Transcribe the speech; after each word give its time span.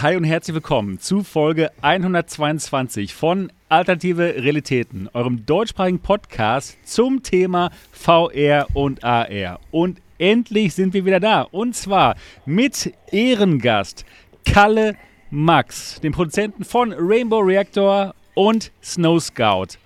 Hi 0.00 0.14
und 0.14 0.22
herzlich 0.22 0.54
willkommen 0.54 1.00
zu 1.00 1.24
Folge 1.24 1.72
122 1.82 3.12
von 3.12 3.50
Alternative 3.68 4.32
Realitäten, 4.36 5.08
eurem 5.12 5.44
deutschsprachigen 5.44 5.98
Podcast 5.98 6.78
zum 6.84 7.24
Thema 7.24 7.72
VR 7.90 8.68
und 8.74 9.02
AR. 9.02 9.58
Und 9.72 10.00
endlich 10.18 10.76
sind 10.76 10.94
wir 10.94 11.04
wieder 11.04 11.18
da. 11.18 11.42
Und 11.42 11.74
zwar 11.74 12.14
mit 12.46 12.94
Ehrengast 13.10 14.04
Kalle 14.44 14.94
Max, 15.30 16.00
dem 16.00 16.12
Produzenten 16.12 16.62
von 16.62 16.92
Rainbow 16.92 17.40
Reactor 17.40 18.14
und 18.34 18.70
Snow 18.80 19.20
Scout. 19.20 19.78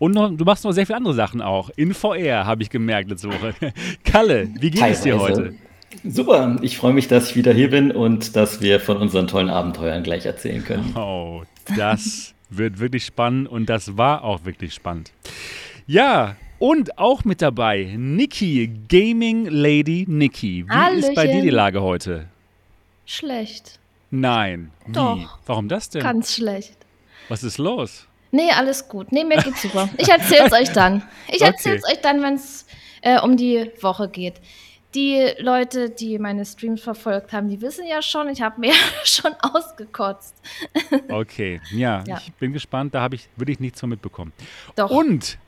Und 0.00 0.16
noch, 0.16 0.36
du 0.36 0.44
machst 0.44 0.64
noch 0.64 0.72
sehr 0.72 0.86
viele 0.86 0.96
andere 0.96 1.14
Sachen 1.14 1.40
auch. 1.40 1.70
In 1.76 1.94
VR, 1.94 2.44
habe 2.44 2.64
ich 2.64 2.70
gemerkt 2.70 3.08
letzte 3.08 3.28
Woche. 3.28 3.54
Kalle, 4.04 4.48
wie 4.58 4.72
geht 4.72 4.82
es 4.82 5.02
dir 5.02 5.16
heute? 5.16 5.54
Super, 6.04 6.56
ich 6.62 6.76
freue 6.76 6.92
mich, 6.92 7.08
dass 7.08 7.30
ich 7.30 7.36
wieder 7.36 7.52
hier 7.52 7.70
bin 7.70 7.90
und 7.90 8.36
dass 8.36 8.60
wir 8.60 8.80
von 8.80 8.96
unseren 8.96 9.26
tollen 9.26 9.50
Abenteuern 9.50 10.02
gleich 10.02 10.24
erzählen 10.24 10.64
können. 10.64 10.94
Oh, 10.96 11.42
das 11.76 12.34
wird 12.48 12.78
wirklich 12.78 13.04
spannend 13.04 13.48
und 13.48 13.66
das 13.66 13.96
war 13.96 14.24
auch 14.24 14.44
wirklich 14.44 14.74
spannend. 14.74 15.12
Ja, 15.86 16.36
und 16.58 16.98
auch 16.98 17.24
mit 17.24 17.42
dabei 17.42 17.94
Niki, 17.96 18.70
Gaming 18.88 19.46
Lady 19.46 20.04
Niki. 20.08 20.64
Wie 20.66 20.70
Hallöchen. 20.70 21.10
ist 21.10 21.14
bei 21.14 21.26
dir 21.26 21.42
die 21.42 21.50
Lage 21.50 21.82
heute? 21.82 22.26
Schlecht. 23.06 23.78
Nein. 24.10 24.70
Wie? 24.86 24.92
Doch. 24.92 25.38
Warum 25.46 25.68
das 25.68 25.88
denn? 25.88 26.02
Ganz 26.02 26.34
schlecht. 26.34 26.76
Was 27.28 27.42
ist 27.42 27.58
los? 27.58 28.06
Nee, 28.32 28.50
alles 28.50 28.88
gut. 28.88 29.10
Nee, 29.10 29.24
mir 29.24 29.38
geht's 29.38 29.62
super. 29.62 29.88
Ich 29.96 30.08
erzähl's 30.08 30.52
euch 30.60 30.70
dann. 30.70 31.02
Ich 31.28 31.42
erzähl's 31.42 31.82
okay. 31.84 31.94
euch 31.94 32.00
dann, 32.00 32.22
wenn 32.22 32.34
es 32.34 32.66
äh, 33.02 33.20
um 33.20 33.36
die 33.36 33.70
Woche 33.80 34.08
geht. 34.08 34.34
Die 34.94 35.34
Leute, 35.38 35.90
die 35.90 36.18
meine 36.18 36.44
Streams 36.44 36.82
verfolgt 36.82 37.32
haben, 37.32 37.48
die 37.48 37.60
wissen 37.60 37.86
ja 37.86 38.02
schon, 38.02 38.28
ich 38.28 38.42
habe 38.42 38.60
mir 38.60 38.72
schon 39.04 39.32
ausgekotzt. 39.40 40.34
Okay, 41.08 41.60
ja, 41.70 42.02
ja, 42.06 42.18
ich 42.18 42.32
bin 42.34 42.52
gespannt. 42.52 42.94
Da 42.94 43.00
habe 43.00 43.14
ich 43.14 43.28
wirklich 43.36 43.60
nichts 43.60 43.80
von 43.80 43.90
mitbekommen. 43.90 44.32
Doch. 44.74 44.90
Und 44.90 45.38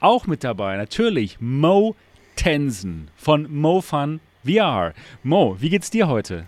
auch 0.00 0.26
mit 0.26 0.42
dabei 0.42 0.76
natürlich 0.76 1.38
Mo 1.40 1.94
Tensen 2.34 3.10
von 3.16 3.52
MoFun 3.52 4.20
VR. 4.44 4.94
Mo, 5.22 5.56
wie 5.60 5.70
geht's 5.70 5.90
dir 5.90 6.08
heute? 6.08 6.46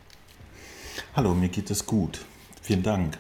Hallo, 1.14 1.34
mir 1.34 1.48
geht 1.48 1.70
es 1.70 1.84
gut. 1.84 2.20
Vielen 2.62 2.82
Dank. 2.82 3.18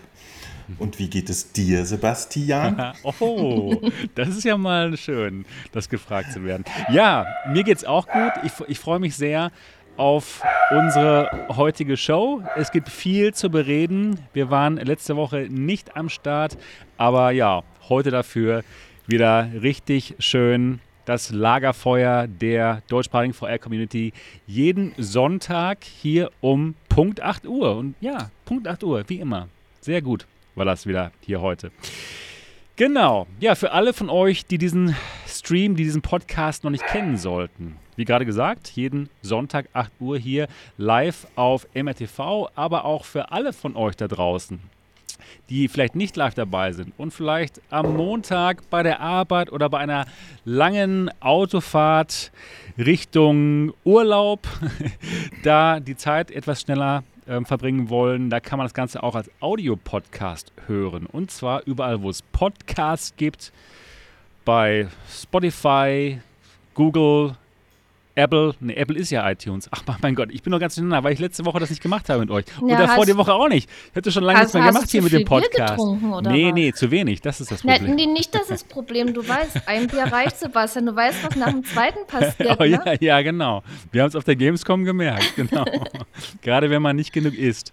Und 0.78 0.98
wie 0.98 1.08
geht 1.08 1.30
es 1.30 1.52
dir, 1.52 1.84
Sebastian? 1.84 2.92
oh, 3.20 3.80
das 4.14 4.28
ist 4.28 4.44
ja 4.44 4.56
mal 4.56 4.96
schön, 4.96 5.44
das 5.72 5.88
gefragt 5.88 6.32
zu 6.32 6.44
werden. 6.44 6.64
Ja, 6.90 7.26
mir 7.48 7.64
geht 7.64 7.78
es 7.78 7.84
auch 7.84 8.06
gut. 8.06 8.32
Ich, 8.44 8.52
ich 8.68 8.78
freue 8.78 8.98
mich 8.98 9.16
sehr 9.16 9.50
auf 9.96 10.42
unsere 10.70 11.46
heutige 11.50 11.96
Show. 11.96 12.42
Es 12.56 12.70
gibt 12.70 12.88
viel 12.88 13.34
zu 13.34 13.50
bereden. 13.50 14.18
Wir 14.32 14.50
waren 14.50 14.76
letzte 14.76 15.16
Woche 15.16 15.48
nicht 15.50 15.96
am 15.96 16.08
Start, 16.08 16.56
aber 16.96 17.32
ja, 17.32 17.62
heute 17.88 18.10
dafür 18.10 18.62
wieder 19.06 19.48
richtig 19.60 20.14
schön 20.18 20.80
das 21.04 21.30
Lagerfeuer 21.30 22.28
der 22.28 22.82
deutschsprachigen 22.88 23.34
VR-Community 23.34 24.12
jeden 24.46 24.94
Sonntag 24.96 25.82
hier 25.82 26.30
um 26.40 26.76
Punkt 26.88 27.20
8 27.20 27.46
Uhr. 27.46 27.76
Und 27.76 27.96
ja, 28.00 28.30
Punkt 28.44 28.68
8 28.68 28.84
Uhr, 28.84 29.04
wie 29.08 29.18
immer. 29.18 29.48
Sehr 29.80 30.02
gut 30.02 30.26
war 30.60 30.66
das 30.66 30.86
wieder 30.86 31.10
hier 31.22 31.40
heute. 31.40 31.72
Genau. 32.76 33.26
Ja, 33.40 33.54
für 33.54 33.72
alle 33.72 33.94
von 33.94 34.10
euch, 34.10 34.44
die 34.44 34.58
diesen 34.58 34.94
Stream, 35.26 35.74
die 35.74 35.84
diesen 35.84 36.02
Podcast 36.02 36.64
noch 36.64 36.70
nicht 36.70 36.86
kennen 36.86 37.16
sollten. 37.16 37.76
Wie 37.96 38.04
gerade 38.04 38.26
gesagt, 38.26 38.68
jeden 38.68 39.08
Sonntag 39.22 39.70
8 39.72 39.90
Uhr 40.00 40.18
hier 40.18 40.48
live 40.76 41.26
auf 41.34 41.66
MRTV, 41.72 42.50
aber 42.54 42.84
auch 42.84 43.06
für 43.06 43.32
alle 43.32 43.54
von 43.54 43.74
euch 43.74 43.96
da 43.96 44.06
draußen, 44.06 44.60
die 45.48 45.68
vielleicht 45.68 45.96
nicht 45.96 46.14
live 46.16 46.34
dabei 46.34 46.72
sind 46.72 46.92
und 46.98 47.12
vielleicht 47.14 47.62
am 47.70 47.96
Montag 47.96 48.68
bei 48.68 48.82
der 48.82 49.00
Arbeit 49.00 49.50
oder 49.50 49.70
bei 49.70 49.78
einer 49.78 50.04
langen 50.44 51.10
Autofahrt 51.20 52.32
Richtung 52.76 53.72
Urlaub 53.84 54.46
da 55.42 55.80
die 55.80 55.96
Zeit 55.96 56.30
etwas 56.30 56.60
schneller 56.60 57.02
ähm, 57.30 57.46
verbringen 57.46 57.88
wollen, 57.88 58.28
da 58.28 58.40
kann 58.40 58.58
man 58.58 58.66
das 58.66 58.74
Ganze 58.74 59.02
auch 59.02 59.14
als 59.14 59.30
Audiopodcast 59.40 60.52
hören. 60.66 61.06
Und 61.06 61.30
zwar 61.30 61.62
überall, 61.64 62.02
wo 62.02 62.10
es 62.10 62.22
Podcasts 62.22 63.14
gibt, 63.16 63.52
bei 64.44 64.88
Spotify, 65.08 66.20
Google, 66.74 67.36
Apple, 68.20 68.54
ne, 68.60 68.76
Apple 68.76 68.96
ist 68.96 69.10
ja 69.10 69.28
iTunes. 69.30 69.68
Ach 69.70 69.82
mein 70.02 70.14
Gott, 70.14 70.30
ich 70.30 70.42
bin 70.42 70.50
noch 70.50 70.60
ganz 70.60 70.74
durcheinander, 70.74 71.04
weil 71.04 71.12
ich 71.12 71.18
letzte 71.18 71.44
Woche 71.44 71.58
das 71.60 71.70
nicht 71.70 71.82
gemacht 71.82 72.08
habe 72.08 72.20
mit 72.20 72.30
euch. 72.30 72.44
Und 72.60 72.68
ja, 72.68 72.78
davor 72.78 73.06
die 73.06 73.16
Woche 73.16 73.32
auch 73.32 73.48
nicht. 73.48 73.68
Ich 73.88 73.96
hätte 73.96 74.12
schon 74.12 74.24
lange 74.24 74.40
nichts 74.40 74.54
mehr 74.54 74.66
gemacht 74.66 74.90
hier 74.90 75.02
mit 75.02 75.12
dem 75.12 75.24
Podcast. 75.24 75.80
Oder 75.80 76.30
nee, 76.30 76.48
was? 76.48 76.54
nee, 76.54 76.72
zu 76.72 76.90
wenig. 76.90 77.20
Das 77.20 77.40
ist 77.40 77.50
das 77.50 77.62
Problem. 77.62 77.94
Nee, 77.94 78.06
nicht 78.06 78.34
das 78.34 78.42
ist 78.42 78.50
das 78.50 78.64
Problem. 78.64 79.14
Du 79.14 79.26
weißt, 79.26 79.68
ein 79.68 79.86
Bier 79.86 80.04
reicht, 80.04 80.38
Sebastian. 80.38 80.86
Du 80.86 80.94
weißt, 80.94 81.24
was 81.24 81.36
nach 81.36 81.50
dem 81.50 81.64
zweiten 81.64 82.06
passiert. 82.06 82.50
Oh, 82.60 82.64
ne? 82.64 82.70
ja, 82.70 82.94
ja, 83.00 83.22
genau. 83.22 83.62
Wir 83.92 84.02
haben 84.02 84.08
es 84.08 84.16
auf 84.16 84.24
der 84.24 84.36
Gamescom 84.36 84.84
gemerkt. 84.84 85.34
Genau. 85.36 85.64
Gerade 86.42 86.68
wenn 86.68 86.82
man 86.82 86.96
nicht 86.96 87.12
genug 87.12 87.34
isst. 87.34 87.72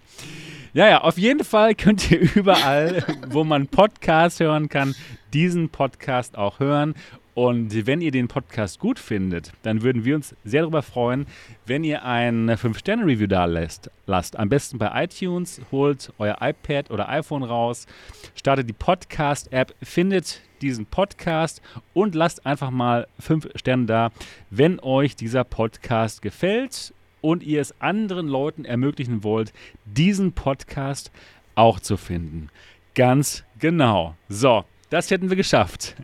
Ja, 0.74 0.88
ja, 0.88 1.00
auf 1.00 1.18
jeden 1.18 1.44
Fall 1.44 1.74
könnt 1.74 2.10
ihr 2.10 2.20
überall, 2.34 3.04
wo 3.28 3.44
man 3.44 3.66
Podcasts 3.66 4.40
hören 4.40 4.68
kann, 4.68 4.94
diesen 5.32 5.70
Podcast 5.70 6.36
auch 6.36 6.60
hören. 6.60 6.94
Und 7.38 7.86
wenn 7.86 8.00
ihr 8.00 8.10
den 8.10 8.26
Podcast 8.26 8.80
gut 8.80 8.98
findet, 8.98 9.52
dann 9.62 9.82
würden 9.82 10.04
wir 10.04 10.16
uns 10.16 10.34
sehr 10.42 10.62
darüber 10.62 10.82
freuen, 10.82 11.28
wenn 11.66 11.84
ihr 11.84 12.04
ein 12.04 12.50
5-Sterne-Review 12.50 13.28
da. 13.28 13.44
Lasst. 13.44 14.36
Am 14.36 14.48
besten 14.48 14.78
bei 14.78 15.04
iTunes, 15.04 15.60
holt 15.70 16.12
euer 16.18 16.38
iPad 16.40 16.90
oder 16.90 17.08
iPhone 17.08 17.44
raus, 17.44 17.86
startet 18.34 18.68
die 18.68 18.72
Podcast-App, 18.72 19.72
findet 19.80 20.40
diesen 20.62 20.86
Podcast 20.86 21.62
und 21.94 22.16
lasst 22.16 22.44
einfach 22.44 22.72
mal 22.72 23.06
5 23.20 23.50
Sterne 23.54 23.86
da, 23.86 24.10
wenn 24.50 24.80
euch 24.80 25.14
dieser 25.14 25.44
Podcast 25.44 26.22
gefällt 26.22 26.92
und 27.20 27.44
ihr 27.44 27.60
es 27.60 27.80
anderen 27.80 28.26
Leuten 28.26 28.64
ermöglichen 28.64 29.22
wollt, 29.22 29.52
diesen 29.84 30.32
Podcast 30.32 31.12
auch 31.54 31.78
zu 31.78 31.96
finden. 31.96 32.48
Ganz 32.96 33.44
genau. 33.60 34.16
So, 34.28 34.64
das 34.90 35.10
hätten 35.10 35.28
wir 35.30 35.36
geschafft. 35.36 35.94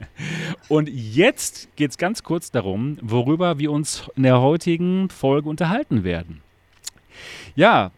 Und 0.68 0.88
jetzt 0.88 1.74
geht 1.76 1.90
es 1.90 1.98
ganz 1.98 2.22
kurz 2.22 2.50
darum, 2.50 2.98
worüber 3.00 3.58
wir 3.58 3.72
uns 3.72 4.10
in 4.16 4.24
der 4.24 4.40
heutigen 4.40 5.08
Folge 5.10 5.48
unterhalten 5.48 6.04
werden. 6.04 6.42
Ja, 7.54 7.90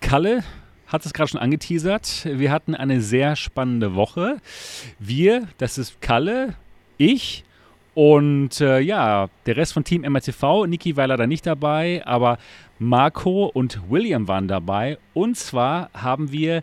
Kalle 0.00 0.44
hat 0.86 1.04
es 1.04 1.12
gerade 1.12 1.28
schon 1.28 1.40
angeteasert. 1.40 2.26
Wir 2.30 2.50
hatten 2.50 2.74
eine 2.74 3.00
sehr 3.00 3.36
spannende 3.36 3.94
Woche. 3.94 4.40
Wir, 4.98 5.48
das 5.58 5.78
ist 5.78 6.00
Kalle, 6.00 6.54
ich 6.96 7.44
und 7.94 8.60
äh, 8.60 8.78
ja, 8.80 9.28
der 9.46 9.56
Rest 9.56 9.72
von 9.72 9.82
Team 9.82 10.02
MRTV. 10.02 10.66
Niki 10.66 10.96
war 10.96 11.06
leider 11.06 11.26
nicht 11.26 11.46
dabei, 11.46 12.02
aber 12.04 12.38
Marco 12.78 13.46
und 13.46 13.90
William 13.90 14.28
waren 14.28 14.48
dabei. 14.48 14.98
Und 15.14 15.38
zwar 15.38 15.90
haben 15.94 16.30
wir 16.30 16.62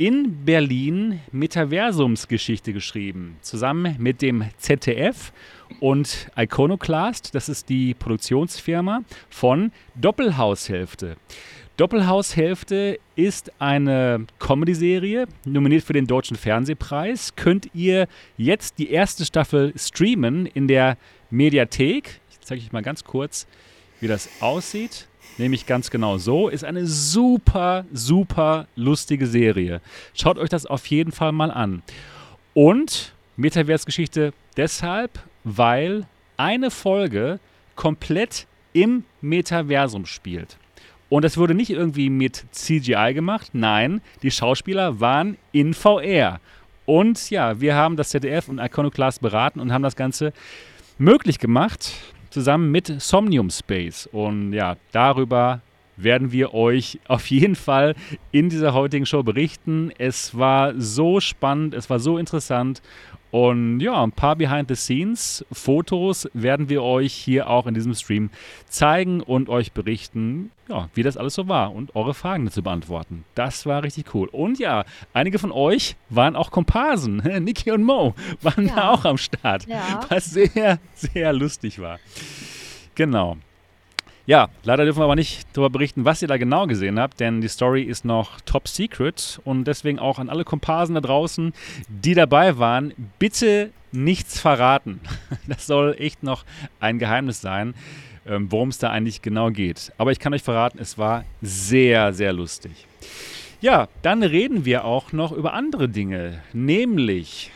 in 0.00 0.46
Berlin 0.46 1.20
Metaversumsgeschichte 1.30 2.72
geschrieben, 2.72 3.36
zusammen 3.42 3.96
mit 3.98 4.22
dem 4.22 4.44
ZDF 4.56 5.30
und 5.78 6.30
Iconoclast, 6.34 7.34
das 7.34 7.50
ist 7.50 7.68
die 7.68 7.92
Produktionsfirma 7.92 9.02
von 9.28 9.72
Doppelhaushälfte. 9.96 11.16
Doppelhaushälfte 11.76 12.98
ist 13.14 13.52
eine 13.60 14.26
Comedy-Serie, 14.38 15.26
nominiert 15.44 15.84
für 15.84 15.92
den 15.92 16.06
Deutschen 16.06 16.38
Fernsehpreis. 16.38 17.36
Könnt 17.36 17.68
ihr 17.74 18.08
jetzt 18.38 18.78
die 18.78 18.90
erste 18.90 19.26
Staffel 19.26 19.74
streamen 19.76 20.46
in 20.46 20.66
der 20.66 20.96
Mediathek. 21.28 22.22
Ich 22.30 22.40
zeige 22.40 22.62
euch 22.62 22.72
mal 22.72 22.82
ganz 22.82 23.04
kurz, 23.04 23.46
wie 24.00 24.08
das 24.08 24.30
aussieht. 24.40 25.09
Nämlich 25.40 25.64
ganz 25.64 25.90
genau 25.90 26.18
so. 26.18 26.50
Ist 26.50 26.64
eine 26.64 26.86
super, 26.86 27.86
super 27.94 28.66
lustige 28.76 29.26
Serie. 29.26 29.80
Schaut 30.12 30.36
euch 30.36 30.50
das 30.50 30.66
auf 30.66 30.84
jeden 30.88 31.12
Fall 31.12 31.32
mal 31.32 31.50
an. 31.50 31.82
Und 32.52 33.14
Metaverse-Geschichte 33.36 34.34
deshalb, 34.58 35.18
weil 35.42 36.06
eine 36.36 36.70
Folge 36.70 37.40
komplett 37.74 38.46
im 38.74 39.04
Metaversum 39.22 40.04
spielt. 40.04 40.58
Und 41.08 41.24
das 41.24 41.38
wurde 41.38 41.54
nicht 41.54 41.70
irgendwie 41.70 42.10
mit 42.10 42.44
CGI 42.50 43.14
gemacht. 43.14 43.48
Nein, 43.54 44.02
die 44.22 44.30
Schauspieler 44.30 45.00
waren 45.00 45.38
in 45.52 45.72
VR. 45.72 46.38
Und 46.84 47.30
ja, 47.30 47.62
wir 47.62 47.74
haben 47.74 47.96
das 47.96 48.10
ZDF 48.10 48.50
und 48.50 48.58
Iconoclast 48.58 49.22
beraten 49.22 49.58
und 49.58 49.72
haben 49.72 49.82
das 49.82 49.96
Ganze 49.96 50.34
möglich 50.98 51.38
gemacht 51.38 51.94
zusammen 52.30 52.70
mit 52.70 53.00
Somnium 53.00 53.50
Space. 53.50 54.08
Und 54.10 54.52
ja, 54.52 54.76
darüber 54.92 55.60
werden 55.96 56.32
wir 56.32 56.54
euch 56.54 56.98
auf 57.08 57.26
jeden 57.26 57.56
Fall 57.56 57.94
in 58.32 58.48
dieser 58.48 58.72
heutigen 58.72 59.06
Show 59.06 59.22
berichten. 59.22 59.92
Es 59.98 60.36
war 60.36 60.74
so 60.80 61.20
spannend, 61.20 61.74
es 61.74 61.90
war 61.90 61.98
so 61.98 62.18
interessant 62.18 62.82
Und 63.30 63.80
ja, 63.80 64.02
ein 64.02 64.12
paar 64.12 64.36
Behind-the-Scenes-Fotos 64.36 66.28
werden 66.32 66.68
wir 66.68 66.82
euch 66.82 67.12
hier 67.12 67.48
auch 67.48 67.66
in 67.66 67.74
diesem 67.74 67.94
Stream 67.94 68.30
zeigen 68.68 69.20
und 69.20 69.48
euch 69.48 69.72
berichten, 69.72 70.50
ja, 70.68 70.88
wie 70.94 71.02
das 71.02 71.16
alles 71.16 71.34
so 71.34 71.46
war 71.48 71.72
und 71.72 71.94
eure 71.94 72.14
Fragen 72.14 72.44
dazu 72.44 72.62
beantworten. 72.62 73.24
Das 73.34 73.66
war 73.66 73.82
richtig 73.82 74.14
cool. 74.14 74.28
Und 74.28 74.58
ja, 74.58 74.84
einige 75.12 75.38
von 75.38 75.52
euch 75.52 75.96
waren 76.08 76.34
auch 76.34 76.50
Komparsen. 76.50 77.16
Niki 77.44 77.70
und 77.70 77.84
Mo 77.84 78.14
waren 78.42 78.66
ja. 78.66 78.74
da 78.74 78.90
auch 78.90 79.04
am 79.04 79.16
Start, 79.16 79.66
ja. 79.66 80.00
was 80.08 80.26
sehr, 80.26 80.78
sehr 80.94 81.32
lustig 81.32 81.78
war. 81.78 81.98
Genau. 82.96 83.36
Ja, 84.30 84.48
leider 84.62 84.84
dürfen 84.84 85.00
wir 85.00 85.06
aber 85.06 85.16
nicht 85.16 85.48
darüber 85.54 85.70
berichten, 85.70 86.04
was 86.04 86.22
ihr 86.22 86.28
da 86.28 86.36
genau 86.36 86.68
gesehen 86.68 87.00
habt, 87.00 87.18
denn 87.18 87.40
die 87.40 87.48
Story 87.48 87.82
ist 87.82 88.04
noch 88.04 88.40
top 88.42 88.68
secret 88.68 89.40
und 89.42 89.64
deswegen 89.64 89.98
auch 89.98 90.20
an 90.20 90.30
alle 90.30 90.44
Komparsen 90.44 90.94
da 90.94 91.00
draußen, 91.00 91.52
die 91.88 92.14
dabei 92.14 92.56
waren, 92.56 92.94
bitte 93.18 93.72
nichts 93.90 94.38
verraten. 94.38 95.00
Das 95.48 95.66
soll 95.66 95.96
echt 95.98 96.22
noch 96.22 96.44
ein 96.78 97.00
Geheimnis 97.00 97.40
sein, 97.40 97.74
ähm, 98.24 98.52
worum 98.52 98.68
es 98.68 98.78
da 98.78 98.90
eigentlich 98.90 99.20
genau 99.20 99.50
geht. 99.50 99.90
Aber 99.98 100.12
ich 100.12 100.20
kann 100.20 100.32
euch 100.32 100.44
verraten, 100.44 100.78
es 100.78 100.96
war 100.96 101.24
sehr, 101.42 102.12
sehr 102.12 102.32
lustig. 102.32 102.86
Ja, 103.60 103.88
dann 104.02 104.22
reden 104.22 104.64
wir 104.64 104.84
auch 104.84 105.10
noch 105.10 105.32
über 105.32 105.54
andere 105.54 105.88
Dinge, 105.88 106.40
nämlich 106.52 107.50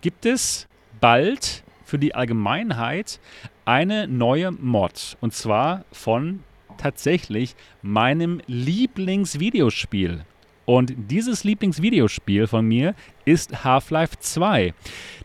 gibt 0.00 0.26
es 0.26 0.68
bald 1.00 1.64
für 1.84 1.98
die 1.98 2.14
Allgemeinheit 2.14 3.18
eine 3.64 4.08
neue 4.08 4.50
Mod. 4.50 5.16
Und 5.20 5.34
zwar 5.34 5.84
von 5.92 6.40
tatsächlich 6.76 7.54
meinem 7.82 8.40
Lieblingsvideospiel. 8.46 10.24
Und 10.66 10.94
dieses 10.96 11.44
Lieblingsvideospiel 11.44 12.46
von 12.46 12.66
mir 12.66 12.94
ist 13.24 13.64
Half-Life 13.64 14.16
2. 14.18 14.72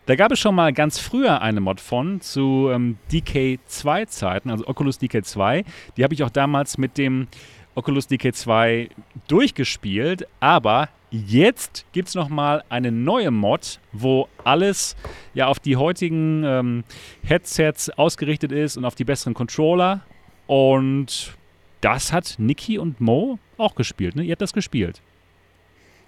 Da 0.06 0.14
gab 0.14 0.32
es 0.32 0.38
schon 0.38 0.54
mal 0.54 0.72
ganz 0.72 0.98
früher 0.98 1.40
eine 1.40 1.60
Mod 1.60 1.80
von 1.80 2.20
zu 2.20 2.68
ähm, 2.70 2.98
DK2-Zeiten, 3.10 4.50
also 4.50 4.66
Oculus 4.66 5.00
DK2. 5.00 5.64
Die 5.96 6.04
habe 6.04 6.12
ich 6.12 6.22
auch 6.22 6.30
damals 6.30 6.76
mit 6.76 6.98
dem 6.98 7.28
Oculus 7.74 8.10
DK2 8.10 8.90
durchgespielt, 9.28 10.26
aber 10.40 10.88
Jetzt 11.10 11.84
gibt 11.92 12.08
es 12.08 12.14
nochmal 12.14 12.62
eine 12.68 12.92
neue 12.92 13.32
Mod, 13.32 13.80
wo 13.92 14.28
alles 14.44 14.94
ja 15.34 15.48
auf 15.48 15.58
die 15.58 15.76
heutigen 15.76 16.44
ähm, 16.44 16.84
Headsets 17.22 17.90
ausgerichtet 17.90 18.52
ist 18.52 18.76
und 18.76 18.84
auf 18.84 18.94
die 18.94 19.04
besseren 19.04 19.34
Controller. 19.34 20.02
Und 20.46 21.36
das 21.80 22.12
hat 22.12 22.36
Niki 22.38 22.78
und 22.78 23.00
Mo 23.00 23.38
auch 23.56 23.74
gespielt. 23.74 24.14
Ne? 24.14 24.22
Ihr 24.22 24.32
habt 24.32 24.42
das 24.42 24.52
gespielt. 24.52 25.00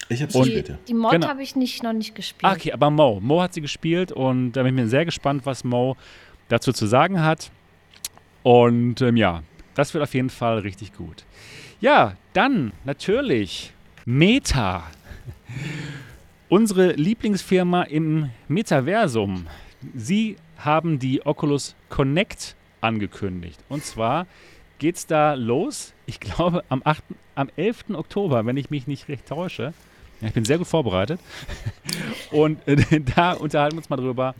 Ich 0.08 0.20
habe 0.20 0.31
es 0.31 0.38
gespielt, 0.38 0.69
ja. 0.69 0.78
Die 0.87 0.94
Mod 0.94 1.12
genau. 1.12 1.28
habe 1.28 1.43
ich 1.43 1.56
nicht, 1.56 1.82
noch 1.82 1.93
nicht 1.93 2.14
gespielt. 2.14 2.44
Ah, 2.44 2.52
okay, 2.52 2.72
aber 2.72 2.90
Mo. 2.90 3.19
Mo 3.20 3.43
hat 3.43 3.54
sie 3.54 3.60
gespielt 3.60 4.12
und 4.12 4.52
da 4.52 4.62
bin 4.62 4.76
ich 4.76 4.82
mir 4.82 4.88
sehr 4.88 5.04
gespannt, 5.04 5.46
was 5.46 5.64
Mo 5.64 5.96
dazu 6.49 6.72
zu 6.72 6.87
sagen 6.87 7.22
hat. 7.22 7.50
Und 8.43 9.00
ähm, 9.00 9.16
ja, 9.16 9.43
das 9.75 9.94
wird 9.94 10.02
auf 10.02 10.14
jeden 10.14 10.31
Fall 10.31 10.58
richtig 10.58 10.93
gut. 10.93 11.25
Ja, 11.81 12.16
dann 12.34 12.72
natürlich 12.84 13.72
Meta. 14.04 14.82
Unsere 16.49 16.93
Lieblingsfirma 16.93 17.84
im 17.84 18.31
Metaversum. 18.49 19.46
Sie 19.94 20.37
haben 20.58 20.99
die 20.99 21.25
Oculus 21.25 21.76
Connect 21.88 22.56
angekündigt. 22.81 23.60
Und 23.69 23.84
zwar 23.84 24.26
geht 24.81 24.96
es 24.96 25.06
da 25.06 25.34
los, 25.34 25.94
ich 26.06 26.19
glaube, 26.19 26.64
am, 26.69 26.82
8., 26.84 27.04
am 27.37 27.49
11. 27.54 27.90
Oktober, 27.93 28.44
wenn 28.44 28.56
ich 28.56 28.70
mich 28.70 28.88
nicht 28.88 29.08
recht 29.08 29.26
täusche. 29.26 29.72
Ja, 30.20 30.28
ich 30.28 30.34
bin 30.34 30.44
sehr 30.44 30.58
gut 30.58 30.66
vorbereitet. 30.66 31.20
Und 32.32 32.66
äh, 32.66 33.00
da 33.14 33.32
unterhalten 33.34 33.76
wir 33.76 33.78
uns 33.78 33.90
mal 33.90 33.96
drüber, 33.96 34.34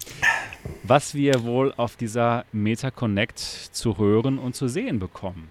was 0.83 1.15
wir 1.15 1.45
wohl 1.45 1.73
auf 1.77 1.97
dieser 1.97 2.45
Meta 2.53 2.91
Connect 2.91 3.39
zu 3.39 3.97
hören 3.97 4.39
und 4.39 4.57
zu 4.57 4.67
sehen 4.67 4.99
bekommen. 4.99 5.51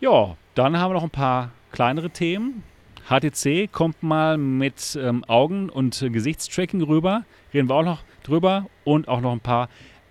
Ja, 0.00 0.36
dann 0.54 0.78
haben 0.78 0.90
wir 0.90 0.94
noch 0.94 1.02
ein 1.04 1.10
paar 1.10 1.50
kleinere 1.72 2.10
Themen. 2.10 2.62
HTC 3.08 3.70
kommt 3.70 4.02
mal 4.02 4.38
mit 4.38 4.98
ähm, 5.00 5.24
Augen- 5.24 5.68
und 5.68 6.00
äh, 6.00 6.08
Gesichtstracking 6.08 6.82
rüber. 6.82 7.24
Reden 7.52 7.68
wir 7.68 7.74
auch 7.74 7.84
noch 7.84 8.02
drüber. 8.22 8.66
Und 8.84 9.08
auch 9.08 9.20
noch 9.20 9.32
ein 9.32 9.40
paar 9.40 9.68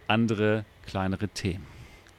andere 0.08 0.66
kleinere 0.86 1.28
Themen. 1.28 1.66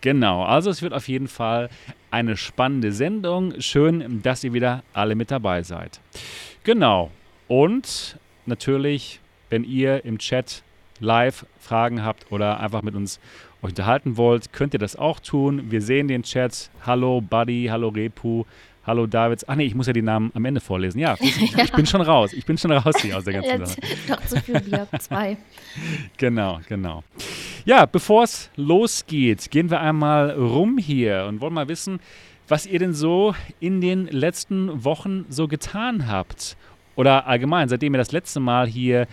Genau, 0.00 0.44
also 0.44 0.70
es 0.70 0.82
wird 0.82 0.92
auf 0.92 1.08
jeden 1.08 1.28
Fall 1.28 1.70
eine 2.10 2.36
spannende 2.36 2.92
Sendung. 2.92 3.60
Schön, 3.60 4.20
dass 4.22 4.44
ihr 4.44 4.52
wieder 4.52 4.82
alle 4.92 5.14
mit 5.14 5.30
dabei 5.30 5.62
seid. 5.62 6.00
Genau. 6.64 7.10
Und 7.48 8.18
natürlich, 8.44 9.20
wenn 9.50 9.64
ihr 9.64 10.04
im 10.04 10.18
Chat 10.18 10.62
live 11.00 11.46
Fragen 11.58 12.04
habt 12.04 12.30
oder 12.30 12.60
einfach 12.60 12.82
mit 12.82 12.94
uns 12.94 13.20
euch 13.62 13.70
unterhalten 13.70 14.16
wollt, 14.16 14.52
könnt 14.52 14.74
ihr 14.74 14.78
das 14.78 14.96
auch 14.96 15.20
tun. 15.20 15.70
Wir 15.70 15.80
sehen 15.80 16.08
den 16.08 16.22
Chat. 16.22 16.70
Hallo 16.84 17.20
Buddy, 17.20 17.68
hallo 17.70 17.88
Repu, 17.88 18.44
Hallo 18.86 19.06
Davids. 19.06 19.48
Ach 19.48 19.54
nee, 19.54 19.64
ich 19.64 19.74
muss 19.74 19.86
ja 19.86 19.94
die 19.94 20.02
Namen 20.02 20.30
am 20.34 20.44
Ende 20.44 20.60
vorlesen. 20.60 20.98
Ja, 20.98 21.16
ich, 21.18 21.72
bin 21.76 21.86
schon 21.86 22.02
raus. 22.02 22.34
Ich 22.34 22.44
bin 22.44 22.58
schon 22.58 22.70
raus 22.70 22.96
hier 23.00 23.16
aus 23.16 23.24
der 23.24 23.34
ganzen 23.40 23.64
Sache. 23.64 23.80
Doch 24.06 24.26
zu 24.26 24.40
viel 24.42 24.60
Bier. 24.60 24.86
Zwei. 24.98 25.38
genau, 26.18 26.60
genau. 26.68 27.02
Ja, 27.64 27.86
bevor 27.86 28.24
es 28.24 28.50
losgeht, 28.56 29.50
gehen 29.50 29.70
wir 29.70 29.80
einmal 29.80 30.32
rum 30.32 30.76
hier 30.76 31.24
und 31.26 31.40
wollen 31.40 31.54
mal 31.54 31.68
wissen, 31.68 31.98
was 32.46 32.66
ihr 32.66 32.78
denn 32.78 32.92
so 32.92 33.34
in 33.58 33.80
den 33.80 34.06
letzten 34.06 34.84
Wochen 34.84 35.24
so 35.30 35.48
getan 35.48 36.06
habt. 36.06 36.58
Oder 36.94 37.26
allgemein, 37.26 37.70
seitdem 37.70 37.94
ihr 37.94 37.98
das 37.98 38.12
letzte 38.12 38.38
Mal 38.38 38.66
hier 38.66 39.06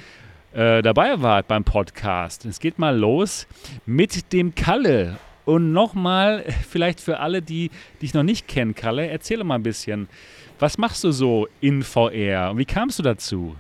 äh, 0.54 0.82
dabei 0.82 1.22
wart 1.22 1.48
beim 1.48 1.64
Podcast. 1.64 2.44
Es 2.46 2.60
geht 2.60 2.78
mal 2.78 2.98
los 2.98 3.48
mit 3.86 4.34
dem 4.34 4.54
Kalle. 4.54 5.18
Und 5.52 5.74
nochmal, 5.74 6.46
vielleicht 6.70 7.02
für 7.02 7.20
alle, 7.20 7.42
die 7.42 7.72
dich 8.02 8.14
noch 8.14 8.24
nicht 8.24 8.48
kennen, 8.48 8.74
Kalle, 8.74 9.08
erzähle 9.08 9.44
mal 9.44 9.56
ein 9.56 9.64
bisschen. 9.64 10.08
Was 10.60 10.78
machst 10.78 11.04
du 11.04 11.12
so 11.12 11.50
in 11.60 11.84
VR? 11.84 12.52
Und 12.52 12.58
wie 12.58 12.64
kamst 12.64 13.00
du 13.00 13.04
dazu? 13.04 13.58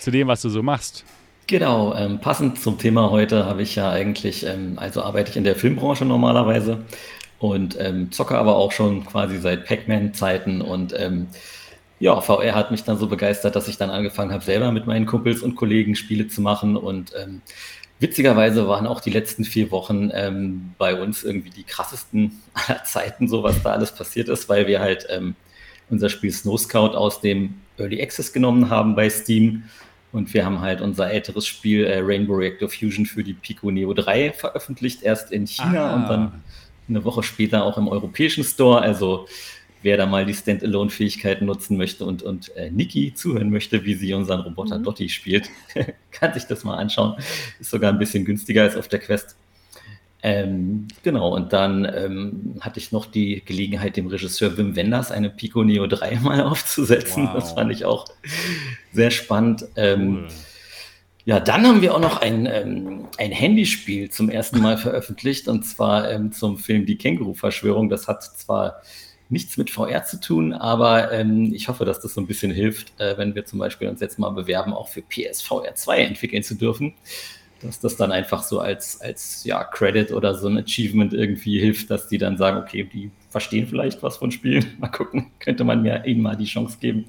Zu 0.00 0.10
dem, 0.10 0.26
was 0.26 0.42
du 0.42 0.48
so 0.48 0.60
machst? 0.60 1.04
Genau, 1.46 1.94
ähm, 1.94 2.18
passend 2.18 2.60
zum 2.60 2.78
Thema 2.78 3.10
heute 3.10 3.46
habe 3.46 3.62
ich 3.62 3.76
ja 3.76 3.90
eigentlich, 3.90 4.44
ähm, 4.44 4.72
also 4.76 5.02
arbeite 5.02 5.30
ich 5.30 5.36
in 5.36 5.44
der 5.44 5.54
Filmbranche 5.54 6.04
normalerweise 6.04 6.84
und 7.38 7.76
ähm, 7.78 8.10
zocke 8.10 8.36
aber 8.36 8.56
auch 8.56 8.72
schon 8.72 9.06
quasi 9.06 9.38
seit 9.38 9.66
Pac-Man-Zeiten 9.66 10.62
und 10.62 10.98
ähm, 10.98 11.28
ja, 12.00 12.20
VR 12.20 12.56
hat 12.56 12.72
mich 12.72 12.82
dann 12.82 12.98
so 12.98 13.06
begeistert, 13.06 13.54
dass 13.54 13.68
ich 13.68 13.76
dann 13.76 13.90
angefangen 13.90 14.32
habe, 14.32 14.42
selber 14.42 14.72
mit 14.72 14.86
meinen 14.86 15.06
Kumpels 15.06 15.42
und 15.42 15.54
Kollegen 15.54 15.94
Spiele 15.94 16.26
zu 16.26 16.40
machen 16.42 16.76
und 16.76 17.12
ähm, 17.16 17.40
Witzigerweise 18.04 18.68
waren 18.68 18.86
auch 18.86 19.00
die 19.00 19.08
letzten 19.08 19.44
vier 19.44 19.70
Wochen 19.70 20.10
ähm, 20.12 20.74
bei 20.76 21.00
uns 21.00 21.24
irgendwie 21.24 21.48
die 21.48 21.62
krassesten 21.62 22.42
aller 22.52 22.84
Zeiten, 22.84 23.28
so 23.28 23.42
was 23.42 23.62
da 23.62 23.72
alles 23.72 23.92
passiert 23.94 24.28
ist, 24.28 24.46
weil 24.50 24.66
wir 24.66 24.80
halt 24.80 25.06
ähm, 25.08 25.36
unser 25.88 26.10
Spiel 26.10 26.30
Snow 26.30 26.60
Scout 26.60 26.94
aus 26.94 27.22
dem 27.22 27.54
Early 27.78 28.02
Access 28.02 28.34
genommen 28.34 28.68
haben 28.68 28.94
bei 28.94 29.08
Steam. 29.08 29.62
Und 30.12 30.34
wir 30.34 30.44
haben 30.44 30.60
halt 30.60 30.82
unser 30.82 31.10
älteres 31.10 31.46
Spiel 31.46 31.86
äh, 31.86 32.00
Rainbow 32.00 32.34
Reactor 32.34 32.68
Fusion 32.68 33.06
für 33.06 33.24
die 33.24 33.32
Pico 33.32 33.70
Neo 33.70 33.94
3 33.94 34.34
veröffentlicht, 34.34 35.02
erst 35.02 35.32
in 35.32 35.46
China 35.46 35.90
ah. 35.90 35.94
und 35.94 36.08
dann 36.10 36.42
eine 36.86 37.04
Woche 37.06 37.22
später 37.22 37.64
auch 37.64 37.78
im 37.78 37.88
europäischen 37.88 38.44
Store. 38.44 38.82
Also 38.82 39.26
wer 39.84 39.96
da 39.96 40.06
mal 40.06 40.26
die 40.26 40.34
Standalone-Fähigkeiten 40.34 41.44
nutzen 41.44 41.76
möchte 41.76 42.04
und, 42.04 42.22
und 42.22 42.54
äh, 42.56 42.70
Niki 42.70 43.14
zuhören 43.14 43.50
möchte, 43.50 43.84
wie 43.84 43.94
sie 43.94 44.14
unseren 44.14 44.40
Roboter 44.40 44.78
mhm. 44.78 44.84
Dotti 44.84 45.08
spielt, 45.08 45.48
kann 46.10 46.34
sich 46.34 46.44
das 46.44 46.64
mal 46.64 46.76
anschauen. 46.76 47.14
Ist 47.60 47.70
sogar 47.70 47.92
ein 47.92 47.98
bisschen 47.98 48.24
günstiger 48.24 48.62
als 48.62 48.76
auf 48.76 48.88
der 48.88 48.98
Quest. 48.98 49.36
Ähm, 50.22 50.88
genau, 51.02 51.34
und 51.34 51.52
dann 51.52 51.84
ähm, 51.84 52.54
hatte 52.60 52.80
ich 52.80 52.92
noch 52.92 53.04
die 53.04 53.42
Gelegenheit, 53.44 53.98
dem 53.98 54.06
Regisseur 54.06 54.56
Wim 54.56 54.74
Wenders 54.74 55.12
eine 55.12 55.28
Pico 55.28 55.62
Neo 55.62 55.86
3 55.86 56.16
mal 56.22 56.40
aufzusetzen. 56.40 57.26
Wow. 57.26 57.34
Das 57.34 57.52
fand 57.52 57.70
ich 57.70 57.84
auch 57.84 58.06
sehr 58.92 59.10
spannend. 59.10 59.66
Ähm, 59.76 60.24
cool. 60.24 60.28
Ja, 61.26 61.40
dann 61.40 61.66
haben 61.66 61.80
wir 61.80 61.94
auch 61.94 62.00
noch 62.00 62.20
ein, 62.20 62.46
ähm, 62.46 63.08
ein 63.16 63.32
Handyspiel 63.32 64.10
zum 64.10 64.28
ersten 64.28 64.60
Mal 64.60 64.76
veröffentlicht, 64.76 65.48
und 65.48 65.64
zwar 65.64 66.10
ähm, 66.10 66.32
zum 66.32 66.58
Film 66.58 66.84
Die 66.84 66.96
Känguru-Verschwörung. 66.96 67.88
Das 67.88 68.08
hat 68.08 68.22
zwar 68.22 68.82
nichts 69.34 69.56
mit 69.56 69.68
VR 69.68 70.04
zu 70.04 70.20
tun, 70.20 70.52
aber 70.54 71.12
ähm, 71.12 71.52
ich 71.52 71.68
hoffe, 71.68 71.84
dass 71.84 72.00
das 72.00 72.14
so 72.14 72.20
ein 72.20 72.26
bisschen 72.26 72.52
hilft, 72.52 72.98
äh, 73.00 73.18
wenn 73.18 73.34
wir 73.34 73.44
zum 73.44 73.58
Beispiel 73.58 73.88
uns 73.88 74.00
jetzt 74.00 74.18
mal 74.18 74.30
bewerben, 74.30 74.72
auch 74.72 74.88
für 74.88 75.02
PSVR 75.02 75.74
2 75.74 75.98
entwickeln 75.98 76.42
zu 76.42 76.54
dürfen. 76.54 76.94
Dass 77.60 77.80
das 77.80 77.96
dann 77.96 78.12
einfach 78.12 78.42
so 78.42 78.60
als, 78.60 79.00
als 79.00 79.42
ja, 79.44 79.64
Credit 79.64 80.12
oder 80.12 80.34
so 80.34 80.48
ein 80.48 80.58
Achievement 80.58 81.14
irgendwie 81.14 81.58
hilft, 81.58 81.90
dass 81.90 82.08
die 82.08 82.18
dann 82.18 82.36
sagen, 82.36 82.58
okay, 82.58 82.84
die 82.84 83.10
verstehen 83.28 83.66
vielleicht 83.66 84.02
was 84.02 84.18
von 84.18 84.30
Spielen. 84.30 84.66
Mal 84.78 84.88
gucken, 84.88 85.32
könnte 85.40 85.64
man 85.64 85.82
mir 85.82 86.04
eben 86.04 86.22
mal 86.22 86.36
die 86.36 86.44
Chance 86.44 86.78
geben. 86.80 87.06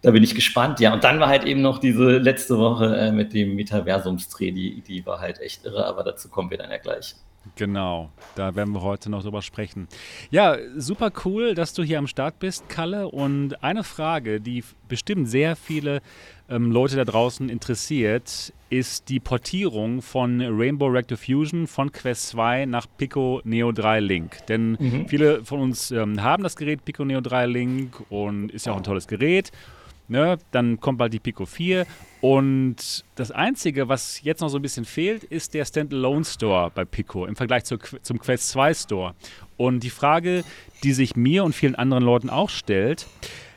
Da 0.00 0.12
bin 0.12 0.22
ich 0.22 0.34
gespannt. 0.34 0.80
Ja, 0.80 0.94
und 0.94 1.04
dann 1.04 1.20
war 1.20 1.28
halt 1.28 1.44
eben 1.44 1.60
noch 1.60 1.78
diese 1.78 2.18
letzte 2.18 2.56
Woche 2.56 2.96
äh, 2.96 3.12
mit 3.12 3.34
dem 3.34 3.54
Metaversumsdreh, 3.56 4.52
die, 4.52 4.80
die 4.80 5.04
war 5.04 5.20
halt 5.20 5.40
echt 5.40 5.64
irre, 5.64 5.84
aber 5.86 6.04
dazu 6.04 6.28
kommen 6.28 6.50
wir 6.50 6.58
dann 6.58 6.70
ja 6.70 6.78
gleich. 6.78 7.16
Genau, 7.56 8.10
da 8.34 8.54
werden 8.54 8.72
wir 8.72 8.82
heute 8.82 9.10
noch 9.10 9.22
drüber 9.22 9.42
sprechen. 9.42 9.86
Ja, 10.30 10.56
super 10.76 11.12
cool, 11.24 11.54
dass 11.54 11.74
du 11.74 11.82
hier 11.82 11.98
am 11.98 12.06
Start 12.06 12.38
bist, 12.38 12.68
Kalle. 12.68 13.08
Und 13.08 13.62
eine 13.62 13.84
Frage, 13.84 14.40
die 14.40 14.64
bestimmt 14.88 15.28
sehr 15.28 15.54
viele 15.54 16.00
ähm, 16.48 16.72
Leute 16.72 16.96
da 16.96 17.04
draußen 17.04 17.48
interessiert, 17.48 18.52
ist 18.70 19.08
die 19.08 19.20
Portierung 19.20 20.02
von 20.02 20.40
Rainbow 20.40 20.86
Recto 20.86 21.16
Fusion 21.16 21.66
von 21.66 21.92
Quest 21.92 22.28
2 22.28 22.66
nach 22.66 22.86
Pico 22.96 23.40
Neo 23.44 23.72
3 23.72 24.00
Link. 24.00 24.46
Denn 24.46 24.72
mhm. 24.72 25.08
viele 25.08 25.44
von 25.44 25.60
uns 25.60 25.90
ähm, 25.90 26.22
haben 26.22 26.42
das 26.42 26.56
Gerät 26.56 26.84
Pico 26.84 27.04
Neo 27.04 27.20
3 27.20 27.46
Link 27.46 28.02
und 28.10 28.50
ist 28.50 28.66
ja 28.66 28.72
auch 28.72 28.78
ein 28.78 28.82
tolles 28.82 29.06
Gerät. 29.06 29.52
Ne? 30.08 30.38
Dann 30.50 30.80
kommt 30.80 30.98
bald 30.98 31.12
die 31.12 31.20
Pico 31.20 31.46
4. 31.46 31.86
Und 32.24 33.04
das 33.16 33.32
Einzige, 33.32 33.90
was 33.90 34.22
jetzt 34.22 34.40
noch 34.40 34.48
so 34.48 34.58
ein 34.58 34.62
bisschen 34.62 34.86
fehlt, 34.86 35.24
ist 35.24 35.52
der 35.52 35.66
Standalone 35.66 36.24
Store 36.24 36.72
bei 36.74 36.86
Pico 36.86 37.26
im 37.26 37.36
Vergleich 37.36 37.64
zu, 37.64 37.76
zum 37.76 38.18
Quest 38.18 38.48
2 38.48 38.72
Store. 38.72 39.14
Und 39.58 39.80
die 39.80 39.90
Frage, 39.90 40.42
die 40.84 40.94
sich 40.94 41.16
mir 41.16 41.44
und 41.44 41.54
vielen 41.54 41.74
anderen 41.74 42.02
Leuten 42.02 42.30
auch 42.30 42.48
stellt, 42.48 43.06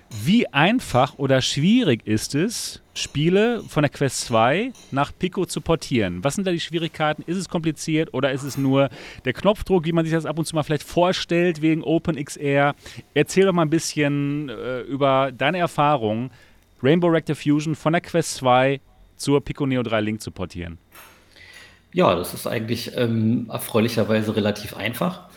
wie 0.09 0.47
einfach 0.47 1.17
oder 1.17 1.41
schwierig 1.41 2.05
ist 2.05 2.35
es, 2.35 2.81
Spiele 2.93 3.63
von 3.63 3.83
der 3.83 3.89
Quest 3.89 4.25
2 4.25 4.73
nach 4.91 5.13
Pico 5.17 5.45
zu 5.45 5.61
portieren? 5.61 6.21
Was 6.25 6.35
sind 6.35 6.45
da 6.45 6.51
die 6.51 6.59
Schwierigkeiten? 6.59 7.23
Ist 7.25 7.37
es 7.37 7.47
kompliziert 7.47 8.13
oder 8.13 8.33
ist 8.33 8.43
es 8.43 8.57
nur 8.57 8.89
der 9.23 9.31
Knopfdruck, 9.31 9.85
wie 9.85 9.93
man 9.93 10.03
sich 10.03 10.13
das 10.13 10.25
ab 10.25 10.37
und 10.37 10.43
zu 10.43 10.55
mal 10.57 10.63
vielleicht 10.63 10.83
vorstellt 10.83 11.61
wegen 11.61 11.83
OpenXR? 11.83 12.75
Erzähl 13.13 13.45
doch 13.45 13.53
mal 13.53 13.61
ein 13.61 13.69
bisschen 13.69 14.49
äh, 14.49 14.81
über 14.81 15.31
deine 15.31 15.59
Erfahrung, 15.59 16.31
Rainbow 16.81 17.07
Rector 17.07 17.35
Fusion 17.35 17.75
von 17.75 17.93
der 17.93 18.01
Quest 18.01 18.35
2 18.35 18.79
zur 19.15 19.43
Pico 19.43 19.65
Neo 19.65 19.83
3 19.83 20.01
Link 20.01 20.21
zu 20.21 20.31
portieren. 20.31 20.77
Ja, 21.93 22.15
das 22.15 22.33
ist 22.33 22.45
eigentlich 22.45 22.91
ähm, 22.95 23.49
erfreulicherweise 23.49 24.35
relativ 24.35 24.75
einfach. 24.75 25.27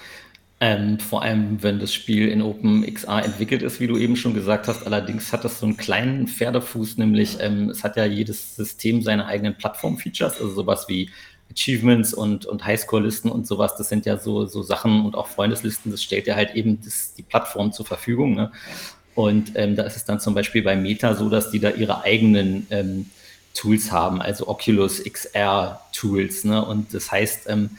Ähm, 0.63 1.01
vor 1.01 1.23
allem, 1.23 1.63
wenn 1.63 1.81
das 1.81 1.95
Spiel 1.95 2.29
in 2.29 2.43
OpenXR 2.43 3.25
entwickelt 3.25 3.63
ist, 3.63 3.81
wie 3.81 3.87
du 3.87 3.97
eben 3.97 4.15
schon 4.17 4.35
gesagt 4.35 4.69
hast. 4.69 4.85
Allerdings 4.85 5.33
hat 5.33 5.43
das 5.43 5.59
so 5.59 5.65
einen 5.65 5.79
kleinen 5.79 6.29
Pferdefuß, 6.29 6.99
nämlich 6.99 7.39
ähm, 7.41 7.71
es 7.71 7.83
hat 7.83 7.97
ja 7.97 8.05
jedes 8.05 8.57
System 8.57 9.01
seine 9.01 9.25
eigenen 9.25 9.57
Plattform-Features, 9.57 10.35
also 10.35 10.51
sowas 10.51 10.87
wie 10.89 11.09
Achievements 11.51 12.13
und, 12.13 12.45
und 12.45 12.65
Highscore-Listen 12.65 13.31
und 13.31 13.47
sowas. 13.47 13.75
Das 13.77 13.89
sind 13.89 14.05
ja 14.05 14.19
so, 14.19 14.45
so 14.45 14.63
Sachen 14.63 15.07
und 15.07 15.15
auch 15.15 15.29
Freundeslisten, 15.29 15.91
das 15.91 16.03
stellt 16.03 16.27
ja 16.27 16.37
halt 16.37 16.55
eben 16.55 16.79
das, 16.85 17.15
die 17.15 17.23
Plattform 17.23 17.73
zur 17.73 17.87
Verfügung. 17.87 18.35
Ne? 18.35 18.53
Und 19.15 19.53
ähm, 19.55 19.77
da 19.77 19.83
ist 19.85 19.97
es 19.97 20.05
dann 20.05 20.21
zum 20.21 20.35
Beispiel 20.35 20.63
bei 20.63 20.77
Meta 20.77 21.15
so, 21.15 21.29
dass 21.29 21.51
die 21.51 21.61
da 21.61 21.71
ihre 21.71 22.03
eigenen 22.03 22.67
ähm, 22.71 23.11
Tools 23.55 23.91
haben, 23.91 24.23
also 24.23 24.49
Oculus 24.49 25.03
XR 25.03 25.81
Tools. 25.93 26.45
Ne? 26.45 26.65
Und 26.65 26.95
das 26.95 27.11
heißt, 27.11 27.49
ähm, 27.49 27.71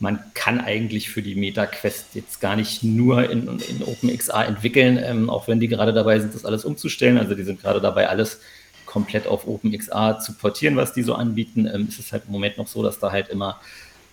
man 0.00 0.18
kann 0.34 0.60
eigentlich 0.60 1.10
für 1.10 1.22
die 1.22 1.34
Meta 1.34 1.66
Quest 1.66 2.14
jetzt 2.14 2.40
gar 2.40 2.56
nicht 2.56 2.82
nur 2.82 3.30
in, 3.30 3.60
in 3.60 3.82
OpenXR 3.84 4.46
entwickeln, 4.46 4.98
ähm, 5.02 5.30
auch 5.30 5.46
wenn 5.46 5.60
die 5.60 5.68
gerade 5.68 5.92
dabei 5.92 6.18
sind, 6.18 6.34
das 6.34 6.44
alles 6.44 6.64
umzustellen. 6.64 7.18
Also 7.18 7.34
die 7.34 7.44
sind 7.44 7.60
gerade 7.60 7.80
dabei, 7.80 8.08
alles 8.08 8.40
komplett 8.86 9.26
auf 9.26 9.46
OpenXR 9.46 10.18
zu 10.18 10.32
portieren, 10.32 10.76
was 10.76 10.94
die 10.94 11.02
so 11.02 11.14
anbieten. 11.14 11.70
Ähm, 11.72 11.86
es 11.88 11.98
ist 11.98 12.12
halt 12.12 12.24
im 12.26 12.32
Moment 12.32 12.58
noch 12.58 12.66
so, 12.66 12.82
dass 12.82 12.98
da 12.98 13.12
halt 13.12 13.28
immer 13.28 13.60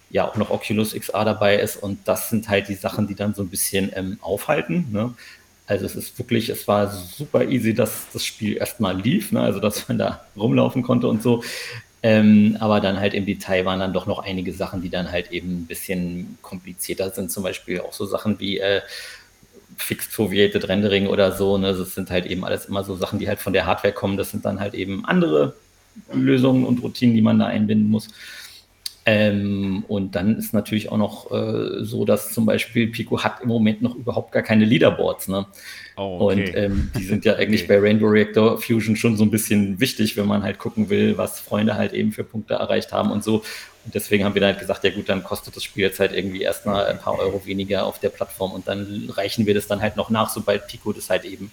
ja 0.10 0.28
auch 0.28 0.36
noch 0.36 0.52
Oculus 0.52 0.94
XR 0.94 1.26
dabei 1.26 1.58
ist 1.58 1.78
und 1.78 2.00
das 2.06 2.30
sind 2.30 2.48
halt 2.48 2.70
die 2.70 2.76
Sachen, 2.76 3.08
die 3.08 3.16
dann 3.16 3.34
so 3.34 3.42
ein 3.42 3.50
bisschen 3.50 3.92
ähm, 3.96 4.18
aufhalten. 4.22 4.88
Ne? 4.92 5.14
Also 5.68 5.86
es 5.86 5.96
ist 5.96 6.18
wirklich, 6.18 6.50
es 6.50 6.68
war 6.68 6.90
super 6.90 7.44
easy, 7.44 7.74
dass 7.74 8.08
das 8.14 8.26
Spiel 8.26 8.58
erstmal 8.58 9.00
lief, 9.00 9.34
ne? 9.34 9.42
also 9.42 9.60
dass 9.60 9.88
man 9.90 9.98
da 9.98 10.26
rumlaufen 10.36 10.82
konnte 10.82 11.08
und 11.08 11.22
so. 11.22 11.44
Ähm, 12.04 12.56
aber 12.62 12.80
dann 12.80 13.00
halt 13.00 13.14
im 13.14 13.26
Detail 13.26 13.66
waren 13.66 13.82
dann 13.82 13.92
doch 13.92 14.06
noch 14.06 14.20
einige 14.20 14.54
Sachen, 14.54 14.82
die 14.82 14.90
dann 14.90 15.12
halt 15.12 15.32
eben 15.32 15.62
ein 15.62 15.66
bisschen 15.66 16.38
komplizierter 16.42 17.10
sind. 17.10 17.32
Zum 17.32 17.44
Beispiel 17.44 17.82
auch 17.82 17.92
so 17.92 18.06
Sachen 18.06 18.40
wie 18.40 18.60
äh, 18.60 18.82
Fixed 19.78 20.14
Foveated 20.14 20.70
Rendering 20.70 21.08
oder 21.08 21.34
so. 21.34 21.58
Ne? 21.58 21.74
Das 21.74 21.96
sind 21.96 22.12
halt 22.12 22.26
eben 22.26 22.46
alles 22.46 22.66
immer 22.66 22.84
so 22.86 22.96
Sachen, 22.96 23.20
die 23.20 23.28
halt 23.28 23.40
von 23.40 23.52
der 23.52 23.66
Hardware 23.66 23.94
kommen. 23.94 24.16
Das 24.16 24.32
sind 24.32 24.46
dann 24.46 24.62
halt 24.62 24.74
eben 24.74 25.06
andere 25.06 25.56
Lösungen 26.14 26.66
und 26.66 26.82
Routinen, 26.82 27.16
die 27.16 27.22
man 27.22 27.40
da 27.40 27.48
einbinden 27.48 27.90
muss. 27.90 28.08
Ähm, 29.10 29.86
und 29.88 30.16
dann 30.16 30.36
ist 30.36 30.54
natürlich 30.54 30.92
auch 30.92 30.98
noch 30.98 31.32
äh, 31.32 31.82
so, 31.86 32.04
dass 32.04 32.34
zum 32.34 32.46
Beispiel 32.46 32.88
Pico 32.88 33.24
hat 33.24 33.40
im 33.42 33.48
Moment 33.48 33.82
noch 33.82 33.96
überhaupt 33.96 34.34
gar 34.34 34.44
keine 34.44 34.66
Leaderboards. 34.66 35.30
Ne? 35.30 35.46
Oh, 35.96 36.18
okay. 36.20 36.42
Und 36.42 36.56
ähm, 36.58 36.92
die 36.94 37.06
sind 37.06 37.24
ja 37.24 37.36
eigentlich 37.38 37.64
okay. 37.64 37.80
bei 37.80 37.88
Rainbow 37.88 38.08
Reactor 38.08 38.60
Fusion 38.60 38.98
schon 38.98 39.16
so 39.16 39.24
ein 39.24 39.32
bisschen 39.32 39.80
wichtig, 39.80 40.18
wenn 40.18 40.28
man 40.28 40.44
halt 40.44 40.60
gucken 40.60 40.90
will, 40.90 41.18
was 41.18 41.40
Freunde 41.40 41.76
halt 41.76 41.94
eben 41.94 42.12
für 42.12 42.26
Punkte 42.26 42.56
erreicht 42.56 42.92
haben 42.92 43.10
und 43.12 43.24
so. 43.24 43.44
Und 43.86 43.96
deswegen 43.96 44.26
haben 44.26 44.34
wir 44.34 44.42
dann 44.42 44.50
halt 44.50 44.60
gesagt, 44.60 44.84
ja 44.84 44.90
gut, 44.90 45.08
dann 45.08 45.24
kostet 45.24 45.56
das 45.56 45.64
Spiel 45.64 45.84
jetzt 45.84 46.02
halt 46.02 46.12
irgendwie 46.12 46.42
erstmal 46.42 46.88
ein 46.88 47.00
paar 47.00 47.18
Euro 47.18 47.46
weniger 47.46 47.86
auf 47.86 48.00
der 48.00 48.10
Plattform 48.10 48.52
und 48.52 48.68
dann 48.68 49.10
reichen 49.16 49.46
wir 49.46 49.54
das 49.54 49.68
dann 49.68 49.82
halt 49.82 49.96
noch 49.96 50.10
nach, 50.10 50.30
sobald 50.30 50.68
Pico 50.68 50.92
das 50.92 51.10
halt 51.10 51.24
eben 51.24 51.50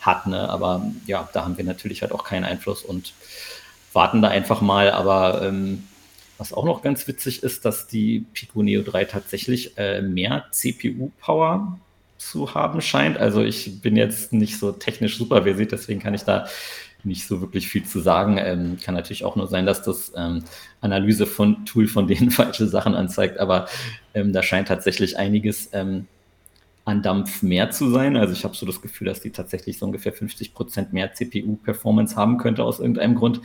hat. 0.00 0.26
Ne? 0.26 0.46
Aber 0.46 0.84
ja, 1.06 1.26
da 1.32 1.46
haben 1.46 1.56
wir 1.56 1.64
natürlich 1.64 2.02
halt 2.02 2.12
auch 2.12 2.24
keinen 2.24 2.44
Einfluss 2.44 2.82
und 2.82 3.14
warten 3.94 4.20
da 4.20 4.28
einfach 4.28 4.60
mal. 4.60 4.90
Aber 4.90 5.40
ähm, 5.42 5.84
was 6.38 6.52
auch 6.52 6.64
noch 6.64 6.82
ganz 6.82 7.06
witzig 7.08 7.42
ist, 7.42 7.64
dass 7.64 7.88
die 7.88 8.24
Pico 8.32 8.62
Neo 8.62 8.82
3 8.82 9.04
tatsächlich 9.04 9.76
äh, 9.76 10.00
mehr 10.00 10.46
CPU-Power 10.50 11.78
zu 12.16 12.54
haben 12.54 12.80
scheint. 12.80 13.18
Also 13.18 13.42
ich 13.42 13.80
bin 13.80 13.96
jetzt 13.96 14.32
nicht 14.32 14.58
so 14.58 14.72
technisch 14.72 15.18
super 15.18 15.42
versiert, 15.42 15.72
deswegen 15.72 16.00
kann 16.00 16.14
ich 16.14 16.22
da 16.22 16.46
nicht 17.04 17.26
so 17.26 17.40
wirklich 17.40 17.68
viel 17.68 17.84
zu 17.84 18.00
sagen. 18.00 18.38
Ähm, 18.38 18.78
kann 18.82 18.94
natürlich 18.94 19.24
auch 19.24 19.36
nur 19.36 19.46
sein, 19.46 19.66
dass 19.66 19.82
das 19.82 20.12
ähm, 20.16 20.44
Analyse 20.80 21.26
von 21.26 21.64
Tool 21.64 21.86
von 21.86 22.06
denen 22.06 22.30
falsche 22.32 22.66
Sachen 22.66 22.94
anzeigt, 22.94 23.38
aber 23.38 23.66
ähm, 24.14 24.32
da 24.32 24.42
scheint 24.42 24.68
tatsächlich 24.68 25.16
einiges 25.16 25.70
ähm, 25.72 26.06
an 26.84 27.02
Dampf 27.02 27.42
mehr 27.42 27.70
zu 27.70 27.90
sein. 27.90 28.16
Also 28.16 28.32
ich 28.32 28.44
habe 28.44 28.56
so 28.56 28.64
das 28.64 28.80
Gefühl, 28.80 29.06
dass 29.08 29.20
die 29.20 29.30
tatsächlich 29.30 29.78
so 29.78 29.86
ungefähr 29.86 30.12
50 30.12 30.54
Prozent 30.54 30.92
mehr 30.92 31.12
CPU-Performance 31.12 32.16
haben 32.16 32.38
könnte 32.38 32.64
aus 32.64 32.80
irgendeinem 32.80 33.14
Grund. 33.14 33.42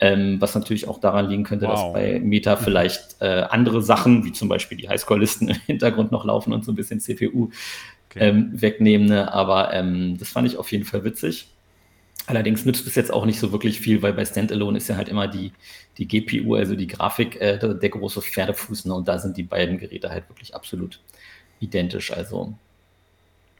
Ähm, 0.00 0.40
was 0.40 0.54
natürlich 0.54 0.88
auch 0.88 0.98
daran 0.98 1.28
liegen 1.28 1.44
könnte, 1.44 1.66
wow. 1.66 1.74
dass 1.74 1.92
bei 1.92 2.18
Meta 2.18 2.56
vielleicht 2.56 3.16
äh, 3.20 3.46
andere 3.48 3.80
Sachen, 3.80 4.24
wie 4.24 4.32
zum 4.32 4.48
Beispiel 4.48 4.76
die 4.76 4.88
Highscore-Listen 4.88 5.48
im 5.50 5.60
Hintergrund 5.66 6.10
noch 6.10 6.24
laufen 6.24 6.52
und 6.52 6.64
so 6.64 6.72
ein 6.72 6.74
bisschen 6.74 6.98
CPU 6.98 7.50
okay. 8.10 8.18
ähm, 8.28 8.50
wegnehmen. 8.52 9.06
Ne? 9.06 9.32
Aber 9.32 9.72
ähm, 9.72 10.16
das 10.18 10.30
fand 10.30 10.48
ich 10.48 10.56
auf 10.56 10.72
jeden 10.72 10.84
Fall 10.84 11.04
witzig. 11.04 11.48
Allerdings 12.26 12.64
nützt 12.64 12.86
es 12.86 12.94
jetzt 12.94 13.12
auch 13.12 13.26
nicht 13.26 13.38
so 13.38 13.52
wirklich 13.52 13.80
viel, 13.80 14.00
weil 14.00 14.14
bei 14.14 14.24
Standalone 14.24 14.78
ist 14.78 14.88
ja 14.88 14.96
halt 14.96 15.08
immer 15.08 15.28
die, 15.28 15.52
die 15.98 16.08
GPU, 16.08 16.54
also 16.54 16.74
die 16.74 16.86
Grafik, 16.86 17.40
äh, 17.40 17.58
der, 17.58 17.74
der, 17.74 17.90
große 17.90 18.22
Pferdefuß. 18.22 18.86
Ne? 18.86 18.94
Und 18.94 19.08
da 19.08 19.18
sind 19.18 19.36
die 19.36 19.42
beiden 19.42 19.78
Geräte 19.78 20.08
halt 20.10 20.28
wirklich 20.30 20.54
absolut 20.54 21.00
identisch. 21.60 22.12
Also 22.12 22.54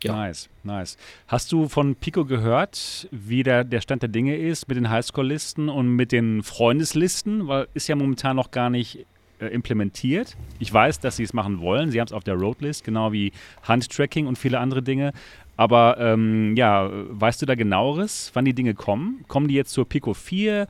ja. 0.05 0.15
Nice, 0.15 0.49
nice. 0.63 0.97
Hast 1.27 1.51
du 1.53 1.69
von 1.69 1.97
Pico 1.97 2.25
gehört, 2.25 3.09
wie 3.11 3.43
der, 3.43 3.65
der 3.65 3.81
Stand 3.81 4.03
der 4.03 4.09
Dinge 4.09 4.37
ist 4.37 4.69
mit 4.69 4.77
den 4.77 4.91
Highscore-Listen 4.91 5.69
und 5.69 5.89
mit 5.89 6.13
den 6.13 6.43
Freundeslisten? 6.43 7.49
Weil 7.49 7.69
ist 7.75 7.89
ja 7.89 7.97
momentan 7.97 8.37
noch 8.37 8.51
gar 8.51 8.71
nicht 8.71 9.07
äh, 9.41 9.47
implementiert. 9.47 10.37
Ich 10.59 10.73
weiß, 10.73 11.01
dass 11.01 11.17
sie 11.17 11.25
es 11.25 11.33
machen 11.33 11.61
wollen. 11.61 11.91
Sie 11.91 12.01
haben 12.01 12.07
es 12.07 12.13
auf 12.13 12.25
der 12.25 12.35
Roadlist, 12.35 12.85
genau 12.85 13.13
wie 13.13 13.33
Handtracking 13.63 14.27
und 14.27 14.39
viele 14.39 14.61
andere 14.61 14.83
Dinge. 14.83 15.13
Aber 15.57 15.97
ähm, 15.99 16.57
ja, 16.57 16.89
weißt 16.93 17.43
du 17.43 17.47
da 17.47 17.55
genaueres, 17.55 18.31
wann 18.35 18.45
die 18.45 18.55
Dinge 18.55 18.75
kommen? 18.75 19.25
Kommen 19.29 19.49
die 19.49 19.55
jetzt 19.55 19.73
zur 19.73 19.89
Pico 19.89 20.15
4? 20.15 20.69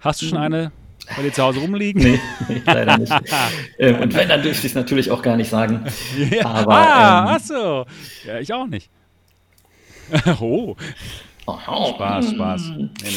Hast 0.00 0.20
du 0.20 0.26
schon 0.26 0.38
hm. 0.38 0.44
eine 0.44 0.72
bei 1.16 1.22
dir 1.22 1.32
zu 1.32 1.42
Hause 1.42 1.60
rumliegen? 1.60 2.02
Nee, 2.02 2.20
nee 2.48 2.62
leider 2.64 2.98
nicht. 2.98 3.12
ähm, 3.78 4.00
und 4.00 4.14
wenn, 4.14 4.28
dann 4.28 4.42
dürfte 4.42 4.66
ich 4.66 4.72
es 4.72 4.74
natürlich 4.74 5.10
auch 5.10 5.22
gar 5.22 5.36
nicht 5.36 5.50
sagen. 5.50 5.84
Ja. 6.30 6.46
Aber, 6.46 6.74
ah, 6.74 7.20
ähm, 7.20 7.36
ach 7.36 7.40
so. 7.40 7.86
Ja, 8.26 8.38
ich 8.38 8.52
auch 8.52 8.66
nicht. 8.66 8.90
oh. 10.40 10.76
Oh, 11.44 11.94
Spaß, 11.94 12.30
Spaß. 12.30 12.68
Nee, 12.76 12.88
nee. 13.02 13.08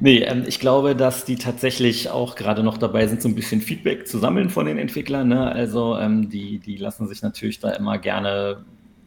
nee 0.00 0.18
ähm, 0.20 0.44
ich 0.46 0.58
glaube, 0.58 0.96
dass 0.96 1.26
die 1.26 1.36
tatsächlich 1.36 2.08
auch 2.08 2.34
gerade 2.34 2.62
noch 2.62 2.78
dabei 2.78 3.06
sind, 3.06 3.20
so 3.20 3.28
ein 3.28 3.34
bisschen 3.34 3.60
Feedback 3.60 4.08
zu 4.08 4.18
sammeln 4.18 4.48
von 4.48 4.64
den 4.64 4.78
Entwicklern. 4.78 5.28
Ne? 5.28 5.52
Also 5.52 5.98
ähm, 5.98 6.30
die, 6.30 6.58
die 6.60 6.76
lassen 6.76 7.06
sich 7.08 7.20
natürlich 7.22 7.60
da 7.60 7.70
immer 7.70 7.98
gerne 7.98 8.64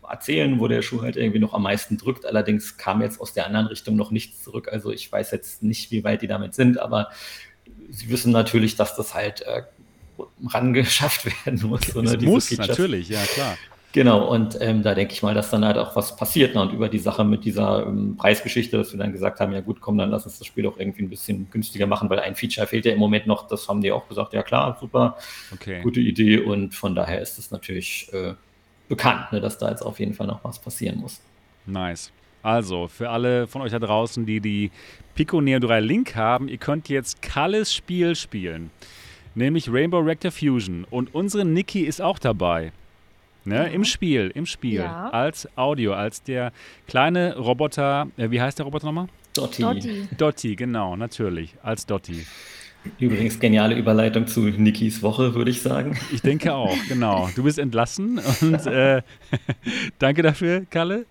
erzählen, 0.08 0.60
wo 0.60 0.68
der 0.68 0.82
Schuh 0.84 1.02
halt 1.02 1.18
irgendwie 1.18 1.40
noch 1.40 1.54
am 1.54 1.64
meisten 1.64 1.98
drückt. 1.98 2.26
Allerdings 2.26 2.78
kam 2.78 3.02
jetzt 3.02 3.20
aus 3.20 3.34
der 3.34 3.46
anderen 3.48 3.68
Richtung 3.68 3.96
noch 3.96 4.12
nichts 4.12 4.44
zurück. 4.44 4.70
Also 4.72 4.92
ich 4.92 5.12
weiß 5.12 5.32
jetzt 5.32 5.64
nicht, 5.64 5.92
wie 5.92 6.04
weit 6.04 6.22
die 6.22 6.28
damit 6.28 6.54
sind, 6.54 6.80
aber 6.80 7.10
sie 7.90 8.10
wissen 8.10 8.32
natürlich, 8.32 8.76
dass 8.76 8.96
das 8.96 9.14
halt 9.14 9.42
äh, 9.42 9.64
rangeschafft 10.46 11.26
werden 11.46 11.68
muss. 11.68 11.94
Ne, 11.96 12.18
muss, 12.22 12.48
Features. 12.48 12.68
natürlich, 12.68 13.10
ja 13.10 13.24
klar. 13.24 13.58
Genau, 13.94 14.28
und 14.28 14.58
ähm, 14.62 14.84
da 14.84 14.94
denke 14.94 15.14
ich 15.14 15.24
mal, 15.24 15.34
dass 15.34 15.50
dann 15.50 15.66
halt 15.66 15.78
auch 15.78 15.96
was 15.96 16.16
passiert. 16.16 16.54
Ne? 16.54 16.62
Und 16.62 16.74
über 16.74 16.90
die 16.90 17.00
Sache 17.00 17.24
mit 17.24 17.46
dieser 17.46 17.88
ähm, 17.88 18.16
Preisgeschichte, 18.18 18.78
dass 18.78 18.92
wir 18.92 19.00
dann 19.00 19.12
gesagt 19.12 19.40
haben, 19.40 19.54
ja 19.54 19.62
gut, 19.62 19.82
komm, 19.82 19.98
dann 19.98 20.12
lass 20.12 20.26
uns 20.26 20.38
das 20.38 20.46
Spiel 20.46 20.68
auch 20.68 20.78
irgendwie 20.78 21.04
ein 21.04 21.10
bisschen 21.10 21.50
günstiger 21.50 21.88
machen, 21.88 22.10
weil 22.10 22.20
ein 22.20 22.36
Feature 22.36 22.68
fehlt 22.68 22.86
ja 22.86 22.92
im 22.92 23.00
Moment 23.00 23.26
noch. 23.26 23.48
Das 23.48 23.68
haben 23.68 23.82
die 23.82 23.92
auch 23.92 24.08
gesagt, 24.08 24.34
ja 24.34 24.44
klar, 24.44 24.78
super, 24.80 25.18
okay. 25.52 25.82
gute 25.82 26.00
Idee. 26.00 26.38
Und 26.40 26.76
von 26.76 26.94
daher 26.94 27.22
ist 27.22 27.40
es 27.40 27.50
natürlich 27.50 28.12
äh, 28.14 28.34
bekannt, 28.88 29.32
ne, 29.32 29.42
dass 29.42 29.58
da 29.58 29.70
jetzt 29.70 29.82
auf 29.82 30.00
jeden 30.00 30.14
Fall 30.14 30.28
noch 30.28 30.44
was 30.44 30.60
passieren 30.60 31.00
muss. 31.00 31.22
Nice. 31.66 32.12
Also, 32.44 32.88
für 32.88 33.10
alle 33.10 33.48
von 33.48 33.62
euch 33.62 33.72
da 33.72 33.80
draußen, 33.80 34.26
die 34.26 34.40
die 34.40 34.72
Pico 35.18 35.42
Neo 35.42 35.58
3 35.58 35.80
Link 35.80 36.16
haben, 36.16 36.48
ihr 36.48 36.60
könnt 36.60 36.90
jetzt 36.90 37.24
Kalles 37.24 37.74
Spiel 37.74 38.14
spielen. 38.16 38.70
nämlich 39.34 39.68
Rainbow 39.68 39.98
Rector 39.98 40.30
Fusion. 40.30 40.86
Und 40.92 41.16
unsere 41.16 41.44
Niki 41.44 41.82
ist 41.82 42.04
auch 42.04 42.20
dabei. 42.20 42.72
Ne? 43.44 43.56
Ja. 43.56 43.64
Im 43.64 43.84
Spiel, 43.84 44.32
im 44.36 44.46
Spiel. 44.46 44.82
Ja. 44.82 45.10
Als 45.10 45.48
Audio, 45.58 45.94
als 45.94 46.22
der 46.22 46.52
kleine 46.88 47.36
Roboter, 47.36 48.10
äh, 48.18 48.30
wie 48.30 48.40
heißt 48.40 48.60
der 48.60 48.66
Roboter 48.68 48.86
nochmal? 48.86 49.08
Dotti. 49.34 49.64
Dotti. 49.64 50.08
Dotti, 50.16 50.56
genau, 50.56 50.96
natürlich, 50.96 51.56
als 51.64 51.88
Dotti. 51.88 52.24
Übrigens 53.00 53.40
geniale 53.40 53.76
Überleitung 53.76 54.28
zu 54.28 54.42
Nikis 54.42 55.02
Woche, 55.02 55.34
würde 55.34 55.50
ich 55.50 55.64
sagen. 55.64 55.98
Ich 56.14 56.22
denke 56.22 56.54
auch, 56.54 56.78
genau. 56.88 57.28
Du 57.36 57.42
bist 57.42 57.58
entlassen 57.58 58.20
und 58.42 58.68
äh, 58.68 59.02
danke 60.00 60.22
dafür, 60.22 60.66
Kalle. 60.70 61.08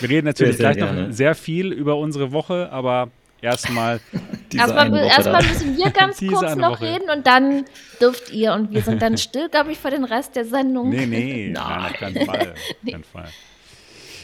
Wir 0.00 0.10
reden 0.10 0.26
natürlich 0.26 0.58
sehr, 0.58 0.74
sehr 0.74 0.74
gleich 0.74 0.86
gerne. 0.86 1.08
noch 1.08 1.14
sehr 1.14 1.34
viel 1.34 1.72
über 1.72 1.96
unsere 1.96 2.32
Woche, 2.32 2.70
aber 2.70 3.10
erstmal. 3.42 4.00
Erstmal, 4.52 4.92
erstmal 4.92 5.44
müssen 5.44 5.76
wir 5.76 5.90
ganz 5.90 6.18
kurz 6.18 6.56
noch 6.56 6.80
Woche. 6.80 6.84
reden 6.84 7.08
und 7.08 7.24
dann 7.24 7.66
dürft 8.00 8.32
ihr 8.32 8.52
und 8.52 8.72
wir 8.72 8.82
sind 8.82 9.00
dann 9.00 9.16
still, 9.16 9.48
glaube 9.48 9.70
ich, 9.70 9.78
für 9.78 9.90
den 9.90 10.02
Rest 10.02 10.34
der 10.34 10.44
Sendung. 10.44 10.88
Nee, 10.88 11.06
nee, 11.06 11.50
nein, 11.54 11.84
auf 11.84 11.92
keinen 11.92 12.26
Fall. 12.26 12.54
nee. 12.82 12.90
keinen 12.90 13.04
Fall. 13.04 13.28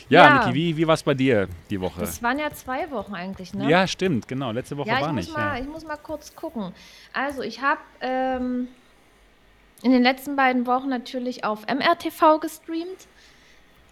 Ja, 0.09 0.25
ja. 0.25 0.39
Niki, 0.39 0.55
wie, 0.55 0.77
wie 0.77 0.87
war 0.87 0.95
es 0.95 1.03
bei 1.05 1.15
dir 1.15 1.49
die 1.71 1.81
Woche? 1.81 2.01
Das 2.01 2.21
waren 2.25 2.41
ja 2.41 2.51
zwei 2.51 2.91
Wochen 2.91 3.15
eigentlich, 3.15 3.55
ne? 3.55 3.71
Ja, 3.71 3.87
stimmt, 3.87 4.27
genau. 4.27 4.51
Letzte 4.51 4.77
Woche 4.77 4.89
ja, 4.89 5.01
war 5.01 5.13
nicht. 5.13 5.33
Mal, 5.33 5.57
ja. 5.57 5.63
Ich 5.63 5.69
muss 5.69 5.85
mal 5.85 5.97
kurz 5.97 6.35
gucken. 6.35 6.73
Also, 7.13 7.43
ich 7.43 7.61
habe 7.61 7.81
ähm, 8.01 8.69
in 9.83 9.93
den 9.93 10.03
letzten 10.03 10.37
beiden 10.37 10.67
Wochen 10.67 10.89
natürlich 10.89 11.45
auf 11.45 11.67
MRTV 11.67 12.41
gestreamt. 12.41 13.07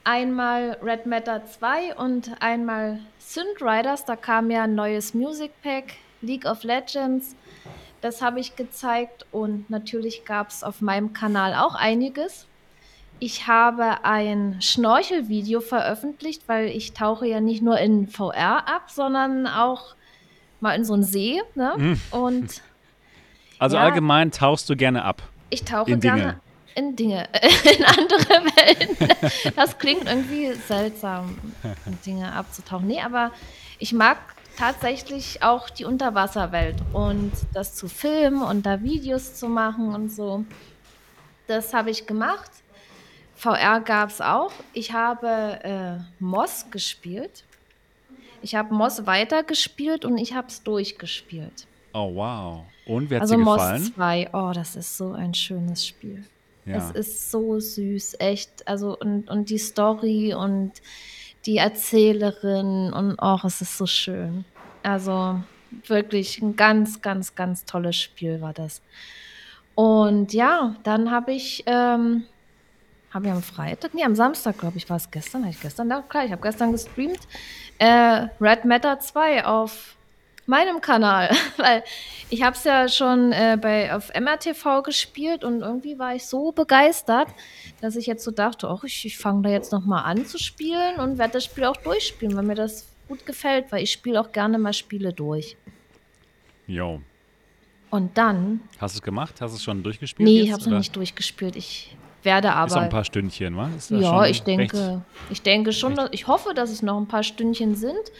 Einmal 0.04 0.76
Red 0.82 1.06
Matter 1.06 1.46
2 1.46 1.96
und 1.96 2.30
einmal 2.40 3.00
Synth 3.18 3.62
Riders. 3.62 4.04
Da 4.04 4.16
kam 4.16 4.50
ja 4.50 4.64
ein 4.64 4.74
neues 4.74 5.14
Music 5.14 5.50
Pack, 5.62 5.94
League 6.20 6.44
of 6.44 6.62
Legends. 6.62 7.34
Das 8.02 8.20
habe 8.20 8.38
ich 8.38 8.54
gezeigt 8.54 9.24
und 9.32 9.70
natürlich 9.70 10.26
gab 10.26 10.50
es 10.50 10.62
auf 10.62 10.82
meinem 10.82 11.14
Kanal 11.14 11.54
auch 11.54 11.74
einiges. 11.74 12.46
Ich 13.18 13.46
habe 13.46 14.04
ein 14.04 14.60
Schnorchelvideo 14.60 15.60
veröffentlicht, 15.60 16.42
weil 16.48 16.66
ich 16.66 16.92
tauche 16.92 17.26
ja 17.26 17.40
nicht 17.40 17.62
nur 17.62 17.78
in 17.78 18.06
VR 18.06 18.68
ab, 18.68 18.90
sondern 18.90 19.46
auch 19.46 19.94
mal 20.60 20.74
in 20.74 20.84
so 20.84 20.92
einen 20.92 21.02
See. 21.02 21.40
Ne? 21.54 21.72
Mhm. 21.78 22.00
Und 22.10 22.62
also 23.58 23.76
ja, 23.76 23.82
allgemein 23.84 24.30
tauchst 24.30 24.68
du 24.68 24.76
gerne 24.76 25.02
ab. 25.02 25.22
Ich 25.48 25.64
tauche 25.64 25.96
gerne 25.96 26.20
Dinge. 26.20 26.40
In 26.74 26.96
Dinge, 26.96 27.28
in 27.76 27.84
andere 27.84 28.44
Welten. 28.56 29.08
Das 29.56 29.78
klingt 29.78 30.06
irgendwie 30.06 30.52
seltsam, 30.52 31.36
in 31.86 31.98
Dinge 32.04 32.32
abzutauchen. 32.32 32.86
Nee, 32.86 33.00
aber 33.00 33.32
ich 33.78 33.92
mag 33.92 34.18
tatsächlich 34.56 35.42
auch 35.42 35.68
die 35.70 35.84
Unterwasserwelt 35.84 36.76
und 36.92 37.32
das 37.52 37.74
zu 37.74 37.88
filmen 37.88 38.42
und 38.42 38.66
da 38.66 38.82
Videos 38.82 39.34
zu 39.34 39.48
machen 39.48 39.94
und 39.94 40.10
so. 40.10 40.44
Das 41.46 41.74
habe 41.74 41.90
ich 41.90 42.06
gemacht. 42.06 42.50
VR 43.36 43.80
gab 43.80 44.10
es 44.10 44.20
auch. 44.20 44.52
Ich 44.72 44.92
habe 44.92 45.58
äh, 45.62 46.22
Moss 46.22 46.66
gespielt. 46.70 47.44
Ich 48.42 48.54
habe 48.54 48.74
Moss 48.74 49.06
weitergespielt 49.06 50.04
und 50.04 50.18
ich 50.18 50.34
habe 50.34 50.48
es 50.48 50.62
durchgespielt. 50.62 51.66
Oh, 51.92 52.14
wow. 52.14 52.64
Und 52.86 53.10
wer 53.10 53.18
hat 53.18 53.22
also 53.22 53.36
dir 53.36 53.44
gefallen? 53.44 53.82
Moss 53.82 53.94
2, 53.94 54.30
oh, 54.32 54.52
das 54.54 54.76
ist 54.76 54.96
so 54.96 55.12
ein 55.12 55.34
schönes 55.34 55.86
Spiel. 55.86 56.24
Ja. 56.66 56.76
Es 56.76 56.90
ist 56.92 57.30
so 57.30 57.60
süß, 57.60 58.16
echt. 58.20 58.66
Also, 58.66 58.98
und, 58.98 59.28
und 59.28 59.50
die 59.50 59.58
Story 59.58 60.34
und 60.34 60.72
die 61.46 61.58
Erzählerin 61.58 62.92
und 62.92 63.16
oh, 63.20 63.38
es 63.44 63.60
ist 63.60 63.76
so 63.76 63.86
schön. 63.86 64.44
Also, 64.82 65.40
wirklich 65.86 66.40
ein 66.40 66.56
ganz, 66.56 67.02
ganz, 67.02 67.34
ganz 67.34 67.64
tolles 67.64 67.96
Spiel 67.96 68.40
war 68.40 68.52
das. 68.52 68.80
Und 69.74 70.32
ja, 70.32 70.76
dann 70.84 71.10
habe 71.10 71.32
ich 71.32 71.64
ähm, 71.66 72.24
habe 73.14 73.26
ich 73.26 73.32
am 73.32 73.42
Freitag, 73.42 73.94
nee, 73.94 74.02
am 74.02 74.16
Samstag, 74.16 74.58
glaube 74.58 74.76
ich, 74.76 74.90
war 74.90 74.96
es 74.96 75.08
gestern. 75.08 75.42
Habe 75.42 75.52
ich 75.52 75.60
gestern, 75.60 75.88
ja, 75.88 76.02
klar, 76.02 76.24
ich 76.24 76.32
habe 76.32 76.42
gestern 76.42 76.72
gestreamt. 76.72 77.20
Äh, 77.78 78.26
Red 78.40 78.64
Matter 78.64 78.98
2 78.98 79.44
auf 79.44 79.96
meinem 80.46 80.80
Kanal, 80.80 81.30
weil 81.56 81.82
ich 82.30 82.42
habe 82.42 82.56
es 82.56 82.64
ja 82.64 82.88
schon 82.88 83.32
äh, 83.32 83.58
bei, 83.60 83.94
auf 83.94 84.10
MRTV 84.14 84.82
gespielt 84.82 85.44
und 85.44 85.60
irgendwie 85.60 85.98
war 85.98 86.14
ich 86.14 86.26
so 86.26 86.52
begeistert, 86.52 87.28
dass 87.80 87.96
ich 87.96 88.06
jetzt 88.06 88.24
so 88.24 88.30
dachte, 88.30 88.68
oh, 88.68 88.80
ich, 88.84 89.04
ich 89.04 89.18
fange 89.18 89.42
da 89.42 89.50
jetzt 89.50 89.72
nochmal 89.72 90.04
an 90.04 90.26
zu 90.26 90.38
spielen 90.38 90.96
und 91.00 91.18
werde 91.18 91.34
das 91.34 91.44
Spiel 91.44 91.64
auch 91.64 91.76
durchspielen, 91.76 92.36
weil 92.36 92.44
mir 92.44 92.54
das 92.54 92.86
gut 93.08 93.26
gefällt, 93.26 93.70
weil 93.70 93.82
ich 93.82 93.92
spiele 93.92 94.20
auch 94.20 94.32
gerne 94.32 94.58
mal 94.58 94.72
Spiele 94.72 95.12
durch. 95.12 95.56
Jo. 96.66 97.00
Und 97.90 98.16
dann. 98.18 98.60
Hast 98.78 98.96
du 98.96 98.98
es 98.98 99.02
gemacht? 99.02 99.40
Hast 99.40 99.52
du 99.52 99.56
es 99.56 99.62
schon 99.62 99.82
durchgespielt? 99.82 100.28
Nee, 100.28 100.40
ich 100.40 100.52
habe 100.52 100.60
es 100.60 100.66
noch 100.66 100.78
nicht 100.78 100.96
durchgespielt. 100.96 101.54
Ich 101.54 101.96
werde 102.24 102.52
aber. 102.52 102.66
Ist 102.66 102.74
noch 102.74 102.82
ein 102.82 102.88
paar 102.88 103.04
Stündchen, 103.04 103.56
wa? 103.56 103.70
ja, 103.90 104.26
ich 104.26 104.42
denke, 104.42 105.02
ich 105.30 105.42
denke 105.42 105.72
schon, 105.72 105.94
dass, 105.94 106.08
ich 106.12 106.26
hoffe, 106.26 106.54
dass 106.54 106.70
es 106.70 106.82
noch 106.82 106.96
ein 106.96 107.06
paar 107.06 107.22
Stündchen 107.22 107.76
sind. 107.76 108.10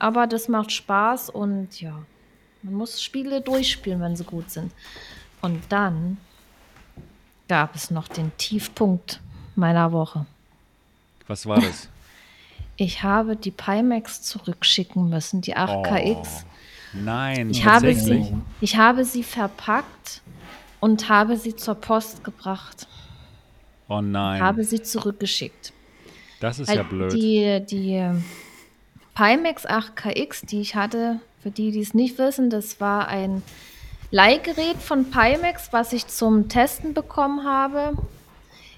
Aber 0.00 0.26
das 0.26 0.48
macht 0.48 0.72
Spaß 0.72 1.30
und 1.30 1.80
ja, 1.80 2.02
man 2.62 2.74
muss 2.74 3.00
Spiele 3.02 3.40
durchspielen, 3.40 4.00
wenn 4.00 4.16
sie 4.16 4.24
gut 4.24 4.50
sind. 4.50 4.72
Und 5.42 5.60
dann 5.68 6.16
gab 7.48 7.74
es 7.76 7.90
noch 7.90 8.08
den 8.08 8.32
Tiefpunkt 8.36 9.20
meiner 9.54 9.92
Woche. 9.92 10.26
Was 11.28 11.46
war 11.46 11.60
das? 11.60 11.88
Ich 12.76 13.02
habe 13.02 13.36
die 13.36 13.50
Pimax 13.50 14.22
zurückschicken 14.22 15.10
müssen, 15.10 15.42
die 15.42 15.54
8KX. 15.54 16.16
Oh, 16.16 16.24
nein, 16.94 17.50
ich 17.50 17.66
habe, 17.66 17.94
sie, 17.94 18.34
ich 18.62 18.74
habe 18.74 19.04
sie 19.04 19.22
verpackt 19.22 20.22
und 20.80 21.10
habe 21.10 21.36
sie 21.36 21.54
zur 21.54 21.74
Post 21.74 22.24
gebracht. 22.24 22.88
Oh 23.86 24.00
nein. 24.00 24.40
Habe 24.40 24.64
sie 24.64 24.80
zurückgeschickt. 24.80 25.74
Das 26.40 26.58
ist 26.58 26.68
Weil 26.68 26.76
ja 26.78 26.82
blöd. 26.84 27.12
Die, 27.12 27.62
die 27.66 28.02
Pimax 29.20 29.66
8KX, 29.66 30.46
die 30.46 30.62
ich 30.62 30.76
hatte, 30.76 31.20
für 31.42 31.50
die, 31.50 31.72
die 31.72 31.82
es 31.82 31.92
nicht 31.92 32.16
wissen, 32.16 32.48
das 32.48 32.80
war 32.80 33.08
ein 33.08 33.42
Leihgerät 34.10 34.78
von 34.78 35.10
Pimax, 35.10 35.74
was 35.74 35.92
ich 35.92 36.06
zum 36.06 36.48
Testen 36.48 36.94
bekommen 36.94 37.44
habe. 37.44 37.98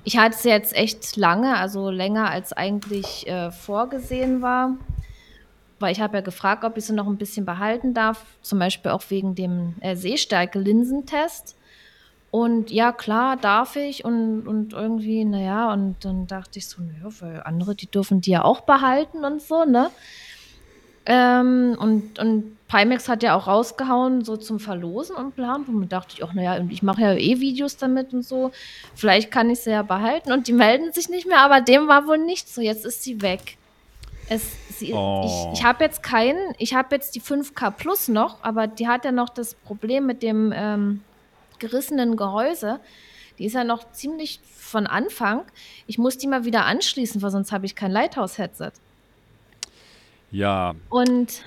Ich 0.02 0.18
hatte 0.18 0.34
es 0.34 0.42
jetzt 0.42 0.74
echt 0.74 1.16
lange, 1.16 1.56
also 1.56 1.90
länger 1.90 2.28
als 2.28 2.52
eigentlich 2.52 3.28
äh, 3.28 3.52
vorgesehen 3.52 4.42
war. 4.42 4.74
Weil 5.78 5.92
ich 5.92 6.00
habe 6.00 6.16
ja 6.16 6.22
gefragt, 6.22 6.64
ob 6.64 6.76
ich 6.76 6.86
sie 6.86 6.92
noch 6.92 7.06
ein 7.06 7.18
bisschen 7.18 7.46
behalten 7.46 7.94
darf, 7.94 8.24
zum 8.40 8.58
Beispiel 8.58 8.90
auch 8.90 9.04
wegen 9.10 9.36
dem 9.36 9.76
äh, 9.78 9.94
Sehstärke-Linsentest. 9.94 11.54
Und 12.32 12.72
ja, 12.72 12.90
klar, 12.90 13.36
darf 13.36 13.76
ich. 13.76 14.04
Und, 14.04 14.48
und 14.48 14.72
irgendwie, 14.72 15.24
naja, 15.24 15.72
und 15.72 16.04
dann 16.04 16.26
dachte 16.26 16.58
ich 16.58 16.66
so, 16.66 16.82
naja, 16.82 17.14
weil 17.20 17.42
andere, 17.44 17.76
die 17.76 17.88
dürfen 17.88 18.20
die 18.20 18.32
ja 18.32 18.42
auch 18.42 18.62
behalten 18.62 19.24
und 19.24 19.40
so, 19.40 19.64
ne? 19.64 19.92
Ähm, 21.04 21.76
und, 21.78 22.18
und 22.18 22.56
Pimax 22.68 23.08
hat 23.08 23.22
ja 23.22 23.36
auch 23.36 23.46
rausgehauen, 23.46 24.24
so 24.24 24.36
zum 24.36 24.60
Verlosen 24.60 25.16
und 25.16 25.34
Plan. 25.34 25.64
Und 25.64 25.92
dachte 25.92 26.14
ich 26.14 26.22
auch, 26.22 26.32
naja, 26.32 26.64
ich 26.68 26.82
mache 26.82 27.02
ja 27.02 27.14
eh 27.14 27.40
Videos 27.40 27.76
damit 27.76 28.12
und 28.12 28.22
so. 28.22 28.52
Vielleicht 28.94 29.30
kann 29.30 29.50
ich 29.50 29.60
sie 29.60 29.70
ja 29.70 29.82
behalten. 29.82 30.32
Und 30.32 30.48
die 30.48 30.52
melden 30.52 30.92
sich 30.92 31.08
nicht 31.08 31.26
mehr, 31.26 31.40
aber 31.40 31.60
dem 31.60 31.88
war 31.88 32.06
wohl 32.06 32.18
nicht 32.18 32.48
so. 32.48 32.60
Jetzt 32.60 32.84
ist 32.84 33.02
sie 33.02 33.20
weg. 33.22 33.56
Es, 34.28 34.42
sie, 34.78 34.92
oh. 34.92 35.50
Ich, 35.52 35.58
ich 35.58 35.64
habe 35.64 35.84
jetzt 35.84 36.02
keinen, 36.02 36.54
ich 36.58 36.74
habe 36.74 36.94
jetzt 36.94 37.14
die 37.14 37.20
5K 37.20 37.70
Plus 37.72 38.08
noch, 38.08 38.42
aber 38.42 38.66
die 38.66 38.86
hat 38.88 39.04
ja 39.04 39.12
noch 39.12 39.28
das 39.28 39.54
Problem 39.54 40.06
mit 40.06 40.22
dem. 40.22 40.52
Ähm, 40.54 41.00
gerissenen 41.62 42.16
Gehäuse. 42.16 42.80
Die 43.38 43.46
ist 43.46 43.54
ja 43.54 43.64
noch 43.64 43.92
ziemlich 43.92 44.40
von 44.54 44.86
Anfang. 44.86 45.44
Ich 45.86 45.96
muss 45.96 46.18
die 46.18 46.26
mal 46.26 46.44
wieder 46.44 46.66
anschließen, 46.66 47.22
weil 47.22 47.30
sonst 47.30 47.52
habe 47.52 47.64
ich 47.64 47.74
kein 47.74 47.92
Lighthouse-Headset. 47.92 48.72
Ja. 50.32 50.74
Und 50.88 51.42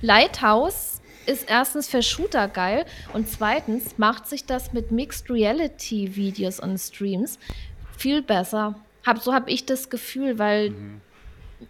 Lighthouse 0.00 1.00
ist 1.26 1.48
erstens 1.48 1.88
für 1.88 2.02
Shooter 2.02 2.48
geil 2.48 2.86
und 3.12 3.28
zweitens 3.28 3.98
macht 3.98 4.26
sich 4.26 4.46
das 4.46 4.72
mit 4.72 4.90
Mixed 4.90 5.30
Reality 5.30 6.16
Videos 6.16 6.58
und 6.58 6.78
Streams 6.78 7.38
viel 7.96 8.22
besser. 8.22 8.74
Hab, 9.06 9.18
so 9.18 9.32
habe 9.32 9.50
ich 9.50 9.66
das 9.66 9.90
Gefühl, 9.90 10.38
weil 10.38 10.70
mhm 10.70 11.00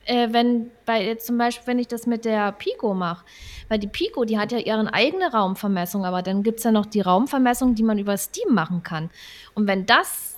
äh, 0.04 0.28
wenn 0.30 0.70
bei 0.86 1.14
zum 1.16 1.38
Beispiel, 1.38 1.66
wenn 1.66 1.78
ich 1.78 1.88
das 1.88 2.06
mit 2.06 2.24
der 2.24 2.52
Pico 2.52 2.94
mache, 2.94 3.24
weil 3.68 3.78
die 3.78 3.86
Pico, 3.86 4.24
die 4.24 4.38
hat 4.38 4.52
ja 4.52 4.58
ihre 4.58 4.92
eigene 4.92 5.30
Raumvermessung, 5.32 6.04
aber 6.04 6.22
dann 6.22 6.42
gibt 6.42 6.58
es 6.58 6.64
ja 6.64 6.72
noch 6.72 6.86
die 6.86 7.00
Raumvermessung, 7.00 7.74
die 7.74 7.82
man 7.82 7.98
über 7.98 8.16
Steam 8.16 8.54
machen 8.54 8.82
kann. 8.82 9.10
Und 9.54 9.66
wenn 9.66 9.86
das 9.86 10.29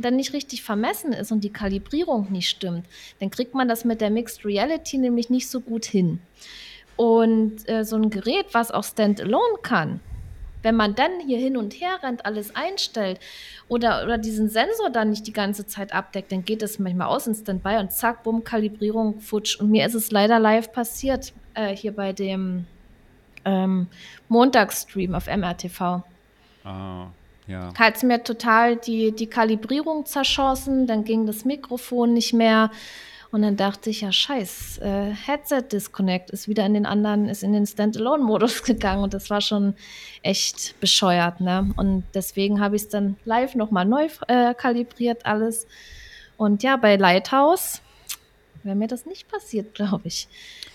dann 0.00 0.16
nicht 0.16 0.32
richtig 0.32 0.62
vermessen 0.62 1.12
ist 1.12 1.32
und 1.32 1.42
die 1.44 1.52
Kalibrierung 1.52 2.30
nicht 2.30 2.48
stimmt, 2.48 2.86
dann 3.18 3.30
kriegt 3.30 3.54
man 3.54 3.68
das 3.68 3.84
mit 3.84 4.00
der 4.00 4.10
Mixed 4.10 4.44
Reality 4.44 4.98
nämlich 4.98 5.30
nicht 5.30 5.48
so 5.48 5.60
gut 5.60 5.84
hin. 5.84 6.20
Und 6.96 7.68
äh, 7.68 7.84
so 7.84 7.96
ein 7.96 8.10
Gerät, 8.10 8.46
was 8.52 8.70
auch 8.70 8.84
Standalone 8.84 9.58
kann, 9.62 10.00
wenn 10.62 10.76
man 10.76 10.94
dann 10.94 11.20
hier 11.20 11.38
hin 11.38 11.56
und 11.56 11.74
her 11.74 11.98
rennt, 12.02 12.26
alles 12.26 12.54
einstellt 12.54 13.18
oder, 13.68 14.04
oder 14.04 14.18
diesen 14.18 14.48
Sensor 14.48 14.90
dann 14.90 15.10
nicht 15.10 15.26
die 15.26 15.32
ganze 15.32 15.66
Zeit 15.66 15.92
abdeckt, 15.92 16.32
dann 16.32 16.44
geht 16.44 16.62
es 16.62 16.78
manchmal 16.78 17.08
aus 17.08 17.26
in 17.26 17.34
Standby 17.34 17.78
und 17.78 17.92
zack, 17.92 18.22
bumm, 18.22 18.44
Kalibrierung, 18.44 19.20
futsch. 19.20 19.58
Und 19.58 19.70
mir 19.70 19.86
ist 19.86 19.94
es 19.94 20.10
leider 20.10 20.38
live 20.38 20.72
passiert, 20.72 21.32
äh, 21.54 21.74
hier 21.74 21.92
bei 21.92 22.12
dem 22.12 22.66
ähm, 23.44 23.86
Montagsstream 24.28 25.14
auf 25.14 25.26
MRTV. 25.26 26.02
Ah, 26.64 27.06
ja. 27.50 27.72
Hat 27.76 28.02
mir 28.02 28.22
total 28.22 28.76
die, 28.76 29.12
die 29.12 29.26
Kalibrierung 29.26 30.06
zerschossen, 30.06 30.86
dann 30.86 31.04
ging 31.04 31.26
das 31.26 31.44
Mikrofon 31.44 32.14
nicht 32.14 32.32
mehr. 32.32 32.70
Und 33.32 33.42
dann 33.42 33.56
dachte 33.56 33.90
ich, 33.90 34.00
ja, 34.00 34.10
scheiß, 34.10 34.78
äh, 34.78 35.12
Headset 35.12 35.62
Disconnect 35.70 36.30
ist 36.30 36.48
wieder 36.48 36.66
in 36.66 36.74
den 36.74 36.86
anderen, 36.86 37.28
ist 37.28 37.44
in 37.44 37.52
den 37.52 37.66
Standalone-Modus 37.66 38.62
gegangen 38.64 39.04
und 39.04 39.14
das 39.14 39.30
war 39.30 39.40
schon 39.40 39.74
echt 40.22 40.78
bescheuert, 40.80 41.40
ne? 41.40 41.72
Und 41.76 42.04
deswegen 42.14 42.60
habe 42.60 42.74
ich 42.74 42.82
es 42.82 42.88
dann 42.88 43.16
live 43.24 43.54
nochmal 43.54 43.84
neu 43.84 44.08
äh, 44.26 44.54
kalibriert, 44.54 45.26
alles. 45.26 45.66
Und 46.36 46.62
ja, 46.64 46.76
bei 46.76 46.96
Lighthouse 46.96 47.82
wäre 48.64 48.74
mir 48.74 48.88
das 48.88 49.06
nicht 49.06 49.28
passiert, 49.28 49.74
glaube 49.74 50.08
ich. 50.08 50.26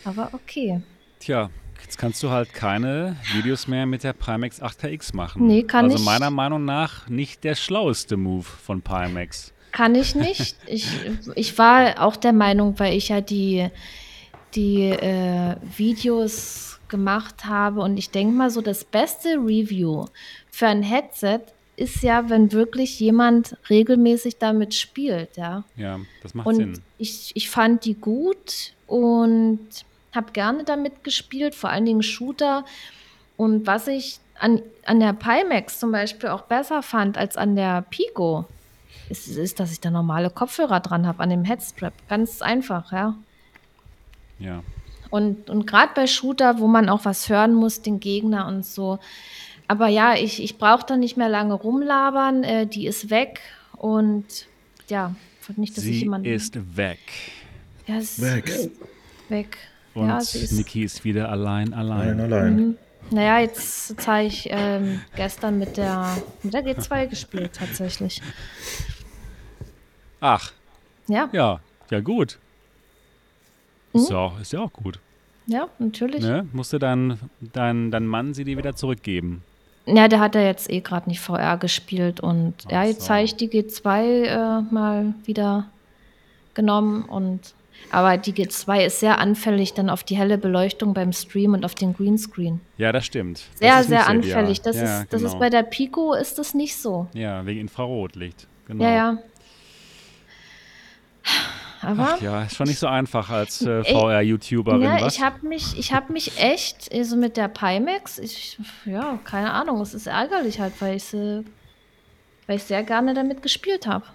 Aber 0.06 0.30
okay. 0.34 0.82
Tja, 1.20 1.50
jetzt 1.86 1.98
kannst 1.98 2.24
du 2.24 2.32
halt 2.32 2.54
keine 2.54 3.16
Videos 3.34 3.68
mehr 3.68 3.86
mit 3.86 4.04
der 4.04 4.14
Pimax 4.14 4.62
8KX 4.62 5.16
machen. 5.16 5.46
Nee, 5.46 5.64
kann 5.64 5.86
also 5.86 5.98
ich. 5.98 6.04
meiner 6.04 6.32
Meinung 6.32 6.66
nach 6.66 7.08
nicht 7.08 7.44
der 7.44 7.56
schlaueste 7.56 8.18
Move 8.18 8.44
von 8.44 8.82
Pimax. 8.82 9.54
Kann 9.72 9.94
ich 9.94 10.16
nicht. 10.16 10.56
Ich, 10.68 10.88
ich 11.36 11.58
war 11.58 12.02
auch 12.02 12.16
der 12.16 12.34
Meinung, 12.34 12.80
weil 12.80 12.94
ich 12.96 13.10
ja 13.10 13.22
die, 13.22 13.68
die 14.56 14.84
äh, 14.84 15.56
Videos 15.78 16.80
gemacht 16.88 17.46
habe 17.46 17.82
und 17.82 17.98
ich 17.98 18.10
denke 18.10 18.34
mal 18.34 18.50
so, 18.50 18.62
das 18.62 18.84
beste 18.84 19.36
Review 19.36 20.06
für 20.50 20.68
ein 20.68 20.82
Headset 20.82 21.42
ist 21.78 22.04
ja, 22.04 22.30
wenn 22.30 22.52
wirklich 22.52 23.00
jemand 23.00 23.58
regelmäßig 23.70 24.38
damit 24.38 24.74
spielt, 24.74 25.36
ja. 25.36 25.66
Ja, 25.76 26.00
das 26.24 26.34
macht 26.34 26.48
Und 26.48 26.56
Sinn. 26.56 26.82
ich, 26.98 27.32
ich 27.36 27.50
fand 27.50 27.84
die 27.86 27.96
gut 27.96 28.74
und 28.88 29.68
habe 30.16 30.32
gerne 30.32 30.64
damit 30.64 31.04
gespielt, 31.04 31.56
vor 31.56 31.70
allen 31.70 31.86
Dingen 31.86 32.04
Shooter. 32.04 32.66
Und 33.38 33.68
was 33.68 33.88
ich 33.88 34.20
an, 34.40 34.62
an 34.86 35.00
der 35.00 35.14
Pimax 35.14 35.80
zum 35.80 35.92
Beispiel 35.92 36.30
auch 36.30 36.44
besser 36.44 36.84
fand 36.84 37.18
als 37.18 37.38
an 37.38 37.56
der 37.56 37.84
Pico, 37.90 38.46
ist, 39.10 39.28
ist 39.28 39.60
dass 39.60 39.72
ich 39.72 39.80
da 39.80 39.92
normale 39.92 40.30
Kopfhörer 40.30 40.80
dran 40.80 41.06
habe 41.06 41.22
an 41.22 41.30
dem 41.30 41.44
Headstrap. 41.44 41.94
Ganz 42.10 42.42
einfach, 42.42 42.92
ja. 42.92 43.16
Ja. 44.40 44.64
Und, 45.10 45.50
und 45.50 45.68
gerade 45.68 45.92
bei 45.96 46.08
Shooter, 46.08 46.60
wo 46.60 46.68
man 46.68 46.90
auch 46.90 47.06
was 47.06 47.30
hören 47.30 47.54
muss, 47.54 47.82
den 47.82 48.00
Gegner 48.00 48.48
und 48.48 48.66
so. 48.66 49.00
Aber 49.68 49.88
ja, 49.88 50.16
ich, 50.16 50.44
ich 50.44 50.58
brauche 50.58 50.86
da 50.86 50.98
nicht 50.98 51.18
mehr 51.18 51.30
lange 51.30 51.54
rumlabern. 51.54 52.44
Äh, 52.44 52.68
die 52.68 52.88
ist 52.88 53.10
weg 53.10 53.40
und 53.78 54.26
ja, 54.90 55.16
nicht, 55.56 55.78
dass 55.78 55.84
ich 55.86 56.00
Sie 56.00 56.04
jemanden. 56.04 56.28
ist 56.28 56.58
weg. 56.76 57.00
Ja, 57.88 57.98
es 57.98 58.22
Weg. 58.22 58.48
ist 58.48 58.72
weg. 59.30 59.58
Und 59.96 60.10
ja, 60.10 60.20
sie 60.22 60.40
ist. 60.40 60.52
Niki 60.52 60.84
ist 60.84 61.04
wieder 61.04 61.30
allein, 61.30 61.74
allein. 61.74 62.20
Allein, 62.20 62.34
allein. 62.34 62.56
Mhm. 62.56 62.78
Naja, 63.12 63.40
jetzt, 63.40 63.92
jetzt 63.92 64.08
habe 64.08 64.24
ich 64.24 64.48
ähm, 64.52 65.02
gestern 65.16 65.58
mit 65.60 65.78
der, 65.78 66.18
mit 66.44 66.54
der 66.54 66.66
G2 66.66 67.08
gespielt, 67.08 67.52
tatsächlich. 67.54 68.22
Ach, 70.20 70.52
Ja, 71.08 71.30
ja, 71.32 71.60
ja 71.92 72.00
gut. 72.00 72.40
Mhm. 73.94 74.00
Ist, 74.02 74.10
ja 74.10 74.18
auch, 74.18 74.40
ist 74.40 74.54
ja 74.54 74.60
auch 74.62 74.74
gut. 74.74 75.00
ja, 75.46 75.68
natürlich. 75.80 76.24
Ne? 76.24 76.48
Musste 76.52 76.80
dein, 76.80 77.20
dein, 77.40 77.92
dein 77.92 78.08
Mann 78.08 78.34
sie 78.34 78.44
dir 78.44 78.58
wieder 78.58 78.76
zurückgeben. 78.76 79.44
Ja, 79.86 80.08
der 80.08 80.20
hat 80.20 80.34
ja 80.34 80.42
jetzt 80.42 80.70
eh 80.72 80.82
gerade 80.82 81.08
nicht 81.08 81.20
VR 81.20 81.58
gespielt 81.58 82.20
und 82.20 82.56
Ach 82.66 82.72
ja, 82.72 82.84
jetzt 82.86 83.04
so. 83.04 83.10
habe 83.14 83.22
ich 83.24 83.36
die 83.36 83.48
G2 83.50 84.24
äh, 84.24 84.62
mal 84.74 85.14
wieder 85.26 85.70
genommen 86.56 87.04
und 87.04 87.54
aber 87.92 88.18
die 88.18 88.34
G2 88.34 88.86
ist 88.86 89.00
sehr 89.00 89.20
anfällig 89.20 89.74
dann 89.74 89.90
auf 89.90 90.04
die 90.04 90.18
helle 90.18 90.38
Beleuchtung 90.38 90.94
beim 90.94 91.14
Stream 91.14 91.54
und 91.54 91.64
auf 91.64 91.76
den 91.76 91.94
Greenscreen. 91.94 92.62
Ja, 92.78 92.92
das 92.92 93.06
stimmt. 93.06 93.44
Sehr, 93.56 93.78
das 93.78 93.88
sehr 93.88 94.00
nicht 94.00 94.10
anfällig. 94.10 94.62
Das, 94.62 94.76
ja, 94.76 95.02
ist, 95.02 95.14
das 95.14 95.22
genau. 95.22 95.34
ist 95.34 95.40
bei 95.40 95.50
der 95.50 95.64
Pico 95.64 96.14
ist 96.14 96.38
das 96.38 96.54
nicht 96.54 96.76
so. 96.76 97.08
Ja, 97.14 97.46
wegen 97.46 97.62
Infrarotlicht. 97.62 98.48
Genau. 98.68 98.84
Ja, 98.84 98.92
ja. 98.92 99.18
Aber 101.82 102.16
Ach 102.16 102.22
ja, 102.22 102.44
ist 102.44 102.56
schon 102.56 102.68
nicht 102.68 102.80
so 102.80 102.88
einfach 102.88 103.30
als 103.30 103.62
äh, 103.62 103.84
VR-YouTuberin, 103.84 104.82
Ja, 104.82 105.08
ich 105.08 105.22
habe 105.22 105.46
mich, 105.48 105.78
ich 105.78 105.94
habe 105.94 106.12
mich 106.12 106.40
echt, 106.40 106.92
also 106.92 107.16
mit 107.16 107.38
der 107.38 107.48
Pimax, 107.48 108.18
ich, 108.18 108.58
ja, 108.86 109.20
keine 109.24 109.52
Ahnung, 109.52 109.80
es 109.82 109.94
ist 109.94 110.08
ärgerlich 110.08 110.60
halt, 110.60 110.74
weil 110.80 110.96
ich 110.96 111.14
weil 111.14 112.58
ich 112.58 112.64
sehr 112.64 112.84
gerne 112.84 113.14
damit 113.14 113.42
gespielt 113.42 113.88
habe. 113.88 114.06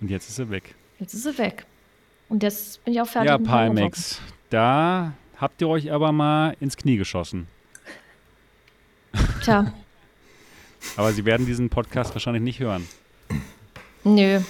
Und 0.00 0.10
jetzt 0.10 0.28
ist 0.28 0.36
sie 0.36 0.50
weg. 0.50 0.74
Jetzt 0.98 1.14
ist 1.14 1.24
sie 1.24 1.38
weg. 1.38 1.66
Und 2.28 2.42
jetzt 2.42 2.84
bin 2.84 2.94
ich 2.94 3.00
auch 3.00 3.06
fertig. 3.06 3.30
Ja, 3.30 3.38
Pimax, 3.38 4.20
da 4.50 5.12
habt 5.36 5.60
ihr 5.60 5.68
euch 5.68 5.92
aber 5.92 6.12
mal 6.12 6.56
ins 6.60 6.76
Knie 6.76 6.96
geschossen. 6.96 7.46
Tja, 9.42 9.72
Aber 10.96 11.12
sie 11.12 11.24
werden 11.24 11.46
diesen 11.46 11.70
Podcast 11.70 12.14
wahrscheinlich 12.14 12.42
nicht 12.42 12.60
hören. 12.60 12.86
nö. 14.04 14.40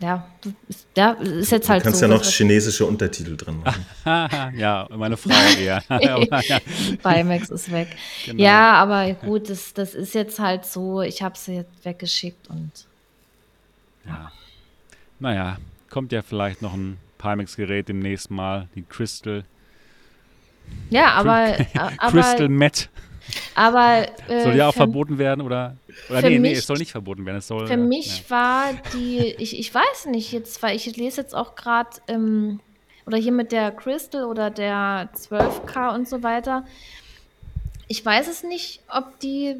Ja, 0.00 0.28
ist, 0.68 0.86
ja, 0.96 1.12
ist 1.12 1.50
jetzt 1.50 1.66
Du 1.66 1.72
halt 1.72 1.82
kannst 1.82 1.98
so. 1.98 2.06
ja 2.06 2.12
noch 2.14 2.22
chinesische 2.22 2.86
Untertitel 2.86 3.36
drin 3.36 3.60
machen. 3.64 3.84
Ja, 4.56 4.86
meine 4.94 5.16
Frau 5.16 5.30
eher. 5.58 5.80
Pimax 7.02 7.50
ist 7.50 7.72
weg. 7.72 7.88
genau. 8.24 8.42
Ja, 8.42 8.74
aber 8.74 9.14
gut, 9.14 9.50
das, 9.50 9.74
das 9.74 9.94
ist 9.94 10.14
jetzt 10.14 10.38
halt 10.38 10.64
so, 10.66 11.02
ich 11.02 11.20
habe 11.22 11.36
sie 11.36 11.54
jetzt 11.56 11.84
weggeschickt 11.84 12.48
und 12.48 12.70
ja. 14.06 14.30
Naja, 15.18 15.56
kommt 15.90 16.12
ja 16.12 16.22
vielleicht 16.22 16.62
noch 16.62 16.74
ein 16.74 16.98
Pimax-Gerät 17.18 17.88
demnächst 17.88 18.30
mal, 18.30 18.68
die 18.74 18.82
Crystal. 18.82 19.44
ja, 20.90 21.06
aber, 21.14 21.56
Crystal 22.10 22.48
Met. 22.48 22.88
aber 23.54 24.06
äh, 24.28 24.42
Soll 24.42 24.56
ja 24.56 24.68
auch 24.68 24.74
verboten 24.74 25.18
werden 25.18 25.40
oder? 25.40 25.76
Oder 26.08 26.22
nee, 26.22 26.30
nee, 26.30 26.38
mich- 26.38 26.58
es 26.58 26.66
soll 26.66 26.78
nicht 26.78 26.92
verboten 26.92 27.26
werden. 27.26 27.38
Es 27.38 27.48
soll, 27.48 27.66
Für 27.66 27.74
äh, 27.74 27.76
mich 27.76 28.24
ja. 28.24 28.30
war 28.30 28.64
die, 28.94 29.34
ich, 29.38 29.58
ich 29.58 29.74
weiß 29.74 30.06
nicht 30.06 30.32
jetzt, 30.32 30.62
weil 30.62 30.76
ich 30.76 30.96
lese 30.96 31.20
jetzt 31.20 31.34
auch 31.34 31.54
gerade, 31.54 31.90
ähm, 32.08 32.60
oder 33.06 33.16
hier 33.16 33.32
mit 33.32 33.52
der 33.52 33.70
Crystal 33.70 34.24
oder 34.24 34.50
der 34.50 35.08
12K 35.14 35.94
und 35.94 36.08
so 36.08 36.22
weiter. 36.22 36.64
Ich 37.86 38.04
weiß 38.04 38.28
es 38.28 38.42
nicht, 38.42 38.80
ob 38.88 39.18
die, 39.20 39.56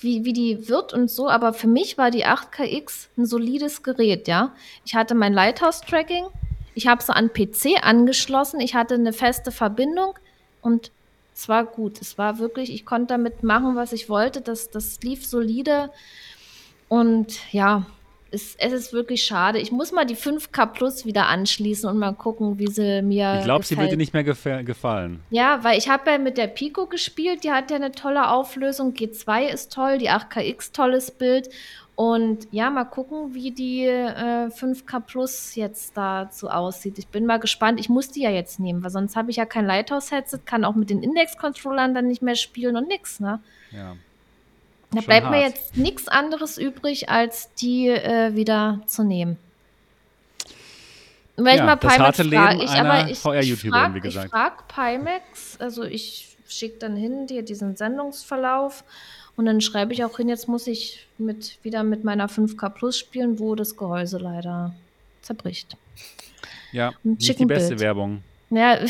wie, 0.00 0.24
wie 0.24 0.32
die 0.32 0.68
wird 0.68 0.92
und 0.92 1.10
so, 1.10 1.28
aber 1.28 1.52
für 1.52 1.66
mich 1.66 1.98
war 1.98 2.10
die 2.10 2.26
8KX 2.26 3.08
ein 3.16 3.26
solides 3.26 3.82
Gerät, 3.82 4.28
ja. 4.28 4.54
Ich 4.84 4.94
hatte 4.94 5.14
mein 5.14 5.32
Lighthouse-Tracking, 5.32 6.26
ich 6.74 6.86
habe 6.86 7.02
sie 7.02 7.14
an 7.14 7.32
PC 7.32 7.82
angeschlossen, 7.82 8.60
ich 8.60 8.74
hatte 8.74 8.94
eine 8.94 9.12
feste 9.12 9.50
Verbindung 9.50 10.14
und 10.62 10.90
es 11.38 11.48
war 11.48 11.64
gut. 11.64 12.00
Es 12.00 12.18
war 12.18 12.40
wirklich, 12.40 12.72
ich 12.72 12.84
konnte 12.84 13.14
damit 13.14 13.44
machen, 13.44 13.76
was 13.76 13.92
ich 13.92 14.08
wollte. 14.08 14.40
Das, 14.40 14.70
das 14.70 15.00
lief 15.02 15.24
solide. 15.24 15.90
Und 16.88 17.52
ja, 17.52 17.86
es, 18.30 18.54
es 18.56 18.72
ist 18.72 18.92
wirklich 18.92 19.22
schade. 19.24 19.58
Ich 19.58 19.72
muss 19.72 19.92
mal 19.92 20.04
die 20.04 20.16
5K 20.16 20.66
Plus 20.66 21.04
wieder 21.06 21.26
anschließen 21.26 21.88
und 21.88 21.98
mal 21.98 22.12
gucken, 22.14 22.58
wie 22.58 22.66
sie 22.68 23.02
mir. 23.02 23.36
Ich 23.38 23.44
glaube, 23.44 23.64
sie 23.64 23.76
wird 23.76 23.90
dir 23.92 23.96
nicht 23.96 24.12
mehr 24.14 24.24
gefa- 24.24 24.62
gefallen. 24.64 25.20
Ja, 25.30 25.62
weil 25.64 25.78
ich 25.78 25.88
habe 25.88 26.10
ja 26.10 26.18
mit 26.18 26.36
der 26.38 26.46
Pico 26.48 26.86
gespielt, 26.86 27.44
die 27.44 27.50
hat 27.52 27.70
ja 27.70 27.76
eine 27.76 27.92
tolle 27.92 28.28
Auflösung. 28.30 28.92
G2 28.92 29.46
ist 29.48 29.72
toll, 29.72 29.98
die 29.98 30.10
8KX 30.10 30.72
tolles 30.72 31.10
Bild. 31.10 31.48
Und 31.94 32.46
ja, 32.52 32.70
mal 32.70 32.84
gucken, 32.84 33.34
wie 33.34 33.50
die 33.50 33.84
äh, 33.84 34.46
5K 34.50 35.00
Plus 35.00 35.56
jetzt 35.56 35.96
dazu 35.96 36.48
aussieht. 36.48 36.96
Ich 36.98 37.08
bin 37.08 37.26
mal 37.26 37.38
gespannt. 37.40 37.80
Ich 37.80 37.88
muss 37.88 38.10
die 38.12 38.22
ja 38.22 38.30
jetzt 38.30 38.60
nehmen, 38.60 38.84
weil 38.84 38.90
sonst 38.90 39.16
habe 39.16 39.30
ich 39.32 39.36
ja 39.36 39.46
kein 39.46 39.66
Lighthouse-Headset, 39.66 40.38
kann 40.44 40.64
auch 40.64 40.76
mit 40.76 40.90
den 40.90 41.02
Index-Controllern 41.02 41.94
dann 41.94 42.06
nicht 42.06 42.22
mehr 42.22 42.36
spielen 42.36 42.76
und 42.76 42.86
nix, 42.86 43.18
ne? 43.18 43.40
Ja. 43.72 43.96
Da 44.90 45.00
bleibt 45.02 45.30
mir 45.30 45.42
hart. 45.42 45.54
jetzt 45.54 45.76
nichts 45.76 46.08
anderes 46.08 46.56
übrig, 46.56 47.08
als 47.08 47.52
die 47.54 47.88
äh, 47.88 48.34
wieder 48.34 48.80
zu 48.86 49.04
nehmen. 49.04 49.36
Wenn 51.36 51.46
ich 51.46 51.58
Ja, 51.58 51.66
mal 51.66 51.76
das 51.76 51.94
Pimax 51.94 52.16
frage, 52.16 52.64
ich, 52.64 52.70
aber 52.70 53.04
ich, 53.04 53.10
ich 53.10 53.70
frage 53.70 54.08
ich 54.08 54.18
frag 54.18 54.66
Pimax, 54.66 55.60
also 55.60 55.84
ich 55.84 56.36
schicke 56.48 56.78
dann 56.78 56.96
hin 56.96 57.26
dir 57.26 57.42
diesen 57.42 57.76
Sendungsverlauf 57.76 58.82
und 59.36 59.46
dann 59.46 59.60
schreibe 59.60 59.92
ich 59.92 60.04
auch 60.04 60.16
hin, 60.16 60.28
jetzt 60.28 60.48
muss 60.48 60.66
ich 60.66 61.06
mit, 61.16 61.58
wieder 61.62 61.84
mit 61.84 62.02
meiner 62.02 62.28
5K 62.28 62.70
Plus 62.70 62.98
spielen, 62.98 63.38
wo 63.38 63.54
das 63.54 63.76
Gehäuse 63.76 64.18
leider 64.18 64.74
zerbricht. 65.22 65.76
Ja, 66.72 66.92
nicht 67.04 67.38
die 67.38 67.46
beste 67.46 67.70
Bild. 67.70 67.80
Werbung 67.80 68.22
Naja, 68.50 68.82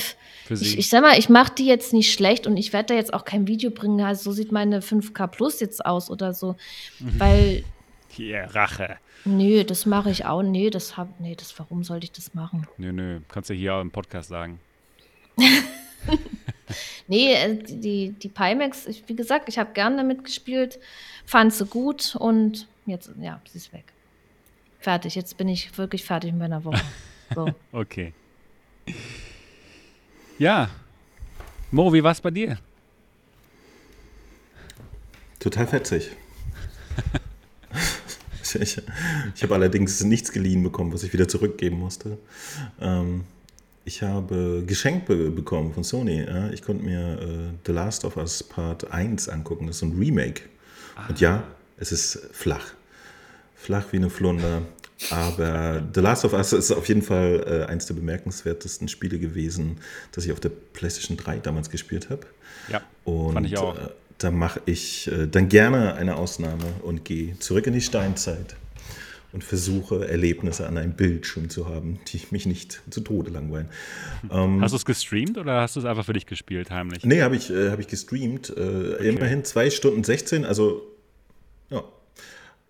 ich, 0.49 0.79
ich, 0.79 0.88
sag 0.88 1.03
mal, 1.03 1.18
ich 1.18 1.29
mache 1.29 1.53
die 1.57 1.66
jetzt 1.66 1.92
nicht 1.92 2.12
schlecht 2.12 2.47
und 2.47 2.57
ich 2.57 2.73
werde 2.73 2.88
da 2.88 2.94
jetzt 2.94 3.12
auch 3.12 3.25
kein 3.25 3.47
Video 3.49 3.71
bringen, 3.71 4.01
also 4.01 4.31
so 4.31 4.33
sieht 4.33 4.53
meine 4.53 4.81
5K 4.81 5.27
Plus 5.27 5.59
jetzt 5.61 5.85
aus 5.85 6.11
oder 6.11 6.33
so, 6.35 6.55
Mhm. 7.01 7.21
weil 7.21 7.64
Hier, 8.11 8.49
Rache. 8.53 8.97
Nö, 9.25 9.62
das 9.64 9.85
mache 9.85 10.11
ich 10.11 10.25
auch. 10.25 10.42
Nee, 10.42 10.71
das 10.71 10.97
hab, 10.97 11.21
nee, 11.21 11.35
das, 11.37 11.57
warum 11.59 11.85
sollte 11.85 12.05
ich 12.05 12.12
das 12.12 12.35
machen? 12.35 12.66
Nö, 12.79 12.92
nö, 12.92 13.21
kannst 13.29 13.51
du 13.51 13.55
hier 13.55 13.75
auch 13.75 13.81
im 13.81 13.90
Podcast 13.90 14.29
sagen. 14.29 14.59
Nee, 17.07 17.33
äh, 17.33 17.55
die, 17.64 18.11
die 18.11 18.29
Pimax, 18.29 18.87
ich, 18.87 19.03
wie 19.09 19.16
gesagt, 19.16 19.49
ich 19.49 19.59
habe 19.59 19.73
gern 19.73 19.97
damit 19.97 20.23
gespielt, 20.25 20.79
fand 21.25 21.53
sie 21.55 21.64
gut 21.64 22.14
und 22.16 22.66
jetzt, 22.85 23.11
ja, 23.21 23.40
sie 23.51 23.57
ist 23.59 23.73
weg. 23.73 23.85
Fertig, 24.79 25.14
jetzt 25.14 25.37
bin 25.38 25.49
ich 25.49 25.77
wirklich 25.79 26.05
fertig 26.05 26.33
mit 26.33 26.40
meiner 26.40 26.64
Woche. 26.64 26.81
So. 27.35 27.47
Okay. 27.73 28.14
Ja. 30.38 30.70
Mo, 31.70 31.92
wie 31.92 32.03
war's 32.03 32.20
bei 32.20 32.31
dir? 32.31 32.59
total 35.38 35.66
fetzig. 35.66 36.11
ich, 38.42 38.83
ich 39.35 39.42
habe 39.42 39.55
allerdings 39.55 40.03
nichts 40.05 40.33
geliehen 40.33 40.62
bekommen, 40.62 40.92
was 40.92 41.03
ich 41.03 41.12
wieder 41.12 41.29
zurückgeben 41.29 41.79
musste. 41.79 42.18
Ähm, 42.81 43.24
ich 43.85 44.03
habe 44.03 44.64
geschenkt 44.66 45.07
be 45.07 45.31
bekommen 45.31 45.72
von 45.72 45.85
Sony. 45.85 46.24
Ja? 46.24 46.51
Ich 46.51 46.62
konnte 46.62 46.85
mir 46.85 47.18
äh, 47.20 47.55
The 47.66 47.72
Last 47.72 48.05
of 48.05 48.16
Us 48.16 48.42
Part 48.42 48.90
1 48.90 49.29
angucken. 49.29 49.66
Das 49.66 49.77
ist 49.77 49.83
ein 49.83 49.96
Remake. 49.98 50.42
Ah. 50.96 51.09
Und 51.09 51.20
ja, 51.20 51.44
es 51.79 51.92
ist 51.92 52.29
flach. 52.33 52.74
Flach 53.55 53.87
wie 53.92 53.96
eine 53.96 54.11
Flunder. 54.11 54.62
Aber 55.11 55.83
The 55.95 56.01
Last 56.01 56.25
of 56.25 56.33
Us 56.33 56.53
ist 56.53 56.73
auf 56.73 56.89
jeden 56.89 57.03
Fall 57.03 57.45
äh, 57.47 57.71
eines 57.71 57.87
der 57.87 57.95
bemerkenswertesten 57.95 58.89
Spiele 58.89 59.19
gewesen, 59.19 59.79
das 60.13 60.25
ich 60.27 60.33
auf 60.33 60.41
der 60.41 60.51
PlayStation 60.51 61.17
3 61.17 61.39
damals 61.39 61.71
gespielt 61.71 62.11
habe. 62.11 62.27
Ja, 62.71 62.83
und, 63.05 63.35
fand 63.35 63.47
ich 63.47 63.57
auch. 63.59 63.77
Äh, 63.77 63.89
da 64.19 64.33
mache 64.33 64.61
ich 64.67 65.07
äh, 65.11 65.29
dann 65.29 65.49
gerne 65.49 65.95
eine 65.95 66.17
Ausnahme 66.17 66.65
und 66.83 67.05
gehe 67.05 67.39
zurück 67.39 67.69
in 67.69 67.73
die 67.73 67.81
Steinzeit 67.81 68.57
und 69.33 69.45
versuche 69.45 70.09
Erlebnisse 70.09 70.67
an 70.67 70.77
einem 70.79 70.95
Bildschirm 70.95 71.51
zu 71.51 71.69
haben, 71.69 72.01
die 72.09 72.21
mich 72.31 72.47
nicht 72.47 72.83
zu 72.91 73.01
Tode 73.01 73.31
langweilen. 73.31 73.69
Ähm, 74.31 74.61
hast 74.61 74.73
du 74.73 74.77
es 74.77 74.85
gestreamt 74.85 75.39
oder 75.39 75.61
hast 75.61 75.77
du 75.77 75.81
es 75.81 75.87
einfach 75.87 76.05
für 76.05 76.15
dich 76.15 76.27
gespielt, 76.27 76.71
heimlich? 76.71 77.05
Nee, 77.05 77.23
habe 77.23 77.37
ich, 77.37 77.51
äh, 77.51 77.71
hab 77.71 77.79
ich 77.79 77.87
gestreamt. 77.87 78.51
Äh, 78.51 78.95
okay. 78.95 79.09
Immerhin 79.09 79.45
2 79.45 79.71
Stunden 79.71 80.03
16, 80.03 80.45
also 80.45 80.83
ja. 81.71 81.85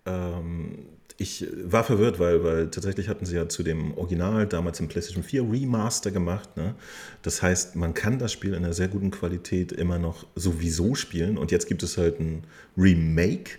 Ähm, 0.05 0.85
ich 1.21 1.45
war 1.65 1.83
verwirrt, 1.83 2.17
weil, 2.17 2.45
weil 2.45 2.71
tatsächlich 2.71 3.09
hatten 3.09 3.25
sie 3.25 3.35
ja 3.35 3.49
zu 3.49 3.61
dem 3.61 3.93
Original 3.97 4.47
damals 4.47 4.79
im 4.79 4.87
PlayStation 4.87 5.21
4 5.21 5.51
Remaster 5.51 6.11
gemacht. 6.11 6.55
Ne? 6.55 6.75
Das 7.23 7.41
heißt, 7.41 7.75
man 7.75 7.93
kann 7.93 8.19
das 8.19 8.31
Spiel 8.31 8.51
in 8.53 8.63
einer 8.63 8.73
sehr 8.73 8.87
guten 8.87 9.11
Qualität 9.11 9.73
immer 9.73 9.99
noch 9.99 10.25
sowieso 10.35 10.95
spielen. 10.95 11.37
Und 11.37 11.51
jetzt 11.51 11.67
gibt 11.67 11.83
es 11.83 11.97
halt 11.97 12.21
ein 12.21 12.45
Remake. 12.77 13.57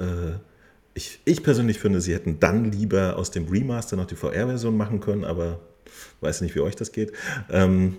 Äh, 0.00 0.32
ich, 0.94 1.20
ich 1.24 1.44
persönlich 1.44 1.78
finde, 1.78 2.00
sie 2.00 2.12
hätten 2.12 2.40
dann 2.40 2.72
lieber 2.72 3.18
aus 3.18 3.30
dem 3.30 3.46
Remaster 3.46 3.94
noch 3.94 4.06
die 4.06 4.16
VR-Version 4.16 4.76
machen 4.76 4.98
können, 4.98 5.24
aber 5.24 5.60
weiß 6.20 6.40
nicht, 6.40 6.54
wie 6.54 6.60
euch 6.60 6.76
das 6.76 6.92
geht. 6.92 7.12
Ähm, 7.50 7.96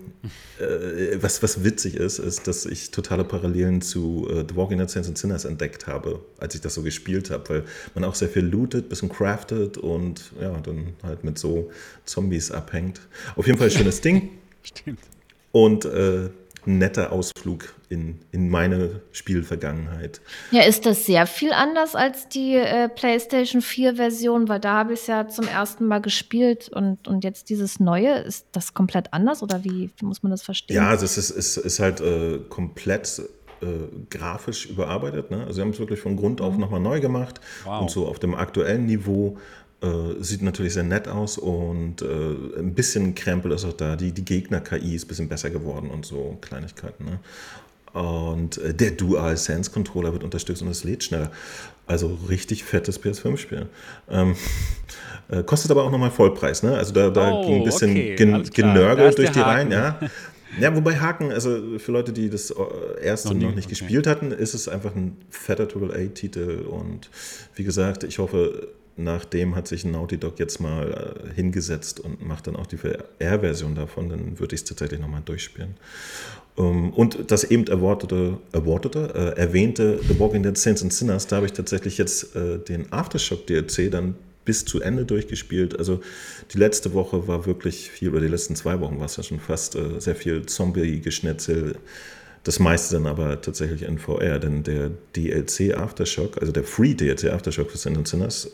äh, 0.60 1.18
was, 1.22 1.42
was 1.44 1.64
witzig 1.64 1.96
ist, 1.96 2.20
ist, 2.20 2.48
dass 2.48 2.66
ich 2.66 2.92
totale 2.92 3.24
Parallelen 3.24 3.82
zu 3.82 4.28
äh, 4.30 4.46
The 4.48 4.56
Walking 4.56 4.78
Dead 4.78 4.90
Saints 4.90 5.08
and 5.08 5.18
Sinners 5.18 5.46
entdeckt 5.46 5.88
habe, 5.88 6.20
als 6.38 6.56
ich 6.56 6.62
das 6.62 6.74
so 6.74 6.82
gespielt 6.82 7.30
habe, 7.30 7.50
weil 7.50 7.64
man 7.94 8.04
auch 8.04 8.16
sehr 8.16 8.30
viel 8.30 8.46
lootet, 8.46 8.90
bisschen 8.90 9.10
craftet 9.10 9.78
und 9.78 10.32
ja, 10.42 10.52
dann 10.60 10.94
halt 11.04 11.24
mit 11.24 11.38
so 11.38 11.72
Zombies 12.06 12.52
abhängt. 12.52 13.02
Auf 13.36 13.48
jeden 13.48 13.58
Fall 13.58 13.68
ein 13.68 13.74
schönes 13.76 14.02
Ding. 14.02 14.30
Stimmt. 14.64 15.00
Und 15.52 15.86
äh, 15.86 16.30
netter 16.66 17.12
Ausflug 17.12 17.74
in, 17.90 18.20
in 18.32 18.50
meine 18.50 19.02
Spielvergangenheit. 19.12 20.22
Ja, 20.52 20.64
ist 20.64 20.86
das 20.86 21.06
sehr 21.06 21.28
viel 21.28 21.54
anders 21.54 21.96
als 21.96 22.28
die 22.28 22.56
äh, 22.56 22.90
PlayStation 22.90 23.62
4-Version? 23.62 24.50
Weil 24.50 24.60
da 24.60 24.74
habe 24.74 24.94
ich 24.94 25.02
es 25.02 25.08
ja 25.08 25.28
zum 25.28 25.48
ersten 25.48 25.86
Mal 25.86 26.02
gespielt 26.02 26.70
und, 26.70 27.08
und 27.08 27.24
jetzt 27.24 27.50
dieses 27.50 27.80
Neue, 27.80 28.20
ist 28.20 28.48
das 28.52 28.74
komplett 28.74 29.14
anders 29.14 29.44
oder 29.44 29.64
wie, 29.64 29.92
wie 29.98 30.06
muss 30.06 30.24
man 30.24 30.32
das 30.32 30.44
verstehen? 30.44 30.78
Ja, 30.78 30.90
also 30.90 31.06
es 31.06 31.18
ist, 31.18 31.30
ist, 31.32 31.58
ist 31.58 31.80
halt 31.80 32.02
äh, 32.02 32.40
komplett 32.50 33.22
äh, 33.62 33.66
grafisch 34.10 34.66
überarbeitet. 34.66 35.32
Ne? 35.32 35.42
Also 35.42 35.54
sie 35.54 35.62
haben 35.62 35.70
es 35.70 35.80
wirklich 35.80 36.00
von 36.00 36.18
Grund 36.18 36.42
auf 36.42 36.56
mhm. 36.56 36.62
nochmal 36.62 36.80
neu 36.80 37.00
gemacht 37.00 37.40
wow. 37.64 37.82
und 37.82 37.90
so 37.90 38.08
auf 38.08 38.20
dem 38.20 38.36
aktuellen 38.36 38.86
Niveau. 38.86 39.38
Äh, 39.82 40.24
sieht 40.24 40.42
natürlich 40.42 40.74
sehr 40.74 40.84
nett 40.84 41.08
aus 41.08 41.38
und 41.38 42.02
äh, 42.02 42.60
ein 42.60 42.74
bisschen 42.74 43.14
Krempel 43.14 43.52
ist 43.52 43.66
auch 43.66 43.74
da. 43.74 43.96
Die, 43.96 44.12
die 44.12 44.24
Gegner-KI 44.24 44.96
ist 44.96 45.06
ein 45.06 45.08
bisschen 45.10 45.30
besser 45.30 45.50
geworden 45.50 45.90
und 45.90 46.06
so 46.06 46.38
Kleinigkeiten. 46.42 47.06
Ne? 47.06 47.20
Und 48.00 48.58
äh, 48.58 48.74
der 48.74 48.92
Dual 48.92 49.36
Sense 49.36 49.72
Controller 49.72 50.14
wird 50.14 50.24
unterstützt 50.24 50.62
und 50.62 50.70
es 50.70 50.84
lädt 50.84 51.04
schneller. 51.04 51.32
Also 51.88 52.18
richtig 52.30 52.64
fettes 52.64 53.02
PS5-Spiel. 53.02 53.68
Ähm, 54.10 54.36
äh, 55.30 55.44
kostet 55.44 55.72
aber 55.72 55.84
auch 55.84 55.92
nochmal 55.92 56.12
Vollpreis. 56.12 56.64
Ne? 56.64 56.76
Also 56.76 56.94
da, 56.94 57.10
da 57.10 57.32
oh, 57.32 57.46
ging 57.46 57.56
ein 57.58 57.64
bisschen 57.64 57.92
okay, 57.92 58.16
gen 58.16 58.44
genörgelt 58.44 59.18
durch 59.18 59.32
die 59.32 59.40
Reihen. 59.40 59.72
Ja. 59.72 60.00
Ja, 60.58 60.74
wobei 60.74 60.96
Haken, 60.96 61.34
also 61.34 61.80
für 61.80 61.92
Leute, 61.92 62.14
die 62.14 62.30
das 62.30 62.50
äh, 62.50 63.04
erste 63.04 63.30
noch, 63.30 63.36
nie, 63.36 63.44
noch 63.44 63.56
nicht 63.56 63.66
okay. 63.66 63.76
gespielt 63.76 64.08
hatten, 64.08 64.32
ist 64.32 64.54
es 64.54 64.70
einfach 64.70 64.96
ein 64.96 65.18
fetter 65.30 65.68
AAA-Titel. 65.68 66.66
Und 66.70 67.10
wie 67.56 67.66
gesagt, 67.66 68.06
ich 68.06 68.20
hoffe, 68.20 68.70
nachdem 68.98 69.56
hat 69.56 69.68
sich 69.68 69.86
Naughty 69.86 70.18
Dog 70.18 70.40
jetzt 70.40 70.60
mal 70.60 71.26
äh, 71.30 71.34
hingesetzt 71.34 72.00
und 72.00 72.26
macht 72.26 72.48
dann 72.48 72.56
auch 72.56 72.68
die 72.68 72.78
VR-Version 72.78 73.76
davon, 73.76 74.10
dann 74.10 74.40
würde 74.40 74.56
ich 74.56 74.62
es 74.62 74.66
tatsächlich 74.66 75.00
nochmal 75.00 75.22
durchspielen. 75.26 75.76
Ähm, 76.58 76.92
und 76.94 77.32
das 77.32 77.44
eben 77.44 77.68
erwartete, 77.68 78.38
erwartete 78.52 79.14
äh, 79.14 79.40
erwähnte 79.40 80.00
The 80.08 80.20
Walking 80.20 80.44
Dead 80.44 80.58
Saints 80.58 80.82
and 80.82 80.94
Sinners, 80.94 81.28
da 81.28 81.38
habe 81.38 81.46
ich 81.46 81.54
tatsächlich 81.54 81.98
jetzt 81.98 82.36
äh, 82.36 82.60
den 82.60 82.92
Aftershock 82.92 83.46
DLC 83.48 83.92
dann 83.92 84.16
bis 84.46 84.64
zu 84.64 84.80
Ende 84.80 85.06
durchgespielt. 85.06 85.78
Also 85.78 86.02
die 86.54 86.58
letzte 86.58 86.94
Woche 86.94 87.28
war 87.28 87.46
wirklich 87.46 87.90
viel, 87.90 88.10
oder 88.12 88.22
die 88.22 88.28
letzten 88.28 88.56
zwei 88.56 88.80
Wochen 88.80 89.00
war 89.00 89.08
es 89.08 89.18
ja 89.18 89.24
schon 89.24 89.40
fast 89.40 89.76
äh, 89.76 90.00
sehr 90.00 90.16
viel 90.16 90.46
Zombie-Geschnetzel. 90.46 91.78
Das 92.44 92.60
meiste 92.60 92.94
dann 92.96 93.08
aber 93.08 93.42
tatsächlich 93.42 93.82
in 93.82 93.98
VR, 93.98 94.38
denn 94.38 94.62
der 94.62 94.92
DLC 95.16 95.76
Aftershock, 95.76 96.38
also 96.38 96.52
der 96.52 96.64
Free 96.64 96.94
DLC 96.94 97.26
Aftershock 97.26 97.72
für 97.72 97.78
Saints 97.78 97.98
and 97.98 98.08
Sinners, 98.08 98.52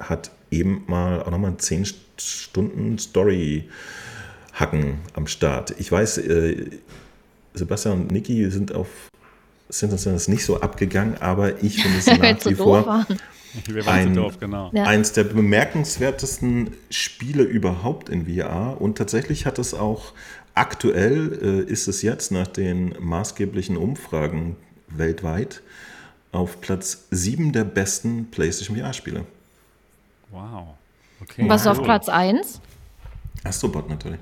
hat 0.00 0.30
eben 0.50 0.84
mal 0.86 1.22
auch 1.22 1.30
nochmal 1.30 1.56
10 1.56 1.86
Stunden 2.18 2.98
Story-Hacken 2.98 4.98
am 5.14 5.26
Start. 5.26 5.74
Ich 5.78 5.90
weiß, 5.90 6.18
äh, 6.18 6.66
Sebastian 7.54 8.02
und 8.02 8.12
Niki 8.12 8.50
sind 8.50 8.74
auf 8.74 8.88
Simpsons 9.68 10.28
nicht 10.28 10.44
so 10.44 10.60
abgegangen, 10.60 11.16
aber 11.20 11.62
ich 11.62 11.82
finde 11.82 11.98
es 11.98 12.06
nach 12.18 12.46
wie 12.46 12.54
vor 12.54 13.06
ein, 13.86 14.14
doof, 14.14 14.38
genau. 14.38 14.70
ja. 14.72 14.84
eins 14.84 15.12
der 15.12 15.24
bemerkenswertesten 15.24 16.70
Spiele 16.88 17.42
überhaupt 17.42 18.08
in 18.08 18.26
VR. 18.26 18.80
Und 18.80 18.98
tatsächlich 18.98 19.46
hat 19.46 19.58
es 19.58 19.74
auch 19.74 20.12
aktuell, 20.54 21.66
äh, 21.68 21.70
ist 21.70 21.88
es 21.88 22.02
jetzt 22.02 22.32
nach 22.32 22.46
den 22.46 22.94
maßgeblichen 23.00 23.76
Umfragen 23.76 24.56
weltweit 24.88 25.62
auf 26.32 26.60
Platz 26.60 27.06
7 27.10 27.52
der 27.52 27.64
besten 27.64 28.30
PlayStation 28.30 28.76
VR-Spiele. 28.76 29.24
Wow. 30.30 30.74
Okay. 31.20 31.44
Was 31.48 31.62
ist 31.62 31.66
auf 31.66 31.82
Platz 31.82 32.08
1? 32.08 32.60
Astrobot 33.44 33.88
natürlich. 33.88 34.20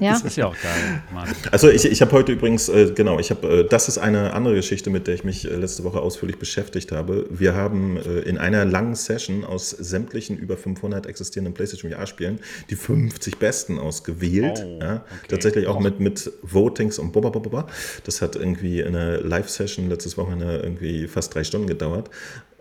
Ja. 0.00 0.12
Das 0.12 0.24
ist 0.24 0.36
ja 0.36 0.46
auch 0.46 0.56
geil. 0.60 1.02
Mann. 1.12 1.28
Also 1.50 1.68
ich, 1.68 1.84
ich 1.84 2.00
habe 2.00 2.12
heute 2.12 2.32
übrigens, 2.32 2.68
äh, 2.68 2.92
genau, 2.94 3.20
ich 3.20 3.30
habe, 3.30 3.60
äh, 3.60 3.68
das 3.68 3.88
ist 3.88 3.98
eine 3.98 4.32
andere 4.32 4.54
Geschichte, 4.54 4.90
mit 4.90 5.06
der 5.06 5.14
ich 5.14 5.24
mich 5.24 5.44
äh, 5.44 5.54
letzte 5.54 5.84
Woche 5.84 6.00
ausführlich 6.00 6.38
beschäftigt 6.38 6.92
habe. 6.92 7.26
Wir 7.30 7.54
haben 7.54 7.96
äh, 7.96 8.20
in 8.20 8.38
einer 8.38 8.64
langen 8.64 8.94
Session 8.94 9.44
aus 9.44 9.70
sämtlichen 9.70 10.36
über 10.36 10.56
500 10.56 11.06
existierenden 11.06 11.54
PlayStation 11.54 11.92
VR-Spielen 11.92 12.40
die 12.70 12.76
50 12.76 13.38
besten 13.38 13.78
ausgewählt. 13.78 14.64
Oh, 14.64 14.78
ja, 14.80 14.96
okay. 14.96 15.02
Tatsächlich 15.28 15.66
auch 15.68 15.76
oh. 15.76 15.80
mit, 15.80 16.00
mit 16.00 16.32
Votings 16.42 16.98
und 16.98 17.12
blablabla. 17.12 17.66
Das 18.04 18.20
hat 18.20 18.36
irgendwie 18.36 18.80
in 18.80 18.96
einer 18.96 19.18
Live-Session 19.18 19.88
letztes 19.88 20.16
Wochenende 20.16 20.58
irgendwie 20.58 21.06
fast 21.06 21.34
drei 21.34 21.44
Stunden 21.44 21.68
gedauert 21.68 22.10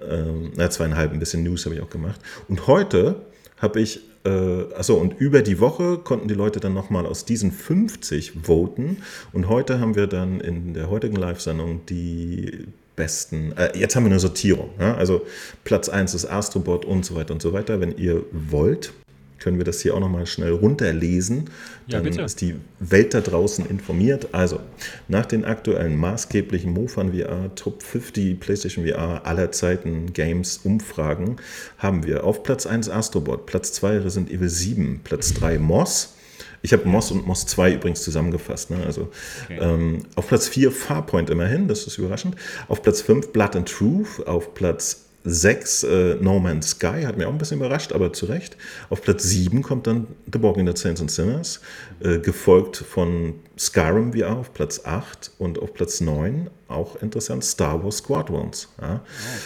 ähm, 0.10 0.52
na, 0.56 0.70
zweieinhalb, 0.70 1.12
ein 1.12 1.20
bisschen 1.20 1.44
News 1.44 1.66
habe 1.66 1.76
ich 1.76 1.82
auch 1.82 1.90
gemacht. 1.90 2.20
Und 2.48 2.68
heute 2.68 3.22
habe 3.58 3.82
ich, 3.82 4.02
äh, 4.26 4.74
achso, 4.76 4.96
und 4.96 5.20
über 5.20 5.42
die 5.42 5.60
Woche 5.60 5.98
konnten 5.98 6.28
die 6.28 6.34
Leute 6.34 6.60
dann 6.60 6.74
nochmal 6.74 7.06
aus 7.06 7.26
diesen 7.26 7.52
50 7.52 8.34
voten. 8.44 8.98
Und 9.34 9.50
heute 9.50 9.80
haben 9.80 9.96
wir 9.96 10.08
dann 10.08 10.42
in 10.42 10.74
der 10.74 10.90
heutigen 10.90 11.16
Live-Sendung 11.16 11.86
die 11.88 12.68
besten, 12.96 13.54
äh, 13.58 13.78
jetzt 13.78 13.96
haben 13.96 14.04
wir 14.04 14.12
eine 14.12 14.20
Sortierung. 14.20 14.70
Ja? 14.80 14.96
Also 14.96 15.26
Platz 15.64 15.90
1 15.90 16.14
ist 16.14 16.26
Astrobot 16.26 16.86
und 16.86 17.06
so 17.06 17.16
weiter 17.16 17.34
und 17.34 17.42
so 17.42 17.54
weiter. 17.54 17.80
Wenn 17.80 17.98
ihr 17.98 18.24
wollt, 18.32 18.94
können 19.42 19.58
wir 19.58 19.66
das 19.66 19.82
hier 19.82 19.96
auch 19.96 20.00
nochmal 20.00 20.26
schnell 20.26 20.52
runterlesen. 20.52 21.50
Dann 21.90 22.06
ja, 22.12 22.24
ist 22.24 22.42
die 22.42 22.56
Welt 22.80 23.14
da 23.14 23.22
draußen 23.22 23.66
informiert. 23.66 24.30
Also, 24.34 24.60
nach 25.08 25.26
den 25.26 25.44
aktuellen 25.44 25.98
maßgeblichen 25.98 26.72
Mofan 26.72 27.14
VR 27.14 27.54
Top 27.56 27.84
50 27.84 28.40
PlayStation 28.40 28.88
VR 28.88 29.26
aller 29.26 29.52
Zeiten 29.52 30.14
Games 30.14 30.62
Umfragen 30.64 31.38
haben 31.78 32.06
wir 32.06 32.24
auf 32.24 32.44
Platz 32.44 32.66
1 32.66 32.90
Astrobot, 32.90 33.46
Platz 33.48 33.74
2 33.74 34.00
Resident 34.00 34.32
Evil 34.32 34.50
7, 34.50 35.02
Platz 35.04 35.34
3 35.34 35.58
Moss. 35.58 36.16
Ich 36.62 36.74
habe 36.74 36.88
Moss 36.88 37.12
und 37.12 37.26
Moss 37.26 37.48
2 37.48 37.74
übrigens 37.74 38.04
zusammengefasst. 38.04 38.70
Ne? 38.70 38.84
Also 38.86 39.10
okay. 39.46 39.58
ähm, 39.60 40.04
auf 40.16 40.28
Platz 40.28 40.48
4 40.48 40.72
Farpoint 40.72 41.30
immerhin, 41.32 41.68
das 41.68 41.88
ist 41.88 41.98
überraschend. 41.98 42.36
Auf 42.68 42.84
Platz 42.84 43.02
5 43.02 43.30
Blood 43.30 43.56
and 43.56 43.68
Truth. 43.68 44.28
Auf 44.28 44.54
Platz 44.54 45.06
6 45.24 45.84
äh, 45.84 46.16
No 46.20 46.40
Man's 46.40 46.72
Sky, 46.72 47.04
hat 47.04 47.18
mir 47.18 47.28
auch 47.28 47.32
ein 47.32 47.38
bisschen 47.38 47.58
überrascht, 47.58 47.92
aber 47.94 48.14
zu 48.14 48.26
Recht. 48.26 48.58
Auf 48.90 49.02
Platz 49.02 49.24
7 49.24 49.62
kommt 49.62 49.88
dann 49.88 50.08
The 50.32 50.42
Walking 50.42 50.66
Dead 50.66 50.78
Saints 50.78 51.02
and 51.02 51.12
Sinners, 51.12 51.62
äh, 52.00 52.20
gefolgt 52.20 52.78
von 52.78 53.36
Skyrim 53.58 54.14
VR 54.14 54.38
auf 54.38 54.54
Platz 54.54 54.82
8 54.84 55.32
und 55.38 55.60
auf 55.60 55.74
Platz 55.74 56.02
9, 56.02 56.50
auch 56.68 57.02
interessant, 57.02 57.44
Star 57.44 57.84
Wars 57.84 57.98
Squadrons. 57.98 58.70
Ja. 58.82 59.02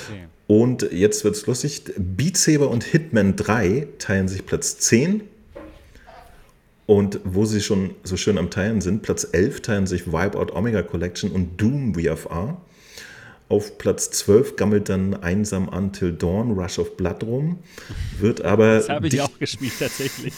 Okay. 0.07 0.25
Und 0.47 0.91
jetzt 0.91 1.23
wird 1.23 1.35
es 1.35 1.47
lustig, 1.47 1.83
Beat 1.97 2.37
Saber 2.37 2.69
und 2.69 2.83
Hitman 2.83 3.35
3 3.35 3.87
teilen 3.97 4.27
sich 4.27 4.45
Platz 4.45 4.77
10 4.77 5.23
und 6.85 7.19
wo 7.23 7.45
sie 7.45 7.61
schon 7.61 7.95
so 8.03 8.15
schön 8.15 8.37
am 8.37 8.51
Teilen 8.51 8.79
sind, 8.81 9.01
Platz 9.01 9.27
11 9.31 9.61
teilen 9.61 9.87
sich 9.87 10.07
Wipeout 10.07 10.53
Omega 10.53 10.83
Collection 10.83 11.31
und 11.31 11.59
Doom 11.59 11.95
VFR. 11.95 12.61
Auf 13.47 13.77
Platz 13.77 14.09
12 14.09 14.55
gammelt 14.55 14.89
dann 14.89 15.13
einsam 15.13 15.67
Until 15.67 16.13
Dawn, 16.13 16.51
Rush 16.51 16.79
of 16.79 16.97
Blood 16.97 17.23
rum. 17.23 17.59
Wird 18.19 18.41
aber. 18.41 18.77
Das 18.77 18.89
habe 18.89 19.07
ich 19.07 19.21
auch 19.21 19.37
gespielt, 19.37 19.73
tatsächlich. 19.77 20.33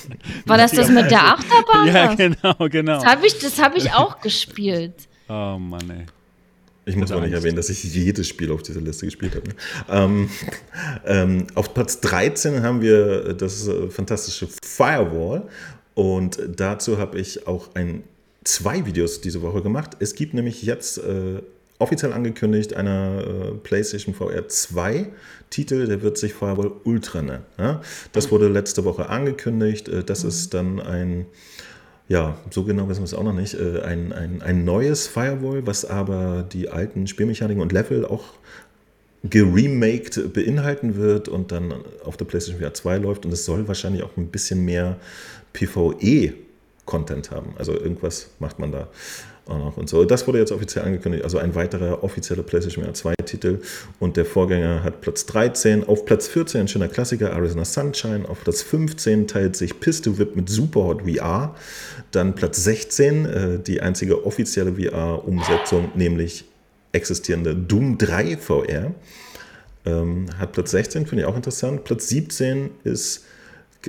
War 0.46 0.58
das 0.58 0.72
das 0.72 0.90
mit 0.90 1.10
der 1.10 1.24
Achterbahn? 1.24 1.88
ja, 1.88 2.14
genau, 2.16 2.70
genau. 2.70 2.96
Das 2.96 3.06
habe 3.06 3.26
ich, 3.26 3.62
hab 3.62 3.78
ich 3.78 3.94
auch 3.94 4.20
gespielt. 4.20 5.08
Oh 5.30 5.58
Mann, 5.58 5.90
ey. 5.90 6.06
Ich 6.88 6.96
muss 6.96 7.10
mal 7.10 7.22
nicht 7.22 7.34
erwähnen, 7.34 7.58
dass 7.58 7.70
ich 7.70 7.84
jedes 7.84 8.30
Spiel 8.30 8.50
auf 8.50 8.64
dieser 8.64 8.80
Liste 8.80 9.06
gespielt 9.06 9.36
habe. 9.36 9.50
Ne? 9.50 9.56
Ähm, 9.90 10.30
ähm, 11.06 11.48
auf 11.54 11.74
Platz 11.74 12.00
13 12.00 12.64
haben 12.64 12.82
wir 12.82 13.34
das 13.34 13.68
äh, 13.68 13.90
fantastische 13.90 14.48
Firewall. 14.64 15.50
Und 15.96 16.40
dazu 16.56 16.98
habe 16.98 17.20
ich 17.20 17.46
auch 17.46 17.76
ein, 17.76 18.04
zwei 18.46 18.86
Videos 18.86 19.20
diese 19.20 19.42
Woche 19.42 19.62
gemacht. 19.62 19.98
Es 20.00 20.16
gibt 20.16 20.34
nämlich 20.34 20.64
jetzt 20.64 21.00
äh, 21.00 21.42
offiziell 21.80 22.14
angekündigt 22.14 22.74
einer 22.74 23.24
äh, 23.24 23.52
PlayStation 23.52 24.14
VR 24.16 24.48
2 24.48 25.08
Titel, 25.50 25.88
der 25.88 26.02
wird 26.02 26.18
sich 26.18 26.34
Firewall 26.34 26.72
Ultra 26.84 27.22
nennen. 27.22 27.44
Ja? 27.58 27.82
Das 28.12 28.32
wurde 28.32 28.48
letzte 28.48 28.84
Woche 28.86 29.10
angekündigt. 29.10 29.88
Äh, 29.88 30.04
das 30.04 30.24
ist 30.24 30.54
dann 30.54 30.80
ein 30.80 31.26
ja, 32.10 32.38
so 32.52 32.64
genau 32.64 32.88
wissen 32.88 33.02
wir 33.02 33.06
es 33.06 33.14
auch 33.14 33.24
noch 33.24 33.34
nicht. 33.34 33.54
Äh, 33.54 33.82
ein, 33.82 34.14
ein, 34.14 34.42
ein 34.42 34.64
neues 34.64 35.08
Firewall, 35.08 35.68
was 35.68 35.84
aber 35.84 36.44
die 36.44 36.70
alten 36.70 37.08
Spielmechaniken 37.08 37.62
und 37.62 37.72
Level 37.74 38.06
auch 38.06 38.24
geremaked 39.24 40.34
beinhalten 40.34 40.96
wird 40.96 41.28
und 41.28 41.52
dann 41.52 41.74
auf 42.06 42.16
der 42.16 42.26
PlayStation 42.26 42.62
VR 42.62 42.74
2 42.74 42.98
läuft. 43.00 43.26
Und 43.26 43.34
es 43.34 43.46
soll 43.46 43.68
wahrscheinlich 43.68 44.04
auch 44.04 44.16
ein 44.16 44.28
bisschen 44.28 44.64
mehr 44.64 44.98
PvE-Content 45.54 47.32
haben. 47.32 47.54
Also 47.58 47.74
irgendwas 47.74 48.30
macht 48.40 48.60
man 48.60 48.72
da 48.72 48.88
und 49.48 49.90
so. 49.90 50.04
Das 50.06 50.28
wurde 50.28 50.40
jetzt 50.40 50.52
offiziell 50.52 50.86
angekündigt, 50.86 51.24
also 51.24 51.38
ein 51.38 51.56
weiterer 51.56 52.04
offizieller 52.04 52.44
PlayStation 52.44 52.84
VR 52.84 52.94
2 52.94 53.16
Titel 53.26 53.60
und 54.00 54.18
der 54.18 54.26
Vorgänger 54.26 54.84
hat 54.84 55.02
Platz 55.02 55.26
13. 55.26 55.84
Auf 55.88 56.06
Platz 56.06 56.28
14 56.28 56.62
ein 56.62 56.68
schöner 56.68 56.88
Klassiker 56.88 57.32
Arizona 57.32 57.66
Sunshine. 57.66 58.28
Auf 58.28 58.44
Platz 58.44 58.62
15 58.62 59.28
teilt 59.28 59.56
sich 59.56 59.80
Pistol 59.80 60.18
Whip 60.18 60.36
mit 60.36 60.50
Superhot 60.50 61.04
VR. 61.04 61.56
Dann 62.12 62.36
Platz 62.36 62.64
16 62.64 63.26
äh, 63.26 63.60
die 63.60 63.82
einzige 63.82 64.26
offizielle 64.26 64.74
VR-Umsetzung, 64.76 65.92
nämlich 65.96 66.46
existierende 66.92 67.56
Doom 67.56 67.98
3 67.98 68.38
VR. 68.38 68.94
Ähm, 69.86 70.26
hat 70.38 70.52
Platz 70.52 70.72
16, 70.72 71.06
finde 71.06 71.24
ich 71.24 71.28
auch 71.28 71.36
interessant. 71.36 71.84
Platz 71.84 72.10
17 72.10 72.72
ist 72.84 73.26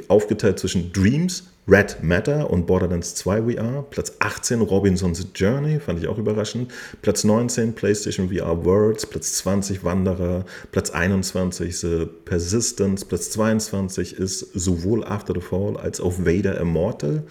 aufgeteilt 0.09 0.59
zwischen 0.59 0.93
Dreams, 0.93 1.45
Red 1.69 2.03
Matter 2.03 2.49
und 2.49 2.67
Borderlands 2.67 3.15
2 3.17 3.43
VR. 3.43 3.85
Platz 3.91 4.13
18 4.21 4.63
Robinson's 4.63 5.27
Journey, 5.35 5.79
fand 5.79 5.99
ich 5.99 6.09
auch 6.09 6.17
überraschend. 6.17 6.73
Platz 7.03 7.25
19 7.25 7.75
PlayStation 7.75 8.31
VR 8.31 8.65
Worlds. 8.65 9.05
Platz 9.05 9.35
20 9.35 9.85
Wanderer. 9.85 10.47
Platz 10.73 10.91
21 10.91 11.79
The 11.79 12.07
Persistence. 12.25 13.05
Platz 13.05 13.31
22 13.31 14.19
ist 14.19 14.41
sowohl 14.55 15.05
After 15.05 15.35
the 15.35 15.41
Fall 15.41 15.77
als 15.77 16.01
auch 16.01 16.19
Vader 16.19 16.59
Immortal. 16.59 17.25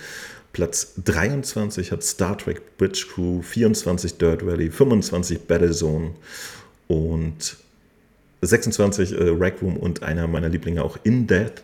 Platz 0.54 0.94
23 1.04 1.92
hat 1.92 2.04
Star 2.04 2.38
Trek 2.38 2.78
Bridge 2.78 3.08
Crew, 3.14 3.42
24 3.42 4.18
Dirt 4.18 4.44
Rally, 4.44 4.70
25 4.70 5.42
Battlezone 5.42 6.12
und 6.88 7.58
26 8.42 9.14
äh, 9.14 9.24
Rec 9.30 9.62
Room 9.62 9.78
und 9.78 10.04
einer 10.04 10.28
meiner 10.28 10.50
Lieblinge 10.50 10.84
auch 10.84 10.98
In 11.04 11.28
Death. 11.28 11.64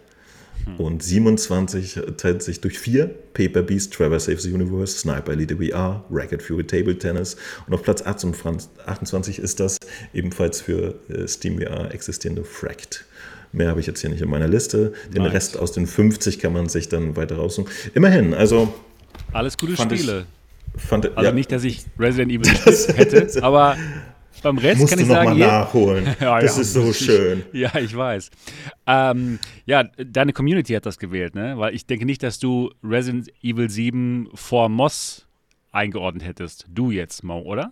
Hm. 0.66 0.80
Und 0.80 1.04
27 1.04 2.00
teilt 2.18 2.44
sich 2.44 2.62
durch 2.62 2.80
vier: 2.80 3.14
Paper 3.34 3.62
Beast, 3.62 3.94
Trevor 3.94 4.20
Saves 4.20 4.44
the 4.44 4.54
Universe, 4.54 4.98
Sniper 4.98 5.34
Elite 5.34 5.58
VR, 5.58 6.04
Racket 6.10 6.42
Fury 6.42 6.66
Table 6.66 6.98
Tennis. 6.98 7.36
Und 7.68 7.74
auf 7.74 7.84
Platz 7.84 8.02
28 8.02 9.40
ist 9.40 9.60
das 9.60 9.78
ebenfalls 10.14 10.62
für 10.62 10.96
äh, 11.10 11.28
Steam 11.28 11.60
VR 11.60 11.94
existierende 11.94 12.44
Fracked. 12.44 13.06
Mehr 13.52 13.70
habe 13.70 13.80
ich 13.80 13.86
jetzt 13.86 14.02
hier 14.02 14.10
nicht 14.10 14.22
in 14.22 14.30
meiner 14.30 14.48
Liste. 14.48 14.94
Den 15.14 15.24
nice. 15.24 15.34
Rest 15.34 15.58
aus 15.58 15.72
den 15.72 15.86
50 15.86 16.40
kann 16.40 16.54
man 16.54 16.70
sich 16.70 16.90
dann 16.90 17.16
weiter 17.16 17.36
raussuchen. 17.36 17.72
Immerhin, 17.94 18.34
also. 18.34 18.74
Alles 19.32 19.58
gute 19.58 19.78
Spiele. 19.78 20.26
Ich, 20.76 20.82
fand, 20.82 21.16
also 21.16 21.30
ja. 21.30 21.32
nicht, 21.32 21.52
dass 21.52 21.64
ich 21.64 21.86
Resident 22.00 22.32
Evil 22.32 22.52
hätte, 22.96 23.44
aber 23.44 23.78
beim 24.44 24.58
Rest 24.58 24.82
Musst 24.82 24.92
kann 24.92 25.00
ich 25.00 25.08
du 25.08 25.14
sagen, 25.14 25.30
noch 25.32 25.38
mal 25.38 25.48
nachholen. 25.48 26.06
ja, 26.20 26.40
das 26.40 26.56
ja, 26.58 26.62
ist 26.62 26.74
so 26.74 26.94
schön. 26.94 27.44
Ich, 27.52 27.62
ja, 27.62 27.76
ich 27.80 27.96
weiß. 27.96 28.30
Ähm, 28.86 29.40
ja, 29.66 29.84
deine 29.84 30.34
Community 30.34 30.74
hat 30.74 30.86
das 30.86 31.00
gewählt, 31.00 31.34
ne? 31.34 31.58
Weil 31.58 31.74
ich 31.74 31.86
denke 31.86 32.06
nicht, 32.06 32.22
dass 32.22 32.40
du 32.40 32.72
Resident 32.84 33.30
Evil 33.42 33.70
7 33.70 34.30
vor 34.34 34.70
Moss 34.70 35.28
eingeordnet 35.72 36.26
hättest. 36.26 36.66
Du 36.70 36.92
jetzt, 36.92 37.24
Mo, 37.24 37.40
oder? 37.40 37.72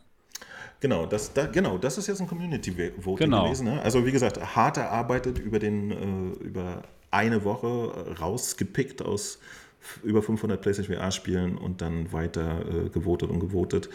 Genau, 0.80 1.06
das, 1.06 1.34
da, 1.34 1.46
genau, 1.46 1.78
das 1.78 2.00
ist 2.00 2.08
jetzt 2.08 2.22
ein 2.22 2.28
Community 2.28 2.76
Voting 2.98 3.30
genau. 3.30 3.46
gewesen. 3.46 3.66
Ne? 3.66 3.82
Also 3.82 4.06
wie 4.06 4.12
gesagt, 4.12 4.56
hart 4.56 4.78
erarbeitet 4.78 5.38
über, 5.38 5.60
den, 5.60 5.92
äh, 5.92 6.44
über 6.44 6.82
eine 7.12 7.44
Woche 7.44 8.18
rausgepickt 8.20 9.04
aus 9.04 9.40
über 10.04 10.22
500 10.22 10.62
PlayStation 10.62 10.96
VR-Spielen 10.96 11.58
und 11.58 11.82
dann 11.82 12.12
weiter 12.12 12.66
äh, 12.68 12.90
gewotet 12.90 13.30
und 13.30 13.40
gewotet. 13.40 13.90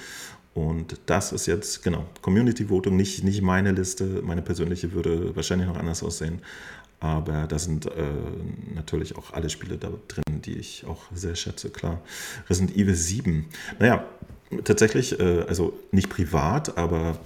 Und 0.57 0.97
das 1.05 1.33
ist 1.33 1.45
jetzt, 1.45 1.83
genau, 1.83 2.07
Community 2.23 2.71
Voting, 2.71 2.97
nicht, 2.97 3.23
nicht 3.23 3.43
meine 3.43 3.73
Liste. 3.73 4.23
Meine 4.23 4.41
persönliche 4.41 4.93
würde 4.93 5.37
wahrscheinlich 5.37 5.69
noch 5.69 5.77
anders 5.77 6.03
aussehen. 6.03 6.41
Aber 6.99 7.47
da 7.47 7.59
sind 7.59 7.85
äh, 7.85 7.91
natürlich 8.75 9.17
auch 9.17 9.35
alle 9.35 9.51
Spiele 9.51 9.77
da 9.77 9.91
drin, 10.09 10.41
die 10.41 10.55
ich 10.55 10.87
auch 10.87 11.03
sehr 11.15 11.35
schätze, 11.35 11.69
klar. 11.69 12.01
Resident 12.49 12.75
Evil 12.75 12.95
7. 12.95 13.45
Naja, 13.79 14.07
tatsächlich, 14.65 15.21
äh, 15.21 15.43
also 15.47 15.79
nicht 15.93 16.09
privat, 16.09 16.79
aber 16.79 17.19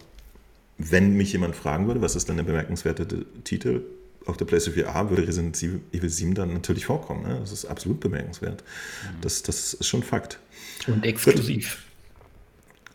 wenn 0.79 1.17
mich 1.17 1.31
jemand 1.31 1.55
fragen 1.55 1.87
würde, 1.87 2.03
was 2.03 2.17
ist 2.17 2.29
denn 2.29 2.37
der 2.37 2.43
bemerkenswerte 2.43 3.07
Titel 3.45 3.85
auf 4.27 4.39
der 4.39 4.45
PlayStation 4.45 4.85
VR, 4.85 5.09
würde 5.09 5.29
Resident 5.29 5.57
Evil 5.93 6.11
7 6.11 6.35
dann 6.35 6.53
natürlich 6.53 6.87
vorkommen. 6.87 7.23
Ne? 7.23 7.39
Das 7.39 7.53
ist 7.53 7.65
absolut 7.65 8.01
bemerkenswert. 8.01 8.65
Mhm. 9.05 9.21
Das, 9.21 9.45
das 9.45 9.75
ist 9.75 9.87
schon 9.87 10.03
Fakt. 10.03 10.41
Und 10.89 11.05
exklusiv. 11.05 11.85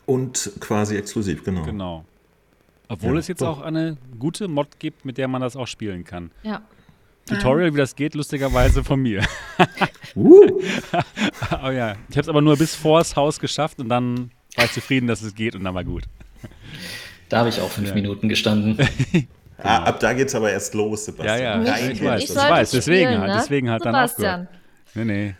Und 0.06 0.52
quasi 0.60 0.96
exklusiv, 0.96 1.44
genau. 1.44 1.62
Genau. 1.62 2.04
Obwohl 2.88 3.14
ja, 3.14 3.18
es 3.18 3.28
jetzt 3.28 3.42
doch. 3.42 3.58
auch 3.58 3.62
eine 3.62 3.96
gute 4.18 4.48
Mod 4.48 4.78
gibt, 4.78 5.04
mit 5.04 5.18
der 5.18 5.28
man 5.28 5.42
das 5.42 5.56
auch 5.56 5.66
spielen 5.66 6.04
kann. 6.04 6.30
Ja. 6.42 6.62
Tutorial, 7.26 7.74
wie 7.74 7.78
das 7.78 7.96
geht, 7.96 8.14
lustigerweise 8.14 8.84
von 8.84 9.00
mir. 9.02 9.24
uh. 10.14 10.42
oh 11.64 11.70
ja, 11.70 11.96
ich 12.08 12.16
habe 12.16 12.20
es 12.20 12.28
aber 12.28 12.40
nur 12.40 12.56
bis 12.56 12.76
vors 12.76 13.16
Haus 13.16 13.40
geschafft 13.40 13.80
und 13.80 13.88
dann 13.88 14.30
war 14.54 14.64
ich 14.64 14.72
zufrieden, 14.72 15.08
dass 15.08 15.22
es 15.22 15.34
geht 15.34 15.56
und 15.56 15.64
dann 15.64 15.74
war 15.74 15.82
gut. 15.82 16.04
Da 17.28 17.38
habe 17.38 17.48
ich 17.48 17.60
auch 17.60 17.70
fünf 17.70 17.88
ja. 17.88 17.94
Minuten 17.94 18.28
gestanden. 18.28 18.76
genau. 19.12 19.26
ah, 19.58 19.84
ab 19.84 19.98
da 19.98 20.12
geht 20.12 20.28
es 20.28 20.34
aber 20.36 20.52
erst 20.52 20.74
los, 20.74 21.06
Sebastian. 21.06 21.66
Ja, 21.66 21.76
ja, 21.76 21.76
ich, 21.78 22.00
ich 22.00 22.04
weiß, 22.04 22.22
ich 22.22 22.36
weiß. 22.36 22.70
Deswegen, 22.70 23.08
spielen, 23.08 23.20
halt, 23.20 23.34
deswegen 23.34 23.70
halt 23.70 23.82
Sebastian. 23.82 24.22
dann 24.22 24.40
aufgehört. 24.40 24.60
Nee, 24.94 25.04
nee. 25.04 25.34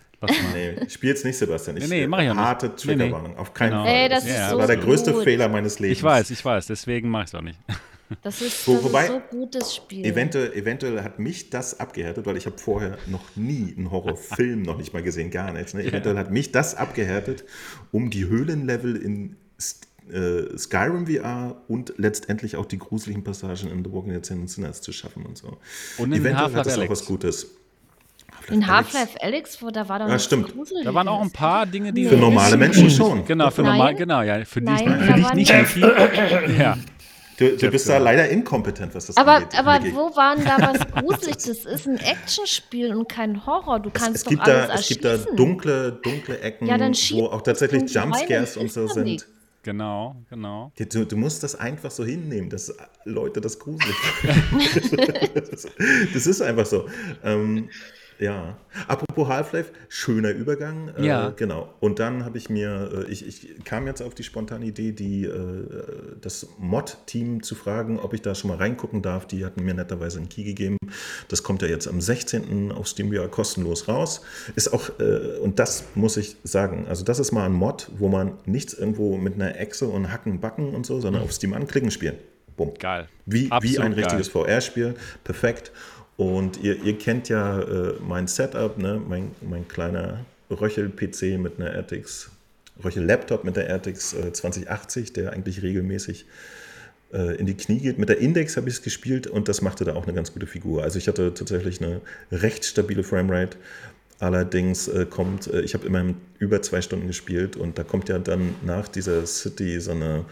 Nee, 0.53 0.77
spiel's 0.89 1.25
nicht, 1.25 1.37
Sebastian. 1.37 1.77
Ich, 1.77 1.89
nee, 1.89 2.01
nee, 2.01 2.07
mach 2.07 2.21
ich 2.21 2.31
auch 2.31 2.35
nicht. 2.35 2.45
Harte 2.45 2.75
Triggerwarnung, 2.75 3.23
nee, 3.23 3.35
nee. 3.35 3.41
auf 3.41 3.55
keinen 3.55 3.71
genau. 3.71 3.85
Fall. 3.85 3.95
Ey, 3.95 4.09
das, 4.09 4.27
das 4.27 4.51
so 4.51 4.59
war 4.59 4.67
der 4.67 4.77
größte 4.77 5.13
gut. 5.13 5.25
Fehler 5.25 5.49
meines 5.49 5.79
Lebens. 5.79 5.99
Ich 5.99 6.03
weiß, 6.03 6.31
ich 6.31 6.45
weiß, 6.45 6.67
deswegen 6.67 7.09
mach 7.09 7.25
ich 7.25 7.29
es 7.29 7.35
auch 7.35 7.43
nicht. 7.43 7.59
Das 8.23 8.41
ist, 8.41 8.67
Wo, 8.69 8.83
wobei, 8.85 9.05
ist 9.05 9.09
so 9.09 9.21
gutes 9.31 9.75
Spiel. 9.75 10.05
Eventuell, 10.05 10.53
eventuell 10.53 11.03
hat 11.03 11.19
mich 11.19 11.51
das 11.51 11.81
abgehärtet, 11.81 12.25
weil 12.27 12.37
ich 12.37 12.47
habe 12.47 12.57
vorher 12.57 12.99
noch 13.07 13.35
nie 13.35 13.75
einen 13.77 13.91
Horrorfilm 13.91 14.63
noch 14.63 14.79
nicht 14.79 14.93
mal 14.93 15.03
gesehen, 15.03 15.31
gar 15.31 15.53
nichts. 15.53 15.75
Ne? 15.75 15.85
Eventuell 15.85 16.17
hat 16.17 16.31
mich 16.31 16.53
das 16.53 16.77
abgehärtet, 16.77 17.45
um 17.91 18.11
die 18.11 18.27
Höhlenlevel 18.27 18.97
in 18.97 19.37
äh, 20.13 20.57
Skyrim 20.57 21.07
VR 21.07 21.63
und 21.69 21.95
letztendlich 21.97 22.57
auch 22.57 22.67
die 22.67 22.79
gruseligen 22.79 23.25
Passagen 23.25 23.71
in 23.71 23.85
The 23.85 23.93
Walking 23.93 24.13
Dead 24.13 24.31
and 24.31 24.49
Sinners 24.49 24.81
zu 24.81 24.93
schaffen 24.93 25.27
und 25.27 25.37
so. 25.37 25.59
Und 25.99 26.13
in 26.13 26.21
eventuell 26.21 26.53
hat 26.55 26.67
das 26.67 26.79
auch 26.79 26.89
was 26.89 27.05
Gutes. 27.05 27.56
In 28.49 28.67
Half-Life 28.67 29.21
Alex, 29.21 29.61
wo 29.63 29.71
da 29.71 29.89
war 29.89 29.99
doch 29.99 30.09
ja, 30.09 30.19
stimmt. 30.19 30.53
Da 30.85 30.95
waren 30.95 31.09
auch 31.09 31.21
ein 31.21 31.33
paar 31.33 31.67
Dinge, 31.67 31.93
die. 31.93 32.07
Für 32.07 32.17
normale 32.17 32.57
Menschen 32.57 32.91
schon. 32.91 33.25
Genau, 33.25 33.51
für 33.51 33.63
normal, 33.63 33.95
genau, 33.95 34.23
ja. 34.23 34.45
Für 34.45 34.61
dich, 34.61 34.79
für 34.79 35.15
dich 35.15 35.35
nicht 35.35 35.53
viel. 35.53 35.87
Ja. 36.59 36.77
Du, 37.39 37.55
du 37.55 37.71
bist 37.71 37.87
da 37.87 37.99
leider 37.99 38.29
inkompetent, 38.31 38.95
was 38.95 39.07
das 39.07 39.17
aber, 39.19 39.35
angeht. 39.35 39.59
Aber 39.59 39.79
wo 39.93 40.17
waren 40.17 40.43
da 40.43 40.57
was 40.59 40.81
gruselig? 41.03 41.37
Das 41.37 41.67
ist 41.67 41.87
ein 41.87 41.99
Actionspiel 41.99 42.95
und 42.95 43.09
kein 43.09 43.45
Horror. 43.45 43.79
Du 43.81 43.91
kannst 43.91 44.11
es, 44.11 44.17
es 44.17 44.25
doch 44.25 44.31
gibt 44.31 44.43
alles 44.43 44.69
da, 44.69 44.75
Es 44.75 44.89
gibt 44.89 45.05
da 45.05 45.17
dunkle, 45.37 45.93
dunkle 46.03 46.41
Ecken, 46.41 46.67
ja, 46.67 46.79
wo 46.79 47.27
auch 47.27 47.43
tatsächlich 47.43 47.93
Jumpscares 47.93 48.57
und 48.57 48.73
so 48.73 48.87
sind. 48.89 49.05
Nicht. 49.05 49.27
Genau, 49.67 50.15
genau. 50.31 50.73
Du, 50.79 51.05
du, 51.05 51.17
musst 51.17 51.43
das 51.43 51.57
einfach 51.57 51.91
so 51.91 52.05
hinnehmen, 52.05 52.49
dass 52.49 52.73
Leute 53.05 53.41
das 53.41 53.59
gruselig 53.59 53.97
das, 55.35 55.67
das 56.15 56.27
ist 56.27 56.41
einfach 56.41 56.67
so. 56.67 56.87
Ähm, 57.25 57.69
ja, 58.19 58.57
apropos 58.89 59.29
Half-Life, 59.29 59.73
schöner 59.89 60.31
Übergang. 60.31 60.91
Äh, 60.97 61.07
ja. 61.07 61.29
Äh, 61.29 61.33
genau. 61.37 61.75
Und 61.81 61.99
dann 61.99 62.25
habe 62.25 62.39
ich 62.39 62.49
mir, 62.49 63.07
äh, 63.07 63.11
ich, 63.11 63.27
ich, 63.27 63.65
kam 63.65 63.87
jetzt 63.87 64.01
auf 64.01 64.15
die 64.15 64.23
spontane 64.23 64.65
Idee, 64.65 64.93
die, 64.93 65.25
äh, 65.25 65.67
das 66.21 66.49
Mod-Team 66.59 67.43
zu 67.43 67.55
fragen, 67.55 67.99
ob 67.99 68.15
ich 68.15 68.23
da 68.23 68.35
schon 68.35 68.49
mal 68.49 68.57
reingucken 68.57 69.03
darf. 69.03 69.27
Die 69.27 69.45
hatten 69.45 69.65
mir 69.65 69.75
netterweise 69.75 70.19
einen 70.19 70.29
Key 70.29 70.45
gegeben. 70.45 70.77
Das 71.29 71.43
kommt 71.43 71.63
ja 71.63 71.69
jetzt 71.69 71.89
am 71.89 72.01
16. 72.01 72.73
auf 72.73 72.87
SteamVR 72.87 73.29
kostenlos 73.29 73.89
raus. 73.89 74.23
Ist 74.55 74.73
auch, 74.73 74.99
äh, 74.99 75.39
und 75.39 75.59
das 75.59 75.85
muss 75.95 76.17
ich 76.17 76.37
sagen, 76.43 76.87
also 76.89 77.05
das 77.05 77.19
ist 77.19 77.33
mal 77.33 77.45
ein 77.45 77.53
Mod, 77.53 77.91
wo 77.99 78.09
man 78.09 78.33
nichts 78.47 78.75
irgendwo 78.75 79.17
mit 79.17 79.35
einer 79.35 79.59
Echse 79.59 79.89
und 79.89 80.11
Hacken, 80.11 80.41
Backen 80.41 80.75
und 80.75 80.87
so, 80.87 81.01
sondern 81.01 81.23
auf 81.23 81.33
Steam 81.33 81.53
anklicken 81.53 81.91
spielen. 81.91 82.17
Bumm. 82.57 82.73
Geil. 82.79 83.09
Wie, 83.27 83.51
wie 83.61 83.79
ein 83.79 83.93
richtiges 83.93 84.29
VR-Spiel. 84.29 84.95
Perfekt. 85.25 85.73
Und 86.17 86.63
ihr, 86.63 86.83
ihr 86.83 86.97
kennt 86.99 87.29
ja 87.29 87.61
äh, 87.61 87.95
mein 88.01 88.27
Setup, 88.27 88.79
ne? 88.79 89.01
mein, 89.07 89.33
mein 89.43 89.69
kleiner 89.69 90.25
Röchel-PC 90.51 91.39
mit 91.39 91.61
einer 91.61 91.75
RTX, 91.75 92.31
Röchel-Laptop 92.83 93.45
mit 93.45 93.57
der 93.57 93.69
RTX 93.69 94.15
äh, 94.15 94.33
2080, 94.33 95.13
der 95.13 95.33
eigentlich 95.33 95.63
regelmäßig 95.63 96.25
äh, 97.13 97.37
in 97.37 97.47
die 97.47 97.55
Knie 97.55 97.81
geht. 97.81 97.99
Mit 97.99 98.09
der 98.09 98.19
Index 98.19 98.57
habe 98.57 98.69
ich 98.69 98.77
es 98.77 98.83
gespielt 98.83 99.27
und 99.27 99.49
das 99.49 99.61
machte 99.61 99.85
da 99.85 99.95
auch 99.95 100.05
eine 100.05 100.15
ganz 100.15 100.33
gute 100.33 100.47
Figur. 100.47 100.83
Also 100.83 100.99
ich 100.99 101.07
hatte 101.09 101.35
tatsächlich 101.35 101.83
eine 101.83 102.01
recht 102.33 102.65
stabile 102.65 103.05
Framerate. 103.05 103.59
Allerdings 104.19 104.89
äh, 104.89 105.05
kommt, 105.05 105.47
äh, 105.49 105.61
ich 105.61 105.75
habe 105.75 105.87
immerhin 105.87 106.17
über 106.39 106.63
zwei 106.63 106.81
Stunden 106.81 107.07
gespielt 107.07 107.57
und 107.57 107.79
da 107.79 107.85
kommt 107.85 108.09
ja 108.09 108.19
dann 108.19 108.55
nach 108.65 108.89
dieser 108.89 109.27
City 109.27 109.79
so 109.81 109.91
eine 109.91 110.25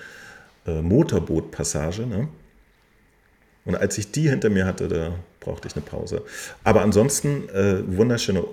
äh, 0.66 0.80
Motorboot-Passage. 0.80 2.07
Ne? 2.07 2.28
Und 3.66 3.76
als 3.76 3.99
ich 3.99 4.11
die 4.11 4.30
hinter 4.30 4.49
mir 4.49 4.64
hatte, 4.64 4.89
da 4.89 5.18
brauchte 5.45 5.68
ich 5.68 5.76
eine 5.76 5.84
Pause. 5.84 6.22
Aber 6.64 6.82
ansonsten 6.82 7.49
äh, 7.51 7.82
wunderschöne, 7.86 8.45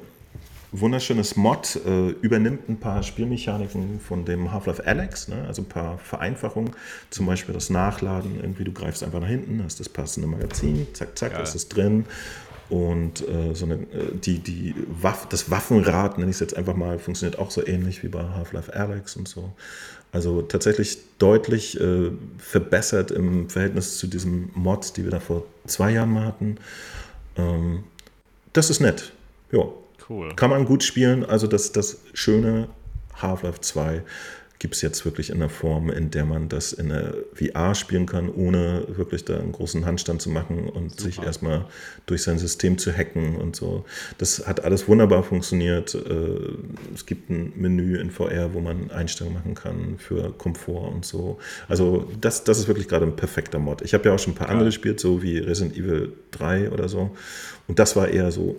wunderschönes 0.71 1.35
Mod, 1.35 1.79
äh, 1.85 2.09
übernimmt 2.21 2.69
ein 2.69 2.77
paar 2.77 3.03
Spielmechaniken 3.03 3.99
von 3.99 4.25
dem 4.25 4.51
Half-Life 4.51 4.85
Alex, 4.85 5.27
ne? 5.27 5.43
also 5.47 5.61
ein 5.61 5.67
paar 5.67 5.97
Vereinfachungen, 5.97 6.71
zum 7.09 7.25
Beispiel 7.25 7.53
das 7.53 7.69
Nachladen, 7.69 8.39
irgendwie 8.41 8.63
du 8.63 8.71
greifst 8.71 9.03
einfach 9.03 9.19
nach 9.19 9.27
hinten, 9.27 9.63
hast 9.63 9.79
das 9.79 9.89
passende 9.89 10.27
Magazin, 10.27 10.87
zack, 10.93 11.17
zack, 11.17 11.33
ja. 11.33 11.39
ist 11.41 11.55
es 11.55 11.67
drin. 11.67 12.05
Und 12.69 13.27
äh, 13.27 13.53
so 13.53 13.65
eine, 13.65 13.75
äh, 13.75 14.15
die, 14.15 14.39
die 14.39 14.73
Waff, 14.87 15.27
das 15.27 15.51
Waffenrad, 15.51 16.17
nenne 16.17 16.29
ich 16.29 16.37
es 16.37 16.39
jetzt 16.39 16.55
einfach 16.55 16.75
mal, 16.75 16.99
funktioniert 16.99 17.37
auch 17.37 17.51
so 17.51 17.67
ähnlich 17.67 18.01
wie 18.01 18.07
bei 18.07 18.23
Half-Life 18.23 18.73
Alex 18.73 19.17
und 19.17 19.27
so. 19.27 19.51
Also 20.11 20.41
tatsächlich 20.41 20.97
deutlich 21.19 21.79
äh, 21.79 22.11
verbessert 22.37 23.11
im 23.11 23.49
Verhältnis 23.49 23.97
zu 23.97 24.07
diesem 24.07 24.49
Mod, 24.53 24.97
die 24.97 25.03
wir 25.05 25.11
da 25.11 25.19
vor 25.19 25.45
zwei 25.67 25.91
Jahren 25.91 26.11
mal 26.11 26.25
hatten. 26.25 26.57
Ähm, 27.37 27.83
das 28.53 28.69
ist 28.69 28.81
nett. 28.81 29.13
Ja. 29.51 29.63
Cool. 30.09 30.35
Kann 30.35 30.49
man 30.49 30.65
gut 30.65 30.83
spielen. 30.83 31.23
Also 31.23 31.47
das, 31.47 31.71
das 31.71 32.01
schöne 32.13 32.67
Half-Life 33.21 33.61
2 33.61 34.03
gibt 34.61 34.75
es 34.75 34.83
jetzt 34.83 35.05
wirklich 35.05 35.31
in 35.31 35.39
der 35.39 35.49
Form, 35.49 35.89
in 35.89 36.11
der 36.11 36.23
man 36.23 36.47
das 36.47 36.71
in 36.71 36.89
der 36.89 37.15
VR 37.33 37.73
spielen 37.73 38.05
kann, 38.05 38.29
ohne 38.29 38.85
wirklich 38.89 39.25
da 39.25 39.39
einen 39.39 39.53
großen 39.53 39.87
Handstand 39.87 40.21
zu 40.21 40.29
machen 40.29 40.69
und 40.69 40.91
Super. 40.91 41.01
sich 41.01 41.19
erstmal 41.19 41.65
durch 42.05 42.21
sein 42.21 42.37
System 42.37 42.77
zu 42.77 42.95
hacken 42.95 43.37
und 43.37 43.55
so. 43.55 43.85
Das 44.19 44.45
hat 44.45 44.63
alles 44.63 44.87
wunderbar 44.87 45.23
funktioniert. 45.23 45.95
Äh, 45.95 46.93
es 46.93 47.07
gibt 47.07 47.31
ein 47.31 47.53
Menü 47.55 47.99
in 47.99 48.11
VR, 48.11 48.53
wo 48.53 48.59
man 48.59 48.91
Einstellungen 48.91 49.39
machen 49.39 49.55
kann 49.55 49.95
für 49.97 50.31
Komfort 50.37 50.93
und 50.93 51.07
so. 51.07 51.39
Also 51.67 52.07
das, 52.21 52.43
das 52.43 52.59
ist 52.59 52.67
wirklich 52.67 52.87
gerade 52.87 53.07
ein 53.07 53.15
perfekter 53.15 53.57
Mod. 53.57 53.81
Ich 53.81 53.95
habe 53.95 54.09
ja 54.09 54.13
auch 54.13 54.19
schon 54.19 54.33
ein 54.33 54.37
paar 54.37 54.45
ja. 54.45 54.53
andere 54.53 54.67
gespielt, 54.67 54.99
so 54.99 55.23
wie 55.23 55.39
Resident 55.39 55.75
Evil 55.75 56.13
3 56.29 56.69
oder 56.69 56.87
so. 56.87 57.09
Und 57.67 57.79
das 57.79 57.95
war 57.95 58.09
eher 58.09 58.31
so 58.31 58.57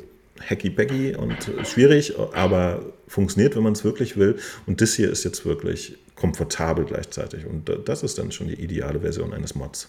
hacky-packy 0.48 1.16
und 1.16 1.50
schwierig, 1.66 2.14
aber 2.32 2.82
funktioniert, 3.08 3.56
wenn 3.56 3.62
man 3.62 3.72
es 3.72 3.84
wirklich 3.84 4.16
will. 4.16 4.38
Und 4.66 4.80
das 4.80 4.94
hier 4.94 5.10
ist 5.10 5.24
jetzt 5.24 5.44
wirklich 5.44 5.96
komfortabel 6.16 6.84
gleichzeitig. 6.84 7.46
Und 7.46 7.70
das 7.84 8.02
ist 8.02 8.18
dann 8.18 8.32
schon 8.32 8.48
die 8.48 8.54
ideale 8.54 9.00
Version 9.00 9.32
eines 9.32 9.54
Mods. 9.54 9.88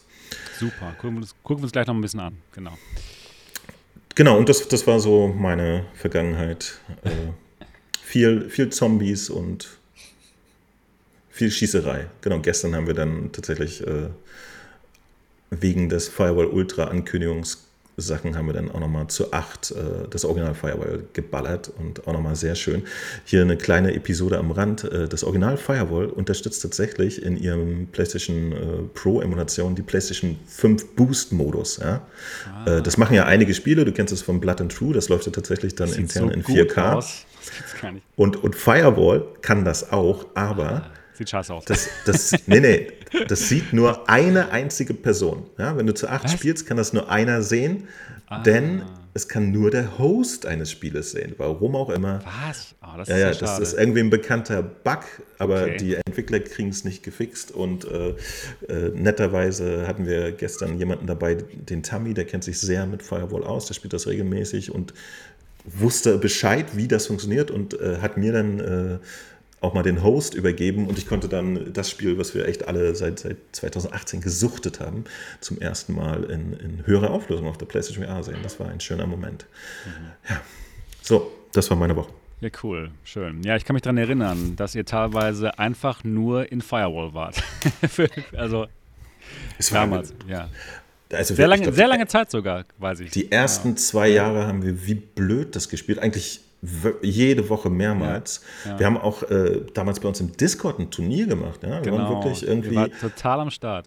Super, 0.59 0.93
gucken 0.99 1.15
wir 1.15 1.21
uns, 1.21 1.35
gucken 1.43 1.61
wir 1.61 1.65
uns 1.65 1.71
gleich 1.71 1.87
noch 1.87 1.95
ein 1.95 2.01
bisschen 2.01 2.19
an. 2.19 2.37
Genau. 2.53 2.77
Genau, 4.15 4.37
und 4.37 4.47
das, 4.47 4.67
das 4.67 4.85
war 4.85 4.99
so 4.99 5.27
meine 5.27 5.85
Vergangenheit. 5.95 6.79
Äh, 7.03 7.09
viel, 8.03 8.49
viel 8.49 8.69
Zombies 8.69 9.29
und 9.29 9.69
viel 11.31 11.49
Schießerei. 11.49 12.07
Genau, 12.21 12.39
gestern 12.39 12.75
haben 12.75 12.85
wir 12.85 12.93
dann 12.93 13.31
tatsächlich 13.31 13.85
äh, 13.87 14.09
wegen 15.49 15.89
des 15.89 16.09
Firewall 16.09 16.45
Ultra 16.45 16.85
Ankündigungs 16.85 17.65
Sachen 17.97 18.35
haben 18.35 18.47
wir 18.47 18.53
dann 18.53 18.71
auch 18.71 18.79
nochmal 18.79 19.07
zu 19.07 19.31
acht 19.33 19.71
äh, 19.71 20.07
das 20.09 20.25
Original 20.25 20.55
Firewall 20.55 21.03
geballert 21.13 21.71
und 21.77 22.07
auch 22.07 22.13
nochmal 22.13 22.35
sehr 22.35 22.55
schön. 22.55 22.83
Hier 23.25 23.41
eine 23.41 23.57
kleine 23.57 23.93
Episode 23.93 24.37
am 24.37 24.51
Rand. 24.51 24.83
Äh, 24.83 25.07
das 25.07 25.23
Original 25.23 25.57
Firewall 25.57 26.07
unterstützt 26.07 26.61
tatsächlich 26.61 27.21
in 27.21 27.37
ihrem 27.37 27.87
PlayStation 27.87 28.51
äh, 28.51 28.57
Pro 28.93 29.21
Emulation 29.21 29.75
die 29.75 29.83
PlayStation 29.83 30.39
5 30.47 30.95
Boost 30.95 31.31
Modus. 31.31 31.77
Ja? 31.77 32.01
Ah. 32.65 32.77
Äh, 32.77 32.81
das 32.81 32.97
machen 32.97 33.15
ja 33.15 33.25
einige 33.25 33.53
Spiele. 33.53 33.85
Du 33.85 33.91
kennst 33.91 34.13
es 34.13 34.21
von 34.21 34.39
Blood 34.39 34.61
and 34.61 34.71
True. 34.71 34.93
Das 34.93 35.09
läuft 35.09 35.25
ja 35.25 35.31
tatsächlich 35.31 35.75
dann 35.75 35.91
intern 35.91 36.27
so 36.27 36.33
in 36.33 36.43
4K. 36.43 36.93
Aus. 36.93 37.25
Das 37.39 37.55
gibt's 37.55 37.81
gar 37.81 37.91
nicht. 37.91 38.05
Und, 38.15 38.43
und 38.43 38.55
Firewall 38.55 39.25
kann 39.41 39.65
das 39.65 39.91
auch, 39.91 40.25
aber 40.33 40.71
ah. 40.71 40.91
Sieht 41.13 41.29
scheiße 41.29 41.53
aus. 41.53 41.65
Das, 41.65 41.89
das, 42.05 42.33
nee, 42.47 42.59
nee, 42.59 42.87
das 43.27 43.49
sieht 43.49 43.73
nur 43.73 44.09
eine 44.09 44.51
einzige 44.51 44.93
Person. 44.93 45.45
Ja, 45.57 45.77
wenn 45.77 45.87
du 45.87 45.93
zu 45.93 46.07
acht 46.07 46.25
Was? 46.25 46.33
spielst, 46.33 46.65
kann 46.65 46.77
das 46.77 46.93
nur 46.93 47.09
einer 47.09 47.41
sehen, 47.41 47.87
ah. 48.27 48.41
denn 48.43 48.83
es 49.15 49.27
kann 49.27 49.51
nur 49.51 49.69
der 49.69 49.99
Host 49.99 50.45
eines 50.47 50.71
Spieles 50.71 51.11
sehen. 51.11 51.35
Warum 51.37 51.75
auch 51.75 51.89
immer. 51.89 52.19
Was? 52.47 52.73
Oh, 52.81 52.97
das 52.97 53.07
ja, 53.09 53.29
ist 53.29 53.41
ja, 53.41 53.47
das 53.47 53.59
ist 53.59 53.73
irgendwie 53.77 53.99
ein 53.99 54.09
bekannter 54.09 54.63
Bug, 54.63 55.01
aber 55.37 55.63
okay. 55.63 55.77
die 55.77 55.95
Entwickler 55.95 56.39
kriegen 56.39 56.69
es 56.69 56.83
nicht 56.83 57.03
gefixt. 57.03 57.51
Und 57.51 57.85
äh, 57.85 58.15
äh, 58.67 58.89
netterweise 58.95 59.87
hatten 59.87 60.07
wir 60.07 60.31
gestern 60.31 60.79
jemanden 60.79 61.05
dabei, 61.05 61.35
den 61.35 61.83
Tammy, 61.83 62.15
der 62.15 62.25
kennt 62.25 62.43
sich 62.43 62.59
sehr 62.59 62.87
mit 62.87 63.03
Firewall 63.03 63.43
aus, 63.43 63.67
der 63.67 63.75
spielt 63.75 63.93
das 63.93 64.07
regelmäßig 64.07 64.71
und 64.71 64.93
wusste 65.65 66.17
Bescheid, 66.17 66.75
wie 66.75 66.87
das 66.87 67.07
funktioniert 67.07 67.51
und 67.51 67.79
äh, 67.79 67.97
hat 68.01 68.17
mir 68.17 68.33
dann 68.33 68.59
äh, 68.59 68.97
auch 69.63 69.73
mal 69.73 69.83
den 69.83 70.03
Host 70.03 70.33
übergeben 70.33 70.87
und 70.87 70.97
ich 70.97 71.07
konnte 71.07 71.29
dann 71.29 71.71
das 71.71 71.89
Spiel, 71.89 72.17
was 72.17 72.35
wir 72.35 72.47
echt 72.47 72.67
alle 72.67 72.95
seit, 72.95 73.19
seit 73.19 73.37
2018 73.53 74.19
gesuchtet 74.19 74.81
haben, 74.81 75.05
zum 75.39 75.59
ersten 75.59 75.95
Mal 75.95 76.25
in, 76.25 76.53
in 76.53 76.85
höherer 76.85 77.11
Auflösung 77.11 77.47
auf 77.47 77.57
der 77.57 77.65
PlayStation 77.65 78.05
VR 78.05 78.23
sehen. 78.23 78.37
Das 78.43 78.59
war 78.59 78.67
ein 78.67 78.81
schöner 78.81 79.07
Moment. 79.07 79.45
Mhm. 79.85 80.11
Ja, 80.29 80.41
so, 81.01 81.31
das 81.53 81.69
war 81.69 81.77
meine 81.77 81.95
Woche. 81.95 82.11
Ja, 82.41 82.49
cool, 82.61 82.91
schön. 83.05 83.41
Ja, 83.43 83.55
ich 83.55 83.63
kann 83.63 83.73
mich 83.73 83.83
daran 83.83 83.97
erinnern, 83.97 84.57
dass 84.57 84.75
ihr 84.75 84.83
teilweise 84.83 85.57
einfach 85.57 86.03
nur 86.03 86.51
in 86.51 86.59
Firewall 86.59 87.13
wart. 87.13 87.41
also 88.35 88.67
es 89.57 89.71
war 89.71 89.81
damals, 89.81 90.13
ja. 90.27 90.49
Also 91.09 91.35
sehr, 91.35 91.47
lange, 91.47 91.63
glaub, 91.63 91.75
sehr 91.75 91.87
lange 91.87 92.07
Zeit 92.07 92.31
sogar, 92.31 92.65
weiß 92.79 92.99
ich. 92.99 93.11
Die 93.11 93.31
ersten 93.31 93.69
ja. 93.69 93.75
zwei 93.77 94.09
Jahre 94.09 94.45
haben 94.45 94.63
wir 94.63 94.85
wie 94.85 94.95
blöd 94.95 95.55
das 95.55 95.69
gespielt. 95.69 95.99
Eigentlich 95.99 96.41
jede 97.01 97.49
Woche 97.49 97.69
mehrmals. 97.69 98.41
Ja, 98.63 98.71
ja. 98.71 98.79
Wir 98.79 98.85
haben 98.85 98.97
auch 98.97 99.23
äh, 99.23 99.61
damals 99.73 99.99
bei 99.99 100.07
uns 100.07 100.19
im 100.21 100.35
Discord 100.35 100.79
ein 100.79 100.89
Turnier 100.89 101.27
gemacht. 101.27 101.61
Ja? 101.63 101.83
Wir 101.83 101.91
genau. 101.91 101.97
waren 101.97 102.09
wirklich 102.13 102.47
irgendwie. 102.47 102.75
Wir 102.75 102.99
total 102.99 103.41
am 103.41 103.51
Start. 103.51 103.85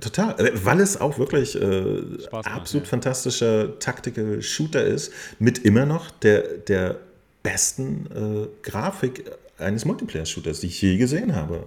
Total, 0.00 0.38
äh, 0.38 0.52
weil 0.64 0.80
es 0.80 1.00
auch 1.00 1.18
wirklich 1.18 1.60
äh, 1.60 2.02
macht, 2.30 2.46
absolut 2.46 2.86
fantastischer 2.86 3.78
Tactical 3.78 4.42
Shooter 4.42 4.84
ist, 4.84 5.12
mit 5.38 5.58
immer 5.58 5.86
noch 5.86 6.10
der, 6.10 6.42
der 6.42 6.96
besten 7.42 8.06
äh, 8.14 8.68
Grafik 8.68 9.24
eines 9.58 9.84
Multiplayer-Shooters, 9.84 10.60
die 10.60 10.66
ich 10.66 10.82
je 10.82 10.98
gesehen 10.98 11.34
habe. 11.34 11.64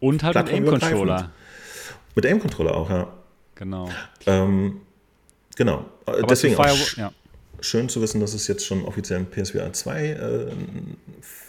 Und 0.00 0.22
halt 0.22 0.36
mit 0.36 0.48
Aim-Controller. 0.48 1.30
Mit 2.14 2.26
Aim-Controller 2.26 2.76
auch, 2.76 2.90
ja. 2.90 3.08
Genau. 3.54 3.90
Ähm, 4.26 4.80
genau. 5.56 5.84
Aber 6.06 6.22
Deswegen 6.22 6.56
auch, 6.56 6.96
ja 6.96 7.12
schön 7.60 7.88
zu 7.88 8.00
wissen, 8.00 8.20
dass 8.20 8.34
es 8.34 8.46
jetzt 8.48 8.66
schon 8.66 8.84
offiziell 8.84 9.18
einen 9.18 9.30
PSVR 9.30 9.72
2 9.72 10.06
äh, 10.06 10.46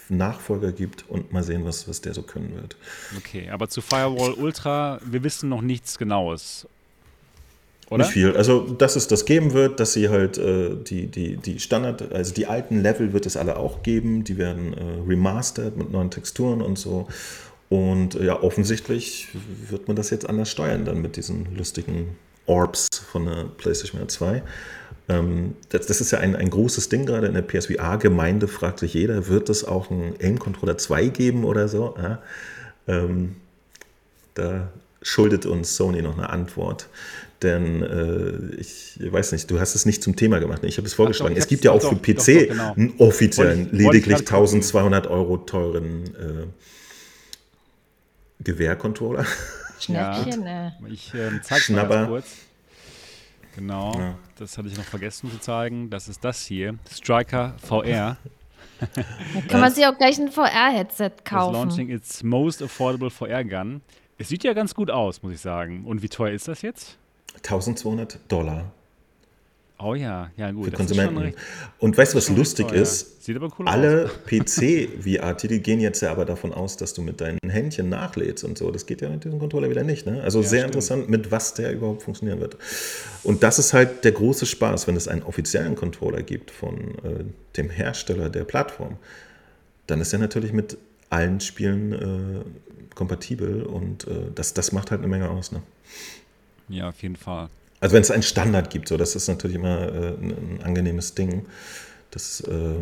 Nachfolger 0.08 0.72
gibt 0.72 1.04
und 1.08 1.32
mal 1.32 1.42
sehen, 1.42 1.64
was, 1.64 1.88
was 1.88 2.00
der 2.00 2.14
so 2.14 2.22
können 2.22 2.54
wird. 2.54 2.76
Okay, 3.16 3.48
aber 3.50 3.68
zu 3.68 3.80
Firewall 3.80 4.34
Ultra, 4.34 5.00
wir 5.04 5.22
wissen 5.22 5.48
noch 5.48 5.62
nichts 5.62 5.98
Genaues. 5.98 6.66
Oder? 7.90 8.04
Nicht 8.04 8.12
viel. 8.12 8.36
Also, 8.36 8.60
dass 8.60 8.94
es 8.94 9.08
das 9.08 9.24
geben 9.24 9.52
wird, 9.52 9.80
dass 9.80 9.92
sie 9.92 10.08
halt 10.08 10.38
äh, 10.38 10.76
die, 10.76 11.06
die, 11.08 11.36
die 11.36 11.58
Standard, 11.58 12.12
also 12.12 12.32
die 12.32 12.46
alten 12.46 12.80
Level 12.82 13.12
wird 13.12 13.26
es 13.26 13.36
alle 13.36 13.56
auch 13.56 13.82
geben. 13.82 14.22
Die 14.22 14.38
werden 14.38 14.74
äh, 14.74 15.08
remastered 15.08 15.76
mit 15.76 15.90
neuen 15.90 16.10
Texturen 16.10 16.62
und 16.62 16.78
so. 16.78 17.08
Und 17.68 18.14
äh, 18.14 18.26
ja, 18.26 18.40
offensichtlich 18.42 19.28
wird 19.68 19.88
man 19.88 19.96
das 19.96 20.10
jetzt 20.10 20.28
anders 20.28 20.50
steuern, 20.50 20.84
dann 20.84 21.02
mit 21.02 21.16
diesen 21.16 21.56
lustigen 21.56 22.16
Orbs 22.46 22.88
von 23.10 23.26
der 23.26 23.44
PlayStation 23.56 24.08
2. 24.08 24.42
Ähm, 25.10 25.56
das, 25.70 25.86
das, 25.86 26.00
ist 26.00 26.12
ja 26.12 26.20
ein, 26.20 26.36
ein 26.36 26.50
großes 26.50 26.88
Ding 26.88 27.04
gerade 27.04 27.26
in 27.26 27.34
der 27.34 27.42
PSVR-Gemeinde, 27.42 28.46
fragt 28.46 28.78
sich 28.78 28.94
jeder, 28.94 29.26
wird 29.26 29.48
es 29.48 29.64
auch 29.64 29.90
einen 29.90 30.14
Aim-Controller 30.20 30.78
2 30.78 31.08
geben 31.08 31.44
oder 31.44 31.66
so? 31.66 31.96
Ja, 32.00 32.22
ähm, 32.86 33.36
da 34.34 34.68
schuldet 35.02 35.46
uns 35.46 35.76
Sony 35.76 36.00
noch 36.02 36.16
eine 36.16 36.30
Antwort. 36.30 36.88
Denn 37.42 37.82
äh, 37.82 38.60
ich 38.60 39.00
weiß 39.00 39.32
nicht, 39.32 39.50
du 39.50 39.58
hast 39.58 39.74
es 39.74 39.86
nicht 39.86 40.02
zum 40.02 40.14
Thema 40.14 40.38
gemacht. 40.38 40.62
Ich 40.62 40.76
habe 40.76 40.86
es 40.86 40.94
vorgeschlagen. 40.94 41.34
Doch, 41.34 41.40
es 41.40 41.48
gibt 41.48 41.64
ja 41.64 41.72
auch 41.72 41.80
doch, 41.80 41.88
für 41.88 41.96
PC 41.96 42.14
doch, 42.14 42.24
genau. 42.24 42.72
einen 42.74 42.94
offiziellen, 42.98 43.72
wollte, 43.72 43.76
lediglich 43.76 44.18
1200 44.18 45.06
Euro 45.08 45.38
teuren 45.38 46.04
äh, 46.04 46.46
Gewehrcontroller. 48.44 49.24
Schnäppchen, 49.80 50.44
ja, 50.44 50.68
äh. 50.68 50.92
Ich 50.92 51.14
äh, 51.14 51.40
zeige 51.42 51.72
mal 51.72 52.06
kurz. 52.06 52.26
Genau, 53.60 53.92
ja. 53.98 54.14
das 54.38 54.56
hatte 54.56 54.68
ich 54.68 54.76
noch 54.78 54.84
vergessen 54.84 55.30
zu 55.30 55.38
zeigen. 55.38 55.90
Das 55.90 56.08
ist 56.08 56.24
das 56.24 56.46
hier, 56.46 56.78
Striker 56.90 57.54
VR. 57.62 58.16
Da 59.34 59.42
kann 59.46 59.60
man 59.60 59.70
sich 59.70 59.84
auch 59.84 59.98
gleich 59.98 60.18
ein 60.18 60.32
VR-Headset 60.32 61.10
kaufen. 61.22 61.54
It's 61.54 61.76
launching 61.76 61.90
its 61.90 62.22
most 62.22 62.62
affordable 62.62 63.10
VR 63.10 63.44
gun. 63.44 63.82
Es 64.16 64.30
sieht 64.30 64.42
ja 64.42 64.54
ganz 64.54 64.74
gut 64.74 64.90
aus, 64.90 65.22
muss 65.22 65.34
ich 65.34 65.40
sagen. 65.42 65.84
Und 65.84 66.00
wie 66.00 66.08
teuer 66.08 66.32
ist 66.32 66.48
das 66.48 66.62
jetzt? 66.62 66.96
1200 67.36 68.20
Dollar. 68.32 68.72
Oh 69.82 69.94
ja, 69.94 70.30
ja 70.36 70.50
gut. 70.50 70.66
Für 70.66 70.70
Konsumenten. 70.72 71.34
Und 71.78 71.96
weißt 71.96 72.12
du, 72.12 72.18
was 72.18 72.28
lustig 72.28 72.68
teuer. 72.68 72.82
ist? 72.82 73.22
Sieht 73.24 73.36
aber 73.36 73.50
cool 73.58 73.66
Alle 73.66 74.10
PC-VR-Titel 74.26 75.58
gehen 75.60 75.80
jetzt 75.80 76.02
ja 76.02 76.10
aber 76.10 76.24
davon 76.24 76.52
aus, 76.52 76.76
dass 76.76 76.92
du 76.92 77.02
mit 77.02 77.20
deinen 77.20 77.38
Händchen 77.48 77.88
nachlädst 77.88 78.44
und 78.44 78.58
so. 78.58 78.70
Das 78.70 78.86
geht 78.86 79.00
ja 79.00 79.08
mit 79.08 79.24
diesem 79.24 79.38
Controller 79.38 79.70
wieder 79.70 79.82
nicht. 79.82 80.06
Ne? 80.06 80.22
Also 80.22 80.40
ja, 80.42 80.48
sehr 80.48 80.58
stimmt. 80.60 80.74
interessant, 80.74 81.08
mit 81.08 81.30
was 81.30 81.54
der 81.54 81.72
überhaupt 81.72 82.02
funktionieren 82.02 82.40
wird. 82.40 82.56
Und 83.22 83.42
das 83.42 83.58
ist 83.58 83.72
halt 83.72 84.04
der 84.04 84.12
große 84.12 84.46
Spaß, 84.46 84.86
wenn 84.86 84.96
es 84.96 85.08
einen 85.08 85.22
offiziellen 85.22 85.76
Controller 85.76 86.22
gibt 86.22 86.50
von 86.50 86.94
äh, 87.02 87.24
dem 87.56 87.70
Hersteller 87.70 88.28
der 88.28 88.44
Plattform. 88.44 88.96
Dann 89.86 90.00
ist 90.00 90.12
er 90.12 90.18
natürlich 90.18 90.52
mit 90.52 90.76
allen 91.08 91.40
Spielen 91.40 91.92
äh, 91.92 92.94
kompatibel 92.94 93.62
und 93.62 94.06
äh, 94.06 94.30
das, 94.34 94.52
das 94.54 94.72
macht 94.72 94.90
halt 94.90 95.00
eine 95.00 95.08
Menge 95.08 95.30
aus. 95.30 95.52
Ne? 95.52 95.62
Ja, 96.68 96.88
auf 96.90 97.02
jeden 97.02 97.16
Fall. 97.16 97.48
Also 97.80 97.94
wenn 97.94 98.02
es 98.02 98.10
einen 98.10 98.22
Standard 98.22 98.70
gibt, 98.70 98.88
so, 98.88 98.96
das 98.96 99.16
ist 99.16 99.28
natürlich 99.28 99.56
immer 99.56 99.80
äh, 99.80 100.08
ein, 100.08 100.30
ein, 100.30 100.60
angenehmes 100.62 101.14
Ding. 101.14 101.46
Das 102.10 102.40
äh, 102.42 102.74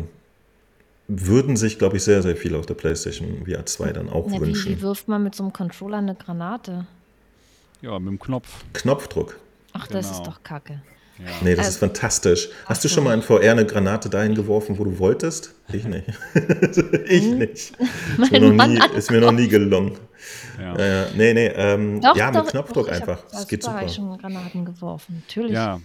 würden 1.07 1.55
sich, 1.55 1.79
glaube 1.79 1.97
ich, 1.97 2.03
sehr, 2.03 2.21
sehr 2.21 2.35
viele 2.35 2.57
auf 2.57 2.65
der 2.65 2.73
PlayStation 2.73 3.45
VR 3.45 3.65
2 3.65 3.93
dann 3.93 4.09
auch 4.09 4.29
ja, 4.31 4.39
wünschen. 4.39 4.71
Wie, 4.71 4.77
wie 4.77 4.81
wirft 4.81 5.07
man 5.07 5.23
mit 5.23 5.35
so 5.35 5.43
einem 5.43 5.53
Controller 5.53 5.99
eine 5.99 6.15
Granate? 6.15 6.85
Ja, 7.81 7.97
mit 7.97 8.09
dem 8.09 8.19
Knopf. 8.19 8.47
Knopfdruck. 8.73 9.39
Ach, 9.73 9.87
das 9.87 10.07
genau. 10.07 10.17
ist 10.19 10.27
doch 10.27 10.43
kacke. 10.43 10.81
Ja. 11.19 11.25
Nee, 11.41 11.55
das 11.55 11.65
also, 11.65 11.69
ist 11.69 11.77
fantastisch. 11.79 12.49
Hast 12.65 12.83
du 12.83 12.87
schon 12.89 13.03
mal 13.03 13.13
in 13.13 13.21
VR 13.21 13.51
eine 13.51 13.65
Granate 13.65 14.09
dahin 14.09 14.35
geworfen, 14.35 14.77
wo 14.79 14.85
du 14.85 14.99
wolltest? 14.99 15.53
Ich 15.71 15.83
nicht. 15.83 16.05
ich 17.07 17.23
hm? 17.23 17.37
nicht. 17.37 17.73
Ist 18.17 18.31
mir, 18.31 18.39
noch 18.39 18.67
nie, 18.67 18.79
ist 18.95 19.11
mir 19.11 19.21
noch 19.21 19.31
nie 19.31 19.47
gelungen. 19.47 19.97
Ja. 20.59 20.75
Äh, 20.75 21.11
nee, 21.15 21.33
nee. 21.33 21.47
Ähm, 21.47 22.01
doch, 22.01 22.15
ja, 22.15 22.31
mit 22.31 22.35
doch, 22.35 22.47
Knopfdruck 22.47 22.87
doch, 22.87 22.93
einfach. 22.93 23.19
das 23.31 23.47
geht 23.47 23.63
super. 23.63 23.83
Ich 23.85 23.93
schon 23.93 24.17
Granaten 24.17 24.65
geworfen. 24.65 25.23
Natürlich. 25.27 25.53
Ja. 25.53 25.79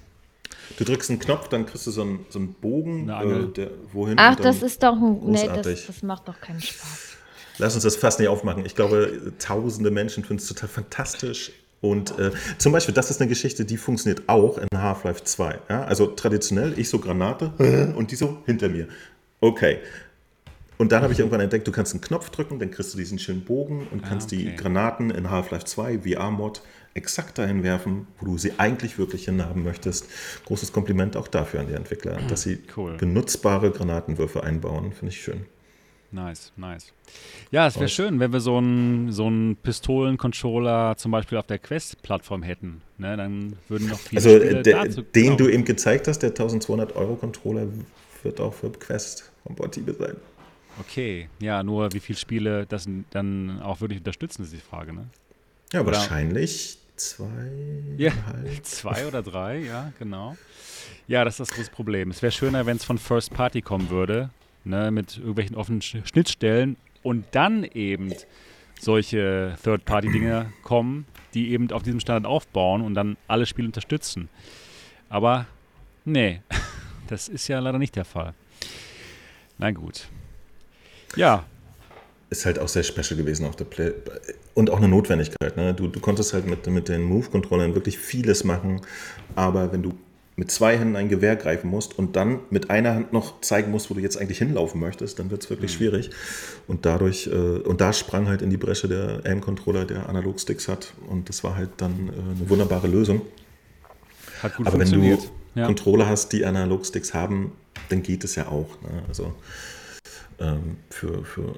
Du 0.79 0.85
drückst 0.85 1.11
einen 1.11 1.19
Knopf, 1.19 1.49
dann 1.49 1.67
kriegst 1.67 1.87
du 1.87 1.91
so 1.91 2.03
einen, 2.03 2.27
so 2.31 2.39
einen 2.39 2.55
Bogen, 2.55 3.09
äh, 3.09 3.53
der, 3.53 3.71
wohin. 3.93 4.17
Ach, 4.19 4.37
das 4.37 4.63
ist 4.63 4.83
doch 4.83 4.97
ein. 4.97 5.21
Nee, 5.25 5.49
das, 5.49 5.87
das 5.87 6.03
macht 6.03 6.29
doch 6.29 6.41
keinen 6.41 6.61
Spaß. 6.61 7.17
Lass 7.59 7.75
uns 7.75 7.85
das 7.85 7.97
fast 7.97 8.19
nicht 8.19 8.29
aufmachen. 8.29 8.67
Ich 8.67 8.75
glaube, 8.75 9.33
tausende 9.39 9.91
Menschen 9.91 10.25
finden 10.25 10.43
es 10.43 10.49
total 10.49 10.69
fantastisch, 10.69 11.53
und 11.85 12.19
äh, 12.19 12.31
zum 12.57 12.73
Beispiel, 12.73 12.95
das 12.95 13.11
ist 13.11 13.21
eine 13.21 13.29
Geschichte, 13.29 13.67
die 13.67 13.77
funktioniert 13.77 14.27
auch 14.27 14.57
in 14.57 14.69
Half-Life 14.75 15.23
2. 15.23 15.59
Ja? 15.69 15.85
Also 15.85 16.07
traditionell, 16.07 16.79
ich 16.79 16.89
so 16.89 16.99
Granate 16.99 17.53
und 17.95 18.11
die 18.11 18.17
so 18.17 18.39
hinter 18.47 18.71
mir. 18.71 18.89
Okay. 19.41 19.81
Und 20.77 20.93
dann 20.93 21.03
habe 21.03 21.13
ich 21.13 21.19
irgendwann 21.19 21.41
entdeckt, 21.41 21.67
du 21.67 21.73
kannst 21.73 21.93
einen 21.93 22.01
Knopf 22.01 22.31
drücken, 22.31 22.59
dann 22.59 22.71
kriegst 22.71 22.95
du 22.95 22.99
diesen 22.99 23.19
schönen 23.19 23.45
Bogen 23.45 23.87
und 23.91 24.05
ah, 24.05 24.09
kannst 24.09 24.33
ah, 24.33 24.37
okay. 24.37 24.51
die 24.51 24.57
Granaten 24.57 25.11
in 25.11 25.31
Half-Life 25.31 25.65
2 25.67 26.01
VR-Mod 26.01 26.63
exakt 26.95 27.39
dahin 27.39 27.63
werfen, 27.63 28.07
wo 28.19 28.27
du 28.27 28.39
sie 28.39 28.53
eigentlich 28.59 28.99
wirklich 28.99 29.25
hinhaben 29.27 29.65
möchtest. 29.65 30.09
Großes 30.47 30.73
Kompliment 30.73 31.17
auch 31.17 31.29
dafür 31.29 31.61
an 31.61 31.69
die 31.69 31.75
Entwickler, 31.75 32.19
dass 32.29 32.43
sie 32.43 32.61
cool. 32.77 32.97
benutzbare 32.97 33.71
Granatenwürfe 33.71 34.43
einbauen. 34.43 34.93
Finde 34.93 35.13
ich 35.13 35.21
schön. 35.21 35.47
Nice, 36.13 36.53
nice. 36.57 36.93
Ja, 37.51 37.67
es 37.67 37.77
wäre 37.77 37.89
schön, 37.89 38.21
wenn 38.21 38.33
wir 38.33 38.39
so 38.39 38.57
einen 38.57 39.11
so 39.11 39.29
Pistolen-Controller 39.61 40.97
zum 40.97 41.11
Beispiel 41.11 41.39
auf 41.39 41.47
der 41.49 41.59
Quest-Plattform 41.59 42.45
hätten. 42.45 42.83
Ne, 42.99 43.17
dann 43.17 43.57
würden 43.69 43.89
noch 43.89 43.99
viele 43.99 44.21
Also 44.21 44.31
Spiele 44.31 44.63
de, 44.63 44.73
dazu, 44.75 45.03
den 45.03 45.25
genau. 45.25 45.37
du 45.37 45.49
eben 45.49 45.65
gezeigt 45.65 46.07
hast, 46.07 46.21
der 46.21 46.31
1200 46.31 46.95
Euro 46.95 47.17
Controller, 47.17 47.67
wird 48.23 48.41
auch 48.41 48.55
für 48.55 48.71
Quest 48.71 49.33
kompatibel 49.45 49.95
sein. 49.95 50.17
Okay, 50.81 51.29
ja, 51.41 51.63
nur 51.63 51.93
wie 51.93 52.01
viele 52.01 52.19
Spiele 52.19 52.67
das 52.67 52.89
dann 53.11 53.61
auch 53.63 53.81
wirklich 53.81 53.99
unterstützen, 53.99 54.43
ist 54.43 54.53
die 54.53 54.59
Frage, 54.59 54.93
ne? 54.93 55.07
Ja, 55.73 55.81
oder 55.81 55.93
wahrscheinlich 55.93 56.79
zwei. 56.97 57.51
Ja, 57.97 58.13
zwei 58.63 59.07
oder 59.07 59.23
drei, 59.23 59.59
ja, 59.59 59.93
genau. 59.99 60.37
Ja, 61.07 61.25
das 61.25 61.35
ist 61.35 61.51
das 61.51 61.57
große 61.57 61.71
Problem. 61.71 62.11
Es 62.11 62.23
wäre 62.23 62.33
schöner, 62.33 62.67
wenn 62.67 62.77
es 62.77 62.85
von 62.85 62.99
First 62.99 63.33
Party 63.33 63.63
kommen 63.63 63.91
würde, 63.91 64.31
ne, 64.65 64.91
mit 64.91 65.19
irgendwelchen 65.19 65.57
offenen 65.57 65.83
Schnittstellen 65.83 66.77
und 67.03 67.27
dann 67.33 67.65
eben 67.65 68.13
solche 68.81 69.57
Third-Party-Dinge 69.63 70.53
kommen, 70.63 71.07
die 71.35 71.51
eben 71.51 71.71
auf 71.71 71.83
diesem 71.83 72.01
Standard 72.01 72.31
aufbauen 72.31 72.83
und 72.83 72.95
dann 72.95 73.17
alle 73.29 73.47
Spiele 73.47 73.67
unterstützen. 73.67 74.29
Aber 75.09 75.47
nee, 76.05 76.41
das 77.09 77.29
ist 77.29 77.49
ja 77.49 77.59
leider 77.61 77.79
nicht 77.79 77.97
der 77.97 78.05
Fall. 78.05 78.35
Na 79.59 79.71
gut. 79.71 80.09
Ja. 81.17 81.45
Ist 82.31 82.47
halt 82.47 82.59
auch 82.59 82.69
sehr 82.69 82.83
special 82.83 83.17
gewesen 83.17 83.47
auf 83.47 83.57
der 83.57 83.65
Play. 83.65 83.93
Und 84.55 84.71
auch 84.71 84.79
eine 84.79 84.89
Notwendigkeit. 84.89 85.57
Ne? 85.57 85.75
Du, 85.75 85.89
du 85.89 86.01
konntest 86.01 86.33
halt 86.33 86.47
mit, 86.47 86.67
mit 86.67 86.89
den 86.89 87.03
Move-Controllern 87.03 87.75
wirklich 87.75 87.99
vieles 87.99 88.45
machen, 88.45 88.81
aber 89.35 89.73
wenn 89.73 89.83
du 89.83 89.93
mit 90.37 90.51
zwei 90.51 90.77
Händen 90.77 90.97
ein 90.97 91.09
Gewehr 91.09 91.37
greifen 91.37 91.71
musst 91.71 91.97
und 91.97 92.17
dann 92.17 92.41
mit 92.51 92.69
einer 92.69 92.95
Hand 92.95 93.13
noch 93.13 93.41
zeigen 93.41 93.71
musst, 93.71 93.91
wo 93.91 93.95
du 93.95 94.01
jetzt 94.01 94.17
eigentlich 94.17 94.39
hinlaufen 94.39 94.81
möchtest, 94.81 95.19
dann 95.19 95.31
wird 95.31 95.45
es 95.45 95.51
wirklich 95.51 95.73
mhm. 95.75 95.77
schwierig. 95.77 96.11
Und 96.67 96.87
dadurch, 96.87 97.29
äh, 97.29 97.31
und 97.31 97.81
da 97.81 97.93
sprang 97.93 98.27
halt 98.27 98.43
in 98.43 98.51
die 98.51 98.57
Bresche 98.57 98.89
der 98.89 99.21
Aim-Controller, 99.25 99.85
der 99.85 100.09
Analog-Sticks 100.09 100.67
hat. 100.67 100.95
Und 101.09 101.29
das 101.29 101.45
war 101.45 101.57
halt 101.57 101.71
dann 101.77 102.09
äh, 102.09 102.13
eine 102.13 102.51
wunderbare 102.51 102.89
Lösung. 102.89 103.23
Hat 104.43 104.57
gut 104.57 104.67
Aber 104.67 104.79
wenn 104.79 104.91
du 104.91 105.19
ja. 105.55 105.67
Controller 105.67 106.09
hast, 106.09 106.33
die 106.33 106.45
Analog-Sticks 106.45 107.15
haben, 107.15 107.53
dann 107.89 108.03
geht 108.03 108.25
es 108.25 108.35
ja 108.35 108.49
auch. 108.49 108.69
Ne? 108.83 109.05
Also 109.07 109.35
ähm, 110.41 110.77
für, 110.91 111.25
für 111.25 111.55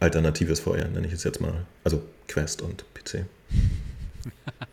alternatives 0.00 0.60
VR 0.60 0.88
nenne 0.88 1.06
ich 1.06 1.12
es 1.12 1.24
jetzt 1.24 1.40
mal. 1.40 1.66
Also 1.84 2.02
Quest 2.26 2.62
und 2.62 2.84
PC. 2.94 3.24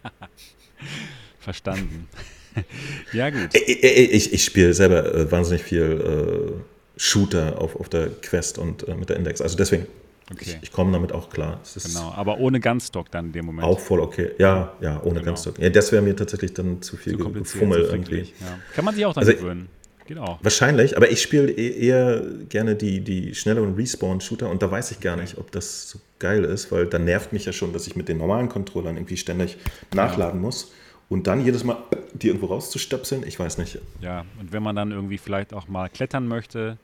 Verstanden. 1.40 2.08
ja, 3.14 3.30
gut. 3.30 3.50
Ich, 3.54 3.84
ich, 3.84 4.34
ich 4.34 4.44
spiele 4.44 4.74
selber 4.74 5.14
äh, 5.14 5.32
wahnsinnig 5.32 5.64
viel 5.64 6.56
äh, 6.58 7.00
Shooter 7.00 7.62
auf, 7.62 7.76
auf 7.76 7.90
der 7.90 8.10
Quest 8.10 8.58
und 8.58 8.88
äh, 8.88 8.96
mit 8.96 9.10
der 9.10 9.18
Index. 9.18 9.42
Also 9.42 9.58
deswegen, 9.58 9.86
okay. 10.32 10.46
ich, 10.46 10.58
ich 10.62 10.72
komme 10.72 10.92
damit 10.92 11.12
auch 11.12 11.30
klar. 11.30 11.60
genau, 11.84 12.12
aber 12.16 12.40
ohne 12.40 12.60
Gunstock 12.60 13.12
dann 13.12 13.28
in 13.28 13.32
dem 13.34 13.46
Moment. 13.46 13.68
Auch 13.68 13.80
voll 13.80 14.00
okay. 14.00 14.32
Ja, 14.38 14.74
ja, 14.82 15.02
ohne 15.04 15.20
genau. 15.20 15.32
Gunstock. 15.32 15.60
Ja, 15.60 15.70
das 15.70 15.92
wäre 15.92 16.02
mir 16.02 16.16
tatsächlich 16.16 16.54
dann 16.54 16.82
zu 16.82 16.98
viel 16.98 17.18
zu 17.18 17.32
Gefummel 17.32 17.82
irgendwie. 17.82 18.22
Ja. 18.40 18.60
Kann 18.74 18.86
man 18.86 18.96
sich 18.96 19.06
auch 19.06 19.14
dann 19.14 19.28
also, 19.28 19.36
gewöhnen. 19.38 19.70
Geht 20.06 20.20
auch. 20.20 20.38
Wahrscheinlich, 20.44 20.96
aber 20.96 21.10
ich 21.12 21.22
spiele 21.22 21.52
e-, 21.52 21.80
eher 21.80 22.22
gerne 22.48 22.76
die, 22.76 23.02
die 23.02 23.34
schnelleren 23.34 23.76
Respawn-Shooter 23.76 24.50
und 24.50 24.62
da 24.62 24.70
weiß 24.70 24.92
ich 24.92 25.00
gar 25.00 25.16
nicht, 25.16 25.38
ob 25.38 25.52
das 25.52 25.90
so 25.90 26.00
geil 26.20 26.44
ist, 26.44 26.72
weil 26.72 26.86
da 26.86 27.00
nervt 27.00 27.34
mich 27.34 27.46
ja 27.46 27.54
schon, 27.54 27.74
dass 27.74 27.88
ich 27.88 27.96
mit 27.96 28.08
den 28.08 28.20
normalen 28.20 28.48
Controllern 28.48 28.98
irgendwie 28.98 29.18
ständig 29.18 29.58
nachladen 29.94 30.40
muss. 30.40 30.72
Und 31.10 31.28
dann 31.28 31.44
jedes 31.44 31.64
Mal 31.64 31.78
die 32.14 32.28
irgendwo 32.28 32.48
rauszustöpseln, 32.48 33.24
ich 33.28 33.40
weiß 33.40 33.58
nicht. 33.58 33.80
Ja, 34.00 34.26
und 34.40 34.52
wenn 34.54 34.64
man 34.64 34.76
dann 34.76 34.92
irgendwie 34.92 35.18
vielleicht 35.18 35.54
auch 35.54 35.68
mal 35.68 35.90
klettern 35.90 36.28
möchte, 36.28 36.78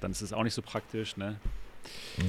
dann 0.00 0.10
ist 0.10 0.22
es 0.22 0.32
auch 0.32 0.44
nicht 0.44 0.54
so 0.54 0.62
praktisch, 0.62 1.16
ne? 1.16 1.36
Ja. 2.18 2.24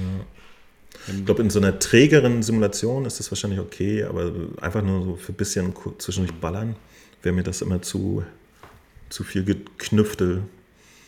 Ich 1.06 1.24
glaube, 1.24 1.42
in 1.42 1.50
so 1.50 1.60
einer 1.60 1.78
trägeren 1.78 2.42
Simulation 2.42 3.04
ist 3.04 3.20
das 3.20 3.30
wahrscheinlich 3.30 3.60
okay, 3.60 4.02
aber 4.04 4.32
einfach 4.60 4.82
nur 4.82 5.04
so 5.04 5.16
für 5.16 5.32
ein 5.32 5.36
bisschen 5.36 5.72
zwischendurch 5.98 6.34
ballern, 6.40 6.74
wäre 7.22 7.34
mir 7.34 7.44
das 7.44 7.62
immer 7.62 7.80
zu, 7.80 8.24
zu 9.10 9.24
viel 9.24 9.44
geknüftel. 9.44 10.44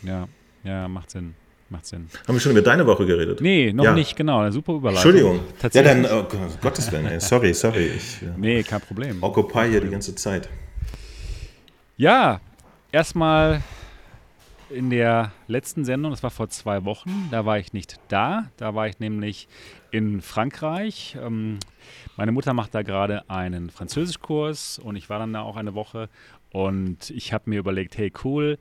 Ja, 0.03 0.27
ja, 0.63 0.87
macht 0.87 1.11
Sinn. 1.11 1.33
Macht 1.69 1.87
Sinn. 1.87 2.07
Haben 2.27 2.35
wir 2.35 2.39
schon 2.39 2.51
über 2.51 2.61
deine 2.61 2.85
Woche 2.85 3.05
geredet? 3.05 3.41
Nee, 3.41 3.73
noch 3.73 3.85
ja. 3.85 3.93
nicht, 3.93 4.15
genau. 4.15 4.49
Super 4.51 4.73
Überleitung. 4.73 5.11
Entschuldigung. 5.11 5.39
Ja, 5.73 5.81
dann, 5.81 6.05
oh, 6.05 6.27
Gottes 6.61 6.91
Willen, 6.91 7.07
ey. 7.07 7.19
sorry, 7.19 7.53
sorry. 7.53 7.87
Ich, 7.95 8.21
ja. 8.21 8.33
Nee, 8.37 8.61
kein 8.63 8.81
Problem. 8.81 9.23
Occupy 9.23 9.69
hier 9.69 9.81
die 9.81 9.89
ganze 9.89 10.13
Zeit. 10.13 10.49
Ja, 11.97 12.41
erstmal 12.91 13.63
in 14.69 14.89
der 14.89 15.31
letzten 15.47 15.85
Sendung, 15.85 16.11
das 16.11 16.23
war 16.23 16.31
vor 16.31 16.49
zwei 16.49 16.83
Wochen, 16.85 17.27
da 17.31 17.45
war 17.45 17.59
ich 17.59 17.73
nicht 17.73 17.99
da. 18.07 18.49
Da 18.57 18.75
war 18.75 18.87
ich 18.87 18.99
nämlich 18.99 19.47
in 19.91 20.21
Frankreich. 20.21 21.17
Ähm, 21.21 21.59
meine 22.17 22.31
Mutter 22.31 22.53
macht 22.53 22.73
da 22.75 22.81
gerade 22.81 23.29
einen 23.29 23.69
Französischkurs 23.69 24.79
und 24.79 24.95
ich 24.95 25.09
war 25.09 25.19
dann 25.19 25.33
da 25.33 25.41
auch 25.41 25.55
eine 25.55 25.75
Woche 25.75 26.09
und 26.53 27.09
ich 27.09 27.33
habe 27.33 27.49
mir 27.49 27.59
überlegt, 27.59 27.97
hey 27.97 28.13
cool, 28.23 28.59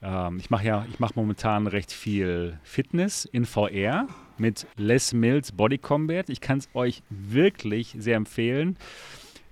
ähm, 0.00 0.38
ich 0.38 0.48
mache 0.48 0.64
ja, 0.64 0.86
ich 0.88 1.00
mache 1.00 1.14
momentan 1.16 1.66
recht 1.66 1.92
viel 1.92 2.58
Fitness 2.62 3.24
in 3.24 3.44
VR 3.44 4.06
mit 4.38 4.66
Les 4.76 5.12
Mills 5.12 5.50
Body 5.50 5.76
Combat. 5.76 6.30
Ich 6.30 6.40
kann 6.40 6.58
es 6.58 6.68
euch 6.72 7.02
wirklich 7.10 7.96
sehr 7.98 8.16
empfehlen. 8.16 8.76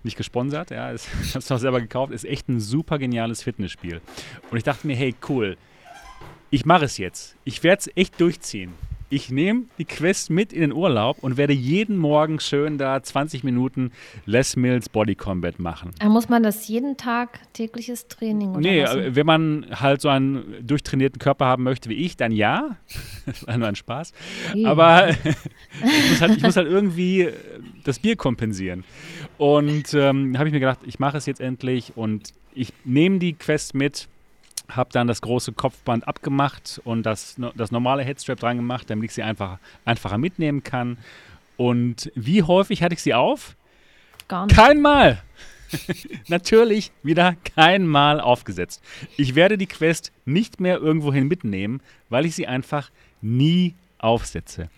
Nicht 0.05 0.16
gesponsert, 0.16 0.70
ja, 0.70 0.95
ich 0.95 1.05
habe 1.30 1.41
es 1.41 1.51
auch 1.51 1.59
selber 1.59 1.80
gekauft. 1.80 2.12
Ist 2.12 2.24
echt 2.24 2.49
ein 2.49 2.61
super 2.61 2.97
geniales 2.97 3.43
Fitnessspiel. 3.43 4.01
Und 4.53 4.57
ich 4.57 4.64
dachte 4.64 4.86
mir, 4.86 4.95
hey, 4.95 5.16
cool, 5.28 5.57
ich 6.51 6.64
mache 6.64 6.84
es 6.84 6.97
jetzt. 6.97 7.36
Ich 7.45 7.64
werde 7.64 7.80
es 7.80 7.91
echt 7.97 8.20
durchziehen. 8.20 8.72
Ich 9.11 9.29
nehme 9.31 9.65
die 9.77 9.85
Quest 9.85 10.31
mit 10.31 10.53
in 10.53 10.61
den 10.61 10.73
Urlaub 10.73 11.19
und 11.21 11.37
werde 11.37 11.53
jeden 11.53 11.97
Morgen 11.97 12.39
schön 12.41 12.79
da 12.79 13.03
20 13.03 13.43
Minuten 13.45 13.91
Les 14.25 14.55
Mills 14.57 14.89
Body 14.89 15.17
Combat 15.17 15.59
machen. 15.59 15.91
Da 15.99 16.09
muss 16.09 16.29
man 16.29 16.43
das 16.45 16.69
jeden 16.69 16.97
Tag 16.97 17.41
tägliches 17.53 18.07
Training 18.07 18.51
oder 18.51 18.61
Nee, 18.61 18.85
was? 18.85 18.95
äh, 18.95 19.17
wenn 19.17 19.27
man 19.27 19.67
halt 19.73 20.01
so 20.01 20.09
einen 20.09 20.65
durchtrainierten 20.67 21.19
Körper 21.19 21.47
haben 21.47 21.65
möchte 21.65 21.89
wie 21.91 21.95
ich, 21.95 22.17
dann 22.17 22.31
ja. 22.31 22.77
Das 23.27 23.45
war 23.47 23.59
nur 23.59 23.67
ein 23.69 23.75
Spaß. 23.77 24.13
Ih. 24.55 24.65
Aber 24.67 25.09
ich, 25.19 26.11
muss 26.11 26.21
halt, 26.21 26.37
ich 26.37 26.43
muss 26.43 26.57
halt 26.57 26.69
irgendwie 26.69 27.23
äh, 27.23 27.33
das 27.85 27.99
Bier 27.99 28.15
kompensieren. 28.17 28.85
Und 29.39 29.93
ähm, 29.93 30.39
habe 30.39 30.49
ich 30.49 30.53
mir 30.55 30.61
gedacht, 30.61 30.81
ich 30.87 31.01
mache 31.01 31.17
es 31.17 31.27
jetzt 31.27 31.41
endlich 31.41 31.97
und 31.97 32.33
ich 32.55 32.73
nehme 32.85 33.19
die 33.19 33.33
Quest 33.33 33.75
mit, 33.75 34.09
habe 34.77 34.91
dann 34.93 35.07
das 35.07 35.21
große 35.21 35.53
Kopfband 35.53 36.07
abgemacht 36.07 36.81
und 36.85 37.05
das, 37.05 37.37
das 37.55 37.71
normale 37.71 38.03
Headstrap 38.03 38.39
dran 38.39 38.57
gemacht, 38.57 38.89
damit 38.91 39.07
ich 39.07 39.14
sie 39.14 39.23
einfach 39.23 39.59
einfacher 39.85 40.18
mitnehmen 40.18 40.62
kann. 40.62 40.99
Und 41.57 42.11
wie 42.14 42.43
häufig 42.43 42.83
hatte 42.83 42.95
ich 42.95 43.03
sie 43.03 43.14
auf? 43.14 43.57
Gar 44.29 44.47
nicht. 44.47 44.57
Kein 44.57 44.81
Mal. 44.81 45.23
Natürlich 46.29 46.91
wieder 47.03 47.37
kein 47.57 47.87
Mal 47.87 48.21
aufgesetzt. 48.21 48.83
Ich 49.16 49.35
werde 49.35 49.59
die 49.59 49.66
Quest 49.66 50.12
nicht 50.25 50.61
mehr 50.61 50.79
irgendwohin 50.79 51.29
mitnehmen, 51.29 51.81
weil 52.09 52.27
ich 52.27 52.35
sie 52.35 52.47
einfach 52.47 52.91
nie 53.21 53.75
aufsetze. 54.03 54.68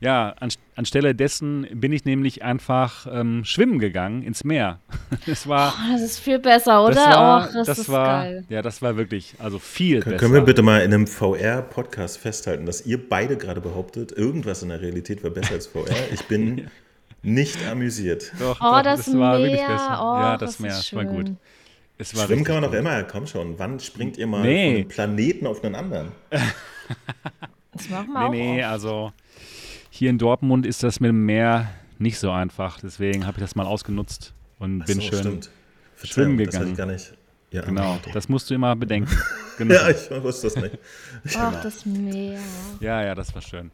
Ja, 0.00 0.34
an, 0.38 0.50
anstelle 0.76 1.14
dessen 1.14 1.66
bin 1.72 1.92
ich 1.92 2.04
nämlich 2.04 2.42
einfach 2.44 3.06
ähm, 3.10 3.44
schwimmen 3.44 3.78
gegangen 3.80 4.22
ins 4.22 4.44
Meer. 4.44 4.78
Das 5.26 5.48
war, 5.48 5.74
Oh, 5.76 5.92
das 5.92 6.02
ist 6.02 6.20
viel 6.20 6.38
besser, 6.38 6.84
oder? 6.84 6.94
das 6.94 7.06
war, 7.06 7.40
Och, 7.48 7.52
das, 7.52 7.66
das 7.66 7.78
ist 7.80 7.88
war, 7.88 8.22
geil. 8.24 8.44
ja, 8.48 8.62
das 8.62 8.80
war 8.82 8.96
wirklich, 8.96 9.34
also 9.38 9.58
viel 9.58 10.00
Können, 10.00 10.12
besser. 10.16 10.20
können 10.20 10.34
wir 10.34 10.42
bitte 10.42 10.62
mal 10.62 10.82
in 10.82 10.94
einem 10.94 11.06
VR-Podcast 11.06 12.18
festhalten, 12.18 12.66
dass 12.66 12.86
ihr 12.86 13.08
beide 13.08 13.36
gerade 13.36 13.60
behauptet, 13.60 14.12
irgendwas 14.12 14.62
in 14.62 14.68
der 14.68 14.80
Realität 14.80 15.22
wäre 15.24 15.32
besser 15.32 15.54
als 15.54 15.66
VR? 15.66 15.86
Ich 16.12 16.24
bin 16.26 16.70
nicht 17.22 17.58
amüsiert. 17.68 18.32
Doch, 18.38 18.60
Oh, 18.60 18.64
doch, 18.76 18.82
das, 18.82 19.06
war 19.18 19.38
Meer. 19.38 19.48
wirklich 19.48 19.66
besser. 19.66 19.98
Oh, 20.00 20.20
ja, 20.20 20.36
das, 20.36 20.50
ist 20.50 20.60
Meer, 20.60 20.80
war 20.92 21.04
gut. 21.04 21.32
Es 22.00 22.16
war 22.16 22.26
Schwimmen 22.26 22.44
kann 22.44 22.60
man 22.60 22.70
doch 22.70 22.78
immer, 22.78 23.02
komm 23.02 23.26
schon. 23.26 23.58
Wann 23.58 23.80
springt 23.80 24.16
ihr 24.18 24.28
mal 24.28 24.42
Nee. 24.42 24.66
von 24.68 24.76
einem 24.76 24.88
Planeten 24.88 25.46
auf 25.48 25.64
einen 25.64 25.74
anderen? 25.74 26.12
Das 27.78 27.88
machen 27.88 28.12
wir 28.12 28.20
Nee, 28.20 28.26
auch. 28.26 28.30
nee, 28.54 28.60
oft. 28.62 28.70
also 28.72 29.12
hier 29.90 30.10
in 30.10 30.18
Dortmund 30.18 30.66
ist 30.66 30.82
das 30.82 31.00
mit 31.00 31.08
dem 31.08 31.24
Meer 31.24 31.70
nicht 31.98 32.18
so 32.18 32.30
einfach. 32.30 32.78
Deswegen 32.80 33.26
habe 33.26 33.38
ich 33.38 33.42
das 33.42 33.54
mal 33.56 33.66
ausgenutzt 33.66 34.34
und 34.58 34.82
Ach 34.82 34.86
bin 34.86 34.96
so, 34.96 35.02
schön. 35.02 35.18
stimmt. 35.18 35.50
schwimmen 36.02 36.36
Verzeihung, 36.36 36.44
das 36.46 36.54
hatte 36.56 36.64
gegangen. 36.66 36.72
ich 36.72 36.76
gar 36.78 36.86
nicht. 36.86 37.12
Ja, 37.50 37.62
Genau, 37.62 37.98
das 38.12 38.28
musst 38.28 38.50
du 38.50 38.54
immer 38.54 38.76
bedenken. 38.76 39.10
Genau. 39.58 39.74
ja, 39.74 39.88
ich 39.90 40.08
wusste 40.22 40.46
das 40.46 40.54
nicht. 40.56 40.78
Ach, 41.36 41.60
das 41.64 41.84
Meer. 41.84 42.38
Ja, 42.78 43.02
ja, 43.02 43.16
das 43.16 43.34
war 43.34 43.42
schön. 43.42 43.72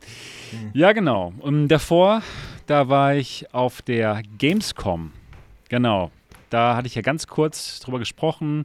Ja, 0.73 0.93
genau. 0.93 1.35
Und 1.41 1.69
davor, 1.69 2.23
da 2.65 2.89
war 2.89 3.15
ich 3.15 3.53
auf 3.53 3.83
der 3.83 4.23
Gamescom. 4.39 5.13
Genau. 5.69 6.11
Da 6.49 6.75
hatte 6.75 6.87
ich 6.87 6.95
ja 6.95 7.03
ganz 7.03 7.27
kurz 7.27 7.81
drüber 7.81 7.99
gesprochen, 7.99 8.65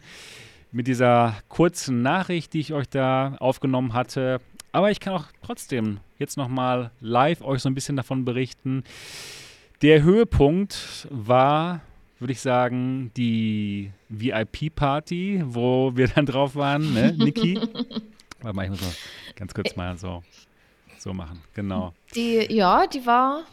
mit 0.71 0.87
dieser 0.87 1.35
kurzen 1.49 2.01
Nachricht, 2.03 2.53
die 2.53 2.61
ich 2.61 2.71
euch 2.71 2.87
da 2.87 3.35
aufgenommen 3.41 3.93
hatte. 3.93 4.39
Aber 4.71 4.91
ich 4.91 4.99
kann 4.99 5.13
auch 5.13 5.25
trotzdem 5.43 5.99
jetzt 6.17 6.37
nochmal 6.37 6.91
live 7.01 7.41
euch 7.41 7.61
so 7.61 7.69
ein 7.69 7.73
bisschen 7.75 7.95
davon 7.95 8.25
berichten. 8.25 8.83
Der 9.81 10.03
Höhepunkt 10.03 11.07
war, 11.09 11.81
würde 12.19 12.33
ich 12.33 12.41
sagen, 12.41 13.11
die 13.15 13.91
VIP-Party, 14.09 15.41
wo 15.45 15.95
wir 15.95 16.07
dann 16.09 16.25
drauf 16.25 16.55
waren, 16.55 16.93
ne, 16.93 17.13
Niki? 17.17 17.59
Warte 18.41 18.55
mal, 18.55 18.63
ich 18.65 18.69
muss 18.71 18.81
mal 18.81 18.91
ganz 19.35 19.53
kurz 19.53 19.75
mal 19.75 19.97
so, 19.97 20.23
so 20.97 21.13
machen. 21.13 21.41
Genau. 21.53 21.93
Die, 22.15 22.45
ja, 22.53 22.85
die 22.87 23.05
war. 23.05 23.43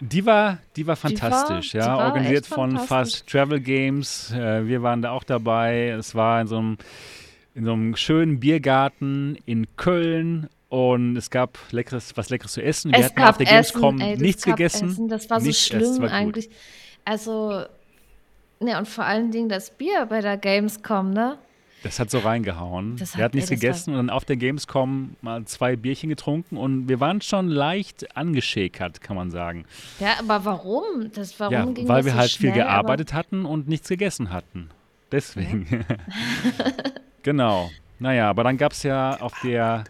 Die 0.00 0.24
war, 0.24 0.58
die 0.76 0.86
war 0.86 0.92
war- 0.92 0.96
fantastisch, 0.96 1.72
die 1.72 1.76
ja. 1.76 1.98
war 1.98 2.06
Organisiert 2.06 2.46
von. 2.46 2.78
Fast 2.78 3.26
Travel 3.26 3.60
Games. 3.60 4.32
Äh, 4.32 4.66
wir 4.66 4.82
waren 4.82 5.02
da 5.02 5.10
auch 5.10 5.24
dabei. 5.24 5.88
Es 5.90 6.14
war 6.14 6.40
in 6.40 6.46
so 6.46 6.56
einem, 6.56 6.78
in 7.54 7.64
so 7.64 7.72
einem 7.72 7.96
schönen 7.96 8.40
Biergarten 8.40 9.36
in 9.46 9.66
Köln. 9.76 10.48
Und 10.68 11.16
es 11.16 11.30
gab 11.30 11.58
leckeres, 11.72 12.16
was 12.16 12.30
Leckeres 12.30 12.52
zu 12.52 12.62
essen. 12.62 12.92
Wir 12.92 13.00
es 13.00 13.06
hatten 13.06 13.22
auf 13.22 13.36
der 13.38 13.46
Gamescom 13.46 13.96
Essen, 13.96 14.06
ey, 14.06 14.12
das 14.14 14.20
nichts 14.22 14.44
gegessen. 14.44 14.88
Essen. 14.90 15.08
Das 15.08 15.28
war 15.28 15.40
so 15.40 15.46
Nichts, 15.48 15.62
es 15.62 15.66
schlimm 15.66 16.02
war 16.02 16.12
eigentlich. 16.12 16.48
Also, 17.04 17.64
ne, 18.60 18.78
und 18.78 18.86
vor 18.86 19.04
allen 19.04 19.32
Dingen 19.32 19.48
das 19.48 19.70
Bier 19.70 20.06
bei 20.08 20.20
der 20.20 20.36
Gamescom, 20.36 21.10
ne? 21.10 21.38
Das 21.82 21.98
hat 21.98 22.10
so 22.10 22.18
reingehauen. 22.18 22.96
Das 22.98 23.14
wir 23.16 23.24
hat- 23.24 23.30
hatten 23.30 23.38
nichts 23.38 23.50
ey, 23.50 23.56
gegessen 23.56 23.90
und 23.92 23.96
dann 23.96 24.10
auf 24.10 24.24
der 24.24 24.36
Gamescom 24.36 25.16
mal 25.22 25.44
zwei 25.46 25.74
Bierchen 25.74 26.08
getrunken 26.08 26.56
und 26.56 26.88
wir 26.88 27.00
waren 27.00 27.20
schon 27.20 27.48
leicht 27.48 28.16
angeschäkert, 28.16 29.00
kann 29.00 29.16
man 29.16 29.30
sagen. 29.32 29.64
Ja, 29.98 30.20
aber 30.20 30.44
warum? 30.44 31.10
Das, 31.14 31.40
warum 31.40 31.52
ja, 31.52 31.64
ging 31.64 31.88
weil 31.88 31.96
das 31.96 32.04
wir 32.04 32.12
so 32.12 32.18
halt 32.18 32.30
schnell, 32.30 32.52
viel 32.52 32.62
gearbeitet 32.62 33.12
hatten 33.12 33.44
und 33.44 33.66
nichts 33.66 33.88
gegessen 33.88 34.30
hatten. 34.30 34.70
Deswegen. 35.10 35.66
genau. 37.22 37.70
Naja, 37.98 38.30
aber 38.30 38.44
dann 38.44 38.56
gab 38.56 38.72
es 38.72 38.82
ja 38.82 39.16
auf 39.20 39.34
der, 39.42 39.84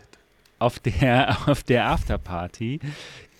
auf 0.58 0.78
der, 0.80 1.36
auf 1.46 1.62
der 1.62 1.86
Afterparty 1.86 2.80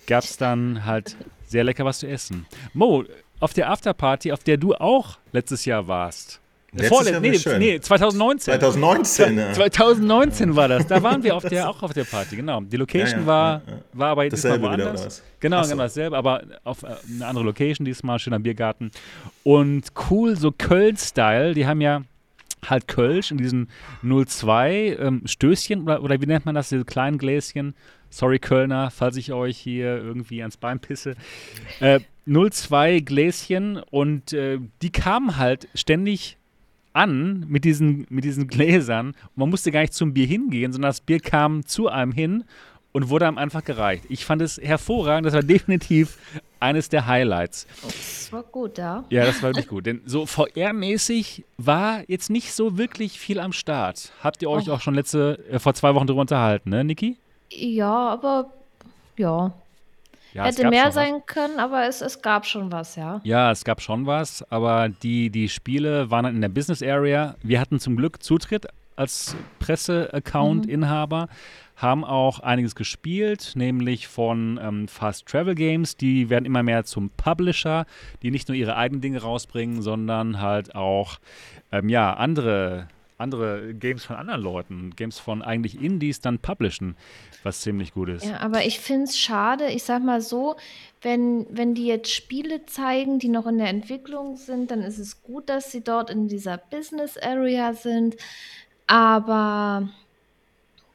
gab 0.07 0.23
es 0.23 0.37
dann 0.37 0.85
halt 0.85 1.15
sehr 1.47 1.63
lecker 1.63 1.85
was 1.85 1.99
zu 1.99 2.07
essen. 2.07 2.45
Mo, 2.73 3.03
auf 3.39 3.53
der 3.53 3.69
Afterparty, 3.69 4.31
auf 4.31 4.43
der 4.43 4.57
du 4.57 4.73
auch 4.75 5.17
letztes 5.31 5.65
Jahr 5.65 5.87
warst. 5.87 6.39
Letztes 6.73 6.89
Vorlet- 6.89 7.11
Jahr 7.11 7.19
nee, 7.21 7.37
schön. 7.37 7.59
nee, 7.59 7.79
2019. 7.81 8.53
2019, 8.53 9.37
ja. 9.37 9.51
2019 9.51 10.55
war 10.55 10.69
das. 10.69 10.87
Da 10.87 11.03
waren 11.03 11.21
wir 11.21 11.35
auf 11.35 11.43
der, 11.43 11.69
auch 11.69 11.83
auf 11.83 11.91
der 11.91 12.05
Party, 12.05 12.37
genau. 12.37 12.61
Die 12.61 12.77
Location 12.77 13.19
Ja, 13.19 13.21
ja, 13.21 13.27
war, 13.27 13.61
war 13.91 14.07
aber 14.11 14.23
jetzt 14.23 14.35
diesmal 14.35 14.61
woanders. 14.61 15.21
Genau, 15.41 15.63
so. 15.63 15.69
genau 15.71 15.83
dasselbe, 15.83 16.15
aber 16.17 16.43
auf 16.63 16.83
äh, 16.83 16.87
eine 17.13 17.27
andere 17.27 17.43
Location 17.43 17.83
diesmal, 17.83 18.19
schöner 18.19 18.39
Biergarten. 18.39 18.91
Und 19.43 19.87
cool, 20.09 20.37
so 20.37 20.53
Köln-Style, 20.53 21.53
die 21.55 21.67
haben 21.67 21.81
ja 21.81 22.03
halt 22.67 22.87
Kölsch 22.87 23.31
in 23.31 23.37
diesen 23.37 23.69
02 24.03 24.97
ähm, 24.99 25.21
Stößchen 25.25 25.83
oder, 25.83 26.03
oder 26.03 26.21
wie 26.21 26.25
nennt 26.25 26.45
man 26.45 26.55
das, 26.55 26.69
diese 26.69 26.85
kleinen 26.85 27.17
Gläschen. 27.17 27.75
Sorry 28.09 28.39
Kölner, 28.39 28.91
falls 28.91 29.15
ich 29.15 29.31
euch 29.31 29.57
hier 29.57 29.97
irgendwie 29.97 30.41
ans 30.41 30.57
Bein 30.57 30.79
pisse. 30.79 31.15
Äh, 31.79 32.01
02 32.25 32.99
Gläschen 32.99 33.77
und 33.77 34.33
äh, 34.33 34.59
die 34.81 34.91
kamen 34.91 35.37
halt 35.37 35.67
ständig 35.73 36.37
an 36.93 37.45
mit 37.47 37.63
diesen, 37.63 38.05
mit 38.09 38.23
diesen 38.23 38.47
Gläsern. 38.47 39.07
Und 39.07 39.37
man 39.37 39.49
musste 39.49 39.71
gar 39.71 39.81
nicht 39.81 39.93
zum 39.93 40.13
Bier 40.13 40.27
hingehen, 40.27 40.71
sondern 40.71 40.89
das 40.89 41.01
Bier 41.01 41.19
kam 41.19 41.65
zu 41.65 41.87
einem 41.87 42.11
hin 42.11 42.43
und 42.93 43.09
wurde 43.09 43.27
einem 43.27 43.37
einfach 43.37 43.63
gereicht. 43.63 44.05
Ich 44.09 44.25
fand 44.25 44.41
es 44.41 44.57
hervorragend. 44.57 45.25
Das 45.25 45.33
war 45.33 45.43
definitiv 45.43 46.17
eines 46.59 46.89
der 46.89 47.07
Highlights. 47.07 47.67
Das 47.83 48.31
war 48.31 48.43
gut, 48.43 48.77
ja. 48.77 49.03
Ja, 49.09 49.25
das 49.25 49.41
war 49.41 49.49
wirklich 49.49 49.67
gut. 49.67 49.85
Denn 49.85 50.01
so 50.05 50.25
VR-mäßig 50.25 51.43
war 51.57 52.03
jetzt 52.07 52.29
nicht 52.29 52.53
so 52.53 52.77
wirklich 52.77 53.19
viel 53.19 53.39
am 53.39 53.53
Start. 53.53 54.11
Habt 54.23 54.41
ihr 54.41 54.49
euch 54.49 54.69
Och. 54.69 54.75
auch 54.75 54.81
schon 54.81 54.95
letzte, 54.95 55.39
äh, 55.49 55.59
vor 55.59 55.73
zwei 55.73 55.95
Wochen 55.95 56.07
drüber 56.07 56.21
unterhalten, 56.21 56.69
ne, 56.69 56.83
Niki? 56.83 57.17
Ja, 57.49 58.09
aber 58.09 58.51
ja. 59.17 59.53
Ja, 60.33 60.45
Hätte 60.45 60.69
mehr 60.69 60.83
schon 60.83 60.87
was. 60.87 60.93
sein 60.95 61.13
können, 61.25 61.59
aber 61.59 61.87
es, 61.87 62.01
es 62.01 62.21
gab 62.21 62.45
schon 62.45 62.71
was, 62.71 62.95
ja. 62.95 63.19
Ja, 63.25 63.51
es 63.51 63.65
gab 63.65 63.81
schon 63.81 64.05
was, 64.05 64.49
aber 64.49 64.87
die, 64.87 65.29
die 65.29 65.49
Spiele 65.49 66.09
waren 66.09 66.23
dann 66.23 66.35
in 66.35 66.41
der 66.41 66.47
Business 66.47 66.81
Area. 66.81 67.35
Wir 67.43 67.59
hatten 67.59 67.81
zum 67.81 67.97
Glück 67.97 68.23
Zutritt 68.23 68.65
als 68.95 69.35
Presse-Account-Inhaber, 69.59 71.27
haben 71.81 72.03
auch 72.03 72.39
einiges 72.39 72.75
gespielt, 72.75 73.53
nämlich 73.55 74.07
von 74.07 74.59
ähm, 74.61 74.87
Fast 74.87 75.27
Travel 75.27 75.55
Games. 75.55 75.97
Die 75.97 76.29
werden 76.29 76.45
immer 76.45 76.63
mehr 76.63 76.83
zum 76.83 77.09
Publisher, 77.09 77.85
die 78.21 78.31
nicht 78.31 78.47
nur 78.47 78.55
ihre 78.55 78.75
eigenen 78.75 79.01
Dinge 79.01 79.21
rausbringen, 79.21 79.81
sondern 79.81 80.41
halt 80.41 80.75
auch 80.75 81.19
ähm, 81.71 81.89
ja, 81.89 82.13
andere, 82.13 82.87
andere 83.17 83.73
Games 83.73 84.05
von 84.05 84.15
anderen 84.15 84.41
Leuten, 84.41 84.95
Games 84.95 85.19
von 85.19 85.41
eigentlich 85.41 85.81
Indies 85.81 86.21
dann 86.21 86.39
publishen, 86.39 86.95
was 87.43 87.61
ziemlich 87.61 87.93
gut 87.93 88.09
ist. 88.09 88.25
Ja, 88.25 88.39
aber 88.41 88.65
ich 88.65 88.79
finde 88.79 89.05
es 89.05 89.17
schade, 89.17 89.67
ich 89.71 89.83
sag 89.83 90.03
mal 90.03 90.21
so, 90.21 90.57
wenn, 91.01 91.47
wenn 91.49 91.73
die 91.73 91.87
jetzt 91.87 92.11
Spiele 92.13 92.65
zeigen, 92.65 93.17
die 93.17 93.29
noch 93.29 93.47
in 93.47 93.57
der 93.57 93.69
Entwicklung 93.69 94.37
sind, 94.37 94.69
dann 94.69 94.81
ist 94.81 94.99
es 94.99 95.23
gut, 95.23 95.49
dass 95.49 95.71
sie 95.71 95.83
dort 95.83 96.09
in 96.09 96.27
dieser 96.27 96.57
Business 96.57 97.17
Area 97.17 97.73
sind. 97.73 98.17
Aber 98.85 99.89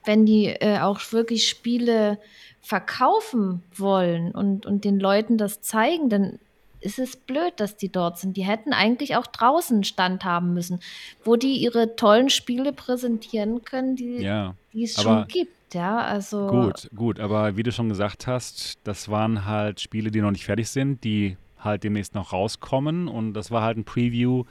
wenn 0.07 0.25
die 0.27 0.47
äh, 0.47 0.79
auch 0.81 1.01
wirklich 1.13 1.49
Spiele 1.49 2.19
verkaufen 2.63 3.63
wollen 3.77 4.33
und, 4.33 4.67
und 4.67 4.85
den 4.85 4.99
Leuten 4.99 5.39
das 5.39 5.61
zeigen, 5.61 6.09
dann 6.09 6.39
ist 6.81 6.99
es 6.99 7.17
blöd, 7.17 7.55
dass 7.57 7.77
die 7.77 7.89
dort 7.91 8.19
sind. 8.19 8.37
Die 8.37 8.45
hätten 8.45 8.73
eigentlich 8.73 9.17
auch 9.17 9.27
draußen 9.27 9.83
Stand 9.85 10.25
haben 10.25 10.53
müssen, 10.53 10.81
wo 11.25 11.37
die 11.37 11.57
ihre 11.57 11.97
tollen 11.97 12.29
Spiele 12.29 12.73
präsentieren 12.73 13.65
können, 13.65 13.97
die, 13.97 14.19
Ja. 14.19 14.55
die 14.73 14.85
es 14.85 15.01
schon 15.01 15.27
gibt. 15.27 15.53
Ja, 15.75 15.99
also 15.99 16.47
Gut, 16.47 16.89
gut, 16.95 17.19
aber 17.21 17.57
wie 17.57 17.63
du 17.65 17.73
schon 17.73 17.89
gesagt 17.89 18.27
hast, 18.27 18.79
das 18.85 19.09
waren 19.09 19.45
halt 19.47 19.81
Spiele, 19.81 20.11
die 20.11 20.21
noch 20.21 20.31
nicht 20.31 20.45
fertig 20.45 20.69
sind, 20.69 21.03
die 21.03 21.37
halt 21.59 21.83
demnächst 21.83 22.15
noch 22.15 22.33
rauskommen 22.33 23.09
und 23.09 23.35
das 23.35 23.51
war 23.51 23.63
halt 23.63 23.77
ein 23.77 23.85
Preview 23.85 24.45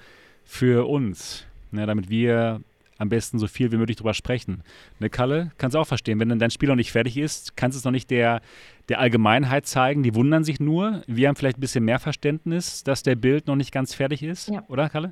für 0.44 0.88
uns, 0.90 1.46
ne, 1.72 1.86
damit 1.86 2.10
wir 2.10 2.62
am 2.98 3.10
besten 3.10 3.40
so 3.40 3.48
viel 3.48 3.72
wie 3.72 3.78
möglich 3.78 3.98
drüber 3.98 4.14
sprechen. 4.14 4.64
Ne, 5.00 5.10
Kalle, 5.10 5.52
kannst 5.58 5.76
du 5.76 5.80
auch 5.80 5.88
verstehen, 5.88 6.20
wenn 6.20 6.30
dann 6.30 6.40
dein 6.40 6.52
Spiel 6.52 6.70
noch 6.70 6.76
nicht 6.76 6.92
fertig 6.92 7.18
ist, 7.18 7.58
kannst 7.58 7.76
du 7.76 7.80
es 7.80 7.86
noch 7.86 7.92
nicht 7.92 8.10
der, 8.10 8.42
der 8.90 9.00
Allgemeinheit 9.00 9.66
zeigen, 9.66 10.04
die 10.04 10.16
wundern 10.16 10.44
sich 10.44 10.60
nur. 10.60 11.02
Wir 11.08 11.28
haben 11.28 11.36
vielleicht 11.36 11.58
ein 11.58 11.62
bisschen 11.62 11.86
mehr 11.86 12.00
Verständnis, 12.00 12.84
dass 12.84 13.04
der 13.04 13.16
Bild 13.16 13.48
noch 13.48 13.56
nicht 13.56 13.72
ganz 13.72 13.94
fertig 13.94 14.24
ist, 14.24 14.50
ja. 14.50 14.64
oder 14.68 14.90
Kalle? 14.90 15.12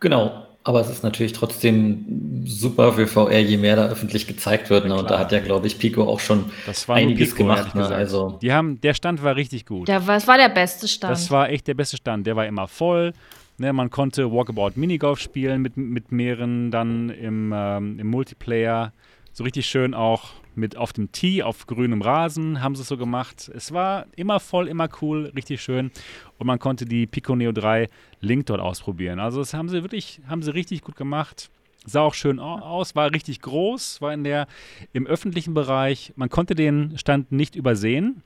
Genau, 0.00 0.46
aber 0.64 0.80
es 0.80 0.88
ist 0.88 1.02
natürlich 1.02 1.32
trotzdem 1.32 2.44
super 2.44 2.92
für 2.92 3.06
VR, 3.06 3.38
je 3.38 3.56
mehr 3.56 3.76
da 3.76 3.86
öffentlich 3.88 4.26
gezeigt 4.26 4.70
wird. 4.70 4.86
Ne? 4.86 4.94
Und 4.94 5.10
da 5.10 5.18
hat 5.18 5.32
ja, 5.32 5.40
glaube 5.40 5.66
ich, 5.66 5.78
Pico 5.78 6.04
auch 6.04 6.20
schon 6.20 6.50
einiges 6.88 7.30
Pico, 7.30 7.44
gemacht. 7.44 7.74
Ne? 7.74 7.86
Also 7.86 8.38
Die 8.40 8.52
haben, 8.52 8.80
der 8.80 8.94
Stand 8.94 9.22
war 9.24 9.34
richtig 9.34 9.66
gut. 9.66 9.88
Der 9.88 10.06
war, 10.06 10.14
das 10.14 10.28
war 10.28 10.38
der 10.38 10.48
beste 10.48 10.86
Stand. 10.86 11.12
Das 11.12 11.30
war 11.30 11.50
echt 11.50 11.66
der 11.66 11.74
beste 11.74 11.96
Stand. 11.96 12.26
Der 12.26 12.36
war 12.36 12.46
immer 12.46 12.68
voll. 12.68 13.12
Ne, 13.58 13.72
man 13.72 13.90
konnte 13.90 14.32
Walkabout 14.32 14.72
Minigolf 14.76 15.18
spielen 15.18 15.62
mit, 15.62 15.76
mit 15.76 16.10
mehreren 16.10 16.70
dann 16.70 17.10
im, 17.10 17.52
ähm, 17.54 17.98
im 17.98 18.06
Multiplayer. 18.08 18.92
So 19.32 19.44
richtig 19.44 19.66
schön 19.66 19.94
auch 19.94 20.30
mit 20.54 20.76
auf 20.76 20.92
dem 20.92 21.12
Tee, 21.12 21.42
auf 21.42 21.66
grünem 21.66 22.02
Rasen 22.02 22.62
haben 22.62 22.74
sie 22.74 22.82
es 22.82 22.88
so 22.88 22.96
gemacht. 22.96 23.50
Es 23.54 23.72
war 23.72 24.06
immer 24.16 24.40
voll, 24.40 24.68
immer 24.68 24.88
cool, 25.00 25.32
richtig 25.34 25.62
schön. 25.62 25.90
Und 26.38 26.46
man 26.46 26.58
konnte 26.58 26.84
die 26.84 27.06
Pico 27.06 27.34
Neo 27.34 27.52
3 27.52 27.88
Link 28.20 28.46
dort 28.46 28.60
ausprobieren. 28.60 29.20
Also 29.20 29.38
das 29.38 29.54
haben 29.54 29.68
sie 29.68 29.82
wirklich, 29.82 30.20
haben 30.28 30.42
sie 30.42 30.52
richtig 30.52 30.82
gut 30.82 30.96
gemacht. 30.96 31.50
Sah 31.84 32.02
auch 32.02 32.14
schön 32.14 32.38
aus, 32.38 32.94
war 32.94 33.12
richtig 33.12 33.40
groß, 33.40 34.00
war 34.00 34.12
in 34.12 34.22
der, 34.22 34.46
im 34.92 35.06
öffentlichen 35.06 35.54
Bereich. 35.54 36.12
Man 36.16 36.28
konnte 36.28 36.54
den 36.54 36.96
Stand 36.96 37.32
nicht 37.32 37.56
übersehen. 37.56 38.22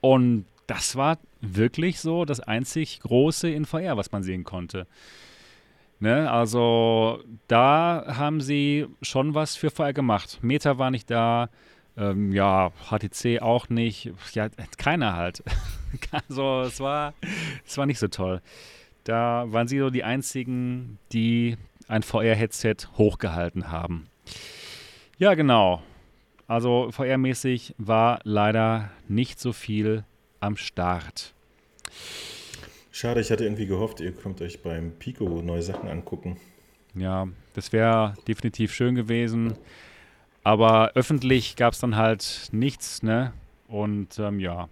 Und 0.00 0.46
das 0.66 0.96
war 0.96 1.18
wirklich 1.42 2.00
so 2.00 2.24
das 2.24 2.40
einzig 2.40 3.00
große 3.00 3.50
in 3.50 3.66
VR, 3.66 3.96
was 3.96 4.12
man 4.12 4.22
sehen 4.22 4.44
konnte. 4.44 4.86
Ne, 6.00 6.28
also 6.30 7.22
da 7.46 8.04
haben 8.08 8.40
sie 8.40 8.86
schon 9.02 9.34
was 9.34 9.54
für 9.54 9.70
VR 9.70 9.92
gemacht. 9.92 10.40
Meta 10.42 10.78
war 10.78 10.90
nicht 10.90 11.10
da, 11.10 11.48
ähm, 11.96 12.32
ja, 12.32 12.72
HTC 12.90 13.40
auch 13.40 13.68
nicht, 13.68 14.12
ja, 14.32 14.48
keiner 14.78 15.14
halt. 15.14 15.44
also 16.28 16.62
es 16.62 16.80
war, 16.80 17.14
es 17.64 17.78
war 17.78 17.86
nicht 17.86 18.00
so 18.00 18.08
toll. 18.08 18.40
Da 19.04 19.44
waren 19.48 19.68
sie 19.68 19.78
so 19.78 19.90
die 19.90 20.02
einzigen, 20.02 20.98
die 21.12 21.56
ein 21.86 22.02
VR-Headset 22.02 22.76
hochgehalten 22.96 23.70
haben. 23.70 24.08
Ja, 25.18 25.34
genau. 25.34 25.82
Also 26.48 26.90
VR-mäßig 26.90 27.74
war 27.78 28.18
leider 28.24 28.90
nicht 29.08 29.38
so 29.38 29.52
viel 29.52 30.04
am 30.42 30.56
Start. 30.56 31.32
Schade, 32.90 33.20
ich 33.20 33.30
hatte 33.30 33.44
irgendwie 33.44 33.66
gehofft, 33.66 34.00
ihr 34.00 34.12
könnt 34.12 34.42
euch 34.42 34.62
beim 34.62 34.92
Pico 34.92 35.40
neue 35.42 35.62
Sachen 35.62 35.88
angucken. 35.88 36.36
Ja, 36.94 37.28
das 37.54 37.72
wäre 37.72 38.14
definitiv 38.28 38.74
schön 38.74 38.94
gewesen. 38.94 39.54
Aber 40.44 40.92
öffentlich 40.94 41.56
gab 41.56 41.72
es 41.72 41.78
dann 41.78 41.96
halt 41.96 42.48
nichts, 42.52 43.02
ne? 43.02 43.32
Und 43.68 44.18
ähm, 44.18 44.40
ja. 44.40 44.68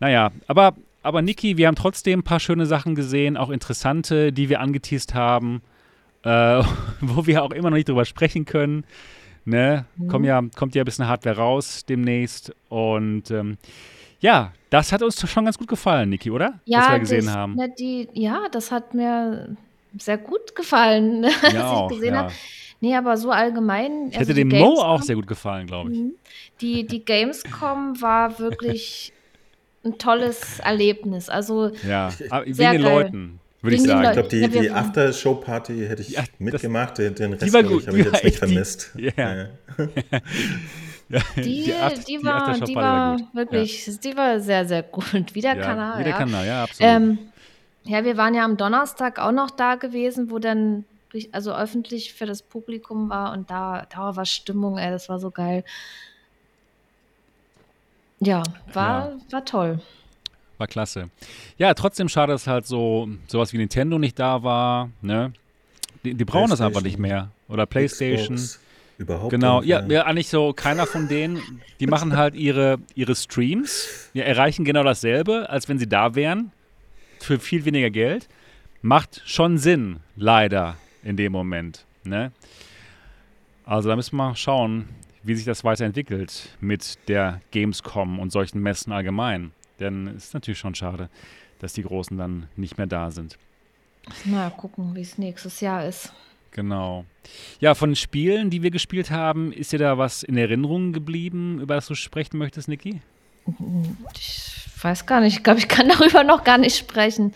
Naja, 0.00 0.32
aber, 0.48 0.74
aber 1.02 1.22
Niki, 1.22 1.56
wir 1.56 1.68
haben 1.68 1.76
trotzdem 1.76 2.20
ein 2.20 2.24
paar 2.24 2.40
schöne 2.40 2.66
Sachen 2.66 2.94
gesehen, 2.94 3.36
auch 3.36 3.50
interessante, 3.50 4.32
die 4.32 4.48
wir 4.48 4.60
angeteased 4.60 5.14
haben, 5.14 5.62
äh, 6.24 6.62
wo 7.00 7.26
wir 7.26 7.44
auch 7.44 7.52
immer 7.52 7.70
noch 7.70 7.76
nicht 7.76 7.88
drüber 7.88 8.06
sprechen 8.06 8.44
können. 8.46 8.84
Ne? 9.44 9.84
Mhm. 9.96 10.08
Kommt, 10.08 10.26
ja, 10.26 10.42
kommt 10.56 10.74
ja 10.74 10.82
ein 10.82 10.86
bisschen 10.86 11.06
Hardware 11.06 11.36
raus 11.36 11.84
demnächst. 11.84 12.52
Und 12.68 13.30
ähm, 13.30 13.58
ja, 14.20 14.52
das 14.70 14.92
hat 14.92 15.02
uns 15.02 15.28
schon 15.28 15.44
ganz 15.44 15.58
gut 15.58 15.68
gefallen, 15.68 16.10
Niki, 16.10 16.30
oder? 16.30 16.60
Ja, 16.64 16.80
Was 16.80 16.90
wir 16.90 16.98
gesehen 17.00 17.26
das, 17.26 17.34
haben. 17.34 17.54
Ne, 17.54 17.68
die, 17.78 18.08
ja, 18.14 18.42
das 18.50 18.70
hat 18.70 18.94
mir 18.94 19.56
sehr 19.98 20.18
gut 20.18 20.54
gefallen, 20.54 21.22
was 21.42 21.82
ich 21.82 21.96
gesehen 21.96 22.14
ja. 22.14 22.22
habe. 22.22 22.32
Nee, 22.80 22.94
aber 22.94 23.16
so 23.16 23.30
allgemein. 23.30 24.08
Ich 24.10 24.18
also 24.18 24.30
hätte 24.30 24.34
dem 24.34 24.48
Mo 24.48 24.80
auch 24.82 25.02
sehr 25.02 25.16
gut 25.16 25.26
gefallen, 25.26 25.66
glaube 25.66 25.92
ich. 25.92 25.98
Mhm. 25.98 26.12
Die, 26.60 26.86
die 26.86 27.04
Gamescom 27.04 28.00
war 28.02 28.38
wirklich 28.38 29.12
ein 29.84 29.96
tolles 29.98 30.58
Erlebnis. 30.60 31.30
Also 31.30 31.70
ja, 31.86 32.12
wegen 32.44 32.72
den 32.72 32.82
Leuten 32.82 33.40
würde 33.62 33.76
ich 33.76 33.82
sagen. 33.82 34.04
Ich 34.04 34.12
glaube, 34.12 34.28
die, 34.28 34.48
die 34.48 34.70
After-Show-Party 34.70 35.86
hätte 35.86 36.02
ich 36.02 36.10
ja, 36.10 36.24
mitgemacht, 36.38 36.98
den, 36.98 37.14
den 37.14 37.32
Rest 37.32 37.54
habe 37.54 37.74
ich 37.74 37.86
jetzt 38.04 38.24
nicht 38.24 38.38
vermisst. 38.38 38.92
Die, 38.94 39.12
ja. 39.16 39.46
Ja, 41.08 41.20
die, 41.36 41.64
die, 41.64 41.74
Art, 41.74 42.08
die, 42.08 42.24
war, 42.24 42.54
die, 42.54 42.60
die 42.64 42.74
war 42.74 43.18
wirklich, 43.32 43.86
ja. 43.86 43.92
die 44.02 44.16
war 44.16 44.40
sehr, 44.40 44.66
sehr 44.66 44.82
gut. 44.82 45.04
Wie 45.34 45.40
der 45.40 45.56
ja, 45.56 45.62
Kanal. 45.62 45.98
Wie 46.00 46.04
der 46.04 46.12
ja. 46.12 46.18
Kanal, 46.18 46.46
ja, 46.46 46.62
absolut. 46.64 46.92
Ähm, 46.92 47.18
ja, 47.84 48.04
wir 48.04 48.16
waren 48.16 48.34
ja 48.34 48.44
am 48.44 48.56
Donnerstag 48.56 49.18
auch 49.18 49.32
noch 49.32 49.50
da 49.50 49.76
gewesen, 49.76 50.30
wo 50.30 50.38
dann 50.38 50.84
also 51.32 51.54
öffentlich 51.54 52.12
für 52.12 52.26
das 52.26 52.42
Publikum 52.42 53.08
war 53.08 53.32
und 53.32 53.50
da, 53.50 53.86
da 53.88 54.16
war 54.16 54.26
Stimmung, 54.26 54.76
ey, 54.76 54.90
das 54.90 55.08
war 55.08 55.18
so 55.18 55.30
geil. 55.30 55.64
Ja, 58.18 58.42
war, 58.72 59.10
ja. 59.10 59.16
war 59.30 59.44
toll. 59.44 59.80
War 60.58 60.66
klasse. 60.66 61.10
Ja, 61.58 61.74
trotzdem 61.74 62.08
schade, 62.08 62.32
dass 62.32 62.46
halt 62.46 62.66
so 62.66 63.08
sowas 63.28 63.52
wie 63.52 63.58
Nintendo 63.58 63.98
nicht 63.98 64.18
da 64.18 64.42
war, 64.42 64.90
ne? 65.02 65.32
Die, 66.02 66.14
die 66.14 66.24
brauchen 66.24 66.50
das 66.50 66.60
einfach 66.60 66.82
nicht 66.82 66.98
mehr. 66.98 67.30
Oder 67.48 67.66
PlayStation. 67.66 68.36
Xbox. 68.36 68.65
Überhaupt 68.98 69.30
Genau, 69.30 69.62
ja, 69.62 69.84
ja, 69.86 70.04
eigentlich 70.04 70.28
so 70.28 70.52
keiner 70.52 70.86
von 70.86 71.08
denen, 71.08 71.60
die 71.80 71.86
machen 71.86 72.16
halt 72.16 72.34
ihre, 72.34 72.78
ihre 72.94 73.14
Streams, 73.14 74.10
ja, 74.14 74.24
erreichen 74.24 74.64
genau 74.64 74.82
dasselbe, 74.82 75.50
als 75.50 75.68
wenn 75.68 75.78
sie 75.78 75.88
da 75.88 76.14
wären, 76.14 76.52
für 77.20 77.38
viel 77.38 77.64
weniger 77.64 77.90
Geld. 77.90 78.28
Macht 78.82 79.22
schon 79.26 79.58
Sinn, 79.58 80.00
leider, 80.16 80.76
in 81.02 81.16
dem 81.16 81.32
Moment. 81.32 81.84
Ne? 82.04 82.32
Also 83.64 83.88
da 83.88 83.96
müssen 83.96 84.16
wir 84.16 84.34
schauen, 84.36 84.88
wie 85.22 85.34
sich 85.34 85.44
das 85.44 85.64
weiterentwickelt 85.64 86.56
mit 86.60 86.98
der 87.08 87.40
Gamescom 87.50 88.18
und 88.18 88.30
solchen 88.30 88.60
Messen 88.60 88.92
allgemein. 88.92 89.50
Denn 89.80 90.08
es 90.08 90.26
ist 90.26 90.34
natürlich 90.34 90.58
schon 90.58 90.74
schade, 90.74 91.10
dass 91.58 91.72
die 91.72 91.82
Großen 91.82 92.16
dann 92.16 92.48
nicht 92.56 92.78
mehr 92.78 92.86
da 92.86 93.10
sind. 93.10 93.36
Mal 94.24 94.50
gucken, 94.50 94.94
wie 94.94 95.00
es 95.00 95.18
nächstes 95.18 95.60
Jahr 95.60 95.84
ist. 95.84 96.12
Genau. 96.56 97.04
Ja, 97.60 97.74
von 97.74 97.94
Spielen, 97.94 98.48
die 98.48 98.62
wir 98.62 98.70
gespielt 98.70 99.10
haben, 99.10 99.52
ist 99.52 99.72
dir 99.72 99.78
da 99.78 99.98
was 99.98 100.22
in 100.22 100.38
Erinnerung 100.38 100.94
geblieben, 100.94 101.60
über 101.60 101.74
das 101.74 101.86
du 101.86 101.94
sprechen 101.94 102.38
möchtest, 102.38 102.66
Niki? 102.66 103.02
Ich 104.14 104.52
weiß 104.80 105.04
gar 105.04 105.20
nicht. 105.20 105.36
Ich 105.36 105.42
glaube, 105.44 105.58
ich 105.58 105.68
kann 105.68 105.88
darüber 105.98 106.24
noch 106.24 106.44
gar 106.44 106.56
nicht 106.56 106.76
sprechen. 106.76 107.34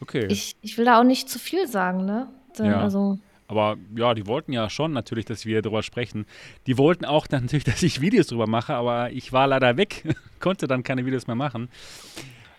Okay. 0.00 0.26
Ich, 0.28 0.56
ich 0.60 0.76
will 0.76 0.84
da 0.84 1.00
auch 1.00 1.04
nicht 1.04 1.30
zu 1.30 1.38
viel 1.38 1.66
sagen, 1.66 2.04
ne? 2.04 2.28
Ja. 2.58 2.82
Also 2.82 3.18
aber 3.48 3.76
ja, 3.94 4.14
die 4.14 4.26
wollten 4.26 4.52
ja 4.52 4.70
schon 4.70 4.92
natürlich, 4.92 5.26
dass 5.26 5.44
wir 5.44 5.60
darüber 5.60 5.82
sprechen. 5.82 6.26
Die 6.66 6.78
wollten 6.78 7.04
auch 7.04 7.26
natürlich, 7.30 7.64
dass 7.64 7.82
ich 7.82 8.00
Videos 8.00 8.26
darüber 8.26 8.46
mache, 8.46 8.74
aber 8.74 9.10
ich 9.10 9.32
war 9.32 9.46
leider 9.46 9.76
weg, 9.76 10.04
konnte 10.40 10.66
dann 10.66 10.82
keine 10.82 11.06
Videos 11.06 11.26
mehr 11.26 11.36
machen. 11.36 11.68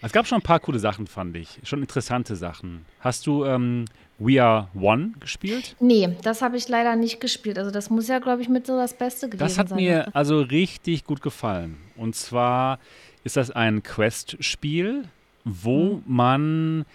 Es 0.06 0.12
gab 0.12 0.28
schon 0.28 0.40
ein 0.40 0.44
paar 0.44 0.60
coole 0.60 0.80
Sachen, 0.80 1.08
fand 1.08 1.38
ich. 1.38 1.60
Schon 1.64 1.80
interessante 1.80 2.36
Sachen. 2.36 2.86
Hast 3.00 3.26
du 3.26 3.46
ähm, 3.46 3.86
We 4.20 4.44
Are 4.44 4.68
One 4.76 5.14
gespielt? 5.22 5.78
Nee, 5.80 6.10
das 6.24 6.42
habe 6.42 6.58
ich 6.58 6.68
leider 6.68 6.98
nicht 6.98 7.22
gespielt. 7.22 7.58
Also 7.58 7.72
das 7.72 7.90
muss 7.90 8.10
ja, 8.10 8.20
glaube 8.20 8.42
ich, 8.42 8.50
mit 8.50 8.68
so 8.68 8.76
das 8.76 8.98
Beste 8.98 9.30
gewesen 9.30 9.40
sein. 9.40 9.48
Das 9.48 9.58
hat 9.58 9.70
sein, 9.70 9.78
mir 9.78 10.04
oder? 10.08 10.16
also 10.16 10.42
richtig 10.42 11.06
gut 11.06 11.22
gefallen. 11.22 11.78
Und 11.96 12.18
zwar 12.18 12.80
ist 13.24 13.38
das 13.38 13.50
ein 13.50 13.82
Quest-Spiel, 13.82 15.06
wo 15.46 15.96
mhm. 15.96 16.04
man 16.06 16.86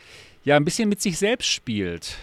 ja 0.44 0.56
ein 0.56 0.66
bisschen 0.66 0.90
mit 0.90 1.00
sich 1.00 1.18
selbst 1.18 1.48
spielt. 1.48 2.16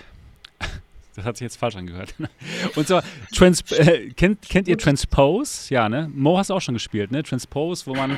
Das 1.15 1.23
hat 1.23 1.37
sich 1.37 1.45
jetzt 1.45 1.55
falsch 1.55 1.77
angehört. 1.77 2.13
Und 2.75 2.87
zwar, 2.87 3.01
Trans 3.33 3.61
äh, 3.71 4.09
kennt, 4.09 4.41
kennt 4.49 4.67
ihr 4.67 4.77
Transpose? 4.77 5.73
Ja, 5.73 5.87
ne? 5.87 6.11
Mo 6.13 6.37
hast 6.37 6.49
du 6.49 6.53
auch 6.53 6.59
schon 6.59 6.73
gespielt, 6.73 7.09
ne? 7.09 7.23
Transpose, 7.23 7.85
wo 7.85 7.95
man 7.95 8.17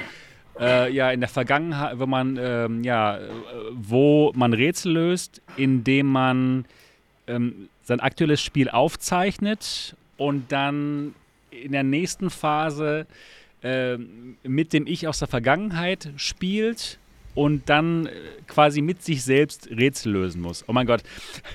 äh, 0.59 0.91
ja 0.91 1.11
in 1.11 1.19
der 1.19 1.29
Vergangenheit, 1.29 1.99
wenn 1.99 2.09
man 2.09 2.37
ähm, 2.39 2.83
ja, 2.83 3.19
wo 3.73 4.31
man 4.35 4.53
Rätsel 4.53 4.93
löst, 4.93 5.41
indem 5.55 6.07
man 6.07 6.65
ähm, 7.27 7.69
sein 7.83 7.99
aktuelles 7.99 8.41
Spiel 8.41 8.69
aufzeichnet 8.69 9.95
und 10.17 10.51
dann 10.51 11.15
in 11.51 11.71
der 11.71 11.83
nächsten 11.83 12.29
Phase 12.29 13.05
äh, 13.63 13.97
mit 14.43 14.73
dem 14.73 14.87
Ich 14.87 15.07
aus 15.07 15.19
der 15.19 15.27
Vergangenheit 15.27 16.09
spielt 16.17 16.99
und 17.37 17.69
dann 17.69 18.07
äh, 18.07 18.11
quasi 18.47 18.81
mit 18.81 19.03
sich 19.03 19.23
selbst 19.23 19.69
Rätsel 19.69 20.11
lösen 20.13 20.41
muss. 20.41 20.63
Oh 20.67 20.73
mein 20.73 20.87
Gott. 20.87 21.03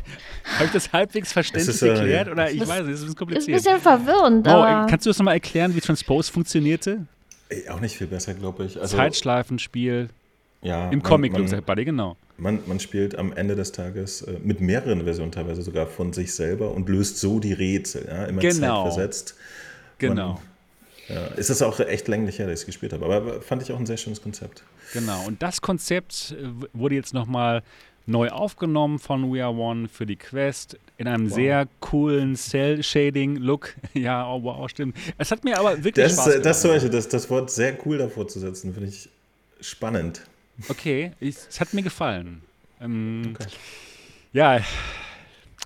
Habe 0.55 0.67
ich 0.67 0.71
das 0.71 0.93
halbwegs 0.93 1.33
verständlich 1.33 1.75
ist, 1.75 1.83
äh, 1.83 1.89
erklärt? 1.89 2.29
Oder 2.29 2.51
ich 2.51 2.61
weiß 2.61 2.85
nicht, 2.85 2.95
es 2.95 3.01
ist 3.01 3.03
ein 3.03 3.07
bisschen 3.07 3.15
kompliziert. 3.17 3.57
Ist 3.59 3.67
ein 3.67 3.75
bisschen 3.77 3.81
verwirrend. 3.81 4.47
Oh, 4.47 4.63
kannst 4.89 5.07
du 5.07 5.11
das 5.11 5.19
nochmal 5.19 5.35
erklären, 5.35 5.75
wie 5.75 5.81
Transpose 5.81 6.33
funktionierte? 6.33 7.07
Ey, 7.53 7.69
auch 7.69 7.81
nicht 7.81 7.97
viel 7.97 8.07
besser, 8.07 8.35
glaube 8.35 8.65
ich. 8.65 8.81
Also, 8.81 8.97
Zeitschleifenspiel. 8.97 10.09
Ja. 10.63 10.91
Im 10.91 11.03
Comic, 11.03 11.33
man, 11.33 11.45
man, 11.45 11.63
beide, 11.65 11.85
genau. 11.85 12.17
Man, 12.39 12.61
man 12.67 12.81
spielt 12.81 13.17
am 13.19 13.33
Ende 13.33 13.57
des 13.57 13.73
Tages 13.73 14.23
äh, 14.23 14.39
mit 14.43 14.61
mehreren 14.61 15.03
Versionen 15.03 15.33
teilweise 15.33 15.63
sogar 15.63 15.87
von 15.87 16.13
sich 16.13 16.35
selber 16.35 16.71
und 16.71 16.89
löst 16.89 17.19
so 17.19 17.41
die 17.41 17.53
Rätsel. 17.53 18.07
Ja? 18.07 18.25
Immer 18.25 18.41
genau. 18.41 18.85
zeitversetzt. 18.85 19.35
Genau. 19.99 20.41
Man, 21.09 21.17
ja, 21.17 21.27
ist 21.35 21.51
das 21.51 21.63
auch 21.63 21.79
echt 21.81 22.09
länglich 22.09 22.39
her, 22.39 22.47
dass 22.47 22.61
ich 22.61 22.63
es 22.63 22.67
gespielt 22.67 22.93
habe. 22.93 23.05
Aber 23.05 23.43
fand 23.43 23.63
ich 23.63 23.73
auch 23.73 23.79
ein 23.79 23.87
sehr 23.87 23.97
schönes 23.97 24.23
Konzept. 24.23 24.63
Genau. 24.93 25.25
Und 25.27 25.43
das 25.43 25.61
Konzept 25.61 26.37
äh, 26.39 26.49
wurde 26.73 26.95
jetzt 26.95 27.13
nochmal 27.13 27.63
neu 28.07 28.29
aufgenommen 28.29 28.99
von 28.99 29.33
We 29.33 29.45
Are 29.45 29.55
One 29.55 29.89
für 29.89 30.07
die 30.07 30.17
Quest 30.17 30.79
in 30.99 31.07
einem 31.09 31.31
wow. 31.31 31.35
sehr 31.35 31.69
coolen 31.81 32.37
Cell-Shading-Look. 32.37 33.75
ja, 33.95 34.29
oh, 34.29 34.43
wow, 34.43 34.69
stimmt. 34.69 34.97
Es 35.19 35.31
hat 35.31 35.45
mir 35.45 35.59
aber 35.59 35.83
wirklich 35.83 36.05
das, 36.05 36.15
Spaß 36.15 36.25
gemacht. 36.27 36.47
Das, 36.47 36.61
zum 36.61 36.71
Beispiel, 36.71 36.91
das, 36.91 37.09
das 37.09 37.31
Wort 37.31 37.51
sehr 37.51 37.79
cool 37.87 37.99
davor 37.99 38.29
zu 38.29 38.41
setzen, 38.41 38.73
finde 38.75 38.89
ich 38.89 39.09
spannend. 39.61 40.23
Okay, 40.69 41.13
ich, 41.21 41.37
es 41.49 41.61
hat 41.61 41.73
mir 41.75 41.83
gefallen. 41.83 42.43
Ähm, 42.81 43.35
okay. 43.35 43.49
Ja, 44.33 44.61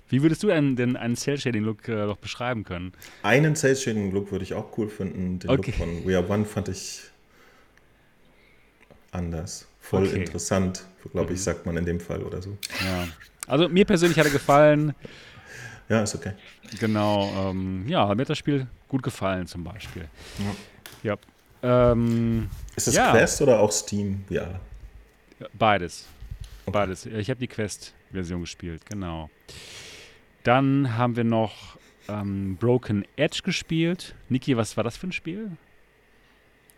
wie 0.09 0.21
würdest 0.21 0.43
du 0.43 0.47
denn, 0.47 0.75
denn 0.75 0.95
einen 0.95 1.15
Cell-Shading-Look 1.15 1.87
äh, 1.87 2.05
noch 2.05 2.17
beschreiben 2.17 2.63
können? 2.63 2.93
Einen 3.23 3.55
Cell-Shading-Look 3.55 4.31
würde 4.31 4.43
ich 4.43 4.53
auch 4.53 4.77
cool 4.77 4.89
finden. 4.89 5.39
Den 5.39 5.49
okay. 5.49 5.71
Look 5.71 5.79
von 5.79 6.07
We 6.07 6.17
Are 6.17 6.27
One 6.27 6.45
fand 6.45 6.69
ich 6.69 7.01
anders. 9.11 9.67
Voll 9.89 10.05
okay. 10.05 10.17
interessant, 10.17 10.85
glaube 11.13 11.31
ich, 11.31 11.39
mhm. 11.39 11.43
sagt 11.43 11.65
man 11.65 11.77
in 11.77 11.85
dem 11.85 11.99
Fall 12.01 12.21
oder 12.21 12.41
so. 12.41 12.57
Ja. 12.83 13.07
Also 13.47 13.69
mir 13.69 13.85
persönlich 13.85 14.19
hat 14.19 14.25
er 14.25 14.31
gefallen. 14.31 14.93
Ja, 15.87 16.01
ist 16.01 16.13
okay. 16.13 16.33
Genau, 16.81 17.49
ähm, 17.49 17.87
ja, 17.87 18.13
mir 18.13 18.21
hat 18.21 18.29
das 18.29 18.37
Spiel 18.37 18.67
gut 18.89 19.01
gefallen 19.01 19.47
zum 19.47 19.63
Beispiel. 19.63 20.09
Ja. 21.03 21.15
ja. 21.63 21.91
Ähm, 21.91 22.49
ist 22.75 22.87
das 22.87 22.95
ja. 22.95 23.11
Quest 23.11 23.41
oder 23.41 23.59
auch 23.61 23.71
Steam? 23.71 24.25
Ja. 24.29 24.59
Beides. 25.53 26.05
Okay. 26.65 26.73
Beides. 26.73 27.05
Ich 27.05 27.29
habe 27.29 27.39
die 27.39 27.47
Quest-Version 27.47 28.41
gespielt, 28.41 28.85
genau. 28.85 29.29
Dann 30.43 30.97
haben 30.97 31.15
wir 31.15 31.23
noch 31.23 31.77
ähm, 32.09 32.57
Broken 32.57 33.05
Edge 33.15 33.39
gespielt. 33.41 34.15
Niki, 34.27 34.57
was 34.57 34.75
war 34.75 34.83
das 34.83 34.97
für 34.97 35.07
ein 35.07 35.13
Spiel? 35.13 35.51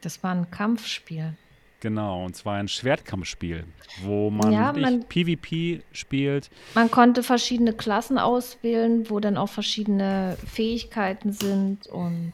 Das 0.01 0.21
war 0.21 0.31
ein 0.35 0.51
Kampfspiel. 0.51 1.33
Genau, 1.81 2.25
und 2.25 2.35
zwar 2.35 2.55
ein 2.55 2.67
Schwertkampfspiel, 2.67 3.63
wo 4.01 4.29
man, 4.29 4.51
ja, 4.51 4.73
man 4.73 5.05
PvP 5.05 5.81
spielt. 5.93 6.49
Man 6.75 6.91
konnte 6.91 7.23
verschiedene 7.23 7.71
Klassen 7.71 8.17
auswählen, 8.17 9.09
wo 9.09 9.21
dann 9.21 9.37
auch 9.37 9.47
verschiedene 9.47 10.37
Fähigkeiten 10.45 11.31
sind 11.31 11.87
und 11.87 12.33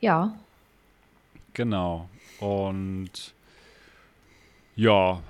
ja. 0.00 0.34
Genau. 1.52 2.08
Und 2.40 3.34
ja, 4.76 5.20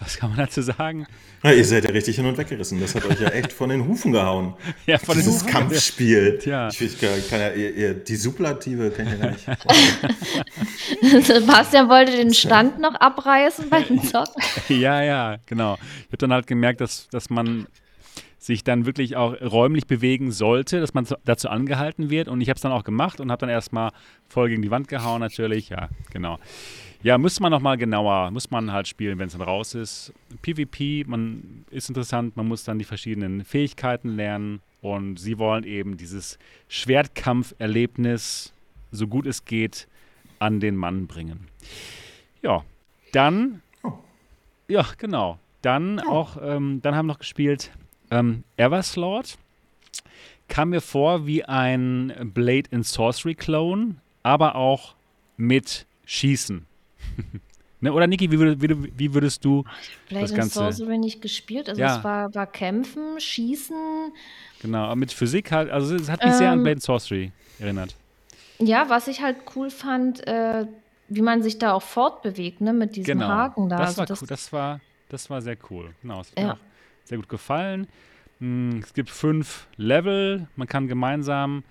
was 0.00 0.18
kann 0.18 0.30
man 0.30 0.38
dazu 0.38 0.60
sagen? 0.60 1.06
Ja, 1.42 1.52
ihr 1.52 1.64
seid 1.64 1.84
ja 1.84 1.90
richtig 1.90 2.16
hin 2.16 2.26
und 2.26 2.36
weggerissen. 2.38 2.80
Das 2.80 2.94
hat 2.94 3.04
euch 3.04 3.20
ja 3.20 3.28
echt 3.28 3.52
von 3.52 3.68
den 3.68 3.86
Hufen 3.86 4.12
gehauen. 4.12 4.54
ja, 4.86 4.98
von 4.98 5.16
Dieses 5.16 5.38
den 5.38 5.46
Hufen. 5.46 5.52
Kampfspiel. 5.52 6.38
Ja. 6.44 6.68
Ich, 6.68 6.80
ich 6.80 7.00
kann, 7.00 7.10
kann 7.28 7.40
ja, 7.40 7.52
ihr, 7.52 7.74
ihr, 7.74 7.94
die 7.94 8.16
Superlative 8.16 8.90
kann 8.90 9.06
ich 9.06 9.12
ja 9.12 9.18
gar 9.18 9.30
nicht. 9.30 11.26
Sebastian 11.26 11.88
wollte 11.88 12.12
den 12.12 12.34
Stand 12.34 12.80
noch 12.80 12.94
abreißen 12.94 13.68
beim 13.68 14.02
Zocken. 14.02 14.42
ja, 14.68 15.02
ja, 15.02 15.36
genau. 15.46 15.74
Ich 15.74 16.06
habe 16.06 16.18
dann 16.18 16.32
halt 16.32 16.46
gemerkt, 16.46 16.80
dass, 16.80 17.08
dass 17.08 17.30
man 17.30 17.66
sich 18.38 18.64
dann 18.64 18.86
wirklich 18.86 19.16
auch 19.16 19.34
räumlich 19.40 19.86
bewegen 19.86 20.30
sollte, 20.30 20.80
dass 20.80 20.94
man 20.94 21.06
dazu 21.24 21.48
angehalten 21.48 22.10
wird. 22.10 22.28
Und 22.28 22.40
ich 22.40 22.48
habe 22.48 22.56
es 22.56 22.62
dann 22.62 22.72
auch 22.72 22.84
gemacht 22.84 23.20
und 23.20 23.30
habe 23.30 23.40
dann 23.40 23.48
erstmal 23.48 23.90
voll 24.28 24.48
gegen 24.48 24.62
die 24.62 24.70
Wand 24.70 24.88
gehauen, 24.88 25.20
natürlich. 25.20 25.68
Ja, 25.68 25.88
genau. 26.12 26.38
Ja, 27.02 27.18
muss 27.18 27.40
man 27.40 27.50
nochmal 27.50 27.76
genauer, 27.76 28.30
muss 28.30 28.50
man 28.50 28.72
halt 28.72 28.88
spielen, 28.88 29.18
wenn 29.18 29.26
es 29.26 29.32
dann 29.34 29.42
raus 29.42 29.74
ist. 29.74 30.12
PvP, 30.42 31.04
man 31.06 31.64
ist 31.70 31.88
interessant, 31.88 32.36
man 32.36 32.48
muss 32.48 32.64
dann 32.64 32.78
die 32.78 32.84
verschiedenen 32.84 33.44
Fähigkeiten 33.44 34.16
lernen 34.16 34.60
und 34.80 35.18
sie 35.18 35.38
wollen 35.38 35.64
eben 35.64 35.96
dieses 35.96 36.38
Schwertkampferlebnis, 36.68 38.52
so 38.90 39.06
gut 39.06 39.26
es 39.26 39.44
geht, 39.44 39.88
an 40.38 40.60
den 40.60 40.76
Mann 40.76 41.06
bringen. 41.06 41.48
Ja, 42.42 42.64
dann, 43.12 43.62
oh. 43.82 43.92
ja, 44.68 44.86
genau. 44.98 45.38
Dann 45.62 46.00
oh. 46.06 46.10
auch, 46.10 46.36
ähm, 46.40 46.80
dann 46.82 46.94
haben 46.94 47.06
wir 47.06 47.14
noch 47.14 47.18
gespielt 47.18 47.70
ähm, 48.10 48.44
Everslord. 48.56 49.38
Kam 50.48 50.70
mir 50.70 50.80
vor 50.80 51.26
wie 51.26 51.44
ein 51.44 52.30
Blade 52.34 52.68
and 52.72 52.86
Sorcery 52.86 53.34
Clone, 53.34 53.96
aber 54.22 54.54
auch 54.54 54.94
mit 55.36 55.86
Schießen. 56.04 56.66
ne, 57.80 57.92
oder 57.92 58.06
Niki, 58.06 58.30
wie, 58.30 58.38
würd, 58.38 58.60
wie, 58.60 58.98
wie, 58.98 59.14
würdest 59.14 59.44
du 59.44 59.64
Blade 60.08 60.24
das 60.26 60.34
Ganze... 60.34 60.58
Blade 60.58 60.72
Sorcery 60.74 60.98
nicht 60.98 61.22
gespielt, 61.22 61.68
also 61.68 61.80
ja. 61.80 61.98
es 61.98 62.04
war, 62.04 62.34
war 62.34 62.46
Kämpfen, 62.46 63.20
Schießen. 63.20 64.12
Genau, 64.62 64.94
mit 64.96 65.12
Physik 65.12 65.52
halt, 65.52 65.70
also 65.70 65.94
es 65.94 66.08
hat 66.10 66.22
mich 66.22 66.32
ähm, 66.32 66.38
sehr 66.38 66.50
an 66.50 66.58
ähm. 66.58 66.64
Blade 66.64 66.80
Sorcery 66.80 67.32
erinnert. 67.58 67.94
Ja, 68.58 68.88
was 68.88 69.08
ich 69.08 69.20
halt 69.20 69.36
cool 69.54 69.70
fand, 69.70 70.26
äh, 70.26 70.66
wie 71.08 71.22
man 71.22 71.42
sich 71.42 71.58
da 71.58 71.72
auch 71.72 71.82
fortbewegt, 71.82 72.60
ne, 72.60 72.72
mit 72.72 72.96
diesem 72.96 73.18
genau. 73.18 73.28
Haken 73.28 73.68
da. 73.68 73.78
Das 73.78 73.88
also 73.88 73.98
war 73.98 74.06
das, 74.06 74.22
cool, 74.22 74.28
das 74.28 74.52
war, 74.52 74.80
das 75.08 75.30
war 75.30 75.42
sehr 75.42 75.56
cool. 75.70 75.94
Genau, 76.02 76.18
das 76.18 76.30
hat 76.30 76.38
ja. 76.38 76.44
mir 76.46 76.52
auch 76.54 76.58
sehr 77.04 77.18
gut 77.18 77.28
gefallen. 77.28 77.86
Hm, 78.40 78.80
es 78.82 78.92
gibt 78.92 79.10
fünf 79.10 79.66
Level, 79.76 80.48
man 80.56 80.68
kann 80.68 80.88
gemeinsam 80.88 81.64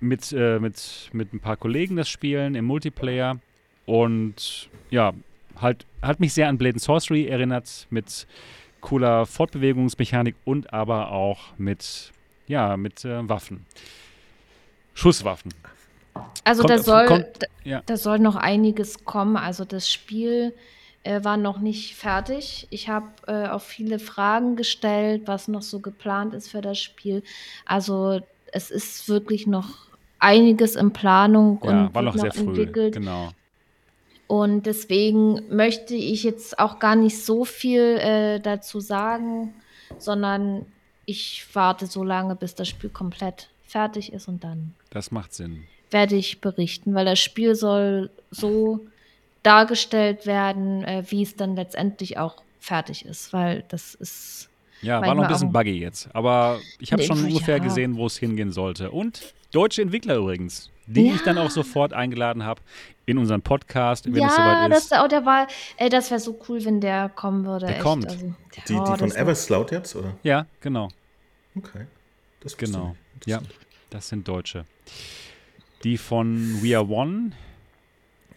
mit, 0.00 0.32
äh, 0.32 0.58
mit, 0.58 1.10
mit 1.12 1.32
ein 1.32 1.40
paar 1.40 1.56
Kollegen 1.56 1.96
das 1.96 2.08
spielen 2.08 2.54
im 2.54 2.64
Multiplayer. 2.64 3.38
Und 3.86 4.68
ja, 4.90 5.12
halt, 5.60 5.86
hat 6.02 6.20
mich 6.20 6.34
sehr 6.34 6.48
an 6.48 6.58
Blade 6.58 6.74
and 6.74 6.82
Sorcery 6.82 7.26
erinnert, 7.26 7.86
mit 7.90 8.26
cooler 8.80 9.26
Fortbewegungsmechanik 9.26 10.36
und 10.44 10.72
aber 10.72 11.10
auch 11.12 11.56
mit, 11.56 12.12
ja, 12.46 12.76
mit 12.76 13.04
äh, 13.04 13.28
Waffen. 13.28 13.64
Schusswaffen. 14.94 15.52
Also 16.44 16.62
kommt, 16.62 16.70
da 16.70 16.78
soll, 16.78 17.06
kommt, 17.06 17.26
ja. 17.64 17.82
da 17.86 17.96
soll 17.96 18.18
noch 18.18 18.36
einiges 18.36 19.04
kommen. 19.04 19.36
Also 19.36 19.64
das 19.64 19.90
Spiel 19.90 20.54
äh, 21.02 21.22
war 21.24 21.36
noch 21.36 21.58
nicht 21.58 21.94
fertig. 21.94 22.66
Ich 22.70 22.88
habe 22.88 23.06
äh, 23.26 23.48
auch 23.48 23.60
viele 23.60 23.98
Fragen 23.98 24.56
gestellt, 24.56 25.22
was 25.26 25.48
noch 25.48 25.62
so 25.62 25.80
geplant 25.80 26.34
ist 26.34 26.48
für 26.48 26.60
das 26.60 26.78
Spiel. 26.78 27.22
Also 27.64 28.20
es 28.52 28.70
ist 28.70 29.08
wirklich 29.08 29.46
noch 29.46 29.88
einiges 30.18 30.76
in 30.76 30.92
Planung 30.92 31.60
ja, 31.62 31.70
und 31.70 31.94
war 31.94 32.02
noch, 32.02 32.14
noch 32.14 32.22
sehr 32.22 32.32
früh, 32.32 32.48
entwickelt. 32.48 32.94
Genau. 32.94 33.30
Und 34.26 34.66
deswegen 34.66 35.40
möchte 35.54 35.94
ich 35.94 36.24
jetzt 36.24 36.58
auch 36.58 36.78
gar 36.78 36.96
nicht 36.96 37.24
so 37.24 37.44
viel 37.44 37.98
äh, 37.98 38.40
dazu 38.40 38.80
sagen, 38.80 39.54
sondern 39.98 40.66
ich 41.04 41.46
warte 41.52 41.86
so 41.86 42.02
lange, 42.02 42.34
bis 42.34 42.54
das 42.54 42.68
Spiel 42.68 42.90
komplett 42.90 43.48
fertig 43.66 44.12
ist 44.12 44.26
und 44.26 44.42
dann. 44.42 44.74
Das 44.90 45.10
macht 45.10 45.32
Sinn. 45.32 45.64
Werde 45.90 46.16
ich 46.16 46.40
berichten, 46.40 46.94
weil 46.94 47.04
das 47.04 47.20
Spiel 47.20 47.54
soll 47.54 48.10
so 48.30 48.80
dargestellt 49.44 50.26
werden, 50.26 50.82
äh, 50.82 51.04
wie 51.08 51.22
es 51.22 51.36
dann 51.36 51.54
letztendlich 51.54 52.18
auch 52.18 52.42
fertig 52.58 53.04
ist, 53.04 53.32
weil 53.32 53.64
das 53.68 53.94
ist. 53.94 54.48
Ja, 54.82 55.00
war 55.00 55.14
noch 55.14 55.24
ein 55.24 55.32
bisschen 55.32 55.52
buggy 55.52 55.78
jetzt, 55.78 56.08
aber 56.14 56.58
ich 56.80 56.92
habe 56.92 57.02
schon 57.02 57.24
ungefähr 57.24 57.58
ja. 57.58 57.62
gesehen, 57.62 57.96
wo 57.96 58.06
es 58.06 58.18
hingehen 58.18 58.52
sollte. 58.52 58.90
Und 58.90 59.34
deutsche 59.52 59.80
Entwickler 59.80 60.16
übrigens 60.16 60.70
die 60.86 61.08
ja. 61.08 61.14
ich 61.14 61.22
dann 61.22 61.38
auch 61.38 61.50
sofort 61.50 61.92
eingeladen 61.92 62.44
habe 62.44 62.60
in 63.06 63.18
unseren 63.18 63.40
Podcast, 63.40 64.06
wenn 64.06 64.20
ja, 64.20 64.26
es 64.26 64.34
soweit 64.34 64.72
ist. 64.72 64.92
Das, 64.92 65.04
oh, 65.04 65.08
der 65.08 65.24
war, 65.24 65.46
ey, 65.76 65.88
das 65.88 66.10
wäre 66.10 66.20
so 66.20 66.38
cool, 66.48 66.64
wenn 66.64 66.80
der 66.80 67.08
kommen 67.08 67.46
würde. 67.46 67.66
Der 67.66 67.76
echt. 67.76 67.84
kommt. 67.84 68.06
Also, 68.06 68.26
der, 68.26 68.64
die, 68.68 68.74
die 68.74 68.98
von 68.98 69.12
Eversloud 69.12 69.70
jetzt, 69.70 69.94
oder? 69.94 70.14
Ja, 70.22 70.46
genau. 70.60 70.88
Okay. 71.56 71.86
Das 72.40 72.56
genau. 72.56 72.96
Ja, 73.24 73.40
das 73.90 74.08
sind 74.08 74.26
Deutsche. 74.28 74.66
Die 75.84 75.96
von 75.96 76.62
We 76.62 76.76
Are 76.76 76.86
One 76.86 77.30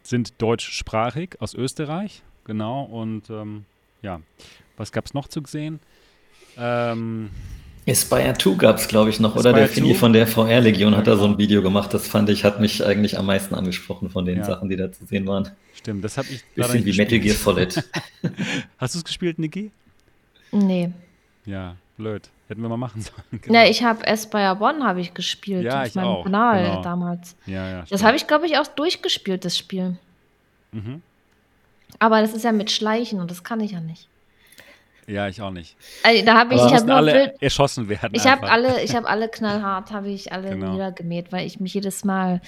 sind 0.04 0.42
deutschsprachig 0.42 1.42
aus 1.42 1.54
Österreich, 1.54 2.24
genau. 2.46 2.84
Und 2.84 3.30
ähm, 3.30 3.66
ja, 4.02 4.22
was 4.78 4.92
gab 4.92 5.06
es 5.06 5.14
noch 5.14 5.28
zu 5.28 5.42
sehen? 5.46 5.80
Ähm, 6.58 7.32
Aspire 7.90 8.36
2 8.38 8.56
gab 8.56 8.78
es, 8.78 8.88
glaube 8.88 9.10
ich, 9.10 9.20
noch, 9.20 9.36
Aspire 9.36 9.54
oder? 9.54 9.60
Der 9.60 9.70
Fini 9.70 9.94
von 9.96 10.14
der 10.14 10.28
VR-Legion 10.28 10.96
hat 10.96 11.08
da 11.08 11.18
so 11.18 11.26
ein 11.26 11.38
Video 11.38 11.62
gemacht. 11.62 11.94
Das 11.94 12.08
fand 12.08 12.30
ich, 12.30 12.44
hat 12.44 12.60
mich 12.60 12.86
eigentlich 12.86 13.18
am 13.18 13.26
meisten 13.26 13.56
angesprochen 13.56 14.10
von 14.10 14.26
den 14.26 14.40
ja. 14.40 14.44
Sachen, 14.46 14.70
die 14.70 14.76
da 14.76 14.92
zu 14.92 15.06
sehen 15.06 15.28
waren. 15.28 15.50
Stimmt, 15.74 16.04
das 16.04 16.18
habe 16.18 16.28
ich. 16.30 16.44
Bisschen 16.56 16.86
wie 16.86 16.98
Metal 16.98 17.20
Gear 17.20 17.36
Solid. 17.36 17.76
Hast 18.78 18.96
du 18.96 19.00
es 19.00 19.04
gespielt, 19.04 19.40
Niki? 19.40 19.72
Nee. 20.52 20.92
Ja, 21.46 21.76
blöd. 21.98 22.30
Hätten 22.48 22.62
wir 22.62 22.70
mal 22.70 22.78
machen 22.78 23.02
sollen. 23.02 23.42
Genau. 23.42 23.60
Ja, 23.60 23.70
ich 23.70 23.84
habe 23.84 24.08
Aspire 24.08 24.58
One 24.60 24.84
habe 24.84 25.02
ich 25.02 25.14
gespielt 25.14 25.66
ja, 25.66 25.84
auf 25.84 25.96
meinem 25.96 26.08
auch. 26.08 26.24
Kanal 26.24 26.64
genau. 26.64 26.82
damals. 26.82 27.36
Ja, 27.46 27.70
ja, 27.70 27.86
das 27.90 28.04
habe 28.04 28.18
ich, 28.18 28.26
glaube 28.26 28.48
ich, 28.48 28.58
auch 28.58 28.68
durchgespielt, 28.68 29.46
das 29.46 29.58
Spiel. 29.58 29.98
Mhm. 30.72 31.02
Aber 32.00 32.22
das 32.22 32.34
ist 32.34 32.44
ja 32.44 32.52
mit 32.52 32.72
Schleichen 32.72 33.20
und 33.20 33.30
das 33.30 33.44
kann 33.44 33.60
ich 33.60 33.72
ja 33.72 33.82
nicht. 33.82 34.08
Ja, 35.10 35.28
ich 35.28 35.42
auch 35.42 35.52
nicht. 35.52 35.76
Also, 36.04 36.24
da 36.24 36.38
habe 36.38 36.54
ich, 36.54 36.62
ich 36.64 36.74
hab 36.74 36.90
alle 36.90 37.14
wild, 37.14 37.42
erschossen 37.42 37.90
werden. 37.90 38.12
Ich 38.14 38.28
habe 38.28 38.50
alle, 38.50 38.84
ich 38.84 38.96
habe 38.96 39.08
alle 39.08 39.28
knallhart, 39.28 39.92
habe 39.92 40.10
ich 40.10 40.32
alle 40.32 40.52
genau. 40.52 40.74
niedergemäht, 40.74 41.32
weil 41.32 41.48
ich 41.48 41.60
mich 41.60 41.74
jedes 41.74 42.06
Mal 42.06 42.42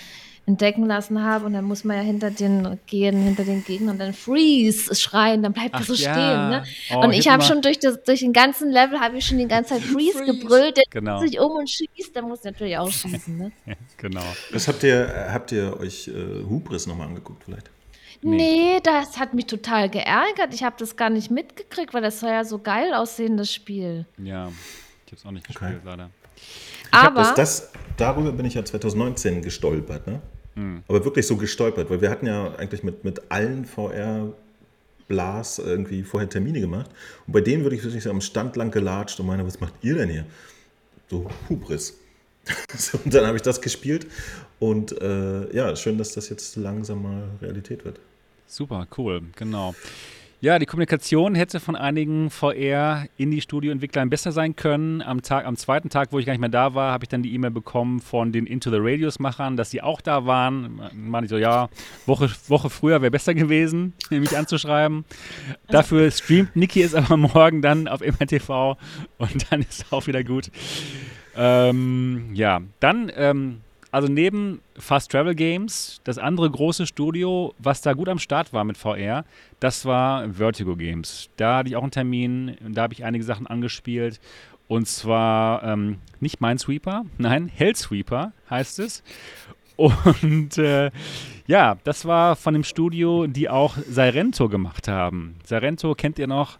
entdecken 0.45 0.85
lassen 0.85 1.23
habe 1.23 1.45
und 1.45 1.53
dann 1.53 1.63
muss 1.63 1.83
man 1.83 1.97
ja 1.97 2.03
hinter 2.03 2.31
den 2.31 2.79
gehen, 2.87 3.21
hinter 3.23 3.43
den 3.43 3.63
Gegner 3.63 3.91
und 3.91 3.99
dann 3.99 4.13
Freeze 4.13 4.93
schreien, 4.95 5.43
dann 5.43 5.53
bleibt 5.53 5.75
er 5.75 5.83
so 5.83 5.93
ja. 5.93 6.13
stehen. 6.13 6.49
Ne? 6.49 6.63
Oh, 6.93 7.05
und 7.05 7.13
ich 7.13 7.27
habe 7.27 7.43
schon 7.43 7.61
durch, 7.61 7.79
das, 7.79 8.01
durch 8.03 8.21
den 8.21 8.33
ganzen 8.33 8.71
Level 8.71 8.99
habe 8.99 9.17
ich 9.17 9.25
schon 9.25 9.37
die 9.37 9.47
ganze 9.47 9.75
Zeit 9.75 9.83
Freeze, 9.83 10.17
Freeze. 10.17 10.39
gebrüllt, 10.39 10.77
der 10.77 10.83
genau. 10.89 11.19
sich 11.19 11.39
um 11.39 11.51
und 11.51 11.69
schießt, 11.69 12.15
der 12.15 12.23
muss 12.23 12.43
natürlich 12.43 12.77
auch 12.77 12.91
schießen. 12.91 13.37
Ne? 13.37 13.51
genau. 13.97 14.23
Was 14.51 14.67
habt 14.67 14.83
ihr, 14.83 15.29
habt 15.31 15.51
ihr 15.51 15.79
euch 15.79 16.07
äh, 16.07 16.43
Hubris 16.49 16.87
nochmal 16.87 17.07
angeguckt 17.07 17.43
vielleicht? 17.43 17.69
Nee. 18.21 18.37
nee. 18.37 18.79
das 18.83 19.17
hat 19.19 19.33
mich 19.33 19.45
total 19.45 19.89
geärgert. 19.89 20.53
Ich 20.53 20.63
habe 20.63 20.75
das 20.77 20.95
gar 20.95 21.09
nicht 21.09 21.31
mitgekriegt, 21.31 21.93
weil 21.93 22.01
das 22.01 22.19
soll 22.19 22.29
ja 22.29 22.43
so 22.43 22.59
geil 22.59 22.93
aussehen, 22.93 23.37
das 23.37 23.53
Spiel. 23.53 24.05
Ja, 24.17 24.51
ich 25.05 25.11
habe 25.11 25.17
es 25.17 25.25
auch 25.25 25.31
nicht 25.31 25.47
gespielt, 25.47 25.79
okay. 25.79 25.81
leider. 25.85 26.09
Aber 26.91 27.21
das, 27.21 27.35
das, 27.35 27.71
darüber 27.97 28.31
bin 28.31 28.45
ich 28.45 28.55
ja 28.55 28.65
2019 28.65 29.41
gestolpert, 29.41 30.07
ne? 30.07 30.21
Hm. 30.55 30.83
Aber 30.87 31.05
wirklich 31.05 31.25
so 31.25 31.37
gestolpert, 31.37 31.89
weil 31.89 32.01
wir 32.01 32.09
hatten 32.09 32.27
ja 32.27 32.53
eigentlich 32.55 32.83
mit, 32.83 33.03
mit 33.03 33.31
allen 33.31 33.65
VR 33.65 34.33
Blas 35.07 35.59
irgendwie 35.59 36.03
vorher 36.03 36.29
Termine 36.29 36.59
gemacht. 36.59 36.89
Und 37.27 37.33
bei 37.33 37.41
denen 37.41 37.63
würde 37.63 37.75
ich 37.75 37.83
wirklich 37.83 38.03
so 38.03 38.09
am 38.09 38.21
Stand 38.21 38.55
lang 38.55 38.71
gelatscht 38.71 39.19
und 39.19 39.27
meine, 39.27 39.45
was 39.45 39.59
macht 39.59 39.73
ihr 39.81 39.95
denn 39.95 40.09
hier? 40.09 40.25
So 41.09 41.29
Hubris. 41.49 41.97
und 43.03 43.13
dann 43.13 43.25
habe 43.25 43.37
ich 43.37 43.43
das 43.43 43.61
gespielt 43.61 44.07
und 44.59 44.99
äh, 45.01 45.55
ja, 45.55 45.75
schön, 45.75 45.97
dass 45.97 46.13
das 46.13 46.29
jetzt 46.29 46.55
langsam 46.55 47.03
mal 47.03 47.29
Realität 47.41 47.85
wird. 47.85 47.99
Super, 48.51 48.85
cool, 48.97 49.21
genau. 49.37 49.73
Ja, 50.41 50.59
die 50.59 50.65
Kommunikation 50.65 51.35
hätte 51.35 51.61
von 51.61 51.77
einigen 51.77 52.29
VR 52.29 53.05
Indie-Studio-Entwicklern 53.15 54.09
besser 54.09 54.33
sein 54.33 54.57
können. 54.57 55.01
Am, 55.01 55.21
Tag, 55.21 55.45
am 55.45 55.55
zweiten 55.55 55.87
Tag, 55.87 56.11
wo 56.11 56.19
ich 56.19 56.25
gar 56.25 56.33
nicht 56.33 56.41
mehr 56.41 56.49
da 56.49 56.73
war, 56.73 56.91
habe 56.91 57.05
ich 57.05 57.09
dann 57.09 57.23
die 57.23 57.33
E-Mail 57.33 57.51
bekommen 57.51 58.01
von 58.01 58.33
den 58.33 58.45
Into 58.45 58.69
the 58.69 58.77
Radius-Machern, 58.77 59.55
dass 59.55 59.71
sie 59.71 59.81
auch 59.81 60.01
da 60.01 60.25
waren. 60.25 60.81
Meine 60.93 61.27
ich 61.27 61.29
so, 61.29 61.37
ja, 61.37 61.69
Woche, 62.05 62.29
Woche 62.49 62.69
früher 62.69 63.01
wäre 63.01 63.11
besser 63.11 63.33
gewesen, 63.33 63.93
mich 64.09 64.35
anzuschreiben. 64.35 65.05
Dafür 65.69 66.11
streamt 66.11 66.53
Niki 66.53 66.81
es 66.81 66.93
aber 66.93 67.15
morgen 67.15 67.61
dann 67.61 67.87
auf 67.87 68.01
MRTV 68.01 68.77
und 69.17 69.49
dann 69.49 69.61
ist 69.61 69.83
es 69.85 69.91
auch 69.93 70.07
wieder 70.07 70.25
gut. 70.25 70.51
Ähm, 71.37 72.31
ja, 72.33 72.61
dann 72.81 73.09
ähm, 73.15 73.61
also 73.91 74.07
neben 74.07 74.61
Fast 74.77 75.11
Travel 75.11 75.35
Games, 75.35 75.99
das 76.03 76.17
andere 76.17 76.49
große 76.49 76.87
Studio, 76.87 77.53
was 77.59 77.81
da 77.81 77.93
gut 77.93 78.07
am 78.09 78.19
Start 78.19 78.53
war 78.53 78.63
mit 78.63 78.77
VR, 78.77 79.25
das 79.59 79.85
war 79.85 80.29
Vertigo 80.29 80.75
Games. 80.75 81.29
Da 81.35 81.57
hatte 81.57 81.69
ich 81.69 81.75
auch 81.75 81.83
einen 81.83 81.91
Termin, 81.91 82.55
da 82.69 82.83
habe 82.83 82.93
ich 82.93 83.03
einige 83.03 83.23
Sachen 83.23 83.47
angespielt. 83.47 84.19
Und 84.67 84.87
zwar 84.87 85.63
ähm, 85.63 85.97
nicht 86.21 86.39
Minesweeper, 86.39 87.03
nein, 87.17 87.49
Hellsweeper 87.53 88.31
heißt 88.49 88.79
es. 88.79 89.03
Und 89.75 90.57
äh, 90.57 90.91
ja, 91.47 91.75
das 91.83 92.05
war 92.05 92.35
von 92.35 92.53
dem 92.53 92.63
Studio, 92.63 93.27
die 93.27 93.49
auch 93.49 93.75
Sirento 93.75 94.47
gemacht 94.47 94.87
haben. 94.87 95.35
Sirento 95.43 95.95
kennt 95.95 96.19
ihr 96.19 96.27
noch? 96.27 96.59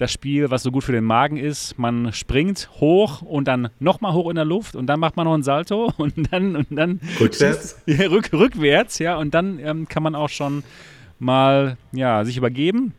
Das 0.00 0.12
Spiel, 0.12 0.50
was 0.50 0.62
so 0.62 0.70
gut 0.70 0.84
für 0.84 0.92
den 0.92 1.04
Magen 1.04 1.36
ist. 1.36 1.78
Man 1.78 2.12
springt 2.12 2.70
hoch 2.80 3.22
und 3.22 3.46
dann 3.46 3.68
nochmal 3.78 4.14
hoch 4.14 4.30
in 4.30 4.36
der 4.36 4.44
Luft 4.44 4.74
und 4.74 4.86
dann 4.86 4.98
macht 4.98 5.16
man 5.16 5.26
noch 5.26 5.34
ein 5.34 5.42
Salto 5.42 5.92
und 5.98 6.32
dann 6.32 6.56
und 6.56 6.68
dann 6.70 7.00
rückwärts. 7.20 7.80
Ja, 7.86 8.08
rück, 8.08 8.32
rückwärts, 8.32 8.98
ja, 8.98 9.16
und 9.16 9.34
dann 9.34 9.58
ähm, 9.58 9.88
kann 9.88 10.02
man 10.02 10.14
auch 10.14 10.30
schon 10.30 10.64
mal 11.18 11.76
ja, 11.92 12.24
sich 12.24 12.36
übergeben. 12.36 12.94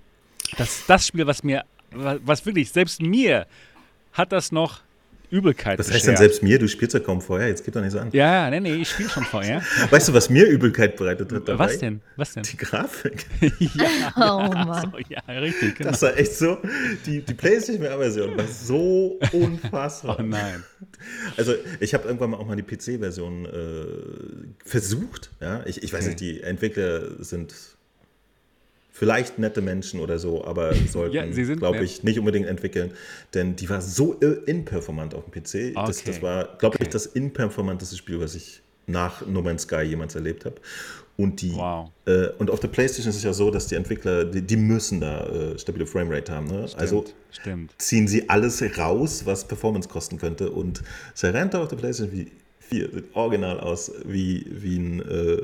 Das, 0.57 0.85
das 0.85 1.07
Spiel, 1.07 1.25
was 1.25 1.43
mir, 1.43 1.63
was 1.91 2.45
wirklich, 2.45 2.71
selbst 2.71 3.01
mir 3.01 3.47
hat 4.13 4.31
das 4.31 4.51
noch 4.51 4.81
Übelkeit 5.31 5.79
Was 5.79 5.91
heißt 5.91 6.07
denn 6.07 6.17
selbst 6.17 6.43
mir? 6.43 6.59
Du 6.59 6.67
spielst 6.67 6.93
ja 6.93 6.99
kaum 6.99 7.21
vorher, 7.21 7.47
jetzt 7.47 7.63
geht 7.63 7.75
doch 7.75 7.81
nicht 7.81 7.93
so 7.93 7.99
an. 7.99 8.09
Ja, 8.11 8.49
nee, 8.49 8.59
nee, 8.59 8.73
ich 8.75 8.89
spiele 8.89 9.09
schon 9.09 9.23
vorher. 9.23 9.61
Weißt 9.89 10.09
du, 10.09 10.13
was 10.13 10.29
mir 10.29 10.45
Übelkeit 10.45 10.97
bereitet 10.97 11.31
hat 11.31 11.47
dabei? 11.47 11.65
Was 11.65 11.79
denn? 11.79 12.01
Was 12.17 12.33
denn? 12.33 12.43
Die 12.43 12.57
Grafik. 12.57 13.25
ja, 13.59 14.13
oh 14.17 14.53
Mann. 14.53 14.91
So, 14.91 14.97
ja, 15.07 15.21
richtig. 15.39 15.77
Genau. 15.77 15.91
Das 15.91 16.01
war 16.01 16.17
echt 16.17 16.35
so, 16.35 16.57
die, 17.05 17.21
die 17.21 17.33
PlayStation-Version 17.33 18.37
war 18.37 18.47
so 18.47 19.19
unfassbar. 19.31 20.17
oh 20.19 20.23
nein. 20.23 20.63
Also 21.37 21.55
ich 21.79 21.93
habe 21.93 22.05
irgendwann 22.07 22.31
mal 22.31 22.37
auch 22.37 22.47
mal 22.47 22.57
die 22.57 22.63
PC-Version 22.63 23.45
äh, 23.45 24.67
versucht. 24.67 25.31
Ja? 25.39 25.63
Ich, 25.65 25.81
ich 25.81 25.93
weiß 25.93 26.01
okay. 26.01 26.09
nicht, 26.09 26.19
die 26.19 26.41
Entwickler 26.43 27.23
sind 27.23 27.53
vielleicht 28.91 29.39
nette 29.39 29.61
Menschen 29.61 29.99
oder 29.99 30.19
so, 30.19 30.45
aber 30.45 30.73
sollten, 30.87 31.15
ja, 31.15 31.55
glaube 31.55 31.83
ich, 31.83 32.03
nicht 32.03 32.19
unbedingt 32.19 32.47
entwickeln. 32.47 32.91
Denn 33.33 33.55
die 33.55 33.69
war 33.69 33.81
so 33.81 34.13
inperformant 34.13 35.15
auf 35.15 35.23
dem 35.25 35.31
PC. 35.31 35.75
Okay. 35.75 35.87
Das, 35.87 36.03
das, 36.03 36.21
war, 36.21 36.57
glaube 36.57 36.75
okay. 36.75 36.83
ich, 36.83 36.89
das 36.89 37.05
inperformanteste 37.05 37.95
Spiel, 37.95 38.19
was 38.19 38.35
ich 38.35 38.61
nach 38.87 39.25
No 39.25 39.41
Man's 39.41 39.63
Sky 39.63 39.81
jemals 39.81 40.15
erlebt 40.15 40.45
habe. 40.45 40.55
Und, 41.17 41.41
die, 41.41 41.53
wow. 41.53 41.89
äh, 42.05 42.29
und 42.39 42.49
auf 42.49 42.59
der 42.59 42.69
PlayStation 42.69 43.09
ist 43.09 43.17
es 43.17 43.23
ja 43.23 43.33
so, 43.33 43.51
dass 43.51 43.67
die 43.67 43.75
Entwickler, 43.75 44.25
die, 44.25 44.41
die 44.41 44.55
müssen 44.55 45.01
da 45.01 45.27
äh, 45.27 45.59
stabile 45.59 45.85
Framerate 45.85 46.33
haben. 46.33 46.47
Ne? 46.47 46.67
Stimmt, 46.67 46.81
also 46.81 47.05
stimmt. 47.29 47.73
ziehen 47.77 48.07
sie 48.07 48.29
alles 48.29 48.63
raus, 48.77 49.25
was 49.25 49.47
Performance 49.47 49.87
kosten 49.87 50.17
könnte. 50.17 50.49
Und 50.49 50.81
Serenta 51.13 51.61
auf 51.61 51.67
der 51.67 51.75
PlayStation 51.75 52.31
4 52.59 52.91
sieht 52.91 53.03
original 53.13 53.59
aus 53.59 53.91
wie, 54.05 54.47
wie 54.49 54.77
ein 54.77 55.01
äh, 55.01 55.37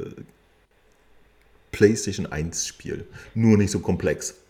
PlayStation 1.78 2.26
1 2.26 2.66
Spiel. 2.66 3.06
Nur 3.36 3.58
nicht 3.58 3.72
so 3.72 3.80
komplex. 3.80 4.36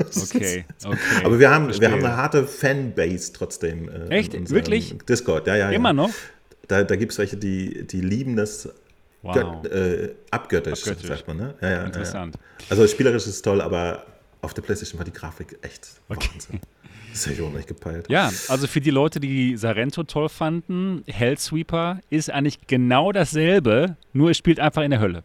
Okay, 0.00 0.64
okay. 0.84 0.98
Aber 1.22 1.38
wir 1.38 1.50
haben, 1.50 1.68
wir 1.80 1.92
haben 1.92 2.04
eine 2.04 2.16
harte 2.16 2.44
Fanbase 2.44 3.32
trotzdem. 3.32 3.88
Äh, 3.88 4.08
Echt? 4.08 4.50
Wirklich? 4.50 4.96
Discord, 5.08 5.46
ja, 5.46 5.54
ja. 5.54 5.70
Immer 5.70 5.90
ja. 5.90 5.92
noch? 5.92 6.10
Da, 6.66 6.82
da 6.82 6.96
gibt 6.96 7.12
es 7.12 7.18
welche, 7.18 7.36
die, 7.36 7.86
die 7.86 8.00
lieben 8.00 8.34
das 8.34 8.68
wow. 9.20 9.62
Gött, 9.62 9.70
äh, 9.70 10.14
abgöttisch, 10.32 10.80
abgöttisch, 10.80 11.06
sagt 11.06 11.28
man. 11.28 11.36
Ne? 11.36 11.54
Ja, 11.60 11.70
ja, 11.70 11.84
Interessant. 11.84 12.34
Ja. 12.34 12.66
Also 12.70 12.88
spielerisch 12.88 13.24
ist 13.24 13.34
es 13.34 13.42
toll, 13.42 13.60
aber 13.60 14.04
auf 14.40 14.54
der 14.54 14.62
PlayStation 14.62 14.98
war 14.98 15.04
die 15.04 15.12
Grafik 15.12 15.58
echt 15.62 15.90
okay. 16.08 16.30
Wahnsinn. 16.32 16.60
Das 17.12 17.26
hätte 17.26 17.42
ich 17.42 17.46
auch 17.46 17.52
nicht 17.52 17.68
gepeilt. 17.68 18.06
Ja, 18.08 18.32
also 18.48 18.66
für 18.66 18.80
die 18.80 18.90
Leute, 18.90 19.20
die 19.20 19.56
Sarento 19.56 20.02
toll 20.02 20.30
fanden, 20.30 21.04
Hellsweeper 21.06 22.00
ist 22.10 22.30
eigentlich 22.30 22.66
genau 22.66 23.12
dasselbe, 23.12 23.96
nur 24.14 24.30
es 24.30 24.38
spielt 24.38 24.58
einfach 24.58 24.82
in 24.82 24.90
der 24.90 25.00
Hölle. 25.00 25.22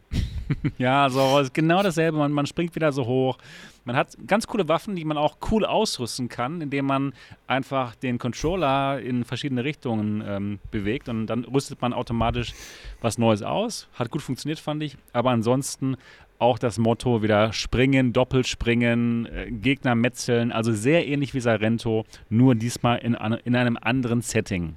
ja, 0.78 1.10
so 1.10 1.39
ist 1.39 1.54
genau 1.54 1.84
dasselbe. 1.84 2.18
Man, 2.18 2.32
man 2.32 2.45
springt 2.45 2.76
wieder 2.76 2.91
so 2.91 3.06
hoch. 3.06 3.38
Man 3.86 3.95
hat 3.95 4.18
ganz 4.28 4.48
coole 4.48 4.68
Waffen, 4.68 4.95
die 4.95 5.06
man 5.06 5.18
auch 5.18 5.38
cool 5.50 5.66
ausrüsten 5.66 6.28
kann, 6.28 6.60
indem 6.60 6.86
man 6.86 7.14
einfach 7.48 7.95
den 7.95 8.18
Controller 8.18 9.00
in 9.00 9.24
verschiedene 9.24 9.64
Richtungen 9.64 10.22
ähm, 10.28 10.60
bewegt 10.72 11.08
und 11.08 11.28
dann 11.28 11.45
rüstet 11.45 11.82
man 11.82 11.93
automatisch 11.93 12.54
was 13.00 13.18
Neues 13.18 13.43
aus. 13.43 13.88
Hat 13.93 14.12
gut 14.12 14.22
funktioniert, 14.22 14.60
fand 14.60 14.84
ich. 14.84 14.98
Aber 15.14 15.32
ansonsten 15.32 15.95
auch 16.39 16.60
das 16.60 16.78
Motto 16.78 17.24
wieder 17.24 17.54
springen, 17.54 18.14
doppelspringen, 18.14 19.26
äh, 19.26 19.52
Gegner 19.52 19.95
metzeln, 19.95 20.52
also 20.52 20.72
sehr 20.72 21.08
ähnlich 21.08 21.34
wie 21.34 21.39
Sarento, 21.39 22.06
nur 22.30 22.56
diesmal 22.56 23.00
in, 23.00 23.14
in 23.43 23.56
einem 23.56 23.78
anderen 23.82 24.22
Setting. 24.22 24.76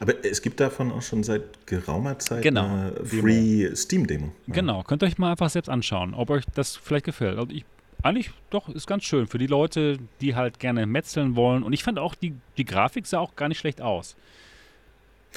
Aber 0.00 0.24
es 0.24 0.42
gibt 0.42 0.60
davon 0.60 0.92
auch 0.92 1.02
schon 1.02 1.22
seit 1.22 1.66
geraumer 1.66 2.18
Zeit 2.18 2.42
genau, 2.42 2.66
eine 2.66 2.92
Free 3.04 3.74
Steam-Demo. 3.74 4.32
Ja. 4.46 4.54
Genau, 4.54 4.82
könnt 4.82 5.02
ihr 5.02 5.06
euch 5.06 5.18
mal 5.18 5.30
einfach 5.30 5.50
selbst 5.50 5.68
anschauen, 5.68 6.14
ob 6.14 6.30
euch 6.30 6.44
das 6.54 6.76
vielleicht 6.76 7.06
gefällt. 7.06 7.38
Also 7.38 7.50
ich, 7.52 7.64
eigentlich 8.02 8.30
doch, 8.50 8.68
ist 8.68 8.86
ganz 8.86 9.04
schön 9.04 9.26
für 9.26 9.38
die 9.38 9.46
Leute, 9.46 9.98
die 10.20 10.34
halt 10.34 10.58
gerne 10.58 10.86
metzeln 10.86 11.36
wollen. 11.36 11.62
Und 11.62 11.72
ich 11.72 11.82
fand 11.82 11.98
auch, 11.98 12.14
die, 12.14 12.34
die 12.56 12.64
Grafik 12.64 13.06
sah 13.06 13.18
auch 13.18 13.36
gar 13.36 13.48
nicht 13.48 13.58
schlecht 13.58 13.80
aus. 13.80 14.16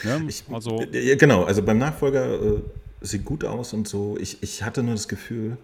Ja, 0.03 0.20
ich, 0.28 0.43
also, 0.51 0.86
genau, 0.91 1.43
also 1.43 1.62
beim 1.62 1.78
Nachfolger 1.78 2.41
äh, 2.41 2.62
sieht 3.01 3.26
gut 3.26 3.43
aus 3.43 3.74
und 3.74 3.88
so. 3.88 4.18
Ich, 4.20 4.41
ich 4.41 4.64
hatte 4.64 4.84
nur 4.84 4.93
das 4.93 5.07
Gefühl, 5.07 5.57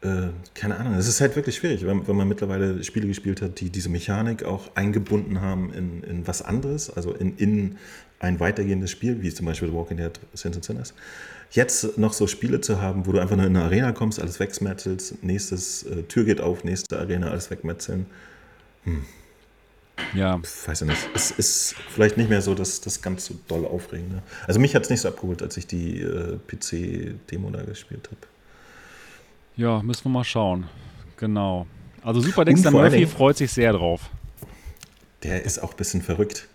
äh, 0.00 0.28
keine 0.54 0.76
Ahnung, 0.76 0.94
es 0.94 1.08
ist 1.08 1.20
halt 1.20 1.34
wirklich 1.34 1.56
schwierig, 1.56 1.84
wenn, 1.84 2.06
wenn, 2.06 2.16
man 2.16 2.28
mittlerweile 2.28 2.84
Spiele 2.84 3.08
gespielt 3.08 3.42
hat, 3.42 3.58
die 3.60 3.70
diese 3.70 3.88
Mechanik 3.88 4.44
auch 4.44 4.76
eingebunden 4.76 5.40
haben 5.40 5.72
in, 5.72 6.02
in 6.04 6.26
was 6.26 6.42
anderes, 6.42 6.90
also 6.90 7.12
in, 7.12 7.36
in 7.36 7.78
ein 8.20 8.38
weitergehendes 8.38 8.90
Spiel, 8.90 9.22
wie 9.22 9.32
zum 9.32 9.46
Beispiel 9.46 9.68
The 9.68 9.74
Walking 9.74 9.96
Dead 9.96 10.12
Sins 10.34 10.56
and 10.56 10.64
Sinners. 10.64 10.94
Jetzt 11.50 11.98
noch 11.98 12.12
so 12.12 12.26
Spiele 12.26 12.60
zu 12.60 12.80
haben, 12.80 13.06
wo 13.06 13.12
du 13.12 13.18
einfach 13.18 13.36
nur 13.36 13.46
in 13.46 13.56
eine 13.56 13.64
Arena 13.64 13.92
kommst, 13.92 14.20
alles 14.20 14.38
wegmetzelst, 14.38 15.22
nächstes 15.24 15.84
äh, 15.84 16.02
Tür 16.04 16.24
geht 16.24 16.40
auf, 16.40 16.62
nächste 16.62 16.98
Arena, 16.98 17.30
alles 17.30 17.50
wegmetzeln. 17.50 18.06
Hm. 18.84 19.04
Ja. 20.14 20.40
Weiß 20.66 20.82
ich 20.82 20.88
nicht. 20.88 21.08
Es 21.14 21.32
ist 21.32 21.74
vielleicht 21.90 22.16
nicht 22.16 22.30
mehr 22.30 22.40
so 22.40 22.54
das, 22.54 22.80
das 22.80 23.02
ganz 23.02 23.24
so 23.24 23.34
doll 23.48 23.66
aufregende. 23.66 24.22
Also 24.46 24.60
mich 24.60 24.74
hat 24.74 24.84
es 24.84 24.90
nicht 24.90 25.00
so 25.00 25.08
abgeholt, 25.08 25.42
als 25.42 25.56
ich 25.56 25.66
die 25.66 26.02
äh, 26.02 26.38
PC-Demo 26.46 27.50
da 27.50 27.62
gespielt 27.62 28.08
habe. 28.10 28.37
Ja, 29.58 29.82
müssen 29.82 30.04
wir 30.04 30.10
mal 30.10 30.24
schauen. 30.24 30.66
Genau. 31.16 31.66
Also 32.02 32.20
Super 32.20 32.44
Dexter 32.44 32.70
Murphy 32.70 33.06
freut 33.06 33.36
sich 33.36 33.50
sehr 33.50 33.72
drauf. 33.72 34.08
Der 35.24 35.42
ist 35.42 35.58
auch 35.58 35.72
ein 35.72 35.76
bisschen 35.76 36.00
verrückt. 36.00 36.46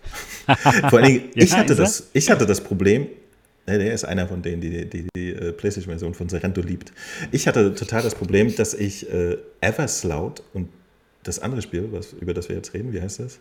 vor 0.89 0.99
allen 0.99 1.05
Dingen, 1.05 1.23
ja, 1.35 1.43
ich, 1.43 1.53
hatte 1.53 1.75
das, 1.75 2.09
ich 2.13 2.31
hatte 2.31 2.45
das 2.45 2.61
Problem, 2.61 3.07
ne, 3.67 3.77
der 3.77 3.93
ist 3.93 4.05
einer 4.05 4.25
von 4.25 4.41
denen, 4.41 4.61
die 4.61 4.69
die, 4.69 4.89
die, 4.89 5.07
die 5.13 5.29
äh, 5.33 5.51
PlayStation-Version 5.51 6.13
von 6.13 6.29
Serento 6.29 6.61
liebt. 6.61 6.93
Ich 7.31 7.45
hatte 7.45 7.75
total 7.75 8.03
das 8.03 8.15
Problem, 8.15 8.55
dass 8.55 8.73
ich 8.73 9.11
äh, 9.11 9.37
Eversloud 9.59 10.41
und 10.53 10.69
das 11.23 11.39
andere 11.39 11.61
Spiel, 11.61 11.89
was, 11.91 12.13
über 12.13 12.33
das 12.33 12.47
wir 12.47 12.55
jetzt 12.55 12.73
reden, 12.73 12.93
wie 12.93 13.01
heißt 13.01 13.19
das? 13.19 13.39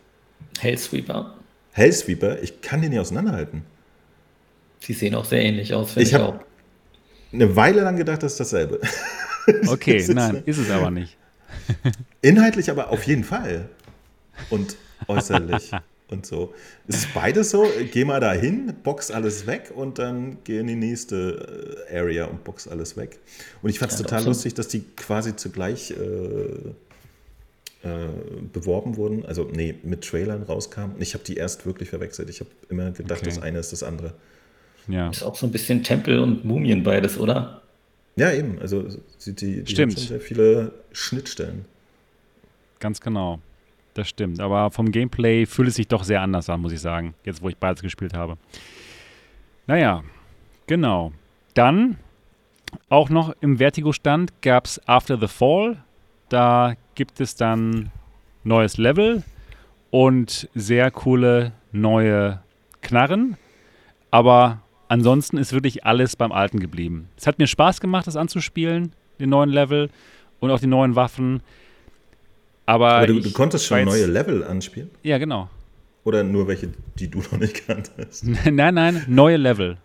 Hellsweeper. 0.58 1.36
Hellsweeper, 1.70 2.42
ich 2.42 2.62
kann 2.62 2.82
den 2.82 2.90
nicht 2.90 2.98
auseinanderhalten. 2.98 3.62
Die 4.88 4.92
sehen 4.92 5.14
auch 5.14 5.24
sehr 5.24 5.40
ähnlich 5.44 5.72
aus, 5.72 5.92
finde 5.92 6.02
ich, 6.02 6.14
ich 6.14 6.18
auch. 6.18 6.34
eine 7.32 7.54
Weile 7.54 7.82
lang 7.82 7.94
gedacht, 7.94 8.24
das 8.24 8.32
ist 8.32 8.40
dasselbe. 8.40 8.80
Okay, 9.66 10.04
nein, 10.12 10.42
ist 10.46 10.58
es 10.58 10.70
aber 10.70 10.90
nicht. 10.90 11.16
Inhaltlich 12.22 12.70
aber 12.70 12.90
auf 12.90 13.02
jeden 13.04 13.24
Fall. 13.24 13.68
Und 14.50 14.76
äußerlich. 15.08 15.72
und 16.08 16.26
so. 16.26 16.54
Es 16.86 16.96
ist 16.96 17.14
beides 17.14 17.50
so, 17.50 17.66
geh 17.90 18.04
mal 18.04 18.20
da 18.20 18.32
hin, 18.32 18.74
box 18.82 19.10
alles 19.10 19.46
weg 19.46 19.72
und 19.74 19.98
dann 19.98 20.38
geh 20.44 20.58
in 20.58 20.66
die 20.66 20.76
nächste 20.76 21.86
äh, 21.90 21.98
Area 21.98 22.26
und 22.26 22.44
box 22.44 22.68
alles 22.68 22.96
weg. 22.96 23.18
Und 23.62 23.70
ich 23.70 23.78
fand 23.78 23.92
es 23.92 23.98
ja, 23.98 24.04
total 24.04 24.22
so. 24.22 24.28
lustig, 24.28 24.54
dass 24.54 24.68
die 24.68 24.84
quasi 24.96 25.34
zugleich 25.36 25.90
äh, 25.90 25.94
äh, 27.84 28.08
beworben 28.52 28.96
wurden, 28.96 29.24
also 29.26 29.48
nee, 29.52 29.74
mit 29.82 30.04
Trailern 30.04 30.42
rauskamen. 30.42 30.96
Und 30.96 31.02
ich 31.02 31.14
habe 31.14 31.24
die 31.24 31.34
erst 31.36 31.66
wirklich 31.66 31.88
verwechselt. 31.88 32.30
Ich 32.30 32.40
habe 32.40 32.50
immer 32.68 32.92
gedacht, 32.92 33.22
okay. 33.22 33.30
das 33.30 33.42
eine 33.42 33.58
ist 33.58 33.72
das 33.72 33.82
andere. 33.82 34.14
Ja. 34.88 35.10
Ist 35.10 35.22
auch 35.22 35.34
so 35.34 35.46
ein 35.46 35.52
bisschen 35.52 35.82
Tempel 35.82 36.18
und 36.18 36.44
Mumien 36.44 36.82
beides, 36.82 37.18
oder? 37.18 37.62
Ja, 38.16 38.32
eben. 38.32 38.58
Also 38.60 38.82
die, 39.26 39.34
die, 39.34 39.62
die 39.64 39.72
Stimmt. 39.72 39.92
haben 39.92 39.98
schon 39.98 40.08
sehr 40.08 40.20
viele 40.20 40.72
Schnittstellen. 40.92 41.64
Ganz 42.78 43.00
genau. 43.00 43.40
Das 43.94 44.08
stimmt. 44.08 44.40
Aber 44.40 44.70
vom 44.70 44.90
Gameplay 44.90 45.46
fühlt 45.46 45.68
es 45.68 45.74
sich 45.74 45.88
doch 45.88 46.04
sehr 46.04 46.22
anders 46.22 46.48
an, 46.48 46.60
muss 46.60 46.72
ich 46.72 46.80
sagen. 46.80 47.14
Jetzt, 47.24 47.42
wo 47.42 47.48
ich 47.48 47.56
beides 47.56 47.82
gespielt 47.82 48.14
habe. 48.14 48.38
Naja, 49.66 50.02
genau. 50.66 51.12
Dann 51.54 51.98
auch 52.88 53.10
noch 53.10 53.34
im 53.40 53.58
Vertigo-Stand 53.58 54.40
gab 54.40 54.64
es 54.64 54.80
After 54.88 55.18
the 55.18 55.28
Fall. 55.28 55.82
Da 56.28 56.74
gibt 56.94 57.20
es 57.20 57.34
dann 57.34 57.90
neues 58.44 58.78
Level 58.78 59.22
und 59.90 60.48
sehr 60.54 60.90
coole 60.90 61.52
neue 61.70 62.40
Knarren. 62.80 63.36
Aber 64.10 64.62
ansonsten 64.92 65.38
ist 65.38 65.52
wirklich 65.54 65.86
alles 65.86 66.16
beim 66.16 66.32
Alten 66.32 66.60
geblieben. 66.60 67.08
Es 67.16 67.26
hat 67.26 67.38
mir 67.38 67.46
Spaß 67.46 67.80
gemacht, 67.80 68.06
das 68.06 68.16
anzuspielen, 68.16 68.92
den 69.18 69.30
neuen 69.30 69.48
Level 69.48 69.88
und 70.38 70.50
auch 70.50 70.60
die 70.60 70.66
neuen 70.66 70.94
Waffen. 70.94 71.42
Aber, 72.66 72.92
Aber 72.92 73.06
du, 73.06 73.20
du, 73.20 73.32
konntest 73.32 73.66
schon 73.66 73.84
neue 73.84 74.06
Level 74.06 74.44
anspielen? 74.44 74.90
Ja, 75.02 75.16
genau. 75.16 75.48
Oder 76.04 76.22
nur 76.22 76.46
welche, 76.46 76.68
die 76.96 77.08
du 77.08 77.18
noch 77.32 77.38
nicht 77.38 77.66
kanntest? 77.66 78.24
nein, 78.50 78.74
nein, 78.74 79.04
neue 79.08 79.38
Level. 79.38 79.78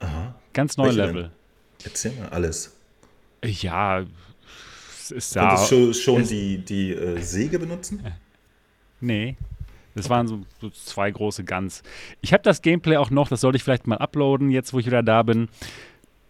Aha. 0.00 0.34
Ganz 0.54 0.76
neue 0.78 0.88
welche 0.88 1.02
Level. 1.02 1.22
Denn? 1.24 1.30
Erzähl 1.84 2.12
mal 2.12 2.28
alles. 2.30 2.74
Ja, 3.44 4.04
es 4.98 5.10
ist 5.10 5.36
da. 5.36 5.48
Konntest 5.48 5.72
du 5.72 5.92
schon 5.92 6.26
die, 6.26 6.58
die 6.58 6.92
äh, 6.92 7.20
Säge 7.20 7.58
benutzen? 7.58 8.02
Nee. 9.00 9.36
Das 9.98 10.10
waren 10.10 10.26
so, 10.26 10.40
so 10.60 10.70
zwei 10.70 11.10
große 11.10 11.44
Guns. 11.44 11.82
Ich 12.20 12.32
habe 12.32 12.42
das 12.42 12.62
Gameplay 12.62 12.96
auch 12.96 13.10
noch, 13.10 13.28
das 13.28 13.40
sollte 13.40 13.56
ich 13.56 13.64
vielleicht 13.64 13.86
mal 13.86 13.98
uploaden, 13.98 14.50
jetzt 14.50 14.72
wo 14.72 14.78
ich 14.78 14.86
wieder 14.86 15.02
da 15.02 15.22
bin. 15.22 15.48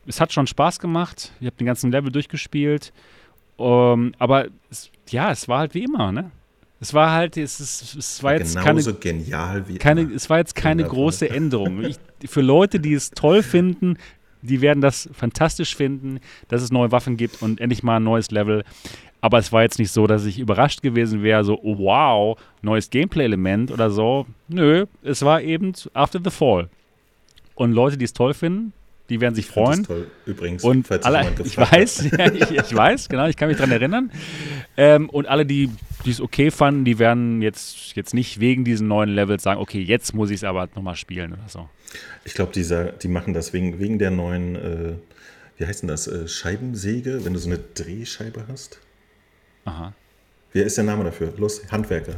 Es 0.07 0.21
hat 0.21 0.33
schon 0.33 0.47
Spaß 0.47 0.79
gemacht. 0.81 1.33
Ich 1.41 1.47
habe 1.47 1.57
den 1.57 1.67
ganzen 1.67 1.93
Level 1.93 2.11
durchgespielt. 2.11 2.93
Um, 3.57 3.67
ähm, 3.67 4.15
aber 4.19 4.47
es, 4.71 4.91
ja, 5.09 5.33
es 5.33 5.49
war 5.49 5.59
halt 5.59 5.75
wie 5.75 5.83
immer, 5.83 6.13
ne? 6.13 6.31
Es 6.81 6.95
war 6.95 7.11
halt, 7.11 7.37
es, 7.37 7.59
es, 7.59 7.97
es 7.97 8.23
war 8.23 8.35
jetzt 8.35 8.57
keine, 8.57 8.81
genial 8.95 9.67
wie 9.67 9.79
keine, 9.79 10.03
es 10.03 10.31
war 10.31 10.39
jetzt 10.39 10.55
keine 10.55 10.85
große 10.85 11.29
Änderung. 11.31 11.83
Ich, 11.85 11.99
für 12.27 12.41
Leute, 12.41 12.79
die 12.79 12.95
es 12.95 13.11
toll 13.11 13.43
finden, 13.43 13.97
die 14.43 14.61
werden 14.61 14.81
das 14.81 15.09
fantastisch 15.13 15.75
finden, 15.75 16.21
dass 16.47 16.63
es 16.63 16.71
neue 16.71 16.93
Waffen 16.93 17.17
gibt 17.17 17.43
und 17.43 17.61
endlich 17.61 17.83
mal 17.83 17.97
ein 17.97 18.05
neues 18.05 18.31
Level. 18.31 18.65
Aber 19.21 19.39
es 19.39 19.53
war 19.53 19.63
jetzt 19.63 19.79
nicht 19.79 19.91
so, 19.91 20.07
dass 20.07 20.25
ich 20.25 20.39
überrascht 20.39 20.83
gewesen 20.83 21.23
wäre, 21.23 21.45
so, 21.45 21.59
oh, 21.61 21.79
wow, 21.79 22.39
neues 22.63 22.91
Gameplay-Element 22.91 23.71
oder 23.73 23.91
so. 23.91 24.27
Nö, 24.47 24.87
es 25.03 25.23
war 25.23 25.43
eben 25.43 25.73
After 25.93 26.21
the 26.23 26.31
Fall. 26.31 26.69
Und 27.55 27.73
Leute, 27.73 27.97
die 27.97 28.05
es 28.05 28.13
toll 28.13 28.35
finden, 28.35 28.73
die 29.09 29.21
werden 29.21 29.35
sich 29.35 29.47
freuen. 29.47 29.85
Toll. 29.85 30.07
Übrigens, 30.27 30.63
und 30.63 30.91
alle, 31.05 31.33
ich 31.43 31.57
weiß, 31.57 32.11
ja, 32.19 32.33
ich, 32.33 32.51
ich, 32.51 32.75
weiß, 32.75 33.09
genau, 33.09 33.27
ich 33.27 33.37
kann 33.37 33.49
mich 33.49 33.57
daran 33.57 33.73
erinnern. 33.73 34.13
Ähm, 34.77 35.09
und 35.09 35.27
alle, 35.27 35.47
die 35.47 35.71
es 36.07 36.21
okay 36.21 36.51
fanden, 36.51 36.85
die 36.85 36.99
werden 36.99 37.43
jetzt, 37.43 37.97
jetzt 37.97 38.15
nicht 38.15 38.39
wegen 38.39 38.65
diesen 38.65 38.87
neuen 38.87 39.09
Levels 39.09 39.43
sagen, 39.43 39.61
okay, 39.61 39.81
jetzt 39.81 40.15
muss 40.15 40.31
ich 40.31 40.37
es 40.37 40.45
aber 40.45 40.69
nochmal 40.75 40.97
spielen 40.97 41.33
oder 41.33 41.49
so. 41.49 41.69
Ich 42.25 42.35
glaube, 42.35 42.53
die 42.53 43.09
machen 43.09 43.33
das 43.33 43.53
wegen, 43.53 43.79
wegen 43.79 43.99
der 43.99 44.11
neuen, 44.11 44.57
äh, 44.57 44.93
wie 45.57 45.67
heißt 45.67 45.83
denn 45.83 45.89
das, 45.89 46.07
äh, 46.07 46.29
Scheibensäge, 46.29 47.25
wenn 47.25 47.33
du 47.33 47.39
so 47.39 47.49
eine 47.49 47.59
Drehscheibe 47.59 48.45
hast. 48.49 48.79
Aha. 49.69 49.93
Wie 50.53 50.61
ist 50.61 50.77
der 50.77 50.85
Name 50.85 51.05
dafür? 51.05 51.33
Los, 51.37 51.61
Handwerker. 51.71 52.15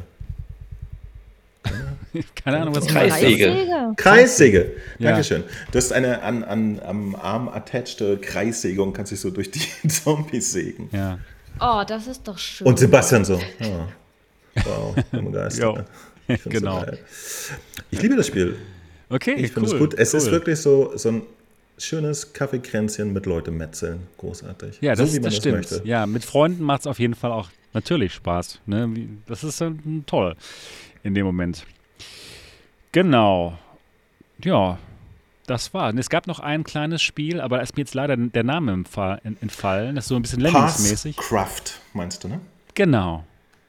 Keine 2.44 2.60
Ahnung, 2.60 2.74
was 2.74 2.86
Kreissäge. 2.86 3.92
Kreissäge. 3.96 4.72
Ja. 4.98 5.10
Dankeschön. 5.10 5.44
Du 5.70 5.78
hast 5.78 5.92
eine 5.92 6.22
an, 6.22 6.42
an, 6.44 6.80
am 6.80 7.14
Arm 7.14 7.48
attached 7.48 8.02
Kreissäge 8.22 8.82
und 8.82 8.92
kannst 8.92 9.12
dich 9.12 9.20
so 9.20 9.30
durch 9.30 9.50
die 9.50 9.62
Zombies 9.88 10.52
sägen. 10.52 10.88
Ja. 10.92 11.18
Oh, 11.60 11.82
das 11.86 12.06
ist 12.06 12.26
doch 12.26 12.38
schön. 12.38 12.66
Und 12.66 12.78
Sebastian 12.78 13.24
so. 13.24 13.34
Oh. 13.62 14.62
Wow, 14.64 14.94
begeistert. 15.10 15.86
genau. 16.46 16.80
So 16.80 17.54
ich 17.90 18.02
liebe 18.02 18.16
das 18.16 18.26
Spiel. 18.26 18.56
Okay, 19.08 19.34
ich 19.34 19.52
finde 19.52 19.70
es 19.70 19.78
gut. 19.78 19.94
Es 19.94 20.12
cool. 20.12 20.18
ist 20.20 20.30
wirklich 20.30 20.58
so, 20.58 20.96
so 20.96 21.08
ein 21.10 21.22
schönes 21.80 22.32
Kaffeekränzchen 22.32 23.12
mit 23.12 23.26
Leute 23.26 23.50
metzeln. 23.50 24.06
Großartig. 24.18 24.78
Ja, 24.80 24.94
das, 24.94 25.12
so, 25.12 25.16
das, 25.16 25.24
das 25.24 25.36
stimmt. 25.36 25.56
Möchte. 25.56 25.82
Ja, 25.84 26.06
mit 26.06 26.24
Freunden 26.24 26.62
macht 26.62 26.80
es 26.80 26.86
auf 26.86 26.98
jeden 26.98 27.14
Fall 27.14 27.32
auch 27.32 27.48
natürlich 27.72 28.14
Spaß. 28.14 28.60
Ne? 28.66 28.90
Das 29.26 29.44
ist 29.44 29.60
äh, 29.60 29.72
toll 30.06 30.36
in 31.02 31.14
dem 31.14 31.26
Moment. 31.26 31.66
Genau. 32.92 33.58
Ja, 34.42 34.78
das 35.46 35.74
war. 35.74 35.90
Und 35.90 35.98
es 35.98 36.08
gab 36.08 36.26
noch 36.26 36.40
ein 36.40 36.64
kleines 36.64 37.02
Spiel, 37.02 37.40
aber 37.40 37.56
da 37.56 37.62
ist 37.62 37.76
mir 37.76 37.82
jetzt 37.82 37.94
leider 37.94 38.16
der 38.16 38.44
Name 38.44 38.72
entfallen. 38.72 39.94
Das 39.94 40.04
ist 40.04 40.08
so 40.08 40.16
ein 40.16 40.22
bisschen 40.22 40.40
Lemmings-mäßig. 40.40 41.16
Craft, 41.16 41.80
meinst 41.92 42.24
du, 42.24 42.28
ne? 42.28 42.40
Genau. 42.74 43.24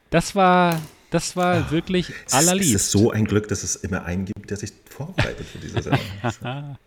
Das 0.10 0.36
war, 0.36 0.80
das 1.12 1.36
war 1.36 1.66
Ach, 1.68 1.72
wirklich 1.72 2.12
allerliebst. 2.32 2.74
Es 2.74 2.82
ist 2.86 2.92
so 2.92 3.12
ein 3.12 3.26
Glück, 3.26 3.48
dass 3.50 3.64
es 3.64 3.76
immer 3.76 4.06
einen 4.06 4.26
gibt, 4.26 4.50
der 4.50 4.58
sich 4.58 4.72
vorbereitet 4.90 5.46
für 5.46 5.60
diese 5.60 5.82
Sendung. 5.82 6.00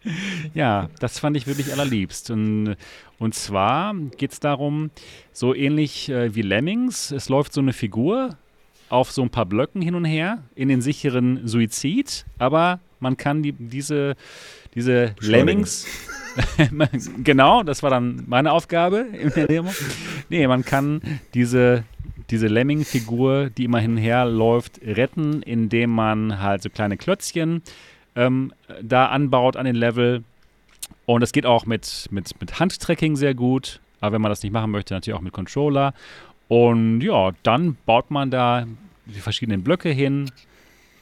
ja, 0.55 0.89
das 0.99 1.19
fand 1.19 1.37
ich 1.37 1.47
wirklich 1.47 1.73
allerliebst. 1.73 2.31
Und, 2.31 2.77
und 3.19 3.35
zwar 3.35 3.95
geht 4.17 4.33
es 4.33 4.41
darum, 4.41 4.91
so 5.33 5.55
ähnlich 5.55 6.09
äh, 6.09 6.35
wie 6.35 6.43
Lemmings, 6.43 7.11
es 7.11 7.29
läuft 7.29 7.53
so 7.53 7.61
eine 7.61 7.75
Figur 7.75 8.37
auf 8.89 9.13
so 9.13 9.23
ein 9.23 9.31
paar 9.31 9.47
Blöcken 9.47 9.83
hin 9.83 9.95
und 9.95 10.07
her 10.07 10.43
in 10.55 10.69
den 10.69 10.81
sicheren 10.81 11.47
Suizid, 11.47 12.25
aber 12.39 12.81
man 13.01 13.17
kann 13.19 13.43
die, 13.43 13.53
diese, 13.53 14.17
diese 14.75 15.15
Lemmings. 15.21 15.87
genau, 17.23 17.63
das 17.63 17.83
war 17.83 17.91
dann 17.91 18.25
meine 18.27 18.53
Aufgabe 18.53 19.07
in 19.13 19.31
der 19.31 19.47
Demo. 19.47 19.73
Nee, 20.31 20.47
man 20.47 20.65
kann 20.65 21.03
diese, 21.35 21.85
diese 22.35 22.49
Lemming-Figur, 22.49 23.51
die 23.51 23.63
immer 23.63 23.79
hin 23.79 23.93
und 23.93 23.99
her 23.99 24.25
läuft, 24.27 24.81
retten, 24.83 25.41
indem 25.43 25.91
man 25.91 26.41
halt 26.43 26.63
so 26.63 26.69
kleine 26.69 26.97
Klötzchen 26.97 27.63
ähm, 28.17 28.53
da 28.83 29.07
anbaut 29.07 29.57
an 29.57 29.67
den 29.67 29.77
Level. 29.77 30.25
Und 31.07 31.21
das 31.21 31.31
geht 31.31 31.47
auch 31.47 31.65
mit, 31.65 32.09
mit, 32.11 32.41
mit 32.41 32.59
Handtracking 32.59 33.15
sehr 33.15 33.35
gut. 33.35 33.79
Aber 34.01 34.15
wenn 34.15 34.21
man 34.21 34.31
das 34.31 34.43
nicht 34.43 34.51
machen 34.51 34.73
möchte, 34.73 34.95
natürlich 34.95 35.17
auch 35.17 35.23
mit 35.23 35.33
Controller. 35.33 35.95
Und 36.49 37.03
ja, 37.03 37.31
dann 37.45 37.77
baut 37.87 38.11
man 38.11 38.33
da 38.33 38.67
die 39.07 39.21
verschiedenen 39.21 39.63
Blöcke 39.63 39.91
hin 39.91 40.29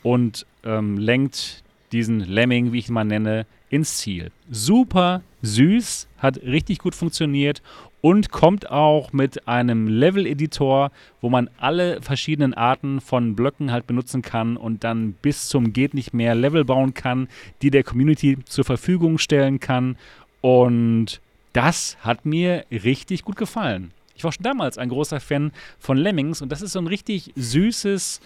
und 0.02 0.44
ähm, 0.64 0.98
lenkt 0.98 1.64
diesen 1.92 2.20
Lemming, 2.20 2.72
wie 2.72 2.78
ich 2.78 2.88
ihn 2.88 2.94
mal 2.94 3.04
nenne, 3.04 3.46
ins 3.70 3.96
Ziel. 3.96 4.32
Super 4.50 5.22
süß, 5.40 6.08
hat 6.18 6.42
richtig 6.42 6.78
gut 6.78 6.94
funktioniert 6.94 7.62
und 8.02 8.30
kommt 8.30 8.68
auch 8.68 9.12
mit 9.12 9.48
einem 9.48 9.86
Level-Editor, 9.86 10.90
wo 11.22 11.30
man 11.30 11.48
alle 11.56 12.02
verschiedenen 12.02 12.52
Arten 12.52 13.00
von 13.00 13.34
Blöcken 13.34 13.72
halt 13.72 13.86
benutzen 13.86 14.20
kann 14.20 14.58
und 14.58 14.84
dann 14.84 15.12
bis 15.22 15.48
zum 15.48 15.72
geht 15.72 15.94
nicht 15.94 16.12
mehr 16.12 16.34
Level 16.34 16.64
bauen 16.64 16.92
kann, 16.92 17.28
die 17.62 17.70
der 17.70 17.84
Community 17.84 18.38
zur 18.44 18.64
Verfügung 18.64 19.18
stellen 19.18 19.60
kann. 19.60 19.96
Und 20.40 21.20
das 21.52 21.96
hat 22.00 22.26
mir 22.26 22.64
richtig 22.70 23.22
gut 23.22 23.36
gefallen. 23.36 23.92
Ich 24.16 24.24
war 24.24 24.32
schon 24.32 24.42
damals 24.42 24.78
ein 24.78 24.88
großer 24.88 25.20
Fan 25.20 25.52
von 25.78 25.96
Lemmings 25.96 26.42
und 26.42 26.50
das 26.50 26.60
ist 26.60 26.72
so 26.72 26.80
ein 26.80 26.88
richtig 26.88 27.32
süßes, 27.36 28.20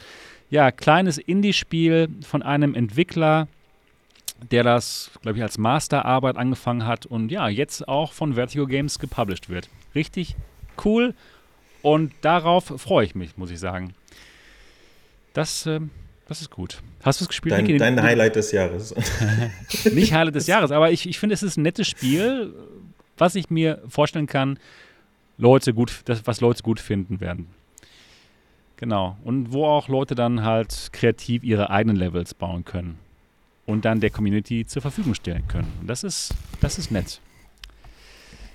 ja, 0.48 0.70
kleines 0.70 1.18
Indie-Spiel 1.18 2.08
von 2.26 2.42
einem 2.42 2.74
Entwickler, 2.74 3.46
der 4.50 4.62
das, 4.62 5.10
glaube 5.22 5.38
ich, 5.38 5.42
als 5.42 5.58
Masterarbeit 5.58 6.36
angefangen 6.36 6.86
hat 6.86 7.06
und 7.06 7.30
ja, 7.30 7.48
jetzt 7.48 7.88
auch 7.88 8.12
von 8.12 8.34
Vertigo 8.34 8.66
Games 8.66 8.98
gepublished 8.98 9.48
wird. 9.48 9.68
Richtig 9.94 10.36
cool 10.84 11.14
und 11.82 12.12
darauf 12.20 12.64
freue 12.76 13.04
ich 13.04 13.14
mich, 13.14 13.36
muss 13.36 13.50
ich 13.50 13.58
sagen. 13.58 13.94
Das, 15.32 15.66
äh, 15.66 15.80
das 16.28 16.40
ist 16.40 16.50
gut. 16.50 16.82
Hast 17.02 17.20
du 17.20 17.24
es 17.24 17.28
gespielt? 17.28 17.54
Dein, 17.54 17.78
dein 17.78 18.02
Highlight 18.02 18.36
des 18.36 18.52
Jahres. 18.52 18.94
Nicht 19.92 20.12
Highlight 20.12 20.34
des 20.34 20.46
Jahres, 20.46 20.70
aber 20.70 20.90
ich, 20.90 21.08
ich 21.08 21.18
finde, 21.18 21.34
es 21.34 21.42
ist 21.42 21.56
ein 21.56 21.62
nettes 21.62 21.88
Spiel, 21.88 22.54
was 23.16 23.34
ich 23.34 23.50
mir 23.50 23.82
vorstellen 23.88 24.26
kann, 24.26 24.58
Leute 25.38 25.74
gut, 25.74 26.02
das, 26.06 26.26
was 26.26 26.40
Leute 26.40 26.62
gut 26.62 26.80
finden 26.80 27.20
werden. 27.20 27.48
Genau. 28.76 29.16
Und 29.24 29.52
wo 29.52 29.66
auch 29.66 29.88
Leute 29.88 30.14
dann 30.14 30.42
halt 30.44 30.90
kreativ 30.92 31.42
ihre 31.42 31.70
eigenen 31.70 31.96
Levels 31.96 32.34
bauen 32.34 32.64
können 32.64 32.98
und 33.66 33.84
dann 33.84 34.00
der 34.00 34.10
Community 34.10 34.64
zur 34.64 34.80
Verfügung 34.82 35.14
stellen 35.14 35.46
können. 35.48 35.70
Und 35.80 35.88
das 35.88 36.04
ist, 36.04 36.34
das 36.60 36.78
ist 36.78 36.90
nett. 36.90 37.20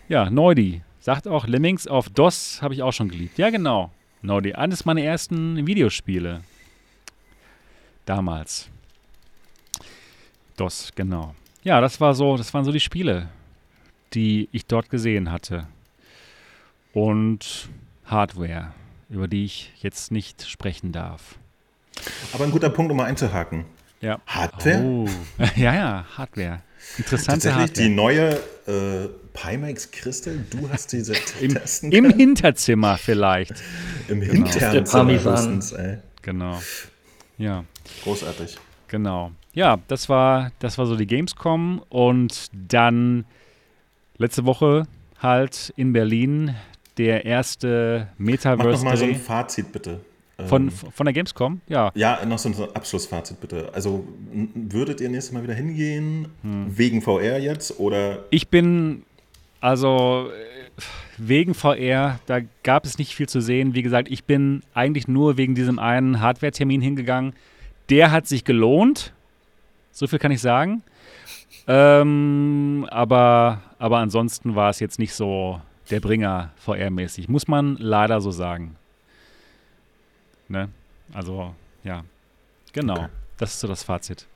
Ja, 0.07 0.29
Neudi 0.29 0.81
sagt 0.99 1.27
auch, 1.27 1.47
Lemmings 1.47 1.87
auf 1.87 2.09
DOS 2.09 2.61
habe 2.61 2.73
ich 2.73 2.81
auch 2.81 2.93
schon 2.93 3.09
geliebt. 3.09 3.37
Ja, 3.37 3.49
genau. 3.49 3.91
Neudi, 4.21 4.53
eines 4.53 4.85
meiner 4.85 5.01
ersten 5.01 5.65
Videospiele. 5.67 6.41
damals. 8.05 8.69
DOS, 10.57 10.91
genau. 10.95 11.33
Ja, 11.63 11.81
das 11.81 11.99
war 12.01 12.13
so, 12.13 12.37
das 12.37 12.53
waren 12.53 12.65
so 12.65 12.71
die 12.71 12.79
Spiele, 12.79 13.29
die 14.13 14.49
ich 14.51 14.65
dort 14.65 14.89
gesehen 14.89 15.31
hatte. 15.31 15.67
Und 16.93 17.69
Hardware, 18.05 18.73
über 19.09 19.27
die 19.27 19.45
ich 19.45 19.71
jetzt 19.81 20.11
nicht 20.11 20.47
sprechen 20.47 20.91
darf. 20.91 21.37
Aber 22.33 22.43
ein 22.43 22.51
guter 22.51 22.69
Punkt, 22.69 22.91
um 22.91 22.97
mal 22.97 23.05
einzuhaken. 23.05 23.65
Ja. 24.01 24.19
Hardware? 24.25 24.81
Oh. 24.83 25.07
Ja, 25.55 25.73
ja, 25.75 26.05
Hardware. 26.17 26.61
Interessante 26.97 27.49
Tatsächlich 27.49 27.69
Hardware. 27.69 27.87
die 27.87 27.93
neue 27.93 29.03
äh, 29.05 29.07
Pimax 29.33 29.91
Crystal, 29.91 30.33
du 30.49 30.69
hast 30.69 30.91
diese 30.91 31.13
Im, 31.41 31.53
testen 31.53 31.91
Im? 31.91 32.09
Hinterzimmer 32.11 32.97
vielleicht. 32.97 33.53
Im 34.07 34.19
Genau. 34.21 34.33
internen 34.33 34.73
Der 34.73 34.81
Parmesan. 34.81 35.17
Zimmer 35.17 35.31
höchstens, 35.57 35.71
ey. 35.73 35.97
Genau. 36.23 36.61
Ja, 37.37 37.63
Großartig. 38.03 38.57
genau. 38.87 39.31
Ja, 39.53 39.77
das 39.87 40.09
war, 40.09 40.51
das 40.59 40.77
war 40.77 40.85
so 40.85 40.95
die 40.95 41.07
Gamescom 41.07 41.81
und 41.89 42.47
dann 42.53 43.25
letzte 44.17 44.45
Woche 44.45 44.87
halt 45.19 45.73
in 45.75 45.93
Berlin 45.93 46.55
der 46.97 47.25
erste 47.25 48.07
Mach 48.17 48.27
doch 48.35 48.57
mal 48.57 48.75
so 48.75 48.85
Metaverse 48.85 49.05
ein 49.05 49.15
Fazit 49.15 49.71
bitte. 49.71 49.99
Ähm, 50.41 50.47
von, 50.47 50.71
von 50.71 51.05
der 51.05 51.13
Gamescom. 51.13 51.61
Ja, 51.67 51.91
Ja, 51.95 52.23
noch 52.25 52.39
so 52.39 52.49
ein 52.49 52.55
Abschlussfazit 52.73 53.39
bitte. 53.41 53.69
Also 53.73 54.05
würdet 54.53 55.01
ihr 55.01 55.09
nächstes 55.09 55.33
Mal 55.33 55.43
wieder 55.43 55.53
hingehen, 55.53 56.27
Hm. 56.43 56.65
wegen 56.77 57.01
VR 57.01 57.39
jetzt 57.39 57.79
oder 57.79 58.19
Ich 58.29 58.47
bin, 58.49 59.03
also 59.59 60.29
äh, 60.29 60.81
wegen 61.17 61.53
VR, 61.53 62.19
da 62.25 62.39
gab 62.63 62.85
es 62.85 62.97
nicht 62.97 63.13
viel 63.15 63.29
zu 63.29 63.41
sehen. 63.41 63.75
Wie 63.75 63.81
gesagt, 63.83 64.09
ich 64.09 64.23
bin 64.23 64.63
eigentlich 64.73 65.07
nur 65.07 65.37
wegen 65.37 65.53
diesem 65.55 65.77
einen 65.79 66.19
Hardware-Termin 66.19 66.81
hingegangen. 66.81 67.33
Der 67.89 68.11
hat 68.11 68.27
sich 68.27 68.43
gelohnt. 68.43 69.13
So 69.91 70.07
viel 70.07 70.19
kann 70.19 70.31
ich 70.31 70.41
sagen. 70.41 70.81
Ähm, 71.67 72.87
aber, 72.89 73.61
aber 73.77 73.97
ansonsten 73.99 74.55
war 74.55 74.69
es 74.69 74.79
jetzt 74.79 74.99
nicht 74.99 75.13
so 75.13 75.61
der 75.89 75.99
Bringer 75.99 76.51
VR-mäßig. 76.65 77.29
Muss 77.29 77.47
man 77.47 77.75
leider 77.77 78.21
so 78.21 78.31
sagen. 78.31 78.75
Ne? 80.51 80.69
Also, 81.13 81.55
ja. 81.83 82.03
Genau. 82.73 82.93
Okay. 82.93 83.07
Das 83.37 83.53
ist 83.53 83.59
so 83.61 83.67
das 83.67 83.83
Fazit. 83.83 84.27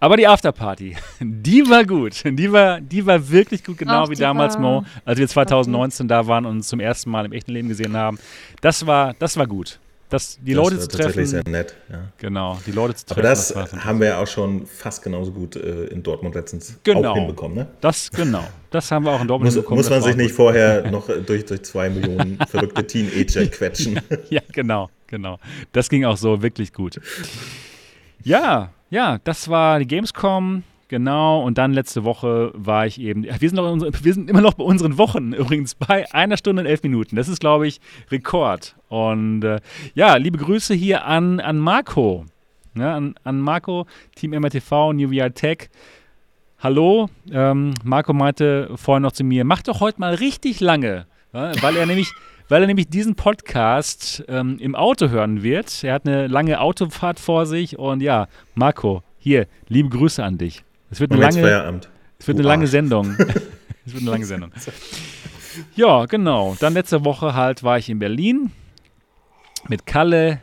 Aber 0.00 0.16
die 0.16 0.26
Afterparty, 0.26 0.96
die 1.20 1.68
war 1.68 1.84
gut. 1.84 2.24
Die 2.24 2.52
war, 2.52 2.80
die 2.80 3.06
war 3.06 3.28
wirklich 3.28 3.62
gut, 3.62 3.78
genau 3.78 4.04
Ach, 4.04 4.08
wie 4.10 4.16
damals, 4.16 4.58
Mo, 4.58 4.84
als 5.04 5.18
wir 5.18 5.28
2019 5.28 6.08
da 6.08 6.26
waren 6.26 6.46
und 6.46 6.56
uns 6.56 6.68
zum 6.68 6.80
ersten 6.80 7.10
Mal 7.10 7.24
im 7.24 7.32
echten 7.32 7.52
Leben 7.52 7.68
gesehen 7.68 7.96
haben. 7.96 8.18
Das 8.60 8.86
war, 8.86 9.14
das 9.14 9.36
war 9.36 9.46
gut. 9.46 9.78
Das, 10.14 10.38
die 10.40 10.52
Leute 10.54 10.76
das 10.76 10.88
zu 10.88 10.98
war 10.98 11.06
tatsächlich 11.06 11.30
treffen. 11.30 11.44
sehr 11.52 11.52
nett. 11.52 11.74
Ja. 11.90 11.98
Genau, 12.18 12.58
die 12.66 12.70
Leute 12.70 12.94
zu 12.94 13.04
Aber 13.06 13.14
treffen. 13.14 13.24
das 13.28 13.54
war 13.54 13.62
fantastisch. 13.66 13.84
haben 13.84 14.00
wir 14.00 14.06
ja 14.06 14.22
auch 14.22 14.26
schon 14.26 14.66
fast 14.66 15.02
genauso 15.02 15.32
gut 15.32 15.56
äh, 15.56 15.86
in 15.86 16.02
Dortmund 16.02 16.34
letztens 16.36 16.78
Genau. 16.84 17.10
auch 17.10 17.16
hinbekommen. 17.16 17.56
Ne? 17.56 17.66
Das, 17.80 18.10
genau. 18.10 18.44
Das 18.70 18.90
haben 18.92 19.04
wir 19.04 19.12
auch 19.12 19.20
in 19.20 19.28
Dortmund 19.28 19.46
Muss, 19.46 19.54
hinbekommen, 19.54 19.78
muss 19.78 19.90
man 19.90 19.98
das 19.98 20.06
sich 20.06 20.16
nicht 20.16 20.32
vorher 20.34 20.90
noch 20.90 21.08
äh, 21.08 21.20
durch, 21.20 21.44
durch 21.46 21.62
zwei 21.64 21.90
Millionen 21.90 22.38
verrückte 22.48 22.86
Teenager 22.86 23.46
quetschen. 23.46 23.94
gut. 24.08 24.18
Ja, 24.30 24.40
genau, 24.52 24.88
genau. 25.08 25.38
Das 25.72 25.88
ging 25.88 26.04
auch 26.04 26.16
so 26.16 26.42
wirklich 26.42 26.72
gut. 26.72 27.00
Ja, 28.22 28.70
ja, 28.90 29.18
das 29.24 29.48
war 29.48 29.78
die 29.80 29.86
Gamescom. 29.86 30.62
Genau, 30.94 31.42
und 31.42 31.58
dann 31.58 31.72
letzte 31.72 32.04
Woche 32.04 32.52
war 32.54 32.86
ich 32.86 33.00
eben. 33.00 33.24
Wir 33.24 33.50
sind, 33.50 33.58
unsere, 33.58 33.92
wir 34.04 34.14
sind 34.14 34.30
immer 34.30 34.40
noch 34.40 34.54
bei 34.54 34.62
unseren 34.62 34.96
Wochen 34.96 35.32
übrigens 35.32 35.74
bei 35.74 36.08
einer 36.14 36.36
Stunde 36.36 36.62
und 36.62 36.68
elf 36.68 36.84
Minuten. 36.84 37.16
Das 37.16 37.26
ist, 37.26 37.40
glaube 37.40 37.66
ich, 37.66 37.80
Rekord. 38.12 38.76
Und 38.86 39.42
äh, 39.42 39.58
ja, 39.96 40.14
liebe 40.14 40.38
Grüße 40.38 40.72
hier 40.72 41.04
an, 41.04 41.40
an 41.40 41.58
Marco. 41.58 42.26
Ne, 42.74 42.88
an, 42.88 43.16
an 43.24 43.40
Marco, 43.40 43.88
Team 44.14 44.30
MRTV, 44.40 44.92
New 44.92 45.12
VR 45.12 45.34
Tech. 45.34 45.68
Hallo, 46.60 47.10
ähm, 47.28 47.74
Marco 47.82 48.12
meinte 48.12 48.70
vorhin 48.76 49.02
noch 49.02 49.10
zu 49.10 49.24
mir, 49.24 49.44
mach 49.44 49.62
doch 49.62 49.80
heute 49.80 49.98
mal 49.98 50.14
richtig 50.14 50.60
lange, 50.60 51.08
ja, 51.32 51.60
weil 51.60 51.76
er 51.76 51.86
nämlich, 51.86 52.12
weil 52.48 52.62
er 52.62 52.68
nämlich 52.68 52.88
diesen 52.88 53.16
Podcast 53.16 54.24
ähm, 54.28 54.58
im 54.60 54.76
Auto 54.76 55.08
hören 55.08 55.42
wird. 55.42 55.82
Er 55.82 55.94
hat 55.94 56.06
eine 56.06 56.28
lange 56.28 56.60
Autofahrt 56.60 57.18
vor 57.18 57.46
sich 57.46 57.80
und 57.80 58.00
ja, 58.00 58.28
Marco, 58.54 59.02
hier, 59.18 59.48
liebe 59.66 59.88
Grüße 59.88 60.22
an 60.22 60.38
dich. 60.38 60.62
Es 60.90 61.00
wird 61.00 61.12
eine 61.12 61.20
lange, 61.20 61.40
Feierabend. 61.40 61.88
es 62.18 62.28
wird 62.28 62.38
eine 62.38 62.46
lange. 62.48 62.66
Sendung. 62.66 63.14
es 63.86 63.92
wird 63.92 64.02
eine 64.02 64.10
lange 64.10 64.24
Sendung. 64.26 64.50
Ja, 65.76 66.06
genau. 66.06 66.56
Dann 66.60 66.74
letzte 66.74 67.04
Woche 67.04 67.34
halt 67.34 67.62
war 67.62 67.78
ich 67.78 67.88
in 67.88 67.98
Berlin 67.98 68.50
mit 69.68 69.86
Kalle 69.86 70.40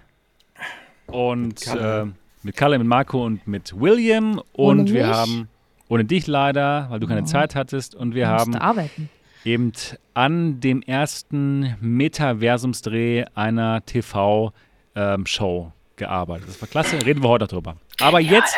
und 1.07 1.61
Kalle. 1.61 2.01
äh, 2.01 2.05
mit 2.43 2.55
Kalle, 2.55 2.77
mit 2.79 2.87
Marco 2.87 3.23
und 3.25 3.45
mit 3.47 3.79
William 3.79 4.39
und 4.53 4.79
Ohne 4.79 4.85
wir 4.93 5.07
mich? 5.07 5.15
haben 5.15 5.47
ohne 5.89 6.05
dich 6.05 6.25
leider, 6.27 6.87
weil 6.89 6.99
du 7.01 7.07
keine 7.07 7.21
Oh. 7.23 7.25
Zeit 7.25 7.53
hattest 7.55 7.93
und 7.95 8.15
wir 8.15 8.29
haben 8.29 8.55
arbeiten. 8.55 9.09
eben 9.43 9.73
an 10.13 10.61
dem 10.61 10.81
ersten 10.81 11.75
Metaversumsdreh 11.81 13.25
einer 13.35 13.85
TV-Show 13.85 15.71
gearbeitet. 16.01 16.49
Das 16.49 16.59
war 16.61 16.67
klasse, 16.67 17.05
reden 17.05 17.23
wir 17.23 17.29
heute 17.29 17.45
noch 17.45 17.49
drüber. 17.51 17.77
Aber 18.01 18.19
jetzt. 18.19 18.55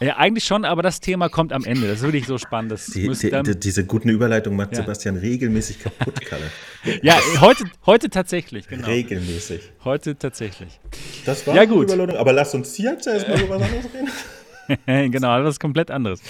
Ja, 0.00 0.16
eigentlich 0.16 0.44
schon, 0.44 0.64
aber 0.64 0.82
das 0.82 1.00
Thema 1.00 1.28
kommt 1.28 1.52
am 1.52 1.64
Ende. 1.64 1.88
Das 1.88 1.98
ist 1.98 2.04
wirklich 2.04 2.26
so 2.26 2.38
spannend. 2.38 2.70
Das 2.70 2.86
Die, 2.86 3.08
die, 3.08 3.30
dann, 3.30 3.44
die, 3.44 3.58
diese 3.58 3.84
guten 3.84 4.08
Überleitungen 4.08 4.56
macht 4.56 4.70
Ja. 4.70 4.82
Sebastian 4.82 5.16
regelmäßig 5.16 5.80
kaputt, 5.80 6.20
Kalle. 6.20 6.44
ja, 7.02 7.18
heute, 7.40 7.64
heute 7.84 8.08
tatsächlich, 8.08 8.68
genau. 8.68 8.86
Regelmäßig. 8.86 9.60
Heute 9.82 10.16
tatsächlich. 10.16 10.78
Das 11.26 11.44
war 11.46 11.56
Ja, 11.56 11.62
eine 11.62 11.70
gut. 11.72 11.84
Überleitung, 11.92 12.16
aber 12.16 12.32
lasst 12.32 12.54
uns 12.54 12.74
hier 12.74 12.92
jetzt 12.92 13.08
erstmal 13.08 13.40
über 13.40 13.58
was 13.58 13.62
anderes 13.62 13.86
reden. 13.92 15.10
genau, 15.12 15.42
das 15.42 15.54
ist 15.56 15.60
komplett 15.60 15.90
anderes. 15.90 16.20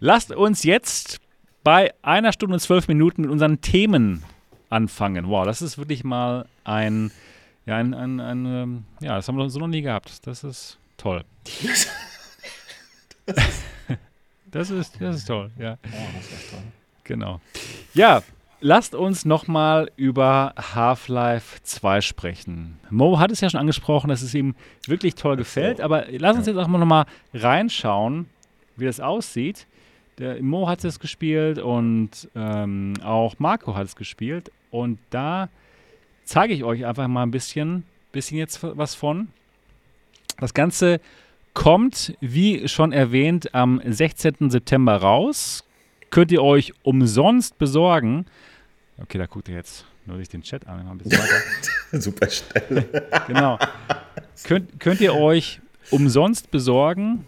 Lasst 0.00 0.32
uns 0.32 0.64
jetzt 0.64 1.18
bei 1.62 1.92
einer 2.02 2.32
Stunde 2.32 2.54
und 2.54 2.60
zwölf 2.60 2.88
Minuten 2.88 3.22
mit 3.22 3.30
unseren 3.30 3.60
Themen 3.60 4.24
anfangen. 4.68 5.28
Wow, 5.28 5.46
das 5.46 5.62
ist 5.62 5.78
wirklich 5.78 6.02
mal 6.02 6.46
ein, 6.64 7.12
ja, 7.66 7.76
ein, 7.76 7.94
ein, 7.94 8.20
ein 8.20 8.46
ähm, 8.46 8.84
ja, 9.00 9.16
das 9.16 9.28
haben 9.28 9.36
wir 9.36 9.50
so 9.50 9.58
noch 9.58 9.66
nie 9.66 9.82
gehabt. 9.82 10.26
Das 10.26 10.44
ist 10.44 10.78
toll. 10.96 11.24
Das 14.56 14.70
ist, 14.70 15.00
das 15.00 15.16
ist 15.16 15.26
toll, 15.26 15.50
ja. 15.58 15.76
Genau. 17.04 17.40
Ja, 17.92 18.22
lasst 18.60 18.94
uns 18.94 19.26
nochmal 19.26 19.90
über 19.96 20.54
Half-Life 20.56 21.58
2 21.62 22.00
sprechen. 22.00 22.78
Mo 22.88 23.18
hat 23.18 23.30
es 23.30 23.42
ja 23.42 23.50
schon 23.50 23.60
angesprochen, 23.60 24.08
dass 24.08 24.22
es 24.22 24.32
ihm 24.32 24.54
wirklich 24.86 25.14
toll 25.14 25.36
gefällt, 25.36 25.82
aber 25.82 26.06
lass 26.10 26.36
uns 26.36 26.46
jetzt 26.46 26.56
auch 26.56 26.68
mal 26.68 26.78
nochmal 26.78 27.04
reinschauen, 27.34 28.30
wie 28.76 28.86
das 28.86 28.98
aussieht. 28.98 29.66
Der 30.18 30.42
Mo 30.42 30.68
hat 30.68 30.82
es 30.84 31.00
gespielt 31.00 31.58
und 31.58 32.28
ähm, 32.34 32.94
auch 33.04 33.34
Marco 33.38 33.74
hat 33.74 33.86
es 33.86 33.96
gespielt. 33.96 34.50
Und 34.70 34.98
da 35.10 35.50
zeige 36.26 36.52
ich 36.52 36.64
euch 36.64 36.84
einfach 36.84 37.08
mal 37.08 37.22
ein 37.22 37.30
bisschen, 37.30 37.84
bisschen 38.12 38.36
jetzt 38.36 38.62
was 38.62 38.94
von. 38.94 39.28
Das 40.38 40.52
Ganze 40.52 41.00
kommt, 41.54 42.14
wie 42.20 42.68
schon 42.68 42.92
erwähnt, 42.92 43.54
am 43.54 43.80
16. 43.82 44.50
September 44.50 44.96
raus. 44.96 45.64
Könnt 46.10 46.30
ihr 46.30 46.42
euch 46.42 46.74
umsonst 46.82 47.56
besorgen. 47.58 48.26
Okay, 48.98 49.18
da 49.18 49.26
guckt 49.26 49.48
ihr 49.48 49.54
jetzt 49.54 49.86
nur 50.04 50.16
durch 50.16 50.28
den 50.28 50.42
Chat 50.42 50.66
an. 50.66 50.86
Ein 50.86 50.98
bisschen 50.98 51.18
weiter. 51.18 51.42
Super 52.00 52.28
Stelle. 52.28 52.84
Genau. 53.26 53.58
Könnt, 54.44 54.78
könnt 54.78 55.00
ihr 55.00 55.14
euch 55.14 55.60
umsonst 55.90 56.50
besorgen. 56.50 57.26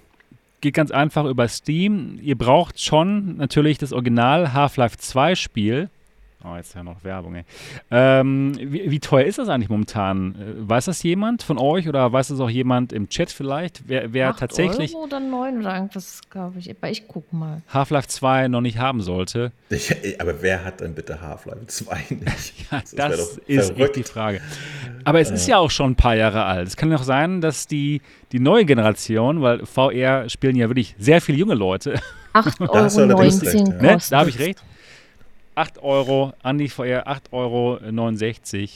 Geht 0.60 0.74
ganz 0.74 0.90
einfach 0.90 1.24
über 1.24 1.48
Steam. 1.48 2.18
Ihr 2.22 2.36
braucht 2.36 2.80
schon 2.80 3.36
natürlich 3.36 3.78
das 3.78 3.92
Original 3.92 4.52
Half-Life 4.52 4.98
2 4.98 5.34
Spiel. 5.34 5.88
Oh, 6.44 6.54
jetzt 6.54 6.72
ja 6.76 6.84
noch 6.84 7.02
Werbung, 7.02 7.34
ey. 7.34 7.44
Ähm, 7.90 8.52
wie, 8.60 8.88
wie 8.92 9.00
teuer 9.00 9.24
ist 9.24 9.38
das 9.38 9.48
eigentlich 9.48 9.68
momentan? 9.70 10.36
Äh, 10.36 10.68
Weiß 10.68 10.84
das 10.84 11.02
jemand 11.02 11.42
von 11.42 11.58
euch 11.58 11.88
oder 11.88 12.12
weiß 12.12 12.28
das 12.28 12.38
auch 12.38 12.48
jemand 12.48 12.92
im 12.92 13.08
Chat 13.08 13.32
vielleicht? 13.32 13.88
Wer, 13.88 14.12
wer 14.12 14.36
tatsächlich 14.36 14.94
Euro 14.94 15.04
oder 15.04 15.18
neun 15.18 15.58
oder 15.58 15.74
irgendwas, 15.74 16.20
glaube 16.30 16.60
ich. 16.60 16.70
Aber 16.70 16.90
ich 16.90 17.08
guck 17.08 17.32
mal. 17.32 17.62
Half-Life 17.68 18.06
2 18.06 18.46
noch 18.46 18.60
nicht 18.60 18.78
haben 18.78 19.00
sollte? 19.00 19.50
Ich, 19.68 19.92
aber 20.20 20.40
wer 20.40 20.64
hat 20.64 20.80
denn 20.80 20.94
bitte 20.94 21.20
Half-Life 21.20 21.66
2 21.66 21.96
nicht? 22.10 22.54
Ja, 22.70 22.80
Das 22.80 22.94
das 22.94 23.38
ist 23.46 23.76
echt 23.76 23.96
die 23.96 24.02
Frage. 24.04 24.40
Aber 25.04 25.20
es 25.20 25.30
ist 25.30 25.48
ja 25.48 25.58
auch 25.58 25.70
schon 25.70 25.92
ein 25.92 25.96
paar 25.96 26.14
Jahre 26.14 26.44
alt. 26.44 26.68
Es 26.68 26.76
kann 26.76 26.90
ja 26.90 26.98
auch 26.98 27.02
sein, 27.02 27.40
dass 27.40 27.66
die, 27.66 28.00
die 28.30 28.38
neue 28.38 28.64
Generation, 28.64 29.42
weil 29.42 29.66
VR 29.66 30.28
spielen 30.28 30.54
ja 30.54 30.68
wirklich 30.68 30.94
sehr 30.98 31.20
viele 31.20 31.38
junge 31.38 31.54
Leute, 31.54 31.98
8,19 32.34 32.66
Da 32.72 32.84
hast 32.84 32.96
du 32.96 33.00
Euro 33.02 33.22
ne? 33.82 33.98
da 34.10 34.18
habe 34.20 34.30
ich 34.30 34.38
recht. 34.38 34.62
8 35.58 35.82
Euro, 35.82 36.32
an 36.42 36.58
die 36.58 36.68
VR 36.68 37.08
8,69 37.08 37.32
Euro, 37.32 37.78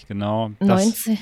genau. 0.08 0.50
Das, 0.58 0.84
19, 0.84 1.18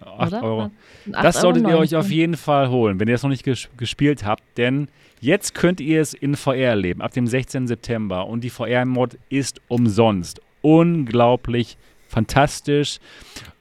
8 0.00 0.32
oder? 0.32 0.42
Euro. 0.42 0.62
8,19 1.06 1.22
Das 1.22 1.40
solltet 1.40 1.66
ihr 1.66 1.78
euch 1.78 1.96
auf 1.96 2.04
Euro. 2.06 2.14
jeden 2.14 2.36
Fall 2.36 2.68
holen, 2.68 3.00
wenn 3.00 3.08
ihr 3.08 3.14
es 3.14 3.22
noch 3.22 3.30
nicht 3.30 3.44
ges 3.44 3.68
gespielt 3.76 4.24
habt, 4.24 4.42
denn 4.56 4.88
jetzt 5.20 5.54
könnt 5.54 5.80
ihr 5.80 6.00
es 6.00 6.14
in 6.14 6.36
VR 6.36 6.56
erleben, 6.56 7.00
ab 7.00 7.12
dem 7.12 7.26
16. 7.26 7.66
September. 7.66 8.26
Und 8.26 8.44
die 8.44 8.50
VR-Mod 8.50 9.18
ist 9.28 9.60
umsonst. 9.68 10.40
Unglaublich 10.60 11.78
fantastisch. 12.08 12.98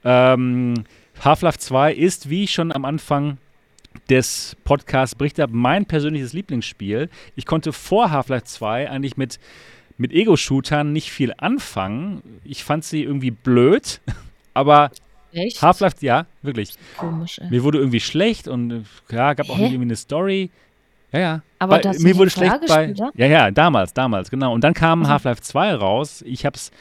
Ähm, 0.03 0.83
Half-Life 1.21 1.59
2 1.59 1.93
ist, 1.93 2.29
wie 2.29 2.43
ich 2.43 2.51
schon 2.51 2.71
am 2.71 2.85
Anfang 2.85 3.37
des 4.09 4.55
Podcasts 4.63 5.15
berichtet 5.15 5.43
habe, 5.43 5.55
mein 5.55 5.85
persönliches 5.85 6.33
Lieblingsspiel. 6.33 7.09
Ich 7.35 7.45
konnte 7.45 7.73
vor 7.73 8.11
Half-Life 8.11 8.45
2 8.45 8.89
eigentlich 8.89 9.17
mit, 9.17 9.39
mit 9.97 10.11
Ego-Shootern 10.11 10.93
nicht 10.93 11.11
viel 11.11 11.33
anfangen. 11.37 12.21
Ich 12.43 12.63
fand 12.63 12.83
sie 12.83 13.03
irgendwie 13.03 13.31
blöd, 13.31 14.01
aber 14.53 14.91
Half-Life, 15.35 15.97
ja, 16.01 16.25
wirklich. 16.41 16.73
Komisch, 16.97 17.39
ey. 17.39 17.49
Mir 17.49 17.63
wurde 17.63 17.77
irgendwie 17.77 17.99
schlecht 17.99 18.47
und 18.47 18.85
ja, 19.11 19.33
gab 19.33 19.47
Hä? 19.47 19.51
auch 19.51 19.57
nicht 19.57 19.71
irgendwie 19.71 19.89
eine 19.89 19.95
Story. 19.95 20.49
Ja, 21.11 21.19
ja. 21.19 21.41
Aber 21.59 21.79
bei, 21.79 21.97
mir 21.99 22.17
wurde 22.17 22.29
schlecht 22.29 22.55
bei. 22.67 22.93
Ja, 23.15 23.27
ja, 23.27 23.51
damals, 23.51 23.93
damals, 23.93 24.29
genau. 24.29 24.53
Und 24.53 24.63
dann 24.63 24.73
kam 24.73 24.99
mhm. 24.99 25.07
Half-Life 25.07 25.41
2 25.41 25.75
raus. 25.75 26.23
Ich 26.25 26.45
hab's 26.45 26.71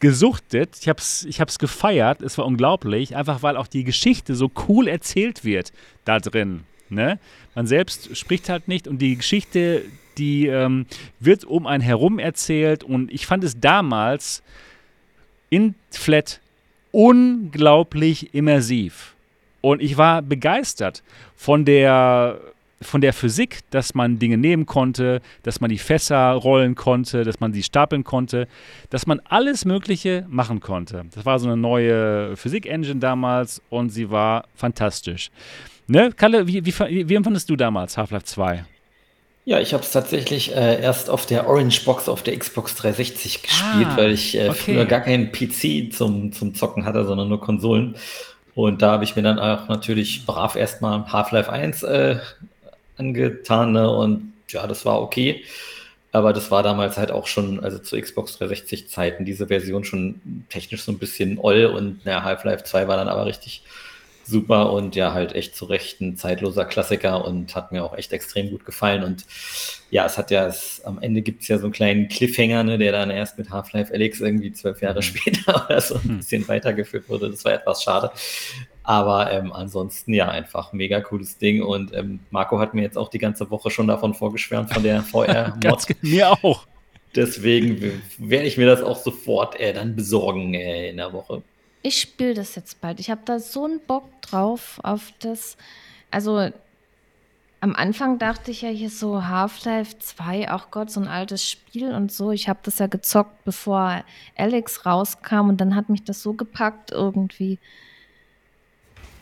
gesuchtet, 0.00 0.78
ich 0.80 0.88
hab's, 0.88 1.24
ich 1.24 1.40
hab's 1.40 1.60
gefeiert, 1.60 2.22
es 2.22 2.36
war 2.36 2.44
unglaublich, 2.44 3.14
einfach 3.14 3.44
weil 3.44 3.56
auch 3.56 3.68
die 3.68 3.84
Geschichte 3.84 4.34
so 4.34 4.50
cool 4.66 4.88
erzählt 4.88 5.44
wird 5.44 5.72
da 6.04 6.18
drin. 6.18 6.64
Ne? 6.94 7.18
Man 7.54 7.66
selbst 7.66 8.16
spricht 8.16 8.48
halt 8.48 8.68
nicht 8.68 8.86
und 8.88 8.98
die 8.98 9.16
Geschichte, 9.16 9.82
die 10.18 10.46
ähm, 10.46 10.86
wird 11.20 11.44
um 11.44 11.66
einen 11.66 11.82
herum 11.82 12.18
erzählt 12.18 12.84
und 12.84 13.12
ich 13.12 13.26
fand 13.26 13.44
es 13.44 13.58
damals 13.58 14.42
in 15.50 15.74
Flat 15.90 16.40
unglaublich 16.90 18.34
immersiv. 18.34 19.14
Und 19.60 19.80
ich 19.80 19.96
war 19.96 20.22
begeistert 20.22 21.02
von 21.36 21.64
der 21.64 22.40
von 22.82 23.00
der 23.00 23.12
Physik, 23.12 23.60
dass 23.70 23.94
man 23.94 24.18
Dinge 24.18 24.36
nehmen 24.36 24.66
konnte, 24.66 25.20
dass 25.44 25.60
man 25.60 25.70
die 25.70 25.78
Fässer 25.78 26.32
rollen 26.32 26.74
konnte, 26.74 27.24
dass 27.24 27.40
man 27.40 27.52
sie 27.52 27.62
stapeln 27.62 28.02
konnte, 28.02 28.48
dass 28.90 29.06
man 29.06 29.20
alles 29.24 29.64
Mögliche 29.64 30.26
machen 30.28 30.58
konnte. 30.58 31.04
Das 31.14 31.24
war 31.24 31.38
so 31.38 31.46
eine 31.46 31.56
neue 31.56 32.36
Physik-Engine 32.36 33.00
damals 33.00 33.62
und 33.70 33.90
sie 33.90 34.10
war 34.10 34.46
fantastisch. 34.56 35.30
Ne, 35.86 36.12
Kalle, 36.12 36.46
wie, 36.46 36.64
wie, 36.64 37.08
wie 37.08 37.14
empfandest 37.14 37.50
du 37.50 37.56
damals 37.56 37.96
Half-Life 37.96 38.24
2? 38.24 38.64
Ja, 39.44 39.58
ich 39.58 39.74
habe 39.74 39.82
es 39.82 39.90
tatsächlich 39.90 40.54
äh, 40.54 40.80
erst 40.80 41.10
auf 41.10 41.26
der 41.26 41.48
Orange 41.48 41.84
Box 41.84 42.08
auf 42.08 42.22
der 42.22 42.38
Xbox 42.38 42.76
360 42.76 43.42
gespielt, 43.42 43.88
ah, 43.90 43.96
weil 43.96 44.12
ich 44.12 44.36
äh, 44.36 44.48
okay. 44.48 44.58
früher 44.58 44.84
gar 44.84 45.00
keinen 45.00 45.32
PC 45.32 45.92
zum, 45.92 46.32
zum 46.32 46.54
Zocken 46.54 46.84
hatte, 46.84 47.04
sondern 47.04 47.28
nur 47.28 47.40
Konsolen. 47.40 47.96
Und 48.54 48.82
da 48.82 48.92
habe 48.92 49.04
ich 49.04 49.16
mir 49.16 49.22
dann 49.22 49.40
auch 49.40 49.68
natürlich 49.68 50.26
brav 50.26 50.54
erstmal 50.54 51.10
Half-Life 51.10 51.50
1 51.50 51.82
äh, 51.82 52.18
angetan 52.98 53.72
ne? 53.72 53.90
und 53.90 54.32
ja, 54.48 54.66
das 54.66 54.84
war 54.84 55.02
okay. 55.02 55.42
Aber 56.12 56.32
das 56.32 56.50
war 56.50 56.62
damals 56.62 56.98
halt 56.98 57.10
auch 57.10 57.26
schon, 57.26 57.58
also 57.64 57.78
zu 57.78 57.98
Xbox 57.98 58.36
360 58.38 58.88
Zeiten, 58.88 59.24
diese 59.24 59.48
Version 59.48 59.82
schon 59.82 60.44
technisch 60.50 60.82
so 60.82 60.92
ein 60.92 60.98
bisschen 60.98 61.38
oll 61.38 61.64
und 61.64 62.04
naja, 62.04 62.22
Half-Life 62.22 62.64
2 62.64 62.86
war 62.86 62.98
dann 62.98 63.08
aber 63.08 63.26
richtig 63.26 63.64
super 64.24 64.72
und 64.72 64.96
ja, 64.96 65.12
halt 65.12 65.34
echt 65.34 65.56
zu 65.56 65.64
Recht 65.64 66.00
ein 66.00 66.16
zeitloser 66.16 66.64
Klassiker 66.64 67.24
und 67.24 67.54
hat 67.54 67.72
mir 67.72 67.84
auch 67.84 67.96
echt 67.96 68.12
extrem 68.12 68.50
gut 68.50 68.64
gefallen. 68.64 69.02
Und 69.02 69.24
ja, 69.90 70.06
es 70.06 70.18
hat 70.18 70.30
ja, 70.30 70.46
es, 70.46 70.82
am 70.84 71.00
Ende 71.00 71.22
gibt 71.22 71.42
es 71.42 71.48
ja 71.48 71.58
so 71.58 71.64
einen 71.64 71.72
kleinen 71.72 72.08
Cliffhanger, 72.08 72.64
ne, 72.64 72.78
der 72.78 72.92
dann 72.92 73.10
erst 73.10 73.38
mit 73.38 73.50
Half-Life 73.50 73.92
Alyx 73.92 74.20
irgendwie 74.20 74.52
zwölf 74.52 74.80
Jahre 74.80 74.98
mhm. 74.98 75.02
später 75.02 75.64
oder 75.68 75.80
so 75.80 75.96
ein 75.96 76.02
hm. 76.02 76.16
bisschen 76.18 76.48
weitergeführt 76.48 77.08
wurde. 77.08 77.30
Das 77.30 77.44
war 77.44 77.52
etwas 77.52 77.82
schade. 77.82 78.10
Aber 78.84 79.30
ähm, 79.30 79.52
ansonsten 79.52 80.12
ja, 80.12 80.28
einfach 80.28 80.72
mega 80.72 81.00
cooles 81.00 81.38
Ding. 81.38 81.62
Und 81.62 81.94
ähm, 81.94 82.20
Marco 82.30 82.58
hat 82.58 82.74
mir 82.74 82.82
jetzt 82.82 82.98
auch 82.98 83.08
die 83.08 83.18
ganze 83.18 83.50
Woche 83.50 83.70
schon 83.70 83.86
davon 83.86 84.14
vorgeschwärmt, 84.14 84.72
von 84.72 84.82
der 84.82 85.02
VR-Mod. 85.02 85.86
mir 86.02 86.30
auch. 86.30 86.66
Deswegen 87.14 88.02
werde 88.18 88.46
ich 88.46 88.56
mir 88.56 88.66
das 88.66 88.82
auch 88.82 88.96
sofort 88.96 89.60
äh, 89.60 89.72
dann 89.72 89.94
besorgen 89.94 90.54
äh, 90.54 90.88
in 90.90 90.96
der 90.96 91.12
Woche. 91.12 91.42
Ich 91.82 92.00
spiele 92.00 92.34
das 92.34 92.54
jetzt 92.54 92.80
bald. 92.80 93.00
Ich 93.00 93.10
habe 93.10 93.22
da 93.24 93.38
so 93.38 93.64
einen 93.64 93.80
Bock 93.80 94.22
drauf 94.22 94.78
auf 94.82 95.12
das. 95.20 95.56
Also 96.10 96.50
am 97.62 97.76
Anfang 97.76 98.18
dachte 98.18 98.50
ich 98.50 98.62
ja 98.62 98.70
hier 98.70 98.90
so 98.90 99.24
Half-Life 99.24 99.98
2, 99.98 100.48
ach 100.48 100.72
Gott, 100.72 100.90
so 100.90 101.00
ein 101.00 101.06
altes 101.06 101.48
Spiel 101.48 101.94
und 101.94 102.10
so. 102.10 102.32
Ich 102.32 102.48
habe 102.48 102.58
das 102.64 102.80
ja 102.80 102.88
gezockt, 102.88 103.44
bevor 103.44 104.04
Alex 104.36 104.84
rauskam 104.84 105.48
und 105.48 105.60
dann 105.60 105.76
hat 105.76 105.88
mich 105.88 106.02
das 106.02 106.22
so 106.22 106.32
gepackt 106.32 106.90
irgendwie. 106.90 107.60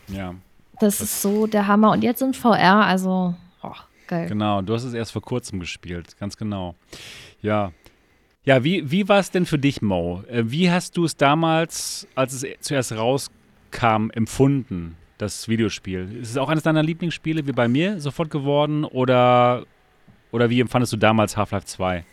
Ja. 0.07 0.33
Das, 0.79 0.97
das 0.97 1.01
ist 1.01 1.21
so 1.21 1.45
der 1.45 1.67
Hammer. 1.67 1.91
Und 1.91 2.03
jetzt 2.03 2.23
in 2.23 2.33
VR, 2.33 2.83
also, 2.83 3.35
oh, 3.61 3.75
geil. 4.07 4.27
Genau, 4.27 4.63
du 4.63 4.73
hast 4.73 4.85
es 4.85 4.95
erst 4.95 5.11
vor 5.11 5.21
kurzem 5.21 5.59
gespielt, 5.59 6.17
ganz 6.17 6.35
genau. 6.35 6.73
Ja. 7.41 7.71
Ja, 8.43 8.63
wie, 8.63 8.89
wie 8.89 9.07
war 9.07 9.19
es 9.19 9.29
denn 9.29 9.45
für 9.45 9.59
dich, 9.59 9.81
Mo? 9.81 10.23
Äh, 10.27 10.43
wie 10.45 10.71
hast 10.71 10.97
du 10.97 11.05
es 11.05 11.15
damals, 11.15 12.07
als 12.15 12.33
es 12.33 12.45
zuerst 12.61 12.91
rauskam, 12.93 14.09
empfunden, 14.13 14.97
das 15.19 15.47
Videospiel? 15.47 16.17
Ist 16.21 16.31
es 16.31 16.37
auch 16.37 16.49
eines 16.49 16.63
deiner 16.63 16.81
Lieblingsspiele 16.81 17.45
wie 17.45 17.51
bei 17.51 17.67
mir 17.67 17.99
sofort 17.99 18.31
geworden 18.31 18.83
oder, 18.83 19.65
oder 20.31 20.49
wie 20.49 20.59
empfandest 20.59 20.91
du 20.93 20.97
damals 20.97 21.37
Half-Life 21.37 21.67
2? 21.67 22.03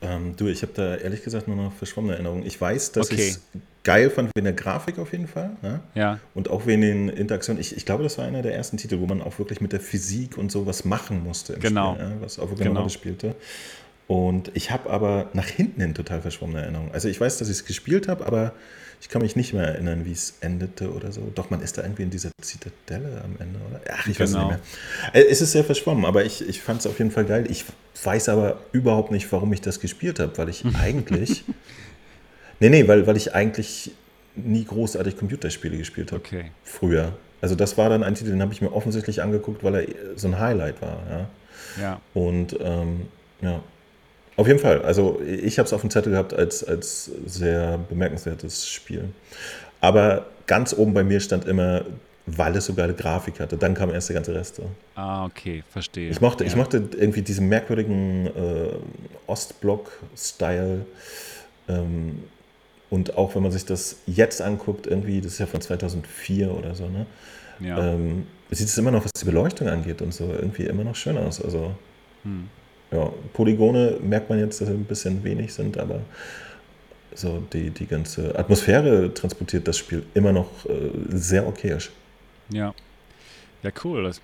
Ähm, 0.00 0.36
du, 0.36 0.46
ich 0.46 0.62
habe 0.62 0.72
da 0.74 0.96
ehrlich 0.96 1.22
gesagt 1.22 1.46
nur 1.46 1.56
noch 1.56 1.72
verschwommene 1.74 2.14
Erinnerungen. 2.14 2.46
Ich 2.46 2.58
weiß, 2.58 2.92
dass 2.92 3.10
okay. 3.10 3.20
ich 3.20 3.30
es 3.30 3.42
geil 3.82 4.10
fand 4.10 4.30
wegen 4.34 4.44
der 4.44 4.54
Grafik 4.54 4.98
auf 4.98 5.12
jeden 5.12 5.26
Fall. 5.26 5.50
Ne? 5.60 5.80
Ja. 5.94 6.20
Und 6.34 6.50
auch 6.50 6.66
wegen 6.66 6.82
den 6.82 7.08
Interaktionen. 7.08 7.60
Ich, 7.60 7.76
ich, 7.76 7.84
glaube, 7.84 8.04
das 8.04 8.16
war 8.16 8.24
einer 8.24 8.42
der 8.42 8.54
ersten 8.54 8.76
Titel, 8.76 9.00
wo 9.00 9.06
man 9.06 9.20
auch 9.20 9.38
wirklich 9.38 9.60
mit 9.60 9.72
der 9.72 9.80
Physik 9.80 10.38
und 10.38 10.52
so 10.52 10.66
was 10.66 10.84
machen 10.84 11.24
musste 11.24 11.54
im 11.54 11.60
genau. 11.60 11.94
Spiel, 11.94 12.06
ja? 12.06 12.12
was 12.20 12.38
auch 12.38 12.44
wirklich 12.44 12.60
genau. 12.60 12.70
eine 12.70 12.78
Rolle 12.80 12.90
spielte. 12.90 13.34
Und 14.08 14.50
ich 14.54 14.70
habe 14.70 14.88
aber 14.88 15.28
nach 15.34 15.46
hinten 15.46 15.82
hin 15.82 15.94
total 15.94 16.22
verschwommene 16.22 16.62
Erinnerungen. 16.62 16.92
Also 16.92 17.08
ich 17.08 17.20
weiß, 17.20 17.38
dass 17.38 17.48
ich 17.48 17.58
es 17.58 17.64
gespielt 17.66 18.08
habe, 18.08 18.26
aber 18.26 18.54
ich 19.02 19.10
kann 19.10 19.20
mich 19.20 19.36
nicht 19.36 19.52
mehr 19.52 19.64
erinnern, 19.64 20.06
wie 20.06 20.12
es 20.12 20.38
endete 20.40 20.90
oder 20.92 21.12
so. 21.12 21.30
Doch, 21.34 21.50
man 21.50 21.60
ist 21.60 21.76
da 21.76 21.82
irgendwie 21.82 22.04
in 22.04 22.10
dieser 22.10 22.30
Zitadelle 22.40 23.22
am 23.22 23.36
Ende, 23.38 23.60
oder? 23.68 23.80
Ach, 23.92 24.06
ich 24.06 24.16
genau. 24.16 24.20
weiß 24.20 24.30
nicht 24.30 24.32
genau. 24.32 24.48
mehr. 24.48 24.60
Äh, 25.12 25.28
es 25.30 25.42
ist 25.42 25.52
sehr 25.52 25.62
verschwommen, 25.62 26.06
aber 26.06 26.24
ich, 26.24 26.48
ich 26.48 26.62
fand 26.62 26.80
es 26.80 26.86
auf 26.86 26.98
jeden 26.98 27.10
Fall 27.10 27.26
geil. 27.26 27.44
Ich 27.50 27.66
weiß 28.02 28.30
aber 28.30 28.58
überhaupt 28.72 29.12
nicht, 29.12 29.30
warum 29.30 29.52
ich 29.52 29.60
das 29.60 29.78
gespielt 29.78 30.18
habe, 30.20 30.36
weil 30.38 30.48
ich 30.48 30.64
eigentlich. 30.82 31.44
nee, 32.60 32.70
nee, 32.70 32.88
weil, 32.88 33.06
weil 33.06 33.16
ich 33.18 33.34
eigentlich 33.34 33.92
nie 34.34 34.64
großartig 34.64 35.18
Computerspiele 35.18 35.76
gespielt 35.76 36.12
habe. 36.12 36.22
Okay. 36.24 36.50
Früher. 36.64 37.12
Also 37.42 37.54
das 37.54 37.76
war 37.76 37.90
dann 37.90 38.02
ein 38.02 38.14
Titel, 38.14 38.30
den 38.30 38.40
habe 38.40 38.54
ich 38.54 38.62
mir 38.62 38.72
offensichtlich 38.72 39.22
angeguckt, 39.22 39.62
weil 39.62 39.74
er 39.74 39.86
so 40.16 40.28
ein 40.28 40.40
Highlight 40.40 40.80
war. 40.80 41.02
Ja. 41.10 41.28
ja. 41.80 42.00
Und 42.14 42.56
ähm, 42.60 43.02
ja, 43.42 43.62
auf 44.38 44.46
jeden 44.46 44.60
Fall. 44.60 44.82
Also 44.82 45.20
ich 45.26 45.58
habe 45.58 45.66
es 45.66 45.72
auf 45.72 45.80
dem 45.80 45.90
Zettel 45.90 46.12
gehabt 46.12 46.32
als, 46.32 46.62
als 46.62 47.10
sehr 47.26 47.76
bemerkenswertes 47.88 48.68
Spiel. 48.68 49.10
Aber 49.80 50.26
ganz 50.46 50.72
oben 50.72 50.94
bei 50.94 51.02
mir 51.02 51.18
stand 51.18 51.44
immer, 51.44 51.84
weil 52.24 52.54
es 52.54 52.66
so 52.66 52.74
geile 52.74 52.94
Grafik 52.94 53.40
hatte. 53.40 53.56
Dann 53.56 53.74
kam 53.74 53.90
erst 53.90 54.10
der 54.10 54.14
ganze 54.14 54.32
Rest. 54.32 54.62
Ah, 54.94 55.24
okay, 55.24 55.64
verstehe. 55.68 56.08
Ich 56.08 56.20
mochte, 56.20 56.44
ja. 56.44 56.50
ich 56.50 56.54
mochte 56.54 56.88
irgendwie 56.96 57.22
diesen 57.22 57.48
merkwürdigen 57.48 58.28
äh, 58.28 58.70
Ostblock-Style. 59.26 60.86
Ähm, 61.68 62.22
und 62.90 63.18
auch 63.18 63.34
wenn 63.34 63.42
man 63.42 63.50
sich 63.50 63.64
das 63.64 63.96
jetzt 64.06 64.40
anguckt, 64.40 64.86
irgendwie, 64.86 65.20
das 65.20 65.32
ist 65.32 65.38
ja 65.40 65.46
von 65.46 65.60
2004 65.60 66.54
oder 66.54 66.76
so, 66.76 66.88
ne? 66.88 67.06
Ja. 67.58 67.92
Ähm, 67.92 68.28
sieht 68.52 68.68
es 68.68 68.78
immer 68.78 68.92
noch, 68.92 69.04
was 69.04 69.10
die 69.18 69.24
Beleuchtung 69.24 69.66
angeht 69.66 70.00
und 70.00 70.14
so, 70.14 70.26
irgendwie 70.26 70.62
immer 70.66 70.84
noch 70.84 70.94
schön 70.94 71.18
aus. 71.18 71.42
Also. 71.42 71.72
Hm 72.22 72.48
ja, 72.90 73.10
Polygone 73.32 73.98
merkt 74.02 74.30
man 74.30 74.38
jetzt, 74.38 74.60
dass 74.60 74.68
sie 74.68 74.74
ein 74.74 74.84
bisschen 74.84 75.22
wenig 75.24 75.52
sind, 75.52 75.78
aber 75.78 76.00
so 77.14 77.42
die, 77.52 77.70
die 77.70 77.86
ganze 77.86 78.38
Atmosphäre 78.38 79.12
transportiert 79.12 79.66
das 79.68 79.76
Spiel 79.76 80.04
immer 80.14 80.32
noch 80.32 80.48
äh, 80.66 80.90
sehr 81.08 81.46
okayisch. 81.46 81.90
Ja. 82.50 82.74
Ja, 83.62 83.70
cool. 83.84 84.04
Das, 84.04 84.20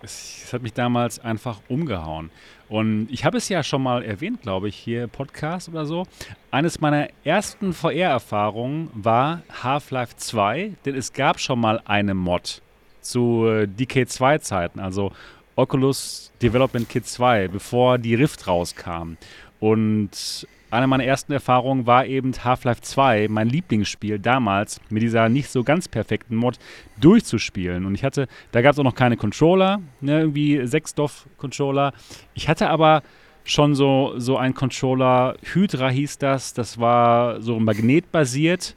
das, 0.00 0.52
hat 0.52 0.62
mich 0.62 0.72
damals 0.72 1.18
einfach 1.18 1.60
umgehauen. 1.68 2.30
Und 2.68 3.08
ich 3.10 3.24
habe 3.24 3.38
es 3.38 3.48
ja 3.48 3.62
schon 3.62 3.82
mal 3.82 4.04
erwähnt, 4.04 4.42
glaube 4.42 4.68
ich, 4.68 4.76
hier 4.76 5.08
Podcast 5.08 5.68
oder 5.68 5.86
so. 5.86 6.06
Eines 6.50 6.80
meiner 6.80 7.08
ersten 7.24 7.72
VR-Erfahrungen 7.72 8.90
war 8.94 9.42
Half-Life 9.62 10.16
2, 10.16 10.72
denn 10.84 10.94
es 10.94 11.12
gab 11.12 11.40
schon 11.40 11.60
mal 11.60 11.80
eine 11.84 12.14
Mod 12.14 12.62
zu 13.00 13.46
äh, 13.46 13.64
DK2-Zeiten, 13.64 14.80
also 14.80 15.12
Oculus 15.56 16.32
Development 16.42 16.88
Kit 16.88 17.06
2, 17.06 17.48
bevor 17.48 17.98
die 17.98 18.14
Rift 18.14 18.46
rauskam. 18.46 19.16
Und 19.58 20.46
eine 20.70 20.86
meiner 20.86 21.04
ersten 21.04 21.32
Erfahrungen 21.32 21.86
war 21.86 22.06
eben 22.06 22.32
Half-Life 22.32 22.82
2, 22.82 23.28
mein 23.30 23.48
Lieblingsspiel 23.48 24.18
damals, 24.18 24.80
mit 24.90 25.02
dieser 25.02 25.28
nicht 25.28 25.48
so 25.48 25.64
ganz 25.64 25.88
perfekten 25.88 26.36
Mod 26.36 26.58
durchzuspielen. 27.00 27.86
Und 27.86 27.94
ich 27.94 28.04
hatte, 28.04 28.28
da 28.52 28.60
gab 28.60 28.72
es 28.72 28.78
auch 28.78 28.84
noch 28.84 28.94
keine 28.94 29.16
Controller, 29.16 29.80
ne, 30.00 30.20
irgendwie 30.20 30.66
Sechsdorf-Controller. 30.66 31.92
Ich 32.34 32.48
hatte 32.48 32.68
aber 32.68 33.02
schon 33.44 33.74
so, 33.74 34.14
so 34.18 34.36
einen 34.36 34.54
Controller, 34.54 35.36
Hydra 35.42 35.88
hieß 35.88 36.18
das, 36.18 36.52
das 36.52 36.78
war 36.78 37.40
so 37.40 37.58
magnetbasiert, 37.60 38.76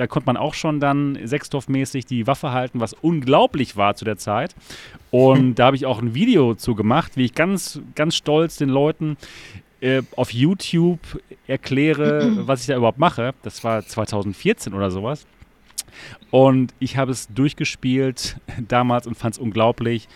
da 0.00 0.06
konnte 0.06 0.28
man 0.28 0.38
auch 0.38 0.54
schon 0.54 0.80
dann 0.80 1.18
Sechsdorf-mäßig 1.18 2.06
die 2.06 2.26
Waffe 2.26 2.52
halten, 2.52 2.80
was 2.80 2.94
unglaublich 2.94 3.76
war 3.76 3.96
zu 3.96 4.06
der 4.06 4.16
Zeit. 4.16 4.54
Und 5.10 5.54
da 5.58 5.66
habe 5.66 5.76
ich 5.76 5.84
auch 5.84 6.00
ein 6.00 6.14
Video 6.14 6.54
zu 6.54 6.74
gemacht, 6.74 7.18
wie 7.18 7.26
ich 7.26 7.34
ganz, 7.34 7.82
ganz 7.94 8.16
stolz 8.16 8.56
den 8.56 8.70
Leuten 8.70 9.18
äh, 9.82 10.00
auf 10.16 10.32
YouTube 10.32 11.00
erkläre, 11.46 12.32
was 12.46 12.62
ich 12.62 12.68
da 12.68 12.78
überhaupt 12.78 12.98
mache. 12.98 13.34
Das 13.42 13.62
war 13.62 13.84
2014 13.84 14.72
oder 14.72 14.90
sowas. 14.90 15.26
Und 16.30 16.72
ich 16.78 16.96
habe 16.96 17.12
es 17.12 17.28
durchgespielt 17.28 18.40
damals 18.68 19.06
und 19.06 19.18
fand 19.18 19.34
es 19.34 19.38
unglaublich. 19.38 20.08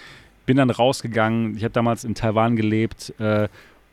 Bin 0.47 0.57
dann 0.57 0.71
rausgegangen. 0.71 1.59
Ich 1.59 1.63
habe 1.63 1.75
damals 1.75 2.05
in 2.05 2.15
Taiwan 2.15 2.57
gelebt. 2.57 3.13
Äh, 3.21 3.49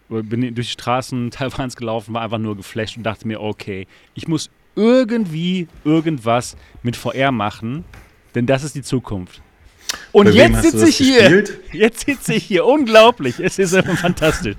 bin 0.07 0.55
durch 0.55 0.67
die 0.67 0.73
Straßen 0.73 1.31
Taiwans 1.31 1.75
gelaufen, 1.75 2.13
war 2.13 2.21
einfach 2.21 2.37
nur 2.37 2.55
geflasht 2.55 2.95
und 2.95 3.03
dachte 3.03 3.27
mir, 3.27 3.41
okay, 3.41 3.87
ich 4.13 4.29
muss 4.29 4.49
irgendwie 4.75 5.67
irgendwas 5.83 6.55
mit 6.83 6.95
VR 6.95 7.31
machen, 7.31 7.83
denn 8.35 8.45
das 8.45 8.63
ist 8.63 8.75
die 8.75 8.81
Zukunft. 8.81 9.41
Und 10.11 10.25
Bei 10.25 10.31
jetzt 10.31 10.61
sitze 10.61 10.87
ich 10.87 10.97
hier. 10.97 11.19
Gespielt? 11.19 11.59
Jetzt 11.73 12.05
sitze 12.05 12.33
ich 12.33 12.43
hier. 12.45 12.65
Unglaublich. 12.65 13.39
Es 13.39 13.59
ist 13.59 13.73
einfach 13.73 13.97
fantastisch. 13.97 14.55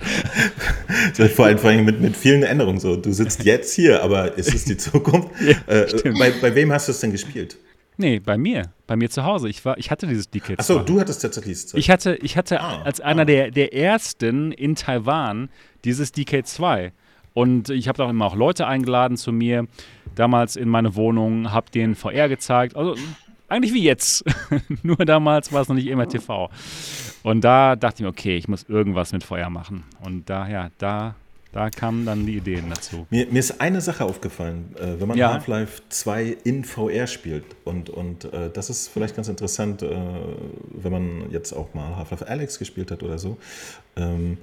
vor 1.35 1.47
allem, 1.47 1.59
vor 1.59 1.71
allem 1.71 1.85
mit, 1.85 2.01
mit 2.01 2.17
vielen 2.17 2.43
Änderungen 2.43 2.81
so. 2.81 2.97
Du 2.97 3.13
sitzt 3.13 3.45
jetzt 3.45 3.75
hier, 3.75 4.03
aber 4.03 4.37
ist 4.39 4.55
es 4.55 4.65
die 4.65 4.77
Zukunft? 4.77 5.31
ja, 5.41 5.55
äh, 5.67 6.13
bei, 6.19 6.33
bei 6.41 6.55
wem 6.55 6.73
hast 6.73 6.89
du 6.89 6.93
es 6.93 7.01
denn 7.01 7.13
gespielt? 7.13 7.57
Nee, 7.99 8.19
bei 8.19 8.39
mir. 8.39 8.73
Bei 8.87 8.97
mir 8.97 9.11
zu 9.11 9.25
Hause. 9.25 9.49
Ich, 9.49 9.65
war, 9.65 9.77
ich 9.77 9.91
hatte 9.91 10.07
dieses 10.07 10.33
DK2. 10.33 10.59
Achso, 10.59 10.79
du 10.79 11.01
hattest 11.01 11.21
tatsächlich 11.21 11.69
Zeug. 11.69 11.79
Ich 11.79 11.91
hatte, 11.91 12.17
ich 12.17 12.37
hatte 12.37 12.61
ah, 12.61 12.83
als 12.83 13.01
einer 13.01 13.23
ah. 13.23 13.27
der, 13.27 13.51
der 13.51 13.75
ersten 13.75 14.53
in 14.53 14.75
Taiwan 14.75 15.51
dieses 15.85 16.15
DK2. 16.15 16.93
Und 17.35 17.71
ich 17.71 17.89
habe 17.89 18.05
auch 18.05 18.11
immer 18.11 18.27
auch 18.27 18.37
Leute 18.37 18.67
eingeladen 18.67 19.17
zu 19.17 19.33
mir, 19.33 19.67
damals 20.15 20.57
in 20.57 20.69
meine 20.69 20.97
Wohnung, 20.97 21.53
habe 21.53 21.71
denen 21.71 21.95
VR 21.95 22.29
gezeigt. 22.29 22.77
Also 22.77 22.97
eigentlich 23.53 23.75
wie 23.75 23.83
jetzt. 23.83 24.25
Nur 24.83 24.97
damals 24.97 25.53
war 25.53 25.63
es 25.63 25.69
noch 25.69 25.77
nicht 25.77 25.87
immer 25.87 26.09
TV. 26.09 26.51
Und 27.23 27.43
da 27.43 27.77
dachte 27.77 27.97
ich 27.97 28.03
mir, 28.03 28.09
okay, 28.09 28.37
ich 28.37 28.49
muss 28.49 28.65
irgendwas 28.65 29.13
mit 29.13 29.25
Feuer 29.25 29.51
machen. 29.51 29.85
Und 30.01 30.29
daher, 30.31 30.71
da, 30.79 31.15
da 31.53 31.69
kamen 31.69 32.07
dann 32.07 32.25
die 32.25 32.39
Ideen 32.39 32.71
dazu. 32.71 33.07
Mir, 33.11 33.27
mir 33.31 33.39
ist 33.39 33.61
eine 33.61 33.83
Sache 33.83 34.05
aufgefallen, 34.05 34.75
äh, 34.79 34.99
wenn 34.99 35.07
man 35.07 35.19
ja. 35.19 35.35
Half-Life 35.35 35.83
2 35.91 36.37
in 36.45 36.65
VR 36.65 37.07
spielt. 37.07 37.45
Und, 37.65 37.91
und 37.91 38.25
äh, 38.33 38.51
das 38.51 38.71
ist 38.71 38.89
vielleicht 38.89 39.15
ganz 39.17 39.29
interessant, 39.29 39.83
äh, 39.83 39.97
wenn 40.71 40.93
man 40.93 41.31
jetzt 41.31 41.53
auch 41.53 41.75
mal 41.75 41.97
Half-Life 41.97 42.27
Alex 42.27 42.59
gespielt 42.59 42.91
hat 42.91 43.03
oder 43.03 43.19
so. 43.19 43.37
Ähm, 43.97 44.39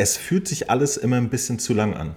es 0.00 0.16
fühlt 0.16 0.48
sich 0.48 0.70
alles 0.70 0.96
immer 0.96 1.16
ein 1.16 1.28
bisschen 1.28 1.58
zu 1.58 1.74
lang 1.74 1.94
an. 1.94 2.14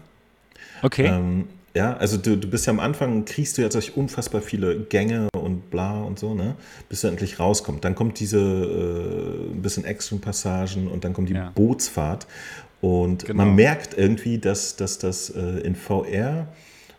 Okay. 0.81 1.07
Ähm, 1.07 1.49
ja, 1.75 1.97
also 1.97 2.17
du, 2.17 2.37
du 2.37 2.47
bist 2.47 2.65
ja 2.65 2.71
am 2.71 2.79
Anfang, 2.79 3.25
kriegst 3.25 3.57
du 3.57 3.61
ja 3.61 3.67
durch 3.67 3.97
unfassbar 3.97 4.41
viele 4.41 4.79
Gänge 4.79 5.27
und 5.35 5.69
bla 5.69 6.01
und 6.01 6.17
so, 6.17 6.33
ne? 6.33 6.55
Bis 6.87 7.01
du 7.01 7.07
endlich 7.07 7.39
rauskommst. 7.39 7.83
Dann 7.83 7.95
kommt 7.95 8.19
diese 8.19 8.39
äh, 8.39 9.53
ein 9.53 9.61
bisschen 9.61 9.83
Action-Passagen 9.83 10.87
und 10.87 11.03
dann 11.03 11.13
kommt 11.13 11.29
die 11.29 11.33
ja. 11.33 11.51
Bootsfahrt. 11.55 12.27
Und 12.79 13.25
genau. 13.25 13.43
man 13.43 13.55
merkt 13.55 13.97
irgendwie, 13.97 14.37
dass, 14.37 14.75
dass 14.75 14.97
das 14.99 15.29
äh, 15.29 15.41
in 15.41 15.75
VR 15.75 16.47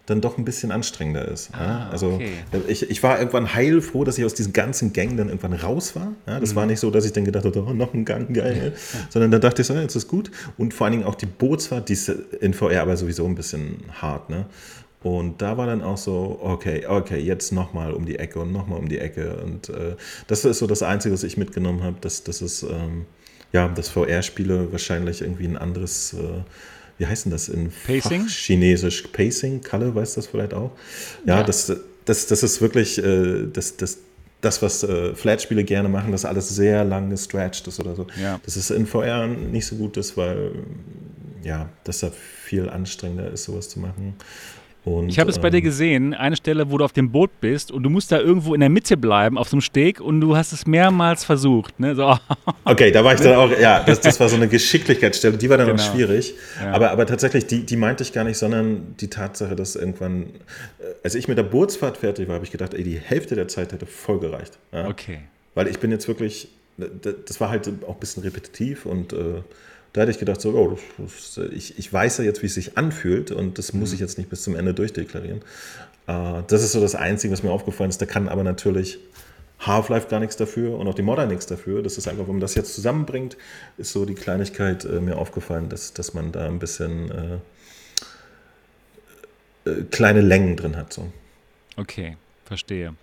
dann 0.06 0.20
doch 0.20 0.36
ein 0.36 0.44
bisschen 0.44 0.70
anstrengender 0.70 1.26
ist. 1.26 1.50
Ah, 1.52 1.62
ja? 1.62 1.88
Also 1.90 2.12
okay. 2.12 2.32
ich, 2.68 2.90
ich 2.90 3.02
war 3.02 3.18
irgendwann 3.18 3.54
heilfroh, 3.54 4.04
dass 4.04 4.18
ich 4.18 4.24
aus 4.24 4.34
diesen 4.34 4.52
ganzen 4.52 4.92
Gängen 4.92 5.16
dann 5.16 5.28
irgendwann 5.28 5.54
raus 5.54 5.96
war. 5.96 6.12
Ja? 6.26 6.40
Das 6.40 6.52
mhm. 6.52 6.56
war 6.56 6.66
nicht 6.66 6.80
so, 6.80 6.90
dass 6.90 7.06
ich 7.06 7.12
dann 7.12 7.24
gedacht 7.24 7.44
habe, 7.44 7.64
oh, 7.66 7.72
noch 7.72 7.94
ein 7.94 8.04
Gang, 8.04 8.32
geil. 8.34 8.74
Sondern 9.08 9.30
dann 9.30 9.40
dachte 9.40 9.62
ich 9.62 9.68
so, 9.68 9.74
jetzt 9.74 9.94
ist 9.94 10.08
gut. 10.08 10.30
Und 10.58 10.74
vor 10.74 10.86
allen 10.86 10.92
Dingen 10.92 11.04
auch 11.04 11.14
die 11.14 11.26
Bootsfahrt, 11.26 11.88
die 11.88 11.94
ist 11.94 12.08
in 12.08 12.52
VR 12.52 12.82
aber 12.82 12.96
sowieso 12.96 13.24
ein 13.26 13.34
bisschen 13.34 13.84
hart. 13.92 14.28
Ne? 14.28 14.46
Und 15.02 15.42
da 15.42 15.56
war 15.56 15.66
dann 15.66 15.82
auch 15.82 15.98
so, 15.98 16.38
okay, 16.42 16.86
okay, 16.86 17.18
jetzt 17.18 17.52
nochmal 17.52 17.92
um 17.92 18.06
die 18.06 18.18
Ecke 18.18 18.40
und 18.40 18.52
nochmal 18.52 18.78
um 18.78 18.88
die 18.88 18.98
Ecke. 18.98 19.36
Und 19.36 19.68
äh, 19.68 19.96
das 20.26 20.44
ist 20.44 20.58
so 20.58 20.66
das 20.66 20.82
Einzige, 20.82 21.14
was 21.14 21.22
ich 21.22 21.36
mitgenommen 21.36 21.82
habe, 21.82 21.96
dass, 22.00 22.24
dass 22.24 22.40
es, 22.40 22.62
ähm, 22.62 23.06
ja, 23.52 23.68
dass 23.68 23.90
VR-Spiele 23.90 24.72
wahrscheinlich 24.72 25.20
irgendwie 25.20 25.46
ein 25.46 25.58
anderes 25.58 26.14
äh, 26.14 26.42
wie 26.98 27.06
heißt 27.06 27.24
denn 27.24 27.32
das 27.32 27.48
in 27.48 27.72
Pacing? 27.86 28.26
Chinesisch? 28.26 29.02
Pacing, 29.12 29.60
Kalle 29.62 29.94
weiß 29.94 30.14
das 30.14 30.26
vielleicht 30.26 30.54
auch. 30.54 30.72
Ja, 31.24 31.38
ja. 31.38 31.42
Das, 31.42 31.72
das, 32.04 32.26
das 32.26 32.42
ist 32.42 32.60
wirklich 32.60 32.98
äh, 32.98 33.46
das, 33.52 33.76
das, 33.76 33.98
das, 34.40 34.62
was 34.62 34.82
äh, 34.82 35.14
Flat-Spiele 35.14 35.64
gerne 35.64 35.88
machen, 35.88 36.12
dass 36.12 36.24
alles 36.24 36.48
sehr 36.48 36.84
lang 36.84 37.10
gestretched 37.10 37.66
ist 37.66 37.80
oder 37.80 37.96
so. 37.96 38.06
Ja. 38.20 38.40
Das 38.44 38.56
ist 38.56 38.70
in 38.70 38.86
VR 38.86 39.26
nicht 39.26 39.66
so 39.66 39.76
gut 39.76 39.96
ist, 39.96 40.16
weil 40.16 40.52
ja, 41.42 41.68
das 41.84 42.00
da 42.00 42.10
viel 42.10 42.68
anstrengender 42.68 43.30
ist, 43.30 43.44
sowas 43.44 43.68
zu 43.68 43.80
machen. 43.80 44.14
Und, 44.84 45.08
ich 45.08 45.18
habe 45.18 45.30
es 45.30 45.38
bei 45.38 45.48
dir 45.48 45.58
ähm, 45.58 45.64
gesehen, 45.64 46.14
eine 46.14 46.36
Stelle, 46.36 46.70
wo 46.70 46.76
du 46.76 46.84
auf 46.84 46.92
dem 46.92 47.10
Boot 47.10 47.30
bist 47.40 47.72
und 47.72 47.82
du 47.82 47.90
musst 47.90 48.12
da 48.12 48.20
irgendwo 48.20 48.52
in 48.52 48.60
der 48.60 48.68
Mitte 48.68 48.98
bleiben, 48.98 49.38
auf 49.38 49.48
so 49.48 49.56
einem 49.56 49.62
Steg 49.62 49.98
und 49.98 50.20
du 50.20 50.36
hast 50.36 50.52
es 50.52 50.66
mehrmals 50.66 51.24
versucht. 51.24 51.78
Ne? 51.80 51.94
So. 51.94 52.18
Okay, 52.66 52.90
da 52.90 53.04
war 53.04 53.14
ich 53.14 53.20
dann 53.20 53.34
auch, 53.34 53.50
ja, 53.58 53.82
das, 53.82 54.00
das 54.00 54.18
war 54.20 54.28
so 54.28 54.36
eine 54.36 54.48
Geschicklichkeitsstelle, 54.48 55.36
die 55.36 55.50
war 55.50 55.58
dann 55.58 55.66
genau. 55.66 55.82
auch 55.82 55.92
schwierig. 55.92 56.34
Ja. 56.62 56.72
Aber, 56.72 56.90
aber 56.90 57.04
tatsächlich, 57.04 57.46
die, 57.46 57.64
die 57.64 57.76
meinte 57.76 58.02
ich 58.02 58.12
gar 58.12 58.24
nicht, 58.24 58.38
sondern 58.38 58.94
die 59.00 59.08
Tatsache, 59.08 59.54
dass 59.54 59.76
irgendwann, 59.76 60.24
äh, 60.78 60.94
als 61.02 61.14
ich 61.14 61.28
mit 61.28 61.36
der 61.36 61.42
Bootsfahrt 61.42 61.98
fertig 61.98 62.26
war, 62.28 62.36
habe 62.36 62.44
ich 62.44 62.50
gedacht, 62.50 62.72
ey, 62.72 62.82
die 62.82 62.98
Hälfte 62.98 63.34
der 63.34 63.48
Zeit 63.48 63.72
hätte 63.72 63.84
voll 63.84 64.18
gereicht. 64.18 64.58
Ja? 64.72 64.88
Okay. 64.88 65.20
Weil 65.54 65.68
ich 65.68 65.78
bin 65.78 65.90
jetzt 65.90 66.08
wirklich, 66.08 66.48
das 66.78 67.40
war 67.40 67.50
halt 67.50 67.68
auch 67.86 67.94
ein 67.94 68.00
bisschen 68.00 68.22
repetitiv 68.22 68.86
und 68.86 69.12
äh, 69.12 69.42
da 69.94 70.00
hätte 70.02 70.10
ich 70.10 70.18
gedacht, 70.18 70.40
so, 70.40 70.50
oh, 70.50 70.76
das, 70.98 71.34
das, 71.36 71.46
ich, 71.52 71.78
ich 71.78 71.90
weiß 71.90 72.18
ja 72.18 72.24
jetzt, 72.24 72.42
wie 72.42 72.46
es 72.46 72.54
sich 72.54 72.76
anfühlt 72.76 73.30
und 73.30 73.58
das 73.58 73.72
muss 73.72 73.90
mhm. 73.90 73.94
ich 73.94 74.00
jetzt 74.00 74.18
nicht 74.18 74.28
bis 74.28 74.42
zum 74.42 74.56
Ende 74.56 74.74
durchdeklarieren. 74.74 75.40
Äh, 76.08 76.42
das 76.48 76.64
ist 76.64 76.72
so 76.72 76.80
das 76.80 76.96
Einzige, 76.96 77.32
was 77.32 77.44
mir 77.44 77.52
aufgefallen 77.52 77.90
ist. 77.90 78.02
Da 78.02 78.06
kann 78.06 78.28
aber 78.28 78.42
natürlich 78.42 78.98
Half-Life 79.60 80.08
gar 80.08 80.18
nichts 80.18 80.36
dafür 80.36 80.76
und 80.76 80.88
auch 80.88 80.94
die 80.94 81.02
Modern 81.02 81.28
nichts 81.28 81.46
dafür. 81.46 81.80
Das 81.80 81.96
ist 81.96 82.08
einfach, 82.08 82.24
wenn 82.26 82.34
man 82.34 82.40
das 82.40 82.56
jetzt 82.56 82.74
zusammenbringt, 82.74 83.36
ist 83.78 83.92
so 83.92 84.04
die 84.04 84.16
Kleinigkeit 84.16 84.84
äh, 84.84 85.00
mir 85.00 85.16
aufgefallen, 85.16 85.68
dass, 85.68 85.92
dass 85.92 86.12
man 86.12 86.32
da 86.32 86.44
ein 86.46 86.58
bisschen 86.58 87.40
äh, 89.64 89.70
äh, 89.70 89.84
kleine 89.92 90.22
Längen 90.22 90.56
drin 90.56 90.76
hat. 90.76 90.92
So. 90.92 91.12
Okay, 91.76 92.16
verstehe. 92.44 92.94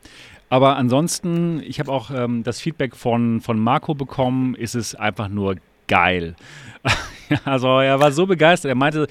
Aber 0.50 0.76
ansonsten, 0.76 1.64
ich 1.64 1.80
habe 1.80 1.90
auch 1.90 2.12
ähm, 2.12 2.44
das 2.44 2.60
Feedback 2.60 2.98
von, 2.98 3.40
von 3.40 3.58
Marco 3.58 3.96
bekommen, 3.96 4.56
ist 4.56 4.76
es 4.76 4.94
einfach 4.94 5.30
nur 5.30 5.56
geil. 5.92 6.36
also 7.46 7.80
er 7.80 8.00
war 8.00 8.12
so 8.12 8.26
begeistert. 8.26 8.70
Er 8.70 8.76
meinte, 8.76 9.08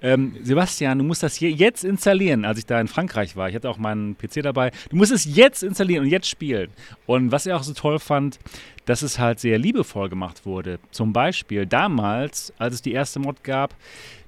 ähm, 0.00 0.34
Sebastian, 0.42 0.98
du 0.98 1.04
musst 1.04 1.22
das 1.22 1.36
hier 1.36 1.50
jetzt 1.50 1.84
installieren, 1.84 2.46
als 2.46 2.58
ich 2.58 2.66
da 2.66 2.80
in 2.80 2.88
Frankreich 2.88 3.36
war. 3.36 3.50
Ich 3.50 3.54
hatte 3.54 3.68
auch 3.68 3.76
meinen 3.76 4.16
PC 4.16 4.42
dabei. 4.42 4.72
Du 4.88 4.96
musst 4.96 5.12
es 5.12 5.24
jetzt 5.24 5.62
installieren 5.62 6.04
und 6.04 6.10
jetzt 6.10 6.28
spielen. 6.28 6.70
Und 7.06 7.32
was 7.32 7.46
er 7.46 7.56
auch 7.56 7.62
so 7.62 7.74
toll 7.74 7.98
fand, 7.98 8.38
dass 8.86 9.02
es 9.02 9.18
halt 9.18 9.40
sehr 9.40 9.58
liebevoll 9.58 10.08
gemacht 10.08 10.46
wurde. 10.46 10.78
Zum 10.90 11.12
Beispiel 11.12 11.66
damals, 11.66 12.52
als 12.58 12.74
es 12.74 12.82
die 12.82 12.92
erste 12.92 13.20
Mod 13.20 13.44
gab, 13.44 13.76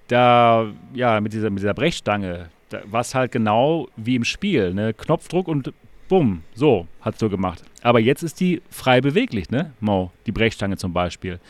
da, 0.09 0.70
ja, 0.93 1.20
mit 1.22 1.32
dieser, 1.32 1.48
mit 1.48 1.60
dieser 1.60 1.74
Brechstange, 1.74 2.51
da 2.68 2.82
war 2.86 3.01
es 3.01 3.14
halt 3.14 3.32
genau 3.32 3.89
wie 3.97 4.16
im 4.16 4.24
Spiel, 4.24 4.74
ne? 4.74 4.93
Knopfdruck 4.93 5.48
und 5.48 5.72
bumm, 6.09 6.43
so 6.55 6.86
hat 7.01 7.14
es 7.14 7.20
so 7.20 7.31
gemacht. 7.31 7.62
Aber 7.82 7.98
jetzt 7.98 8.22
ist 8.22 8.39
die 8.40 8.60
frei 8.68 9.01
beweglich, 9.01 9.51
ne, 9.51 9.72
Mo, 9.81 10.12
die 10.26 10.32
Brechstange 10.32 10.76
zum 10.76 10.93
Beispiel. 10.93 11.40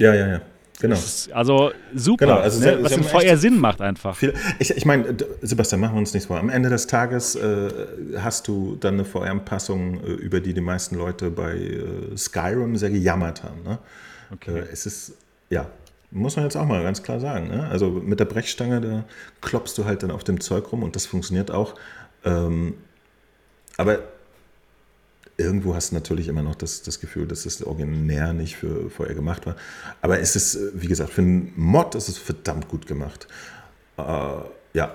Ja, 0.00 0.14
ja, 0.14 0.28
ja. 0.28 0.40
Genau. 0.80 0.96
also 1.34 1.72
super, 1.94 2.24
genau, 2.24 2.38
also 2.38 2.58
ne? 2.58 2.78
was 2.82 2.92
im 2.92 3.04
VR 3.04 3.36
Sinn 3.36 3.58
macht 3.58 3.82
einfach. 3.82 4.16
Viel, 4.16 4.32
ich, 4.58 4.70
ich 4.70 4.86
meine, 4.86 5.14
Sebastian, 5.42 5.78
machen 5.78 5.94
wir 5.94 5.98
uns 5.98 6.14
nichts 6.14 6.26
vor. 6.26 6.38
Am 6.38 6.48
Ende 6.48 6.70
des 6.70 6.86
Tages 6.86 7.34
äh, 7.34 7.68
hast 8.16 8.48
du 8.48 8.78
dann 8.80 8.94
eine 8.94 9.04
VR-Anpassung, 9.04 10.02
äh, 10.02 10.12
über 10.12 10.40
die 10.40 10.54
die 10.54 10.62
meisten 10.62 10.96
Leute 10.96 11.30
bei 11.30 11.54
äh, 11.54 12.16
Skyrim 12.16 12.76
sehr 12.76 12.88
gejammert 12.88 13.44
haben. 13.44 13.62
Ne? 13.62 13.78
Okay. 14.32 14.60
Äh, 14.60 14.68
es 14.72 14.86
ist, 14.86 15.12
ja, 15.50 15.66
muss 16.10 16.36
man 16.36 16.46
jetzt 16.46 16.56
auch 16.56 16.64
mal 16.64 16.82
ganz 16.82 17.02
klar 17.02 17.20
sagen. 17.20 17.48
Ne? 17.48 17.68
Also 17.68 17.90
mit 17.90 18.18
der 18.18 18.24
Brechstange, 18.24 18.80
da 18.80 19.04
klopfst 19.42 19.76
du 19.76 19.84
halt 19.84 20.02
dann 20.02 20.10
auf 20.10 20.24
dem 20.24 20.40
Zeug 20.40 20.72
rum 20.72 20.82
und 20.82 20.96
das 20.96 21.04
funktioniert 21.04 21.50
auch. 21.50 21.74
Ähm, 22.24 22.72
aber 23.76 23.98
irgendwo 25.40 25.74
hast 25.74 25.90
du 25.90 25.94
natürlich 25.94 26.28
immer 26.28 26.42
noch 26.42 26.54
das, 26.54 26.82
das 26.82 27.00
Gefühl, 27.00 27.26
dass 27.26 27.44
das 27.44 27.62
originär 27.62 28.32
nicht 28.32 28.56
für 28.56 28.90
vorher 28.90 29.14
gemacht 29.14 29.46
war. 29.46 29.56
Aber 30.02 30.20
es 30.20 30.36
ist, 30.36 30.58
wie 30.74 30.86
gesagt, 30.86 31.10
für 31.10 31.22
einen 31.22 31.52
Mod 31.56 31.94
ist 31.94 32.08
es 32.08 32.18
verdammt 32.18 32.68
gut 32.68 32.86
gemacht. 32.86 33.26
Äh, 33.96 34.02
ja. 34.74 34.94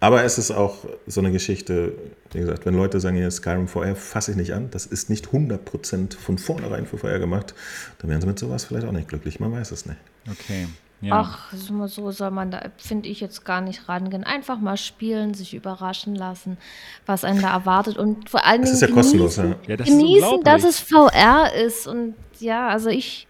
Aber 0.00 0.22
es 0.22 0.36
ist 0.36 0.50
auch 0.50 0.84
so 1.06 1.20
eine 1.20 1.32
Geschichte, 1.32 1.94
wie 2.32 2.40
gesagt, 2.40 2.66
wenn 2.66 2.74
Leute 2.74 3.00
sagen, 3.00 3.16
ja, 3.16 3.30
Skyrim 3.30 3.68
VR 3.68 3.96
fasse 3.96 4.32
ich 4.32 4.36
nicht 4.36 4.52
an, 4.52 4.70
das 4.70 4.84
ist 4.84 5.08
nicht 5.08 5.28
100% 5.28 6.18
von 6.18 6.36
vornherein 6.36 6.86
für 6.86 6.98
VR 6.98 7.18
gemacht, 7.18 7.54
dann 7.98 8.10
werden 8.10 8.20
sie 8.20 8.26
mit 8.26 8.38
sowas 8.38 8.64
vielleicht 8.64 8.86
auch 8.86 8.92
nicht 8.92 9.08
glücklich, 9.08 9.40
man 9.40 9.52
weiß 9.52 9.70
es 9.70 9.86
nicht. 9.86 9.98
Okay. 10.30 10.66
Ja. 11.00 11.20
Ach, 11.20 11.52
so 11.52 12.10
soll 12.10 12.30
man 12.30 12.50
da, 12.50 12.62
finde 12.78 13.08
ich 13.10 13.20
jetzt 13.20 13.44
gar 13.44 13.60
nicht 13.60 13.88
rangehen. 13.88 14.24
Einfach 14.24 14.58
mal 14.58 14.76
spielen, 14.76 15.34
sich 15.34 15.52
überraschen 15.52 16.14
lassen, 16.14 16.56
was 17.04 17.24
einen 17.24 17.42
da 17.42 17.52
erwartet 17.52 17.98
und 17.98 18.30
vor 18.30 18.44
allen 18.44 18.62
Dingen. 18.62 18.72
Das 18.72 18.72
ist 18.72 18.80
ja 18.80 18.86
genießen, 18.88 19.18
kostenlos, 19.18 19.36
ja. 19.36 19.56
ja 19.66 19.76
das 19.76 19.88
genießen, 19.88 20.42
dass 20.42 20.64
es 20.64 20.80
VR 20.80 21.52
ist. 21.52 21.86
Und 21.86 22.14
ja, 22.40 22.68
also 22.68 22.88
ich 22.88 23.26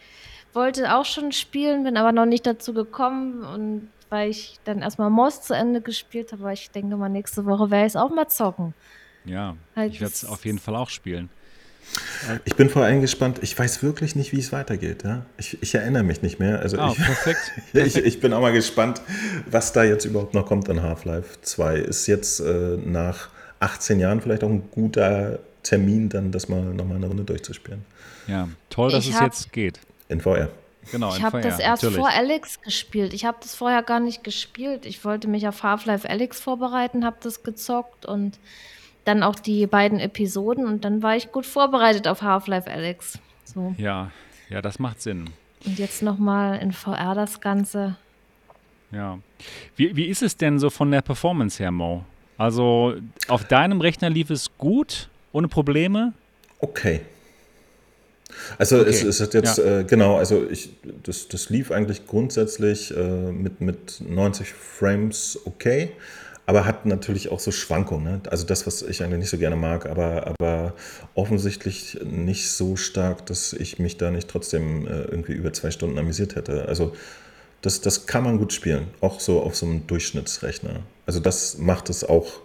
wollte 0.52 0.94
auch 0.94 1.04
schon 1.04 1.32
spielen, 1.32 1.82
bin 1.82 1.96
aber 1.96 2.12
noch 2.12 2.26
nicht 2.26 2.46
dazu 2.46 2.74
gekommen 2.74 3.42
und 3.42 3.88
weil 4.08 4.30
ich 4.30 4.60
dann 4.64 4.82
erstmal 4.82 5.10
Moss 5.10 5.42
zu 5.42 5.54
Ende 5.54 5.80
gespielt 5.80 6.30
habe, 6.30 6.42
aber 6.42 6.52
ich 6.52 6.70
denke 6.70 6.96
mal, 6.96 7.08
nächste 7.08 7.44
Woche 7.46 7.70
werde 7.70 7.86
ich 7.86 7.92
es 7.92 7.96
auch 7.96 8.10
mal 8.10 8.28
zocken. 8.28 8.74
Ja, 9.24 9.56
halt 9.74 9.92
ich 9.92 10.00
werde 10.00 10.14
es 10.14 10.24
auf 10.24 10.44
jeden 10.44 10.60
Fall 10.60 10.76
auch 10.76 10.90
spielen. 10.90 11.30
Ich 12.44 12.56
bin 12.56 12.70
vor 12.70 12.82
allem 12.84 13.00
gespannt. 13.00 13.38
Ich 13.42 13.58
weiß 13.58 13.82
wirklich 13.82 14.16
nicht, 14.16 14.32
wie 14.32 14.40
es 14.40 14.52
weitergeht. 14.52 15.04
Ja? 15.04 15.26
Ich, 15.36 15.62
ich, 15.62 15.74
erinnere 15.74 16.02
mich 16.02 16.22
nicht 16.22 16.40
mehr. 16.40 16.60
Also 16.60 16.78
oh, 16.78 16.92
ich, 16.92 17.04
perfekt. 17.04 17.52
ich, 17.72 17.96
ich, 17.96 18.20
bin 18.20 18.32
auch 18.32 18.40
mal 18.40 18.52
gespannt, 18.52 19.00
was 19.46 19.72
da 19.72 19.84
jetzt 19.84 20.04
überhaupt 20.04 20.34
noch 20.34 20.46
kommt 20.46 20.68
an 20.70 20.82
Half-Life 20.82 21.40
2. 21.42 21.76
Ist 21.76 22.06
jetzt 22.06 22.40
äh, 22.40 22.76
nach 22.84 23.28
18 23.60 24.00
Jahren 24.00 24.20
vielleicht 24.20 24.42
auch 24.44 24.50
ein 24.50 24.70
guter 24.70 25.38
Termin, 25.62 26.08
dann 26.08 26.32
das 26.32 26.48
mal 26.48 26.62
nochmal 26.62 26.96
eine 26.96 27.06
Runde 27.06 27.24
durchzuspielen. 27.24 27.84
Ja, 28.26 28.48
toll, 28.70 28.90
dass 28.90 29.06
ich 29.06 29.14
es 29.14 29.20
jetzt 29.20 29.52
geht. 29.52 29.80
In 30.08 30.20
VR. 30.20 30.48
Genau, 30.90 31.16
ich 31.16 31.22
habe 31.22 31.40
das 31.40 31.58
erst 31.58 31.82
natürlich. 31.82 32.00
vor 32.00 32.10
Alex 32.10 32.60
gespielt. 32.60 33.14
Ich 33.14 33.24
habe 33.24 33.38
das 33.40 33.54
vorher 33.54 33.82
gar 33.82 34.00
nicht 34.00 34.22
gespielt. 34.22 34.84
Ich 34.84 35.04
wollte 35.04 35.28
mich 35.28 35.48
auf 35.48 35.62
Half-Life 35.62 36.08
Alex 36.08 36.40
vorbereiten, 36.40 37.04
habe 37.04 37.16
das 37.22 37.42
gezockt 37.42 38.04
und 38.04 38.38
dann 39.04 39.22
auch 39.22 39.36
die 39.36 39.66
beiden 39.66 40.00
Episoden 40.00 40.66
und 40.66 40.84
dann 40.84 41.02
war 41.02 41.16
ich 41.16 41.32
gut 41.32 41.46
vorbereitet 41.46 42.08
auf 42.08 42.22
Half-Life 42.22 42.70
Alex. 42.70 43.18
So. 43.44 43.74
Ja, 43.78 44.10
ja, 44.48 44.62
das 44.62 44.78
macht 44.78 45.02
Sinn. 45.02 45.30
Und 45.64 45.78
jetzt 45.78 46.02
nochmal 46.02 46.60
in 46.60 46.72
VR 46.72 47.14
das 47.14 47.40
Ganze. 47.40 47.96
Ja. 48.90 49.18
Wie, 49.76 49.96
wie 49.96 50.06
ist 50.06 50.22
es 50.22 50.36
denn 50.36 50.58
so 50.58 50.70
von 50.70 50.90
der 50.90 51.02
Performance 51.02 51.62
her, 51.62 51.70
Mo? 51.70 52.04
Also 52.36 52.94
auf 53.28 53.44
deinem 53.44 53.80
Rechner 53.80 54.10
lief 54.10 54.30
es 54.30 54.50
gut, 54.58 55.08
ohne 55.32 55.48
Probleme? 55.48 56.12
Okay. 56.60 57.00
Also 58.58 58.80
okay. 58.80 58.90
es, 58.90 59.02
es 59.02 59.20
hat 59.20 59.34
jetzt, 59.34 59.58
ja. 59.58 59.80
äh, 59.80 59.84
genau, 59.84 60.16
also 60.16 60.46
ich, 60.50 60.70
das, 61.02 61.28
das 61.28 61.50
lief 61.50 61.70
eigentlich 61.70 62.06
grundsätzlich 62.06 62.94
äh, 62.96 63.32
mit, 63.32 63.60
mit 63.60 64.02
90 64.06 64.52
Frames 64.52 65.38
okay, 65.44 65.92
aber 66.46 66.66
hat 66.66 66.86
natürlich 66.86 67.30
auch 67.30 67.40
so 67.40 67.50
Schwankungen. 67.50 68.04
Ne? 68.04 68.20
Also 68.30 68.44
das, 68.46 68.66
was 68.66 68.82
ich 68.82 69.02
eigentlich 69.02 69.20
nicht 69.20 69.30
so 69.30 69.38
gerne 69.38 69.56
mag, 69.56 69.86
aber, 69.86 70.26
aber 70.26 70.74
offensichtlich 71.14 71.98
nicht 72.04 72.50
so 72.50 72.76
stark, 72.76 73.26
dass 73.26 73.52
ich 73.52 73.78
mich 73.78 73.96
da 73.96 74.10
nicht 74.10 74.28
trotzdem 74.28 74.86
äh, 74.86 75.02
irgendwie 75.02 75.32
über 75.32 75.52
zwei 75.52 75.70
Stunden 75.70 75.98
amüsiert 75.98 76.36
hätte. 76.36 76.68
Also 76.68 76.92
das, 77.62 77.80
das 77.80 78.06
kann 78.06 78.24
man 78.24 78.36
gut 78.36 78.52
spielen, 78.52 78.88
auch 79.00 79.20
so 79.20 79.40
auf 79.40 79.56
so 79.56 79.64
einem 79.64 79.86
Durchschnittsrechner. 79.86 80.80
Also 81.06 81.18
das 81.18 81.56
macht 81.56 81.88
es 81.88 82.04
auch. 82.04 82.40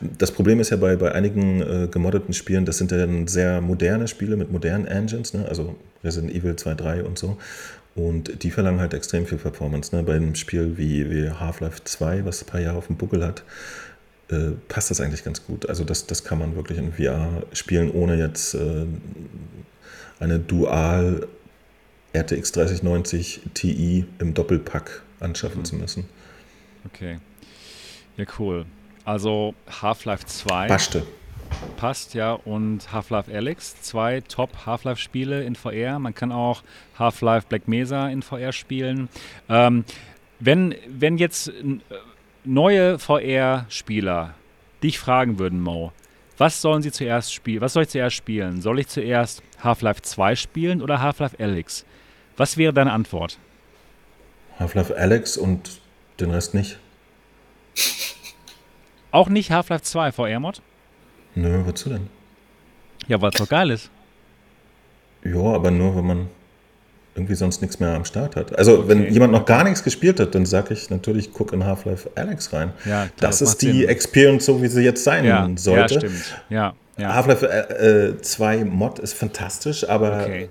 Das 0.00 0.30
Problem 0.30 0.60
ist 0.60 0.68
ja 0.70 0.76
bei, 0.76 0.96
bei 0.96 1.12
einigen 1.12 1.62
äh, 1.62 1.88
gemoddeten 1.90 2.34
Spielen, 2.34 2.66
das 2.66 2.76
sind 2.76 2.90
ja 2.90 2.98
dann 2.98 3.26
sehr 3.28 3.62
moderne 3.62 4.08
Spiele 4.08 4.36
mit 4.36 4.52
modernen 4.52 4.86
Engines, 4.86 5.32
ne? 5.32 5.46
also 5.48 5.74
Resident 6.04 6.34
Evil 6.34 6.54
2, 6.54 6.74
3 6.74 7.04
und 7.04 7.18
so. 7.18 7.38
Und 7.98 8.44
die 8.44 8.52
verlangen 8.52 8.78
halt 8.78 8.94
extrem 8.94 9.26
viel 9.26 9.38
Performance. 9.38 9.94
Ne? 9.94 10.04
Bei 10.04 10.14
einem 10.14 10.36
Spiel 10.36 10.78
wie, 10.78 11.10
wie 11.10 11.30
Half-Life 11.30 11.82
2, 11.82 12.24
was 12.24 12.42
ein 12.42 12.46
paar 12.46 12.60
Jahre 12.60 12.78
auf 12.78 12.86
dem 12.86 12.96
Buckel 12.96 13.26
hat, 13.26 13.42
äh, 14.30 14.52
passt 14.68 14.92
das 14.92 15.00
eigentlich 15.00 15.24
ganz 15.24 15.44
gut. 15.44 15.68
Also 15.68 15.82
das, 15.82 16.06
das 16.06 16.22
kann 16.22 16.38
man 16.38 16.54
wirklich 16.54 16.78
in 16.78 16.92
VR 16.92 17.42
spielen, 17.52 17.90
ohne 17.90 18.16
jetzt 18.16 18.54
äh, 18.54 18.86
eine 20.20 20.38
Dual 20.38 21.26
RTX 22.16 22.52
3090 22.52 23.40
Ti 23.54 24.04
im 24.20 24.32
Doppelpack 24.32 25.02
anschaffen 25.18 25.58
mhm. 25.58 25.64
zu 25.64 25.74
müssen. 25.74 26.08
Okay. 26.86 27.18
Ja, 28.16 28.26
cool. 28.38 28.64
Also 29.04 29.56
Half-Life 29.82 30.24
2. 30.24 30.68
Passte. 30.68 31.02
Passt 31.76 32.14
ja 32.14 32.32
und 32.32 32.92
Half-Life 32.92 33.32
Alex, 33.32 33.80
zwei 33.82 34.20
Top 34.20 34.66
Half-Life-Spiele 34.66 35.44
in 35.44 35.54
VR. 35.54 35.98
Man 35.98 36.14
kann 36.14 36.32
auch 36.32 36.62
Half-Life 36.98 37.46
Black 37.48 37.68
Mesa 37.68 38.08
in 38.08 38.22
VR 38.22 38.52
spielen. 38.52 39.08
Ähm, 39.48 39.84
wenn, 40.40 40.74
wenn 40.88 41.18
jetzt 41.18 41.52
neue 42.44 42.98
VR-Spieler 42.98 44.34
dich 44.82 44.98
fragen 44.98 45.38
würden, 45.38 45.60
Mo, 45.60 45.92
was 46.36 46.60
sollen 46.60 46.82
sie 46.82 46.92
zuerst 46.92 47.34
spielen? 47.34 47.60
Was 47.60 47.72
soll 47.72 47.82
ich 47.84 47.88
zuerst 47.90 48.16
spielen? 48.16 48.62
Soll 48.62 48.78
ich 48.78 48.88
zuerst 48.88 49.42
Half-Life 49.62 50.02
2 50.02 50.36
spielen 50.36 50.82
oder 50.82 51.00
Half-Life 51.00 51.36
Alex? 51.38 51.84
Was 52.36 52.56
wäre 52.56 52.72
deine 52.72 52.92
Antwort? 52.92 53.38
Half-Life 54.58 54.96
Alex 54.96 55.36
und 55.36 55.80
den 56.20 56.30
Rest 56.30 56.54
nicht. 56.54 56.78
Auch 59.10 59.28
nicht 59.28 59.50
Half-Life 59.50 59.82
2 59.82 60.12
VR-Mod? 60.12 60.62
Nö, 61.38 61.62
wozu 61.64 61.88
denn? 61.88 62.08
Ja, 63.06 63.20
weil 63.22 63.30
es 63.30 63.36
doch 63.36 63.48
geil 63.48 63.70
ist. 63.70 63.90
Ja, 65.24 65.40
aber 65.40 65.70
nur, 65.70 65.96
wenn 65.96 66.06
man 66.06 66.26
irgendwie 67.14 67.34
sonst 67.34 67.62
nichts 67.62 67.78
mehr 67.78 67.94
am 67.94 68.04
Start 68.04 68.34
hat. 68.34 68.56
Also, 68.58 68.80
okay. 68.80 68.88
wenn 68.88 69.12
jemand 69.12 69.32
noch 69.32 69.44
gar 69.44 69.62
nichts 69.62 69.84
gespielt 69.84 70.18
hat, 70.18 70.34
dann 70.34 70.46
sage 70.46 70.74
ich 70.74 70.90
natürlich, 70.90 71.32
guck 71.32 71.52
in 71.52 71.64
Half-Life 71.64 72.10
Alex 72.16 72.52
rein. 72.52 72.72
Ja, 72.84 73.08
das, 73.18 73.38
das 73.38 73.50
ist 73.50 73.62
die 73.62 73.80
Sinn. 73.80 73.88
Experience, 73.88 74.46
so 74.46 74.62
wie 74.62 74.66
sie 74.66 74.82
jetzt 74.82 75.04
sein 75.04 75.24
ja, 75.24 75.48
sollte. 75.56 75.94
Ja, 75.94 76.00
stimmt. 76.00 76.42
Ja, 76.50 76.74
ja. 76.96 77.14
Half-Life 77.14 77.46
äh, 77.46 78.20
2 78.20 78.56
äh, 78.56 78.64
Mod 78.64 78.98
ist 78.98 79.14
fantastisch, 79.14 79.88
aber 79.88 80.22
okay. 80.22 80.50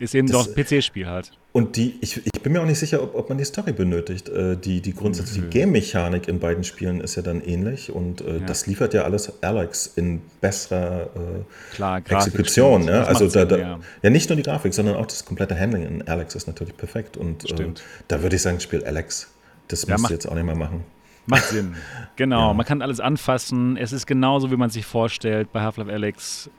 Ist 0.00 0.14
eben 0.14 0.28
doch 0.28 0.46
ein 0.46 0.54
PC-Spiel 0.54 1.06
halt. 1.06 1.32
Und 1.52 1.76
die, 1.76 1.98
ich, 2.00 2.24
ich 2.24 2.42
bin 2.42 2.52
mir 2.52 2.62
auch 2.62 2.66
nicht 2.66 2.78
sicher, 2.78 3.02
ob, 3.02 3.16
ob 3.16 3.28
man 3.28 3.36
die 3.36 3.44
Story 3.44 3.72
benötigt. 3.72 4.28
Äh, 4.28 4.56
die, 4.56 4.80
die 4.80 4.94
grundsätzliche 4.94 5.42
mhm. 5.42 5.50
Game-Mechanik 5.50 6.28
in 6.28 6.38
beiden 6.38 6.62
Spielen 6.62 7.00
ist 7.00 7.16
ja 7.16 7.22
dann 7.22 7.40
ähnlich 7.40 7.90
und 7.90 8.20
äh, 8.20 8.38
ja. 8.38 8.46
das 8.46 8.68
liefert 8.68 8.94
ja 8.94 9.02
alles 9.02 9.42
Alex 9.42 9.88
in 9.96 10.22
besserer 10.40 11.10
äh, 11.16 11.74
Klar, 11.74 12.02
Exekution. 12.08 12.84
Ja? 12.84 13.02
Also 13.02 13.28
da, 13.28 13.44
da, 13.44 13.56
ja. 13.56 13.80
ja. 14.02 14.10
nicht 14.10 14.28
nur 14.30 14.36
die 14.36 14.44
Grafik, 14.44 14.72
sondern 14.74 14.94
auch 14.94 15.06
das 15.06 15.24
komplette 15.24 15.58
Handling 15.58 15.84
in 15.84 16.08
Alex 16.08 16.36
ist 16.36 16.46
natürlich 16.46 16.76
perfekt. 16.76 17.16
Und 17.16 17.50
äh, 17.50 17.66
da 18.06 18.22
würde 18.22 18.36
ich 18.36 18.42
sagen, 18.42 18.60
spiel 18.60 18.84
Alex. 18.84 19.28
Das 19.66 19.86
ja, 19.86 19.94
musst 19.94 20.10
du 20.10 20.14
jetzt 20.14 20.26
auch 20.26 20.34
nicht 20.34 20.46
mehr 20.46 20.56
machen. 20.56 20.84
Macht 21.26 21.44
Sinn. 21.44 21.74
Genau, 22.16 22.48
ja. 22.48 22.54
man 22.54 22.66
kann 22.66 22.82
alles 22.82 23.00
anfassen. 23.00 23.78
Es 23.78 23.92
ist 23.92 24.06
genauso, 24.06 24.50
wie 24.50 24.56
man 24.56 24.68
sich 24.68 24.84
vorstellt 24.84 25.52
bei 25.52 25.62
Half-Life 25.62 25.90
Alex. 25.90 26.50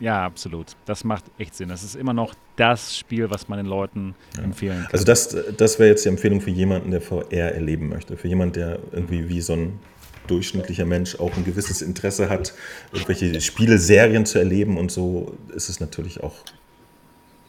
Ja, 0.00 0.24
absolut. 0.24 0.76
Das 0.84 1.02
macht 1.04 1.24
echt 1.38 1.54
Sinn. 1.54 1.68
Das 1.68 1.82
ist 1.82 1.96
immer 1.96 2.12
noch 2.12 2.34
das 2.56 2.96
Spiel, 2.96 3.30
was 3.30 3.48
man 3.48 3.58
den 3.58 3.66
Leuten 3.66 4.14
ja. 4.36 4.44
empfehlen 4.44 4.82
kann. 4.82 4.92
Also 4.92 5.04
das, 5.04 5.36
das 5.56 5.78
wäre 5.78 5.88
jetzt 5.88 6.04
die 6.04 6.08
Empfehlung 6.08 6.40
für 6.40 6.50
jemanden, 6.50 6.90
der 6.90 7.00
VR 7.00 7.52
erleben 7.52 7.88
möchte. 7.88 8.16
Für 8.16 8.28
jemanden, 8.28 8.54
der 8.54 8.78
irgendwie 8.92 9.28
wie 9.28 9.40
so 9.40 9.54
ein 9.54 9.80
durchschnittlicher 10.28 10.84
Mensch 10.84 11.18
auch 11.18 11.36
ein 11.36 11.44
gewisses 11.44 11.82
Interesse 11.82 12.28
hat, 12.28 12.54
irgendwelche 12.92 13.40
Spiele, 13.40 13.78
Serien 13.78 14.26
zu 14.26 14.38
erleben 14.38 14.76
und 14.76 14.92
so 14.92 15.34
ist 15.54 15.68
es 15.68 15.80
natürlich 15.80 16.22
auch 16.22 16.36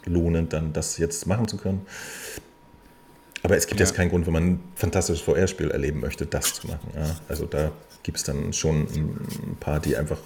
lohnend, 0.05 0.53
dann 0.53 0.73
das 0.73 0.97
jetzt 0.97 1.27
machen 1.27 1.47
zu 1.47 1.57
können. 1.57 1.85
Aber 3.43 3.55
es 3.55 3.67
gibt 3.67 3.79
ja. 3.79 3.85
jetzt 3.85 3.95
keinen 3.95 4.09
Grund, 4.09 4.25
wenn 4.25 4.33
man 4.33 4.43
ein 4.43 4.63
fantastisches 4.75 5.21
VR-Spiel 5.21 5.71
erleben 5.71 5.99
möchte, 5.99 6.25
das 6.25 6.53
zu 6.55 6.67
machen. 6.67 6.89
Ja, 6.95 7.15
also 7.27 7.45
da 7.45 7.71
gibt 8.03 8.17
es 8.17 8.23
dann 8.23 8.53
schon 8.53 8.83
ein 8.83 9.57
paar, 9.59 9.79
die 9.79 9.95
einfach 9.95 10.19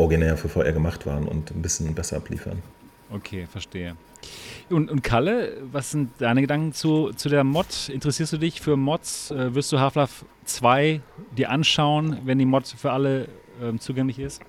originär 0.00 0.36
für 0.36 0.48
VR 0.48 0.72
gemacht 0.72 1.06
waren 1.06 1.28
und 1.28 1.50
ein 1.50 1.62
bisschen 1.62 1.94
besser 1.94 2.16
abliefern. 2.16 2.62
Okay, 3.12 3.46
verstehe. 3.50 3.96
Und, 4.68 4.90
und 4.90 5.02
Kalle, 5.02 5.56
was 5.72 5.90
sind 5.90 6.10
deine 6.18 6.40
Gedanken 6.40 6.72
zu, 6.72 7.10
zu 7.14 7.28
der 7.28 7.44
Mod? 7.44 7.88
Interessierst 7.92 8.32
du 8.32 8.36
dich 8.36 8.60
für 8.60 8.76
Mods? 8.76 9.30
Äh, 9.30 9.54
wirst 9.54 9.72
du 9.72 9.80
Half-Life 9.80 10.24
2 10.44 11.00
dir 11.36 11.50
anschauen, 11.50 12.18
wenn 12.24 12.38
die 12.38 12.44
Mod 12.44 12.66
für 12.68 12.92
alle 12.92 13.24
äh, 13.60 13.76
zugänglich 13.78 14.18
ist? 14.18 14.42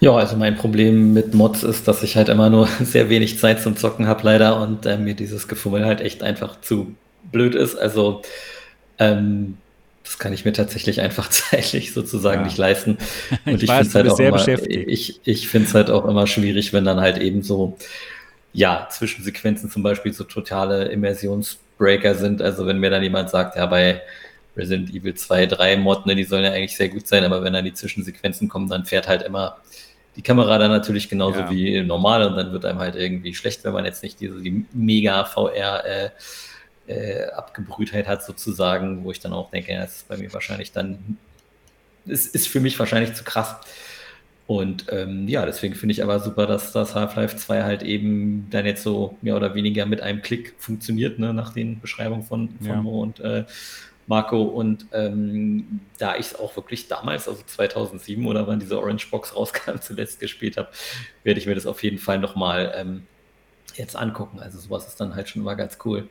Ja, 0.00 0.12
also 0.12 0.36
mein 0.36 0.56
Problem 0.56 1.12
mit 1.12 1.34
Mods 1.34 1.62
ist, 1.62 1.86
dass 1.86 2.02
ich 2.02 2.16
halt 2.16 2.28
immer 2.28 2.50
nur 2.50 2.66
sehr 2.80 3.08
wenig 3.10 3.38
Zeit 3.38 3.60
zum 3.62 3.76
Zocken 3.76 4.06
habe, 4.06 4.24
leider, 4.24 4.60
und 4.60 4.86
äh, 4.86 4.96
mir 4.96 5.14
dieses 5.14 5.46
Gefummel 5.46 5.84
halt 5.84 6.00
echt 6.00 6.22
einfach 6.22 6.60
zu 6.60 6.94
blöd 7.30 7.54
ist. 7.54 7.76
Also 7.76 8.22
ähm, 8.98 9.58
das 10.10 10.18
kann 10.18 10.32
ich 10.32 10.44
mir 10.44 10.52
tatsächlich 10.52 11.00
einfach 11.00 11.30
zeitlich 11.30 11.92
sozusagen 11.92 12.40
ja. 12.40 12.46
nicht 12.46 12.58
leisten. 12.58 12.98
Und 13.46 13.62
ich, 13.62 13.70
ich 13.70 13.70
finde 13.70 13.86
es 13.86 13.94
halt 13.94 14.08
auch 14.08 14.18
immer, 14.18 14.48
ich, 14.66 15.20
ich 15.24 15.54
halt 15.74 15.90
auch 15.90 16.04
immer 16.04 16.26
schwierig, 16.26 16.72
wenn 16.72 16.84
dann 16.84 17.00
halt 17.00 17.18
eben 17.18 17.42
so, 17.42 17.78
ja, 18.52 18.88
Zwischensequenzen 18.90 19.70
zum 19.70 19.84
Beispiel 19.84 20.12
so 20.12 20.24
totale 20.24 20.86
Immersionsbreaker 20.86 22.16
sind. 22.16 22.42
Also 22.42 22.66
wenn 22.66 22.78
mir 22.78 22.90
dann 22.90 23.04
jemand 23.04 23.30
sagt, 23.30 23.54
ja, 23.54 23.66
bei 23.66 24.02
Resident 24.56 24.90
Evil 24.90 25.14
2, 25.14 25.46
3 25.46 25.76
Mod, 25.76 26.06
ne, 26.06 26.16
die 26.16 26.24
sollen 26.24 26.42
ja 26.42 26.50
eigentlich 26.50 26.76
sehr 26.76 26.88
gut 26.88 27.06
sein, 27.06 27.22
aber 27.22 27.44
wenn 27.44 27.52
dann 27.52 27.64
die 27.64 27.72
Zwischensequenzen 27.72 28.48
kommen, 28.48 28.68
dann 28.68 28.86
fährt 28.86 29.06
halt 29.06 29.22
immer 29.22 29.58
die 30.16 30.22
Kamera 30.22 30.58
dann 30.58 30.72
natürlich 30.72 31.08
genauso 31.08 31.38
ja. 31.38 31.50
wie 31.50 31.80
normal 31.82 32.26
und 32.26 32.34
dann 32.34 32.50
wird 32.50 32.64
einem 32.64 32.80
halt 32.80 32.96
irgendwie 32.96 33.32
schlecht, 33.32 33.62
wenn 33.62 33.72
man 33.72 33.84
jetzt 33.84 34.02
nicht 34.02 34.18
diese 34.18 34.40
die 34.40 34.66
mega 34.72 35.24
VR 35.24 35.86
äh, 35.86 36.10
äh, 36.90 37.30
Abgebrühtheit 37.30 38.08
hat 38.08 38.24
sozusagen, 38.24 39.04
wo 39.04 39.12
ich 39.12 39.20
dann 39.20 39.32
auch 39.32 39.50
denke, 39.50 39.72
ja, 39.72 39.80
das 39.80 39.98
ist 39.98 40.08
bei 40.08 40.16
mir 40.16 40.32
wahrscheinlich 40.32 40.72
dann, 40.72 41.16
es 42.06 42.26
ist 42.26 42.48
für 42.48 42.60
mich 42.60 42.78
wahrscheinlich 42.78 43.14
zu 43.14 43.24
krass. 43.24 43.56
Und 44.46 44.86
ähm, 44.90 45.28
ja, 45.28 45.46
deswegen 45.46 45.76
finde 45.76 45.92
ich 45.92 46.02
aber 46.02 46.18
super, 46.18 46.46
dass 46.48 46.72
das 46.72 46.96
Half-Life 46.96 47.36
2 47.36 47.62
halt 47.62 47.82
eben 47.84 48.48
dann 48.50 48.66
jetzt 48.66 48.82
so 48.82 49.16
mehr 49.22 49.36
oder 49.36 49.54
weniger 49.54 49.86
mit 49.86 50.00
einem 50.00 50.22
Klick 50.22 50.54
funktioniert, 50.58 51.20
ne, 51.20 51.32
nach 51.32 51.52
den 51.52 51.78
Beschreibungen 51.78 52.24
von, 52.24 52.48
von 52.58 52.66
ja. 52.66 52.82
Mo 52.82 53.00
und 53.00 53.20
äh, 53.20 53.44
Marco. 54.08 54.42
Und 54.42 54.86
ähm, 54.92 55.82
da 55.98 56.16
ich 56.16 56.26
es 56.26 56.34
auch 56.34 56.56
wirklich 56.56 56.88
damals, 56.88 57.28
also 57.28 57.40
2007 57.46 58.26
oder 58.26 58.48
wann 58.48 58.58
diese 58.58 58.76
Orange 58.76 59.08
Box 59.08 59.36
rauskam, 59.36 59.76
zuletzt 59.80 60.18
gespielt 60.18 60.56
habe, 60.56 60.68
werde 61.22 61.38
ich 61.38 61.46
mir 61.46 61.54
das 61.54 61.66
auf 61.66 61.84
jeden 61.84 61.98
Fall 61.98 62.18
nochmal 62.18 62.72
ähm, 62.76 63.06
jetzt 63.76 63.94
angucken. 63.94 64.40
Also 64.40 64.58
sowas 64.58 64.88
ist 64.88 65.00
dann 65.00 65.14
halt 65.14 65.28
schon 65.28 65.42
mal 65.42 65.54
ganz 65.54 65.78
cool. 65.84 66.08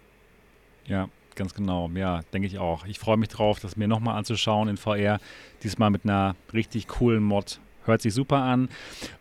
Ja, 0.90 1.07
ganz 1.36 1.53
genau. 1.53 1.90
Ja, 1.95 2.22
denke 2.34 2.48
ich 2.48 2.57
auch. 2.57 2.86
Ich 2.86 2.99
freue 2.99 3.18
mich 3.18 3.30
drauf, 3.30 3.60
das 3.60 3.78
mir 3.78 3.88
nochmal 3.88 4.18
anzuschauen 4.18 4.68
in 4.68 4.78
VR. 4.78 5.20
Diesmal 5.64 5.91
mit 5.91 6.03
einer 6.03 6.36
richtig 6.52 6.88
coolen 6.88 7.24
Mod. 7.24 7.60
Hört 7.86 8.02
sich 8.02 8.14
super 8.14 8.38
an. 8.38 8.70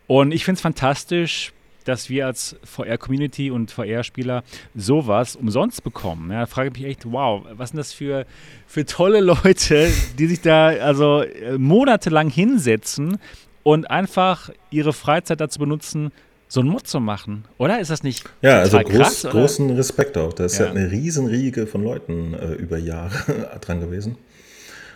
Und 0.07 0.31
ich 0.33 0.43
finde 0.43 0.57
es 0.57 0.61
fantastisch, 0.61 1.53
dass 1.85 2.09
wir 2.09 2.25
als 2.25 2.55
VR-Community 2.63 3.51
und 3.51 3.71
VR-Spieler 3.71 4.43
sowas 4.75 5.35
umsonst 5.35 5.83
bekommen. 5.83 6.31
Ja, 6.31 6.41
da 6.41 6.45
frage 6.45 6.69
ich 6.69 6.73
mich 6.73 6.85
echt, 6.85 7.11
wow, 7.11 7.45
was 7.53 7.69
sind 7.69 7.77
das 7.77 7.93
für, 7.93 8.25
für 8.67 8.85
tolle 8.85 9.21
Leute, 9.21 9.89
die 10.17 10.27
sich 10.27 10.41
da 10.41 10.67
also 10.67 11.21
äh, 11.21 11.57
monatelang 11.57 12.29
hinsetzen 12.29 13.17
und 13.63 13.89
einfach 13.89 14.49
ihre 14.71 14.93
Freizeit 14.93 15.39
dazu 15.41 15.59
benutzen, 15.59 16.11
so 16.49 16.59
einen 16.61 16.69
Mod 16.69 16.87
zu 16.87 16.99
machen, 16.99 17.45
oder? 17.57 17.79
Ist 17.79 17.91
das 17.91 18.03
nicht 18.03 18.25
Ja, 18.41 18.59
also 18.59 18.79
groß, 18.79 18.91
krass, 18.91 19.23
großen 19.23 19.69
Respekt 19.69 20.17
auch. 20.17 20.33
Da 20.33 20.45
ist 20.45 20.57
ja. 20.57 20.65
ja 20.65 20.71
eine 20.71 20.91
Riesenriege 20.91 21.67
von 21.67 21.83
Leuten 21.83 22.33
äh, 22.33 22.53
über 22.53 22.77
Jahre 22.77 23.59
dran 23.61 23.79
gewesen. 23.79 24.17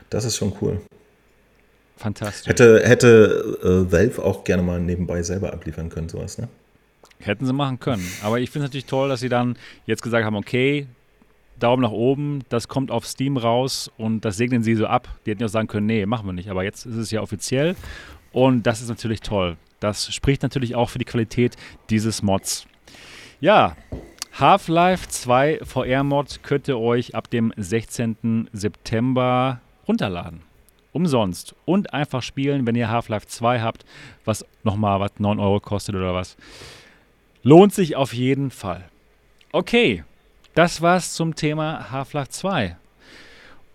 Das 0.10 0.26
ist 0.26 0.36
schon 0.36 0.54
cool. 0.62 0.82
Fantastisch. 1.96 2.50
Hätte, 2.50 2.82
hätte 2.84 3.60
äh, 3.64 3.92
Valve 3.92 4.22
auch 4.24 4.44
gerne 4.44 4.64
mal 4.64 4.80
nebenbei 4.80 5.22
selber 5.22 5.54
abliefern 5.54 5.90
können, 5.90 6.10
sowas, 6.10 6.38
ne? 6.38 6.50
Hätten 7.20 7.46
sie 7.46 7.54
machen 7.54 7.80
können. 7.80 8.06
Aber 8.24 8.40
ich 8.40 8.50
finde 8.50 8.66
es 8.66 8.70
natürlich 8.72 8.86
toll, 8.86 9.08
dass 9.08 9.22
sie 9.22 9.30
dann 9.30 9.56
jetzt 9.86 10.02
gesagt 10.02 10.26
haben, 10.26 10.36
okay, 10.36 10.88
Daumen 11.60 11.84
nach 11.84 11.92
oben, 11.92 12.42
das 12.50 12.68
kommt 12.68 12.92
auf 12.92 13.06
Steam 13.06 13.38
raus 13.38 13.92
und 13.98 14.26
das 14.26 14.38
segnen 14.38 14.64
sie 14.64 14.76
so 14.76 14.88
ab. 14.88 15.08
Die 15.26 15.32
hätten 15.32 15.42
ja 15.42 15.46
auch 15.46 15.52
sagen 15.52 15.68
können, 15.68 15.86
nee, 15.86 16.06
machen 16.06 16.26
wir 16.26 16.34
nicht. 16.34 16.50
Aber 16.50 16.64
jetzt 16.64 16.86
ist 16.86 16.96
es 16.96 17.12
ja 17.12 17.22
offiziell 17.22 17.76
und 18.34 18.64
das 18.64 18.82
ist 18.82 18.90
natürlich 18.90 19.22
toll. 19.22 19.56
Das 19.84 20.14
spricht 20.14 20.44
natürlich 20.44 20.76
auch 20.76 20.90
für 20.90 21.00
die 21.00 21.06
Qualität 21.06 21.58
dieses 21.90 22.22
Mods. 22.22 22.66
Ja, 23.42 23.76
Half-Life 24.40 25.10
2 25.10 25.60
VR-Mod 25.62 26.42
könnt 26.42 26.70
ihr 26.70 26.80
euch 26.80 27.16
ab 27.16 27.30
dem 27.30 27.52
16. 27.58 28.50
September 28.54 29.60
runterladen. 29.86 30.42
Umsonst. 30.94 31.54
Und 31.66 31.94
einfach 31.94 32.24
spielen, 32.24 32.66
wenn 32.66 32.76
ihr 32.76 32.90
Half-Life 32.90 33.28
2 33.28 33.60
habt, 33.60 33.84
was 34.24 34.46
nochmal 34.64 35.02
was 35.02 35.12
9 35.18 35.38
Euro 35.40 35.60
kostet 35.60 35.96
oder 35.96 36.14
was. 36.14 36.38
Lohnt 37.42 37.74
sich 37.74 37.98
auf 37.98 38.14
jeden 38.14 38.52
Fall. 38.52 38.86
Okay, 39.52 40.06
das 40.56 40.82
war's 40.82 41.14
zum 41.14 41.36
Thema 41.36 41.92
Half-Life 41.92 42.30
2. 42.30 42.78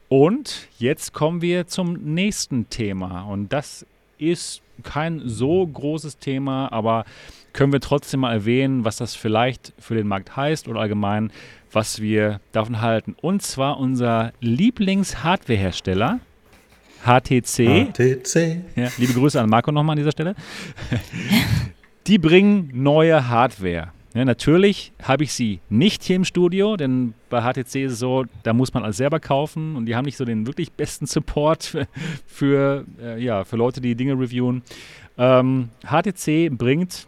Und 0.09 0.69
jetzt 0.79 1.13
kommen 1.13 1.43
wir 1.43 1.67
zum 1.67 1.93
nächsten 2.15 2.71
Thema. 2.71 3.25
Und 3.25 3.53
das 3.53 3.85
ist 4.19 4.63
kein 4.83 5.23
so 5.25 5.67
großes 5.67 6.19
Thema, 6.19 6.71
aber 6.73 7.05
können 7.53 7.73
wir 7.73 7.81
trotzdem 7.81 8.21
mal 8.21 8.33
erwähnen, 8.33 8.85
was 8.85 8.97
das 8.97 9.15
vielleicht 9.15 9.73
für 9.79 9.95
den 9.95 10.07
Markt 10.07 10.37
heißt 10.37 10.69
oder 10.69 10.81
allgemein, 10.81 11.33
was 11.73 12.01
wir 12.01 12.41
davon 12.53 12.81
halten. 12.81 13.17
Und 13.21 13.43
zwar 13.43 13.79
unser 13.79 14.33
Lieblings-Hardware-Hersteller, 14.41 16.21
HTC. 17.05 17.93
HTC. 17.93 18.61
Ja, 18.77 18.89
liebe 18.99 19.13
Grüße 19.13 19.41
an 19.41 19.49
Marco 19.49 19.73
nochmal 19.73 19.95
an 19.95 19.99
dieser 19.99 20.13
Stelle. 20.13 20.35
Die 22.07 22.19
bringen 22.19 22.71
neue 22.73 23.29
Hardware. 23.29 23.93
Ja, 24.15 24.25
natürlich 24.25 24.93
habe 25.03 25.25
ich 25.25 25.33
sie 25.35 25.61
nicht 25.69 26.03
hier 26.03 26.17
im 26.17 26.25
Studio, 26.25 26.77
denn 26.77 27.13
bei 27.29 27.43
HTC 27.43 27.85
ist 27.85 27.93
es 27.93 27.99
so, 27.99 28.25
da 28.43 28.55
muss 28.55 28.73
man 28.73 28.83
alles 28.83 28.97
selber 28.97 29.21
kaufen 29.21 29.77
und 29.77 29.87
die 29.87 29.95
haben 29.95 30.07
nicht 30.07 30.17
so 30.17 30.25
den 30.25 30.47
wirklich 30.47 30.73
besten 30.73 31.07
Support 31.07 31.77
für, 32.27 32.85
äh, 33.01 33.23
ja, 33.23 33.45
für 33.45 33.57
Leute, 33.57 33.81
die 33.81 33.95
Dinge 33.95 34.15
reviewen. 34.15 34.63
Ähm, 35.19 35.69
HTC 35.85 36.49
bringt 36.51 37.07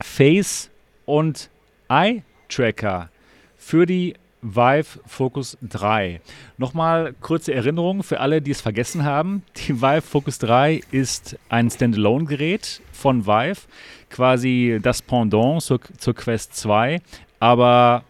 Face 0.00 0.70
und 1.06 1.50
Eye 1.88 2.22
Tracker 2.48 3.10
für 3.56 3.86
die 3.86 4.14
Vive 4.42 5.00
Focus 5.06 5.56
3. 5.62 6.20
Nochmal 6.58 7.14
kurze 7.20 7.54
Erinnerung 7.54 8.02
für 8.02 8.20
alle, 8.20 8.42
die 8.42 8.50
es 8.50 8.60
vergessen 8.60 9.04
haben. 9.04 9.42
Die 9.56 9.80
Vive 9.80 10.02
Focus 10.02 10.38
3 10.38 10.82
ist 10.90 11.38
ein 11.48 11.70
Standalone-Gerät 11.70 12.82
von 12.92 13.26
Vive, 13.26 13.62
quasi 14.14 14.78
das 14.80 15.02
Pendant 15.02 15.60
zur, 15.60 15.80
zur 15.98 16.14
Quest 16.14 16.54
2, 16.54 17.00
aber 17.40 18.04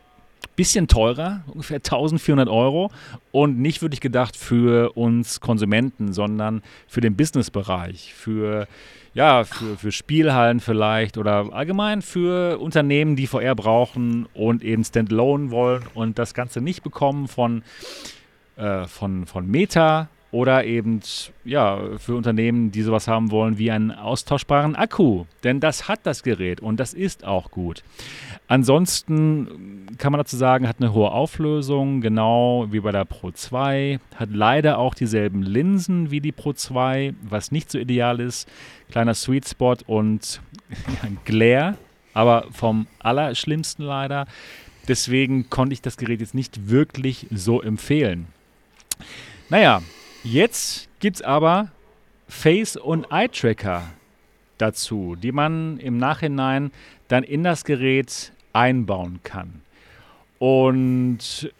bisschen 0.54 0.86
teurer, 0.86 1.42
ungefähr 1.46 1.78
1400 1.78 2.48
Euro 2.48 2.90
und 3.32 3.58
nicht 3.58 3.80
wirklich 3.80 4.02
gedacht 4.02 4.36
für 4.36 4.92
uns 4.96 5.40
Konsumenten, 5.40 6.12
sondern 6.12 6.62
für 6.86 7.00
den 7.00 7.16
Businessbereich, 7.16 8.12
für 8.14 8.68
ja, 9.14 9.44
für, 9.44 9.76
für 9.76 9.92
Spielhallen 9.92 10.58
vielleicht 10.58 11.16
oder 11.18 11.52
allgemein 11.52 12.02
für 12.02 12.58
Unternehmen, 12.58 13.14
die 13.14 13.28
VR 13.28 13.54
brauchen 13.54 14.26
und 14.34 14.64
eben 14.64 14.82
Standalone 14.84 15.52
wollen 15.52 15.84
und 15.94 16.18
das 16.18 16.34
Ganze 16.34 16.60
nicht 16.60 16.82
bekommen 16.82 17.28
von, 17.28 17.62
äh, 18.56 18.86
von, 18.88 19.26
von 19.26 19.48
Meta 19.48 20.08
oder 20.34 20.64
eben 20.64 21.00
ja, 21.44 21.80
für 21.98 22.16
Unternehmen, 22.16 22.72
die 22.72 22.82
sowas 22.82 23.06
haben 23.06 23.30
wollen 23.30 23.56
wie 23.56 23.70
einen 23.70 23.92
austauschbaren 23.92 24.74
Akku. 24.74 25.26
Denn 25.44 25.60
das 25.60 25.86
hat 25.86 26.00
das 26.02 26.24
Gerät 26.24 26.60
und 26.60 26.80
das 26.80 26.92
ist 26.92 27.24
auch 27.24 27.52
gut. 27.52 27.84
Ansonsten 28.48 29.86
kann 29.96 30.10
man 30.10 30.18
dazu 30.18 30.36
sagen, 30.36 30.66
hat 30.66 30.80
eine 30.80 30.92
hohe 30.92 31.12
Auflösung, 31.12 32.00
genau 32.00 32.66
wie 32.70 32.80
bei 32.80 32.90
der 32.90 33.04
Pro 33.04 33.30
2. 33.30 34.00
Hat 34.16 34.30
leider 34.32 34.78
auch 34.78 34.94
dieselben 34.94 35.42
Linsen 35.42 36.10
wie 36.10 36.20
die 36.20 36.32
Pro 36.32 36.52
2, 36.52 37.14
was 37.22 37.52
nicht 37.52 37.70
so 37.70 37.78
ideal 37.78 38.18
ist. 38.18 38.48
Kleiner 38.90 39.14
Sweet 39.14 39.48
Spot 39.48 39.76
und 39.86 40.40
ja, 40.70 41.10
Glare, 41.24 41.78
aber 42.12 42.46
vom 42.50 42.88
Allerschlimmsten 42.98 43.84
leider. 43.84 44.26
Deswegen 44.88 45.48
konnte 45.48 45.74
ich 45.74 45.80
das 45.80 45.96
Gerät 45.96 46.20
jetzt 46.20 46.34
nicht 46.34 46.68
wirklich 46.68 47.28
so 47.30 47.62
empfehlen. 47.62 48.26
Naja, 49.48 49.80
Jetzt 50.24 50.88
gibt 51.00 51.16
es 51.16 51.22
aber 51.22 51.68
Face- 52.28 52.78
und 52.78 53.06
Eye-Tracker 53.10 53.82
dazu, 54.56 55.16
die 55.16 55.32
man 55.32 55.78
im 55.78 55.98
Nachhinein 55.98 56.72
dann 57.08 57.24
in 57.24 57.44
das 57.44 57.64
Gerät 57.64 58.32
einbauen 58.54 59.20
kann. 59.22 59.60
Und 60.38 61.52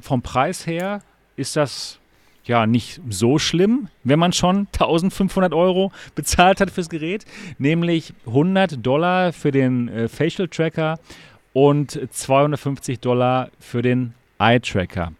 vom 0.00 0.22
Preis 0.22 0.68
her 0.68 1.02
ist 1.34 1.56
das 1.56 1.98
ja 2.44 2.66
nicht 2.66 3.00
so 3.08 3.40
schlimm, 3.40 3.88
wenn 4.04 4.20
man 4.20 4.32
schon 4.32 4.68
1500 4.72 5.52
Euro 5.52 5.90
bezahlt 6.14 6.60
hat 6.60 6.70
fürs 6.70 6.88
Gerät, 6.88 7.24
nämlich 7.58 8.14
100 8.26 8.86
Dollar 8.86 9.32
für 9.32 9.50
den 9.50 9.88
äh, 9.88 10.08
Facial 10.08 10.46
Tracker 10.46 11.00
und 11.52 11.98
250 12.10 13.00
Dollar 13.00 13.50
für 13.58 13.82
den 13.82 14.14
Eye 14.38 14.60
Tracker. 14.60 15.12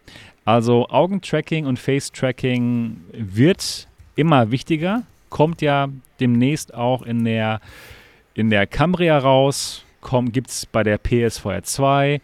Also 0.45 0.89
Augentracking 0.89 1.65
und 1.65 1.79
Face-Tracking 1.79 3.01
wird 3.13 3.87
immer 4.15 4.51
wichtiger, 4.51 5.03
kommt 5.29 5.61
ja 5.61 5.87
demnächst 6.19 6.73
auch 6.73 7.01
in 7.01 7.23
der, 7.23 7.61
in 8.33 8.49
der 8.49 8.67
Cambria 8.67 9.17
raus, 9.17 9.85
gibt 10.31 10.49
es 10.49 10.65
bei 10.65 10.83
der 10.83 10.97
PSVR 10.97 11.63
2 11.63 12.21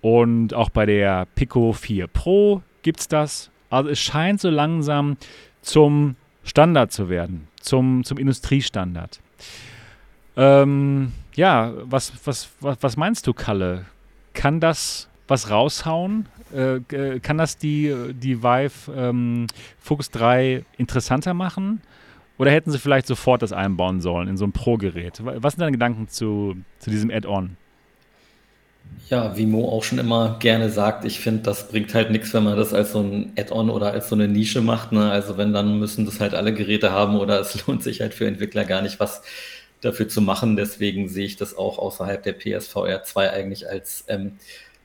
und 0.00 0.54
auch 0.54 0.70
bei 0.70 0.86
der 0.86 1.26
Pico 1.36 1.72
4 1.72 2.08
Pro 2.08 2.62
gibt 2.82 3.00
es 3.00 3.08
das. 3.08 3.50
Also 3.70 3.90
es 3.90 4.00
scheint 4.00 4.40
so 4.40 4.50
langsam 4.50 5.16
zum 5.62 6.16
Standard 6.42 6.92
zu 6.92 7.08
werden, 7.08 7.46
zum, 7.60 8.02
zum 8.02 8.18
Industriestandard. 8.18 9.20
Ähm, 10.36 11.12
ja, 11.36 11.72
was, 11.84 12.12
was, 12.24 12.50
was, 12.60 12.76
was 12.80 12.96
meinst 12.96 13.26
du, 13.28 13.32
Kalle? 13.32 13.86
Kann 14.34 14.58
das 14.58 15.08
was 15.28 15.50
raushauen? 15.50 16.26
Äh, 16.54 17.20
kann 17.20 17.38
das 17.38 17.58
die, 17.58 17.94
die 18.14 18.42
Vive 18.42 18.92
ähm, 18.94 19.46
Focus 19.78 20.10
3 20.10 20.64
interessanter 20.78 21.34
machen? 21.34 21.80
Oder 22.36 22.50
hätten 22.50 22.70
sie 22.70 22.78
vielleicht 22.78 23.06
sofort 23.06 23.42
das 23.42 23.52
einbauen 23.52 24.00
sollen 24.00 24.28
in 24.28 24.36
so 24.36 24.44
ein 24.44 24.52
Pro-Gerät? 24.52 25.20
Was 25.22 25.54
sind 25.54 25.60
deine 25.60 25.72
Gedanken 25.72 26.08
zu, 26.08 26.56
zu 26.78 26.90
diesem 26.90 27.10
Add-on? 27.10 27.56
Ja, 29.08 29.36
wie 29.36 29.46
Mo 29.46 29.68
auch 29.68 29.84
schon 29.84 29.98
immer 29.98 30.38
gerne 30.40 30.70
sagt, 30.70 31.04
ich 31.04 31.20
finde, 31.20 31.42
das 31.42 31.68
bringt 31.68 31.94
halt 31.94 32.10
nichts, 32.10 32.32
wenn 32.34 32.44
man 32.44 32.56
das 32.56 32.72
als 32.72 32.92
so 32.92 33.00
ein 33.00 33.32
Add-on 33.38 33.70
oder 33.70 33.92
als 33.92 34.08
so 34.08 34.14
eine 34.14 34.28
Nische 34.28 34.62
macht. 34.62 34.92
Ne? 34.92 35.10
Also 35.10 35.36
wenn, 35.36 35.52
dann 35.52 35.78
müssen 35.78 36.06
das 36.06 36.20
halt 36.20 36.34
alle 36.34 36.54
Geräte 36.54 36.90
haben 36.90 37.16
oder 37.16 37.40
es 37.40 37.66
lohnt 37.66 37.82
sich 37.82 38.00
halt 38.00 38.14
für 38.14 38.26
Entwickler 38.26 38.64
gar 38.64 38.82
nicht, 38.82 38.98
was 38.98 39.22
dafür 39.80 40.08
zu 40.08 40.20
machen. 40.20 40.56
Deswegen 40.56 41.08
sehe 41.08 41.26
ich 41.26 41.36
das 41.36 41.56
auch 41.56 41.78
außerhalb 41.78 42.22
der 42.22 42.32
PSVR 42.32 43.02
2 43.04 43.30
eigentlich 43.30 43.68
als 43.68 44.04
ähm, 44.08 44.38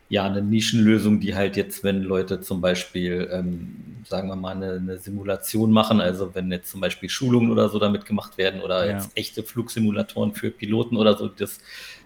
ja, 0.10 0.26
eine 0.26 0.42
Nischenlösung, 0.42 1.20
die 1.20 1.36
halt 1.36 1.56
jetzt, 1.56 1.84
wenn 1.84 2.02
Leute 2.02 2.42
zum 2.42 2.62
Beispiel, 2.62 3.30
ähm, 3.32 4.04
sagen 4.08 4.28
wir 4.28 4.36
mal, 4.36 4.56
eine, 4.56 4.74
eine, 4.74 4.98
Simulation 4.98 5.72
machen, 5.72 6.02
also 6.02 6.34
wenn 6.34 6.52
jetzt 6.52 6.72
zum 6.72 6.82
Beispiel 6.82 7.10
Schulungen 7.10 7.52
oder 7.52 7.70
so 7.70 7.78
damit 7.78 8.08
gemacht 8.08 8.40
werden 8.40 8.62
oder 8.62 8.88
ja. 8.88 8.94
jetzt 8.94 9.12
echte 9.16 9.44
Flugsimulatoren 9.44 10.34
für 10.34 10.50
Piloten 10.50 10.98
oder 10.98 11.16
so, 11.16 11.28
das 11.28 11.60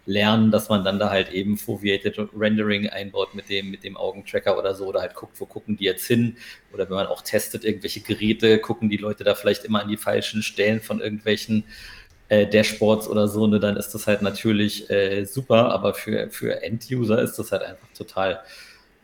lernen, 0.05 0.51
dass 0.51 0.67
man 0.67 0.83
dann 0.83 0.99
da 0.99 1.09
halt 1.09 1.31
eben 1.31 1.57
Foveated 1.57 2.29
Rendering 2.37 2.89
einbaut 2.89 3.35
mit 3.35 3.47
dem, 3.47 3.71
mit 3.71 3.85
dem 3.85 3.95
Augentracker 3.95 4.57
oder 4.57 4.75
so 4.75 4.87
oder 4.87 4.99
halt 4.99 5.15
guckt, 5.15 5.39
wo 5.39 5.45
gucken 5.45 5.77
die 5.77 5.85
jetzt 5.85 6.05
hin 6.05 6.35
oder 6.73 6.89
wenn 6.89 6.97
man 6.97 7.07
auch 7.07 7.21
testet 7.21 7.63
irgendwelche 7.63 8.01
Geräte, 8.01 8.59
gucken 8.59 8.89
die 8.89 8.97
Leute 8.97 9.23
da 9.23 9.33
vielleicht 9.33 9.63
immer 9.63 9.81
an 9.81 9.87
die 9.87 9.95
falschen 9.95 10.43
Stellen 10.43 10.81
von 10.81 10.99
irgendwelchen 10.99 11.63
äh, 12.33 12.47
Dashboards 12.47 13.07
oder 13.07 13.27
so, 13.27 13.45
ne, 13.47 13.59
dann 13.59 13.77
ist 13.77 13.91
das 13.91 14.07
halt 14.07 14.21
natürlich 14.21 14.89
äh, 14.89 15.25
super, 15.25 15.71
aber 15.71 15.93
für, 15.93 16.29
für 16.29 16.63
End-User 16.63 17.21
ist 17.21 17.37
das 17.37 17.51
halt 17.51 17.63
einfach 17.63 17.87
total 17.95 18.41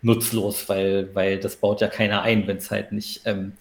nutzlos, 0.01 0.67
weil, 0.67 1.13
weil 1.13 1.39
das 1.39 1.57
baut 1.57 1.81
ja 1.81 1.87
keiner 1.87 2.21
ein, 2.23 2.47
wenn 2.47 2.57
es 2.57 2.71
halt 2.71 2.91
nicht 2.91 3.21
ähm, 3.25 3.53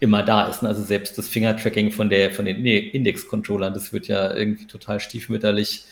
immer 0.00 0.22
da 0.22 0.48
ist. 0.48 0.62
Ne? 0.62 0.68
Also 0.68 0.82
selbst 0.82 1.16
das 1.16 1.28
Finger-Tracking 1.28 1.92
von, 1.92 2.10
von 2.32 2.44
den 2.44 2.66
Index-Controllern, 2.66 3.72
das 3.72 3.92
wird 3.92 4.08
ja 4.08 4.34
irgendwie 4.34 4.66
total 4.66 5.00
stiefmütterlich 5.00 5.84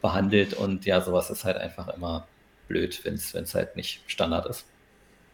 behandelt 0.00 0.54
und 0.54 0.84
ja, 0.84 1.00
sowas 1.00 1.30
ist 1.30 1.44
halt 1.44 1.56
einfach 1.56 1.88
immer 1.88 2.26
blöd, 2.68 3.00
wenn 3.04 3.14
es 3.14 3.54
halt 3.54 3.76
nicht 3.76 4.02
Standard 4.06 4.46
ist. 4.46 4.66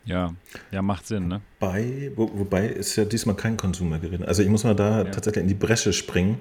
Ja, 0.05 0.35
ja, 0.71 0.81
macht 0.81 1.07
Sinn, 1.07 1.29
ne? 1.29 1.43
Bei, 1.59 2.11
wo, 2.17 2.31
wobei 2.33 2.69
ist 2.69 2.97
ja 2.97 3.05
diesmal 3.05 3.37
kein 3.37 3.59
Konsumergerät. 3.59 4.23
Also 4.27 4.43
ich 4.43 4.49
muss 4.49 4.65
mal 4.65 4.75
da 4.75 5.03
ja. 5.03 5.05
tatsächlich 5.05 5.43
in 5.43 5.49
die 5.49 5.55
Bresche 5.55 5.93
springen. 5.93 6.39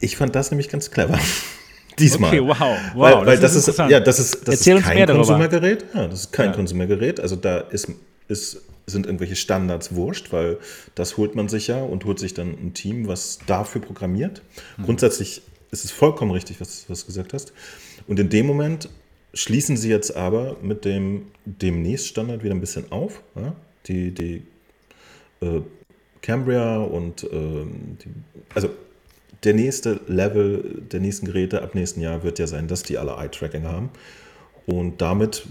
Ich 0.00 0.16
fand 0.16 0.34
das 0.34 0.50
nämlich 0.50 0.68
ganz 0.68 0.90
clever. 0.90 1.18
Diesmal. 1.98 2.30
Okay, 2.30 2.46
wow. 2.46 2.56
wow 2.58 2.78
weil, 2.94 3.26
weil 3.26 3.38
das, 3.38 3.54
das 3.54 3.68
ist, 3.68 3.78
ja, 3.78 4.00
das 4.00 4.18
ist, 4.18 4.46
das 4.46 4.66
ist 4.66 4.82
kein 4.82 5.06
Konsumergerät. 5.06 5.84
Ja, 5.94 6.06
das 6.06 6.20
ist 6.20 6.32
kein 6.32 6.50
ja. 6.50 6.52
Konsumergerät. 6.52 7.18
Also 7.18 7.34
da 7.34 7.58
ist, 7.58 7.90
ist, 8.28 8.62
sind 8.86 9.06
irgendwelche 9.06 9.36
Standards 9.36 9.94
wurscht, 9.94 10.32
weil 10.32 10.58
das 10.94 11.16
holt 11.16 11.34
man 11.34 11.48
sich 11.48 11.66
ja 11.66 11.82
und 11.82 12.04
holt 12.04 12.18
sich 12.18 12.34
dann 12.34 12.50
ein 12.50 12.74
Team, 12.74 13.08
was 13.08 13.40
dafür 13.46 13.80
programmiert. 13.80 14.42
Mhm. 14.76 14.84
Grundsätzlich 14.84 15.42
ist 15.70 15.84
es 15.84 15.90
vollkommen 15.90 16.30
richtig, 16.30 16.60
was, 16.60 16.84
was 16.88 17.00
du 17.00 17.06
gesagt 17.06 17.32
hast. 17.32 17.52
Und 18.06 18.18
in 18.20 18.28
dem 18.28 18.46
Moment 18.46 18.88
schließen 19.34 19.76
sie 19.76 19.90
jetzt 19.90 20.16
aber 20.16 20.56
mit 20.62 20.84
dem 20.84 21.26
demnächst 21.44 22.06
Standard 22.06 22.42
wieder 22.42 22.54
ein 22.54 22.60
bisschen 22.60 22.90
auf. 22.90 23.22
Ja? 23.34 23.54
Die, 23.86 24.12
die 24.12 24.42
äh, 25.40 25.60
Cambria 26.22 26.78
und 26.78 27.24
äh, 27.24 27.26
die, 27.30 28.10
also 28.54 28.70
der 29.44 29.54
nächste 29.54 30.00
Level 30.06 30.82
der 30.90 31.00
nächsten 31.00 31.26
Geräte 31.26 31.62
ab 31.62 31.74
nächsten 31.74 32.00
Jahr 32.00 32.22
wird 32.22 32.38
ja 32.38 32.46
sein, 32.46 32.68
dass 32.68 32.82
die 32.82 32.98
alle 32.98 33.12
Eye-Tracking 33.12 33.64
haben. 33.64 33.90
Und 34.66 35.00
damit 35.00 35.46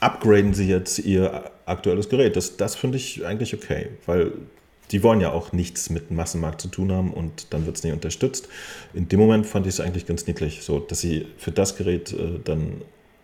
upgraden 0.00 0.54
sie 0.54 0.68
jetzt 0.68 0.98
ihr 0.98 1.50
aktuelles 1.66 2.08
Gerät. 2.08 2.36
Das, 2.36 2.56
das 2.56 2.74
finde 2.74 2.96
ich 2.96 3.24
eigentlich 3.24 3.54
okay, 3.54 3.88
weil 4.06 4.32
die 4.90 5.02
wollen 5.02 5.20
ja 5.20 5.32
auch 5.32 5.52
nichts 5.52 5.90
mit 5.90 6.10
dem 6.10 6.16
Massenmarkt 6.16 6.60
zu 6.60 6.68
tun 6.68 6.92
haben 6.92 7.12
und 7.12 7.52
dann 7.52 7.66
wird 7.66 7.76
es 7.76 7.82
nicht 7.84 7.92
unterstützt. 7.92 8.48
In 8.92 9.08
dem 9.08 9.20
Moment 9.20 9.46
fand 9.46 9.66
ich 9.66 9.74
es 9.74 9.80
eigentlich 9.80 10.06
ganz 10.06 10.26
niedlich, 10.26 10.62
so 10.62 10.78
dass 10.78 11.00
sie 11.00 11.26
für 11.38 11.52
das 11.52 11.76
Gerät 11.76 12.12
äh, 12.12 12.40
dann 12.44 12.82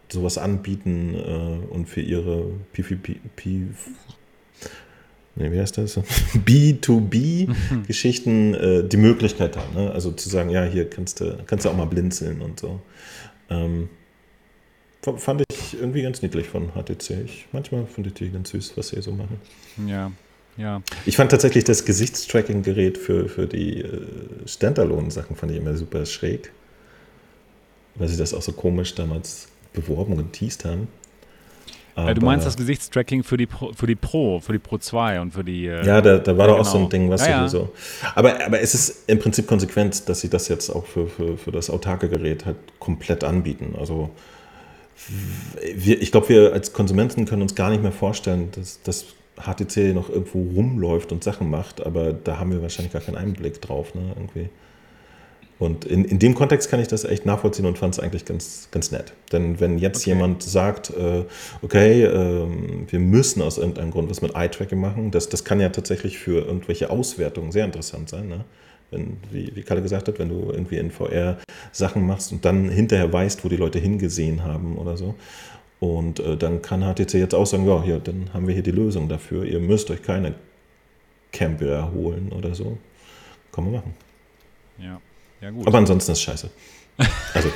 sowas 0.08 0.38
anbieten 0.38 1.14
äh, 1.14 1.72
und 1.72 1.88
für 1.88 2.00
ihre 2.00 2.46
PvP, 2.72 3.20
nee, 5.36 5.52
wie 5.52 5.60
heißt 5.60 5.78
das? 5.78 5.96
B2B-Geschichten 6.46 8.54
äh, 8.54 8.84
die 8.84 8.96
Möglichkeit 8.96 9.56
haben. 9.56 9.74
Ne? 9.74 9.90
Also 9.90 10.12
zu 10.12 10.28
sagen, 10.28 10.50
ja, 10.50 10.64
hier 10.64 10.88
kannst 10.88 11.20
du, 11.20 11.38
kannst 11.46 11.64
du 11.64 11.70
auch 11.70 11.76
mal 11.76 11.86
blinzeln 11.86 12.42
und 12.42 12.60
so. 12.60 12.80
Ähm, 13.48 13.88
fand 15.16 15.42
ich 15.50 15.80
irgendwie 15.80 16.02
ganz 16.02 16.22
niedlich 16.22 16.48
von 16.48 16.72
HTC. 16.72 17.10
Ich, 17.24 17.46
manchmal 17.52 17.86
finde 17.86 18.08
ich 18.08 18.14
die 18.14 18.30
ganz 18.30 18.50
süß, 18.50 18.76
was 18.76 18.88
sie 18.88 19.00
so 19.02 19.12
machen. 19.12 19.40
Ja, 19.86 20.12
ja. 20.56 20.82
Ich 21.06 21.16
fand 21.16 21.30
tatsächlich 21.30 21.64
das 21.64 21.84
Gesichtstracking-Gerät 21.84 22.98
für, 22.98 23.28
für 23.28 23.46
die 23.46 23.80
äh, 23.80 24.06
Standalone-Sachen 24.46 25.36
fand 25.36 25.52
ich 25.52 25.58
immer 25.58 25.76
super 25.76 26.04
schräg. 26.06 26.52
Weil 27.94 28.08
sie 28.08 28.16
das 28.16 28.34
auch 28.34 28.42
so 28.42 28.52
komisch 28.52 28.94
damals 28.94 29.48
beworben 29.72 30.12
und 30.12 30.32
geteased 30.32 30.64
haben. 30.64 30.88
Aber 31.94 32.14
du 32.14 32.24
meinst 32.24 32.46
das 32.46 32.56
Gesichtstracking 32.56 33.22
für 33.22 33.36
die 33.36 33.46
Pro, 33.46 33.72
für 33.72 33.86
die 33.86 33.94
Pro, 33.94 34.40
für 34.40 34.52
die 34.52 34.58
Pro 34.58 34.78
2 34.78 35.20
und 35.20 35.32
für 35.32 35.44
die. 35.44 35.66
Äh, 35.66 35.84
ja, 35.84 36.00
da, 36.00 36.18
da 36.18 36.36
war 36.36 36.48
ja, 36.48 36.54
doch 36.54 36.60
auch 36.60 36.64
so 36.64 36.78
ein 36.78 36.88
genau. 36.88 36.90
Ding, 36.90 37.10
was 37.10 37.26
ja, 37.26 37.42
ja. 37.42 37.48
so. 37.48 37.70
Aber, 38.14 38.44
aber 38.44 38.60
es 38.60 38.74
ist 38.74 39.08
im 39.08 39.18
Prinzip 39.18 39.46
konsequent, 39.46 40.08
dass 40.08 40.20
sie 40.20 40.28
das 40.28 40.48
jetzt 40.48 40.70
auch 40.70 40.86
für, 40.86 41.08
für, 41.08 41.36
für 41.36 41.52
das 41.52 41.70
autarke 41.70 42.08
Gerät 42.08 42.46
halt 42.46 42.56
komplett 42.78 43.24
anbieten. 43.24 43.74
Also 43.78 44.10
wir, 45.74 46.00
ich 46.00 46.12
glaube, 46.12 46.28
wir 46.28 46.52
als 46.52 46.72
Konsumenten 46.72 47.24
können 47.24 47.42
uns 47.42 47.54
gar 47.54 47.70
nicht 47.70 47.82
mehr 47.82 47.92
vorstellen, 47.92 48.50
dass, 48.52 48.82
dass 48.82 49.06
HTC 49.36 49.94
noch 49.94 50.10
irgendwo 50.10 50.42
rumläuft 50.54 51.12
und 51.12 51.24
Sachen 51.24 51.50
macht, 51.50 51.84
aber 51.84 52.12
da 52.12 52.38
haben 52.38 52.50
wir 52.52 52.62
wahrscheinlich 52.62 52.92
gar 52.92 53.02
keinen 53.02 53.16
Einblick 53.16 53.60
drauf, 53.60 53.94
ne, 53.94 54.12
irgendwie. 54.14 54.50
Und 55.60 55.84
in, 55.84 56.06
in 56.06 56.18
dem 56.18 56.34
Kontext 56.34 56.70
kann 56.70 56.80
ich 56.80 56.88
das 56.88 57.04
echt 57.04 57.26
nachvollziehen 57.26 57.66
und 57.66 57.76
fand 57.76 57.92
es 57.94 58.00
eigentlich 58.00 58.24
ganz, 58.24 58.68
ganz 58.70 58.90
nett. 58.92 59.12
Denn 59.30 59.60
wenn 59.60 59.76
jetzt 59.76 60.00
okay. 60.00 60.10
jemand 60.10 60.42
sagt, 60.42 60.88
äh, 60.88 61.24
okay, 61.60 62.02
äh, 62.02 62.46
wir 62.88 62.98
müssen 62.98 63.42
aus 63.42 63.58
irgendeinem 63.58 63.90
Grund 63.90 64.08
was 64.08 64.22
mit 64.22 64.34
Eye-Tracking 64.34 64.80
machen, 64.80 65.10
das, 65.10 65.28
das 65.28 65.44
kann 65.44 65.60
ja 65.60 65.68
tatsächlich 65.68 66.18
für 66.18 66.46
irgendwelche 66.46 66.88
Auswertungen 66.88 67.52
sehr 67.52 67.66
interessant 67.66 68.08
sein. 68.08 68.28
Ne? 68.28 68.46
Wenn, 68.90 69.18
wie, 69.30 69.54
wie 69.54 69.62
Kalle 69.62 69.82
gesagt 69.82 70.08
hat, 70.08 70.18
wenn 70.18 70.30
du 70.30 70.50
irgendwie 70.50 70.78
in 70.78 70.90
VR 70.90 71.36
Sachen 71.72 72.06
machst 72.06 72.32
und 72.32 72.42
dann 72.46 72.70
hinterher 72.70 73.12
weißt, 73.12 73.44
wo 73.44 73.50
die 73.50 73.56
Leute 73.56 73.78
hingesehen 73.78 74.42
haben 74.42 74.78
oder 74.78 74.96
so. 74.96 75.14
Und 75.78 76.20
äh, 76.20 76.38
dann 76.38 76.62
kann 76.62 76.80
HTC 76.82 77.14
jetzt 77.18 77.34
auch 77.34 77.46
sagen, 77.46 77.68
ja, 77.68 77.82
hier, 77.82 77.98
dann 77.98 78.32
haben 78.32 78.46
wir 78.46 78.54
hier 78.54 78.62
die 78.62 78.70
Lösung 78.70 79.10
dafür. 79.10 79.44
Ihr 79.44 79.60
müsst 79.60 79.90
euch 79.90 80.02
keine 80.02 80.36
Camper 81.32 81.92
holen 81.92 82.32
oder 82.32 82.54
so. 82.54 82.78
Kann 83.52 83.64
man 83.64 83.74
machen. 83.74 83.94
Ja, 84.78 84.98
ja 85.40 85.50
gut. 85.50 85.66
Aber 85.66 85.78
ansonsten 85.78 86.12
ist 86.12 86.18
es 86.18 86.22
scheiße. 86.22 86.50
Also 87.34 87.50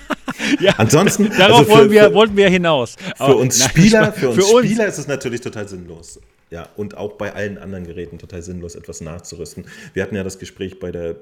ja, 0.60 0.74
ansonsten. 0.76 1.30
Darauf 1.30 1.60
also 1.60 1.64
für, 1.64 1.78
wollen 1.78 1.90
wir, 1.90 2.04
für, 2.04 2.14
wollten 2.14 2.36
wir 2.36 2.48
hinaus. 2.48 2.96
Für 3.16 3.36
uns 3.36 3.58
nein, 3.58 3.68
Spieler, 3.68 4.12
für 4.12 4.30
uns 4.30 4.44
für 4.44 4.58
Spieler 4.58 4.86
ist 4.86 4.98
es 4.98 5.06
natürlich 5.06 5.40
total 5.40 5.68
sinnlos. 5.68 6.20
Ja, 6.50 6.68
und 6.76 6.96
auch 6.96 7.12
bei 7.12 7.32
allen 7.32 7.56
anderen 7.56 7.86
Geräten 7.86 8.18
total 8.18 8.42
sinnlos, 8.42 8.74
etwas 8.74 9.00
nachzurüsten. 9.00 9.64
Wir 9.94 10.02
hatten 10.02 10.14
ja 10.14 10.22
das 10.22 10.38
Gespräch 10.38 10.78
bei 10.78 10.92
der 10.92 11.16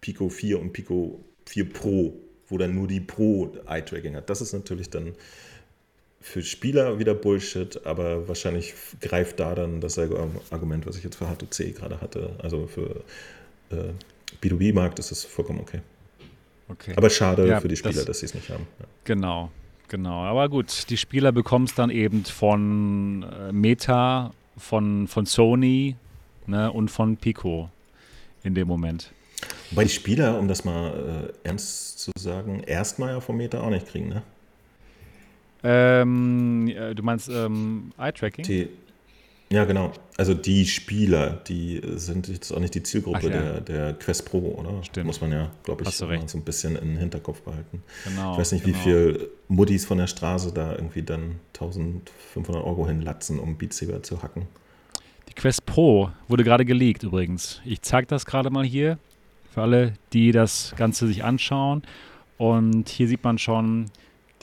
Pico 0.00 0.28
4 0.28 0.60
und 0.60 0.72
Pico 0.72 1.24
4 1.46 1.72
Pro, 1.72 2.14
wo 2.48 2.58
dann 2.58 2.74
nur 2.74 2.86
die 2.86 3.00
Pro 3.00 3.52
Eye-Tracking 3.66 4.14
hat. 4.14 4.30
Das 4.30 4.40
ist 4.40 4.52
natürlich 4.52 4.90
dann 4.90 5.14
für 6.20 6.42
Spieler 6.42 6.98
wieder 6.98 7.14
Bullshit, 7.14 7.84
aber 7.84 8.28
wahrscheinlich 8.28 8.74
greift 9.00 9.40
da 9.40 9.54
dann 9.54 9.80
dasselbe 9.80 10.28
Argument, 10.50 10.86
was 10.86 10.96
ich 10.96 11.04
jetzt 11.04 11.16
für 11.16 11.26
HTC 11.26 11.74
gerade 11.74 12.00
hatte. 12.00 12.30
Also 12.38 12.66
für 12.66 13.02
äh, 13.70 13.92
B2B-Markt 14.42 14.98
ist 14.98 15.10
es 15.10 15.24
vollkommen 15.24 15.60
okay. 15.60 15.80
okay. 16.68 16.94
Aber 16.96 17.10
schade 17.10 17.46
ja, 17.46 17.60
für 17.60 17.68
die 17.68 17.76
Spieler, 17.76 17.94
das, 17.94 18.04
dass 18.04 18.20
sie 18.20 18.26
es 18.26 18.34
nicht 18.34 18.50
haben. 18.50 18.66
Ja. 18.78 18.86
Genau, 19.04 19.50
genau. 19.88 20.24
Aber 20.24 20.48
gut, 20.48 20.90
die 20.90 20.96
Spieler 20.96 21.32
bekommen 21.32 21.66
es 21.66 21.74
dann 21.74 21.90
eben 21.90 22.24
von 22.24 23.22
äh, 23.22 23.52
Meta, 23.52 24.32
von, 24.56 25.06
von 25.08 25.26
Sony 25.26 25.96
ne, 26.46 26.72
und 26.72 26.90
von 26.90 27.16
Pico 27.16 27.70
in 28.42 28.54
dem 28.54 28.68
Moment. 28.68 29.12
Wobei 29.70 29.84
die 29.84 29.90
Spieler, 29.90 30.38
um 30.38 30.48
das 30.48 30.64
mal 30.64 31.32
äh, 31.44 31.48
ernst 31.48 31.98
zu 31.98 32.10
sagen, 32.18 32.60
erstmal 32.60 33.10
ja 33.10 33.20
vom 33.20 33.36
Meta 33.36 33.60
auch 33.60 33.70
nicht 33.70 33.86
kriegen, 33.86 34.08
ne? 34.08 34.22
Ähm, 35.62 36.72
du 36.94 37.02
meinst 37.02 37.28
ähm, 37.28 37.92
Eye-Tracking? 37.98 38.44
Ja, 39.50 39.64
genau. 39.64 39.92
Also 40.16 40.34
die 40.34 40.66
Spieler, 40.66 41.40
die 41.46 41.80
sind 41.94 42.26
jetzt 42.28 42.50
auch 42.52 42.58
nicht 42.58 42.74
die 42.74 42.82
Zielgruppe 42.82 43.28
ja. 43.28 43.28
der, 43.28 43.60
der 43.60 43.94
Quest 43.94 44.28
Pro, 44.28 44.38
oder? 44.58 44.82
Stimmt. 44.82 45.06
Muss 45.06 45.20
man 45.20 45.30
ja, 45.30 45.50
glaube 45.62 45.84
ich, 45.84 45.94
so 45.94 46.06
ein 46.06 46.42
bisschen 46.42 46.74
in 46.74 46.88
den 46.88 46.96
Hinterkopf 46.96 47.42
behalten. 47.42 47.82
Genau, 48.04 48.32
ich 48.32 48.38
weiß 48.38 48.52
nicht, 48.52 48.64
genau. 48.64 48.76
wie 48.76 48.80
viel 48.80 49.30
Muddis 49.48 49.84
von 49.84 49.98
der 49.98 50.08
Straße 50.08 50.52
da 50.52 50.72
irgendwie 50.72 51.02
dann 51.02 51.36
1500 51.54 52.64
Euro 52.64 52.88
hinlatzen, 52.88 53.38
um 53.38 53.56
Beat 53.56 53.72
Saber 53.72 54.02
zu 54.02 54.22
hacken. 54.22 54.46
Die 55.28 55.34
Quest 55.34 55.64
Pro 55.64 56.10
wurde 56.28 56.42
gerade 56.42 56.64
geleakt 56.64 57.04
übrigens. 57.04 57.60
Ich 57.64 57.82
zeige 57.82 58.06
das 58.08 58.26
gerade 58.26 58.50
mal 58.50 58.64
hier 58.64 58.98
für 59.52 59.62
alle, 59.62 59.92
die 60.12 60.32
das 60.32 60.74
Ganze 60.76 61.06
sich 61.06 61.22
anschauen. 61.22 61.82
Und 62.36 62.88
hier 62.88 63.06
sieht 63.06 63.22
man 63.22 63.38
schon, 63.38 63.90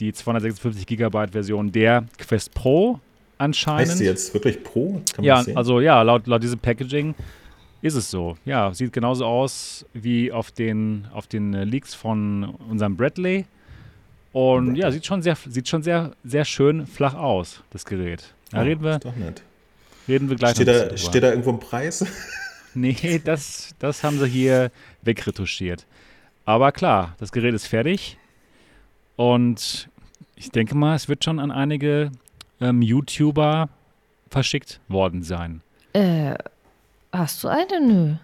die 0.00 0.12
256 0.12 0.86
Gigabyte 0.86 1.32
Version 1.32 1.72
der 1.72 2.06
Quest 2.18 2.54
Pro 2.54 3.00
anscheinend. 3.44 3.90
Heißt 3.90 3.98
sie 3.98 4.04
jetzt 4.04 4.34
wirklich 4.34 4.62
Pro? 4.62 5.00
ja, 5.20 5.44
also 5.54 5.80
ja, 5.80 6.02
laut, 6.02 6.26
laut 6.26 6.42
diesem 6.42 6.58
Packaging 6.58 7.14
ist 7.82 7.94
es 7.94 8.10
so. 8.10 8.36
Ja, 8.44 8.72
sieht 8.72 8.92
genauso 8.92 9.26
aus 9.26 9.84
wie 9.92 10.32
auf 10.32 10.50
den, 10.50 11.06
auf 11.12 11.26
den 11.26 11.52
Leaks 11.52 11.94
von 11.94 12.54
unserem 12.68 12.96
Bradley. 12.96 13.44
Und 14.32 14.74
ja, 14.74 14.90
sieht 14.90 15.06
schon 15.06 15.22
sehr, 15.22 15.36
sieht 15.36 15.68
schon 15.68 15.82
sehr, 15.82 16.12
sehr 16.24 16.44
schön 16.44 16.86
flach 16.86 17.14
aus, 17.14 17.62
das 17.70 17.84
Gerät. 17.84 18.34
Da 18.50 18.62
oh, 18.62 18.64
reden 18.64 18.82
wir. 18.82 18.98
Doch 18.98 19.14
nett. 19.14 19.42
Reden 20.08 20.28
wir 20.28 20.36
gleich 20.36 20.54
steht 20.54 20.68
da, 20.68 20.96
steht 20.96 21.22
da 21.22 21.30
irgendwo 21.30 21.50
ein 21.50 21.60
Preis? 21.60 22.04
nee, 22.74 23.20
das, 23.24 23.74
das 23.78 24.02
haben 24.02 24.18
sie 24.18 24.28
hier 24.28 24.70
wegretuschiert. 25.02 25.86
Aber 26.44 26.72
klar, 26.72 27.14
das 27.18 27.32
Gerät 27.32 27.54
ist 27.54 27.66
fertig. 27.66 28.18
Und 29.16 29.88
ich 30.36 30.50
denke 30.50 30.74
mal, 30.74 30.94
es 30.94 31.08
wird 31.08 31.24
schon 31.24 31.38
an 31.38 31.50
einige 31.50 32.10
ähm, 32.60 32.82
YouTuber 32.82 33.68
verschickt 34.30 34.80
worden 34.88 35.22
sein. 35.22 35.62
Äh, 35.92 36.34
hast 37.12 37.44
du 37.44 37.48
eine? 37.48 37.80
Nö. 37.80 38.14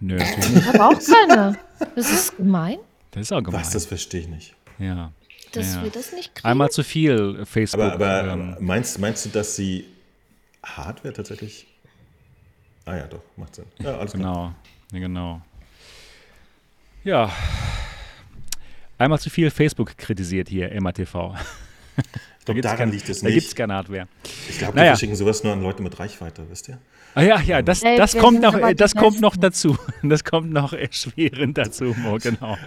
Nö, 0.00 0.16
Ich 0.56 0.66
habe 0.66 0.84
auch 0.84 0.98
keine. 0.98 1.58
Das 1.94 2.10
ist 2.10 2.36
gemein. 2.36 2.78
Das 3.12 3.22
ist 3.22 3.32
auch 3.32 3.42
gemein. 3.42 3.60
Was, 3.60 3.70
das 3.70 3.86
verstehe 3.86 4.22
ich 4.22 4.28
nicht. 4.28 4.54
Ja. 4.78 5.12
Dass 5.52 5.74
ja. 5.74 5.82
wir 5.82 5.90
das 5.90 6.12
nicht 6.12 6.34
kriegen. 6.34 6.48
Einmal 6.48 6.70
zu 6.70 6.82
viel 6.82 7.44
Facebook. 7.44 7.80
Aber, 7.92 8.20
aber 8.20 8.32
ähm, 8.32 8.56
meinst, 8.60 8.98
meinst 8.98 9.26
du, 9.26 9.28
dass 9.30 9.56
sie 9.56 9.84
Hardware 10.64 11.12
tatsächlich. 11.12 11.66
Ah 12.84 12.96
ja, 12.96 13.06
doch, 13.06 13.22
macht 13.36 13.54
Sinn. 13.54 13.66
Ja, 13.78 13.98
alles 13.98 14.12
genau. 14.12 14.32
klar. 14.32 14.54
Ja, 14.92 14.98
genau. 14.98 15.42
Ja, 17.04 17.30
Einmal 19.02 19.18
zu 19.18 19.30
viel 19.30 19.50
Facebook 19.50 19.96
kritisiert 19.98 20.48
hier, 20.48 20.70
MATV. 20.80 21.34
Ich 22.42 22.46
glaube, 22.46 22.60
daran 22.60 22.90
liegt 22.90 23.08
es 23.08 23.22
nicht. 23.22 23.30
Da 23.30 23.34
gibt 23.36 23.46
es 23.46 23.54
keine 23.54 23.74
Hardware. 23.74 24.08
Ich 24.48 24.58
glaube, 24.58 24.76
naja. 24.76 24.90
wir 24.90 24.96
schicken 24.96 25.14
sowas 25.14 25.44
nur 25.44 25.52
an 25.52 25.62
Leute 25.62 25.80
mit 25.80 25.96
Reichweite, 26.00 26.42
wisst 26.50 26.68
ihr? 26.68 26.78
Ah 27.14 27.22
ja, 27.22 27.40
ja, 27.40 27.62
das, 27.62 27.82
das, 27.82 28.16
kommt, 28.16 28.42
noch, 28.42 28.58
das 28.74 28.96
kommt 28.96 29.20
noch 29.20 29.36
dazu. 29.36 29.78
Das 30.02 30.24
kommt 30.24 30.52
noch 30.52 30.72
erschwerend 30.72 31.56
dazu, 31.56 31.84
Mo, 31.96 32.18
genau. 32.20 32.58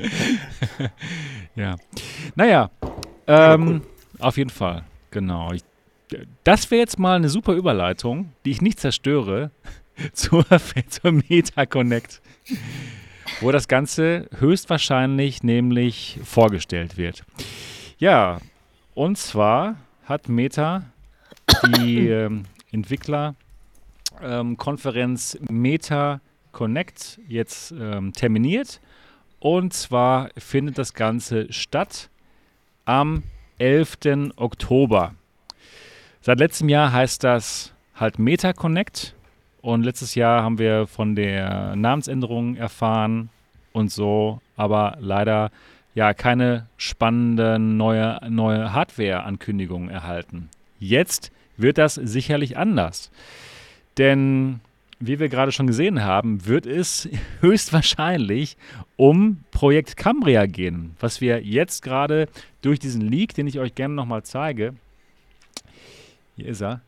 ja. 1.57 1.76
Naja, 2.35 2.72
ähm, 3.27 3.68
cool. 3.68 3.81
auf 4.19 4.38
jeden 4.38 4.49
Fall, 4.49 4.85
genau. 5.11 5.52
Ich, 5.52 5.64
das 6.45 6.72
wäre 6.72 6.80
jetzt 6.80 6.97
mal 6.97 7.18
eine 7.18 7.27
super 7.27 7.52
Überleitung, 7.52 8.31
die 8.45 8.52
ich 8.52 8.61
nicht 8.61 8.80
zerstöre, 8.80 9.52
zur, 10.14 10.45
zur 10.88 11.11
Meta 11.11 11.65
Connect, 11.65 12.22
wo 13.41 13.52
das 13.52 13.68
Ganze 13.68 14.30
höchstwahrscheinlich 14.39 15.43
nämlich 15.43 16.18
vorgestellt 16.23 16.95
wird. 16.95 17.26
Ja, 17.97 18.39
und 18.95 19.17
zwar 19.17 19.76
hat 20.05 20.30
Meta 20.30 20.84
die 21.77 22.07
ähm, 22.09 22.45
Entwicklerkonferenz 22.72 25.38
ähm, 25.39 25.61
Meta 25.61 26.22
Connect 26.51 27.19
jetzt 27.27 27.73
ähm, 27.77 28.13
terminiert. 28.13 28.80
Und 29.39 29.73
zwar 29.73 30.30
findet 30.38 30.77
das 30.77 30.93
Ganze 30.93 31.51
statt 31.51 32.09
am 32.85 33.23
11. 33.59 33.97
Oktober. 34.38 35.13
Seit 36.22 36.39
letztem 36.39 36.69
Jahr 36.69 36.91
heißt 36.91 37.23
das 37.23 37.73
halt 37.95 38.17
Meta 38.17 38.53
Connect. 38.53 39.13
Und 39.61 39.84
letztes 39.84 40.15
Jahr 40.15 40.43
haben 40.43 40.57
wir 40.57 40.88
von 40.88 41.15
der 41.15 41.76
Namensänderung 41.76 42.55
erfahren 42.55 43.30
und 43.73 43.91
so, 43.91 44.39
aber 44.55 44.95
leider 44.99 45.51
ja 45.95 46.13
keine 46.13 46.67
spannende 46.77 47.57
neue, 47.57 48.19
neue 48.30 48.73
Hardware-Ankündigung 48.73 49.89
erhalten. 49.89 50.49
Jetzt 50.77 51.31
wird 51.57 51.77
das 51.77 51.95
sicherlich 51.95 52.57
anders. 52.57 53.09
Denn 53.97 54.59
wie 54.99 55.19
wir 55.19 55.30
gerade 55.30 55.51
schon 55.51 55.67
gesehen 55.67 56.03
haben, 56.03 56.45
wird 56.45 56.65
es 56.65 57.09
höchstwahrscheinlich 57.39 58.57
um 58.97 59.43
Projekt 59.51 59.97
Cambria 59.97 60.45
gehen, 60.45 60.95
was 60.99 61.22
wir 61.22 61.41
jetzt 61.43 61.81
gerade 61.81 62.27
durch 62.61 62.80
diesen 62.80 63.01
Leak, 63.01 63.34
den 63.34 63.47
ich 63.47 63.59
euch 63.59 63.73
gerne 63.73 63.95
nochmal 63.95 64.23
zeige, 64.23 64.76
hier 66.35 66.47
ist 66.47 66.61
er, 66.61 66.81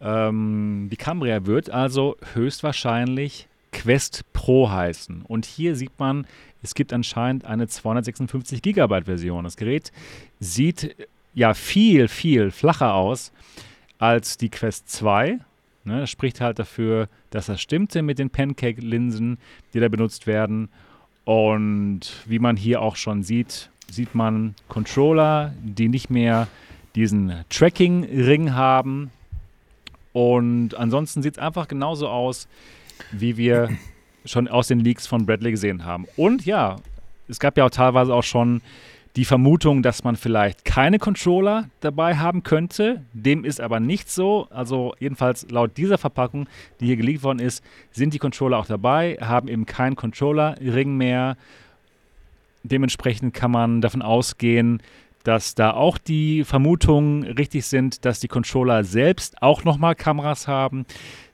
ähm, 0.00 0.88
die 0.90 0.96
Cambria 0.96 1.46
wird 1.46 1.70
also 1.70 2.16
höchstwahrscheinlich 2.34 3.48
Quest 3.70 4.24
Pro 4.32 4.70
heißen. 4.70 5.22
Und 5.22 5.46
hier 5.46 5.76
sieht 5.76 5.98
man, 5.98 6.26
es 6.62 6.74
gibt 6.74 6.92
anscheinend 6.92 7.44
eine 7.44 7.66
256 7.66 8.62
Gigabyte 8.62 9.06
Version. 9.06 9.44
Das 9.44 9.56
Gerät 9.56 9.92
sieht 10.38 10.96
ja 11.34 11.54
viel, 11.54 12.08
viel 12.08 12.50
flacher 12.50 12.94
aus 12.94 13.32
als 13.98 14.36
die 14.38 14.48
Quest 14.48 14.88
2. 14.90 15.38
Ne, 15.84 16.00
das 16.00 16.10
spricht 16.10 16.40
halt 16.40 16.58
dafür, 16.60 17.08
dass 17.30 17.46
das 17.46 17.60
stimmte 17.60 18.02
mit 18.02 18.18
den 18.20 18.30
Pancake-Linsen, 18.30 19.38
die 19.74 19.80
da 19.80 19.88
benutzt 19.88 20.26
werden. 20.28 20.68
Und 21.24 22.12
wie 22.26 22.38
man 22.38 22.56
hier 22.56 22.82
auch 22.82 22.94
schon 22.96 23.22
sieht, 23.24 23.70
sieht 23.90 24.14
man 24.14 24.54
Controller, 24.68 25.52
die 25.62 25.88
nicht 25.88 26.10
mehr 26.10 26.46
diesen 26.94 27.44
Tracking-Ring 27.48 28.54
haben. 28.54 29.10
Und 30.12 30.74
ansonsten 30.76 31.22
sieht 31.22 31.34
es 31.34 31.38
einfach 31.38 31.66
genauso 31.66 32.08
aus, 32.08 32.46
wie 33.10 33.36
wir 33.36 33.70
schon 34.24 34.48
aus 34.48 34.68
den 34.68 34.80
Leaks 34.80 35.06
von 35.06 35.26
Bradley 35.26 35.50
gesehen 35.50 35.84
haben. 35.84 36.06
Und 36.16 36.44
ja, 36.44 36.76
es 37.28 37.38
gab 37.38 37.56
ja 37.56 37.64
auch 37.64 37.70
teilweise 37.70 38.14
auch 38.14 38.22
schon 38.22 38.60
die 39.16 39.24
Vermutung, 39.24 39.82
dass 39.82 40.04
man 40.04 40.16
vielleicht 40.16 40.64
keine 40.64 40.98
Controller 40.98 41.68
dabei 41.80 42.16
haben 42.16 42.42
könnte. 42.42 43.02
Dem 43.12 43.44
ist 43.44 43.60
aber 43.60 43.78
nicht 43.78 44.10
so. 44.10 44.46
Also 44.50 44.94
jedenfalls 44.98 45.50
laut 45.50 45.76
dieser 45.76 45.98
Verpackung, 45.98 46.48
die 46.80 46.86
hier 46.86 46.96
geleakt 46.96 47.22
worden 47.22 47.38
ist, 47.38 47.62
sind 47.90 48.14
die 48.14 48.18
Controller 48.18 48.58
auch 48.58 48.66
dabei, 48.66 49.18
haben 49.20 49.48
eben 49.48 49.66
keinen 49.66 49.96
Controller-Ring 49.96 50.96
mehr. 50.96 51.36
Dementsprechend 52.62 53.34
kann 53.34 53.50
man 53.50 53.80
davon 53.80 54.02
ausgehen, 54.02 54.82
dass 55.24 55.54
da 55.54 55.72
auch 55.72 55.98
die 55.98 56.42
Vermutungen 56.44 57.24
richtig 57.24 57.66
sind, 57.66 58.04
dass 58.04 58.20
die 58.20 58.28
Controller 58.28 58.82
selbst 58.82 59.42
auch 59.42 59.62
nochmal 59.62 59.94
Kameras 59.94 60.48
haben, 60.48 60.86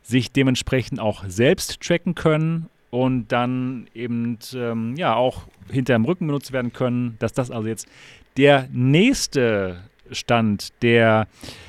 sich 0.03 0.33
dementsprechend 0.33 1.01
auch 1.01 1.25
selbst 1.27 1.81
tracken 1.81 2.15
können 2.15 2.69
und 2.91 3.29
dann 3.29 3.87
eben 3.95 4.39
ähm, 4.55 4.95
ja 4.97 5.15
auch 5.15 5.43
hinter 5.71 5.95
dem 5.95 6.05
Rücken 6.05 6.27
benutzt 6.27 6.53
werden 6.53 6.73
können, 6.73 7.17
dass 7.19 7.33
das 7.33 7.51
also 7.51 7.69
jetzt 7.69 7.87
der 8.37 8.69
nächste 8.73 9.83
Stand, 10.11 10.73
der 10.83 11.27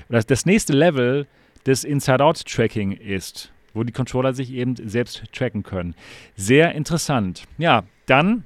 oder 0.07 0.21
das 0.21 0.45
nächste 0.45 0.73
Level 0.73 1.27
des 1.65 1.83
Inside-Out-Tracking 1.83 2.93
ist, 2.93 3.51
wo 3.73 3.83
die 3.83 3.91
Controller 3.91 4.33
sich 4.33 4.51
eben 4.51 4.75
selbst 4.75 5.23
tracken 5.33 5.63
können. 5.63 5.93
Sehr 6.35 6.73
interessant. 6.73 7.43
Ja, 7.57 7.83
dann 8.05 8.45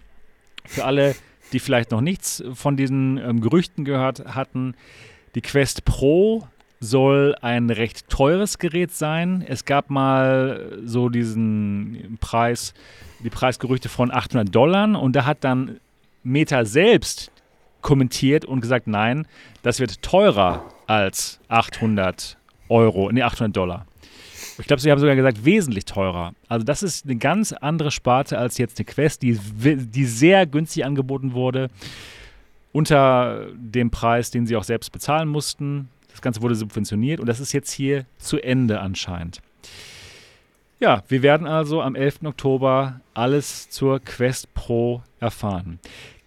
für 0.66 0.86
alle, 0.86 1.16
die 1.52 1.60
vielleicht 1.60 1.92
noch 1.92 2.02
nichts 2.02 2.44
von 2.54 2.76
diesen 2.76 3.18
ähm, 3.18 3.42
Gerüchten 3.42 3.86
gehört 3.86 4.36
hatten, 4.36 4.74
die 5.36 5.42
Quest 5.42 5.86
Pro 5.86 6.48
soll 6.84 7.36
ein 7.42 7.70
recht 7.70 8.10
teures 8.10 8.60
Gerät 8.60 8.92
sein. 8.92 9.44
Es 9.48 9.66
gab 9.66 9.90
mal 9.90 10.80
so 10.86 11.10
diesen 11.10 12.18
Preis, 12.20 12.74
die 13.24 13.30
Preisgerüchte 13.30 13.90
von 13.90 14.12
800 14.12 14.54
Dollar 14.54 15.02
und 15.02 15.16
da 15.16 15.26
hat 15.26 15.44
dann 15.44 15.80
Meta 16.24 16.66
selbst 16.66 17.32
kommentiert 17.82 18.46
und 18.46 18.62
gesagt, 18.62 18.88
nein, 18.88 19.28
das 19.62 19.80
wird 19.80 20.02
teurer 20.02 20.64
als 20.88 21.40
800 21.48 22.38
Euro, 22.70 23.12
nee, 23.12 23.22
800 23.22 23.56
Dollar. 23.56 23.86
Ich 24.60 24.68
glaube, 24.68 24.82
sie 24.82 24.92
haben 24.92 25.00
sogar 25.00 25.16
gesagt, 25.16 25.46
wesentlich 25.46 25.86
teurer. 25.86 26.34
Also 26.48 26.64
das 26.64 26.84
ist 26.84 27.06
eine 27.06 27.16
ganz 27.16 27.54
andere 27.54 27.92
Sparte 27.92 28.38
als 28.38 28.58
jetzt 28.58 28.78
eine 28.78 28.86
Quest, 28.86 29.22
die, 29.22 29.40
die 29.40 30.06
sehr 30.06 30.46
günstig 30.46 30.86
angeboten 30.86 31.34
wurde, 31.34 31.70
unter 32.72 33.48
dem 33.56 33.90
Preis, 33.90 34.32
den 34.32 34.46
sie 34.46 34.56
auch 34.56 34.64
selbst 34.64 34.92
bezahlen 34.92 35.30
mussten. 35.30 35.90
Das 36.14 36.22
Ganze 36.22 36.42
wurde 36.42 36.56
subventioniert 36.56 37.20
und 37.20 37.28
das 37.28 37.42
ist 37.42 37.52
jetzt 37.52 37.72
hier 37.72 38.06
zu 38.18 38.40
Ende 38.42 38.80
anscheinend. 38.80 39.42
Ja, 40.80 41.04
wir 41.08 41.22
werden 41.22 41.48
also 41.48 41.82
am 41.82 41.96
11. 41.96 42.24
Oktober 42.24 43.02
alles 43.14 43.70
zur 43.70 44.00
Quest 44.00 44.54
Pro 44.54 45.02
erfahren. 45.20 45.80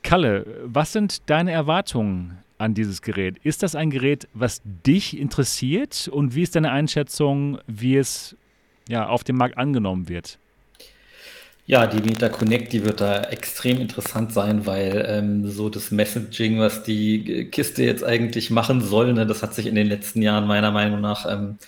Kalle, 0.03 0.47
was 0.65 0.93
sind 0.93 1.29
deine 1.29 1.53
Erwartungen 1.53 2.39
an 2.59 2.75
dieses 2.75 3.03
Gerät? 3.03 3.39
Ist 3.43 3.63
das 3.63 3.75
ein 3.75 3.91
Gerät, 3.91 4.29
was 4.35 4.63
dich 4.65 5.19
interessiert 5.19 6.09
und 6.09 6.35
wie 6.35 6.43
ist 6.43 6.57
deine 6.57 6.71
Einschätzung, 6.71 7.59
wie 7.67 7.97
es 7.97 8.37
ja, 8.89 9.09
auf 9.09 9.25
dem 9.25 9.37
Markt 9.37 9.59
angenommen 9.59 10.09
wird? 10.09 10.39
Ja, 11.69 11.89
die 11.89 12.01
Meta 12.01 12.29
Connect, 12.29 12.73
die 12.73 12.85
wird 12.85 13.01
da 13.01 13.23
extrem 13.25 13.81
interessant 13.81 14.33
sein, 14.33 14.67
weil 14.67 15.05
ähm, 15.09 15.51
so 15.51 15.69
das 15.69 15.91
Messaging, 15.91 16.61
was 16.61 16.85
die 16.85 17.49
Kiste 17.51 17.83
jetzt 17.83 18.05
eigentlich 18.05 18.51
machen 18.51 18.81
soll, 18.81 19.13
ne, 19.13 19.27
das 19.27 19.43
hat 19.43 19.53
sich 19.53 19.67
in 19.67 19.75
den 19.75 19.89
letzten 19.89 20.23
Jahren 20.23 20.47
meiner 20.47 20.71
Meinung 20.71 21.01
nach 21.01 21.27
ähm, 21.29 21.59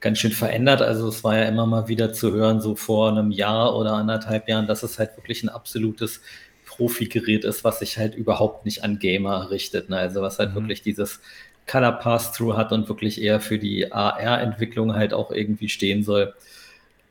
ganz 0.00 0.18
schön 0.18 0.30
verändert. 0.30 0.80
Also 0.80 1.08
es 1.08 1.24
war 1.24 1.36
ja 1.36 1.44
immer 1.44 1.66
mal 1.66 1.88
wieder 1.88 2.12
zu 2.12 2.32
hören, 2.32 2.60
so 2.60 2.76
vor 2.76 3.10
einem 3.10 3.32
Jahr 3.32 3.76
oder 3.76 3.94
anderthalb 3.94 4.48
Jahren, 4.48 4.68
dass 4.68 4.84
es 4.84 5.00
halt 5.00 5.16
wirklich 5.16 5.42
ein 5.42 5.48
absolutes 5.48 6.20
Profi-Gerät 6.66 7.44
ist, 7.44 7.64
was 7.64 7.80
sich 7.80 7.98
halt 7.98 8.14
überhaupt 8.14 8.64
nicht 8.64 8.84
an 8.84 9.00
Gamer 9.00 9.50
richtet. 9.50 9.90
Ne? 9.90 9.96
Also 9.96 10.22
was 10.22 10.38
halt 10.38 10.50
mhm. 10.50 10.54
wirklich 10.56 10.82
dieses 10.82 11.20
Color 11.66 11.92
Pass-Through 11.92 12.56
hat 12.56 12.72
und 12.72 12.88
wirklich 12.88 13.20
eher 13.20 13.40
für 13.40 13.58
die 13.58 13.90
AR-Entwicklung 13.92 14.94
halt 14.94 15.12
auch 15.12 15.32
irgendwie 15.32 15.68
stehen 15.68 16.04
soll. 16.04 16.32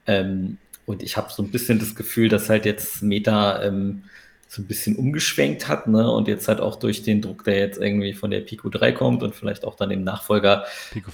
Ähm, 0.08 0.58
und 0.92 1.02
ich 1.04 1.16
habe 1.16 1.32
so 1.32 1.42
ein 1.42 1.50
bisschen 1.52 1.80
das 1.80 1.96
Gefühl, 1.96 2.28
dass 2.28 2.50
halt 2.50 2.66
jetzt 2.66 3.02
Meta 3.02 3.64
ähm, 3.64 4.04
so 4.50 4.62
ein 4.62 4.66
bisschen 4.66 4.98
umgeschwenkt 4.98 5.70
hat, 5.70 5.88
ne? 5.88 6.12
Und 6.12 6.28
jetzt 6.28 6.50
halt 6.50 6.60
auch 6.60 6.76
durch 6.76 7.04
den 7.04 7.22
Druck, 7.22 7.46
der 7.46 7.58
jetzt 7.60 7.80
irgendwie 7.80 8.12
von 8.12 8.30
der 8.30 8.42
Pico 8.42 8.68
3 8.68 8.92
kommt 8.92 9.24
und 9.24 9.34
vielleicht 9.34 9.64
auch 9.64 9.78
dann 9.78 9.90
dem 9.90 10.04
Nachfolger, 10.04 10.66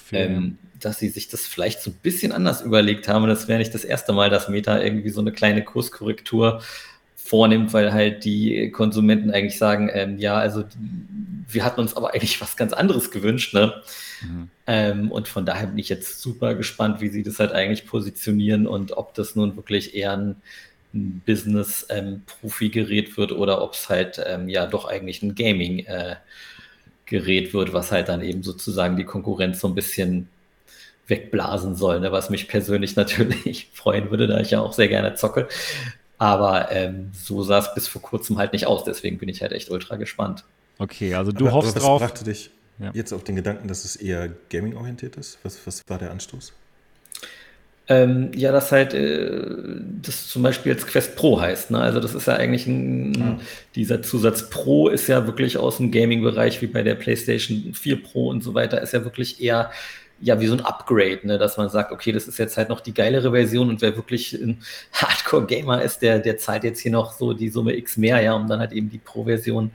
4, 0.06 0.18
ähm, 0.18 0.58
dass 0.80 0.98
sie 0.98 1.08
sich 1.08 1.28
das 1.28 1.46
vielleicht 1.46 1.80
so 1.80 1.90
ein 1.90 1.98
bisschen 2.02 2.32
anders 2.32 2.62
überlegt 2.62 3.06
haben. 3.06 3.28
das 3.28 3.46
wäre 3.46 3.60
nicht 3.60 3.72
das 3.72 3.84
erste 3.84 4.12
Mal, 4.12 4.30
dass 4.30 4.48
Meta 4.48 4.82
irgendwie 4.82 5.10
so 5.10 5.20
eine 5.20 5.30
kleine 5.30 5.62
Kurskorrektur 5.62 6.60
vornimmt, 7.28 7.72
weil 7.74 7.92
halt 7.92 8.24
die 8.24 8.70
Konsumenten 8.70 9.30
eigentlich 9.30 9.58
sagen, 9.58 9.90
ähm, 9.92 10.18
ja, 10.18 10.36
also 10.36 10.64
wir 11.48 11.64
hatten 11.64 11.80
uns 11.80 11.96
aber 11.96 12.14
eigentlich 12.14 12.40
was 12.40 12.56
ganz 12.56 12.72
anderes 12.72 13.10
gewünscht, 13.10 13.54
ne? 13.54 13.74
Mhm. 14.22 14.48
Ähm, 14.66 15.12
und 15.12 15.28
von 15.28 15.44
daher 15.46 15.66
bin 15.68 15.78
ich 15.78 15.88
jetzt 15.90 16.20
super 16.20 16.54
gespannt, 16.54 17.00
wie 17.00 17.08
sie 17.08 17.22
das 17.22 17.38
halt 17.38 17.52
eigentlich 17.52 17.86
positionieren 17.86 18.66
und 18.66 18.96
ob 18.96 19.14
das 19.14 19.36
nun 19.36 19.56
wirklich 19.56 19.94
eher 19.94 20.12
ein, 20.16 20.36
ein 20.94 21.22
Business-Profi-Gerät 21.26 23.08
ähm, 23.08 23.16
wird 23.16 23.32
oder 23.32 23.62
ob 23.62 23.74
es 23.74 23.88
halt 23.88 24.20
ähm, 24.26 24.48
ja 24.48 24.66
doch 24.66 24.86
eigentlich 24.86 25.22
ein 25.22 25.34
Gaming-Gerät 25.34 26.18
äh, 27.48 27.52
wird, 27.52 27.72
was 27.74 27.92
halt 27.92 28.08
dann 28.08 28.22
eben 28.22 28.42
sozusagen 28.42 28.96
die 28.96 29.04
Konkurrenz 29.04 29.60
so 29.60 29.68
ein 29.68 29.74
bisschen 29.74 30.28
wegblasen 31.06 31.74
soll, 31.74 32.00
ne? 32.00 32.10
was 32.12 32.30
mich 32.30 32.48
persönlich 32.48 32.96
natürlich 32.96 33.68
freuen 33.72 34.10
würde, 34.10 34.26
da 34.26 34.40
ich 34.40 34.50
ja 34.50 34.60
auch 34.60 34.72
sehr 34.72 34.88
gerne 34.88 35.14
zocke. 35.14 35.48
Aber 36.18 36.70
ähm, 36.72 37.12
so 37.12 37.42
sah 37.42 37.58
es 37.58 37.74
bis 37.74 37.88
vor 37.88 38.02
kurzem 38.02 38.38
halt 38.38 38.52
nicht 38.52 38.66
aus. 38.66 38.84
Deswegen 38.84 39.18
bin 39.18 39.28
ich 39.28 39.40
halt 39.40 39.52
echt 39.52 39.70
ultra 39.70 39.96
gespannt. 39.96 40.44
Okay, 40.78 41.14
also 41.14 41.32
du 41.32 41.46
aber, 41.46 41.54
hoffst 41.54 41.70
aber 41.70 41.76
was 41.76 41.84
drauf. 41.84 42.02
Brachte 42.02 42.24
dich, 42.24 42.50
ja. 42.78 42.90
jetzt 42.92 43.12
auf 43.12 43.24
den 43.24 43.36
Gedanken, 43.36 43.68
dass 43.68 43.84
es 43.84 43.96
eher 43.96 44.28
gaming-orientiert 44.50 45.16
ist? 45.16 45.38
Was, 45.42 45.58
was 45.66 45.82
war 45.88 45.98
der 45.98 46.10
Anstoß? 46.10 46.52
Ähm, 47.90 48.32
ja, 48.34 48.52
das 48.52 48.70
halt, 48.70 48.92
äh, 48.92 49.40
das 50.02 50.28
zum 50.28 50.42
Beispiel 50.42 50.72
jetzt 50.72 50.86
Quest 50.86 51.16
Pro 51.16 51.40
heißt. 51.40 51.70
Ne? 51.70 51.80
Also 51.80 52.00
das 52.00 52.14
ist 52.14 52.26
ja 52.26 52.34
eigentlich 52.34 52.66
ein, 52.66 53.14
ja. 53.14 53.38
dieser 53.74 54.02
Zusatz 54.02 54.50
Pro 54.50 54.88
ist 54.88 55.06
ja 55.08 55.26
wirklich 55.26 55.56
aus 55.56 55.78
dem 55.78 55.90
Gaming-Bereich, 55.90 56.60
wie 56.60 56.66
bei 56.66 56.82
der 56.82 56.96
PlayStation 56.96 57.72
4 57.72 58.02
Pro 58.02 58.28
und 58.28 58.44
so 58.44 58.52
weiter, 58.52 58.82
ist 58.82 58.92
ja 58.92 59.04
wirklich 59.04 59.40
eher 59.40 59.70
ja, 60.20 60.40
wie 60.40 60.46
so 60.46 60.54
ein 60.54 60.60
Upgrade, 60.60 61.20
ne? 61.22 61.38
dass 61.38 61.56
man 61.56 61.68
sagt, 61.70 61.92
okay, 61.92 62.12
das 62.12 62.26
ist 62.26 62.38
jetzt 62.38 62.56
halt 62.56 62.68
noch 62.68 62.80
die 62.80 62.94
geilere 62.94 63.30
Version 63.30 63.68
und 63.68 63.80
wer 63.80 63.96
wirklich 63.96 64.32
ein 64.32 64.62
Hardcore-Gamer 64.92 65.82
ist, 65.82 66.00
der, 66.02 66.18
der 66.18 66.38
zahlt 66.38 66.64
jetzt 66.64 66.80
hier 66.80 66.92
noch 66.92 67.12
so 67.12 67.32
die 67.32 67.48
Summe 67.48 67.76
X 67.76 67.96
mehr, 67.96 68.20
ja, 68.20 68.34
um 68.34 68.48
dann 68.48 68.60
halt 68.60 68.72
eben 68.72 68.90
die 68.90 68.98
Pro-Version 68.98 69.70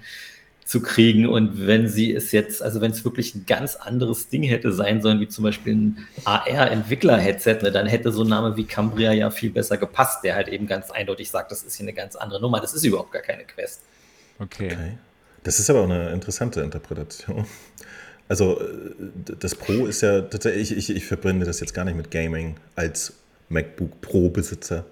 zu 0.65 0.82
kriegen. 0.82 1.28
Und 1.28 1.68
wenn 1.68 1.88
sie 1.88 2.14
es 2.14 2.32
jetzt, 2.32 2.61
also 2.61 2.82
wenn 2.82 2.91
es 2.91 3.03
wirklich 3.06 3.36
ein 3.36 3.45
ganz 3.45 3.76
anderes 3.76 4.30
Ding 4.30 4.44
hätte 4.44 4.72
sein 4.72 5.02
sollen, 5.02 5.20
wie 5.20 5.28
zum 5.28 5.44
Beispiel 5.44 5.76
ein 5.76 6.07
AR-Entwickler-Headset, 6.26 7.60
ne, 7.61 7.72
dann 7.72 7.88
hätte 7.88 8.11
so 8.11 8.24
ein 8.24 8.30
Name 8.30 8.56
wie 8.57 8.65
Cambria 8.65 9.14
ja 9.14 9.30
viel 9.30 9.49
besser 9.49 9.78
gepasst, 9.78 10.24
der 10.24 10.36
halt 10.36 10.48
eben 10.48 10.68
ganz 10.68 10.91
eindeutig 10.91 11.30
sagt, 11.30 11.52
das 11.52 11.64
ist 11.64 11.76
hier 11.76 11.86
eine 11.86 11.94
ganz 11.94 12.15
andere 12.15 12.41
Nummer. 12.41 12.60
Das 12.60 12.74
ist 12.74 12.84
überhaupt 12.84 13.11
gar 13.11 13.22
keine 13.22 13.44
Quest. 13.44 13.82
Okay. 14.40 14.72
okay. 14.74 14.98
Das 15.44 15.60
ist 15.60 15.70
aber 15.70 15.82
auch 15.82 15.90
eine 15.90 16.11
interessante 16.11 16.61
Interpretation. 16.61 17.45
Also 18.28 18.60
äh, 18.60 19.34
das 19.40 19.56
Pro 19.56 19.86
ist 19.86 20.02
ja 20.02 20.22
tatsächlich, 20.22 20.72
ich, 20.72 20.90
ich, 20.90 20.95
ich 20.95 21.06
verbinde 21.06 21.45
das 21.45 21.60
jetzt 21.60 21.74
gar 21.74 21.86
nicht 21.86 21.98
mit 21.98 22.12
Gaming 22.12 22.56
als 22.76 23.14
MacBook 23.50 24.02
Pro-Besitzer. 24.02 24.86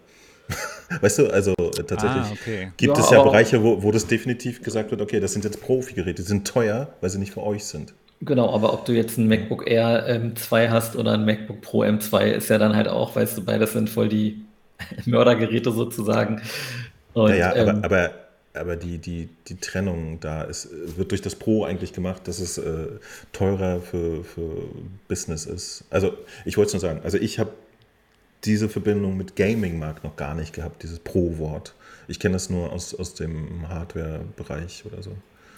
Weißt 1.01 1.19
du, 1.19 1.27
also 1.27 1.53
äh, 1.57 1.83
tatsächlich 1.83 2.23
ah, 2.23 2.33
okay. 2.33 2.71
gibt 2.77 2.97
ja, 2.97 3.03
es 3.03 3.09
ja 3.09 3.23
Bereiche, 3.23 3.63
wo, 3.63 3.81
wo 3.81 3.91
das 3.91 4.07
definitiv 4.07 4.61
gesagt 4.61 4.91
wird, 4.91 5.01
okay, 5.01 5.19
das 5.19 5.33
sind 5.33 5.45
jetzt 5.45 5.61
Profi-Geräte, 5.61 6.21
die 6.21 6.27
sind 6.27 6.47
teuer, 6.47 6.89
weil 6.99 7.09
sie 7.09 7.19
nicht 7.19 7.33
für 7.33 7.43
euch 7.43 7.63
sind. 7.63 7.93
Genau, 8.23 8.53
aber 8.53 8.73
ob 8.73 8.85
du 8.85 8.91
jetzt 8.93 9.17
ein 9.17 9.27
MacBook 9.27 9.67
Air 9.67 10.07
M2 10.07 10.69
hast 10.69 10.95
oder 10.95 11.13
ein 11.13 11.25
MacBook 11.25 11.61
Pro 11.61 11.83
M2, 11.83 12.33
ist 12.33 12.49
ja 12.49 12.59
dann 12.59 12.75
halt 12.75 12.87
auch, 12.87 13.15
weißt 13.15 13.37
du, 13.37 13.43
beides 13.43 13.73
sind 13.73 13.89
voll 13.89 14.09
die 14.09 14.45
Mördergeräte 15.05 15.71
sozusagen. 15.71 16.41
Und, 17.13 17.31
naja, 17.31 17.55
ähm, 17.55 17.69
aber, 17.69 17.85
aber, 17.85 18.11
aber 18.53 18.75
die, 18.75 18.97
die, 18.97 19.29
die 19.47 19.55
Trennung 19.55 20.19
da 20.19 20.43
ist, 20.43 20.69
wird 20.97 21.11
durch 21.11 21.21
das 21.21 21.35
Pro 21.35 21.63
eigentlich 21.63 21.93
gemacht, 21.93 22.27
dass 22.27 22.39
es 22.39 22.57
äh, 22.57 22.87
teurer 23.31 23.81
für, 23.81 24.23
für 24.23 24.63
Business 25.07 25.45
ist. 25.45 25.85
Also 25.89 26.13
ich 26.45 26.57
wollte 26.57 26.67
es 26.67 26.73
nur 26.73 26.81
sagen, 26.81 27.01
also 27.03 27.17
ich 27.17 27.39
habe 27.39 27.51
diese 28.43 28.69
Verbindung 28.69 29.17
mit 29.17 29.35
Gaming-Markt 29.35 30.03
noch 30.03 30.15
gar 30.15 30.35
nicht 30.35 30.53
gehabt, 30.53 30.83
dieses 30.83 30.99
Pro-Wort. 30.99 31.73
Ich 32.07 32.19
kenne 32.19 32.33
das 32.33 32.49
nur 32.49 32.71
aus, 32.71 32.93
aus 32.95 33.13
dem 33.13 33.67
Hardware-Bereich 33.69 34.83
oder 34.85 35.03
so. 35.03 35.11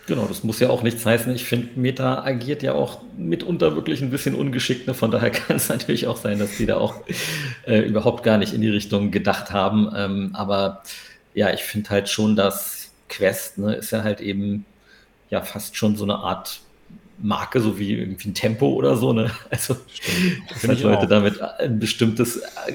Genau, 0.06 0.26
das 0.26 0.44
muss 0.44 0.60
ja 0.60 0.70
auch 0.70 0.84
nichts 0.84 1.06
heißen. 1.06 1.34
Ich 1.34 1.46
finde, 1.46 1.70
Meta 1.80 2.24
agiert 2.24 2.62
ja 2.62 2.74
auch 2.74 3.02
mitunter 3.18 3.76
wirklich 3.76 4.02
ein 4.02 4.10
bisschen 4.10 4.36
ungeschickt. 4.36 4.86
Ne? 4.86 4.94
Von 4.94 5.12
daher 5.12 5.30
kann 5.32 5.56
es 5.56 5.70
natürlich 5.70 6.08
auch 6.08 6.18
sein, 6.18 6.40
dass 6.40 6.58
die 6.58 6.66
da 6.66 6.76
auch 6.76 6.96
äh, 7.66 7.80
überhaupt 7.80 8.24
gar 8.24 8.38
nicht 8.38 8.54
in 8.54 8.62
die 8.62 8.70
Richtung 8.70 9.12
gedacht 9.12 9.52
haben. 9.52 9.90
Ähm, 9.96 10.32
aber 10.34 10.84
ja, 11.34 11.54
ich 11.54 11.64
finde 11.64 11.90
halt 11.90 12.10
schon, 12.10 12.36
dass 12.36 12.83
Quest 13.16 13.58
ne, 13.58 13.76
ist 13.76 13.92
ja 13.92 14.04
halt 14.04 14.22
eben 14.22 14.66
ja 15.30 15.42
fast 15.42 15.76
schon 15.76 15.96
so 15.96 16.04
eine 16.04 16.16
Art 16.16 16.62
Marke, 17.20 17.60
so 17.62 17.80
wie 17.80 17.94
irgendwie 17.94 18.30
ein 18.30 18.34
Tempo 18.34 18.68
oder 18.74 18.96
so. 18.96 19.14
Ne? 19.14 19.32
Also, 19.50 19.78
dass 20.50 20.68
halt 20.68 20.82
Leute 20.82 21.00
auch. 21.00 21.08
damit 21.08 21.42
ein 21.42 21.80
bestimmtes 21.80 22.38
äh, 22.38 22.74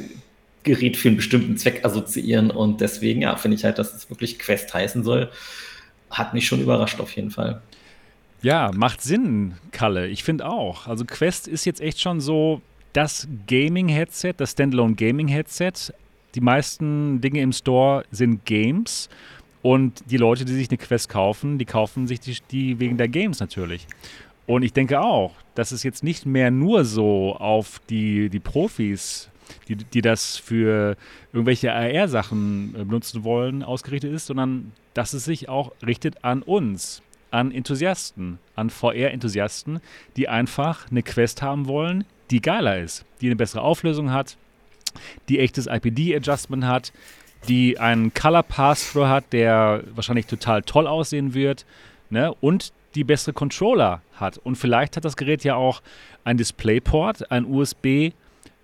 Gerät 0.62 0.96
für 0.96 1.08
einen 1.08 1.16
bestimmten 1.16 1.56
Zweck 1.56 1.84
assoziieren. 1.84 2.50
Und 2.50 2.80
deswegen, 2.80 3.22
ja, 3.22 3.36
finde 3.36 3.56
ich 3.56 3.64
halt, 3.64 3.78
dass 3.78 3.94
es 3.94 4.10
wirklich 4.10 4.38
Quest 4.38 4.72
heißen 4.72 5.02
soll. 5.04 5.30
Hat 6.10 6.34
mich 6.34 6.46
schon 6.46 6.60
überrascht 6.60 7.00
auf 7.00 7.12
jeden 7.12 7.30
Fall. 7.30 7.60
Ja, 8.40 8.70
macht 8.74 9.02
Sinn, 9.02 9.54
Kalle. 9.72 10.06
Ich 10.06 10.22
finde 10.22 10.46
auch. 10.46 10.86
Also 10.86 11.04
Quest 11.04 11.48
ist 11.48 11.64
jetzt 11.64 11.80
echt 11.80 12.00
schon 12.00 12.20
so 12.20 12.62
das 12.92 13.28
Gaming-Headset, 13.46 14.34
das 14.36 14.52
Standalone 14.52 14.94
Gaming-Headset. 14.94 15.92
Die 16.34 16.40
meisten 16.40 17.20
Dinge 17.20 17.40
im 17.40 17.52
Store 17.52 18.04
sind 18.10 18.44
Games. 18.44 19.08
Und 19.62 20.02
die 20.10 20.16
Leute, 20.16 20.44
die 20.44 20.54
sich 20.54 20.68
eine 20.70 20.78
Quest 20.78 21.08
kaufen, 21.08 21.58
die 21.58 21.64
kaufen 21.64 22.06
sich 22.06 22.20
die, 22.20 22.36
die 22.50 22.80
wegen 22.80 22.96
der 22.96 23.08
Games 23.08 23.40
natürlich. 23.40 23.86
Und 24.46 24.62
ich 24.62 24.72
denke 24.72 25.00
auch, 25.00 25.34
dass 25.54 25.72
es 25.72 25.82
jetzt 25.82 26.02
nicht 26.02 26.24
mehr 26.24 26.50
nur 26.50 26.84
so 26.84 27.36
auf 27.36 27.80
die, 27.90 28.30
die 28.30 28.40
Profis, 28.40 29.28
die, 29.68 29.76
die 29.76 30.00
das 30.00 30.36
für 30.36 30.96
irgendwelche 31.32 31.72
AR-Sachen 31.72 32.74
äh, 32.74 32.84
benutzen 32.84 33.24
wollen, 33.24 33.62
ausgerichtet 33.62 34.12
ist, 34.12 34.26
sondern 34.26 34.72
dass 34.94 35.12
es 35.12 35.24
sich 35.24 35.48
auch 35.48 35.72
richtet 35.84 36.24
an 36.24 36.42
uns, 36.42 37.02
an 37.30 37.52
Enthusiasten, 37.52 38.38
an 38.56 38.70
VR-Enthusiasten, 38.70 39.80
die 40.16 40.28
einfach 40.28 40.90
eine 40.90 41.02
Quest 41.02 41.42
haben 41.42 41.66
wollen, 41.66 42.04
die 42.30 42.40
geiler 42.40 42.78
ist, 42.78 43.04
die 43.20 43.26
eine 43.26 43.36
bessere 43.36 43.62
Auflösung 43.62 44.12
hat, 44.12 44.36
die 45.28 45.38
echtes 45.38 45.66
IPD-Adjustment 45.66 46.64
hat, 46.64 46.92
die 47.46 47.78
einen 47.78 48.12
Color 48.12 48.42
Pass-Through 48.42 49.06
hat, 49.06 49.32
der 49.32 49.84
wahrscheinlich 49.94 50.26
total 50.26 50.62
toll 50.62 50.86
aussehen 50.86 51.34
wird, 51.34 51.64
ne? 52.10 52.34
und 52.40 52.72
die 52.94 53.04
bessere 53.04 53.32
Controller 53.32 54.02
hat. 54.14 54.38
Und 54.38 54.56
vielleicht 54.56 54.96
hat 54.96 55.04
das 55.04 55.16
Gerät 55.16 55.44
ja 55.44 55.54
auch 55.54 55.82
ein 56.24 56.36
DisplayPort, 56.36 57.30
ein 57.30 57.44
USB 57.44 58.12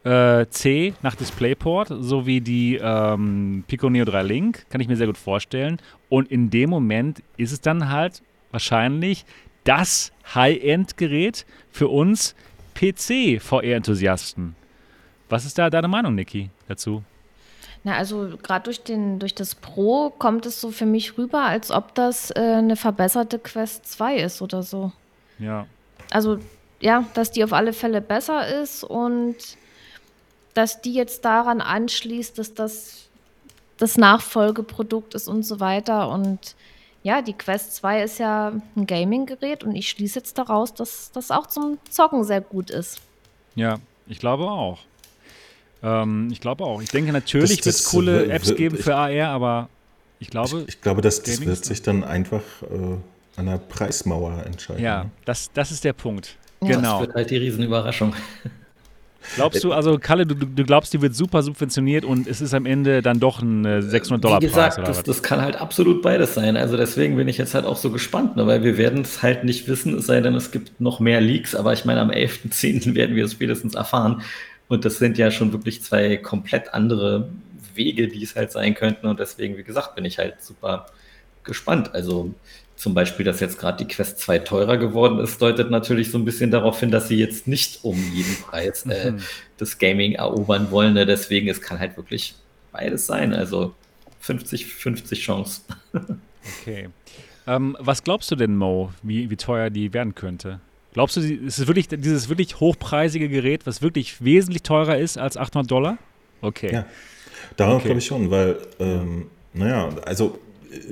äh, 0.05 0.47
C 0.51 0.95
nach 1.03 1.15
DisplayPort, 1.15 1.93
so 2.01 2.27
wie 2.27 2.41
die 2.41 2.79
ähm, 2.83 3.65
Pico 3.67 3.89
Neo 3.89 4.05
3 4.05 4.23
Link, 4.23 4.67
kann 4.71 4.81
ich 4.81 4.89
mir 4.89 4.97
sehr 4.97 5.07
gut 5.07 5.19
vorstellen. 5.19 5.79
Und 6.09 6.31
in 6.31 6.51
dem 6.51 6.71
Moment 6.71 7.23
ist 7.37 7.53
es 7.53 7.61
dann 7.61 7.91
halt 7.91 8.23
wahrscheinlich 8.51 9.25
das 9.65 10.13
High-End-Gerät 10.35 11.47
für 11.71 11.89
uns 11.89 12.35
PC-VR-Enthusiasten. 12.75 14.57
Was 15.29 15.47
ist 15.47 15.59
da 15.59 15.71
deine 15.71 15.89
Meinung, 15.89 16.15
Niki, 16.15 16.51
dazu? 16.69 17.03
Na, 17.85 17.97
also 17.97 18.31
gerade 18.43 18.65
durch, 18.65 18.81
durch 18.83 19.35
das 19.35 19.55
Pro 19.55 20.11
kommt 20.11 20.47
es 20.47 20.61
so 20.61 20.71
für 20.71 20.87
mich 20.87 21.19
rüber, 21.19 21.43
als 21.43 21.71
ob 21.71 21.95
das 21.95 22.31
äh, 22.31 22.41
eine 22.41 22.77
verbesserte 22.77 23.39
Quest 23.39 23.87
2 23.87 24.17
ist 24.17 24.41
oder 24.41 24.63
so. 24.63 24.91
Ja. 25.39 25.67
Also 26.11 26.39
ja, 26.81 27.05
dass 27.15 27.31
die 27.31 27.45
auf 27.45 27.53
alle 27.53 27.75
Fälle 27.75 28.01
besser 28.01 28.63
ist 28.63 28.85
und 28.85 29.37
dass 30.55 30.81
die 30.81 30.95
jetzt 30.95 31.25
daran 31.25 31.61
anschließt, 31.61 32.39
dass 32.39 32.55
das 32.55 33.05
das 33.77 33.97
Nachfolgeprodukt 33.99 35.15
ist 35.15 35.29
und 35.29 35.43
so 35.43 35.61
weiter. 35.61 36.09
Und 36.09 36.55
ja, 37.03 37.23
die 37.23 37.33
Quest 37.33 37.77
2 37.77 38.03
ist 38.03 38.19
ja 38.19 38.53
ein 38.77 38.87
Gaming-Gerät 38.87 39.65
und 39.65 39.75
ich 39.75 39.89
schließe 39.91 40.21
jetzt 40.21 40.39
daraus, 40.39 40.73
dass 40.75 41.11
das 41.13 41.31
auch 41.31 41.47
zum 41.47 41.79
Zocken 41.91 42.25
sehr 42.25 42.41
gut 42.41 42.71
ist. 42.71 43.01
Ja, 43.55 43.79
ich 44.07 44.19
glaube 44.19 44.45
auch. 44.45 44.79
Ähm, 45.85 46.29
ich 46.33 46.41
glaube 46.41 46.65
auch. 46.65 46.81
Ich 46.81 46.89
denke, 46.89 47.13
natürlich 47.13 47.65
wird 47.65 47.67
es 47.67 47.85
coole 47.85 48.27
Apps 48.29 48.55
geben 48.55 48.79
für 48.79 48.97
AR, 48.97 49.29
aber 49.29 49.69
ich 50.19 50.31
glaube. 50.31 50.63
Ich, 50.63 50.75
ich 50.75 50.81
glaube, 50.81 51.03
das, 51.03 51.23
das 51.23 51.45
wird 51.45 51.65
sich 51.65 51.83
dann 51.83 52.03
einfach 52.03 52.43
äh, 52.63 52.97
an 53.37 53.47
der 53.47 53.59
Preismauer 53.59 54.45
entscheiden. 54.47 54.83
Ja, 54.83 55.07
das, 55.25 55.51
das 55.53 55.71
ist 55.71 55.85
der 55.85 55.93
Punkt. 55.93 56.37
Genau. 56.61 56.99
Das 56.99 57.01
wird 57.01 57.15
halt 57.15 57.31
die 57.31 57.37
Riesenüberraschung. 57.37 58.15
Glaubst 59.37 59.65
du, 59.65 59.73
also 59.73 59.99
Kalle, 59.99 60.27
du, 60.27 60.35
du, 60.35 60.65
glaubst, 60.65 60.93
die 60.93 61.01
wird 61.01 61.15
super 61.15 61.43
subventioniert 61.43 62.05
und 62.05 62.27
es 62.27 62.43
ist 62.43 62.53
am 62.53 62.67
Ende 62.67 63.01
dann 63.01 63.21
doch 63.21 63.41
ein 63.41 63.65
600 63.83 64.23
Dollar 64.23 64.39
Preis? 64.39 64.43
Wie 64.43 64.55
gesagt, 64.55 64.79
das, 64.87 65.03
das, 65.03 65.23
kann 65.23 65.41
halt 65.41 65.57
absolut 65.57 66.03
beides 66.03 66.35
sein. 66.35 66.59
Also 66.59 66.77
deswegen 66.77 67.17
bin 67.17 67.27
ich 67.27 67.39
jetzt 67.39 67.55
halt 67.55 67.65
auch 67.65 67.77
so 67.77 67.91
gespannt, 67.91 68.37
ne, 68.37 68.47
weil 68.47 68.63
wir 68.63 68.77
werden 68.77 69.01
es 69.01 69.23
halt 69.23 69.45
nicht 69.45 69.67
wissen, 69.67 69.97
es 69.97 70.07
sei 70.07 70.21
denn, 70.21 70.35
es 70.35 70.51
gibt 70.51 70.79
noch 70.81 71.01
mehr 71.01 71.23
Leaks. 71.23 71.55
Aber 71.55 71.73
ich 71.73 71.87
meine, 71.87 72.01
am 72.01 72.11
11.10. 72.11 72.95
werden 72.95 73.17
wir 73.17 73.25
es 73.25 73.33
spätestens 73.33 73.75
erfahren. 73.75 74.23
Und 74.69 74.85
das 74.85 74.99
sind 74.99 75.19
ja 75.19 75.31
schon 75.31 75.53
wirklich 75.53 75.83
zwei 75.83 76.17
komplett 76.17 76.73
andere 76.73 77.29
Wege, 77.75 78.09
die 78.09 78.23
es 78.23 78.37
halt 78.37 78.53
sein 78.53 78.75
könnten. 78.75 79.07
Und 79.07 79.21
deswegen, 79.21 79.57
wie 79.57 79.65
gesagt, 79.65 79.95
bin 79.95 80.05
ich 80.05 80.19
halt 80.19 80.43
super 80.43 80.87
gespannt. 81.43 81.95
Also 81.95 82.35
zum 82.77 82.95
Beispiel, 82.95 83.25
dass 83.25 83.41
jetzt 83.41 83.59
gerade 83.59 83.85
die 83.85 83.93
Quest 83.93 84.19
2 84.21 84.41
teurer 84.41 84.77
geworden 84.77 85.19
ist, 85.19 85.41
deutet 85.41 85.71
natürlich 85.71 86.11
so 86.11 86.19
ein 86.19 86.25
bisschen 86.25 86.51
darauf 86.51 86.81
hin, 86.81 86.91
dass 86.91 87.09
sie 87.09 87.17
jetzt 87.17 87.47
nicht 87.47 87.85
um 87.85 87.97
jeden 88.13 88.35
Preis 88.37 88.85
äh, 88.87 89.13
mhm. 89.13 89.21
das 89.59 89.79
Gaming 89.79 90.15
erobern 90.15 90.71
wollen. 90.71 90.95
Ne? 90.95 91.07
Deswegen, 91.07 91.49
es 91.49 91.61
kann 91.61 91.79
halt 91.79 91.97
wirklich 91.97 92.35
beides 92.73 93.07
sein. 93.07 93.33
Also 93.33 93.75
50-50 94.25 95.15
Chance. 95.15 95.63
okay. 96.61 96.89
Ähm, 97.47 97.77
was 97.79 98.03
glaubst 98.03 98.31
du 98.31 98.37
denn, 98.37 98.57
Mo, 98.57 98.93
wie, 99.03 99.31
wie 99.31 99.37
teuer 99.37 99.71
die 99.71 99.93
werden 99.93 100.15
könnte? 100.15 100.61
Glaubst 100.95 101.17
du, 101.17 101.21
ist 101.21 101.59
es 101.59 101.67
wirklich 101.67 101.89
dieses 101.89 102.29
wirklich 102.29 102.61
hochpreisige 102.61 103.29
Gerät, 103.29 103.67
was 103.67 103.83
wirklich 103.83 104.25
wesentlich 104.25 104.63
teurer 104.63 104.97
ist 104.97 105.19
als 105.19 105.37
800 105.37 105.71
Dollar? 105.71 105.99
Okay. 106.41 106.73
Ja, 106.73 106.87
daran 107.57 107.77
okay. 107.77 107.87
glaube 107.87 107.99
ich 107.99 108.07
schon, 108.07 108.31
weil, 108.31 108.59
ähm, 108.79 109.27
naja, 109.53 109.89
also 110.07 110.39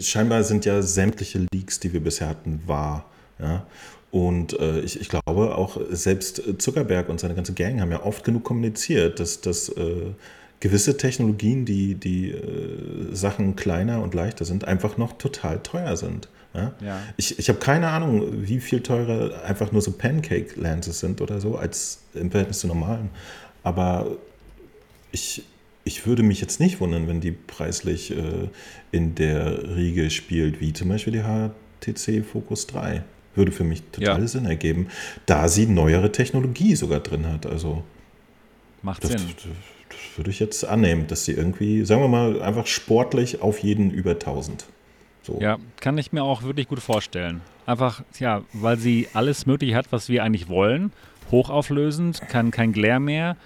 scheinbar 0.00 0.42
sind 0.42 0.64
ja 0.64 0.82
sämtliche 0.82 1.46
Leaks, 1.52 1.78
die 1.78 1.92
wir 1.92 2.00
bisher 2.00 2.28
hatten, 2.28 2.60
wahr. 2.66 3.04
Ja? 3.38 3.64
Und 4.10 4.58
äh, 4.58 4.80
ich, 4.80 5.00
ich, 5.00 5.08
glaube 5.08 5.56
auch 5.56 5.80
selbst 5.90 6.42
Zuckerberg 6.58 7.08
und 7.08 7.20
seine 7.20 7.34
ganze 7.34 7.54
Gang 7.54 7.80
haben 7.80 7.92
ja 7.92 8.02
oft 8.02 8.24
genug 8.24 8.42
kommuniziert, 8.42 9.20
dass, 9.20 9.40
dass 9.40 9.68
äh, 9.68 10.10
gewisse 10.58 10.96
Technologien, 10.96 11.64
die, 11.64 11.94
die 11.94 12.32
äh, 12.32 13.14
Sachen 13.14 13.54
kleiner 13.54 14.02
und 14.02 14.14
leichter 14.14 14.44
sind, 14.44 14.66
einfach 14.66 14.96
noch 14.96 15.12
total 15.12 15.60
teuer 15.60 15.96
sind. 15.96 16.28
Ja? 16.54 16.72
ja. 16.84 17.00
Ich, 17.16 17.38
ich 17.38 17.48
habe 17.48 17.58
keine 17.58 17.88
Ahnung, 17.88 18.46
wie 18.46 18.60
viel 18.60 18.82
teurer 18.82 19.42
einfach 19.44 19.72
nur 19.72 19.82
so 19.82 19.92
Pancake-Lenses 19.92 21.00
sind 21.00 21.20
oder 21.20 21.40
so, 21.40 21.56
als 21.56 22.02
im 22.14 22.30
Verhältnis 22.30 22.60
zu 22.60 22.66
normalen. 22.66 23.10
Aber 23.62 24.16
ich, 25.12 25.44
ich 25.84 26.06
würde 26.06 26.22
mich 26.22 26.40
jetzt 26.40 26.60
nicht 26.60 26.80
wundern, 26.80 27.08
wenn 27.08 27.20
die 27.20 27.32
preislich 27.32 28.10
äh, 28.10 28.48
in 28.90 29.14
der 29.14 29.76
Riege 29.76 30.10
spielt, 30.10 30.60
wie 30.60 30.72
zum 30.72 30.88
Beispiel 30.88 31.12
die 31.12 31.22
HTC 31.22 32.24
Focus 32.24 32.66
3. 32.66 33.04
Würde 33.34 33.50
für 33.50 33.64
mich 33.64 33.82
total 33.92 34.20
ja. 34.20 34.26
Sinn 34.28 34.44
ergeben, 34.44 34.88
da 35.24 35.48
sie 35.48 35.64
neuere 35.64 36.12
Technologie 36.12 36.76
sogar 36.76 37.00
drin 37.00 37.26
hat. 37.26 37.46
Also 37.46 37.82
Macht 38.82 39.04
das, 39.04 39.12
Sinn. 39.12 39.20
Das, 39.36 39.44
das 39.88 40.18
würde 40.18 40.30
ich 40.30 40.38
jetzt 40.38 40.66
annehmen, 40.66 41.06
dass 41.06 41.24
sie 41.24 41.32
irgendwie, 41.32 41.84
sagen 41.86 42.02
wir 42.02 42.08
mal, 42.08 42.42
einfach 42.42 42.66
sportlich 42.66 43.40
auf 43.40 43.58
jeden 43.60 43.90
über 43.90 44.12
1000. 44.12 44.66
So. 45.22 45.38
Ja, 45.40 45.58
kann 45.80 45.98
ich 45.98 46.12
mir 46.12 46.22
auch 46.22 46.42
wirklich 46.42 46.68
gut 46.68 46.80
vorstellen. 46.80 47.40
Einfach, 47.66 48.02
ja, 48.18 48.42
weil 48.52 48.76
sie 48.76 49.08
alles 49.14 49.46
Mögliche 49.46 49.76
hat, 49.76 49.92
was 49.92 50.08
wir 50.08 50.24
eigentlich 50.24 50.48
wollen. 50.48 50.92
Hochauflösend, 51.30 52.20
kann 52.28 52.50
kein 52.50 52.72
Glare 52.72 53.00
mehr, 53.00 53.36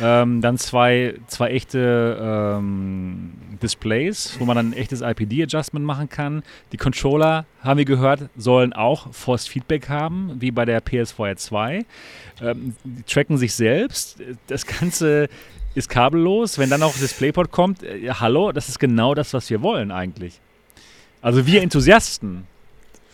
ähm, 0.00 0.40
dann 0.40 0.56
zwei, 0.56 1.14
zwei 1.26 1.50
echte 1.50 2.18
ähm, 2.20 3.32
Displays, 3.62 4.36
wo 4.38 4.44
man 4.44 4.56
dann 4.56 4.70
ein 4.70 4.72
echtes 4.72 5.00
IPD-Adjustment 5.00 5.84
machen 5.84 6.08
kann. 6.08 6.42
Die 6.72 6.76
Controller, 6.76 7.44
haben 7.60 7.78
wir 7.78 7.84
gehört, 7.84 8.28
sollen 8.36 8.72
auch 8.72 9.12
Forced 9.12 9.48
Feedback 9.48 9.88
haben, 9.88 10.36
wie 10.40 10.50
bei 10.50 10.64
der 10.64 10.80
PSVR 10.80 11.36
2. 11.36 11.84
Ähm, 12.40 12.74
die 12.84 13.02
tracken 13.02 13.36
sich 13.36 13.54
selbst. 13.54 14.22
Das 14.46 14.66
Ganze 14.66 15.28
ist 15.74 15.88
kabellos. 15.88 16.58
Wenn 16.58 16.70
dann 16.70 16.82
auch 16.82 16.94
DisplayPort 16.94 17.50
kommt, 17.50 17.82
äh, 17.82 18.10
hallo, 18.10 18.52
das 18.52 18.68
ist 18.68 18.78
genau 18.78 19.14
das, 19.14 19.34
was 19.34 19.50
wir 19.50 19.60
wollen 19.62 19.90
eigentlich. 19.90 20.40
Also 21.22 21.46
wir 21.46 21.62
Enthusiasten. 21.62 22.46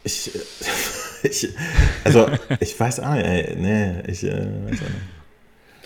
Ich, 0.05 0.31
ich 1.23 1.49
also 2.05 2.29
ich 2.61 2.79
weiß 2.79 3.01
auch, 3.01 3.15
ey, 3.15 3.57
nee, 3.57 4.03
ich 4.07 4.25
äh, 4.25 4.47
nicht. 4.47 4.83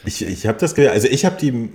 Ich, 0.04 0.22
ich 0.26 0.46
habe 0.46 0.58
das, 0.58 0.78
also 0.78 1.08
ich 1.08 1.26
habe 1.26 1.36
die 1.38 1.68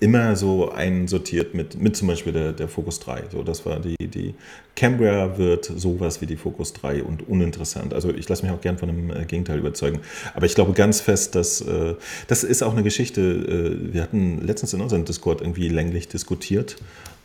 immer 0.00 0.34
so 0.34 0.72
einsortiert 0.72 1.54
mit, 1.54 1.80
mit 1.80 1.96
zum 1.96 2.08
Beispiel 2.08 2.32
der, 2.32 2.52
der 2.52 2.66
Focus 2.66 2.98
3. 2.98 3.24
So, 3.30 3.44
das 3.44 3.64
war 3.66 3.78
die, 3.78 3.96
die 4.00 4.34
Cambria 4.74 5.38
wird 5.38 5.64
sowas 5.64 6.20
wie 6.20 6.26
die 6.26 6.36
Focus 6.36 6.72
3 6.72 7.04
und 7.04 7.28
uninteressant. 7.28 7.94
Also 7.94 8.12
ich 8.12 8.28
lasse 8.28 8.44
mich 8.44 8.52
auch 8.52 8.60
gern 8.60 8.78
von 8.78 8.88
dem 8.88 9.10
äh, 9.10 9.24
Gegenteil 9.26 9.58
überzeugen. 9.58 10.00
Aber 10.34 10.46
ich 10.46 10.56
glaube 10.56 10.72
ganz 10.72 11.00
fest, 11.00 11.36
dass 11.36 11.60
äh, 11.60 11.94
das 12.26 12.42
ist 12.42 12.62
auch 12.62 12.72
eine 12.72 12.82
Geschichte. 12.82 13.20
Äh, 13.20 13.92
wir 13.92 14.02
hatten 14.02 14.44
letztens 14.44 14.74
in 14.74 14.80
unserem 14.80 15.04
Discord 15.04 15.40
irgendwie 15.40 15.68
länglich 15.68 16.08
diskutiert 16.08 16.76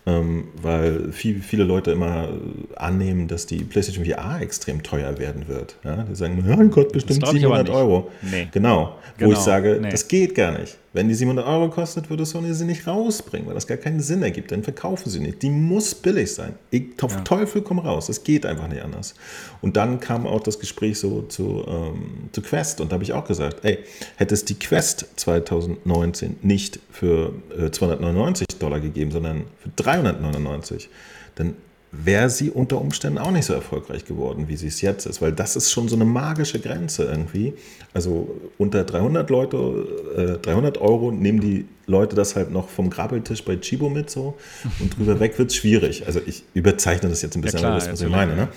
ähm, 0.05 0.49
weil 0.61 1.11
viel, 1.11 1.41
viele 1.41 1.63
Leute 1.63 1.91
immer 1.91 2.29
annehmen, 2.75 3.27
dass 3.27 3.45
die 3.45 3.63
PlayStation 3.63 4.05
VR 4.05 4.41
extrem 4.41 4.83
teuer 4.83 5.17
werden 5.17 5.47
wird. 5.47 5.75
Ja? 5.83 6.03
Die 6.03 6.15
sagen, 6.15 6.43
mein 6.45 6.71
Gott, 6.71 6.91
bestimmt 6.91 7.25
700 7.25 7.69
Euro. 7.69 8.11
Nee. 8.21 8.47
Genau, 8.51 8.97
genau, 9.17 9.29
wo 9.29 9.31
ich 9.31 9.39
genau. 9.39 9.39
sage, 9.41 9.79
nee. 9.81 9.89
das 9.89 10.07
geht 10.07 10.35
gar 10.35 10.57
nicht. 10.57 10.77
Wenn 10.93 11.07
die 11.07 11.15
700 11.15 11.45
Euro 11.47 11.69
kostet, 11.69 12.11
würde 12.11 12.23
Sony 12.23 12.53
sie 12.53 12.65
nicht 12.65 12.85
rausbringen, 12.85 13.47
weil 13.47 13.55
das 13.55 13.65
gar 13.65 13.77
keinen 13.77 13.99
Sinn 13.99 14.21
ergibt. 14.21 14.51
Dann 14.51 14.61
verkaufen 14.61 15.09
sie 15.09 15.19
nicht. 15.19 15.41
Die 15.41 15.49
muss 15.49 15.95
billig 15.95 16.31
sein. 16.31 16.53
Ich, 16.69 16.83
ja. 17.01 17.07
Teufel 17.21 17.63
komm 17.63 17.79
raus. 17.79 18.07
Das 18.07 18.23
geht 18.23 18.45
einfach 18.45 18.67
nicht 18.67 18.83
anders. 18.83 19.15
Und 19.61 19.75
dann 19.75 19.99
kam 19.99 20.27
auch 20.27 20.41
das 20.41 20.59
Gespräch 20.59 20.99
so 20.99 21.23
zu, 21.23 21.65
ähm, 21.67 22.29
zu 22.31 22.43
Quest. 22.43 22.79
Und 22.79 22.91
da 22.91 22.93
habe 22.93 23.03
ich 23.03 23.11
auch 23.13 23.25
gesagt, 23.25 23.65
ey, 23.65 23.79
hätte 24.17 24.35
es 24.35 24.45
die 24.45 24.53
Quest 24.53 25.07
2019 25.15 26.37
nicht 26.43 26.79
für 26.91 27.33
äh, 27.57 27.71
299 27.71 28.47
Dollar 28.59 28.79
gegeben, 28.79 29.09
sondern 29.09 29.45
für 29.59 29.69
399, 29.75 30.89
dann 31.35 31.55
wäre 31.95 32.29
sie 32.29 32.49
unter 32.49 32.81
Umständen 32.81 33.19
auch 33.19 33.29
nicht 33.29 33.45
so 33.45 33.53
erfolgreich 33.53 34.03
geworden, 34.03 34.47
wie 34.47 34.55
sie 34.55 34.67
es 34.67 34.81
jetzt 34.81 35.05
ist, 35.05 35.21
weil 35.21 35.31
das 35.31 35.55
ist 35.55 35.71
schon 35.71 35.87
so 35.87 35.95
eine 35.95 36.05
magische 36.05 36.59
Grenze 36.59 37.03
irgendwie. 37.03 37.53
Also 37.93 38.41
unter 38.57 38.83
300 38.83 39.29
Leute, 39.29 40.37
äh, 40.39 40.41
300 40.41 40.79
Euro 40.79 41.11
nehmen 41.11 41.39
die 41.39 41.65
Leute 41.85 42.15
das 42.15 42.35
halt 42.35 42.49
noch 42.49 42.69
vom 42.69 42.89
Grabbeltisch 42.89 43.43
bei 43.43 43.57
Chibo 43.57 43.89
mit 43.89 44.09
so 44.09 44.35
und 44.79 44.97
drüber 44.97 45.19
weg 45.19 45.37
wird 45.37 45.51
es 45.51 45.57
schwierig. 45.57 46.07
Also 46.07 46.19
ich 46.25 46.43
überzeichne 46.55 47.09
das 47.09 47.21
jetzt 47.21 47.35
ein 47.35 47.41
bisschen, 47.41 47.59
ja, 47.59 47.67
klar, 47.67 47.71
aber 47.73 47.79
das, 47.81 47.91
was 47.91 48.01
ich 48.01 48.09
meine. 48.09 48.35
Ne? 48.35 48.47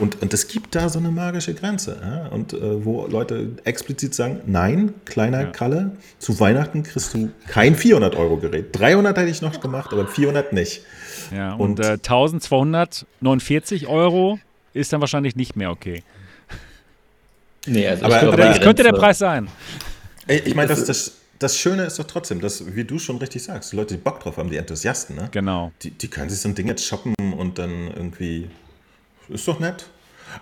Und, 0.00 0.20
und 0.20 0.34
es 0.34 0.48
gibt 0.48 0.74
da 0.74 0.88
so 0.88 0.98
eine 0.98 1.10
magische 1.10 1.54
Grenze 1.54 1.96
ja? 2.02 2.26
und 2.28 2.54
äh, 2.54 2.84
wo 2.84 3.06
Leute 3.06 3.50
explizit 3.64 4.14
sagen, 4.14 4.40
nein, 4.46 4.94
kleiner 5.04 5.42
ja. 5.42 5.50
Kalle, 5.50 5.92
zu 6.18 6.40
Weihnachten 6.40 6.82
kriegst 6.82 7.14
du 7.14 7.30
kein 7.46 7.76
400 7.76 8.16
Euro 8.16 8.38
Gerät. 8.38 8.76
300 8.76 9.16
hätte 9.16 9.30
ich 9.30 9.42
noch 9.42 9.60
gemacht, 9.60 9.92
aber 9.92 10.08
400 10.08 10.52
nicht. 10.52 10.82
Ja, 11.34 11.54
und, 11.54 11.78
und 11.78 11.80
äh, 11.80 11.92
1249 11.92 13.86
Euro 13.86 14.38
ist 14.72 14.92
dann 14.92 15.00
wahrscheinlich 15.00 15.36
nicht 15.36 15.56
mehr 15.56 15.70
okay. 15.70 16.02
Nee, 17.66 17.86
also 17.86 18.04
aber, 18.04 18.18
könnte, 18.18 18.32
aber 18.32 18.52
der, 18.52 18.60
könnte 18.60 18.82
der 18.82 18.92
Preis 18.92 19.18
sein. 19.18 19.48
Ich 20.26 20.54
meine, 20.54 20.68
das, 20.68 20.84
das, 20.84 21.12
das 21.38 21.58
Schöne 21.58 21.84
ist 21.84 21.98
doch 21.98 22.06
trotzdem, 22.06 22.40
dass, 22.40 22.74
wie 22.74 22.84
du 22.84 22.98
schon 22.98 23.18
richtig 23.18 23.42
sagst, 23.42 23.72
die 23.72 23.76
Leute, 23.76 23.94
die 23.94 24.00
Bock 24.00 24.20
drauf 24.20 24.36
haben, 24.36 24.50
die 24.50 24.56
Enthusiasten, 24.56 25.16
ne? 25.16 25.28
Genau. 25.30 25.72
Die, 25.82 25.90
die 25.90 26.08
können 26.08 26.30
sich 26.30 26.40
so 26.40 26.48
ein 26.48 26.54
Ding 26.54 26.68
jetzt 26.68 26.84
shoppen 26.84 27.14
und 27.36 27.58
dann 27.58 27.88
irgendwie. 27.88 28.50
Ist 29.28 29.46
doch 29.46 29.60
nett. 29.60 29.86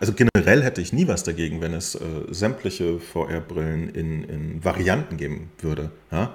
Also 0.00 0.12
generell 0.12 0.62
hätte 0.62 0.80
ich 0.80 0.92
nie 0.92 1.08
was 1.08 1.24
dagegen, 1.24 1.60
wenn 1.60 1.74
es 1.74 1.94
äh, 1.94 2.00
sämtliche 2.30 2.98
VR-Brillen 2.98 3.90
in, 3.90 4.24
in 4.24 4.64
Varianten 4.64 5.16
geben 5.16 5.50
würde. 5.60 5.90
Ja? 6.10 6.34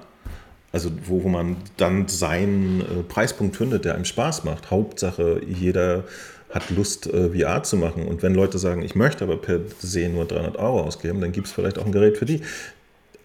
Also 0.73 0.91
wo, 1.05 1.23
wo 1.23 1.29
man 1.29 1.55
dann 1.77 2.07
seinen 2.09 2.81
äh, 2.81 3.03
Preispunkt 3.07 3.55
findet, 3.55 3.85
der 3.85 3.95
einem 3.95 4.05
Spaß 4.05 4.43
macht. 4.43 4.71
Hauptsache, 4.71 5.41
jeder 5.47 6.03
hat 6.49 6.69
Lust, 6.71 7.07
äh, 7.07 7.29
VR 7.29 7.63
zu 7.63 7.77
machen. 7.77 8.07
Und 8.07 8.23
wenn 8.23 8.33
Leute 8.33 8.57
sagen, 8.57 8.81
ich 8.81 8.95
möchte 8.95 9.23
aber 9.23 9.37
per 9.37 9.59
se 9.79 10.09
nur 10.09 10.25
300 10.25 10.57
Euro 10.57 10.81
ausgeben, 10.81 11.21
dann 11.21 11.31
gibt 11.31 11.47
es 11.47 11.53
vielleicht 11.53 11.77
auch 11.77 11.85
ein 11.85 11.91
Gerät 11.91 12.17
für 12.17 12.25
die. 12.25 12.41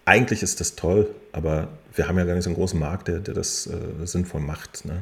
Eigentlich 0.05 0.43
ist 0.43 0.59
das 0.59 0.75
toll, 0.75 1.09
aber 1.31 1.69
wir 1.95 2.07
haben 2.07 2.17
ja 2.17 2.25
gar 2.25 2.35
nicht 2.35 2.43
so 2.43 2.49
einen 2.49 2.57
großen 2.57 2.79
Markt, 2.79 3.07
der, 3.07 3.19
der 3.19 3.33
das 3.33 3.67
äh, 3.67 4.05
sinnvoll 4.05 4.41
macht. 4.41 4.85
Ne? 4.85 5.01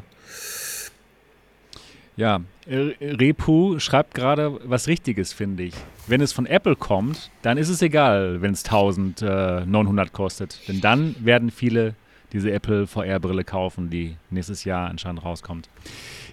Ja, 2.18 2.42
Repu 2.68 3.78
schreibt 3.80 4.16
gerade 4.16 4.60
was 4.64 4.88
Richtiges, 4.88 5.34
finde 5.34 5.64
ich. 5.64 5.76
Wenn 6.08 6.20
es 6.20 6.34
von 6.34 6.46
Apple 6.48 6.76
kommt, 6.76 7.30
dann 7.44 7.58
ist 7.58 7.70
es 7.70 7.82
egal, 7.82 8.42
wenn 8.42 8.54
es 8.54 8.66
1900 8.66 10.14
kostet. 10.14 10.60
Denn 10.68 10.82
dann 10.82 11.16
werden 11.20 11.52
viele 11.52 11.94
diese 12.34 12.52
Apple 12.52 12.88
VR-Brille 12.88 13.44
kaufen, 13.44 13.90
die 13.90 14.16
nächstes 14.30 14.64
Jahr 14.64 14.90
anscheinend 14.90 15.24
rauskommt. 15.24 15.70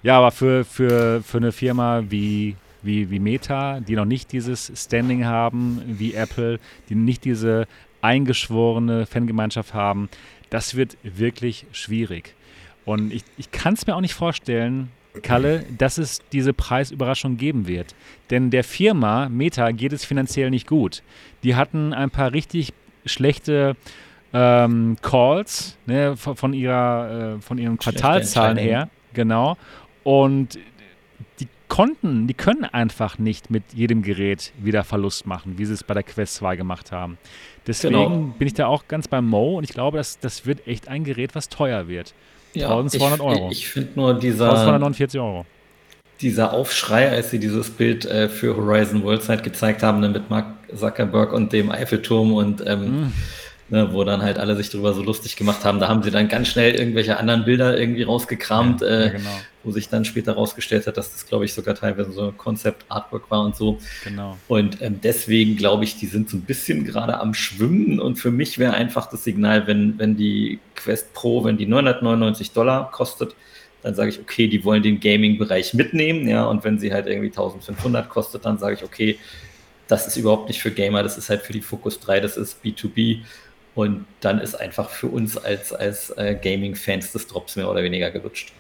Ja, 0.03 0.19
aber 0.19 0.31
für, 0.31 0.65
für, 0.65 1.23
für 1.23 1.39
eine 1.39 1.53
Firma 1.53 2.03
wie, 2.09 2.57
wie, 2.83 3.11
wie 3.11 3.19
Meta, 3.19 3.81
die 3.81 3.97
noch 3.97 4.05
nicht 4.05 4.33
dieses 4.33 4.73
Standing 4.75 5.25
haben 5.25 5.83
wie 5.87 6.15
Apple, 6.15 6.59
die 6.89 6.95
nicht 6.95 7.25
diese 7.25 7.67
eingeschworene 8.03 9.07
Fangemeinschaft 9.07 9.73
haben, 9.73 10.09
das 10.51 10.75
wird 10.75 10.97
wirklich 11.03 11.67
schwierig. 11.73 12.35
Und 12.85 13.13
ich, 13.13 13.25
ich 13.39 13.51
kann 13.51 13.75
es 13.75 13.87
mir 13.87 13.97
auch 13.97 14.01
nicht 14.01 14.15
vorstellen, 14.15 14.91
Kalle, 15.23 15.65
dass 15.79 15.99
es 15.99 16.21
diese 16.33 16.53
Preisüberraschung 16.53 17.37
geben 17.37 17.67
wird. 17.67 17.95
Denn 18.31 18.51
der 18.51 18.65
Firma 18.65 19.29
Meta 19.29 19.71
geht 19.71 19.93
es 19.93 20.05
finanziell 20.05 20.51
nicht 20.51 20.67
gut. 20.67 21.03
Die 21.45 21.55
hatten 21.55 21.93
ein 21.93 22.11
paar 22.11 22.33
richtig 22.33 22.73
schlechte 23.05 23.77
ähm, 24.35 24.97
Calls 25.01 25.79
ne, 25.87 26.17
von, 26.17 26.53
ihrer, 26.53 27.37
äh, 27.37 27.41
von 27.41 27.57
ihren 27.57 27.79
Quartalzahlen 27.79 28.59
her. 28.59 28.89
Genau. 29.15 29.57
Und 30.03 30.59
die 31.39 31.47
konnten, 31.69 32.27
die 32.27 32.35
können 32.35 32.65
einfach 32.65 33.19
nicht 33.19 33.51
mit 33.51 33.63
jedem 33.73 34.03
Gerät 34.03 34.53
wieder 34.59 34.83
Verlust 34.83 35.27
machen, 35.27 35.57
wie 35.57 35.65
sie 35.65 35.73
es 35.73 35.85
bei 35.85 35.95
der 35.95 36.03
Quest 36.03 36.35
2 36.35 36.57
gemacht 36.57 36.91
haben. 36.91 37.17
Deswegen 37.67 37.95
genau. 37.95 38.35
bin 38.37 38.49
ich 38.49 38.55
da 38.55 38.67
auch 38.67 38.89
ganz 38.89 39.07
beim 39.07 39.27
Mo 39.27 39.57
und 39.57 39.65
ich 39.65 39.71
glaube, 39.71 39.99
dass 39.99 40.19
das 40.19 40.45
wird 40.45 40.67
echt 40.67 40.89
ein 40.89 41.05
Gerät, 41.05 41.35
was 41.37 41.49
teuer 41.49 41.87
wird. 41.87 42.13
Ja, 42.55 42.71
1200 42.71 43.19
ich, 43.19 43.25
Euro. 43.25 43.51
Ich 43.51 43.69
finde 43.69 43.91
nur 43.95 44.15
dieser. 44.15 44.51
1249 44.51 45.21
Euro. 45.21 45.47
Dieser 46.21 46.53
Aufschrei, 46.53 47.11
als 47.11 47.31
sie 47.31 47.39
dieses 47.41 47.71
Bild 47.71 48.05
äh, 48.05 48.29
für 48.29 48.57
Horizon 48.57 49.03
Worldside 49.03 49.43
gezeigt 49.43 49.83
haben, 49.83 50.01
ne, 50.01 50.09
mit 50.09 50.31
Mark 50.31 50.47
Zuckerberg 50.75 51.33
und 51.33 51.53
dem 51.53 51.71
Eiffelturm 51.71 52.33
und 52.33 52.63
ähm, 52.67 53.07
mm 53.07 53.13
ne, 53.69 53.93
wo 53.93 54.05
dann 54.05 54.23
halt 54.23 54.39
alle 54.39 54.57
sich 54.57 54.71
darüber 54.71 54.93
so 54.93 55.03
lustig 55.03 55.37
gemacht 55.37 55.65
haben. 55.65 55.81
Da 55.81 55.89
haben 55.89 56.03
sie 56.03 56.11
dann 56.11 56.29
ganz 56.29 56.49
schnell 56.49 56.75
irgendwelche 56.75 57.17
anderen 57.19 57.45
Bilder 57.45 57.79
irgendwie 57.79 58.03
rausgekramt, 58.03 58.83
ja, 58.83 58.87
äh, 58.87 59.05
ja, 59.07 59.09
genau. 59.11 59.31
wo 59.63 59.71
sich 59.71 59.89
dann 59.89 60.05
später 60.05 60.35
rausgestellt 60.35 60.87
hat, 60.87 60.97
dass 60.97 61.13
das, 61.13 61.27
glaube 61.27 61.45
ich, 61.45 61.55
sogar 61.55 61.75
teilweise 61.75 62.13
so 62.13 62.33
Konzept-Artwork 62.33 63.31
war 63.31 63.43
und 63.43 63.57
so. 63.57 63.79
Genau. 64.05 64.37
Und 64.49 64.83
ähm, 64.83 65.01
deswegen 65.03 65.57
glaube 65.57 65.85
ich, 65.85 65.99
die 65.99 66.07
sind 66.07 66.29
so 66.29 66.37
ein 66.37 66.43
bisschen 66.43 66.85
gerade 66.85 67.19
am 67.19 67.35
Schwimmen 67.35 68.01
und 68.01 68.17
für 68.17 68.31
mich 68.31 68.59
wäre 68.59 68.75
einfach 68.75 69.09
das 69.11 69.25
Signal, 69.25 69.67
wenn, 69.67 69.99
wenn 69.99 70.17
die 70.17 70.59
Quest 70.75 71.15
Pro, 71.15 71.45
wenn 71.45 71.57
die 71.57 71.67
999 71.67 72.53
Dollar 72.53 72.91
kostet, 72.91 73.35
dann 73.83 73.95
sage 73.95 74.11
ich, 74.11 74.19
okay, 74.19 74.49
die 74.49 74.65
wollen 74.65 74.83
den 74.83 74.99
Gaming-Bereich 74.99 75.75
mitnehmen, 75.75 76.27
ja, 76.27 76.47
und 76.47 76.65
wenn 76.65 76.79
sie 76.79 76.93
halt 76.93 77.07
irgendwie 77.07 77.29
1500 77.29 78.09
kostet, 78.09 78.47
dann 78.47 78.57
sage 78.57 78.77
ich, 78.77 78.83
okay, 78.83 79.19
das 79.87 80.07
ist 80.07 80.17
überhaupt 80.17 80.49
nicht 80.49 80.63
für 80.63 80.71
Gamer, 80.71 81.03
das 81.03 81.19
ist 81.19 81.29
halt 81.29 81.43
für 81.43 81.53
die 81.53 81.61
Focus 81.61 82.01
3, 82.01 82.21
das 82.21 82.39
ist 82.39 82.65
B2B 82.65 83.21
und 83.75 84.07
dann 84.21 84.41
ist 84.41 84.55
einfach 84.55 84.91
für 84.91 85.09
uns 85.09 85.37
als, 85.37 85.73
als 85.73 86.11
äh, 86.11 86.37
Gaming-Fans 86.41 87.13
des 87.13 87.27
Drops 87.27 87.57
mehr 87.57 87.71
oder 87.71 87.83
weniger 87.83 88.11
gelutscht. 88.11 88.53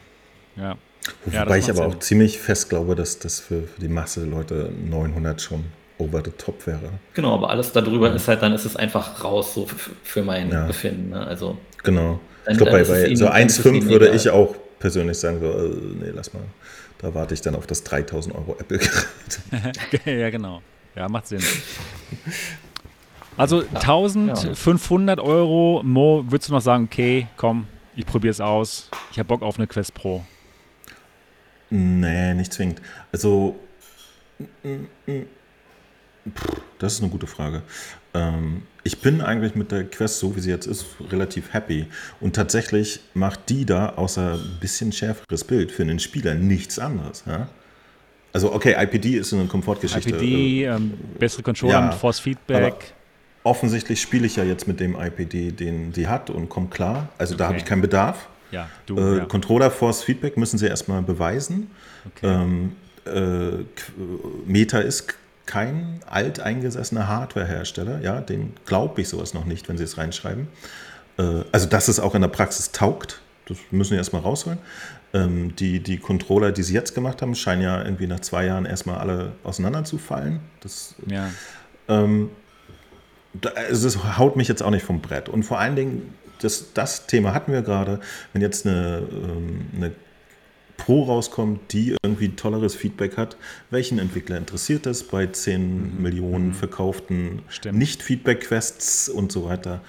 Ja. 0.57 0.77
Wobei 1.25 1.37
ja, 1.37 1.57
ich 1.57 1.71
aber 1.71 1.75
Sinn. 1.75 1.85
auch 1.85 1.99
ziemlich 1.99 2.39
fest 2.39 2.71
glaube, 2.71 2.95
dass 2.95 3.19
das 3.19 3.41
für, 3.41 3.63
für 3.63 3.81
die 3.81 3.89
Masse 3.89 4.21
der 4.21 4.31
Leute 4.31 4.71
900 4.89 5.41
schon 5.41 5.65
over 5.99 6.23
the 6.25 6.31
top 6.33 6.67
wäre. 6.67 6.91
Genau, 7.13 7.35
aber 7.35 7.51
alles 7.51 7.73
darüber 7.73 8.09
ja. 8.09 8.15
ist 8.15 8.27
halt, 8.27 8.43
dann 8.43 8.53
ist 8.53 8.65
es 8.65 8.77
einfach 8.77 9.23
raus, 9.23 9.55
so 9.55 9.67
für, 9.67 9.91
für 10.03 10.23
mein 10.23 10.51
ja. 10.51 10.67
Befinden. 10.67 11.11
Ne? 11.11 11.27
Also, 11.27 11.59
genau. 11.83 12.21
ich 12.49 12.57
glaube, 12.57 12.73
bei, 12.73 12.85
bei 12.85 13.15
so 13.15 13.29
1,5 13.29 13.87
würde 13.89 14.09
ich 14.11 14.31
auch 14.31 14.57
persönlich 14.79 15.19
sagen, 15.19 15.41
so, 15.41 15.47
äh, 15.47 15.69
nee, 16.01 16.11
lass 16.13 16.33
mal. 16.33 16.43
Da 16.99 17.15
warte 17.15 17.35
ich 17.35 17.43
dann 17.43 17.55
auf 17.55 17.67
das 17.67 17.85
3000 17.85 18.35
Euro 18.35 18.57
Apple-Gerät. 18.59 20.07
ja, 20.07 20.31
genau. 20.31 20.63
Ja, 20.97 21.09
macht 21.09 21.27
Sinn. 21.29 21.43
Also 23.37 23.65
1500 23.75 25.19
Euro, 25.19 25.83
Mo, 25.85 26.25
würdest 26.29 26.51
du 26.51 26.55
noch 26.55 26.61
sagen, 26.61 26.85
okay, 26.85 27.27
komm, 27.37 27.67
ich 27.97 28.07
probiere 28.07 28.31
es 28.31 28.41
aus. 28.41 28.91
Ich 29.11 29.19
habe 29.19 29.27
Bock 29.27 29.43
auf 29.43 29.59
eine 29.59 29.67
Quest 29.67 29.95
Pro. 29.95 30.25
Nee, 31.71 32.35
nicht 32.35 32.53
zwingend. 32.53 32.81
Also, 33.11 33.57
das 36.79 36.93
ist 36.95 37.03
eine 37.03 37.11
gute 37.11 37.27
Frage. 37.27 37.63
Ähm, 38.15 38.63
ich 38.85 39.01
bin 39.01 39.21
eigentlich 39.21 39.57
mit 39.57 39.73
der 39.73 39.85
Quest, 39.85 40.19
so 40.21 40.37
wie 40.37 40.41
sie 40.41 40.51
jetzt 40.51 40.67
ist, 40.67 40.87
relativ 41.11 41.53
happy. 41.53 41.87
Und 42.21 42.37
tatsächlich 42.37 43.01
macht 43.15 43.49
die 43.49 43.65
da, 43.65 43.91
außer 43.91 44.35
ein 44.35 44.59
bisschen 44.61 44.93
schärferes 44.93 45.43
Bild, 45.43 45.73
für 45.73 45.83
einen 45.83 45.99
Spieler 45.99 46.35
nichts 46.35 46.79
anderes. 46.79 47.25
Ja? 47.27 47.49
Also, 48.33 48.53
okay, 48.53 48.77
IPD 48.79 49.17
ist 49.17 49.33
eine 49.33 49.47
Komfortgeschichte. 49.47 50.11
IPD, 50.11 50.65
ähm, 50.67 50.95
bessere 51.19 51.43
Controller 51.43 51.73
ja, 51.73 51.81
mit 51.81 51.95
Force 51.95 52.21
Feedback. 52.21 52.95
Offensichtlich 53.45 54.01
spiele 54.01 54.27
ich 54.27 54.37
ja 54.37 54.45
jetzt 54.45 54.67
mit 54.67 54.81
dem 54.81 54.99
IPD, 54.99 55.53
den 55.53 55.93
sie 55.93 56.09
hat 56.09 56.31
und 56.31 56.49
komme 56.49 56.69
klar. 56.69 57.11
Also, 57.19 57.35
okay. 57.35 57.39
da 57.39 57.49
habe 57.49 57.59
ich 57.59 57.65
keinen 57.65 57.83
Bedarf. 57.83 58.29
Ja, 58.51 58.69
du, 58.87 58.97
äh, 58.97 59.19
ja. 59.19 59.25
Controller 59.27 59.71
Force 59.71 60.03
Feedback 60.03 60.37
müssen 60.37 60.59
sie 60.59 60.67
erstmal 60.67 61.03
beweisen. 61.03 61.71
Okay. 62.17 62.27
Ähm, 62.27 62.73
äh, 63.05 63.65
Meta 64.47 64.79
ist 64.79 65.15
kein 65.47 66.01
alteingesessener 66.07 67.07
Hardwarehersteller, 67.07 68.01
ja, 68.01 68.21
den 68.21 68.55
glaube 68.65 69.03
ich 69.03 69.09
sowas 69.09 69.35
noch 69.35 69.45
nicht, 69.45 69.69
wenn 69.69 69.77
sie 69.77 69.85
es 69.85 69.99
reinschreiben. 69.99 70.49
Äh, 71.19 71.45
also, 71.53 71.67
dass 71.67 71.89
es 71.89 72.01
auch 72.01 72.15
in 72.15 72.23
der 72.23 72.29
Praxis 72.29 72.73
taugt, 72.73 73.21
das 73.47 73.59
müssen 73.71 73.91
wir 73.91 73.99
erstmal 73.99 74.23
rausholen. 74.23 74.59
Ähm, 75.13 75.55
die, 75.57 75.81
die 75.81 75.99
Controller, 75.99 76.51
die 76.51 76.63
sie 76.63 76.75
jetzt 76.75 76.95
gemacht 76.95 77.23
haben, 77.23 77.35
scheinen 77.35 77.63
ja 77.63 77.85
irgendwie 77.85 78.07
nach 78.07 78.21
zwei 78.21 78.47
Jahren 78.47 78.65
erstmal 78.65 78.99
alle 78.99 79.33
auseinanderzufallen. 79.45 80.41
Das, 80.61 80.95
ja. 81.07 81.31
Ähm, 81.89 82.31
das 83.41 84.19
haut 84.19 84.37
mich 84.37 84.49
jetzt 84.49 84.63
auch 84.63 84.71
nicht 84.71 84.85
vom 84.85 85.01
Brett. 85.01 85.29
Und 85.29 85.43
vor 85.43 85.59
allen 85.59 85.77
Dingen, 85.77 86.15
das, 86.41 86.73
das 86.75 87.07
Thema 87.07 87.35
hatten 87.35 87.53
wir 87.53 87.63
gerade, 87.63 88.01
wenn 88.33 88.43
jetzt 88.43 88.67
eine, 88.67 89.03
ähm, 89.11 89.67
eine 89.77 89.93
Pro 90.77 91.05
rauskommt, 91.05 91.73
die 91.73 91.97
irgendwie 92.03 92.31
tolleres 92.31 92.75
Feedback 92.75 93.17
hat. 93.17 93.37
Welchen 93.71 93.99
Entwickler 93.99 94.37
interessiert 94.37 94.87
das 94.87 95.05
bei 95.05 95.27
10 95.27 95.95
mhm. 95.97 96.03
Millionen 96.03 96.49
mhm. 96.49 96.55
verkauften 96.55 97.43
Nicht-Feedback-Quests 97.71 99.09
und 99.09 99.31
so 99.31 99.45
weiter? 99.45 99.81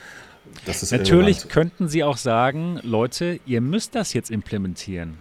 Natürlich 0.66 1.10
irrelevant. 1.10 1.50
könnten 1.50 1.88
sie 1.88 2.04
auch 2.04 2.18
sagen, 2.18 2.80
Leute, 2.84 3.40
ihr 3.46 3.62
müsst 3.62 3.96
das 3.96 4.14
jetzt 4.14 4.32
implementieren. 4.32 5.18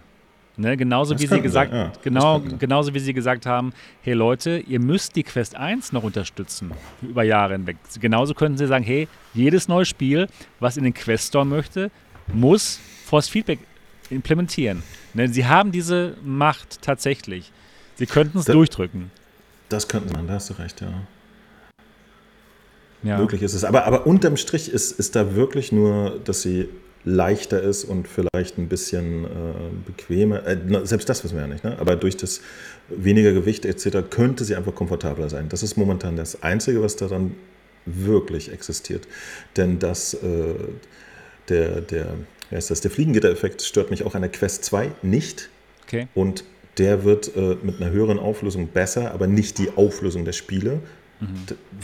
Ne, 0.57 0.77
genauso, 0.77 1.19
wie 1.19 1.27
sie 1.27 1.41
gesagt, 1.41 1.73
ja, 1.73 1.91
genau, 2.01 2.39
genauso 2.39 2.93
wie 2.93 2.99
sie 2.99 3.13
gesagt 3.13 3.45
haben, 3.45 3.73
hey 4.01 4.13
Leute, 4.13 4.63
ihr 4.65 4.79
müsst 4.79 5.17
die 5.17 5.23
Quest 5.23 5.55
1 5.55 5.91
noch 5.91 6.03
unterstützen 6.03 6.71
über 7.01 7.23
Jahre 7.23 7.53
hinweg. 7.53 7.75
Genauso 7.99 8.33
könnten 8.33 8.57
sie 8.57 8.67
sagen, 8.67 8.85
hey, 8.85 9.09
jedes 9.33 9.67
neue 9.67 9.83
Spiel, 9.83 10.27
was 10.61 10.77
in 10.77 10.85
den 10.85 10.93
Quest 10.93 11.27
Store 11.27 11.45
möchte, 11.45 11.91
muss 12.33 12.79
Force 13.05 13.27
Feedback 13.27 13.59
implementieren. 14.09 14.81
Ne, 15.13 15.27
sie 15.27 15.45
haben 15.45 15.73
diese 15.73 16.15
Macht 16.23 16.81
tatsächlich. 16.81 17.51
Sie 17.95 18.05
könnten 18.05 18.37
es 18.37 18.45
durchdrücken. 18.45 19.11
Das 19.67 19.87
könnten 19.89 20.13
man, 20.13 20.27
da 20.27 20.35
hast 20.35 20.49
du 20.49 20.53
recht, 20.53 20.79
ja. 20.79 20.87
ja. 23.03 23.17
Möglich 23.17 23.41
ist 23.41 23.55
es. 23.55 23.65
Aber, 23.65 23.85
aber 23.85 24.07
unterm 24.07 24.37
Strich 24.37 24.69
ist, 24.69 24.91
ist 24.93 25.15
da 25.17 25.35
wirklich 25.35 25.73
nur, 25.73 26.21
dass 26.23 26.41
sie 26.41 26.69
leichter 27.05 27.61
ist 27.61 27.83
und 27.83 28.07
vielleicht 28.07 28.57
ein 28.57 28.67
bisschen 28.67 29.25
äh, 29.25 29.27
bequemer. 29.85 30.45
Äh, 30.45 30.57
selbst 30.85 31.07
das 31.07 31.23
wissen 31.23 31.35
wir 31.35 31.43
ja 31.43 31.47
nicht, 31.47 31.63
ne? 31.63 31.77
aber 31.79 31.95
durch 31.95 32.17
das 32.17 32.41
weniger 32.89 33.31
Gewicht 33.31 33.63
etc. 33.65 34.09
könnte 34.09 34.43
sie 34.43 34.55
einfach 34.55 34.73
komfortabler 34.73 35.29
sein. 35.29 35.47
Das 35.49 35.63
ist 35.63 35.77
momentan 35.77 36.15
das 36.15 36.41
Einzige, 36.43 36.81
was 36.81 36.95
daran 36.95 37.35
wirklich 37.85 38.51
existiert. 38.51 39.07
Denn 39.55 39.77
das, 39.77 40.15
äh, 40.15 40.55
der, 41.47 41.81
der 41.81 42.15
ja, 42.49 42.57
ist 42.57 42.71
das, 42.71 42.81
der 42.81 42.91
Fliegengitter-Effekt 42.91 43.61
stört 43.61 43.91
mich 43.91 44.03
auch 44.03 44.15
an 44.15 44.21
der 44.21 44.31
Quest 44.31 44.65
2 44.65 44.91
nicht. 45.03 45.49
Okay. 45.85 46.07
Und 46.15 46.43
der 46.79 47.03
wird 47.03 47.35
äh, 47.35 47.55
mit 47.61 47.81
einer 47.81 47.91
höheren 47.91 48.17
Auflösung 48.17 48.67
besser, 48.67 49.11
aber 49.11 49.27
nicht 49.27 49.59
die 49.59 49.69
Auflösung 49.75 50.25
der 50.25 50.33
Spiele, 50.33 50.81
mhm. 51.19 51.27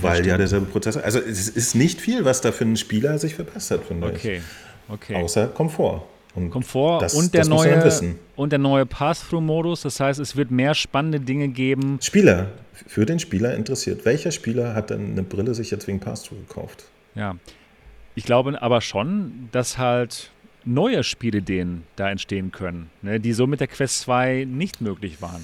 weil 0.01 0.25
ja 0.25 0.37
derselbe 0.37 0.65
Prozessor. 0.65 1.03
Also 1.03 1.19
es 1.19 1.47
ist 1.47 1.75
nicht 1.75 2.01
viel, 2.01 2.25
was 2.25 2.41
da 2.41 2.51
für 2.51 2.65
einen 2.65 2.77
Spieler 2.77 3.19
sich 3.19 3.35
verbessert, 3.35 3.85
finde 3.87 4.07
okay. 4.07 4.15
ich. 4.17 4.25
Okay. 4.25 4.41
Außer 5.13 5.47
Komfort. 5.47 6.03
Und 6.33 6.49
Komfort 6.49 7.01
das, 7.01 7.13
und, 7.13 7.33
der 7.33 7.45
neue, 7.45 7.91
und 8.37 8.51
der 8.51 8.59
neue 8.59 8.85
Pass-Through-Modus. 8.85 9.81
Das 9.81 9.99
heißt, 9.99 10.19
es 10.19 10.35
wird 10.35 10.49
mehr 10.49 10.73
spannende 10.73 11.19
Dinge 11.19 11.49
geben. 11.49 11.99
Spieler, 12.01 12.47
für 12.87 13.05
den 13.05 13.19
Spieler 13.19 13.53
interessiert. 13.55 14.05
Welcher 14.05 14.31
Spieler 14.31 14.73
hat 14.73 14.91
denn 14.91 15.11
eine 15.11 15.23
Brille 15.23 15.53
sich 15.53 15.71
jetzt 15.71 15.87
wegen 15.87 15.99
Pass-Through 15.99 16.39
gekauft? 16.47 16.85
Ja, 17.15 17.35
ich 18.15 18.23
glaube 18.23 18.61
aber 18.61 18.79
schon, 18.81 19.49
dass 19.51 19.77
halt 19.77 20.31
neue 20.63 21.03
Spielideen 21.03 21.83
da 21.95 22.09
entstehen 22.09 22.51
können, 22.51 22.89
ne, 23.01 23.19
die 23.19 23.33
so 23.33 23.47
mit 23.47 23.59
der 23.59 23.67
Quest 23.67 24.01
2 24.01 24.45
nicht 24.49 24.79
möglich 24.79 25.21
waren. 25.21 25.43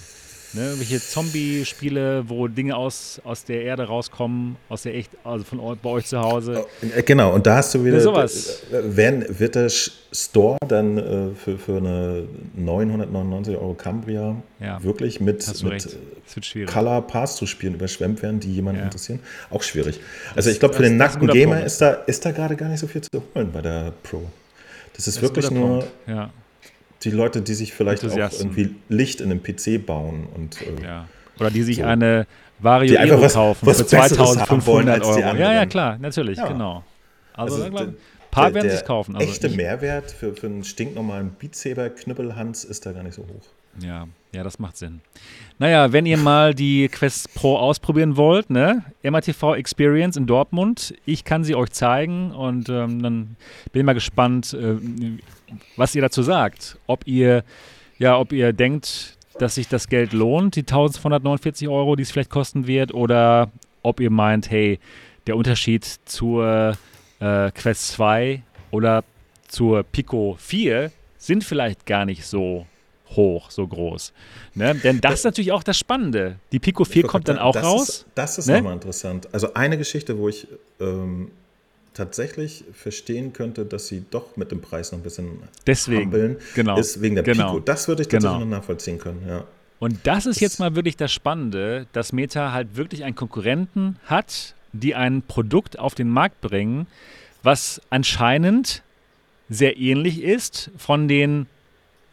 Ne, 0.57 0.63
irgendwelche 0.63 0.99
Zombie-Spiele, 0.99 2.23
wo 2.27 2.47
Dinge 2.47 2.75
aus, 2.75 3.21
aus 3.23 3.43
der 3.43 3.61
Erde 3.61 3.83
rauskommen, 3.83 4.55
aus 4.69 4.81
der 4.81 4.95
echt, 4.95 5.11
also 5.23 5.43
von 5.43 5.59
bei 5.79 5.89
euch 5.89 6.07
zu 6.07 6.19
Hause. 6.19 6.65
Äh, 6.95 7.03
genau, 7.03 7.31
und 7.35 7.45
da 7.45 7.57
hast 7.57 7.75
du 7.75 7.85
wieder. 7.85 7.97
Ja, 7.97 8.01
sowas. 8.01 8.63
Äh, 8.71 8.95
werden, 8.97 9.25
wird 9.29 9.53
der 9.53 9.69
Store 9.69 10.57
dann 10.67 10.97
äh, 10.97 11.35
für, 11.35 11.59
für 11.59 11.77
eine 11.77 12.23
999 12.55 13.55
Euro 13.55 13.75
Cambria 13.75 14.35
ja. 14.59 14.83
wirklich 14.83 15.19
mit, 15.19 15.45
mit 15.63 15.97
Color 16.65 17.05
Pass 17.05 17.35
zu 17.35 17.45
spielen 17.45 17.75
überschwemmt 17.75 18.23
werden, 18.23 18.39
die 18.39 18.51
jemanden 18.51 18.79
ja. 18.79 18.85
interessieren? 18.85 19.19
Auch 19.51 19.61
schwierig. 19.61 19.99
Also, 20.35 20.49
ich 20.49 20.59
glaube, 20.59 20.73
für 20.73 20.83
den 20.83 20.97
nackten 20.97 21.27
Gamer 21.27 21.63
ist 21.63 21.81
da, 21.81 21.91
ist 21.91 22.25
da 22.25 22.31
gerade 22.31 22.55
gar 22.55 22.69
nicht 22.69 22.79
so 22.79 22.87
viel 22.87 23.01
zu 23.01 23.21
holen 23.35 23.51
bei 23.51 23.61
der 23.61 23.93
Pro. 24.01 24.23
Das 24.95 25.07
ist 25.07 25.17
das 25.17 25.21
wirklich 25.21 25.45
ist 25.45 25.51
nur 25.51 25.85
ja. 26.07 26.31
Die 27.09 27.15
Leute, 27.15 27.41
die 27.41 27.53
sich 27.53 27.73
vielleicht 27.73 28.03
auch 28.03 28.15
irgendwie 28.15 28.75
Licht 28.89 29.21
in 29.21 29.31
einem 29.31 29.41
PC 29.41 29.85
bauen. 29.85 30.27
Und, 30.35 30.61
äh, 30.61 30.83
ja. 30.83 31.07
Oder 31.39 31.49
die 31.49 31.63
sich 31.63 31.77
so. 31.77 31.83
eine 31.83 32.27
Vario 32.59 32.95
Evo 32.95 33.21
was, 33.21 33.33
kaufen 33.33 33.65
was 33.65 33.77
für 33.77 33.85
2500 33.85 35.03
Euro. 35.03 35.19
Ja, 35.19 35.53
ja, 35.53 35.65
klar, 35.65 35.97
natürlich, 35.99 36.37
ja. 36.37 36.47
genau. 36.47 36.83
Also, 37.33 37.63
also 37.63 37.77
ein 37.77 37.95
paar 38.31 38.53
werden 38.53 38.69
sich 38.69 38.83
kaufen. 38.83 39.15
Also 39.15 39.29
echte 39.29 39.49
Mehrwert 39.49 40.11
für, 40.11 40.35
für 40.35 40.47
einen 40.47 40.63
stinknormalen 40.63 41.31
Beat 41.39 41.55
Saber 41.55 41.89
Knüppelhans 41.89 42.63
ist 42.65 42.85
da 42.85 42.91
gar 42.91 43.03
nicht 43.03 43.13
so 43.13 43.21
hoch. 43.21 43.45
Ja, 43.79 44.07
ja, 44.33 44.43
das 44.43 44.57
macht 44.57 44.75
Sinn. 44.75 45.01
Naja, 45.59 45.93
wenn 45.93 46.07
ihr 46.07 46.17
mal 46.17 46.55
die 46.55 46.89
Quest 46.89 47.33
Pro 47.35 47.57
ausprobieren 47.57 48.17
wollt, 48.17 48.49
ne? 48.49 48.83
MATV 49.03 49.55
Experience 49.55 50.17
in 50.17 50.25
Dortmund, 50.25 50.95
ich 51.05 51.23
kann 51.23 51.43
sie 51.43 51.55
euch 51.55 51.69
zeigen 51.69 52.31
und 52.31 52.69
ähm, 52.69 53.01
dann 53.01 53.35
bin 53.71 53.81
ich 53.81 53.85
mal 53.85 53.93
gespannt, 53.93 54.53
äh, 54.53 54.77
was 55.75 55.95
ihr 55.95 56.01
dazu 56.01 56.21
sagt. 56.23 56.77
Ob 56.87 57.05
ihr, 57.07 57.43
ja, 57.97 58.17
ob 58.17 58.31
ihr 58.31 58.53
denkt, 58.53 59.17
dass 59.39 59.55
sich 59.55 59.67
das 59.67 59.87
Geld 59.87 60.13
lohnt, 60.13 60.55
die 60.55 60.61
1249 60.61 61.67
Euro, 61.67 61.95
die 61.95 62.03
es 62.03 62.11
vielleicht 62.11 62.29
kosten 62.29 62.67
wird, 62.67 62.93
oder 62.93 63.51
ob 63.83 63.99
ihr 63.99 64.09
meint, 64.09 64.49
hey, 64.49 64.79
der 65.27 65.35
Unterschied 65.35 65.85
zur 66.05 66.77
äh, 67.19 67.51
Quest 67.51 67.89
2 67.89 68.41
oder 68.71 69.03
zur 69.47 69.83
Pico 69.83 70.37
4 70.39 70.91
sind 71.17 71.43
vielleicht 71.43 71.85
gar 71.85 72.05
nicht 72.05 72.25
so 72.25 72.65
hoch, 73.11 73.51
so 73.51 73.65
groß. 73.65 74.13
Ne? 74.55 74.75
Denn 74.75 75.01
das 75.01 75.15
ist 75.15 75.23
natürlich 75.23 75.51
auch 75.51 75.63
das 75.63 75.77
Spannende. 75.77 76.37
Die 76.51 76.59
Pico 76.59 76.83
4 76.83 77.03
kommt 77.03 77.27
dann 77.27 77.37
auch 77.37 77.53
das 77.53 77.63
raus. 77.63 77.89
Ist, 77.89 78.05
das 78.15 78.37
ist 78.37 78.47
ne? 78.47 78.57
nochmal 78.57 78.73
interessant. 78.73 79.27
Also 79.31 79.53
eine 79.53 79.77
Geschichte, 79.77 80.17
wo 80.17 80.29
ich 80.29 80.47
ähm, 80.79 81.31
tatsächlich 81.97 82.63
verstehen 82.73 83.33
könnte, 83.33 83.65
dass 83.65 83.87
sie 83.87 84.05
doch 84.09 84.37
mit 84.37 84.51
dem 84.51 84.61
Preis 84.61 84.91
noch 84.91 84.99
ein 84.99 85.03
bisschen 85.03 85.39
Deswegen, 85.65 86.37
genau, 86.53 86.77
ist 86.77 87.01
wegen 87.01 87.15
der 87.15 87.23
genau, 87.23 87.53
Pico. 87.53 87.59
Das 87.59 87.87
würde 87.87 88.03
ich 88.03 88.07
tatsächlich 88.07 88.39
genau. 88.39 88.45
noch 88.45 88.57
nachvollziehen 88.57 88.99
können, 88.99 89.23
ja. 89.27 89.43
Und 89.79 89.99
das 90.03 90.25
ist 90.25 90.37
das 90.37 90.39
jetzt 90.39 90.59
mal 90.59 90.75
wirklich 90.75 90.97
das 90.97 91.11
Spannende, 91.11 91.87
dass 91.93 92.13
Meta 92.13 92.51
halt 92.51 92.75
wirklich 92.77 93.03
einen 93.03 93.15
Konkurrenten 93.15 93.97
hat, 94.05 94.55
die 94.73 94.95
ein 94.95 95.21
Produkt 95.21 95.77
auf 95.77 95.95
den 95.95 96.09
Markt 96.09 96.41
bringen, 96.41 96.87
was 97.43 97.81
anscheinend 97.89 98.83
sehr 99.49 99.77
ähnlich 99.77 100.23
ist 100.23 100.71
von 100.77 101.07
den 101.07 101.47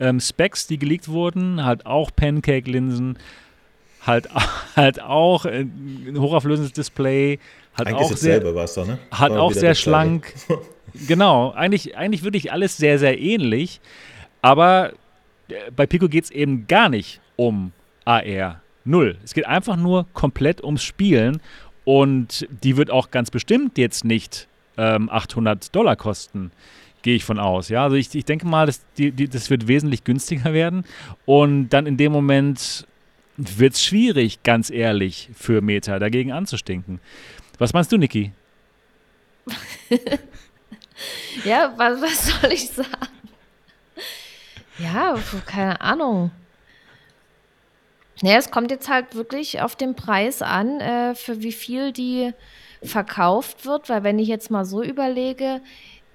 ähm, 0.00 0.20
Specs, 0.20 0.66
die 0.66 0.78
geleakt 0.78 1.08
wurden, 1.08 1.64
halt 1.64 1.86
auch 1.86 2.10
Pancake-Linsen, 2.14 3.18
halt, 4.06 4.28
halt 4.76 5.00
auch 5.02 5.44
äh, 5.44 5.60
ein 5.60 6.16
hochauflösendes 6.18 6.72
Display, 6.72 7.38
halt 7.76 7.88
eigentlich 7.88 8.12
auch 8.12 8.16
sehr, 8.16 8.40
doch, 8.40 8.86
ne? 8.86 8.98
hat 9.10 9.32
auch 9.32 9.52
sehr 9.52 9.74
schlank. 9.74 10.32
genau, 11.08 11.52
eigentlich, 11.52 11.96
eigentlich 11.96 12.22
wirklich 12.22 12.52
alles 12.52 12.76
sehr, 12.76 12.98
sehr 12.98 13.20
ähnlich. 13.20 13.80
Aber 14.42 14.92
äh, 15.48 15.70
bei 15.74 15.86
Pico 15.86 16.08
geht 16.08 16.24
es 16.24 16.30
eben 16.30 16.66
gar 16.66 16.88
nicht 16.88 17.20
um 17.36 17.72
AR. 18.04 18.60
Null. 18.84 19.16
Es 19.24 19.32
geht 19.32 19.46
einfach 19.46 19.76
nur 19.76 20.06
komplett 20.12 20.62
ums 20.62 20.82
Spielen 20.82 21.40
und 21.84 22.46
die 22.62 22.76
wird 22.76 22.90
auch 22.90 23.10
ganz 23.10 23.30
bestimmt 23.30 23.78
jetzt 23.78 24.04
nicht 24.04 24.46
ähm, 24.76 25.08
800 25.08 25.74
Dollar 25.74 25.96
kosten, 25.96 26.50
gehe 27.02 27.16
ich 27.16 27.24
von 27.24 27.38
aus. 27.38 27.68
Ja, 27.70 27.84
also 27.84 27.96
ich, 27.96 28.14
ich 28.14 28.24
denke 28.24 28.46
mal, 28.46 28.66
das, 28.66 28.82
die, 28.98 29.10
die, 29.10 29.28
das 29.28 29.48
wird 29.50 29.68
wesentlich 29.68 30.04
günstiger 30.04 30.52
werden 30.52 30.84
und 31.24 31.70
dann 31.70 31.86
in 31.86 31.96
dem 31.96 32.12
Moment 32.12 32.86
wird 33.36 33.74
es 33.74 33.82
schwierig, 33.82 34.42
ganz 34.42 34.70
ehrlich, 34.70 35.30
für 35.34 35.60
Meta 35.60 35.98
dagegen 35.98 36.32
anzustinken. 36.32 37.00
Was 37.58 37.72
meinst 37.72 37.92
du, 37.92 37.96
Niki? 37.96 38.32
ja, 41.44 41.72
was, 41.76 42.00
was 42.00 42.26
soll 42.26 42.52
ich 42.52 42.70
sagen? 42.70 42.88
Ja, 44.78 45.16
keine 45.46 45.80
Ahnung. 45.80 46.30
Ja, 48.22 48.36
es 48.36 48.50
kommt 48.50 48.70
jetzt 48.70 48.88
halt 48.88 49.14
wirklich 49.14 49.60
auf 49.60 49.76
den 49.76 49.94
Preis 49.94 50.42
an, 50.42 50.80
äh, 50.80 51.14
für 51.14 51.42
wie 51.42 51.52
viel 51.52 51.92
die 51.92 52.32
verkauft 52.82 53.66
wird, 53.66 53.88
weil 53.88 54.02
wenn 54.02 54.18
ich 54.18 54.28
jetzt 54.28 54.50
mal 54.50 54.64
so 54.64 54.82
überlege, 54.82 55.60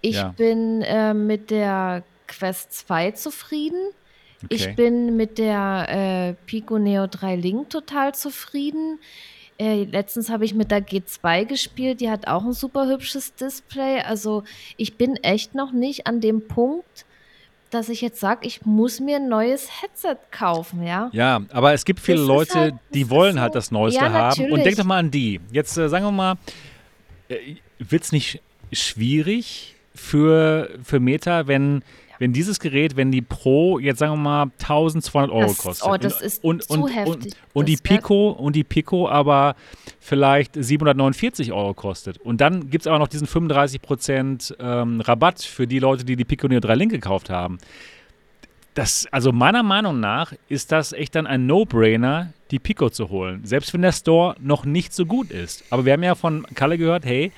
ich 0.02 0.16
ja. 0.16 0.30
bin 0.30 0.82
äh, 0.82 1.14
mit 1.14 1.52
der 1.52 2.04
Quest 2.28 2.74
2 2.74 3.12
zufrieden. 3.12 3.80
Okay. 4.44 4.56
Ich 4.56 4.76
bin 4.76 5.18
mit 5.18 5.38
der 5.38 5.88
äh, 5.90 6.34
Pico 6.46 6.78
Neo 6.80 7.08
3 7.08 7.36
Link 7.36 7.70
total 7.70 8.16
zufrieden. 8.16 9.00
Äh, 9.60 9.84
letztens 9.84 10.30
habe 10.30 10.46
ich 10.46 10.54
mit 10.54 10.72
der 10.72 10.86
G2 10.86 11.46
gespielt, 11.46 12.00
die 12.00 12.10
hat 12.10 12.28
auch 12.28 12.46
ein 12.46 12.54
super 12.54 12.88
hübsches 12.88 13.36
Display. 13.36 14.00
Also 14.02 14.44
ich 14.78 14.96
bin 14.96 15.18
echt 15.18 15.54
noch 15.54 15.74
nicht 15.74 16.08
an 16.08 16.22
dem 16.22 16.48
Punkt, 16.48 17.06
dass 17.70 17.90
ich 17.90 18.00
jetzt 18.00 18.22
sage, 18.22 18.48
ich 18.48 18.66
muss 18.66 19.02
mir 19.02 19.18
ein 19.18 19.28
neues 19.28 19.82
Headset 19.82 20.16
kaufen, 20.32 20.84
ja. 20.84 21.10
Ja, 21.12 21.42
aber 21.52 21.74
es 21.74 21.84
gibt 21.84 22.00
viele 22.00 22.20
das 22.20 22.28
Leute, 22.28 22.54
halt, 22.54 22.76
die 22.94 23.10
wollen 23.10 23.36
so, 23.36 23.42
halt 23.42 23.54
das 23.54 23.70
Neueste 23.70 24.02
ja, 24.02 24.12
haben. 24.12 24.52
Und 24.52 24.66
denk 24.66 24.78
doch 24.78 24.86
mal 24.86 24.98
an 24.98 25.12
die. 25.12 25.42
Jetzt 25.52 25.78
äh, 25.78 25.90
sagen 25.90 26.06
wir 26.06 26.12
mal, 26.12 26.36
äh, 27.28 27.56
wird 27.80 28.04
es 28.04 28.14
nicht 28.14 28.42
schwierig 28.72 29.76
für, 29.94 30.70
für 30.84 31.02
Meta, 31.02 31.48
wenn 31.48 31.84
wenn 32.20 32.34
dieses 32.34 32.60
Gerät, 32.60 32.96
wenn 32.96 33.12
die 33.12 33.22
Pro 33.22 33.80
jetzt 33.80 34.00
sagen 34.00 34.14
wir 34.14 34.18
mal 34.18 34.52
1200 34.60 35.32
Euro 35.32 35.48
das, 35.48 35.58
kostet. 35.58 35.90
Oh, 35.90 35.98
das 35.98 36.22
ist 36.22 36.44
und, 36.44 36.64
zu 36.64 36.74
und, 36.74 36.90
heftig. 36.90 37.34
Und, 37.54 37.62
und 37.62 37.70
die 37.70 37.78
Pico 37.78 38.30
und 38.32 38.56
die 38.56 38.64
Pico 38.64 39.10
aber 39.10 39.56
vielleicht 40.00 40.54
749 40.54 41.52
Euro 41.54 41.74
kostet. 41.74 42.18
Und 42.20 42.42
dann 42.42 42.70
gibt 42.70 42.84
es 42.84 42.88
aber 42.88 43.00
noch 43.00 43.08
diesen 43.08 43.28
35% 43.28 44.56
ähm, 44.60 45.02
Rabatt 45.02 45.42
für 45.42 45.66
die 45.66 45.80
Leute, 45.80 46.04
die 46.04 46.16
die 46.16 46.26
Pico 46.26 46.48
Neo 46.48 46.60
3 46.60 46.76
Link 46.76 46.92
gekauft 46.92 47.30
haben. 47.30 47.58
Das, 48.76 49.08
also 49.12 49.32
meiner 49.32 49.64
Meinung 49.64 50.00
nach 50.00 50.34
ist 50.48 50.72
das 50.72 50.94
echt 50.94 51.16
dann 51.16 51.26
ein 51.26 51.48
No-Brainer, 51.48 52.34
die 52.52 52.60
Pico 52.60 52.90
zu 52.90 53.10
holen. 53.10 53.42
Selbst 53.44 53.74
wenn 53.74 53.82
der 53.82 53.92
Store 53.92 54.36
noch 54.40 54.66
nicht 54.66 54.94
so 54.94 55.06
gut 55.06 55.32
ist. 55.32 55.64
Aber 55.70 55.86
wir 55.86 55.94
haben 55.94 56.04
ja 56.04 56.16
von 56.16 56.46
Kalle 56.54 56.78
gehört, 56.78 57.06
hey, 57.06 57.32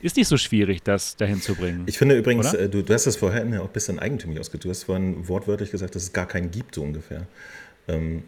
ist 0.00 0.16
nicht 0.16 0.28
so 0.28 0.36
schwierig, 0.36 0.82
das 0.82 1.16
dahin 1.16 1.40
zu 1.40 1.54
bringen. 1.54 1.84
Ich 1.86 1.98
finde 1.98 2.16
übrigens, 2.16 2.54
äh, 2.54 2.68
du, 2.68 2.82
du, 2.82 2.94
hast 2.94 3.06
das 3.06 3.16
vorhin 3.16 3.52
ja 3.52 3.60
auch 3.60 3.66
ein 3.66 3.72
bisschen 3.72 3.98
eigentümlich 3.98 4.40
ausgedrückt. 4.40 4.64
Du 4.64 4.70
hast 4.70 4.84
vorhin 4.84 5.28
wortwörtlich 5.28 5.70
gesagt, 5.70 5.94
dass 5.94 6.02
es 6.04 6.12
gar 6.12 6.26
keinen 6.26 6.50
gibt, 6.50 6.74
so 6.74 6.82
ungefähr. 6.82 7.26
Ähm, 7.88 8.24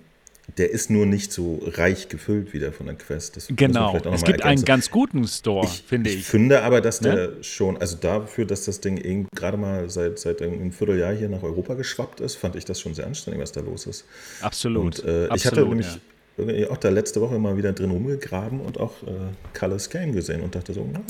der 0.58 0.70
ist 0.70 0.90
nur 0.90 1.06
nicht 1.06 1.32
so 1.32 1.62
reich 1.64 2.08
gefüllt 2.08 2.52
wie 2.52 2.58
der 2.58 2.72
von 2.72 2.86
der 2.86 2.96
Quest. 2.96 3.36
Das 3.36 3.46
genau, 3.48 3.96
es 4.12 4.24
gibt 4.24 4.42
einen 4.42 4.64
ganz 4.64 4.90
guten 4.90 5.26
Store, 5.26 5.64
ich, 5.64 5.82
finde 5.86 6.10
ich. 6.10 6.16
Ich 6.18 6.26
finde 6.26 6.62
aber, 6.62 6.80
dass 6.80 7.00
ne? 7.00 7.14
der 7.14 7.42
schon, 7.42 7.76
also 7.78 7.96
dafür, 7.96 8.44
dass 8.44 8.64
das 8.64 8.80
Ding 8.80 9.28
gerade 9.34 9.56
mal 9.56 9.88
seit, 9.88 10.18
seit 10.18 10.42
einem 10.42 10.72
Vierteljahr 10.72 11.14
hier 11.14 11.28
nach 11.28 11.42
Europa 11.42 11.74
geschwappt 11.74 12.20
ist, 12.20 12.36
fand 12.36 12.56
ich 12.56 12.64
das 12.64 12.80
schon 12.80 12.92
sehr 12.92 13.06
anständig, 13.06 13.40
was 13.40 13.52
da 13.52 13.60
los 13.60 13.86
ist. 13.86 14.04
Absolut. 14.40 15.00
Und 15.00 15.08
äh, 15.08 15.28
Absolut, 15.28 15.36
ich 15.36 15.46
hatte 15.46 15.64
nämlich 15.64 15.86
ja. 16.60 16.70
auch 16.70 16.76
da 16.76 16.90
letzte 16.90 17.20
Woche 17.20 17.38
mal 17.38 17.56
wieder 17.56 17.72
drin 17.72 17.90
rumgegraben 17.90 18.60
und 18.60 18.78
auch 18.80 19.02
äh, 19.04 19.58
Colors 19.58 19.88
Game 19.90 20.12
gesehen 20.12 20.42
und 20.42 20.54
dachte 20.54 20.72
so, 20.72 20.86
na, 20.92 21.00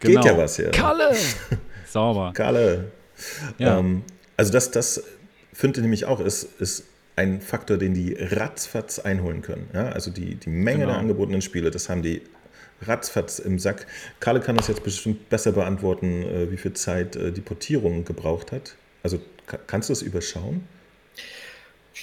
Geht 0.00 0.10
genau. 0.12 0.26
ja 0.26 0.38
was 0.38 0.56
hier. 0.56 0.70
Kalle! 0.70 1.14
Sauber. 1.86 2.32
Kalle. 2.34 2.90
Ja. 3.58 3.78
Ähm, 3.78 4.02
also 4.36 4.52
das, 4.52 4.70
das 4.70 5.04
finde 5.52 5.80
ich 5.80 5.82
nämlich 5.82 6.04
auch, 6.06 6.20
ist, 6.20 6.60
ist 6.60 6.84
ein 7.16 7.40
Faktor, 7.42 7.76
den 7.76 7.92
die 7.92 8.16
ratzfatz 8.18 8.98
einholen 8.98 9.42
können. 9.42 9.68
Ja? 9.74 9.90
Also 9.90 10.10
die, 10.10 10.36
die 10.36 10.48
Menge 10.48 10.80
genau. 10.80 10.92
der 10.92 11.00
angebotenen 11.00 11.42
Spiele, 11.42 11.70
das 11.70 11.88
haben 11.88 12.02
die 12.02 12.22
ratzfatz 12.82 13.38
im 13.38 13.58
Sack. 13.58 13.86
Kalle 14.20 14.40
kann 14.40 14.56
das 14.56 14.68
jetzt 14.68 14.82
bestimmt 14.82 15.28
besser 15.28 15.52
beantworten, 15.52 16.22
äh, 16.22 16.50
wie 16.50 16.56
viel 16.56 16.72
Zeit 16.72 17.16
äh, 17.16 17.30
die 17.32 17.42
Portierung 17.42 18.04
gebraucht 18.04 18.52
hat. 18.52 18.76
Also 19.02 19.20
kannst 19.66 19.88
du 19.88 19.92
das 19.92 20.02
überschauen? 20.02 20.66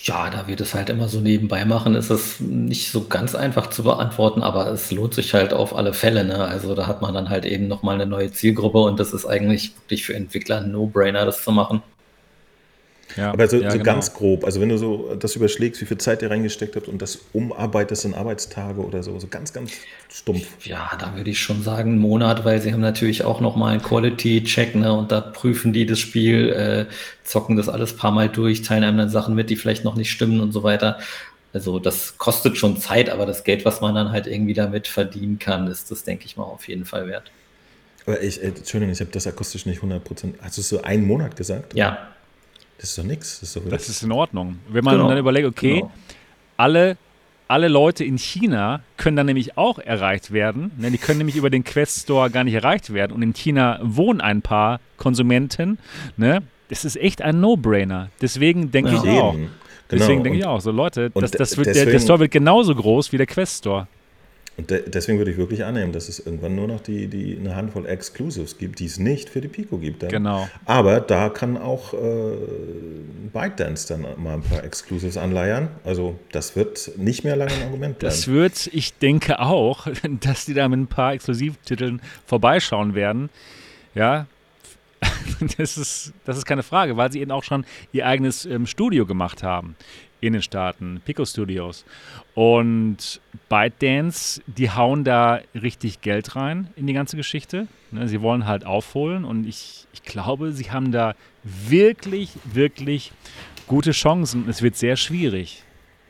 Ja, 0.03 0.30
da 0.30 0.48
wir 0.48 0.56
das 0.56 0.74
halt 0.74 0.90
immer 0.90 1.07
so 1.10 1.19
nebenbei 1.19 1.65
machen, 1.65 1.95
ist 1.95 2.10
es 2.10 2.40
nicht 2.40 2.91
so 2.91 3.07
ganz 3.07 3.36
einfach 3.36 3.68
zu 3.69 3.84
beantworten, 3.84 4.41
aber 4.41 4.68
es 4.68 4.91
lohnt 4.91 5.14
sich 5.14 5.34
halt 5.34 5.53
auf 5.53 5.76
alle 5.76 5.94
Fälle. 5.94 6.24
Ne? 6.24 6.38
Also 6.45 6.76
da 6.76 6.88
hat 6.88 7.02
man 7.02 7.14
dann 7.14 7.30
halt 7.30 7.45
eben 7.45 7.68
nochmal 7.68 7.95
eine 7.95 8.06
neue 8.06 8.32
Zielgruppe 8.32 8.80
und 8.80 8.99
das 8.99 9.14
ist 9.14 9.26
eigentlich 9.26 9.76
wirklich 9.76 10.06
für 10.06 10.15
Entwickler 10.15 10.57
ein 10.57 10.72
No-Brainer, 10.72 11.26
das 11.26 11.44
zu 11.44 11.52
machen. 11.52 11.82
Ja, 13.16 13.32
aber 13.32 13.48
so, 13.48 13.58
ja, 13.58 13.72
so 13.72 13.78
genau. 13.78 13.92
ganz 13.92 14.14
grob, 14.14 14.44
also 14.44 14.60
wenn 14.60 14.70
du 14.70 14.78
so 14.78 15.16
das 15.16 15.36
überschlägst, 15.36 15.82
wie 15.82 15.86
viel 15.86 15.98
Zeit 15.98 16.22
ihr 16.22 16.30
reingesteckt 16.30 16.76
habt 16.76 16.88
und 16.88 17.02
das 17.02 17.20
umarbeitest 17.34 18.06
in 18.06 18.14
Arbeitstage 18.14 18.82
oder 18.82 19.02
so, 19.02 19.18
so 19.20 19.28
ganz, 19.28 19.54
ganz 19.54 19.72
stumpf. 20.12 20.66
Ja, 20.66 20.92
da 21.00 21.16
würde 21.16 21.30
ich 21.30 21.40
schon 21.40 21.64
sagen, 21.64 21.92
einen 21.92 22.00
Monat, 22.00 22.44
weil 22.44 22.62
sie 22.62 22.74
haben 22.74 22.82
natürlich 22.82 23.24
auch 23.24 23.40
nochmal 23.40 23.74
einen 23.74 23.82
Quality-Check, 23.82 24.76
ne, 24.76 24.94
und 24.94 25.12
da 25.12 25.22
prüfen 25.22 25.74
die 25.74 25.86
das 25.86 26.00
Spiel, 26.00 26.50
äh, 26.50 26.86
zocken 27.24 27.56
das 27.56 27.70
alles 27.70 27.96
paar 27.96 28.12
Mal 28.12 28.30
durch, 28.30 28.62
teilen 28.62 28.84
einem 28.84 28.98
dann 28.98 29.10
Sachen 29.10 29.36
mit, 29.36 29.50
die 29.50 29.56
vielleicht 29.56 29.84
noch 29.84 29.96
nicht 29.96 30.12
stimmen 30.12 30.42
und 30.42 30.52
so 30.52 30.64
weiter. 30.64 31.00
Also 31.54 31.80
das 31.80 32.18
kostet 32.18 32.58
schon 32.58 32.78
Zeit, 32.78 33.10
aber 33.10 33.26
das 33.26 33.44
Geld, 33.44 33.66
was 33.66 33.82
man 33.82 33.96
dann 33.96 34.12
halt 34.12 34.28
irgendwie 34.28 34.54
damit 34.54 34.88
verdienen 34.88 35.40
kann, 35.40 35.68
ist 35.68 35.90
das, 35.90 36.04
denke 36.04 36.26
ich 36.26 36.38
mal, 36.38 36.44
auf 36.44 36.68
jeden 36.68 36.86
Fall 36.86 37.08
wert. 37.08 37.32
Aber 38.06 38.22
ich, 38.22 38.42
äh, 38.42 38.48
Entschuldigung, 38.48 38.94
ich 38.94 39.00
habe 39.00 39.12
das 39.12 39.28
akustisch 39.28 39.66
nicht 39.66 39.82
100%. 39.82 40.36
Hast 40.42 40.58
du 40.58 40.62
so 40.62 40.82
einen 40.82 41.06
Monat 41.06 41.36
gesagt? 41.36 41.74
Ja. 41.74 42.10
Das 42.78 42.90
ist 42.90 42.98
doch 42.98 43.04
nichts. 43.04 43.40
Das, 43.40 43.60
das, 43.70 43.90
ist 43.90 44.04
in 44.04 44.12
Ordnung. 44.12 44.60
Wenn 44.70 44.84
man 44.84 44.95
genau. 44.95 45.10
dann 45.10 45.18
überlegt, 45.18 45.48
okay, 45.48 45.76
genau. 45.76 45.91
alle, 46.58 46.98
alle 47.48 47.68
Leute 47.68 48.04
in 48.04 48.18
China 48.18 48.82
können 48.98 49.18
dann 49.18 49.26
nämlich 49.26 49.58
auch 49.58 49.80
erreicht 49.80 50.32
werden. 50.32 50.72
Ne? 50.78 50.91
Die 50.91 50.98
können 50.98 51.18
nämlich 51.18 51.36
über 51.36 51.49
den 51.49 51.64
Quest 51.64 52.04
Store 52.04 52.30
gar 52.30 52.44
nicht 52.44 52.54
erreicht 52.54 52.94
werden. 52.94 53.14
Und 53.14 53.24
in 53.24 53.34
China 53.34 53.80
wohnen 53.82 54.22
ein 54.22 54.41
paar 54.41 54.80
Konsumenten. 54.98 55.80
Ne? 56.18 56.44
Das 56.70 56.86
ist 56.86 56.98
echt 56.98 57.22
ein 57.22 57.40
No-Brainer. 57.40 58.10
Deswegen 58.22 58.72
denke 58.72 58.91
ja. 58.91 59.04
ich 59.04 59.10
auch. 59.10 59.34
Genau. 59.34 59.49
Deswegen 59.90 60.24
denke 60.24 60.40
ich 60.40 60.45
auch, 60.45 60.60
so 60.60 60.72
Leute, 60.72 61.10
das, 61.12 61.32
das 61.32 61.56
wird, 61.56 61.68
deswegen, 61.68 61.86
der, 61.86 61.94
der 61.94 61.99
Store 62.02 62.20
wird 62.20 62.32
genauso 62.32 62.76
groß 62.76 63.14
wie 63.14 63.18
der 63.18 63.26
Quest 63.26 63.60
Store. 63.60 63.88
Und 64.58 64.72
de 64.72 64.90
deswegen 64.90 65.20
würde 65.20 65.30
ich 65.30 65.38
wirklich 65.38 65.64
annehmen, 65.64 65.92
dass 65.92 66.10
es 66.10 66.20
irgendwann 66.20 66.56
nur 66.56 66.68
noch 66.68 66.82
die, 66.82 67.08
die, 67.08 67.38
eine 67.40 67.56
Handvoll 67.56 67.86
Exclusives 67.86 68.58
gibt, 68.58 68.80
die 68.80 68.86
es 68.86 68.98
nicht 68.98 69.30
für 69.30 69.40
die 69.40 69.48
Pico 69.48 69.78
gibt. 69.78 70.02
Dann. 70.02 70.10
Genau. 70.10 70.50
Aber 70.66 71.00
da 71.00 71.30
kann 71.30 71.58
auch 71.58 71.94
äh, 71.94 71.98
ByteDance 73.32 73.88
dann 73.88 74.02
mal 74.18 74.34
ein 74.34 74.42
paar 74.42 74.64
Exclusives 74.64 75.16
anleiern. 75.16 75.70
Also 75.86 76.20
das 76.32 76.56
wird 76.56 76.92
nicht 76.98 77.24
mehr 77.24 77.36
lange 77.36 77.54
ein 77.54 77.64
Argument 77.64 78.00
bleiben. 78.00 78.16
Das 78.16 78.28
wird, 78.28 78.68
ich 78.74 78.98
denke 78.98 79.40
auch, 79.40 79.88
dass 80.22 80.46
die 80.46 80.56
da 80.56 80.68
mit 80.68 80.80
ein 80.80 80.88
paar 80.88 81.14
Exklusivtiteln 81.14 82.02
vorbeischauen 82.26 82.96
werden. 82.96 83.30
Ja, 83.94 84.26
das 85.58 85.78
ist, 85.78 86.14
das 86.26 86.38
ist 86.38 86.46
keine 86.46 86.64
Frage, 86.64 86.98
weil 86.98 87.12
sie 87.12 87.22
eben 87.22 87.32
auch 87.32 87.44
schon 87.44 87.64
ihr 87.92 88.08
eigenes 88.08 88.46
ähm, 88.46 88.66
Studio 88.66 89.06
gemacht 89.06 89.44
haben 89.44 89.76
in 90.20 90.34
den 90.34 90.42
Staaten, 90.42 91.02
Pico 91.06 91.26
Studios. 91.26 91.86
Und 92.38 93.20
ByteDance, 93.50 94.44
die 94.46 94.70
hauen 94.70 95.04
da 95.04 95.40
richtig 95.56 96.02
Geld 96.02 96.36
rein 96.36 96.68
in 96.76 96.86
die 96.86 96.94
ganze 96.94 97.18
Geschichte. 97.18 97.68
Ne, 97.90 98.08
sie 98.08 98.22
wollen 98.22 98.46
halt 98.46 98.64
aufholen 98.64 99.26
und 99.26 99.48
ich, 99.48 99.88
ich 99.92 100.04
glaube, 100.04 100.52
sie 100.52 100.70
haben 100.70 100.92
da 100.92 101.16
wirklich, 101.44 102.30
wirklich 102.44 103.12
gute 103.66 103.90
Chancen. 103.90 104.48
Es 104.48 104.62
wird 104.62 104.76
sehr 104.76 104.98
schwierig, 104.98 105.64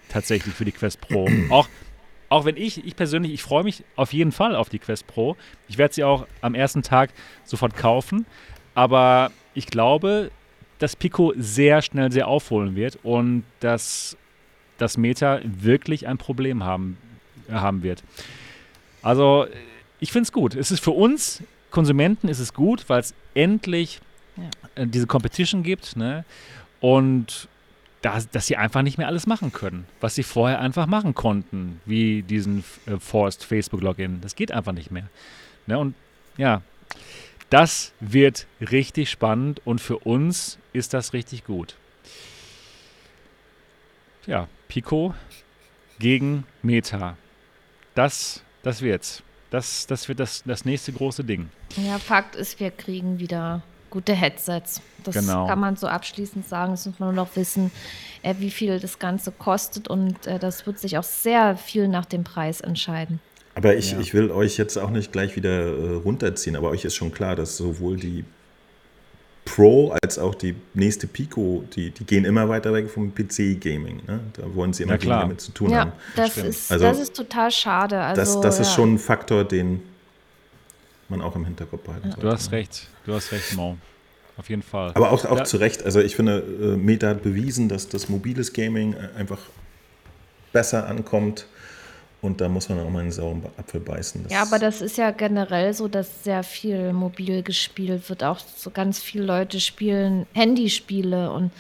tatsächlich 0.10 0.54
für 0.54 0.66
die 0.66 0.74
Quest 0.74 1.00
Pro. 1.00 1.30
auch, 1.50 1.70
auch 2.28 2.44
wenn 2.44 2.58
ich, 2.58 2.86
ich 2.86 2.98
persönlich, 2.98 3.32
ich 3.32 3.42
freue 3.42 3.64
mich 3.64 3.86
auf 3.96 4.12
jeden 4.12 4.34
Fall 4.34 4.54
auf 4.54 4.68
die 4.68 4.80
Quest 4.80 5.08
Pro. 5.08 5.38
Ich 5.70 5.78
werde 5.78 5.94
sie 5.94 6.04
auch 6.04 6.28
am 6.42 6.56
ersten 6.56 6.82
Tag 6.82 7.12
sofort 7.46 7.78
kaufen. 7.78 8.26
Aber 8.76 9.32
ich 9.54 9.68
glaube, 9.68 10.30
dass 10.80 10.98
Pico 10.98 11.32
sehr 11.38 11.82
schnell 11.82 12.12
sehr 12.12 12.28
aufholen 12.28 12.76
wird 12.76 13.00
und 13.02 13.46
dass 13.62 14.18
das 14.78 14.98
Meta 14.98 15.40
wirklich 15.44 16.08
ein 16.08 16.18
Problem 16.18 16.64
haben, 16.64 16.98
haben 17.52 17.84
wird. 17.84 18.04
Also 19.02 19.48
ich 20.00 20.12
finde 20.12 20.24
es 20.24 20.32
gut. 20.32 20.56
Es 20.56 20.72
ist 20.72 20.84
für 20.84 20.92
uns 20.92 21.44
Konsumenten 21.72 22.28
ist 22.28 22.40
es 22.40 22.54
gut, 22.54 22.86
weil 22.88 23.02
es 23.02 23.14
endlich 23.34 24.00
ja. 24.38 24.84
Äh, 24.84 24.88
diese 24.88 25.08
Competition 25.08 25.64
gibt 25.64 25.96
ne? 25.96 26.24
und 26.80 27.48
dass, 28.02 28.30
dass 28.30 28.48
sie 28.48 28.58
einfach 28.58 28.84
nicht 28.84 28.98
mehr 28.98 29.08
alles 29.08 29.26
machen 29.26 29.52
können, 29.52 29.86
was 30.00 30.16
sie 30.16 30.24
vorher 30.24 30.60
einfach 30.60 30.86
machen 30.86 31.16
konnten, 31.16 31.82
wie 31.86 32.22
diesen 32.22 32.64
äh, 32.86 32.98
Forced 33.00 33.44
Facebook-Login. 33.44 34.22
Das 34.22 34.36
geht 34.36 34.52
einfach 34.52 34.72
nicht 34.72 34.92
mehr. 34.92 35.08
Ne? 35.66 35.80
Und 35.80 35.96
ja, 36.38 36.62
das 37.50 37.94
wird 38.00 38.46
richtig 38.62 39.10
spannend 39.10 39.62
und 39.66 39.82
für 39.82 39.98
uns 39.98 40.60
ist 40.74 40.94
das 40.94 41.14
richtig 41.14 41.46
gut. 41.46 41.76
ja, 44.26 44.48
Pico 44.68 45.14
gegen 46.00 46.46
Meta. 46.62 47.18
Das, 47.96 48.44
das 48.64 48.82
wird's. 48.82 49.24
Das, 49.50 49.88
das 49.88 50.08
wird 50.08 50.20
das, 50.20 50.44
das 50.46 50.66
nächste 50.66 50.92
große 50.92 51.24
Ding. 51.24 51.50
Ja, 51.78 52.00
Fakt 52.00 52.36
ist, 52.36 52.60
wir 52.60 52.72
kriegen 52.72 53.20
wieder 53.20 53.62
gute 53.90 54.14
Headsets. 54.14 54.82
Das 55.04 55.16
genau. 55.16 55.48
kann 55.48 55.60
man 55.60 55.78
so 55.78 55.88
abschließend 55.88 56.48
sagen. 56.48 56.72
Das 56.72 56.86
muss 56.86 57.00
man 57.00 57.16
nur 57.16 57.26
noch 57.26 57.36
wissen, 57.36 57.72
äh, 58.24 58.36
wie 58.40 58.52
viel 58.52 58.80
das 58.80 59.00
Ganze 59.00 59.32
kostet. 59.32 59.88
Und 59.88 60.28
äh, 60.28 60.40
das 60.40 60.66
wird 60.66 60.80
sich 60.80 60.98
auch 60.98 61.04
sehr 61.04 61.56
viel 61.56 61.88
nach 61.88 62.06
dem 62.06 62.24
Preis 62.24 62.62
entscheiden. 62.62 63.20
Aber 63.56 63.76
ich, 63.76 63.94
ja. 63.94 64.00
ich 64.00 64.14
will 64.14 64.30
euch 64.30 64.58
jetzt 64.58 64.78
auch 64.78 64.92
nicht 64.92 65.12
gleich 65.12 65.36
wieder 65.36 65.50
äh, 65.50 65.94
runterziehen, 65.96 66.56
aber 66.56 66.70
euch 66.70 66.86
ist 66.86 66.96
schon 66.96 67.12
klar, 67.12 67.36
dass 67.36 67.58
sowohl 67.58 67.96
die 67.96 68.26
Pro 69.48 69.96
als 70.02 70.20
auch 70.20 70.36
die 70.36 70.56
nächste 70.74 71.08
Pico, 71.08 71.64
die, 71.76 71.92
die 71.92 72.06
gehen 72.06 72.26
immer 72.26 72.48
weiter 72.50 72.74
weg 72.74 72.90
vom 72.90 73.14
PC-Gaming. 73.14 74.02
Ne? 74.08 74.20
Da 74.34 74.56
wollen 74.56 74.74
sie 74.74 74.84
immer 74.84 75.00
ja, 75.00 75.22
damit 75.22 75.42
zu 75.42 75.52
tun 75.52 75.72
ja, 75.72 75.80
haben. 75.80 75.92
Das 76.16 76.38
ist, 76.38 76.72
also, 76.72 76.86
das 76.86 77.00
ist 77.00 77.16
total 77.16 77.52
schade. 77.52 78.00
Also, 78.00 78.22
das 78.22 78.42
das 78.42 78.56
ja. 78.58 78.62
ist 78.64 78.74
schon 78.74 78.96
ein 78.96 79.00
Faktor, 79.00 79.44
den 79.44 79.82
man 81.10 81.22
auch 81.22 81.36
im 81.36 81.46
Hinterkopf 81.46 81.84
behalten 81.84 82.10
sollte. 82.10 82.22
Du 82.22 82.32
hast 82.32 82.52
recht, 82.52 82.88
du 83.06 83.14
hast 83.14 83.32
recht, 83.32 83.56
Mo. 83.56 83.78
Auf 84.38 84.50
jeden 84.50 84.62
Fall. 84.62 84.92
Aber 84.94 85.12
auch, 85.12 85.26
auch 85.26 85.44
zu 85.44 85.58
Recht. 85.58 85.84
Also 85.84 86.00
ich 86.00 86.16
finde, 86.16 86.44
äh, 86.62 86.78
Meta 86.78 87.08
hat 87.08 87.24
bewiesen, 87.24 87.70
dass 87.70 87.90
das 87.90 88.08
mobiles 88.08 88.54
Gaming 88.54 88.94
äh, 88.94 89.18
einfach 89.18 89.40
besser 90.54 90.88
ankommt 90.88 91.48
und 92.22 92.42
da 92.42 92.50
muss 92.50 92.68
man 92.70 92.80
auch 92.80 92.90
mal 92.90 93.02
einen 93.02 93.12
sauren 93.12 93.44
Apfel 93.58 93.80
beißen. 93.80 94.24
Das 94.24 94.32
ja, 94.32 94.42
aber 94.42 94.60
das 94.60 94.82
ist 94.82 94.98
ja 94.98 95.12
generell 95.12 95.74
so, 95.74 95.88
dass 95.88 96.24
sehr 96.24 96.44
viel 96.44 96.94
mobil 96.94 97.44
gespielt 97.44 98.10
wird. 98.10 98.24
Auch 98.24 98.40
so 98.40 98.72
ganz 98.72 99.00
viele 99.00 99.26
Leute 99.26 99.60
spielen 99.60 100.26
Handyspiele 100.34 101.32
und 101.32 101.52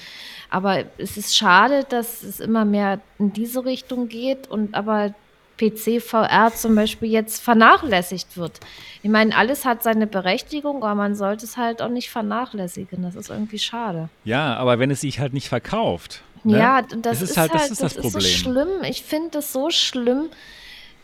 aber 0.50 0.86
es 0.98 1.18
ist 1.18 1.36
schade, 1.36 1.86
dass 1.88 2.24
es 2.24 2.40
immer 2.40 2.66
mehr 2.66 3.02
in 3.20 3.34
diese 3.34 3.66
Richtung 3.66 4.08
geht 4.08 4.48
und 4.48 4.76
aber 4.76 5.14
PC 5.58 6.02
VR 6.02 6.52
zum 6.54 6.76
Beispiel 6.76 7.10
jetzt 7.10 7.42
vernachlässigt 7.42 8.38
wird. 8.38 8.60
Ich 9.04 9.10
meine, 9.10 9.36
alles 9.36 9.66
hat 9.66 9.84
seine 9.84 10.08
Berechtigung, 10.08 10.78
aber 10.84 10.96
man 10.96 11.16
sollte 11.16 11.46
es 11.46 11.58
halt 11.58 11.82
auch 11.82 11.90
nicht 11.90 12.10
vernachlässigen. 12.10 13.02
Das 13.02 13.16
ist 13.16 13.30
irgendwie 13.30 13.60
schade. 13.60 14.10
Ja, 14.24 14.56
aber 14.56 14.80
wenn 14.80 14.92
es 14.92 15.02
sich 15.02 15.20
halt 15.20 15.34
nicht 15.34 15.50
verkauft, 15.50 16.22
Ne? 16.48 16.60
Ja, 16.60 16.82
das, 16.82 17.22
ist, 17.22 17.32
ist 17.32 17.38
halt, 17.38 17.54
das, 17.54 17.62
halt, 17.62 17.72
ist 17.72 17.84
das, 17.84 17.96
das. 17.96 18.06
Ist 18.06 18.14
so 18.14 18.20
schlimm. 18.20 18.84
Ich 18.84 19.04
finde 19.04 19.30
das 19.32 19.54
so 19.54 19.70
schlimm, 19.70 20.30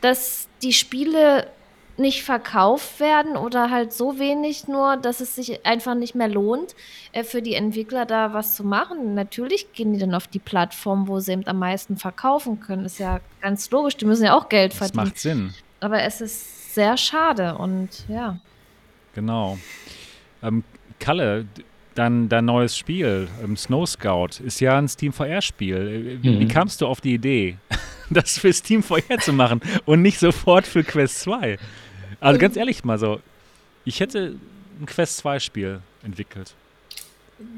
dass 0.01 0.47
die 0.61 0.73
Spiele 0.73 1.47
nicht 1.97 2.23
verkauft 2.23 2.99
werden 2.99 3.37
oder 3.37 3.69
halt 3.69 3.93
so 3.93 4.17
wenig 4.17 4.67
nur, 4.67 4.97
dass 4.97 5.19
es 5.19 5.35
sich 5.35 5.65
einfach 5.65 5.93
nicht 5.93 6.15
mehr 6.15 6.27
lohnt, 6.27 6.75
äh, 7.11 7.23
für 7.23 7.41
die 7.41 7.53
Entwickler 7.53 8.05
da 8.05 8.33
was 8.33 8.55
zu 8.55 8.63
machen. 8.63 9.13
Natürlich 9.13 9.73
gehen 9.73 9.93
die 9.93 9.99
dann 9.99 10.15
auf 10.15 10.27
die 10.27 10.39
Plattform, 10.39 11.07
wo 11.07 11.19
sie 11.19 11.33
eben 11.33 11.45
am 11.45 11.59
meisten 11.59 11.97
verkaufen 11.97 12.59
können. 12.59 12.85
Ist 12.85 12.97
ja 12.97 13.19
ganz 13.41 13.69
logisch, 13.69 13.97
die 13.97 14.05
müssen 14.05 14.25
ja 14.25 14.35
auch 14.35 14.49
Geld 14.49 14.73
verdienen. 14.73 14.97
Das 14.97 15.05
macht 15.05 15.19
Sinn. 15.19 15.53
Aber 15.81 16.01
es 16.01 16.21
ist 16.21 16.73
sehr 16.73 16.97
schade 16.97 17.57
und 17.57 17.89
ja. 18.07 18.39
Genau. 19.13 19.59
Ähm, 20.41 20.63
Kalle, 20.99 21.45
Dein, 21.95 22.27
dein 22.27 22.45
neues 22.45 22.75
Spiel, 22.75 23.27
ähm, 23.43 23.55
Snow 23.55 23.87
Scout, 23.87 24.43
ist 24.43 24.59
ja 24.59 24.77
ein 24.77 24.87
Steam 24.87 25.13
VR-Spiel. 25.13 26.19
Wie, 26.21 26.29
mhm. 26.29 26.39
wie, 26.39 26.47
kamst 26.47 26.81
du 26.81 26.87
auf 26.87 27.01
die 27.01 27.13
Idee, 27.13 27.57
das 28.09 28.39
für 28.39 28.51
Steam 28.51 28.81
VR 28.81 29.19
zu 29.19 29.31
machen 29.31 29.61
und 29.85 30.01
nicht 30.01 30.19
sofort 30.19 30.65
für 30.65 30.83
Quest 30.83 31.21
2? 31.21 31.57
Also 32.19 32.39
ganz 32.39 32.57
ehrlich 32.57 32.83
mal 32.83 32.97
so, 32.97 33.19
ich 33.85 33.99
hätte 33.99 34.35
ein 34.79 34.85
Quest 34.85 35.23
2-Spiel 35.23 35.81
entwickelt. 36.03 36.55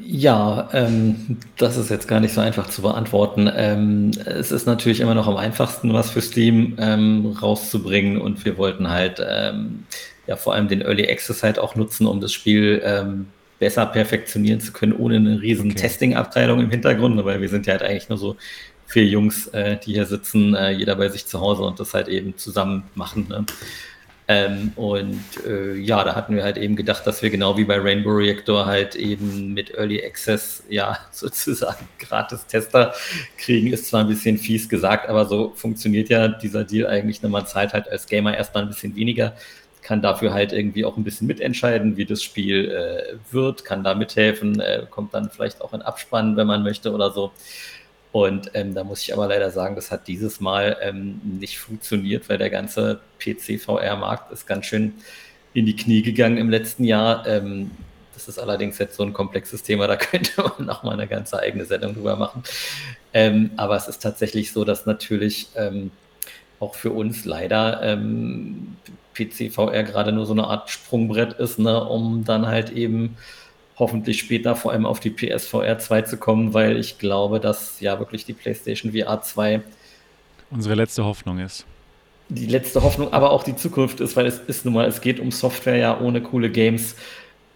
Ja, 0.01 0.69
ähm, 0.73 1.37
das 1.57 1.77
ist 1.77 1.89
jetzt 1.89 2.07
gar 2.07 2.19
nicht 2.19 2.33
so 2.33 2.41
einfach 2.41 2.69
zu 2.69 2.81
beantworten. 2.81 3.49
Ähm, 3.53 4.11
es 4.25 4.51
ist 4.51 4.65
natürlich 4.65 4.99
immer 4.99 5.15
noch 5.15 5.27
am 5.27 5.37
einfachsten, 5.37 5.93
was 5.93 6.09
für 6.09 6.21
Steam 6.21 6.75
ähm, 6.79 7.37
rauszubringen 7.41 8.19
und 8.19 8.45
wir 8.45 8.57
wollten 8.57 8.89
halt 8.89 9.21
ähm, 9.25 9.85
ja 10.27 10.35
vor 10.35 10.53
allem 10.53 10.67
den 10.67 10.81
Early 10.81 11.09
Access 11.09 11.43
halt 11.43 11.59
auch 11.59 11.75
nutzen, 11.75 12.07
um 12.07 12.21
das 12.21 12.33
Spiel 12.33 12.81
ähm, 12.83 13.27
besser 13.60 13.86
perfektionieren 13.86 14.60
zu 14.60 14.72
können, 14.73 14.94
ohne 14.94 15.15
eine 15.15 15.41
riesen 15.41 15.72
okay. 15.72 15.82
Testing-Abteilung 15.82 16.60
im 16.60 16.69
Hintergrund, 16.69 17.23
weil 17.23 17.41
wir 17.41 17.49
sind 17.49 17.65
ja 17.68 17.73
halt 17.73 17.84
eigentlich 17.84 18.10
nur 18.10 18.18
so 18.18 18.36
vier 18.88 19.06
Jungs, 19.06 19.48
äh, 19.48 19.77
die 19.77 19.94
hier 19.94 20.06
sitzen, 20.06 20.56
äh, 20.56 20.72
jeder 20.72 20.95
bei 20.95 21.10
sich 21.10 21.26
zu 21.26 21.40
Hause 21.40 21.64
und 21.64 21.80
das 21.80 21.94
halt 21.94 22.07
eben 22.07 22.38
zusammen 22.38 22.84
machen. 22.95 23.27
Ne? 23.30 23.45
Ähm, 24.27 24.72
und 24.76 25.22
äh, 25.45 25.76
ja, 25.76 26.03
da 26.03 26.15
hatten 26.15 26.36
wir 26.36 26.44
halt 26.44 26.57
eben 26.57 26.76
gedacht, 26.76 27.06
dass 27.06 27.22
wir 27.22 27.30
genau 27.30 27.57
wie 27.57 27.64
bei 27.64 27.77
Rainbow 27.77 28.10
Reactor 28.10 28.65
halt 28.65 28.95
eben 28.95 29.53
mit 29.53 29.72
Early 29.76 30.03
Access 30.03 30.64
ja 30.68 30.98
sozusagen 31.11 31.88
gratis 31.99 32.48
Tester 32.48 32.94
kriegen, 33.38 33.72
ist 33.72 33.88
zwar 33.88 34.02
ein 34.02 34.07
bisschen 34.07 34.40
fies 34.40 34.68
gesagt, 34.68 35.10
aber 35.10 35.26
so 35.26 35.53
funktioniert 35.56 36.10
ja 36.10 36.27
dieser 36.27 36.64
Deal 36.64 36.88
eigentlich. 36.88 37.22
Ne? 37.22 37.30
Man 37.30 37.45
zahlt 37.45 37.73
halt 37.73 37.88
als 37.88 38.07
Gamer 38.07 38.36
erstmal 38.36 38.64
ein 38.64 38.69
bisschen 38.69 38.95
weniger 38.95 39.36
kann 39.85 40.01
dafür 40.01 40.33
halt 40.33 40.51
irgendwie 40.51 40.83
auch 40.83 40.97
ein 40.97 41.03
bisschen 41.03 41.27
mitentscheiden, 41.27 41.95
wie 41.95 42.05
das 42.05 42.23
Spiel 42.23 42.71
äh, 42.71 43.17
wird, 43.31 43.65
kann 43.65 43.83
da 43.83 43.93
mithelfen, 43.93 44.59
äh, 44.59 44.87
kommt 44.89 45.13
dann 45.13 45.29
vielleicht 45.29 45.61
auch 45.61 45.73
in 45.73 45.83
Abspann, 45.83 46.35
wenn 46.37 46.47
man 46.47 46.63
möchte 46.63 46.91
oder 46.91 47.11
so. 47.11 47.31
Und 48.11 48.49
ähm, 48.55 48.73
da 48.73 48.83
muss 48.83 49.03
ich 49.03 49.13
aber 49.13 49.27
leider 49.27 49.51
sagen, 49.51 49.75
das 49.75 49.91
hat 49.91 50.07
dieses 50.07 50.39
Mal 50.39 50.77
ähm, 50.81 51.21
nicht 51.23 51.59
funktioniert, 51.59 52.27
weil 52.29 52.39
der 52.39 52.49
ganze 52.49 52.99
PC-VR-Markt 53.19 54.31
ist 54.31 54.47
ganz 54.47 54.65
schön 54.65 54.95
in 55.53 55.67
die 55.67 55.75
Knie 55.75 56.01
gegangen 56.01 56.37
im 56.37 56.49
letzten 56.49 56.83
Jahr. 56.83 57.27
Ähm, 57.27 57.69
das 58.15 58.27
ist 58.27 58.39
allerdings 58.39 58.79
jetzt 58.79 58.95
so 58.95 59.03
ein 59.03 59.13
komplexes 59.13 59.61
Thema, 59.61 59.85
da 59.87 59.97
könnte 59.97 60.41
man 60.41 60.67
auch 60.67 60.81
mal 60.81 60.93
eine 60.93 61.07
ganze 61.07 61.37
eigene 61.39 61.65
Sendung 61.65 61.93
drüber 61.93 62.15
machen. 62.15 62.41
Ähm, 63.13 63.51
aber 63.55 63.75
es 63.75 63.87
ist 63.87 64.01
tatsächlich 64.01 64.51
so, 64.51 64.65
dass 64.65 64.87
natürlich 64.87 65.49
ähm, 65.55 65.91
auch 66.59 66.73
für 66.73 66.89
uns 66.89 67.25
leider 67.25 67.83
ähm, 67.83 68.77
PC-VR 69.15 69.83
gerade 69.83 70.11
nur 70.11 70.25
so 70.25 70.33
eine 70.33 70.45
Art 70.45 70.69
Sprungbrett 70.69 71.33
ist, 71.33 71.59
ne, 71.59 71.83
um 71.83 72.23
dann 72.23 72.47
halt 72.47 72.71
eben 72.71 73.17
hoffentlich 73.77 74.19
später 74.19 74.55
vor 74.55 74.71
allem 74.71 74.85
auf 74.85 74.99
die 74.99 75.09
PSVR 75.09 75.79
2 75.79 76.01
zu 76.03 76.17
kommen, 76.17 76.53
weil 76.53 76.77
ich 76.77 76.97
glaube, 76.97 77.39
dass 77.39 77.79
ja 77.79 77.99
wirklich 77.99 78.25
die 78.25 78.33
PlayStation 78.33 78.93
VR 78.93 79.21
2 79.21 79.61
unsere 80.51 80.75
letzte 80.75 81.03
Hoffnung 81.03 81.39
ist. 81.39 81.65
Die 82.29 82.47
letzte 82.47 82.81
Hoffnung, 82.81 83.13
aber 83.13 83.31
auch 83.31 83.43
die 83.43 83.55
Zukunft 83.55 83.99
ist, 83.99 84.15
weil 84.15 84.25
es 84.25 84.39
ist 84.39 84.65
nun 84.65 84.73
mal, 84.73 84.87
es 84.87 85.01
geht 85.01 85.19
um 85.19 85.31
Software 85.31 85.77
ja 85.77 85.99
ohne 85.99 86.21
coole 86.21 86.49
Games. 86.49 86.95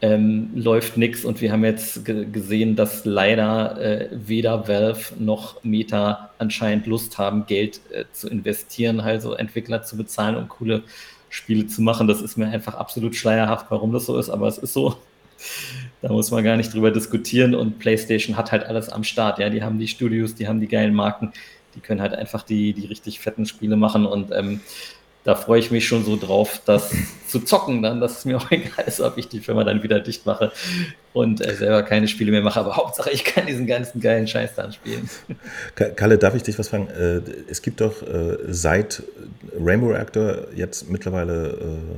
Ähm, 0.02 0.52
läuft 0.56 0.96
nichts 0.96 1.26
und 1.26 1.42
wir 1.42 1.52
haben 1.52 1.66
jetzt 1.66 2.06
gesehen, 2.06 2.78
dass 2.78 3.04
leider 3.04 3.82
äh, 3.82 4.08
weder 4.12 4.66
Valve 4.66 5.14
noch 5.20 5.62
Meta 5.64 6.30
anscheinend 6.38 6.88
Lust 6.88 7.18
haben, 7.18 7.48
Geld 7.48 7.82
äh, 7.92 8.06
zu 8.14 8.30
investieren, 8.30 9.02
also 9.02 9.34
Entwickler 9.34 9.84
zu 9.84 9.98
bezahlen, 9.98 10.38
um 10.38 10.48
coole 10.48 10.84
Spiele 11.30 11.68
zu 11.68 11.82
machen. 11.82 12.08
Das 12.08 12.22
ist 12.22 12.38
mir 12.38 12.48
einfach 12.48 12.76
absolut 12.76 13.16
schleierhaft, 13.16 13.68
warum 13.70 13.92
das 13.92 14.06
so 14.06 14.18
ist, 14.18 14.30
aber 14.30 14.48
es 14.48 14.58
ist 14.58 14.74
so. 14.74 14.98
Da 16.02 16.10
muss 16.10 16.32
man 16.32 16.44
gar 16.44 16.58
nicht 16.58 16.74
drüber 16.74 16.92
diskutieren 16.92 17.56
und 17.56 17.80
PlayStation 17.80 18.36
hat 18.36 18.52
halt 18.52 18.64
alles 18.64 18.90
am 18.90 19.04
Start. 19.04 19.40
Ja, 19.40 19.50
die 19.50 19.64
haben 19.64 19.80
die 19.80 19.88
Studios, 19.88 20.36
die 20.36 20.48
haben 20.48 20.60
die 20.60 20.68
geilen 20.68 20.94
Marken, 20.94 21.32
die 21.76 21.80
können 21.80 22.02
halt 22.02 22.14
einfach 22.14 22.44
die, 22.44 22.74
die 22.74 22.88
richtig 22.88 23.20
fetten 23.20 23.46
Spiele 23.46 23.76
machen 23.76 24.06
und 24.06 24.32
ähm, 24.32 24.60
da 25.24 25.36
freue 25.36 25.60
ich 25.60 25.70
mich 25.70 25.88
schon 25.88 26.06
so 26.06 26.16
drauf, 26.16 26.62
das 26.66 26.92
zu 27.28 27.42
zocken 27.42 27.82
dann, 27.82 28.00
dass 28.00 28.20
es 28.20 28.26
mir 28.26 28.38
auch 28.38 28.52
egal 28.52 28.86
ist, 28.88 29.02
ob 29.02 29.18
ich 29.18 29.28
die 29.28 29.40
Firma 29.40 29.64
dann 29.64 29.84
wieder 29.84 30.00
dicht 30.00 30.26
mache 30.26 30.52
und 31.14 31.46
äh, 31.46 31.56
selber 31.56 31.84
keine 31.84 32.08
Spiele 32.08 32.32
mehr 32.32 32.42
mache. 32.42 32.60
Aber 32.60 32.78
Hauptsache, 32.78 33.12
ich 33.12 33.24
kann 33.24 33.46
diesen 33.46 33.68
ganzen 33.68 34.00
geilen 34.00 34.28
Scheiß 34.28 34.56
dann 34.56 34.72
spielen. 34.72 35.10
Kalle, 35.96 36.18
darf 36.18 36.36
ich 36.36 36.44
dich 36.44 36.58
was 36.58 36.70
fragen? 36.70 36.88
Äh, 36.88 37.22
es 37.50 37.62
gibt 37.62 37.82
doch 37.82 38.02
äh, 38.02 38.38
seit 38.48 39.04
Rainbow 39.60 39.88
Reactor 39.88 40.48
jetzt 40.56 40.90
mittlerweile 40.90 41.50
äh, 41.50 41.98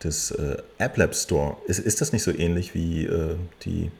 das 0.00 0.34
App 0.76 0.98
Lab 0.98 1.14
Store. 1.14 1.56
Ist, 1.66 1.78
ist 1.78 2.02
das 2.02 2.12
nicht 2.12 2.24
so 2.24 2.30
ähnlich 2.30 2.74
wie 2.74 3.08
die 3.64 3.90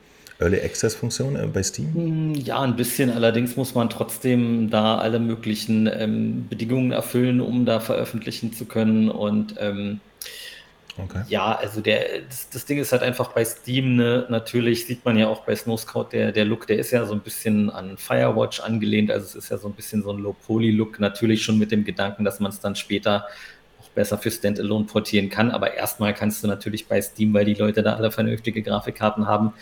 Early 0.44 0.60
Access 0.60 0.94
Funktion 0.94 1.36
äh, 1.36 1.46
bei 1.46 1.62
Steam? 1.62 1.94
Hm, 1.94 2.34
ja, 2.34 2.60
ein 2.60 2.76
bisschen. 2.76 3.10
Allerdings 3.10 3.56
muss 3.56 3.74
man 3.74 3.88
trotzdem 3.88 4.70
da 4.70 4.98
alle 4.98 5.18
möglichen 5.18 5.86
ähm, 5.92 6.46
Bedingungen 6.48 6.92
erfüllen, 6.92 7.40
um 7.40 7.64
da 7.64 7.80
veröffentlichen 7.80 8.52
zu 8.52 8.66
können. 8.66 9.08
Und 9.08 9.54
ähm, 9.58 10.00
okay. 11.02 11.22
ja, 11.28 11.54
also 11.54 11.80
der, 11.80 12.20
das, 12.28 12.50
das, 12.50 12.66
Ding 12.66 12.78
ist 12.78 12.92
halt 12.92 13.02
einfach 13.02 13.32
bei 13.32 13.44
Steam, 13.44 13.96
ne, 13.96 14.26
natürlich 14.28 14.86
sieht 14.86 15.04
man 15.04 15.16
ja 15.16 15.28
auch 15.28 15.44
bei 15.44 15.56
Snow 15.56 15.80
Scout, 15.80 16.08
der, 16.12 16.30
der 16.30 16.44
Look, 16.44 16.66
der 16.66 16.78
ist 16.78 16.90
ja 16.90 17.06
so 17.06 17.14
ein 17.14 17.20
bisschen 17.20 17.70
an 17.70 17.96
Firewatch 17.96 18.60
angelehnt. 18.60 19.10
Also 19.10 19.26
es 19.26 19.34
ist 19.34 19.50
ja 19.50 19.56
so 19.56 19.68
ein 19.68 19.74
bisschen 19.74 20.02
so 20.02 20.12
ein 20.12 20.18
Low-Poly-Look, 20.18 21.00
natürlich 21.00 21.42
schon 21.42 21.58
mit 21.58 21.72
dem 21.72 21.84
Gedanken, 21.84 22.24
dass 22.24 22.38
man 22.38 22.52
es 22.52 22.60
dann 22.60 22.76
später 22.76 23.26
besser 23.94 24.18
für 24.18 24.30
Standalone 24.30 24.84
portieren 24.84 25.30
kann. 25.30 25.50
Aber 25.50 25.74
erstmal 25.74 26.14
kannst 26.14 26.42
du 26.42 26.48
natürlich 26.48 26.86
bei 26.86 27.00
Steam, 27.00 27.32
weil 27.32 27.44
die 27.44 27.54
Leute 27.54 27.82
da 27.82 27.94
alle 27.94 28.10
vernünftige 28.10 28.62
Grafikkarten 28.62 29.26
haben, 29.26 29.54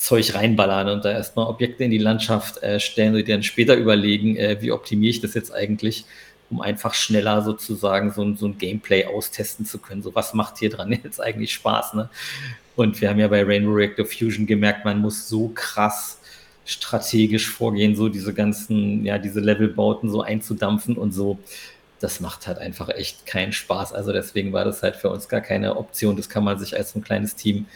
Zeug 0.00 0.34
reinballern 0.34 0.88
und 0.88 1.04
da 1.04 1.12
erstmal 1.12 1.46
Objekte 1.46 1.84
in 1.84 1.90
die 1.90 1.98
Landschaft 1.98 2.62
äh, 2.62 2.80
stellen 2.80 3.14
und 3.14 3.28
dann 3.28 3.42
später 3.42 3.76
überlegen, 3.76 4.34
äh, 4.36 4.56
wie 4.60 4.72
optimiere 4.72 5.10
ich 5.10 5.20
das 5.20 5.34
jetzt 5.34 5.52
eigentlich, 5.52 6.06
um 6.48 6.62
einfach 6.62 6.94
schneller 6.94 7.42
sozusagen 7.42 8.10
so 8.10 8.22
ein, 8.22 8.34
so 8.34 8.46
ein 8.46 8.56
Gameplay 8.56 9.04
austesten 9.04 9.66
zu 9.66 9.78
können. 9.78 10.02
So 10.02 10.14
was 10.14 10.32
macht 10.32 10.56
hier 10.56 10.70
dran 10.70 10.90
jetzt 11.04 11.20
eigentlich 11.20 11.52
Spaß, 11.52 11.94
ne? 11.94 12.08
Und 12.76 12.98
wir 13.02 13.10
haben 13.10 13.18
ja 13.18 13.28
bei 13.28 13.44
Rainbow 13.44 13.72
Reactor 13.72 14.06
Fusion 14.06 14.46
gemerkt, 14.46 14.86
man 14.86 15.00
muss 15.00 15.28
so 15.28 15.48
krass 15.54 16.18
strategisch 16.64 17.50
vorgehen, 17.50 17.94
so 17.94 18.08
diese 18.08 18.32
ganzen, 18.32 19.04
ja, 19.04 19.18
diese 19.18 19.40
Levelbauten 19.40 20.08
so 20.08 20.22
einzudampfen 20.22 20.96
und 20.96 21.12
so. 21.12 21.38
Das 21.98 22.20
macht 22.20 22.46
halt 22.46 22.56
einfach 22.56 22.88
echt 22.88 23.26
keinen 23.26 23.52
Spaß. 23.52 23.92
Also 23.92 24.12
deswegen 24.12 24.54
war 24.54 24.64
das 24.64 24.82
halt 24.82 24.96
für 24.96 25.10
uns 25.10 25.28
gar 25.28 25.42
keine 25.42 25.76
Option. 25.76 26.16
Das 26.16 26.30
kann 26.30 26.42
man 26.42 26.58
sich 26.58 26.74
als 26.74 26.92
so 26.92 27.00
ein 27.00 27.04
kleines 27.04 27.34
Team 27.34 27.66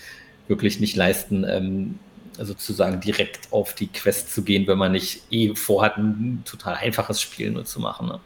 wirklich 0.48 0.80
nicht 0.80 0.96
leisten, 0.96 1.44
ähm, 1.46 1.98
sozusagen 2.38 3.00
direkt 3.00 3.52
auf 3.52 3.74
die 3.74 3.86
Quest 3.86 4.34
zu 4.34 4.42
gehen, 4.42 4.66
wenn 4.66 4.78
man 4.78 4.92
nicht 4.92 5.22
eh 5.30 5.54
vorhat, 5.54 5.96
ein 5.96 6.42
total 6.44 6.74
einfaches 6.74 7.20
Spiel 7.20 7.50
nur 7.50 7.64
zu 7.64 7.80
machen. 7.80 8.08
Ne? 8.08 8.20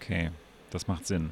Okay, 0.00 0.30
das 0.70 0.88
macht 0.88 1.06
Sinn. 1.06 1.30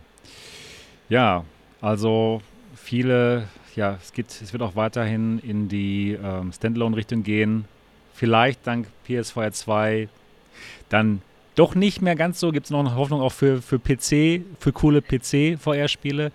Ja, 1.09 1.45
also 1.81 2.43
viele, 2.75 3.49
ja, 3.77 3.99
es, 4.03 4.13
geht, 4.13 4.29
es 4.29 4.53
wird 4.53 4.63
auch 4.63 4.77
weiterhin 4.77 5.39
in 5.39 5.69
die 5.69 6.19
ähm, 6.23 6.53
Standalone-Richtung 6.53 7.23
gehen. 7.23 7.65
Vielleicht 8.15 8.67
dank 8.67 8.89
PS4 9.07 9.53
2 9.53 10.09
dann 10.89 11.23
doch 11.55 11.75
nicht 11.75 12.03
mehr 12.03 12.15
ganz 12.15 12.41
so. 12.41 12.53
Gibt 12.53 12.67
es 12.67 12.71
noch 12.71 12.81
eine 12.81 12.95
Hoffnung 12.95 13.21
auch 13.21 13.33
für, 13.33 13.63
für 13.63 13.79
PC, 13.79 14.45
für 14.59 14.73
coole 14.73 15.03
PC-VR-Spiele. 15.03 16.33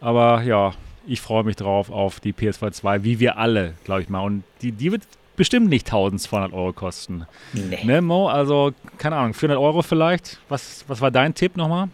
Aber 0.00 0.42
ja, 0.42 0.74
ich 1.08 1.20
freue 1.20 1.44
mich 1.44 1.56
drauf 1.56 1.90
auf 1.90 2.20
die 2.20 2.32
PS4 2.32 2.72
2, 2.72 3.04
wie 3.04 3.18
wir 3.18 3.38
alle, 3.38 3.74
glaube 3.84 4.02
ich 4.02 4.08
mal. 4.08 4.20
Und 4.20 4.44
die, 4.62 4.72
die 4.72 4.92
wird 4.92 5.02
bestimmt 5.36 5.68
nicht 5.68 5.86
1200 5.86 6.52
Euro 6.52 6.72
kosten. 6.72 7.26
Nee. 7.54 7.84
Ne, 7.84 8.02
Mo? 8.02 8.28
Also, 8.28 8.72
keine 8.98 9.16
Ahnung, 9.16 9.34
400 9.34 9.58
Euro 9.62 9.82
vielleicht. 9.82 10.38
Was, 10.48 10.84
was 10.86 11.00
war 11.00 11.10
dein 11.10 11.34
Tipp 11.34 11.56
nochmal? 11.56 11.88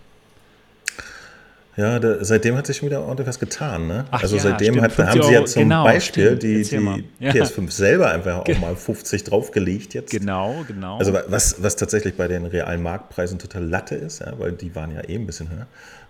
Ja, 1.77 1.99
da, 1.99 2.25
seitdem 2.25 2.57
hat 2.57 2.67
sich 2.67 2.77
schon 2.77 2.89
wieder 2.89 3.01
ordentlich 3.03 3.27
was 3.27 3.41
getan. 3.41 3.89
Ne? 3.89 4.05
Ach 4.13 4.23
also 4.23 4.37
ja, 4.37 4.43
seitdem 4.43 4.81
hat, 4.81 4.97
haben 4.97 5.23
sie 5.23 5.33
ja 5.33 5.45
zum 5.45 5.65
genau, 5.65 5.85
Beispiel 5.85 6.37
die, 6.37 6.63
die 6.63 7.05
ja. 7.19 7.33
PS5 7.33 7.71
selber 7.71 8.11
einfach 8.11 8.39
auch 8.39 8.59
mal 8.61 8.77
50 8.77 9.25
draufgelegt 9.25 9.93
jetzt. 9.95 10.11
Genau, 10.11 10.65
genau. 10.69 10.99
Also 10.99 11.13
was, 11.13 11.63
was 11.63 11.75
tatsächlich 11.75 12.17
bei 12.17 12.29
den 12.29 12.47
realen 12.47 12.81
Marktpreisen 12.81 13.41
total 13.41 13.65
Latte 13.65 13.97
ist, 13.97 14.21
ja, 14.21 14.39
weil 14.39 14.53
die 14.53 14.75
waren 14.77 14.93
ja 14.93 15.01
eh 15.09 15.17
ein 15.17 15.27
bisschen 15.27 15.51
höher. 15.51 15.67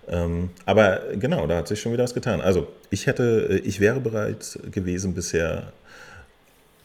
Ähm, 0.08 0.50
aber 0.66 1.00
genau, 1.14 1.46
da 1.46 1.58
hat 1.58 1.68
sich 1.68 1.80
schon 1.80 1.92
wieder 1.92 2.04
was 2.04 2.14
getan. 2.14 2.40
Also 2.40 2.68
ich 2.90 3.06
hätte, 3.06 3.60
ich 3.64 3.80
wäre 3.80 4.00
bereit 4.00 4.58
gewesen 4.70 5.14
bisher 5.14 5.72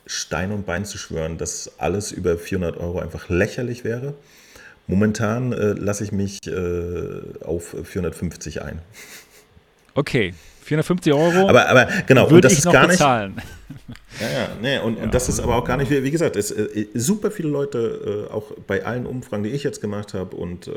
Stein 0.06 0.52
und 0.52 0.66
Bein 0.66 0.86
zu 0.86 0.98
schwören, 0.98 1.38
dass 1.38 1.80
alles 1.80 2.12
über 2.12 2.38
400 2.38 2.78
Euro 2.78 3.00
einfach 3.00 3.30
lächerlich 3.30 3.84
wäre. 3.84 4.16
Momentan 4.88 5.54
äh, 5.54 5.74
lasse 5.74 6.04
ich 6.04 6.12
mich 6.12 6.40
äh, 6.48 7.22
auf 7.44 7.76
450 7.84 8.64
ein. 8.64 8.82
Okay, 9.94 10.34
450 10.70 11.14
Euro. 11.14 11.50
Aber, 11.50 11.68
aber 11.68 11.88
genau, 12.06 12.28
das 12.40 12.54
ist 12.54 12.64
gar 12.66 12.88
nicht. 12.88 12.92
Bezahlen. 12.98 13.36
Ja, 14.20 14.30
ja, 14.30 14.50
nee, 14.62 14.80
und, 14.80 14.98
ja. 14.98 15.04
und 15.04 15.14
das 15.14 15.30
ist 15.30 15.40
aber 15.40 15.56
auch 15.56 15.64
gar 15.64 15.78
nicht, 15.78 15.90
wie 15.90 16.12
gesagt, 16.12 16.36
es, 16.36 16.52
äh, 16.52 16.88
super 16.94 17.32
viele 17.32 17.50
Leute, 17.50 18.28
äh, 18.30 18.34
auch 18.34 18.52
bei 18.68 18.84
allen 18.84 19.06
Umfragen, 19.06 19.44
die 19.44 19.50
ich 19.50 19.64
jetzt 19.64 19.82
gemacht 19.82 20.14
habe 20.14 20.36
und 20.36 20.68
äh, 20.68 20.72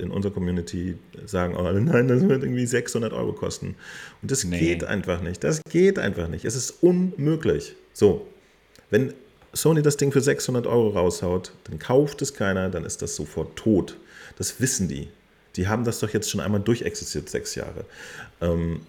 in 0.00 0.10
unserer 0.10 0.32
Community 0.32 0.96
sagen, 1.24 1.54
oh, 1.56 1.70
nein, 1.70 2.08
das 2.08 2.28
wird 2.28 2.42
irgendwie 2.42 2.66
600 2.66 3.12
Euro 3.12 3.32
kosten. 3.32 3.76
Und 4.22 4.30
das 4.30 4.44
nee. 4.44 4.58
geht 4.58 4.84
einfach 4.84 5.20
nicht. 5.20 5.44
Das 5.44 5.62
geht 5.70 5.98
einfach 5.98 6.28
nicht. 6.28 6.44
Es 6.44 6.56
ist 6.56 6.82
unmöglich. 6.82 7.74
So, 7.92 8.26
wenn 8.90 9.12
Sony 9.52 9.82
das 9.82 9.96
Ding 9.96 10.12
für 10.12 10.20
600 10.20 10.66
Euro 10.66 10.88
raushaut, 10.88 11.52
dann 11.64 11.78
kauft 11.78 12.20
es 12.22 12.34
keiner, 12.34 12.68
dann 12.68 12.84
ist 12.84 13.02
das 13.02 13.14
sofort 13.14 13.56
tot. 13.56 13.96
Das 14.36 14.60
wissen 14.60 14.88
die. 14.88 15.08
Die 15.56 15.68
haben 15.68 15.84
das 15.84 16.00
doch 16.00 16.10
jetzt 16.10 16.30
schon 16.30 16.40
einmal 16.40 16.60
durchexistiert, 16.60 17.28
sechs 17.28 17.54
Jahre. 17.54 17.84
Ähm, 18.40 18.80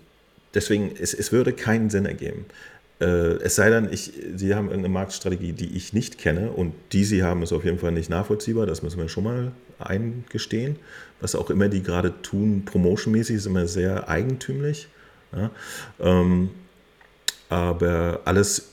deswegen, 0.53 0.91
es, 0.99 1.13
es 1.13 1.31
würde 1.31 1.53
keinen 1.53 1.89
Sinn 1.89 2.05
ergeben. 2.05 2.45
Äh, 2.99 3.05
es 3.41 3.55
sei 3.55 3.69
denn, 3.69 3.89
ich, 3.91 4.13
sie 4.35 4.55
haben 4.55 4.67
irgendeine 4.67 4.93
Marktstrategie, 4.93 5.53
die 5.53 5.75
ich 5.75 5.93
nicht 5.93 6.17
kenne 6.17 6.51
und 6.51 6.73
die 6.91 7.05
sie 7.05 7.23
haben, 7.23 7.43
ist 7.43 7.53
auf 7.53 7.65
jeden 7.65 7.79
Fall 7.79 7.91
nicht 7.91 8.09
nachvollziehbar. 8.09 8.65
Das 8.65 8.83
müssen 8.83 8.99
wir 8.99 9.09
schon 9.09 9.23
mal 9.23 9.51
eingestehen. 9.79 10.75
Was 11.21 11.35
auch 11.35 11.49
immer 11.49 11.69
die 11.69 11.83
gerade 11.83 12.21
tun, 12.21 12.63
promotionmäßig, 12.65 13.37
ist 13.37 13.45
immer 13.45 13.67
sehr 13.67 14.09
eigentümlich. 14.09 14.87
Ja? 15.33 15.51
Ähm, 15.99 16.49
aber 17.49 18.21
alles 18.25 18.69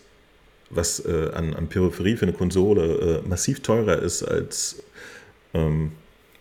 was 0.70 1.04
äh, 1.04 1.30
an, 1.32 1.54
an 1.54 1.68
Peripherie 1.68 2.16
für 2.16 2.26
eine 2.26 2.32
Konsole 2.32 3.22
äh, 3.24 3.28
massiv 3.28 3.60
teurer 3.60 4.00
ist 4.02 4.22
als, 4.22 4.82
ähm, 5.54 5.92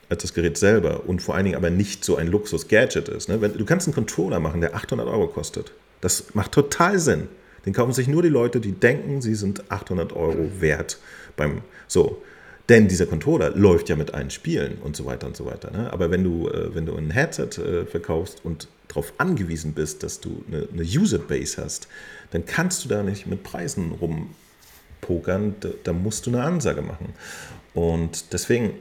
als 0.10 0.22
das 0.22 0.34
Gerät 0.34 0.58
selber 0.58 1.04
und 1.08 1.22
vor 1.22 1.36
allen 1.36 1.46
Dingen 1.46 1.58
aber 1.58 1.70
nicht 1.70 2.06
so 2.06 2.16
ein 2.16 2.28
Luxus-Gadget 2.28 3.10
ist. 3.10 3.30
Ne? 3.30 3.42
Wenn, 3.42 3.58
du 3.58 3.66
kannst 3.66 3.88
einen 3.88 3.96
Controller 3.96 4.40
machen, 4.40 4.62
der 4.62 4.76
800 4.76 5.08
Euro 5.08 5.28
kostet. 5.28 5.72
Das 6.02 6.36
macht 6.36 6.52
total 6.52 7.00
Sinn. 7.00 7.28
Den 7.66 7.74
kaufen 7.74 7.94
sich 7.94 8.08
nur 8.08 8.22
die 8.22 8.30
Leute, 8.30 8.60
die 8.60 8.74
denken, 8.74 9.22
sie 9.22 9.36
sind 9.36 9.72
800 9.72 10.14
Euro 10.14 10.50
wert 10.60 11.00
beim 11.36 11.62
so. 11.88 12.22
Denn 12.70 12.88
dieser 12.88 13.06
Controller 13.06 13.52
läuft 13.52 13.90
ja 13.90 13.96
mit 13.96 14.14
allen 14.14 14.32
Spielen 14.32 14.78
und 14.84 14.96
so 14.96 15.06
weiter 15.06 15.28
und 15.28 15.36
so 15.36 15.46
weiter. 15.46 15.72
Ne? 15.72 15.92
Aber 15.92 16.10
wenn 16.10 16.24
du, 16.24 16.50
äh, 16.50 16.74
wenn 16.74 16.86
du 16.86 16.96
ein 16.96 17.12
Headset 17.12 17.62
äh, 17.62 17.86
verkaufst 17.86 18.42
und 18.44 18.68
darauf 18.88 19.14
angewiesen 19.18 19.74
bist, 19.74 20.04
dass 20.04 20.20
du 20.20 20.44
eine, 20.48 20.68
eine 20.72 20.84
User-Base 20.84 21.62
hast, 21.62 21.88
dann 22.32 22.46
kannst 22.46 22.84
du 22.84 22.90
da 22.90 23.04
nicht 23.04 23.28
mit 23.28 23.44
Preisen 23.44 23.92
rumpokern, 23.92 25.56
da, 25.60 25.70
da 25.84 25.94
musst 25.94 26.26
du 26.26 26.32
eine 26.32 26.44
Ansage 26.44 26.82
machen. 26.82 27.14
Und 27.74 28.34
deswegen 28.34 28.72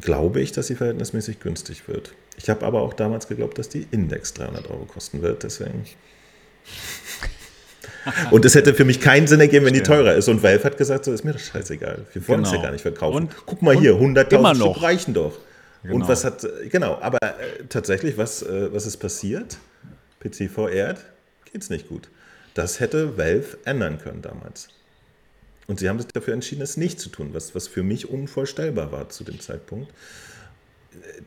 glaube 0.00 0.40
ich, 0.40 0.52
dass 0.52 0.68
sie 0.68 0.74
verhältnismäßig 0.74 1.40
günstig 1.40 1.88
wird. 1.88 2.12
Ich 2.36 2.48
habe 2.48 2.64
aber 2.64 2.82
auch 2.82 2.94
damals 2.94 3.28
geglaubt, 3.28 3.58
dass 3.58 3.68
die 3.68 3.86
Index 3.90 4.34
300 4.34 4.70
Euro 4.70 4.84
kosten 4.84 5.22
wird, 5.22 5.42
deswegen. 5.42 5.84
Und 8.30 8.44
es 8.44 8.54
hätte 8.54 8.74
für 8.74 8.84
mich 8.84 9.00
keinen 9.00 9.26
Sinn 9.26 9.40
ergeben, 9.40 9.66
wenn 9.66 9.74
die 9.74 9.82
teurer 9.82 10.14
ist. 10.14 10.28
Und 10.28 10.42
Valve 10.42 10.64
hat 10.64 10.78
gesagt, 10.78 11.04
so 11.04 11.12
ist 11.12 11.24
mir 11.24 11.32
das 11.32 11.42
scheißegal. 11.42 12.06
Wir 12.12 12.28
wollen 12.28 12.42
genau. 12.42 12.48
es 12.48 12.56
ja 12.56 12.62
gar 12.62 12.72
nicht 12.72 12.82
verkaufen. 12.82 13.16
Und, 13.16 13.36
Guck 13.44 13.60
mal 13.60 13.76
hier, 13.76 13.94
100.000 13.94 14.56
Stück 14.56 14.82
reichen 14.82 15.14
doch. 15.14 15.38
Genau. 15.82 15.96
Und 15.96 16.08
was 16.08 16.24
hat, 16.24 16.46
genau, 16.70 16.98
aber 17.00 17.18
äh, 17.22 17.64
tatsächlich, 17.68 18.16
was, 18.16 18.42
äh, 18.42 18.72
was 18.72 18.86
ist 18.86 18.96
passiert? 18.96 19.58
PC 20.20 20.50
VR 20.50 20.94
geht 21.52 21.62
es 21.62 21.70
nicht 21.70 21.88
gut. 21.88 22.08
Das 22.54 22.80
hätte 22.80 23.16
Valve 23.16 23.58
ändern 23.64 23.98
können 23.98 24.22
damals. 24.22 24.68
Und 25.68 25.78
sie 25.78 25.88
haben 25.88 25.98
sich 25.98 26.08
dafür 26.08 26.34
entschieden, 26.34 26.62
es 26.62 26.76
nicht 26.76 26.98
zu 26.98 27.10
tun, 27.10 27.34
was, 27.34 27.54
was 27.54 27.68
für 27.68 27.82
mich 27.82 28.08
unvorstellbar 28.08 28.90
war 28.90 29.10
zu 29.10 29.22
dem 29.22 29.38
Zeitpunkt. 29.38 29.92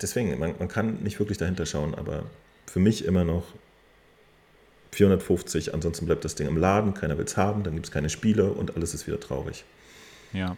Deswegen, 0.02 0.38
man, 0.40 0.56
man 0.58 0.68
kann 0.68 1.02
nicht 1.04 1.20
wirklich 1.20 1.38
dahinter 1.38 1.66
schauen, 1.66 1.94
aber 1.96 2.26
für 2.66 2.80
mich 2.80 3.06
immer 3.06 3.24
noch 3.24 3.46
450, 4.92 5.74
ansonsten 5.74 6.08
bleibt 6.08 6.26
das 6.26 6.36
Ding 6.36 6.48
im 6.48 6.58
Laden, 6.58 6.94
keiner 6.94 7.18
will 7.18 7.26
es 7.26 7.38
haben, 7.38 7.64
dann 7.64 7.76
gibt 7.76 7.86
es 7.86 7.92
keine 7.92 8.10
Spiele 8.10 8.52
und 8.52 8.76
alles 8.76 8.94
ist 8.94 9.08
wieder 9.08 9.20
traurig. 9.20 9.64
Ja. 10.34 10.58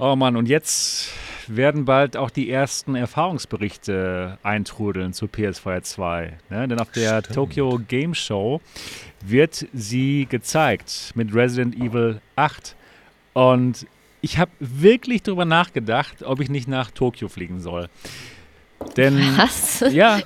Oh 0.00 0.14
Mann, 0.14 0.36
und 0.36 0.46
jetzt 0.46 1.10
werden 1.48 1.84
bald 1.84 2.16
auch 2.16 2.30
die 2.30 2.48
ersten 2.50 2.94
Erfahrungsberichte 2.94 4.38
eintrudeln 4.44 5.12
zu 5.12 5.26
PS4 5.26 5.82
2. 5.82 6.38
Ne? 6.50 6.68
Denn 6.68 6.78
auf 6.78 6.92
der 6.92 7.18
Stimmt. 7.18 7.34
Tokyo 7.34 7.80
Game 7.88 8.14
Show 8.14 8.60
wird 9.20 9.66
sie 9.72 10.28
gezeigt 10.30 11.12
mit 11.16 11.34
Resident 11.34 11.74
Evil 11.74 12.20
8. 12.36 12.76
Und 13.32 13.88
ich 14.20 14.38
habe 14.38 14.52
wirklich 14.60 15.24
darüber 15.24 15.44
nachgedacht, 15.44 16.22
ob 16.22 16.38
ich 16.38 16.48
nicht 16.48 16.68
nach 16.68 16.92
Tokio 16.92 17.28
fliegen 17.28 17.58
soll. 17.58 17.88
Denn 18.96 19.18
Was? 19.36 19.80
ja, 19.80 19.88
ja 19.92 20.18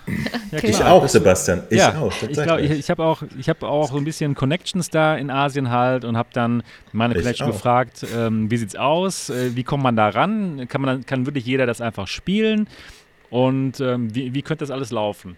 okay. 0.52 0.70
ich 0.70 0.82
auch, 0.82 1.06
Sebastian. 1.08 1.62
Ich 1.70 1.78
ja, 1.78 1.98
auch. 1.98 2.12
Ich, 2.22 2.32
glaub, 2.32 2.58
ich, 2.58 2.70
ich 2.70 2.90
habe 2.90 3.04
auch, 3.04 3.22
ich 3.38 3.48
habe 3.48 3.66
auch 3.66 3.90
so 3.90 3.96
ein 3.96 4.04
bisschen 4.04 4.34
Connections 4.34 4.90
da 4.90 5.16
in 5.16 5.30
Asien 5.30 5.70
halt 5.70 6.04
und 6.04 6.16
habe 6.16 6.28
dann 6.32 6.62
meine 6.92 7.14
Connection 7.14 7.46
gefragt, 7.46 8.06
ähm, 8.14 8.50
wie 8.50 8.56
sieht's 8.56 8.76
aus? 8.76 9.30
Äh, 9.30 9.56
wie 9.56 9.64
kommt 9.64 9.82
man 9.82 9.96
da 9.96 10.08
ran? 10.08 10.66
Kann 10.68 10.80
man, 10.80 11.06
kann 11.06 11.26
wirklich 11.26 11.44
jeder 11.46 11.66
das 11.66 11.80
einfach 11.80 12.08
spielen? 12.08 12.68
Und 13.30 13.80
ähm, 13.80 14.14
wie, 14.14 14.34
wie 14.34 14.42
könnte 14.42 14.62
das 14.62 14.70
alles 14.70 14.90
laufen? 14.90 15.36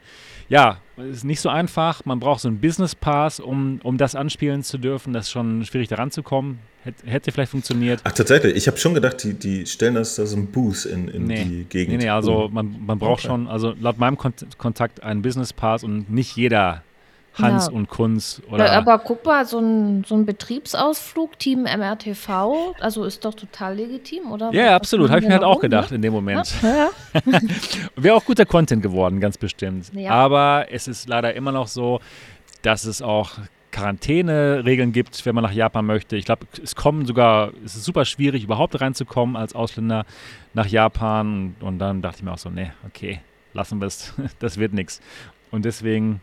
Ja, 0.49 0.79
ist 0.97 1.25
nicht 1.25 1.41
so 1.41 1.49
einfach. 1.49 2.05
Man 2.05 2.21
braucht 2.21 2.41
so 2.41 2.49
einen 2.49 2.61
Business 2.61 2.95
Pass, 2.95 3.41
um, 3.41 3.81
um 3.83 3.99
das 3.99 4.15
anspielen 4.15 4.63
zu 4.63 4.79
dürfen. 4.79 5.13
Das 5.13 5.27
ist 5.27 5.31
schon 5.33 5.65
schwierig, 5.65 5.89
da 5.89 5.97
ranzukommen. 5.97 6.59
Hätte, 6.83 7.07
hätte 7.07 7.33
vielleicht 7.33 7.51
funktioniert. 7.51 8.01
Ach, 8.05 8.13
tatsächlich. 8.13 8.55
Ich 8.57 8.67
habe 8.67 8.77
schon 8.77 8.95
gedacht, 8.95 9.23
die, 9.25 9.35
die 9.35 9.67
stellen 9.67 9.95
das 9.95 10.17
da 10.17 10.27
so 10.27 10.37
ein 10.37 10.49
Booth 10.49 10.85
in, 10.85 11.09
in 11.09 11.25
nee. 11.25 11.45
die 11.45 11.65
Gegend. 11.65 11.97
Nee, 11.97 12.05
nee, 12.05 12.11
also 12.11 12.49
man, 12.53 12.77
man 12.85 12.99
braucht 12.99 13.25
okay. 13.25 13.29
schon, 13.29 13.49
also 13.49 13.75
laut 13.81 13.99
meinem 13.99 14.19
Kontakt 14.19 15.03
einen 15.03 15.23
Business 15.23 15.53
Pass 15.53 15.83
und 15.83 16.11
nicht 16.11 16.37
jeder 16.37 16.83
Hans 17.35 17.67
ja. 17.67 17.73
und 17.73 17.89
Kunz. 17.89 18.41
Oder 18.51 18.67
ja, 18.67 18.73
aber 18.73 18.99
guck 18.99 19.25
mal, 19.25 19.45
so 19.45 19.59
ein, 19.59 20.05
so 20.05 20.15
ein 20.15 20.25
Betriebsausflug, 20.25 21.39
Team 21.39 21.63
MRTV, 21.63 22.75
also 22.81 23.05
ist 23.05 23.25
doch 23.25 23.35
total 23.35 23.75
legitim, 23.75 24.31
oder? 24.31 24.53
Ja, 24.53 24.77
absolut. 24.77 25.11
Habe 25.11 25.21
ich 25.21 25.27
mir 25.27 25.35
halt 25.35 25.45
auch 25.45 25.61
gedacht 25.61 25.91
ne? 25.91 25.97
in 25.97 26.03
dem 26.03 26.13
Moment. 26.13 26.55
Ja, 26.63 26.91
ja. 27.15 27.23
Wäre 27.97 28.15
auch 28.15 28.25
guter 28.25 28.47
Content 28.47 28.83
geworden, 28.83 29.21
ganz 29.21 29.37
bestimmt. 29.37 29.91
Aber 30.09 30.67
es 30.71 30.87
ist 30.87 31.09
leider 31.09 31.35
immer 31.35 31.53
noch 31.53 31.67
so, 31.67 32.01
dass 32.63 32.85
es 32.85 33.03
auch 33.03 33.33
Quarantäneregeln 33.75 34.93
gibt, 34.93 35.27
wenn 35.27 35.35
man 35.35 35.43
nach 35.43 35.53
Japan 35.53 35.85
möchte. 35.85 36.17
Ich 36.17 36.25
glaube, 36.25 36.47
es 36.63 36.77
kommen 36.77 37.07
sogar, 37.07 37.51
es 37.65 37.75
ist 37.75 37.85
super 37.85 38.05
schwierig, 38.05 38.45
überhaupt 38.45 38.81
reinzukommen 38.81 39.35
als 39.35 39.55
Ausländer 39.55 40.07
nach 40.55 40.67
Japan. 40.67 41.57
Und 41.61 41.81
dann 41.81 42.01
dachte 42.01 42.19
ich 42.19 42.23
mir 42.23 42.33
auch 42.33 42.39
so, 42.39 42.51
nee, 42.51 42.71
okay, 42.87 43.21
lassen 43.53 43.81
wir 43.81 43.87
es, 43.87 44.15
das 44.39 44.59
wird 44.59 44.75
nichts. 44.75 45.01
Und 45.55 45.65
deswegen 45.65 46.21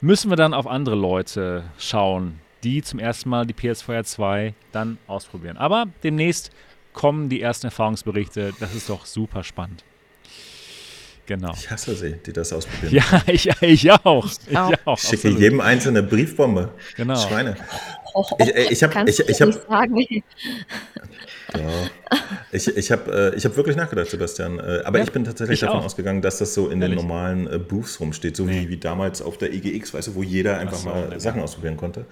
müssen 0.00 0.30
wir 0.30 0.36
dann 0.36 0.54
auf 0.54 0.66
andere 0.66 0.96
Leute 0.96 1.64
schauen, 1.76 2.40
die 2.64 2.80
zum 2.80 2.98
ersten 2.98 3.28
Mal 3.28 3.46
die 3.46 3.52
PS4 3.52 4.04
2 4.04 4.54
dann 4.72 4.96
ausprobieren. 5.06 5.58
Aber 5.58 5.84
demnächst 6.02 6.50
kommen 6.94 7.28
die 7.28 7.42
ersten 7.42 7.66
Erfahrungsberichte. 7.66 8.54
Das 8.58 8.74
ist 8.74 8.88
doch 8.88 9.04
super 9.04 9.44
spannend. 9.44 9.84
Genau. 11.26 11.52
Ich 11.52 11.70
hasse 11.70 11.94
sie, 11.94 12.14
die 12.24 12.32
das 12.32 12.54
ausprobieren. 12.54 12.94
Ja, 12.94 13.22
ich, 13.30 13.50
ich 13.60 13.92
auch. 13.92 14.26
Ich, 14.48 14.56
auch. 14.56 14.70
ich 14.70 15.02
schicke 15.02 15.18
absolut. 15.18 15.40
jedem 15.40 15.60
einzelne 15.60 16.02
Briefbombe. 16.02 16.72
Genau. 16.96 17.16
Schweine. 17.16 17.56
Ich, 18.38 18.70
ich 18.70 18.82
habe 18.82 19.10
ich, 19.10 19.20
ich 19.20 19.42
hab, 19.42 19.50
ja. 21.54 22.18
Ich, 22.52 22.66
ich 22.76 22.90
habe 22.90 23.32
äh, 23.36 23.38
hab 23.38 23.56
wirklich 23.56 23.76
nachgedacht, 23.76 24.08
Sebastian. 24.08 24.58
Äh, 24.58 24.82
aber 24.84 24.98
ja, 24.98 25.04
ich 25.04 25.12
bin 25.12 25.24
tatsächlich 25.24 25.54
ich 25.54 25.60
davon 25.60 25.80
auch. 25.80 25.84
ausgegangen, 25.84 26.20
dass 26.20 26.38
das 26.38 26.54
so 26.54 26.68
in 26.68 26.82
Ehrlich? 26.82 26.98
den 26.98 27.06
normalen 27.06 27.46
äh, 27.46 27.58
Booths 27.58 28.00
rumsteht, 28.00 28.36
so 28.36 28.44
nee. 28.44 28.62
wie, 28.62 28.68
wie 28.70 28.76
damals 28.76 29.22
auf 29.22 29.38
der 29.38 29.52
EGX, 29.52 29.94
weißt 29.94 30.08
du, 30.08 30.14
wo 30.16 30.22
jeder 30.22 30.58
einfach 30.58 30.78
so, 30.78 30.88
mal 30.88 31.08
ja. 31.12 31.20
Sachen 31.20 31.40
ausprobieren 31.42 31.76
konnte. 31.76 32.06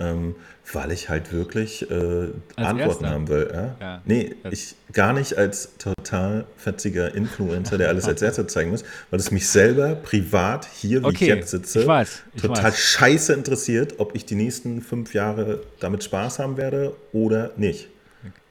Ähm, 0.00 0.34
weil 0.72 0.92
ich 0.92 1.10
halt 1.10 1.32
wirklich 1.32 1.90
äh, 1.90 2.28
Antworten 2.56 2.78
Erster. 2.78 3.10
haben 3.10 3.28
will. 3.28 3.50
Ja? 3.52 3.76
Ja. 3.80 4.02
Nee, 4.06 4.34
ich 4.50 4.74
gar 4.92 5.12
nicht 5.12 5.36
als 5.36 5.76
total 5.76 6.46
fetziger 6.56 7.14
Influencer, 7.14 7.76
der 7.76 7.88
alles 7.88 8.04
als 8.08 8.22
Erster 8.22 8.48
zeigen 8.48 8.70
muss, 8.70 8.84
weil 9.10 9.20
es 9.20 9.30
mich 9.30 9.48
selber 9.48 9.94
privat 9.94 10.66
hier, 10.72 11.02
wie 11.02 11.06
okay. 11.06 11.24
ich 11.24 11.28
jetzt 11.28 11.50
sitze, 11.50 11.82
ich 11.82 11.86
weiß, 11.86 12.22
ich 12.34 12.42
total 12.42 12.64
weiß. 12.64 12.78
scheiße 12.78 13.32
interessiert, 13.34 13.94
ob 13.98 14.14
ich 14.14 14.24
die 14.24 14.36
nächsten 14.36 14.80
fünf 14.80 15.12
Jahre 15.12 15.60
damit 15.80 16.04
Spaß 16.04 16.38
haben 16.38 16.56
werde 16.56 16.94
oder 17.12 17.50
nicht. 17.56 17.88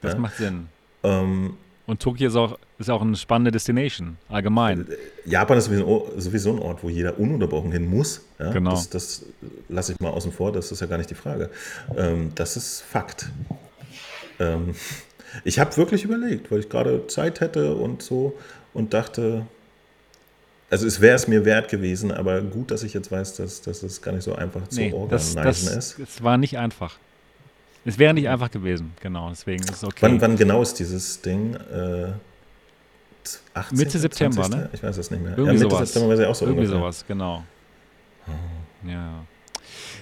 Das 0.04 0.14
ja? 0.14 0.20
macht 0.20 0.36
Sinn. 0.36 0.68
Ähm, 1.02 1.54
und 1.86 2.00
Tokio 2.00 2.28
ist 2.28 2.36
auch, 2.36 2.58
ist 2.78 2.88
auch 2.88 3.02
eine 3.02 3.14
spannende 3.16 3.50
Destination, 3.50 4.16
allgemein. 4.30 4.86
Japan 5.26 5.58
ist 5.58 5.66
sowieso, 5.66 6.10
sowieso 6.16 6.52
ein 6.52 6.58
Ort, 6.58 6.82
wo 6.82 6.88
jeder 6.88 7.18
ununterbrochen 7.18 7.72
hin 7.72 7.88
muss. 7.88 8.22
Ja? 8.38 8.52
Genau. 8.52 8.70
Das, 8.70 8.88
das 8.88 9.22
lasse 9.68 9.92
ich 9.92 10.00
mal 10.00 10.10
außen 10.10 10.32
vor, 10.32 10.50
das 10.50 10.72
ist 10.72 10.80
ja 10.80 10.86
gar 10.86 10.96
nicht 10.96 11.10
die 11.10 11.14
Frage. 11.14 11.50
Ähm, 11.96 12.32
das 12.34 12.56
ist 12.56 12.80
Fakt. 12.80 13.30
Ähm, 14.38 14.74
ich 15.44 15.58
habe 15.58 15.76
wirklich 15.76 16.04
überlegt, 16.04 16.50
weil 16.50 16.60
ich 16.60 16.68
gerade 16.70 17.06
Zeit 17.08 17.40
hätte 17.40 17.74
und 17.74 18.02
so 18.02 18.34
und 18.72 18.94
dachte, 18.94 19.46
also 20.70 20.86
es 20.86 21.00
wäre 21.00 21.16
es 21.16 21.28
mir 21.28 21.44
wert 21.44 21.68
gewesen, 21.68 22.10
aber 22.12 22.40
gut, 22.40 22.70
dass 22.70 22.82
ich 22.82 22.94
jetzt 22.94 23.12
weiß, 23.12 23.36
dass, 23.36 23.60
dass 23.60 23.82
es 23.82 24.00
gar 24.00 24.12
nicht 24.12 24.24
so 24.24 24.34
einfach 24.34 24.66
zu 24.68 24.80
nee, 24.80 24.92
organisieren 24.92 25.44
das, 25.44 25.64
das, 25.64 25.76
ist. 25.76 25.98
Es 25.98 26.22
war 26.22 26.38
nicht 26.38 26.58
einfach. 26.58 26.96
Es 27.84 27.98
wäre 27.98 28.14
nicht 28.14 28.28
einfach 28.28 28.50
gewesen, 28.50 28.92
genau, 29.00 29.28
deswegen 29.28 29.62
ist 29.62 29.70
es 29.76 29.84
okay. 29.84 29.98
Wann, 30.00 30.20
wann 30.20 30.36
genau 30.36 30.62
ist 30.62 30.74
dieses 30.74 31.20
Ding? 31.20 31.54
Äh, 31.54 32.12
18, 33.54 33.78
Mitte 33.78 33.98
September, 33.98 34.42
20. 34.42 34.60
ne? 34.60 34.70
Ich 34.72 34.82
weiß 34.82 34.96
es 34.98 35.10
nicht 35.10 35.22
mehr. 35.22 35.32
Irgendwie 35.32 35.46
ja, 35.46 35.52
Mitte 35.54 35.70
sowas. 35.70 35.92
September 35.92 36.08
wäre 36.10 36.22
ja 36.24 36.28
auch 36.30 36.34
so 36.34 36.44
Irgendwie 36.46 36.60
ungefähr. 36.62 36.80
sowas, 36.80 37.04
genau. 37.06 37.44
Oh. 38.26 38.88
Ja. 38.88 39.24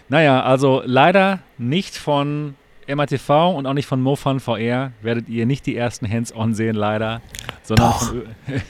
Naja, 0.08 0.42
also 0.42 0.82
leider 0.84 1.40
nicht 1.58 1.96
von 1.96 2.54
MATV 2.88 3.54
und 3.56 3.66
auch 3.66 3.74
nicht 3.74 3.86
von 3.86 4.00
MoFun 4.00 4.40
VR 4.40 4.92
werdet 5.02 5.28
ihr 5.28 5.46
nicht 5.46 5.66
die 5.66 5.76
ersten 5.76 6.08
Hands-on 6.10 6.54
sehen, 6.54 6.74
leider. 6.76 7.20
Sondern 7.62 7.90
Doch. 7.90 8.02
von, 8.08 8.22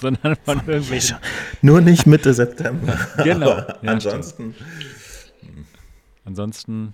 sondern 0.00 0.36
von, 0.44 0.60
von 0.60 0.68
irgendwelchen. 0.68 1.16
Nur 1.62 1.80
nicht 1.80 2.06
Mitte 2.06 2.32
September. 2.34 2.96
genau. 3.22 3.56
Ja, 3.82 3.92
ansonsten. 3.92 4.54
Ansonsten 6.24 6.92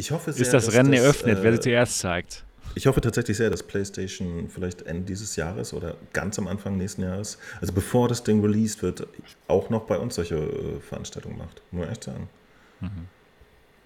ich 0.00 0.10
hoffe 0.10 0.32
sehr, 0.32 0.42
ist 0.42 0.52
das 0.52 0.72
Rennen 0.72 0.92
das, 0.92 1.00
eröffnet, 1.02 1.38
äh, 1.38 1.42
wer 1.42 1.52
sie 1.52 1.60
zuerst 1.60 1.98
zeigt. 1.98 2.44
Ich 2.74 2.86
hoffe 2.86 3.00
tatsächlich 3.00 3.36
sehr, 3.36 3.50
dass 3.50 3.62
PlayStation 3.62 4.48
vielleicht 4.48 4.82
Ende 4.82 5.02
dieses 5.02 5.36
Jahres 5.36 5.74
oder 5.74 5.96
ganz 6.12 6.38
am 6.38 6.46
Anfang 6.46 6.76
nächsten 6.76 7.02
Jahres, 7.02 7.38
also 7.60 7.72
bevor 7.72 8.08
das 8.08 8.22
Ding 8.22 8.40
released 8.40 8.82
wird, 8.82 9.06
auch 9.48 9.70
noch 9.70 9.82
bei 9.82 9.98
uns 9.98 10.14
solche 10.14 10.36
äh, 10.36 10.80
Veranstaltungen 10.80 11.36
macht. 11.36 11.62
Nur 11.70 11.88
echt 11.88 12.04
sagen. 12.04 12.28
Mhm. 12.80 13.08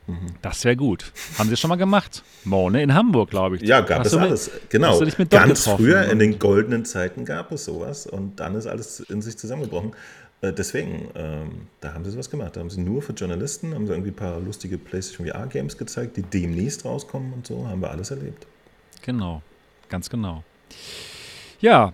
Mhm. 0.07 0.27
Das 0.43 0.65
wäre 0.65 0.77
gut. 0.77 1.13
Haben 1.39 1.49
sie 1.49 1.57
schon 1.57 1.71
mal 1.71 1.77
gemacht. 1.77 2.23
Mone 2.45 2.83
in 2.83 2.93
Hamburg, 2.93 3.31
glaube 3.31 3.57
ich. 3.57 3.63
Ja, 3.63 3.81
gab 3.81 4.01
hast 4.01 4.13
es 4.13 4.15
alles. 4.15 4.53
Mit, 4.53 4.71
genau. 4.71 5.01
Ganz 5.31 5.67
früher 5.67 6.05
in 6.05 6.19
den 6.19 6.39
goldenen 6.39 6.85
Zeiten 6.85 7.25
gab 7.25 7.51
es 7.53 7.65
sowas 7.65 8.07
und 8.07 8.39
dann 8.39 8.55
ist 8.55 8.67
alles 8.67 9.01
in 9.01 9.23
sich 9.23 9.39
zusammengebrochen. 9.39 9.93
Äh, 10.45 10.53
deswegen, 10.53 11.09
ähm, 11.15 11.69
da 11.81 11.95
haben 11.95 12.05
sie 12.05 12.11
sowas 12.11 12.29
gemacht. 12.31 12.57
Da 12.57 12.61
haben 12.61 12.71
sie 12.71 12.81
nur 12.81 13.03
für 13.03 13.13
Journalisten, 13.13 13.75
haben 13.75 13.87
sie 13.87 13.93
irgendwie 13.93 14.11
ein 14.11 14.17
paar 14.17 14.41
lustige 14.41 14.79
PlayStation 14.79 15.27
VR-Games 15.27 15.79
gezeigt, 15.79 16.17
die 16.17 16.23
demnächst 16.23 16.85
rauskommen 16.85 17.33
und 17.33 17.47
so, 17.47 17.67
haben 17.67 17.81
wir 17.81 17.91
alles 17.91 18.11
erlebt. 18.11 18.47
Genau, 19.03 19.43
ganz 19.89 20.11
genau. 20.11 20.45
Ja, 21.61 21.93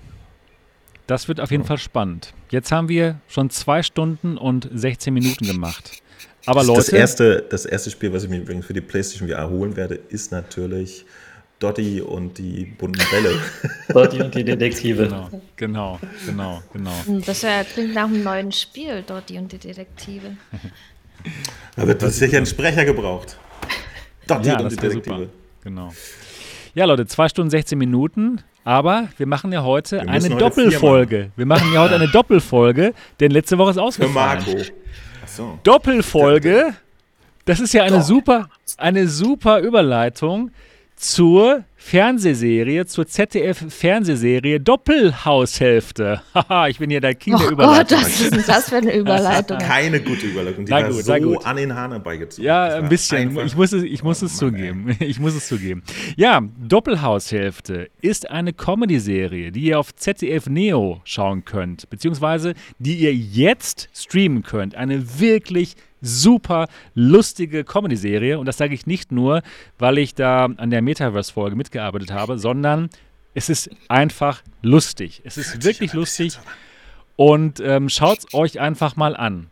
das 1.06 1.28
wird 1.28 1.40
auf 1.40 1.50
jeden 1.50 1.64
ja. 1.64 1.68
Fall 1.68 1.78
spannend. 1.78 2.34
Jetzt 2.50 2.72
haben 2.72 2.88
wir 2.88 3.20
schon 3.28 3.50
zwei 3.50 3.82
Stunden 3.82 4.36
und 4.36 4.68
16 4.72 5.12
Minuten 5.12 5.46
gemacht. 5.46 6.02
Aber 6.46 6.64
Leute. 6.64 6.80
Das 6.80 6.88
erste, 6.88 7.44
das 7.48 7.66
erste 7.66 7.90
Spiel, 7.90 8.12
was 8.12 8.24
ich 8.24 8.30
mir 8.30 8.38
übrigens 8.38 8.66
für 8.66 8.72
die 8.72 8.80
PlayStation 8.80 9.28
VR 9.28 9.50
holen 9.50 9.76
werde, 9.76 9.94
ist 9.94 10.32
natürlich 10.32 11.04
Dotti 11.60 12.00
und 12.00 12.38
die 12.38 12.64
bunten 12.64 13.02
Bälle. 13.10 13.38
Dotti 13.88 14.22
und 14.22 14.34
die 14.34 14.44
Detektive. 14.44 15.04
Genau, 15.04 15.28
genau, 15.56 16.00
genau, 16.26 16.62
genau. 16.72 17.04
Hm, 17.04 17.22
das 17.22 17.42
ja, 17.42 17.62
klingt 17.64 17.94
nach 17.94 18.04
einem 18.04 18.24
neuen 18.24 18.50
Spiel, 18.50 19.02
Dotti 19.06 19.38
und 19.38 19.52
die 19.52 19.58
Detektive. 19.58 20.36
Da 21.76 21.86
wird 21.86 22.00
sicher 22.00 22.38
ein 22.38 22.46
Sprecher 22.46 22.86
gebraucht. 22.86 23.38
Dotti 24.26 24.48
ja, 24.48 24.58
und 24.58 24.72
die 24.72 24.76
Detektive. 24.76 25.16
Super. 25.18 25.32
Genau. 25.62 25.92
Ja, 26.74 26.86
Leute, 26.86 27.06
2 27.06 27.28
Stunden 27.28 27.50
16 27.50 27.78
Minuten. 27.78 28.40
Aber 28.64 29.08
wir 29.18 29.26
machen 29.26 29.52
ja 29.52 29.62
heute 29.62 30.00
eine 30.00 30.12
heute 30.12 30.36
Doppelfolge. 30.36 31.30
Wir 31.36 31.46
machen 31.46 31.72
ja 31.74 31.82
heute 31.82 31.94
eine 31.94 32.08
Doppelfolge, 32.08 32.94
denn 33.18 33.30
letzte 33.32 33.58
Woche 33.58 33.70
ist 33.70 33.78
ausgefallen. 33.78 34.40
Für 34.42 34.54
Marco. 34.54 34.64
So. 35.26 35.58
Doppelfolge. 35.62 36.74
Das 37.44 37.60
ist 37.60 37.74
ja 37.74 37.82
eine 37.82 38.02
super, 38.02 38.48
eine 38.76 39.08
super 39.08 39.60
Überleitung 39.60 40.50
zur 41.00 41.64
Fernsehserie, 41.76 42.84
zur 42.84 43.06
ZDF-Fernsehserie 43.06 44.60
Doppelhaushälfte. 44.60 46.20
Haha, 46.34 46.68
ich 46.68 46.78
bin 46.78 46.90
hier 46.90 47.00
der 47.00 47.14
King 47.14 47.34
oh 47.34 47.38
der 47.38 47.50
Überleitung. 47.50 47.98
Gott, 47.98 48.06
was 48.06 48.20
ist 48.20 48.34
denn 48.34 48.44
das 48.46 48.68
für 48.68 48.76
eine 48.76 48.94
Überleitung? 48.94 49.58
Keine 49.60 50.00
gute 50.00 50.26
Überleitung, 50.26 50.66
die 50.66 50.70
Na 50.70 50.82
gut, 50.82 51.06
war 51.06 51.18
so 51.18 51.26
gut. 51.26 51.46
an 51.46 51.56
den 51.56 51.74
Haaren 51.74 51.92
herbeigezogen. 51.92 52.44
Ja, 52.44 52.76
ein 52.76 52.90
bisschen. 52.90 53.36
Ich 53.46 53.56
muss 53.56 53.72
es, 53.72 53.82
ich 53.82 54.02
muss 54.02 54.22
oh, 54.22 54.26
es 54.26 54.36
zugeben. 54.36 54.96
Ich 55.00 55.18
muss 55.18 55.34
es 55.34 55.48
zugeben. 55.48 55.82
Ja, 56.16 56.42
Doppelhaushälfte 56.58 57.88
ist 58.02 58.30
eine 58.30 58.52
Comedy-Serie, 58.52 59.50
die 59.50 59.62
ihr 59.62 59.78
auf 59.78 59.94
ZDF 59.94 60.46
Neo 60.48 61.00
schauen 61.04 61.44
könnt, 61.46 61.88
beziehungsweise 61.88 62.52
die 62.78 62.96
ihr 62.96 63.14
jetzt 63.14 63.88
streamen 63.94 64.42
könnt. 64.42 64.74
Eine 64.74 65.18
wirklich 65.18 65.76
super 66.00 66.68
lustige 66.94 67.64
Comedy-Serie. 67.64 68.38
Und 68.38 68.46
das 68.46 68.58
sage 68.58 68.74
ich 68.74 68.86
nicht 68.86 69.12
nur, 69.12 69.42
weil 69.78 69.98
ich 69.98 70.14
da 70.14 70.44
an 70.44 70.70
der 70.70 70.82
Metaverse-Folge 70.82 71.56
mitgearbeitet 71.56 72.12
habe, 72.12 72.38
sondern 72.38 72.90
es 73.34 73.48
ist 73.48 73.70
einfach 73.88 74.42
lustig. 74.62 75.22
Es 75.24 75.36
ist 75.36 75.64
wirklich 75.64 75.92
lustig. 75.92 76.38
Und 77.16 77.60
ähm, 77.60 77.88
schaut 77.88 78.18
es 78.20 78.34
euch 78.34 78.60
einfach 78.60 78.96
mal 78.96 79.16
an. 79.16 79.48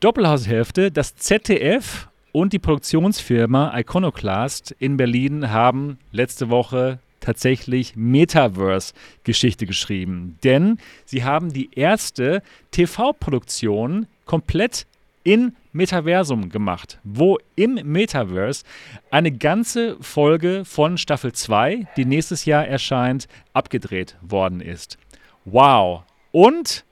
Doppelhaushälfte, 0.00 0.90
das 0.90 1.16
ZDF 1.16 2.08
und 2.32 2.52
die 2.52 2.58
Produktionsfirma 2.58 3.78
Iconoclast 3.78 4.74
in 4.78 4.96
Berlin 4.96 5.50
haben 5.50 5.98
letzte 6.10 6.50
Woche 6.50 6.98
tatsächlich 7.20 7.96
Metaverse-Geschichte 7.96 9.66
geschrieben. 9.66 10.38
Denn 10.44 10.78
sie 11.06 11.24
haben 11.24 11.52
die 11.52 11.70
erste 11.74 12.42
TV-Produktion 12.70 14.06
komplett 14.26 14.86
in 15.22 15.56
Metaversum 15.74 16.50
gemacht, 16.50 17.00
wo 17.02 17.36
im 17.56 17.74
Metaverse 17.74 18.64
eine 19.10 19.32
ganze 19.32 19.96
Folge 20.00 20.64
von 20.64 20.96
Staffel 20.98 21.32
2, 21.32 21.88
die 21.96 22.04
nächstes 22.04 22.44
Jahr 22.44 22.64
erscheint, 22.66 23.26
abgedreht 23.52 24.16
worden 24.22 24.60
ist. 24.60 24.98
Wow. 25.44 26.04
Und 26.30 26.84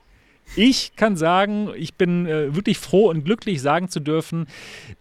ich 0.54 0.96
kann 0.96 1.16
sagen, 1.16 1.70
ich 1.76 1.94
bin 1.94 2.26
äh, 2.26 2.54
wirklich 2.54 2.78
froh 2.78 3.08
und 3.08 3.24
glücklich 3.24 3.62
sagen 3.62 3.88
zu 3.88 4.00
dürfen, 4.00 4.46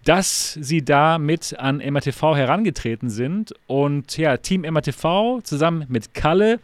dass 0.06 0.54
sie 0.54 0.84
da 0.84 1.18
mit 1.18 1.58
an 1.60 1.78
MRTV 1.78 2.36
herangetreten 2.36 3.10
sind. 3.10 3.54
Und 3.68 4.18
ja, 4.18 4.38
Team 4.38 4.62
MRTV 4.62 5.42
zusammen 5.44 5.86
mit 5.90 6.14
Kalle, 6.14 6.60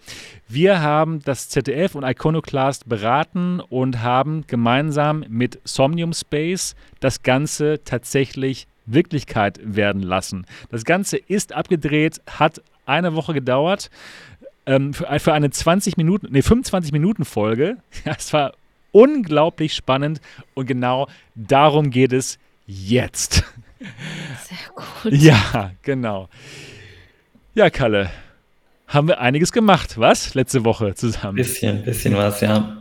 wir 0.47 0.81
haben 0.81 1.19
das 1.23 1.49
ZDF 1.49 1.95
und 1.95 2.03
Iconoclast 2.03 2.87
beraten 2.87 3.59
und 3.59 4.01
haben 4.01 4.45
gemeinsam 4.47 5.25
mit 5.27 5.59
Somnium 5.65 6.13
Space 6.13 6.75
das 7.01 7.23
Ganze 7.23 7.81
tatsächlich 7.83 8.67
Wirklichkeit 8.85 9.59
werden 9.63 10.01
lassen. 10.01 10.45
Das 10.69 10.85
Ganze 10.85 11.17
ist 11.17 11.51
abgedreht, 11.51 12.21
hat 12.25 12.61
eine 12.85 13.15
Woche 13.15 13.33
gedauert. 13.33 13.89
Ähm, 14.65 14.93
für, 14.93 15.19
für, 15.19 15.33
eine 15.33 15.49
20 15.49 15.97
Minuten, 15.97 16.27
nee, 16.31 16.41
25 16.41 16.91
Minuten 16.91 17.25
Folge. 17.25 17.77
Es 18.05 18.31
war 18.33 18.53
unglaublich 18.97 19.75
spannend 19.75 20.21
und 20.55 20.65
genau 20.65 21.07
darum 21.35 21.91
geht 21.91 22.13
es 22.13 22.39
jetzt. 22.65 23.43
Sehr 24.43 24.57
gut. 24.75 25.13
Ja, 25.13 25.71
genau. 25.83 26.29
Ja, 27.53 27.69
Kalle, 27.69 28.09
haben 28.87 29.07
wir 29.07 29.19
einiges 29.19 29.51
gemacht, 29.51 29.99
was? 29.99 30.33
Letzte 30.33 30.65
Woche 30.65 30.95
zusammen. 30.95 31.35
Bisschen, 31.35 31.83
bisschen 31.83 32.15
was, 32.15 32.41
ja. 32.41 32.77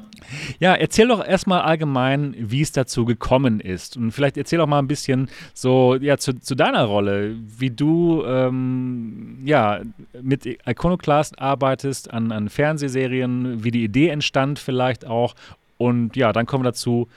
Ja, 0.58 0.74
erzähl 0.74 1.08
doch 1.08 1.24
erstmal 1.24 1.62
allgemein, 1.62 2.34
wie 2.38 2.60
es 2.60 2.72
dazu 2.72 3.04
gekommen 3.04 3.60
ist. 3.60 3.96
Und 3.96 4.12
vielleicht 4.12 4.36
erzähl 4.36 4.58
doch 4.58 4.66
mal 4.66 4.78
ein 4.78 4.88
bisschen 4.88 5.28
so 5.54 5.96
ja, 5.96 6.16
zu, 6.16 6.40
zu 6.40 6.54
deiner 6.54 6.84
Rolle, 6.84 7.36
wie 7.58 7.70
du 7.70 8.24
ähm, 8.26 9.38
ja, 9.44 9.80
mit 10.20 10.46
Iconoclast 10.46 11.38
arbeitest, 11.38 12.12
an, 12.12 12.32
an 12.32 12.48
Fernsehserien, 12.48 13.62
wie 13.64 13.70
die 13.70 13.84
Idee 13.84 14.08
entstand 14.08 14.58
vielleicht 14.58 15.06
auch. 15.06 15.34
Und 15.78 16.16
ja, 16.16 16.32
dann 16.32 16.46
kommen 16.46 16.64
wir 16.64 16.70
dazu, 16.70 17.08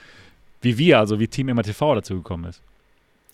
wie 0.60 0.76
wir, 0.78 0.98
also 0.98 1.18
wie 1.20 1.28
Team 1.28 1.46
MRTV 1.46 1.94
dazu 1.94 2.16
gekommen 2.16 2.44
ist. 2.44 2.60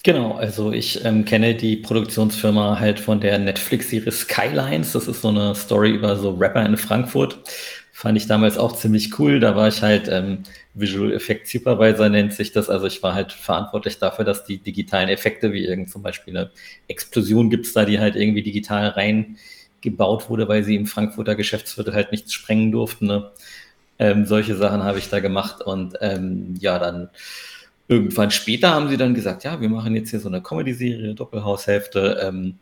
Genau, 0.07 0.35
also 0.35 0.71
ich 0.71 1.05
ähm, 1.05 1.25
kenne 1.25 1.57
die 1.57 1.77
Produktionsfirma 1.77 2.79
halt 2.79 3.01
von 3.01 3.21
der 3.21 3.41
Netflix-Serie 3.41 4.13
Skylines. 4.13 4.93
Das 4.93 5.09
ist 5.09 5.23
so 5.23 5.29
eine 5.29 5.55
Story 5.57 5.91
über 5.91 6.15
so 6.17 6.31
Rapper 6.31 6.65
in 6.65 6.77
Frankfurt. 6.77 7.39
Fand 7.93 8.17
ich 8.17 8.29
damals 8.29 8.57
auch 8.57 8.77
ziemlich 8.77 9.19
cool. 9.19 9.41
Da 9.41 9.57
war 9.57 9.67
ich 9.67 9.83
halt 9.83 10.07
ähm, 10.09 10.45
Visual 10.75 11.13
Effect 11.13 11.49
Supervisor, 11.49 12.09
nennt 12.09 12.35
sich 12.35 12.53
das. 12.53 12.71
Also 12.71 12.87
ich 12.87 13.03
war 13.03 13.15
halt 13.15 13.33
verantwortlich 13.33 13.99
dafür, 13.99 14.25
dass 14.25 14.45
die 14.45 14.59
digitalen 14.59 15.09
Effekte, 15.09 15.53
wie 15.53 15.65
irgend 15.65 15.91
zum 15.91 16.03
Beispiel 16.03 16.37
eine 16.37 16.51
Explosion 16.87 17.51
gibt 17.51 17.67
es 17.67 17.73
da, 17.73 17.85
die 17.85 17.99
halt 17.99 18.15
irgendwie 18.15 18.43
digital 18.43 18.91
reingebaut 18.91 20.31
wurde, 20.31 20.47
weil 20.47 20.63
sie 20.63 20.77
im 20.77 20.87
Frankfurter 20.87 21.35
Geschäftsviertel 21.35 21.95
halt 21.95 22.13
nichts 22.13 22.33
sprengen 22.33 22.71
durften. 22.71 23.07
Ne? 23.07 23.33
Ähm, 23.99 24.27
solche 24.27 24.57
Sachen 24.57 24.85
habe 24.85 24.99
ich 24.99 25.09
da 25.09 25.21
gemacht 25.21 25.63
und 25.63 25.97
ähm, 26.01 26.55
ja, 26.61 26.79
dann 26.79 27.09
irgendwann 27.89 28.31
später 28.31 28.71
haben 28.71 28.89
sie 28.89 28.97
dann 28.97 29.15
gesagt, 29.15 29.45
ja, 29.45 29.61
wir 29.61 29.69
machen 29.69 29.95
jetzt 29.95 30.11
hier 30.11 30.21
so 30.21 30.29
eine 30.29 30.43
Comedy-Serie, 30.43 31.15
Doppelhaushälfte. 31.15 32.21
Ähm, 32.23 32.59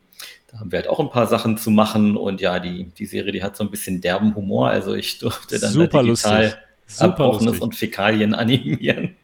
da 0.51 0.61
haben 0.61 0.71
wir 0.71 0.81
halt 0.81 0.89
auch 0.89 1.01
ein 1.01 1.11
paar 1.11 1.27
Sachen 1.27 1.57
zu 1.57 1.71
machen 1.71 2.17
und 2.17 2.41
ja, 2.41 2.61
die, 2.61 2.85
die 2.97 3.07
Serie, 3.07 3.33
die 3.33 3.43
hat 3.43 3.57
so 3.57 3.65
ein 3.65 3.71
bisschen 3.71 4.01
derben 4.01 4.35
Humor. 4.35 4.69
Also 4.69 4.95
ich 4.95 5.19
durfte 5.19 5.59
dann 5.59 5.73
Super 5.73 5.99
da 5.99 6.03
digital 6.03 6.59
Abbrochenes 6.99 7.61
und 7.61 7.75
Fäkalien 7.75 8.35
animieren, 8.35 9.17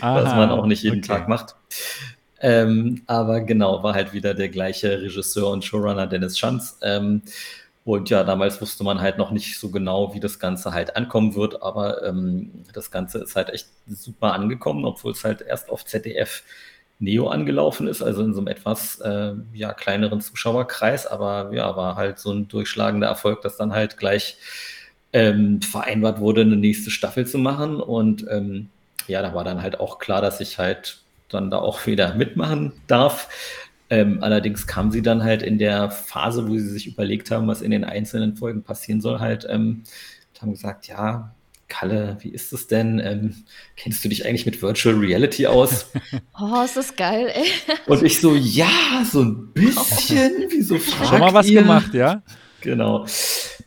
Aha, 0.00 0.22
was 0.22 0.34
man 0.34 0.50
auch 0.50 0.66
nicht 0.66 0.82
jeden 0.82 0.98
okay. 0.98 1.08
Tag 1.08 1.28
macht. 1.28 1.56
Ähm, 2.38 3.02
aber 3.06 3.40
genau, 3.40 3.82
war 3.82 3.94
halt 3.94 4.12
wieder 4.12 4.34
der 4.34 4.50
gleiche 4.50 5.00
Regisseur 5.00 5.50
und 5.50 5.64
Showrunner 5.64 6.06
Dennis 6.06 6.38
Schanz. 6.38 6.78
Ähm, 6.82 7.22
und 7.86 8.10
ja, 8.10 8.24
damals 8.24 8.60
wusste 8.60 8.82
man 8.82 9.00
halt 9.00 9.16
noch 9.16 9.30
nicht 9.30 9.60
so 9.60 9.70
genau, 9.70 10.12
wie 10.12 10.18
das 10.18 10.40
Ganze 10.40 10.72
halt 10.72 10.96
ankommen 10.96 11.36
wird, 11.36 11.62
aber 11.62 12.04
ähm, 12.04 12.50
das 12.72 12.90
Ganze 12.90 13.20
ist 13.20 13.36
halt 13.36 13.48
echt 13.50 13.68
super 13.86 14.32
angekommen, 14.34 14.84
obwohl 14.84 15.12
es 15.12 15.22
halt 15.22 15.40
erst 15.40 15.70
auf 15.70 15.84
ZDF 15.84 16.42
Neo 16.98 17.28
angelaufen 17.28 17.86
ist, 17.86 18.02
also 18.02 18.22
in 18.24 18.34
so 18.34 18.40
einem 18.40 18.48
etwas 18.48 18.98
äh, 19.00 19.34
ja, 19.52 19.72
kleineren 19.72 20.20
Zuschauerkreis, 20.20 21.06
aber 21.06 21.50
ja, 21.52 21.76
war 21.76 21.94
halt 21.94 22.18
so 22.18 22.32
ein 22.32 22.48
durchschlagender 22.48 23.06
Erfolg, 23.06 23.42
dass 23.42 23.56
dann 23.56 23.72
halt 23.72 23.98
gleich 23.98 24.38
ähm, 25.12 25.62
vereinbart 25.62 26.18
wurde, 26.18 26.40
eine 26.40 26.56
nächste 26.56 26.90
Staffel 26.90 27.24
zu 27.24 27.38
machen. 27.38 27.80
Und 27.80 28.26
ähm, 28.28 28.68
ja, 29.06 29.22
da 29.22 29.32
war 29.32 29.44
dann 29.44 29.62
halt 29.62 29.78
auch 29.78 30.00
klar, 30.00 30.20
dass 30.20 30.40
ich 30.40 30.58
halt 30.58 30.98
dann 31.28 31.50
da 31.52 31.58
auch 31.58 31.86
wieder 31.86 32.14
mitmachen 32.14 32.72
darf. 32.88 33.28
Ähm, 33.88 34.18
allerdings 34.22 34.66
kam 34.66 34.90
sie 34.90 35.02
dann 35.02 35.22
halt 35.22 35.42
in 35.42 35.58
der 35.58 35.90
Phase, 35.90 36.48
wo 36.48 36.54
sie 36.54 36.68
sich 36.68 36.86
überlegt 36.86 37.30
haben, 37.30 37.46
was 37.46 37.62
in 37.62 37.70
den 37.70 37.84
einzelnen 37.84 38.36
Folgen 38.36 38.62
passieren 38.62 39.00
soll, 39.00 39.20
halt, 39.20 39.46
ähm, 39.48 39.84
haben 40.40 40.52
gesagt, 40.52 40.86
ja, 40.86 41.34
Kalle, 41.68 42.16
wie 42.20 42.28
ist 42.28 42.52
es 42.52 42.68
denn? 42.68 43.00
Ähm, 43.00 43.44
kennst 43.76 44.04
du 44.04 44.08
dich 44.08 44.24
eigentlich 44.24 44.46
mit 44.46 44.62
Virtual 44.62 44.94
Reality 44.94 45.46
aus? 45.46 45.90
Oh, 46.38 46.62
ist 46.62 46.76
das 46.76 46.94
geil, 46.94 47.32
ey. 47.34 47.46
Und 47.86 48.02
ich 48.02 48.20
so, 48.20 48.34
ja, 48.34 48.68
so 49.10 49.22
ein 49.22 49.52
bisschen. 49.52 50.44
Wieso 50.50 50.78
fragt 50.78 51.08
Schon 51.08 51.20
mal 51.20 51.32
was 51.32 51.48
ihr? 51.48 51.62
gemacht, 51.62 51.94
ja? 51.94 52.22
Genau. 52.60 53.06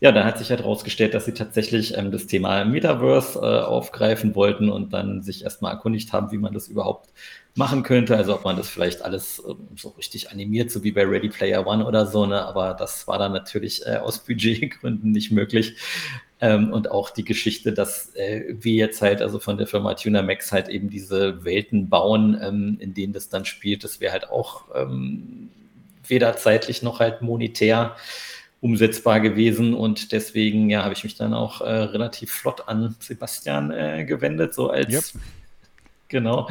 Ja, 0.01 0.11
dann 0.11 0.23
hat 0.23 0.37
sich 0.37 0.49
halt 0.49 0.63
rausgestellt, 0.63 1.13
dass 1.13 1.25
sie 1.25 1.33
tatsächlich 1.33 1.97
ähm, 1.97 2.11
das 2.11 2.27
Thema 2.27 2.63
Metaverse 2.63 3.39
äh, 3.39 3.61
aufgreifen 3.63 4.35
wollten 4.35 4.69
und 4.69 4.93
dann 4.93 5.23
sich 5.23 5.43
erstmal 5.43 5.73
erkundigt 5.73 6.13
haben, 6.13 6.31
wie 6.31 6.37
man 6.37 6.53
das 6.53 6.67
überhaupt 6.67 7.09
machen 7.55 7.83
könnte. 7.83 8.15
Also 8.15 8.35
ob 8.35 8.45
man 8.45 8.57
das 8.57 8.69
vielleicht 8.69 9.01
alles 9.01 9.41
ähm, 9.47 9.67
so 9.75 9.89
richtig 9.89 10.31
animiert, 10.31 10.71
so 10.71 10.83
wie 10.83 10.91
bei 10.91 11.05
Ready 11.05 11.29
Player 11.29 11.65
One 11.65 11.85
oder 11.85 12.05
so, 12.05 12.25
ne? 12.25 12.45
Aber 12.45 12.73
das 12.73 13.07
war 13.07 13.19
dann 13.19 13.33
natürlich 13.33 13.85
äh, 13.85 13.97
aus 13.97 14.19
Budgetgründen 14.25 15.11
nicht 15.11 15.31
möglich. 15.31 15.75
Ähm, 16.41 16.71
und 16.71 16.89
auch 16.89 17.09
die 17.09 17.25
Geschichte, 17.25 17.73
dass 17.73 18.15
äh, 18.15 18.43
wir 18.49 18.73
jetzt 18.73 19.01
halt, 19.01 19.21
also 19.21 19.39
von 19.39 19.57
der 19.57 19.67
Firma 19.67 19.93
Tuna 19.95 20.21
Max 20.21 20.53
halt 20.53 20.69
eben 20.69 20.89
diese 20.89 21.43
Welten 21.43 21.89
bauen, 21.89 22.39
ähm, 22.41 22.77
in 22.79 22.93
denen 22.93 23.11
das 23.11 23.27
dann 23.27 23.43
spielt, 23.43 23.83
das 23.83 23.99
wäre 23.99 24.13
halt 24.13 24.29
auch 24.29 24.63
ähm, 24.73 25.49
weder 26.07 26.37
zeitlich 26.37 26.81
noch 26.81 27.01
halt 27.01 27.21
monetär 27.21 27.95
umsetzbar 28.61 29.19
gewesen 29.19 29.73
und 29.73 30.11
deswegen 30.11 30.69
ja 30.69 30.83
habe 30.83 30.93
ich 30.93 31.03
mich 31.03 31.15
dann 31.15 31.33
auch 31.33 31.61
äh, 31.61 31.69
relativ 31.69 32.31
flott 32.31 32.67
an 32.67 32.95
Sebastian 32.99 33.71
äh, 33.71 34.05
gewendet, 34.05 34.53
so 34.53 34.69
als 34.69 35.13
yep. 35.13 35.23
Genau 36.09 36.49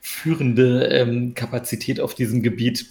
führende 0.00 0.86
ähm, 0.88 1.34
Kapazität 1.34 2.00
auf 2.00 2.14
diesem 2.14 2.42
Gebiet. 2.42 2.86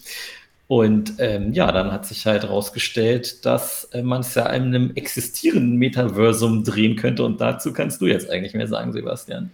Und 0.68 1.14
ähm, 1.20 1.54
ja, 1.54 1.72
dann 1.72 1.92
hat 1.92 2.08
sich 2.08 2.26
halt 2.26 2.44
herausgestellt, 2.44 3.46
dass 3.46 3.84
äh, 3.92 4.02
man 4.02 4.22
es 4.22 4.34
ja 4.34 4.48
in 4.48 4.64
einem 4.64 4.92
existierenden 4.96 5.76
Metaversum 5.76 6.64
drehen 6.64 6.96
könnte. 6.96 7.24
Und 7.24 7.40
dazu 7.40 7.72
kannst 7.72 8.02
du 8.02 8.08
jetzt 8.08 8.30
eigentlich 8.32 8.56
mehr 8.56 8.68
sagen, 8.68 8.92
Sebastian. 8.92 9.52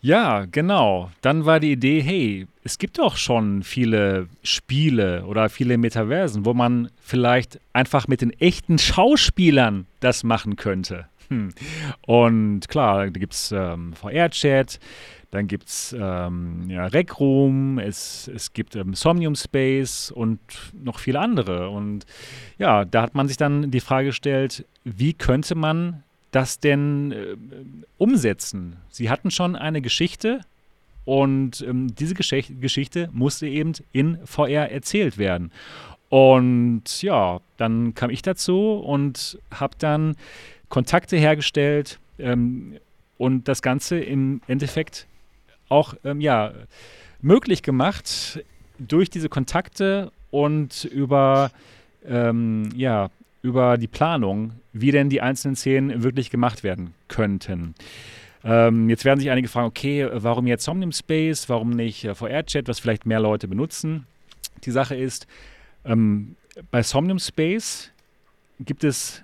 Ja, 0.00 0.46
genau. 0.50 1.12
Dann 1.20 1.46
war 1.46 1.60
die 1.60 1.70
Idee, 1.70 2.00
hey, 2.00 2.48
es 2.64 2.78
gibt 2.78 2.98
doch 2.98 3.16
schon 3.16 3.62
viele 3.62 4.26
Spiele 4.42 5.24
oder 5.26 5.48
viele 5.48 5.78
Metaversen, 5.78 6.44
wo 6.44 6.54
man 6.54 6.90
vielleicht 7.00 7.60
einfach 7.72 8.08
mit 8.08 8.20
den 8.20 8.32
echten 8.32 8.78
Schauspielern 8.78 9.86
das 10.00 10.24
machen 10.24 10.56
könnte. 10.56 11.06
Hm. 11.32 11.54
Und 12.06 12.68
klar, 12.68 13.10
da 13.10 13.18
gibt 13.18 13.32
es 13.32 13.52
ähm, 13.52 13.92
VR-Chat, 13.94 14.78
dann 15.30 15.46
gibt 15.46 15.68
es 15.68 15.96
ähm, 15.98 16.68
ja, 16.68 16.86
Rec 16.86 17.18
Room, 17.18 17.78
es, 17.78 18.28
es 18.28 18.52
gibt 18.52 18.76
ähm, 18.76 18.92
Somnium 18.92 19.34
Space 19.34 20.10
und 20.10 20.40
noch 20.74 20.98
viele 20.98 21.20
andere. 21.20 21.70
Und 21.70 22.04
ja, 22.58 22.84
da 22.84 23.02
hat 23.02 23.14
man 23.14 23.28
sich 23.28 23.38
dann 23.38 23.70
die 23.70 23.80
Frage 23.80 24.08
gestellt, 24.08 24.66
wie 24.84 25.14
könnte 25.14 25.54
man 25.54 26.02
das 26.32 26.60
denn 26.60 27.12
äh, 27.12 27.36
umsetzen? 27.96 28.76
Sie 28.90 29.08
hatten 29.08 29.30
schon 29.30 29.56
eine 29.56 29.80
Geschichte 29.80 30.40
und 31.06 31.62
ähm, 31.62 31.94
diese 31.94 32.14
Gesch 32.14 32.52
Geschichte 32.60 33.08
musste 33.12 33.48
eben 33.48 33.72
in 33.92 34.18
VR 34.26 34.70
erzählt 34.70 35.16
werden. 35.16 35.50
Und 36.10 37.00
ja, 37.00 37.40
dann 37.56 37.94
kam 37.94 38.10
ich 38.10 38.20
dazu 38.20 38.74
und 38.74 39.38
habe 39.50 39.76
dann 39.78 40.14
Kontakte 40.72 41.18
hergestellt 41.18 41.98
ähm, 42.18 42.78
und 43.18 43.46
das 43.46 43.60
Ganze 43.60 43.98
im 44.00 44.40
Endeffekt 44.46 45.06
auch 45.68 45.92
ähm, 46.02 46.22
ja, 46.22 46.54
möglich 47.20 47.62
gemacht 47.62 48.42
durch 48.78 49.10
diese 49.10 49.28
Kontakte 49.28 50.10
und 50.30 50.84
über, 50.86 51.50
ähm, 52.06 52.70
ja, 52.74 53.10
über 53.42 53.76
die 53.76 53.86
Planung, 53.86 54.52
wie 54.72 54.92
denn 54.92 55.10
die 55.10 55.20
einzelnen 55.20 55.56
Szenen 55.56 56.02
wirklich 56.02 56.30
gemacht 56.30 56.64
werden 56.64 56.94
könnten. 57.08 57.74
Ähm, 58.42 58.88
jetzt 58.88 59.04
werden 59.04 59.20
sich 59.20 59.30
einige 59.30 59.48
fragen, 59.48 59.66
okay, 59.66 60.08
warum 60.10 60.46
jetzt 60.46 60.64
Somnium 60.64 60.92
Space, 60.92 61.50
warum 61.50 61.68
nicht 61.68 62.06
äh, 62.06 62.14
VR-Chat, 62.14 62.66
was 62.66 62.80
vielleicht 62.80 63.04
mehr 63.04 63.20
Leute 63.20 63.46
benutzen? 63.46 64.06
Die 64.64 64.70
Sache 64.70 64.94
ist, 64.94 65.26
ähm, 65.84 66.36
bei 66.70 66.82
Somnium 66.82 67.18
Space 67.18 67.90
gibt 68.58 68.84
es 68.84 69.22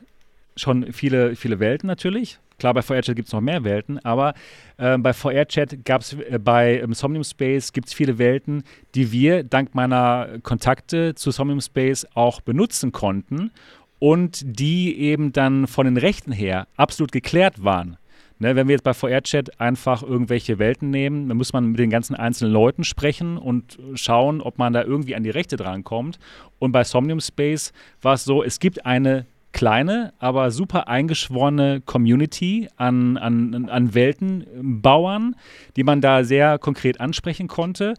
schon 0.59 0.93
viele, 0.93 1.37
viele 1.37 1.61
Welten 1.61 1.87
natürlich. 1.87 2.39
Klar, 2.59 2.75
bei 2.75 2.83
VR-Chat 2.83 3.15
gibt 3.15 3.28
es 3.28 3.33
noch 3.33 3.41
mehr 3.41 3.62
Welten, 3.62 3.99
aber 4.05 4.35
äh, 4.78 4.99
bei 4.99 5.12
VR-Chat 5.12 5.85
gab 5.85 6.01
es 6.01 6.15
äh, 6.15 6.41
bei 6.43 6.81
ähm, 6.81 6.93
Somnium 6.93 7.23
Space 7.23 7.73
gibt 7.73 7.93
viele 7.93 8.19
Welten, 8.19 8.65
die 8.97 9.12
wir 9.12 9.45
dank 9.45 9.75
meiner 9.77 10.39
Kontakte 10.43 11.15
zu 11.15 11.31
Somnium 11.31 11.61
Space 11.61 12.07
auch 12.15 12.41
benutzen 12.41 12.91
konnten 12.91 13.53
und 14.01 14.43
die 14.45 14.99
eben 14.99 15.33
dann 15.33 15.69
von 15.69 15.87
den 15.87 15.97
Rechten 15.97 16.33
her 16.33 16.67
absolut 16.77 17.12
geklärt 17.12 17.62
waren. 17.62 17.97
Ne, 18.41 18.55
wenn 18.55 18.69
wir 18.69 18.75
jetzt 18.75 18.85
bei 18.85 18.95
VR-Chat 18.95 19.61
einfach 19.61 20.03
irgendwelche 20.03 20.61
Welten 20.61 20.91
nehmen, 20.91 21.28
dann 21.28 21.37
muss 21.37 21.53
man 21.53 21.67
mit 21.67 21.81
den 21.81 21.91
ganzen 21.91 22.15
einzelnen 22.15 22.53
Leuten 22.53 22.85
sprechen 22.85 23.37
und 23.37 23.78
schauen, 23.95 24.41
ob 24.41 24.59
man 24.59 24.73
da 24.73 24.85
irgendwie 24.85 25.17
an 25.17 25.25
die 25.25 25.31
Rechte 25.31 25.57
drankommt. 25.57 26.20
Und 26.61 26.70
bei 26.70 26.85
Somnium 26.85 27.20
Space 27.20 27.73
war 28.01 28.15
es 28.15 28.25
so, 28.25 28.45
es 28.45 28.61
gibt 28.61 28.87
eine 28.87 29.27
kleine, 29.59 30.12
aber 30.20 30.53
super 30.53 30.87
eingeschworene 30.87 31.81
Community 31.81 32.69
an, 32.77 33.17
an, 33.17 33.69
an 33.69 33.93
Weltenbauern, 33.93 35.35
die 35.75 35.83
man 35.83 36.01
da 36.01 36.23
sehr 36.23 36.61
konkret 36.61 37.01
ansprechen 37.01 37.49
konnte 37.49 37.95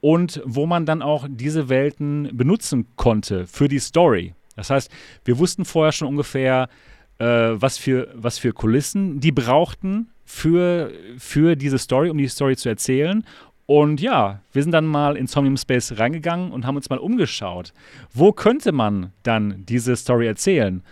und 0.00 0.40
wo 0.44 0.66
man 0.66 0.86
dann 0.86 1.02
auch 1.02 1.26
diese 1.28 1.68
Welten 1.68 2.30
benutzen 2.32 2.86
konnte 2.94 3.48
für 3.48 3.66
die 3.66 3.80
Story. 3.80 4.34
Das 4.54 4.70
heißt, 4.70 4.88
wir 5.24 5.40
wussten 5.40 5.64
vorher 5.64 5.90
schon 5.90 6.06
ungefähr, 6.06 6.68
äh, 7.18 7.24
was, 7.24 7.76
für, 7.76 8.12
was 8.14 8.38
für 8.38 8.52
Kulissen 8.52 9.18
die 9.18 9.32
brauchten 9.32 10.12
für, 10.24 10.92
für 11.18 11.56
diese 11.56 11.78
Story, 11.78 12.08
um 12.10 12.18
die 12.18 12.28
Story 12.28 12.54
zu 12.54 12.68
erzählen. 12.68 13.24
Und 13.70 14.00
ja, 14.00 14.40
wir 14.52 14.64
sind 14.64 14.72
dann 14.72 14.84
mal 14.84 15.16
in 15.16 15.28
Somnium 15.28 15.56
Space 15.56 15.96
reingegangen 15.96 16.50
und 16.50 16.66
haben 16.66 16.74
uns 16.74 16.90
mal 16.90 16.98
umgeschaut. 16.98 17.72
Wo 18.12 18.32
könnte 18.32 18.72
man 18.72 19.12
dann 19.22 19.64
diese 19.64 19.94
Story 19.94 20.26
erzählen? 20.26 20.82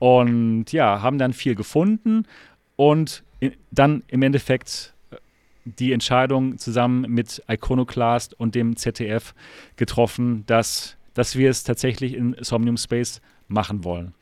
Und 0.00 0.72
ja, 0.72 1.00
haben 1.00 1.18
dann 1.18 1.32
viel 1.32 1.54
gefunden. 1.54 2.26
Und 2.74 3.22
dann 3.70 4.02
im 4.08 4.22
Endeffekt 4.22 4.94
äh, 5.12 5.16
die 5.64 5.92
Entscheidung 5.92 6.58
zusammen 6.58 7.02
mit 7.02 7.40
Iconoclast 7.46 8.34
und 8.34 8.56
dem 8.56 8.74
ZDF 8.76 9.32
getroffen, 9.76 10.42
dass, 10.48 10.96
dass 11.14 11.36
wir 11.36 11.50
es 11.50 11.62
tatsächlich 11.62 12.14
in 12.14 12.34
Somnium 12.40 12.78
Space 12.78 13.20
machen 13.46 13.84
wollen. 13.84 14.12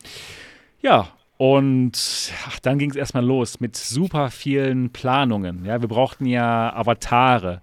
Ja, 0.82 1.08
und 1.38 2.30
ach, 2.46 2.58
dann 2.60 2.78
ging 2.78 2.90
es 2.90 2.96
erstmal 2.96 3.24
los 3.24 3.58
mit 3.58 3.74
super 3.74 4.30
vielen 4.30 4.90
Planungen. 4.90 5.64
Ja, 5.64 5.80
wir 5.80 5.88
brauchten 5.88 6.26
ja 6.26 6.76
Avatare, 6.76 7.62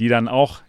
die 0.00 0.08
dann 0.08 0.26
auch, 0.26 0.60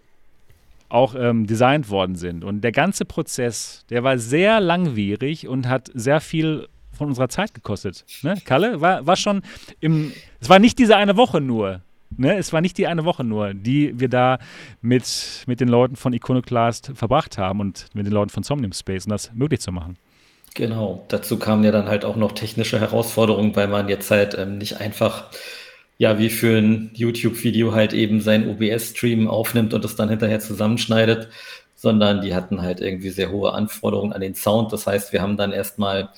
auch 0.90 1.16
ähm, 1.16 1.48
designt 1.48 1.90
worden 1.90 2.16
sind. 2.16 2.44
Und 2.44 2.62
der 2.62 2.72
ganze 2.72 3.06
Prozess, 3.06 3.86
der 3.90 4.04
war 4.04 4.20
sehr 4.20 4.60
langwierig 4.60 5.48
und 5.48 5.68
hat 5.68 5.90
sehr 5.94 6.22
viel 6.22 6.68
von 6.94 7.08
unserer 7.08 7.30
Zeit 7.30 7.54
gekostet. 7.54 8.06
Ne? 8.22 8.36
Kalle, 8.46 8.82
war, 8.82 9.08
war 9.08 9.16
schon 9.16 9.42
im, 9.80 10.12
es 10.40 10.50
war 10.50 10.60
nicht 10.60 10.78
diese 10.78 10.96
eine 10.98 11.18
Woche 11.18 11.42
nur. 11.42 11.82
Ne? 12.16 12.38
Es 12.38 12.52
war 12.54 12.62
nicht 12.62 12.78
die 12.78 12.88
eine 12.88 13.06
Woche 13.06 13.24
nur, 13.24 13.54
die 13.54 14.00
wir 14.00 14.10
da 14.10 14.38
mit, 14.82 15.44
mit 15.48 15.62
den 15.62 15.70
Leuten 15.70 15.96
von 15.96 16.14
Iconoclast 16.14 16.92
verbracht 16.94 17.38
haben 17.38 17.62
und 17.62 17.88
mit 17.94 18.06
den 18.06 18.14
Leuten 18.14 18.30
von 18.30 18.44
Somnium 18.44 18.74
Space, 18.74 19.06
um 19.06 19.12
das 19.12 19.34
möglich 19.34 19.62
zu 19.62 19.72
machen. 19.72 19.98
Genau, 20.54 21.06
dazu 21.08 21.40
kamen 21.40 21.64
ja 21.64 21.72
dann 21.72 21.88
halt 21.88 22.04
auch 22.04 22.18
noch 22.18 22.34
technische 22.34 22.80
Herausforderungen, 22.80 23.56
weil 23.56 23.68
man 23.68 23.88
jetzt 23.88 24.12
halt 24.12 24.38
ähm, 24.38 24.58
nicht 24.58 24.82
einfach, 24.82 25.32
ja, 26.02 26.18
wie 26.18 26.32
für 26.32 26.58
ein 26.58 26.90
YouTube-Video 26.96 27.74
halt 27.74 27.94
eben 27.94 28.22
sein 28.22 28.50
OBS-Stream 28.50 29.28
aufnimmt 29.28 29.72
und 29.76 29.86
es 29.86 29.96
dann 29.96 30.10
hinterher 30.10 30.40
zusammenschneidet, 30.40 31.30
sondern 31.76 32.22
die 32.22 32.34
hatten 32.34 32.64
halt 32.64 32.80
irgendwie 32.80 33.12
sehr 33.12 33.30
hohe 33.30 33.54
Anforderungen 33.54 34.12
an 34.12 34.22
den 34.22 34.34
Sound. 34.34 34.74
Das 34.74 34.88
heißt, 34.88 35.14
wir 35.14 35.22
haben 35.22 35.38
dann 35.38 35.52
erstmal 35.52 36.10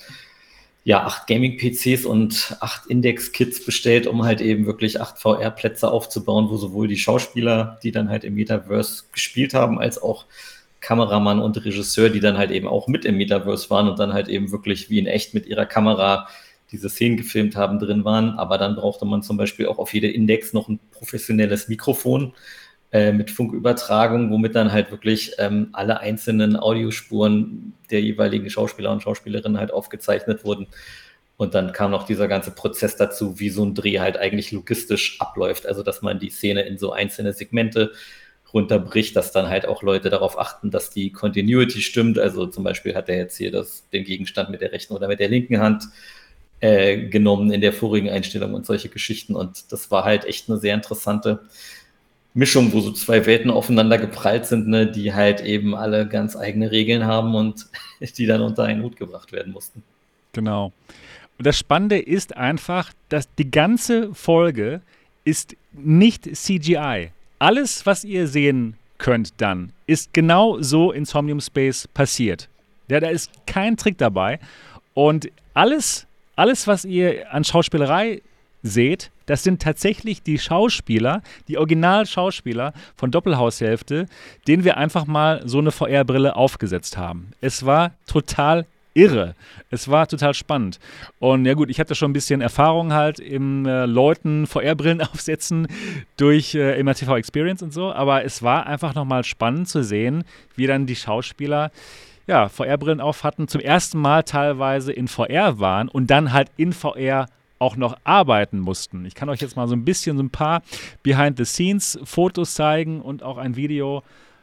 ja, 0.84 1.04
acht 1.04 1.26
Gaming-PCs 1.26 2.06
und 2.06 2.56
acht 2.60 2.86
Index-Kits 2.86 3.62
bestellt, 3.66 4.06
um 4.06 4.24
halt 4.24 4.40
eben 4.40 4.64
wirklich 4.64 5.02
acht 5.02 5.18
VR-Plätze 5.18 5.90
aufzubauen, 5.90 6.48
wo 6.48 6.56
sowohl 6.56 6.88
die 6.88 6.96
Schauspieler, 6.96 7.78
die 7.82 7.92
dann 7.92 8.08
halt 8.08 8.24
im 8.24 8.36
Metaverse 8.36 9.02
gespielt 9.12 9.52
haben, 9.52 9.78
als 9.78 10.00
auch 10.00 10.24
Kameramann 10.80 11.40
und 11.42 11.62
Regisseur, 11.62 12.08
die 12.08 12.20
dann 12.20 12.38
halt 12.38 12.52
eben 12.52 12.68
auch 12.68 12.88
mit 12.88 13.04
im 13.04 13.18
Metaverse 13.18 13.68
waren 13.68 13.90
und 13.90 13.98
dann 13.98 14.14
halt 14.14 14.28
eben 14.28 14.50
wirklich 14.50 14.88
wie 14.88 14.98
in 14.98 15.06
echt 15.06 15.34
mit 15.34 15.44
ihrer 15.44 15.66
Kamera 15.66 16.26
diese 16.74 16.90
Szenen 16.90 17.16
gefilmt 17.16 17.56
haben, 17.56 17.78
drin 17.78 18.04
waren. 18.04 18.30
Aber 18.30 18.58
dann 18.58 18.74
brauchte 18.74 19.04
man 19.04 19.22
zum 19.22 19.36
Beispiel 19.36 19.66
auch 19.66 19.78
auf 19.78 19.94
jede 19.94 20.10
Index 20.10 20.52
noch 20.52 20.68
ein 20.68 20.80
professionelles 20.90 21.68
Mikrofon 21.68 22.34
äh, 22.90 23.12
mit 23.12 23.30
Funkübertragung, 23.30 24.30
womit 24.30 24.56
dann 24.56 24.72
halt 24.72 24.90
wirklich 24.90 25.32
ähm, 25.38 25.68
alle 25.72 26.00
einzelnen 26.00 26.56
Audiospuren 26.56 27.74
der 27.90 28.02
jeweiligen 28.02 28.50
Schauspieler 28.50 28.90
und 28.90 29.02
Schauspielerinnen 29.02 29.58
halt 29.58 29.72
aufgezeichnet 29.72 30.44
wurden. 30.44 30.66
Und 31.36 31.54
dann 31.54 31.72
kam 31.72 31.92
noch 31.92 32.06
dieser 32.06 32.28
ganze 32.28 32.50
Prozess 32.50 32.96
dazu, 32.96 33.38
wie 33.38 33.50
so 33.50 33.64
ein 33.64 33.74
Dreh 33.74 34.00
halt 34.00 34.16
eigentlich 34.16 34.52
logistisch 34.52 35.20
abläuft. 35.20 35.66
Also, 35.66 35.82
dass 35.82 36.02
man 36.02 36.18
die 36.18 36.30
Szene 36.30 36.62
in 36.62 36.76
so 36.78 36.92
einzelne 36.92 37.32
Segmente 37.32 37.92
runterbricht, 38.52 39.16
dass 39.16 39.32
dann 39.32 39.48
halt 39.48 39.66
auch 39.66 39.82
Leute 39.82 40.10
darauf 40.10 40.38
achten, 40.38 40.70
dass 40.70 40.90
die 40.90 41.10
Continuity 41.10 41.82
stimmt. 41.82 42.18
Also 42.18 42.46
zum 42.46 42.62
Beispiel 42.62 42.94
hat 42.94 43.08
er 43.08 43.16
jetzt 43.16 43.36
hier 43.36 43.50
das, 43.50 43.88
den 43.90 44.04
Gegenstand 44.04 44.48
mit 44.50 44.60
der 44.60 44.70
rechten 44.70 44.94
oder 44.94 45.08
mit 45.08 45.18
der 45.18 45.28
linken 45.28 45.58
Hand 45.58 45.88
äh, 46.60 47.08
genommen 47.08 47.52
in 47.52 47.60
der 47.60 47.72
vorigen 47.72 48.08
Einstellung 48.08 48.54
und 48.54 48.66
solche 48.66 48.88
Geschichten. 48.88 49.34
Und 49.34 49.72
das 49.72 49.90
war 49.90 50.04
halt 50.04 50.24
echt 50.24 50.48
eine 50.48 50.58
sehr 50.58 50.74
interessante 50.74 51.40
Mischung, 52.32 52.72
wo 52.72 52.80
so 52.80 52.90
zwei 52.92 53.26
Welten 53.26 53.50
aufeinander 53.50 53.98
geprallt 53.98 54.46
sind, 54.46 54.66
ne, 54.66 54.90
die 54.90 55.14
halt 55.14 55.40
eben 55.40 55.74
alle 55.74 56.08
ganz 56.08 56.36
eigene 56.36 56.70
Regeln 56.72 57.04
haben 57.04 57.34
und 57.34 57.66
die 58.18 58.26
dann 58.26 58.40
unter 58.40 58.64
einen 58.64 58.82
Hut 58.82 58.96
gebracht 58.96 59.32
werden 59.32 59.52
mussten. 59.52 59.82
Genau. 60.32 60.72
Und 61.38 61.46
das 61.46 61.58
Spannende 61.58 61.98
ist 61.98 62.36
einfach, 62.36 62.92
dass 63.08 63.28
die 63.36 63.50
ganze 63.50 64.14
Folge 64.14 64.80
ist 65.24 65.56
nicht 65.72 66.28
CGI 66.36 67.10
alles, 67.44 67.84
was 67.84 68.04
ihr 68.04 68.26
sehen 68.26 68.74
könnt 68.96 69.34
dann, 69.36 69.72
ist 69.86 70.14
genau 70.14 70.60
so 70.62 70.92
in 70.92 71.04
Somnium 71.04 71.40
Space 71.40 71.86
passiert. 71.88 72.48
Ja, 72.88 73.00
da 73.00 73.08
ist 73.08 73.30
kein 73.46 73.76
Trick 73.76 73.98
dabei. 73.98 74.38
Und 74.94 75.28
alles, 75.52 76.06
alles, 76.36 76.66
was 76.66 76.84
ihr 76.84 77.32
an 77.32 77.44
Schauspielerei 77.44 78.22
seht, 78.62 79.10
das 79.26 79.42
sind 79.42 79.62
tatsächlich 79.62 80.22
die 80.22 80.38
Schauspieler, 80.38 81.22
die 81.48 81.58
Originalschauspieler 81.58 82.72
von 82.96 83.10
Doppelhaushälfte, 83.10 84.06
denen 84.46 84.64
wir 84.64 84.76
einfach 84.76 85.06
mal 85.06 85.42
so 85.44 85.58
eine 85.58 85.70
VR-Brille 85.70 86.36
aufgesetzt 86.36 86.96
haben. 86.96 87.32
Es 87.40 87.64
war 87.64 87.92
total 88.06 88.66
irre. 88.94 89.34
Es 89.70 89.90
war 89.90 90.06
total 90.06 90.34
spannend. 90.34 90.78
Und 91.18 91.44
ja 91.44 91.54
gut, 91.54 91.68
ich 91.68 91.80
hatte 91.80 91.94
schon 91.94 92.10
ein 92.10 92.14
bisschen 92.14 92.40
Erfahrung 92.40 92.92
halt 92.92 93.18
im 93.18 93.66
äh, 93.66 93.86
Leuten 93.86 94.46
VR-Brillen 94.46 95.02
aufsetzen 95.12 95.66
durch 96.16 96.54
äh, 96.54 96.78
immer 96.78 96.94
TV 96.94 97.16
Experience 97.16 97.62
und 97.62 97.72
so, 97.72 97.92
aber 97.92 98.24
es 98.24 98.42
war 98.42 98.66
einfach 98.66 98.94
nochmal 98.94 99.24
spannend 99.24 99.68
zu 99.68 99.82
sehen, 99.82 100.24
wie 100.54 100.66
dann 100.66 100.86
die 100.86 100.96
Schauspieler 100.96 101.70
ja, 102.26 102.48
VR-Brillen 102.48 103.00
auf 103.00 103.24
hatten, 103.24 103.48
zum 103.48 103.60
ersten 103.60 103.98
Mal 103.98 104.22
teilweise 104.22 104.92
in 104.92 105.08
VR 105.08 105.58
waren 105.58 105.88
und 105.88 106.08
dann 106.10 106.32
halt 106.32 106.50
in 106.56 106.72
VR 106.72 107.26
auch 107.58 107.76
noch 107.76 107.96
arbeiten 108.04 108.58
mussten. 108.58 109.04
Ich 109.04 109.14
kann 109.14 109.28
euch 109.28 109.40
jetzt 109.40 109.56
mal 109.56 109.68
so 109.68 109.74
ein 109.74 109.84
bisschen 109.84 110.16
so 110.16 110.22
ein 110.22 110.30
paar 110.30 110.62
Behind-the-Scenes-Fotos 111.02 112.54
zeigen 112.54 113.00
und 113.00 113.22
auch 113.22 113.38
ein 113.38 113.56
Video, 113.56 114.02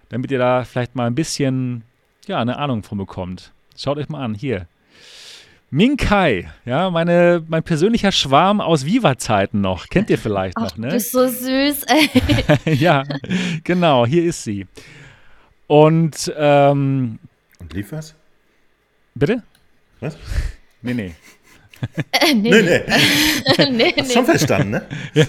damit 0.09 0.31
ihr 0.31 0.39
da 0.39 0.63
vielleicht 0.63 0.95
mal 0.95 1.07
ein 1.07 1.15
bisschen 1.15 1.83
ja, 2.27 2.39
eine 2.39 2.57
Ahnung 2.57 2.83
von 2.83 2.97
bekommt. 2.97 3.51
Schaut 3.77 3.97
euch 3.97 4.09
mal 4.09 4.23
an, 4.23 4.33
hier. 4.33 4.67
Minkai, 5.69 6.49
ja, 6.65 6.89
meine, 6.89 7.43
mein 7.47 7.63
persönlicher 7.63 8.11
Schwarm 8.11 8.59
aus 8.59 8.85
Viva-Zeiten 8.85 9.61
noch. 9.61 9.87
Kennt 9.87 10.09
ihr 10.09 10.17
vielleicht 10.17 10.57
Ach, 10.57 10.63
noch, 10.63 10.77
ne? 10.77 10.87
Du 10.87 10.93
bist 10.93 11.11
so 11.11 11.27
süß, 11.27 11.83
ey. 11.83 12.75
ja, 12.75 13.03
genau, 13.63 14.05
hier 14.05 14.25
ist 14.25 14.43
sie. 14.43 14.67
Und, 15.67 16.31
ähm, 16.37 17.19
Und 17.61 17.73
lief 17.73 17.91
was? 17.91 18.15
Bitte? 19.15 19.43
Was? 19.99 20.17
Nee, 20.83 20.95
nee. 20.95 21.13
Äh, 22.11 22.33
nee, 22.33 22.49
nee. 22.49 22.61
nee. 22.61 23.69
nee, 23.69 23.93
Hast 23.99 24.13
schon 24.13 24.25
verstanden, 24.25 24.71
ne? 24.71 24.87
ja. 25.13 25.25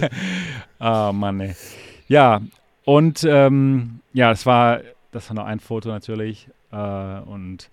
Oh 0.79 1.13
Mann, 1.13 1.39
ey. 1.41 1.55
Ja, 2.07 2.41
und 2.83 3.23
ähm, 3.23 3.99
ja, 4.13 4.31
das 4.31 4.47
war, 4.47 4.81
das 5.11 5.29
war 5.29 5.35
noch 5.35 5.45
ein 5.45 5.59
Foto 5.59 5.89
natürlich. 5.89 6.47
Äh, 6.71 6.75
und 6.75 7.69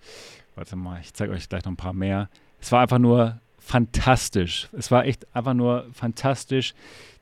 warte 0.53 0.75
mal, 0.75 0.99
ich 1.01 1.11
zeige 1.15 1.33
euch 1.33 1.49
gleich 1.49 1.65
noch 1.65 1.71
ein 1.71 1.77
paar 1.77 1.93
mehr. 1.93 2.29
Es 2.59 2.71
war 2.71 2.81
einfach 2.81 2.99
nur 2.99 3.39
fantastisch. 3.57 4.69
Es 4.77 4.91
war 4.91 5.05
echt 5.05 5.25
einfach 5.35 5.55
nur 5.55 5.87
fantastisch, 5.93 6.75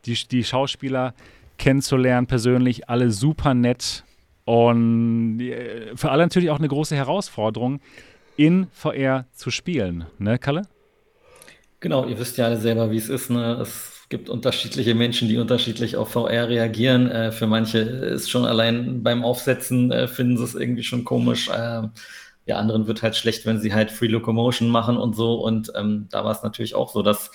die, 0.05 0.15
die 0.15 0.43
Schauspieler 0.43 1.13
kennenzulernen, 1.57 2.27
persönlich, 2.27 2.89
alle 2.89 3.11
super 3.11 3.53
nett. 3.53 4.03
Und 4.49 5.41
äh, 5.41 5.95
für 5.95 6.09
alle 6.09 6.23
natürlich 6.23 6.49
auch 6.49 6.57
eine 6.57 6.67
große 6.67 6.95
Herausforderung, 6.95 7.81
in 8.35 8.65
VR 8.71 9.27
zu 9.31 9.51
spielen, 9.51 10.07
ne, 10.17 10.39
Kalle? 10.39 10.63
Genau, 11.81 12.07
ihr 12.07 12.17
wisst 12.17 12.39
ja 12.39 12.45
alle 12.45 12.57
selber, 12.57 12.89
wie 12.89 12.97
es 12.97 13.09
ist. 13.09 13.29
Ne? 13.29 13.59
Es 13.61 14.07
gibt 14.09 14.27
unterschiedliche 14.27 14.95
Menschen, 14.95 15.27
die 15.27 15.37
unterschiedlich 15.37 15.97
auf 15.97 16.13
VR 16.13 16.49
reagieren. 16.49 17.11
Äh, 17.11 17.31
für 17.31 17.45
manche 17.45 17.77
ist 17.77 18.31
schon 18.31 18.45
allein 18.45 19.03
beim 19.03 19.23
Aufsetzen, 19.23 19.91
äh, 19.91 20.07
finden 20.07 20.35
sie 20.39 20.45
es 20.45 20.55
irgendwie 20.55 20.83
schon 20.83 21.05
komisch. 21.05 21.47
Äh, 21.49 21.83
der 22.47 22.57
anderen 22.57 22.87
wird 22.87 23.03
halt 23.03 23.15
schlecht, 23.15 23.45
wenn 23.45 23.59
sie 23.59 23.75
halt 23.75 23.91
Free 23.91 24.07
Locomotion 24.07 24.69
machen 24.69 24.97
und 24.97 25.15
so. 25.15 25.35
Und 25.35 25.71
ähm, 25.75 26.07
da 26.09 26.25
war 26.25 26.31
es 26.31 26.41
natürlich 26.41 26.73
auch 26.73 26.91
so, 26.91 27.03
dass 27.03 27.29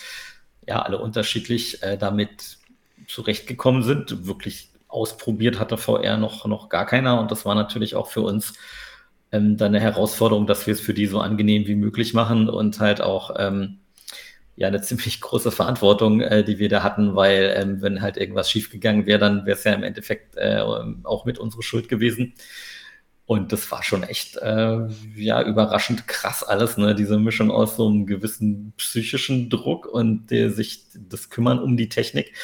ja 0.66 0.82
alle 0.82 0.98
unterschiedlich 0.98 1.80
äh, 1.84 1.96
damit 1.96 2.58
zurechtgekommen 3.06 3.84
sind. 3.84 4.26
Wirklich 4.26 4.73
ausprobiert 4.94 5.58
hatte 5.58 5.76
VR 5.76 6.16
noch, 6.16 6.46
noch 6.46 6.68
gar 6.68 6.86
keiner. 6.86 7.20
Und 7.20 7.30
das 7.30 7.44
war 7.44 7.54
natürlich 7.54 7.96
auch 7.96 8.08
für 8.08 8.22
uns 8.22 8.54
ähm, 9.32 9.56
dann 9.56 9.74
eine 9.74 9.80
Herausforderung, 9.80 10.46
dass 10.46 10.66
wir 10.66 10.74
es 10.74 10.80
für 10.80 10.94
die 10.94 11.06
so 11.06 11.20
angenehm 11.20 11.66
wie 11.66 11.74
möglich 11.74 12.14
machen 12.14 12.48
und 12.48 12.80
halt 12.80 13.00
auch 13.00 13.34
ähm, 13.38 13.80
ja 14.56 14.68
eine 14.68 14.80
ziemlich 14.82 15.20
große 15.20 15.50
Verantwortung, 15.50 16.20
äh, 16.20 16.44
die 16.44 16.58
wir 16.58 16.68
da 16.68 16.82
hatten, 16.82 17.16
weil 17.16 17.54
ähm, 17.56 17.82
wenn 17.82 18.00
halt 18.02 18.16
irgendwas 18.16 18.50
schiefgegangen 18.50 19.06
wäre, 19.06 19.18
dann 19.18 19.46
wäre 19.46 19.56
es 19.56 19.64
ja 19.64 19.72
im 19.72 19.82
Endeffekt 19.82 20.36
äh, 20.36 20.60
auch 21.04 21.24
mit 21.24 21.38
unserer 21.38 21.62
Schuld 21.62 21.88
gewesen. 21.88 22.34
Und 23.26 23.52
das 23.52 23.70
war 23.70 23.82
schon 23.82 24.02
echt, 24.02 24.36
äh, 24.36 24.86
ja, 25.16 25.42
überraschend 25.42 26.06
krass 26.06 26.42
alles, 26.44 26.76
ne? 26.76 26.94
Diese 26.94 27.18
Mischung 27.18 27.50
aus 27.50 27.76
so 27.76 27.88
einem 27.88 28.04
gewissen 28.04 28.74
psychischen 28.76 29.48
Druck 29.48 29.86
und 29.86 30.30
der 30.30 30.50
sich 30.50 30.84
das 30.94 31.30
Kümmern 31.30 31.58
um 31.58 31.78
die 31.78 31.88
Technik 31.88 32.34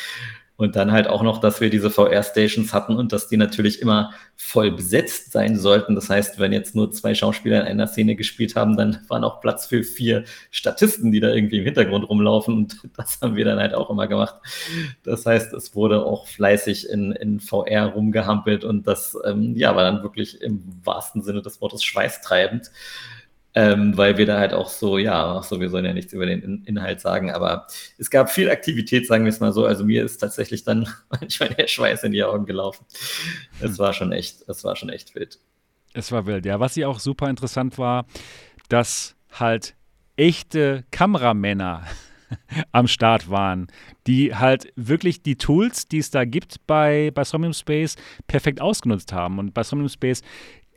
und 0.61 0.77
dann 0.77 0.93
halt 0.93 1.07
auch 1.09 1.23
noch, 1.23 1.39
dass 1.39 1.63
wir 1.63 1.71
diese 1.71 1.91
VR-Stations 1.91 2.75
hatten 2.75 2.95
und 2.95 3.13
dass 3.13 3.29
die 3.29 3.39
natürlich 3.39 3.81
immer 3.81 4.13
voll 4.37 4.71
besetzt 4.71 5.33
sein 5.33 5.57
sollten. 5.57 5.95
Das 5.95 6.11
heißt, 6.11 6.39
wenn 6.39 6.53
jetzt 6.53 6.75
nur 6.75 6.93
zwei 6.93 7.15
Schauspieler 7.15 7.63
in 7.63 7.67
einer 7.67 7.87
Szene 7.87 8.15
gespielt 8.15 8.57
haben, 8.57 8.77
dann 8.77 8.99
waren 9.09 9.25
auch 9.25 9.41
Platz 9.41 9.67
für 9.67 9.83
vier 9.83 10.25
Statisten, 10.51 11.13
die 11.13 11.21
da 11.21 11.31
irgendwie 11.31 11.59
im 11.59 11.65
Hintergrund 11.65 12.07
rumlaufen. 12.07 12.55
Und 12.55 12.77
das 12.97 13.21
haben 13.23 13.37
wir 13.37 13.47
dann 13.47 13.59
halt 13.59 13.73
auch 13.73 13.89
immer 13.89 14.07
gemacht. 14.07 14.35
Das 15.03 15.25
heißt, 15.25 15.55
es 15.55 15.75
wurde 15.75 16.05
auch 16.05 16.27
fleißig 16.27 16.91
in, 16.91 17.13
in 17.13 17.41
VR 17.41 17.87
rumgehampelt 17.87 18.63
und 18.63 18.87
das, 18.87 19.17
ähm, 19.25 19.57
ja, 19.57 19.75
war 19.75 19.85
dann 19.85 20.03
wirklich 20.03 20.43
im 20.43 20.63
wahrsten 20.85 21.23
Sinne 21.23 21.41
des 21.41 21.63
Wortes 21.63 21.83
schweißtreibend. 21.83 22.71
Ähm, 23.55 23.97
weil 23.97 24.17
wir 24.17 24.27
da 24.27 24.39
halt 24.39 24.53
auch 24.53 24.69
so, 24.69 24.99
ja, 24.99 25.39
ach 25.39 25.43
so, 25.43 25.61
wir 25.61 25.71
sollen 25.71 25.85
ja 25.85 25.93
nichts 25.93 26.13
über 26.13 26.27
den 26.27 26.43
In 26.43 26.65
Inhalt 26.65 27.01
sagen, 27.01 27.31
aber 27.31 27.67
es 27.99 28.11
gab 28.11 28.31
viel 28.31 28.49
Aktivität, 28.51 29.07
sagen 29.07 29.25
wir 29.25 29.31
es 29.31 29.41
mal 29.41 29.53
so. 29.53 29.67
Also 29.67 29.85
mir 29.85 30.05
ist 30.05 30.19
tatsächlich 30.19 30.65
dann 30.65 30.89
manchmal 31.11 31.51
der 31.51 31.67
Schweiß 31.67 32.05
in 32.05 32.13
die 32.13 32.23
Augen 32.23 32.47
gelaufen. 32.47 32.87
Es 33.61 33.79
war 33.79 33.93
schon 33.93 34.13
echt, 34.13 34.49
es 34.49 34.63
war 34.63 34.77
schon 34.77 34.89
echt 34.89 35.15
wild. 35.15 35.39
Es 35.93 36.13
war 36.13 36.27
wild, 36.27 36.47
ja. 36.47 36.61
Was 36.61 36.75
hier 36.75 36.89
auch 36.89 37.01
super 37.01 37.29
interessant 37.29 37.77
war, 37.79 38.07
dass 38.69 39.17
halt 39.33 39.75
echte 40.17 40.85
Kameramänner 40.93 41.85
am 42.73 42.87
Start 42.87 43.31
waren, 43.31 43.67
die 44.07 44.35
halt 44.35 44.73
wirklich 44.77 45.23
die 45.23 45.37
Tools, 45.37 45.89
die 45.89 45.99
es 45.99 46.11
da 46.11 46.25
gibt 46.25 46.67
bei, 46.67 47.11
bei 47.15 47.25
Somnium 47.25 47.53
Space, 47.53 47.97
perfekt 48.27 48.61
ausgenutzt 48.61 49.13
haben. 49.13 49.39
Und 49.39 49.55
bei 49.55 49.65
Somnium 49.65 49.89
Space 49.89 50.23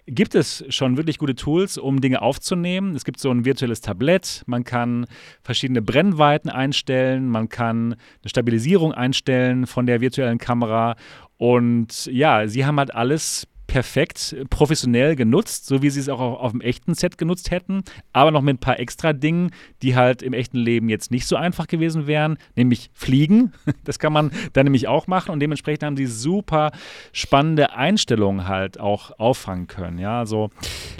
gibt 0.05 0.35
es 0.35 0.65
schon 0.69 0.97
wirklich 0.97 1.17
gute 1.17 1.35
Tools, 1.35 1.77
um 1.77 2.01
Dinge 2.01 2.21
aufzunehmen. 2.21 2.95
Es 2.95 3.05
gibt 3.05 3.19
so 3.19 3.31
ein 3.31 3.45
virtuelles 3.45 3.81
Tablett, 3.81 4.43
man 4.45 4.63
kann 4.63 5.05
verschiedene 5.41 5.81
Brennweiten 5.81 6.49
einstellen, 6.49 7.29
man 7.29 7.49
kann 7.49 7.93
eine 7.93 8.29
Stabilisierung 8.29 8.93
einstellen 8.93 9.67
von 9.67 9.85
der 9.85 10.01
virtuellen 10.01 10.37
Kamera. 10.37 10.95
Und 11.37 12.05
ja, 12.07 12.47
sie 12.47 12.65
haben 12.65 12.79
halt 12.79 12.93
alles 12.93 13.47
perfekt 13.73 14.35
professionell 14.51 15.15
genutzt, 15.15 15.65
so 15.65 15.81
wie 15.81 15.89
sie 15.89 15.99
es 15.99 16.07
auch 16.07 16.19
auf, 16.19 16.39
auf 16.39 16.51
dem 16.51 16.61
echten 16.61 16.93
Set 16.93 17.17
genutzt 17.17 17.49
hätten, 17.49 17.81
aber 18.11 18.29
noch 18.29 18.43
mit 18.43 18.57
ein 18.57 18.59
paar 18.59 18.79
extra 18.79 19.13
Dingen, 19.13 19.49
die 19.81 19.95
halt 19.95 20.21
im 20.21 20.33
echten 20.33 20.59
Leben 20.59 20.89
jetzt 20.89 21.09
nicht 21.09 21.25
so 21.25 21.37
einfach 21.37 21.65
gewesen 21.65 22.05
wären, 22.05 22.37
nämlich 22.55 22.91
fliegen. 22.93 23.51
Das 23.85 23.99
kann 23.99 24.13
man 24.13 24.31
dann 24.53 24.65
nämlich 24.65 24.87
auch 24.87 25.07
machen 25.07 25.31
und 25.31 25.39
dementsprechend 25.39 25.83
haben 25.83 25.97
sie 25.97 26.05
super 26.05 26.71
spannende 27.11 27.73
Einstellungen 27.73 28.47
halt 28.47 28.79
auch 28.79 29.17
auffangen 29.19 29.67
können. 29.67 29.97
Ja, 29.97 30.19
also 30.19 30.51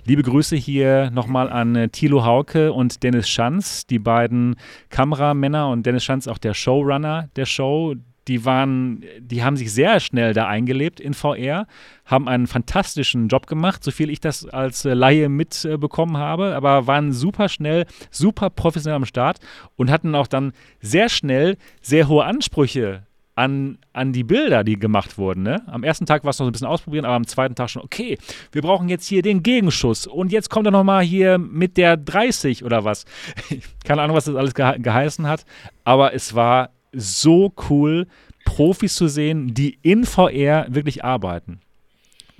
liebe 0.06 0.24
Grüße 0.24 0.56
hier 0.56 1.12
nochmal 1.12 1.50
an 1.50 1.76
äh, 1.76 1.90
Thilo 1.90 2.26
Hauke 2.26 2.74
und 2.74 3.04
Dennis 3.04 3.30
Schanz, 3.30 3.86
die 3.86 4.00
beiden 4.00 4.56
Kameramänner 4.90 5.70
und 5.70 5.86
Dennis 5.86 6.04
Schanz 6.04 6.28
auch 6.28 6.40
der 6.40 6.56
Showrunner 6.56 7.30
der 7.36 7.46
Show, 7.46 7.96
die 8.28 8.46
waren, 8.46 9.04
die 9.20 9.44
haben 9.44 9.58
sich 9.58 9.74
sehr 9.74 10.00
schnell 10.00 10.34
da 10.34 10.48
eingelebt 10.48 11.00
in 11.00 11.14
VR, 11.14 11.68
haben 12.06 12.28
einen 12.28 12.48
fantastischen 12.48 13.28
Job 13.28 13.48
gemacht, 13.48 13.84
so 13.84 13.92
viel 13.92 14.10
ich 14.10 14.20
das 14.20 14.46
als 14.46 14.86
äh, 14.86 14.94
Laie 14.94 15.30
mitbekommen 15.30 16.18
habe, 16.18 16.56
aber 16.56 16.88
waren 16.88 17.12
super 17.12 17.50
schnell, 17.50 17.86
super 18.12 18.50
professionell 18.50 18.98
am 18.98 19.06
Start 19.06 19.40
und 19.76 19.92
hatten 19.92 20.16
auch 20.16 20.28
dann 20.28 20.54
sehr 20.82 21.10
schnell 21.10 21.58
sehr 21.82 22.08
hohe 22.08 22.26
Ansprüche 22.26 23.04
an, 23.36 23.80
an 23.94 24.14
die 24.14 24.24
Bilder, 24.24 24.64
die 24.64 24.78
gemacht 24.78 25.18
wurden. 25.18 25.44
Ne? 25.44 25.64
Am 25.68 25.84
ersten 25.84 26.06
Tag 26.06 26.24
war 26.24 26.30
es 26.30 26.40
noch 26.40 26.46
ein 26.46 26.52
bisschen 26.52 26.68
ausprobieren, 26.68 27.06
aber 27.06 27.16
am 27.16 27.26
zweiten 27.26 27.56
Tag 27.56 27.70
schon, 27.70 27.82
okay, 27.82 28.18
wir 28.52 28.62
brauchen 28.62 28.90
jetzt 28.90 29.08
hier 29.08 29.22
den 29.22 29.42
Gegenschuss 29.42 30.06
und 30.08 30.32
jetzt 30.32 30.50
kommt 30.50 30.68
er 30.68 30.72
nochmal 30.72 31.04
hier 31.04 31.38
mit 31.38 31.78
der 31.78 31.98
30 31.98 32.64
oder 32.64 32.84
was. 32.84 33.06
Keine 33.84 34.02
Ahnung, 34.02 34.16
was 34.16 34.26
das 34.26 34.36
alles 34.36 34.54
ge 34.54 34.78
geheißen 34.80 35.28
hat, 35.28 35.46
aber 35.84 36.14
es 36.14 36.36
war 36.36 36.70
so 36.94 37.54
cool, 37.70 38.08
Profis 38.46 38.96
zu 38.96 39.08
sehen, 39.08 39.54
die 39.54 39.78
in 39.82 40.06
VR 40.06 40.68
wirklich 40.70 41.04
arbeiten. 41.04 41.60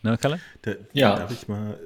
Ne, 0.02 0.18
Kalle? 0.18 0.40
Da, 0.62 0.74
ja. 0.92 1.16
Darf 1.16 1.32
ich 1.32 1.48
mal 1.48 1.80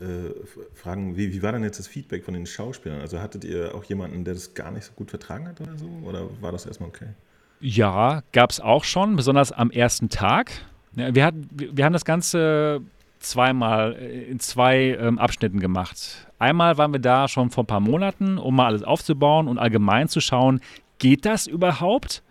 äh, 0.00 0.34
fragen, 0.74 1.16
wie, 1.16 1.32
wie 1.32 1.42
war 1.42 1.52
denn 1.52 1.62
jetzt 1.62 1.78
das 1.78 1.86
Feedback 1.86 2.24
von 2.24 2.34
den 2.34 2.46
Schauspielern? 2.46 3.00
Also 3.00 3.20
hattet 3.20 3.44
ihr 3.44 3.74
auch 3.74 3.84
jemanden, 3.84 4.24
der 4.24 4.34
das 4.34 4.54
gar 4.54 4.70
nicht 4.70 4.84
so 4.84 4.92
gut 4.92 5.10
vertragen 5.10 5.46
hat 5.48 5.60
oder 5.60 5.76
so? 5.76 5.88
Oder 6.04 6.28
war 6.40 6.52
das 6.52 6.66
erstmal 6.66 6.88
okay? 6.88 7.08
Ja, 7.60 8.22
gab 8.32 8.50
es 8.50 8.60
auch 8.60 8.84
schon, 8.84 9.16
besonders 9.16 9.52
am 9.52 9.70
ersten 9.70 10.08
Tag. 10.08 10.50
Ja, 10.96 11.14
wir, 11.14 11.24
hat, 11.24 11.34
wir 11.50 11.84
haben 11.84 11.92
das 11.92 12.04
Ganze 12.04 12.82
zweimal 13.20 13.94
äh, 13.94 14.24
in 14.24 14.40
zwei 14.40 14.96
ähm, 15.00 15.18
Abschnitten 15.18 15.60
gemacht. 15.60 16.28
Einmal 16.38 16.76
waren 16.76 16.92
wir 16.92 17.00
da 17.00 17.28
schon 17.28 17.50
vor 17.50 17.64
ein 17.64 17.68
paar 17.68 17.80
Monaten, 17.80 18.38
um 18.38 18.56
mal 18.56 18.66
alles 18.66 18.82
aufzubauen 18.82 19.48
und 19.48 19.58
allgemein 19.58 20.08
zu 20.08 20.20
schauen, 20.20 20.60
geht 21.04 21.26
das 21.26 21.46
überhaupt? 21.46 22.22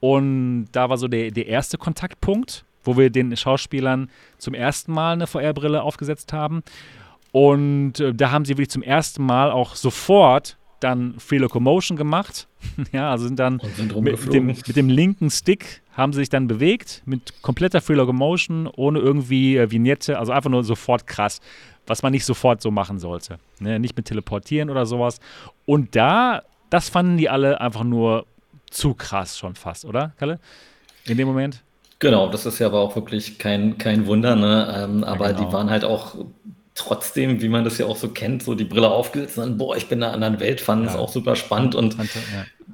Und 0.00 0.68
da 0.72 0.90
war 0.90 0.98
so 0.98 1.08
der, 1.08 1.30
der 1.30 1.46
erste 1.46 1.78
Kontaktpunkt, 1.78 2.66
wo 2.84 2.98
wir 2.98 3.08
den 3.08 3.34
Schauspielern 3.34 4.10
zum 4.36 4.52
ersten 4.52 4.92
Mal 4.92 5.14
eine 5.14 5.26
VR-Brille 5.26 5.82
aufgesetzt 5.82 6.34
haben. 6.34 6.62
Und 7.32 7.98
äh, 7.98 8.12
da 8.12 8.30
haben 8.30 8.44
sie 8.44 8.52
wirklich 8.52 8.68
zum 8.68 8.82
ersten 8.82 9.24
Mal 9.24 9.50
auch 9.50 9.74
sofort 9.74 10.58
dann 10.80 11.14
Free 11.18 11.38
Locomotion 11.38 11.96
gemacht. 11.96 12.46
ja, 12.92 13.10
also 13.10 13.26
sind 13.26 13.38
dann 13.38 13.58
sind 13.76 13.98
mit, 13.98 14.32
dem, 14.34 14.46
mit, 14.46 14.76
dem, 14.76 14.90
linken 14.90 15.30
Stick 15.30 15.80
haben 15.92 16.12
sie 16.12 16.18
sich 16.20 16.28
dann 16.28 16.46
bewegt 16.46 17.02
mit 17.06 17.40
kompletter 17.40 17.80
Free 17.80 17.94
Locomotion, 17.94 18.66
ohne 18.66 18.98
irgendwie 18.98 19.56
äh, 19.56 19.70
Vignette, 19.70 20.18
also 20.18 20.32
einfach 20.32 20.50
nur 20.50 20.62
sofort 20.62 21.06
krass, 21.06 21.40
was 21.86 22.02
man 22.02 22.12
nicht 22.12 22.26
sofort 22.26 22.60
so 22.60 22.70
machen 22.70 22.98
sollte. 22.98 23.38
Ne? 23.60 23.78
Nicht 23.78 23.96
mit 23.96 24.06
Teleportieren 24.06 24.68
oder 24.68 24.84
sowas. 24.84 25.20
Und 25.64 25.96
da 25.96 26.42
das 26.70 26.88
fanden 26.88 27.16
die 27.16 27.28
alle 27.28 27.60
einfach 27.60 27.84
nur 27.84 28.26
zu 28.70 28.94
krass 28.94 29.36
schon 29.36 29.54
fast, 29.56 29.84
oder, 29.84 30.12
Kalle? 30.18 30.38
In 31.04 31.16
dem 31.16 31.26
Moment? 31.28 31.62
Genau, 31.98 32.30
das 32.30 32.46
ist 32.46 32.58
ja 32.58 32.66
aber 32.66 32.80
auch 32.80 32.96
wirklich 32.96 33.38
kein, 33.38 33.76
kein 33.76 34.06
Wunder, 34.06 34.34
ne? 34.36 34.74
Ähm, 34.74 35.04
aber 35.04 35.26
ja, 35.26 35.32
genau. 35.32 35.48
die 35.48 35.52
waren 35.52 35.70
halt 35.70 35.84
auch 35.84 36.14
trotzdem, 36.74 37.42
wie 37.42 37.48
man 37.48 37.64
das 37.64 37.76
ja 37.76 37.84
auch 37.84 37.96
so 37.96 38.08
kennt, 38.08 38.42
so 38.42 38.54
die 38.54 38.64
Brille 38.64 38.88
aufgesetzt 38.88 39.36
und 39.36 39.44
dann, 39.44 39.58
boah, 39.58 39.76
ich 39.76 39.88
bin 39.88 39.98
in 39.98 40.04
einer 40.04 40.14
anderen 40.14 40.40
Welt, 40.40 40.62
fanden 40.62 40.86
es 40.86 40.94
auch 40.94 41.12
super 41.12 41.36
spannend 41.36 41.74
und 41.74 41.94
ja. 41.98 42.04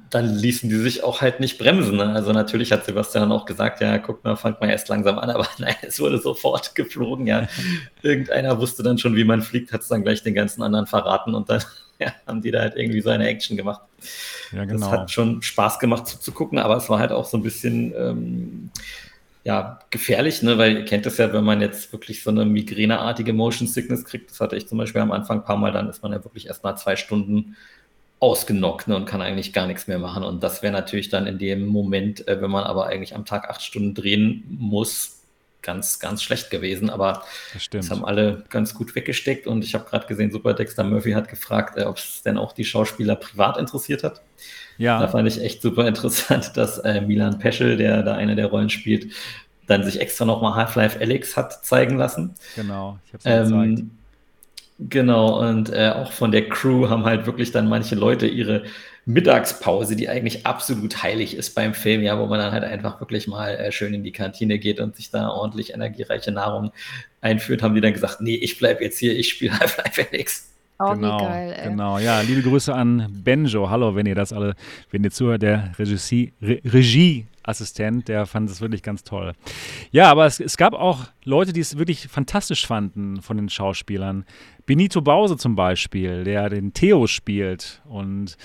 dann 0.09 0.33
ließen 0.33 0.69
die 0.69 0.77
sich 0.77 1.03
auch 1.03 1.19
halt 1.19 1.41
nicht 1.41 1.57
bremsen. 1.57 1.97
Ne? 1.97 2.13
Also 2.13 2.31
natürlich 2.31 2.71
hat 2.71 2.85
Sebastian 2.85 3.27
dann 3.27 3.37
auch 3.37 3.45
gesagt, 3.45 3.81
ja, 3.81 3.97
guck 3.97 4.23
mal, 4.23 4.37
fangt 4.37 4.61
mal 4.61 4.69
erst 4.69 4.87
langsam 4.87 5.19
an, 5.19 5.29
aber 5.31 5.47
nein, 5.57 5.75
es 5.81 5.99
wurde 5.99 6.19
sofort 6.19 6.73
geflogen, 6.73 7.27
ja. 7.27 7.47
Irgendeiner 8.01 8.59
wusste 8.61 8.81
dann 8.81 8.97
schon, 8.97 9.15
wie 9.17 9.25
man 9.25 9.41
fliegt, 9.41 9.73
hat 9.73 9.81
es 9.81 9.89
dann 9.89 10.03
gleich 10.03 10.23
den 10.23 10.35
ganzen 10.35 10.63
anderen 10.63 10.87
verraten 10.87 11.35
und 11.35 11.49
dann 11.49 11.61
ja, 11.99 12.13
haben 12.25 12.41
die 12.41 12.51
da 12.51 12.61
halt 12.61 12.75
irgendwie 12.75 13.01
so 13.01 13.09
eine 13.09 13.27
Action 13.27 13.57
gemacht. 13.57 13.81
Ja, 14.51 14.65
genau. 14.65 14.79
Das 14.79 14.99
hat 14.99 15.11
schon 15.11 15.41
Spaß 15.41 15.79
gemacht 15.79 16.07
zuzugucken, 16.07 16.59
aber 16.59 16.77
es 16.77 16.89
war 16.89 16.99
halt 16.99 17.11
auch 17.11 17.25
so 17.25 17.37
ein 17.37 17.43
bisschen 17.43 17.93
ähm, 17.97 18.71
ja, 19.43 19.79
gefährlich, 19.89 20.43
ne? 20.43 20.57
weil 20.57 20.77
ihr 20.77 20.85
kennt 20.85 21.05
das 21.05 21.17
ja, 21.17 21.31
wenn 21.31 21.43
man 21.43 21.61
jetzt 21.61 21.93
wirklich 21.93 22.21
so 22.21 22.29
eine 22.29 22.45
migräneartige 22.45 23.31
Motion 23.33 23.67
Sickness 23.67 24.03
kriegt, 24.03 24.29
das 24.29 24.41
hatte 24.41 24.57
ich 24.57 24.67
zum 24.67 24.77
Beispiel 24.77 25.01
am 25.01 25.11
Anfang 25.11 25.39
ein 25.39 25.45
paar 25.45 25.57
Mal, 25.57 25.71
dann 25.71 25.89
ist 25.89 26.03
man 26.03 26.11
ja 26.11 26.23
wirklich 26.23 26.47
erst 26.47 26.63
mal 26.63 26.75
zwei 26.75 26.95
Stunden 26.95 27.55
ausgenockt 28.19 28.87
ne, 28.87 28.95
und 28.95 29.05
kann 29.05 29.21
eigentlich 29.21 29.53
gar 29.53 29.67
nichts 29.67 29.87
mehr 29.87 29.99
machen. 29.99 30.23
Und 30.23 30.43
das 30.43 30.63
wäre 30.63 30.73
natürlich 30.73 31.09
dann 31.09 31.27
in 31.27 31.37
dem 31.37 31.65
Moment, 31.67 32.27
äh, 32.27 32.41
wenn 32.41 32.51
man 32.51 32.63
aber 32.63 32.87
eigentlich 32.87 33.15
am 33.15 33.25
Tag 33.25 33.49
acht 33.49 33.61
Stunden 33.61 33.93
drehen 33.93 34.43
muss, 34.49 35.16
ganz, 35.67 35.99
ganz 35.99 36.23
schlecht 36.23 36.49
gewesen, 36.49 36.89
aber 36.89 37.23
das, 37.53 37.69
das 37.69 37.91
haben 37.91 38.05
alle 38.05 38.45
ganz 38.49 38.73
gut 38.73 38.95
weggesteckt 38.95 39.45
und 39.47 39.65
ich 39.65 39.75
habe 39.75 39.87
gerade 39.87 40.07
gesehen, 40.07 40.31
Super 40.31 40.53
Dexter 40.53 40.85
Murphy 40.85 41.11
hat 41.11 41.27
gefragt, 41.27 41.77
äh, 41.77 41.83
ob 41.83 41.97
es 41.97 42.23
denn 42.23 42.37
auch 42.37 42.53
die 42.53 42.63
Schauspieler 42.63 43.17
privat 43.17 43.57
interessiert 43.57 44.03
hat. 44.03 44.21
Ja. 44.77 44.97
Da 44.99 45.09
fand 45.09 45.27
ich 45.27 45.41
echt 45.41 45.61
super 45.61 45.85
interessant, 45.87 46.55
dass 46.55 46.79
äh, 46.79 47.01
Milan 47.01 47.37
Peschel, 47.37 47.75
der 47.75 48.01
da 48.01 48.15
eine 48.15 48.37
der 48.37 48.47
Rollen 48.47 48.69
spielt, 48.69 49.11
dann 49.67 49.83
sich 49.83 49.99
extra 49.99 50.23
nochmal 50.23 50.55
Half-Life 50.55 50.99
Alex 51.01 51.35
hat 51.35 51.65
zeigen 51.65 51.97
lassen. 51.97 52.33
Genau, 52.55 52.97
ich 53.05 53.13
habe 53.13 53.43
es 53.43 53.51
ähm, 53.51 53.75
gezeigt. 53.75 53.91
Genau, 54.79 55.41
und 55.41 55.69
äh, 55.73 55.91
auch 55.93 56.13
von 56.13 56.31
der 56.31 56.47
Crew 56.47 56.87
haben 56.87 57.03
halt 57.03 57.25
wirklich 57.25 57.51
dann 57.51 57.67
manche 57.67 57.95
Leute 57.95 58.25
ihre 58.27 58.63
Mittagspause, 59.07 59.95
die 59.95 60.09
eigentlich 60.09 60.45
absolut 60.45 61.01
heilig 61.01 61.33
ist 61.33 61.55
beim 61.55 61.73
Film, 61.73 62.01
ja, 62.01 62.19
wo 62.19 62.25
man 62.25 62.39
dann 62.39 62.51
halt 62.51 62.65
einfach 62.65 62.99
wirklich 62.99 63.25
mal 63.25 63.55
äh, 63.55 63.71
schön 63.71 63.93
in 63.93 64.03
die 64.03 64.11
Kantine 64.11 64.59
geht 64.59 64.81
und 64.81 64.97
sich 64.97 65.09
da 65.09 65.29
ordentlich 65.29 65.73
energiereiche 65.73 66.33
Nahrung 66.33 66.73
einführt, 67.21 67.63
haben 67.63 67.73
die 67.73 67.79
dann 67.79 67.93
gesagt, 67.93 68.19
nee, 68.19 68.35
ich 68.35 68.59
bleibe 68.59 68.83
jetzt 68.83 68.99
hier, 68.99 69.17
ich 69.17 69.29
spiele 69.29 69.51
Half-Life 69.59 70.03
Felix. 70.03 70.51
Oh, 70.79 70.91
genau, 70.91 71.19
geil, 71.19 71.55
ey. 71.57 71.69
genau. 71.69 71.97
Ja, 71.99 72.19
liebe 72.19 72.41
Grüße 72.41 72.73
an 72.73 73.07
Benjo. 73.09 73.69
Hallo, 73.69 73.95
wenn 73.95 74.05
ihr 74.05 74.13
das 74.13 74.33
alle, 74.33 74.55
wenn 74.91 75.05
ihr 75.05 75.11
zuhört, 75.11 75.41
der 75.41 75.71
Regie, 75.79 76.33
Re 76.41 76.59
Regieassistent, 77.47 78.07
der 78.07 78.25
fand 78.25 78.49
es 78.49 78.61
wirklich 78.61 78.83
ganz 78.83 79.03
toll. 79.03 79.33
Ja, 79.91 80.11
aber 80.11 80.25
es, 80.25 80.39
es 80.39 80.57
gab 80.57 80.73
auch 80.73 81.05
Leute, 81.23 81.53
die 81.53 81.61
es 81.61 81.77
wirklich 81.77 82.07
fantastisch 82.07 82.67
fanden 82.67 83.21
von 83.21 83.37
den 83.37 83.49
Schauspielern. 83.49 84.25
Benito 84.65 85.01
Bause 85.01 85.37
zum 85.37 85.55
Beispiel, 85.55 86.23
der 86.23 86.49
den 86.49 86.73
Theo 86.73 87.07
spielt. 87.07 87.81
Und 87.85 88.37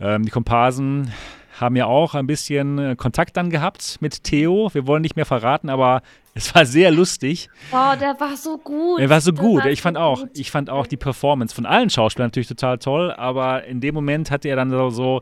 ähm, 0.00 0.24
die 0.24 0.30
Komparsen 0.30 1.12
haben 1.60 1.76
ja 1.76 1.86
auch 1.86 2.14
ein 2.14 2.26
bisschen 2.26 2.78
äh, 2.78 2.96
Kontakt 2.96 3.36
dann 3.36 3.50
gehabt 3.50 3.98
mit 4.00 4.24
Theo. 4.24 4.70
Wir 4.72 4.86
wollen 4.86 5.02
nicht 5.02 5.16
mehr 5.16 5.26
verraten, 5.26 5.68
aber 5.70 6.02
es 6.34 6.54
war 6.54 6.64
sehr 6.64 6.90
lustig. 6.90 7.48
Oh, 7.72 7.94
der 7.98 8.18
war 8.18 8.36
so 8.36 8.58
gut. 8.58 9.00
Er 9.00 9.10
war 9.10 9.20
so 9.20 9.32
der 9.32 9.42
gut. 9.42 9.64
War 9.64 9.70
ich 9.70 9.82
fand 9.82 9.96
so 9.96 10.02
auch, 10.02 10.20
gut. 10.20 10.30
ich 10.34 10.50
fand 10.50 10.70
auch 10.70 10.86
die 10.86 10.96
Performance 10.96 11.54
von 11.54 11.66
allen 11.66 11.90
Schauspielern 11.90 12.28
natürlich 12.28 12.48
total 12.48 12.78
toll, 12.78 13.12
aber 13.12 13.64
in 13.64 13.80
dem 13.80 13.94
Moment 13.94 14.30
hatte 14.30 14.48
er 14.48 14.56
dann 14.56 14.70
so, 14.70 14.90
so 14.90 15.20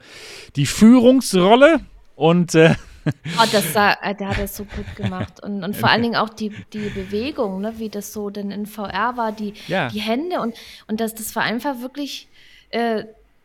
die 0.56 0.66
Führungsrolle 0.66 1.80
und 2.14 2.54
äh, 2.54 2.74
Oh, 3.38 3.46
das 3.50 3.72
sah, 3.72 3.92
äh, 4.02 4.14
der 4.14 4.28
hat 4.28 4.38
das 4.38 4.56
so 4.56 4.64
gut 4.64 4.96
gemacht. 4.96 5.42
Und, 5.42 5.64
und 5.64 5.76
vor 5.76 5.88
allen 5.88 6.02
Dingen 6.02 6.16
auch 6.16 6.28
die, 6.28 6.50
die 6.72 6.90
Bewegung, 6.90 7.60
ne, 7.60 7.74
wie 7.78 7.88
das 7.88 8.12
so 8.12 8.30
denn 8.30 8.50
in 8.50 8.66
VR 8.66 9.16
war, 9.16 9.32
die, 9.32 9.54
ja. 9.68 9.88
die 9.88 10.00
Hände 10.00 10.40
und, 10.40 10.54
und 10.86 11.00
das, 11.00 11.14
das 11.14 11.34
war 11.36 11.42
einfach 11.42 11.80
wirklich 11.80 12.28
äh, 12.70 13.04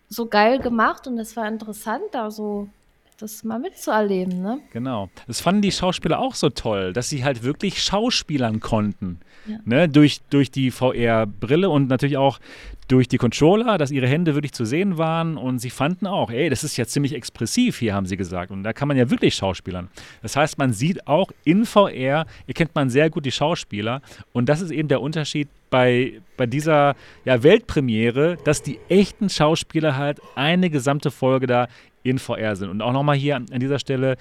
so 0.09 0.27
geil 0.27 0.59
gemacht 0.59 1.07
und 1.07 1.17
das 1.17 1.35
war 1.35 1.47
interessant, 1.47 2.03
da 2.11 2.31
so 2.31 2.69
das 3.17 3.43
mal 3.43 3.59
mitzuerleben, 3.59 4.41
ne? 4.41 4.59
Genau. 4.73 5.09
Das 5.27 5.41
fanden 5.41 5.61
die 5.61 5.71
Schauspieler 5.71 6.19
auch 6.19 6.35
so 6.35 6.49
toll, 6.49 6.93
dass 6.93 7.09
sie 7.09 7.23
halt 7.23 7.43
wirklich 7.43 7.81
schauspielern 7.81 8.59
konnten. 8.59 9.19
Ja. 9.47 9.57
Ne? 9.63 9.89
Durch, 9.89 10.21
durch 10.29 10.51
die 10.51 10.71
VR-Brille 10.71 11.69
und 11.69 11.87
natürlich 11.87 12.17
auch 12.17 12.39
durch 12.87 13.07
die 13.07 13.17
Controller, 13.17 13.77
dass 13.77 13.91
ihre 13.91 14.07
Hände 14.07 14.35
wirklich 14.35 14.53
zu 14.53 14.65
sehen 14.65 14.97
waren 14.97 15.37
und 15.37 15.59
sie 15.59 15.69
fanden 15.69 16.07
auch, 16.07 16.29
ey, 16.29 16.49
das 16.49 16.63
ist 16.63 16.77
ja 16.77 16.85
ziemlich 16.85 17.13
expressiv 17.13 17.79
hier, 17.79 17.93
haben 17.93 18.05
sie 18.05 18.17
gesagt. 18.17 18.51
Und 18.51 18.63
da 18.63 18.73
kann 18.73 18.87
man 18.87 18.97
ja 18.97 19.09
wirklich 19.09 19.35
Schauspielern. 19.35 19.89
Das 20.21 20.35
heißt, 20.35 20.57
man 20.57 20.73
sieht 20.73 21.07
auch 21.07 21.31
in 21.43 21.65
VR, 21.65 22.25
erkennt 22.47 22.75
man 22.75 22.89
sehr 22.89 23.09
gut 23.09 23.25
die 23.25 23.31
Schauspieler 23.31 24.01
und 24.33 24.49
das 24.49 24.61
ist 24.61 24.71
eben 24.71 24.87
der 24.87 25.01
Unterschied 25.01 25.47
bei, 25.69 26.21
bei 26.37 26.45
dieser 26.45 26.95
ja, 27.25 27.41
Weltpremiere, 27.41 28.37
dass 28.43 28.61
die 28.61 28.79
echten 28.87 29.29
Schauspieler 29.29 29.97
halt 29.97 30.19
eine 30.35 30.69
gesamte 30.69 31.11
Folge 31.11 31.47
da 31.47 31.67
in 32.05 32.19
VR 32.19 32.55
sind. 32.55 32.69
Und 32.69 32.81
auch 32.81 32.93
nochmal 32.93 33.17
hier 33.17 33.35
an, 33.35 33.47
dieser 33.59 33.79
Stelle 33.79 34.15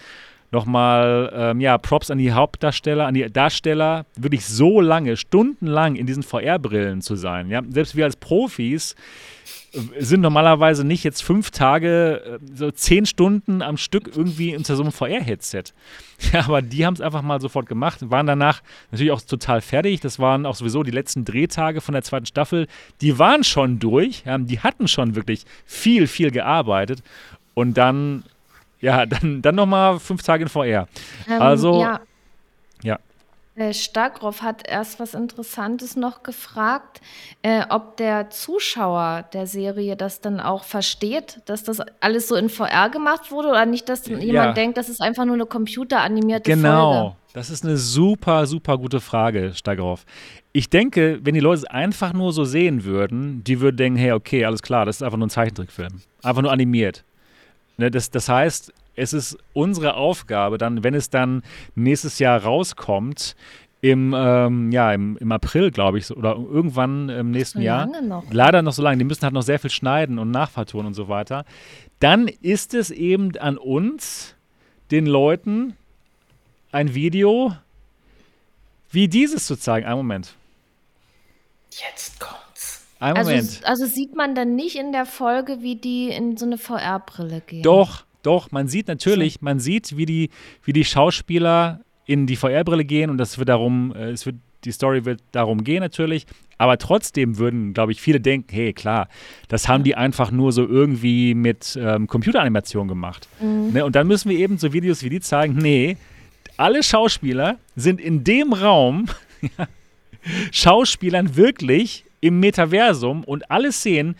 nochmal 0.50 1.30
ähm, 1.34 1.60
ja, 1.60 1.76
Props 1.76 2.10
an 2.10 2.18
die 2.18 2.32
Hauptdarsteller, 2.32 3.06
an 3.06 3.14
die 3.14 3.30
Darsteller, 3.30 4.06
wirklich 4.16 4.46
so 4.46 4.80
lange, 4.80 5.16
stundenlang 5.16 5.96
in 5.96 6.06
diesen 6.06 6.22
VR-Brillen 6.22 7.02
zu 7.02 7.16
sein. 7.16 7.50
Ja? 7.50 7.60
Selbst 7.68 7.96
wir 7.96 8.04
als 8.04 8.16
Profis 8.16 8.94
äh, 9.72 9.80
sind 10.02 10.20
normalerweise 10.20 10.84
nicht 10.84 11.04
jetzt 11.04 11.22
fünf 11.22 11.50
Tage, 11.50 12.38
äh, 12.40 12.56
so 12.56 12.70
zehn 12.70 13.04
Stunden 13.04 13.62
am 13.62 13.76
Stück 13.76 14.10
irgendwie 14.14 14.56
unter 14.56 14.76
so 14.76 14.82
einem 14.82 14.92
VR-Headset. 14.92 15.64
Ja, 16.32 16.44
aber 16.46 16.62
die 16.62 16.86
haben 16.86 16.94
es 16.94 17.00
einfach 17.00 17.22
mal 17.22 17.40
sofort 17.40 17.66
gemacht, 17.66 18.08
waren 18.08 18.26
danach 18.26 18.62
natürlich 18.92 19.10
auch 19.10 19.20
total 19.20 19.60
fertig. 19.60 20.00
Das 20.00 20.20
waren 20.20 20.46
auch 20.46 20.54
sowieso 20.54 20.82
die 20.84 20.92
letzten 20.92 21.24
Drehtage 21.24 21.80
von 21.80 21.92
der 21.92 22.02
zweiten 22.02 22.24
Staffel. 22.24 22.66
Die 23.00 23.18
waren 23.18 23.42
schon 23.42 23.80
durch, 23.80 24.22
ja, 24.24 24.38
die 24.38 24.60
hatten 24.60 24.86
schon 24.86 25.16
wirklich 25.16 25.44
viel, 25.66 26.06
viel 26.06 26.30
gearbeitet. 26.30 27.02
Und 27.54 27.78
dann 27.78 28.24
ja, 28.84 29.06
dann, 29.06 29.42
dann 29.42 29.54
nochmal 29.54 29.98
fünf 29.98 30.22
Tage 30.22 30.44
in 30.44 30.48
VR. 30.48 30.86
Ähm, 31.28 31.42
also, 31.42 31.80
ja. 31.80 32.00
ja. 32.82 32.98
Äh, 33.56 33.72
Stagroff 33.72 34.42
hat 34.42 34.68
erst 34.68 35.00
was 35.00 35.14
Interessantes 35.14 35.96
noch 35.96 36.22
gefragt, 36.22 37.00
äh, 37.42 37.62
ob 37.70 37.96
der 37.96 38.30
Zuschauer 38.30 39.24
der 39.32 39.46
Serie 39.46 39.96
das 39.96 40.20
dann 40.20 40.40
auch 40.40 40.64
versteht, 40.64 41.40
dass 41.46 41.64
das 41.64 41.80
alles 42.00 42.28
so 42.28 42.34
in 42.34 42.48
VR 42.48 42.90
gemacht 42.90 43.30
wurde 43.30 43.48
oder 43.48 43.64
nicht, 43.64 43.88
dass 43.88 44.06
ja. 44.06 44.18
jemand 44.18 44.56
denkt, 44.56 44.76
das 44.76 44.88
ist 44.88 45.00
einfach 45.00 45.24
nur 45.24 45.34
eine 45.34 45.46
computeranimierte 45.46 46.50
genau. 46.50 46.68
Folge. 46.68 46.98
Genau, 46.98 47.16
das 47.32 47.50
ist 47.50 47.64
eine 47.64 47.76
super, 47.76 48.46
super 48.46 48.76
gute 48.76 49.00
Frage, 49.00 49.52
Stagroff. 49.54 50.04
Ich 50.52 50.68
denke, 50.68 51.20
wenn 51.22 51.34
die 51.34 51.40
Leute 51.40 51.62
es 51.62 51.64
einfach 51.64 52.12
nur 52.12 52.32
so 52.32 52.44
sehen 52.44 52.84
würden, 52.84 53.42
die 53.44 53.60
würden 53.60 53.76
denken, 53.76 53.98
hey, 53.98 54.12
okay, 54.12 54.44
alles 54.44 54.62
klar, 54.62 54.84
das 54.84 54.96
ist 54.96 55.02
einfach 55.02 55.18
nur 55.18 55.26
ein 55.26 55.30
Zeichentrickfilm. 55.30 56.02
Einfach 56.22 56.42
nur 56.42 56.52
animiert. 56.52 57.04
Ne, 57.76 57.90
das, 57.90 58.10
das 58.10 58.28
heißt, 58.28 58.72
es 58.96 59.12
ist 59.12 59.38
unsere 59.52 59.94
Aufgabe, 59.94 60.58
dann, 60.58 60.84
wenn 60.84 60.94
es 60.94 61.10
dann 61.10 61.42
nächstes 61.74 62.18
Jahr 62.18 62.42
rauskommt, 62.42 63.34
im, 63.80 64.14
ähm, 64.16 64.72
ja, 64.72 64.94
im, 64.94 65.18
im 65.18 65.30
April, 65.30 65.70
glaube 65.70 65.98
ich, 65.98 66.10
oder 66.10 66.36
irgendwann 66.36 67.10
im 67.10 67.32
nächsten 67.32 67.58
so 67.58 67.64
Jahr. 67.64 67.86
Noch. 68.00 68.24
Leider 68.30 68.62
noch 68.62 68.72
so 68.72 68.80
lange. 68.80 68.96
Die 68.96 69.04
müssen 69.04 69.22
halt 69.24 69.34
noch 69.34 69.42
sehr 69.42 69.58
viel 69.58 69.68
schneiden 69.68 70.18
und 70.18 70.30
nachvertonen 70.30 70.86
und 70.86 70.94
so 70.94 71.08
weiter. 71.08 71.44
Dann 72.00 72.28
ist 72.28 72.72
es 72.72 72.90
eben 72.90 73.36
an 73.36 73.58
uns, 73.58 74.36
den 74.90 75.04
Leuten, 75.04 75.76
ein 76.72 76.94
Video 76.94 77.54
wie 78.90 79.06
dieses 79.06 79.46
zu 79.46 79.56
zeigen. 79.56 79.86
Einen 79.86 79.98
Moment. 79.98 80.34
Jetzt 81.70 82.18
kommt. 82.20 82.43
Ein 83.04 83.18
also, 83.18 83.60
also, 83.64 83.84
sieht 83.84 84.16
man 84.16 84.34
dann 84.34 84.56
nicht 84.56 84.76
in 84.76 84.92
der 84.92 85.04
Folge, 85.04 85.58
wie 85.60 85.76
die 85.76 86.08
in 86.08 86.38
so 86.38 86.46
eine 86.46 86.56
VR-Brille 86.56 87.42
gehen? 87.46 87.62
Doch, 87.62 88.06
doch. 88.22 88.50
Man 88.50 88.66
sieht 88.66 88.88
natürlich, 88.88 89.42
man 89.42 89.60
sieht, 89.60 89.98
wie 89.98 90.06
die, 90.06 90.30
wie 90.62 90.72
die 90.72 90.86
Schauspieler 90.86 91.80
in 92.06 92.26
die 92.26 92.36
VR-Brille 92.36 92.86
gehen 92.86 93.10
und 93.10 93.18
das 93.18 93.36
wird 93.36 93.50
darum, 93.50 93.94
äh, 93.94 94.10
es 94.10 94.24
wird, 94.24 94.36
die 94.64 94.72
Story 94.72 95.04
wird 95.04 95.20
darum 95.32 95.64
gehen 95.64 95.80
natürlich. 95.80 96.26
Aber 96.56 96.78
trotzdem 96.78 97.36
würden, 97.36 97.74
glaube 97.74 97.92
ich, 97.92 98.00
viele 98.00 98.20
denken, 98.20 98.48
hey, 98.50 98.72
klar, 98.72 99.08
das 99.48 99.68
haben 99.68 99.84
die 99.84 99.96
einfach 99.96 100.30
nur 100.30 100.52
so 100.52 100.66
irgendwie 100.66 101.34
mit 101.34 101.78
ähm, 101.78 102.06
Computeranimation 102.06 102.88
gemacht. 102.88 103.28
Mhm. 103.38 103.72
Ne? 103.74 103.84
Und 103.84 103.96
dann 103.96 104.06
müssen 104.06 104.30
wir 104.30 104.38
eben 104.38 104.56
so 104.56 104.72
Videos 104.72 105.02
wie 105.02 105.10
die 105.10 105.20
zeigen, 105.20 105.56
nee, 105.56 105.98
alle 106.56 106.82
Schauspieler 106.82 107.58
sind 107.76 108.00
in 108.00 108.24
dem 108.24 108.54
Raum 108.54 109.06
Schauspielern 110.52 111.36
wirklich 111.36 112.04
im 112.24 112.40
Metaversum 112.40 113.22
und 113.22 113.50
alle 113.50 113.70
Szenen, 113.70 114.16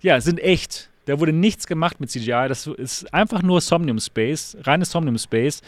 ja, 0.00 0.20
sind 0.20 0.38
echt. 0.38 0.90
Da 1.06 1.18
wurde 1.18 1.32
nichts 1.32 1.66
gemacht 1.66 1.98
mit 1.98 2.08
CGI. 2.08 2.46
Das 2.46 2.68
ist 2.68 3.12
einfach 3.12 3.42
nur 3.42 3.60
Somnium 3.60 3.98
Space, 3.98 4.56
reines 4.62 4.92
Somnium 4.92 5.18
Space. 5.18 5.60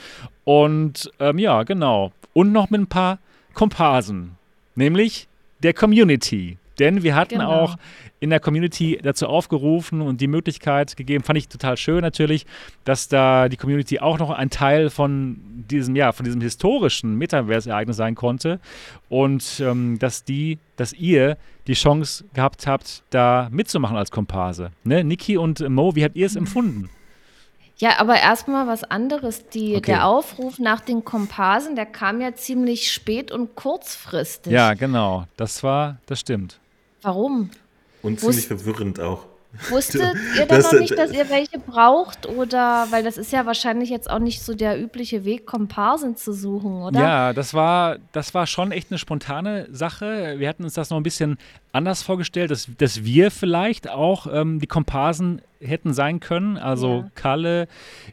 Und 0.45 1.11
ähm, 1.19 1.39
ja, 1.39 1.65
genau. 1.65 2.13
Und 2.33 2.53
noch 2.53 2.71
mit 2.71 2.83
ein 2.83 2.87
paar 2.87 3.19
Komparsen. 3.55 4.37
Nämlich 4.77 5.27
der 5.65 5.75
Community. 5.75 6.59
Denn 6.79 7.03
wir 7.03 7.15
hatten 7.15 7.39
genau. 7.39 7.51
auch 7.51 7.77
in 8.21 8.31
der 8.31 8.41
Community 8.41 8.99
dazu 9.03 9.27
aufgerufen 9.27 10.01
und 10.01 10.21
die 10.21 10.27
Möglichkeit 10.27 10.97
gegeben, 10.97 11.23
fand 11.23 11.39
ich 11.39 11.49
total 11.49 11.77
schön 11.77 12.01
natürlich, 12.01 12.47
dass 12.85 13.09
da 13.09 13.49
die 13.49 13.57
Community 13.57 14.01
auch 14.01 14.19
noch 14.19 14.31
ein 14.31 14.51
Teil 14.51 14.91
von 14.91 15.37
diesem, 15.69 15.95
ja, 15.95 16.13
von 16.13 16.25
diesem 16.25 16.41
historischen 16.41 17.17
Metaverse-Ereignis 17.17 17.97
sein 17.97 18.15
konnte 18.15 18.61
und 19.09 19.61
ähm, 19.61 19.99
dass 19.99 20.25
die, 20.25 20.59
dass 20.77 20.93
ihr 20.93 21.37
die 21.67 21.75
Chance 21.75 22.25
gehabt 22.35 22.67
habt, 22.67 23.03
da 23.11 23.49
mitzumachen 23.51 23.97
als 23.97 24.11
Komparse. 24.11 24.71
Ne? 24.85 25.05
Niki 25.05 25.37
und 25.37 25.67
Mo, 25.69 25.95
wie 25.95 26.05
habt 26.05 26.17
ihr 26.17 26.27
es 26.27 26.37
empfunden? 26.37 26.91
Ja, 27.77 27.99
aber 27.99 28.17
erstmal 28.17 28.67
was 28.67 28.85
anderes. 28.85 29.49
Die, 29.49 29.77
okay. 29.77 29.93
Der 29.93 30.07
Aufruf 30.07 30.59
nach 30.59 30.81
den 30.81 31.05
Komparsen, 31.05 31.75
der 31.75 31.87
kam 31.87 32.21
ja 32.21 32.35
ziemlich 32.35 32.93
spät 32.93 33.33
und 33.33 33.57
kurzfristig. 33.57 34.53
Ja, 34.53 34.75
genau. 34.75 35.27
Das 35.37 35.63
war, 35.63 35.99
das 36.07 36.21
stimmt. 36.21 36.61
Warum? 37.05 37.51
Und 38.03 38.19
ziemlich 38.19 38.39
Wusst, 38.39 38.47
verwirrend 38.49 38.99
auch. 38.99 39.27
Wusstet 39.69 40.03
ihr 40.39 40.47
dann 40.47 40.63
noch 40.63 40.73
nicht, 40.73 40.99
dass 40.99 41.13
ihr 41.13 41.29
welche 41.31 41.59
braucht? 41.59 42.27
Oder, 42.27 42.87
weil 42.91 43.05
das 43.05 43.19
ist 43.19 43.31
ja 43.31 43.47
wahrscheinlich 43.47 43.91
jetzt 43.91 44.11
auch 44.11 44.19
nicht 44.19 44.43
so 44.43 44.55
der 44.55 44.81
übliche 44.81 45.25
Weg, 45.25 45.47
Komparsen 45.47 46.17
zu 46.17 46.33
suchen, 46.33 46.83
oder? 46.83 47.01
Ja, 47.01 47.33
das 47.33 47.55
war, 47.55 47.99
das 48.13 48.35
war 48.35 48.47
schon 48.47 48.73
echt 48.73 48.91
eine 48.91 48.99
spontane 48.99 49.69
Sache. 49.71 50.37
Wir 50.39 50.49
hatten 50.49 50.65
uns 50.65 50.75
das 50.75 50.91
noch 50.91 50.97
ein 50.97 51.03
bisschen 51.03 51.39
anders 51.73 52.03
vorgestellt, 52.03 52.51
dass, 52.51 52.69
dass 52.79 53.05
wir 53.05 53.31
vielleicht 53.31 53.89
auch 53.89 54.27
ähm, 54.33 54.61
die 54.61 54.67
Komparsen 54.67 55.43
hätten 55.61 55.93
sein 55.93 56.21
können. 56.21 56.57
Also 56.57 57.01
ja. 57.01 57.11
Kalle, 57.15 57.69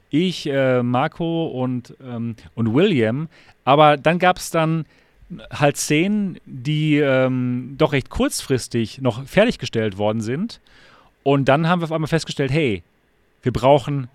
ich, 0.10 0.48
äh, 0.48 0.84
Marco 0.84 1.48
und, 1.48 1.96
ähm, 2.04 2.36
und 2.56 2.74
William. 2.74 3.30
Aber 3.64 3.98
dann 3.98 4.20
gab 4.20 4.38
es 4.38 4.52
dann 4.52 4.86
halt 5.52 5.78
Szenen, 5.78 6.38
die 6.46 6.98
ähm, 6.98 7.76
doch 7.78 7.94
recht 7.94 8.10
kurzfristig 8.10 9.02
noch 9.02 9.26
fertiggestellt 9.26 9.98
worden 9.98 10.22
sind. 10.22 10.60
Und 11.24 11.46
dann 11.46 11.68
haben 11.68 11.82
wir 11.82 11.86
auf 11.86 11.92
einmal 11.92 12.08
festgestellt, 12.08 12.52
hey, 12.52 12.84
wir 13.44 13.54
brauchen 13.54 14.10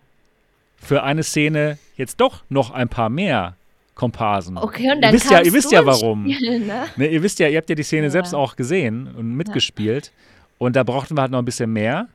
für 0.76 1.02
eine 1.02 1.22
Szene 1.22 1.78
jetzt 1.96 2.20
doch 2.20 2.42
noch 2.48 2.70
ein 2.70 2.88
paar 2.88 3.08
mehr 3.08 3.56
Komparsen. 3.94 4.58
Okay, 4.58 4.92
und 4.92 5.00
dann 5.00 5.10
ihr 5.10 5.14
wisst 5.14 5.30
ja, 5.30 5.40
ihr 5.40 5.52
wisst 5.52 5.72
ja 5.72 5.86
warum. 5.86 6.24
Ne? 6.24 6.86
Ne, 6.96 7.06
ihr 7.08 7.22
wisst 7.22 7.38
ja, 7.38 7.48
ihr 7.48 7.56
habt 7.56 7.68
ja 7.70 7.74
die 7.74 7.82
Szene 7.82 8.04
ja. 8.04 8.10
selbst 8.10 8.34
auch 8.34 8.56
gesehen 8.56 9.08
und 9.16 9.34
mitgespielt. 9.34 10.06
Ja. 10.06 10.12
Und 10.58 10.76
da 10.76 10.82
brauchten 10.82 11.16
wir 11.16 11.22
halt 11.22 11.32
noch 11.32 11.38
ein 11.38 11.44
bisschen 11.44 11.72
mehr. 11.72 12.08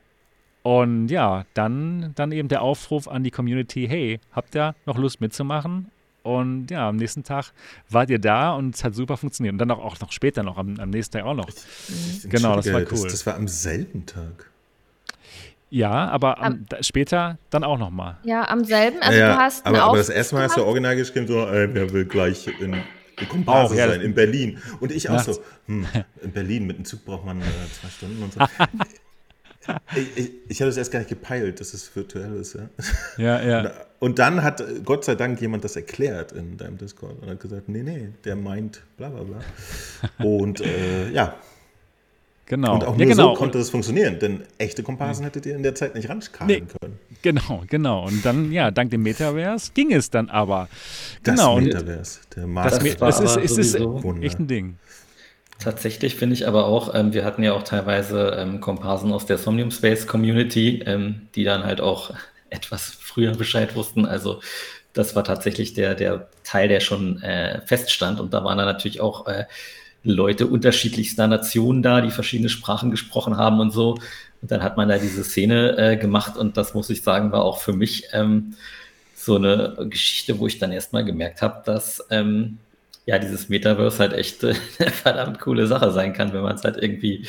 Und 0.62 1.08
ja, 1.08 1.44
dann, 1.54 2.12
dann 2.14 2.30
eben 2.30 2.48
der 2.48 2.62
Aufruf 2.62 3.08
an 3.08 3.24
die 3.24 3.32
Community, 3.32 3.86
hey, 3.88 4.20
habt 4.32 4.54
ihr 4.54 4.74
noch 4.86 4.96
Lust 4.96 5.20
mitzumachen? 5.20 5.90
Und 6.22 6.70
ja, 6.70 6.88
am 6.88 6.96
nächsten 6.96 7.24
Tag 7.24 7.52
wart 7.88 8.10
ihr 8.10 8.18
da 8.18 8.52
und 8.52 8.74
es 8.74 8.84
hat 8.84 8.94
super 8.94 9.16
funktioniert. 9.16 9.52
Und 9.52 9.58
dann 9.58 9.70
auch, 9.70 9.84
auch 9.84 10.00
noch 10.00 10.12
später 10.12 10.42
noch, 10.42 10.56
am, 10.56 10.78
am 10.78 10.90
nächsten 10.90 11.18
Tag 11.18 11.24
auch 11.24 11.34
noch. 11.34 11.48
Mhm. 11.48 12.30
Genau, 12.30 12.56
das 12.56 12.72
war 12.72 12.80
cool. 12.80 12.86
Das, 12.88 13.02
das, 13.02 13.26
war 13.26 13.34
am 13.34 13.48
selben 13.48 14.06
Tag. 14.06 14.50
Ja, 15.70 16.08
aber 16.08 16.40
am, 16.40 16.66
da, 16.68 16.82
später 16.82 17.38
dann 17.50 17.64
auch 17.64 17.78
nochmal. 17.78 18.18
Ja, 18.24 18.46
am 18.48 18.64
selben. 18.64 18.98
Also 19.00 19.18
ja, 19.18 19.34
du 19.34 19.40
hast 19.40 19.66
aber, 19.66 19.82
aber 19.82 19.96
das 19.96 20.10
erste 20.10 20.34
Mal 20.34 20.44
hast 20.44 20.56
du 20.56 20.64
original 20.64 20.96
geschrieben, 20.96 21.26
so, 21.26 21.46
äh, 21.46 21.68
wer 21.72 21.92
will 21.92 22.04
gleich 22.04 22.46
in, 22.60 22.74
in 23.18 23.28
Komparse 23.28 23.76
ja, 23.76 23.88
sein, 23.88 24.02
in 24.02 24.14
Berlin. 24.14 24.58
Und 24.80 24.92
ich 24.92 25.08
auch 25.08 25.14
nachts. 25.14 25.36
so, 25.36 25.42
hm, 25.66 25.86
in 26.22 26.32
Berlin 26.32 26.66
mit 26.66 26.76
dem 26.76 26.84
Zug 26.84 27.04
braucht 27.04 27.24
man 27.24 27.40
äh, 27.40 27.44
zwei 27.80 27.88
Stunden 27.88 28.22
und 28.22 28.34
so. 28.34 28.40
ich, 29.94 30.16
ich, 30.16 30.30
ich 30.48 30.60
hatte 30.60 30.70
es 30.70 30.76
erst 30.76 30.90
gar 30.90 30.98
nicht 30.98 31.08
gepeilt, 31.08 31.60
dass 31.60 31.74
es 31.74 31.94
virtuell 31.94 32.34
ist. 32.34 32.58
Ja, 33.16 33.40
ja. 33.40 33.64
ja. 33.64 33.72
Und 33.98 34.18
dann 34.18 34.42
hat 34.42 34.62
Gott 34.84 35.04
sei 35.04 35.14
Dank 35.14 35.40
jemand 35.40 35.64
das 35.64 35.76
erklärt 35.76 36.32
in 36.32 36.56
deinem 36.56 36.76
Discord 36.78 37.22
und 37.22 37.30
hat 37.30 37.40
gesagt, 37.40 37.68
nee, 37.68 37.82
nee, 37.82 38.08
der 38.24 38.36
meint 38.36 38.82
bla 38.96 39.08
bla 39.08 39.22
bla. 39.22 39.38
Und 40.24 40.60
äh, 40.60 41.10
ja. 41.10 41.36
Genau. 42.46 42.74
Und 42.74 42.84
auch 42.84 42.96
nur 42.96 43.06
ja, 43.06 43.12
genau. 43.14 43.30
so 43.30 43.38
konnte 43.38 43.58
es 43.58 43.70
funktionieren, 43.70 44.18
denn 44.18 44.42
echte 44.58 44.82
Komparsen 44.82 45.24
hättet 45.24 45.46
ihr 45.46 45.54
in 45.54 45.62
der 45.62 45.74
Zeit 45.74 45.94
nicht 45.94 46.08
rankarren 46.08 46.48
nee. 46.48 46.60
können. 46.60 46.98
Genau, 47.22 47.62
genau. 47.68 48.06
Und 48.06 48.26
dann, 48.26 48.50
ja, 48.50 48.70
dank 48.70 48.90
dem 48.90 49.04
Metaverse 49.04 49.70
ging 49.72 49.92
es 49.92 50.10
dann 50.10 50.28
aber. 50.28 50.68
Das 51.22 51.36
genau. 51.36 51.60
Metaverse, 51.60 52.20
der 52.34 52.46
Markt. 52.48 52.72
Das, 52.72 52.98
das 52.98 53.20
ist, 53.20 53.36
ist, 53.36 53.58
ist, 53.58 53.74
ist 53.76 53.86
echt 54.20 54.40
ein 54.40 54.48
Ding. 54.48 54.76
Tatsächlich 55.62 56.16
finde 56.16 56.34
ich 56.34 56.48
aber 56.48 56.66
auch, 56.66 56.92
ähm, 56.92 57.14
wir 57.14 57.24
hatten 57.24 57.44
ja 57.44 57.52
auch 57.52 57.62
teilweise 57.62 58.36
ähm, 58.36 58.60
Komparsen 58.60 59.12
aus 59.12 59.26
der 59.26 59.38
Somnium 59.38 59.70
Space 59.70 60.08
Community, 60.08 60.82
ähm, 60.84 61.28
die 61.36 61.44
dann 61.44 61.62
halt 61.62 61.80
auch 61.80 62.12
etwas 62.50 62.90
früher 62.90 63.36
Bescheid 63.36 63.76
wussten. 63.76 64.04
Also 64.04 64.40
das 64.92 65.14
war 65.14 65.22
tatsächlich 65.22 65.72
der, 65.74 65.94
der 65.94 66.28
Teil, 66.42 66.66
der 66.66 66.80
schon 66.80 67.22
äh, 67.22 67.60
feststand. 67.64 68.18
Und 68.18 68.34
da 68.34 68.42
waren 68.42 68.58
dann 68.58 68.66
natürlich 68.66 69.00
auch 69.00 69.28
äh, 69.28 69.44
Leute 70.02 70.48
unterschiedlichster 70.48 71.28
Nationen 71.28 71.80
da, 71.80 72.00
die 72.00 72.10
verschiedene 72.10 72.48
Sprachen 72.48 72.90
gesprochen 72.90 73.36
haben 73.36 73.60
und 73.60 73.70
so. 73.70 73.92
Und 74.40 74.50
dann 74.50 74.64
hat 74.64 74.76
man 74.76 74.88
da 74.88 74.98
diese 74.98 75.22
Szene 75.22 75.78
äh, 75.78 75.96
gemacht 75.96 76.36
und 76.36 76.56
das 76.56 76.74
muss 76.74 76.90
ich 76.90 77.04
sagen, 77.04 77.30
war 77.30 77.44
auch 77.44 77.60
für 77.60 77.72
mich 77.72 78.08
ähm, 78.12 78.56
so 79.14 79.36
eine 79.36 79.76
Geschichte, 79.88 80.40
wo 80.40 80.48
ich 80.48 80.58
dann 80.58 80.72
erstmal 80.72 81.04
gemerkt 81.04 81.40
habe, 81.40 81.62
dass 81.64 82.04
ähm, 82.10 82.58
ja 83.06 83.18
dieses 83.18 83.48
Metaverse 83.48 83.98
halt 83.98 84.12
echt 84.12 84.42
äh, 84.44 84.54
eine 84.78 84.90
verdammt 84.90 85.40
coole 85.40 85.66
Sache 85.66 85.90
sein 85.90 86.12
kann, 86.12 86.32
wenn 86.32 86.42
man 86.42 86.54
es 86.54 86.64
halt 86.64 86.76
irgendwie 86.76 87.26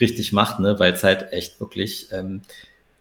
richtig 0.00 0.32
macht, 0.32 0.60
ne? 0.60 0.78
weil 0.78 0.92
es 0.92 1.04
halt 1.04 1.32
echt 1.32 1.60
wirklich, 1.60 2.08
ähm, 2.12 2.42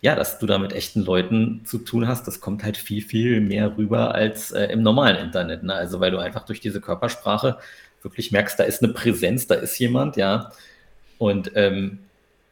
ja, 0.02 0.16
dass 0.16 0.40
du 0.40 0.46
da 0.46 0.58
mit 0.58 0.74
echten 0.74 1.04
Leuten 1.04 1.62
zu 1.66 1.80
tun 1.80 2.08
hast, 2.08 2.28
das 2.28 2.40
kommt 2.40 2.64
halt 2.64 2.78
viel, 2.78 3.02
viel 3.02 3.42
mehr 3.42 3.78
rüber 3.78 4.16
als 4.16 4.52
äh, 4.52 4.66
im 4.66 4.82
normalen 4.84 5.18
Internet. 5.18 5.64
Ne? 5.64 5.74
Also 5.74 6.00
weil 6.00 6.12
du 6.12 6.18
einfach 6.18 6.46
durch 6.46 6.60
diese 6.60 6.82
Körpersprache 6.82 7.58
wirklich 8.04 8.32
merkst, 8.32 8.60
da 8.60 8.64
ist 8.64 8.84
eine 8.84 8.94
Präsenz, 8.94 9.48
da 9.48 9.56
ist 9.56 9.78
jemand, 9.80 10.18
ja. 10.18 10.52
Und 11.18 11.52
ähm, 11.56 12.00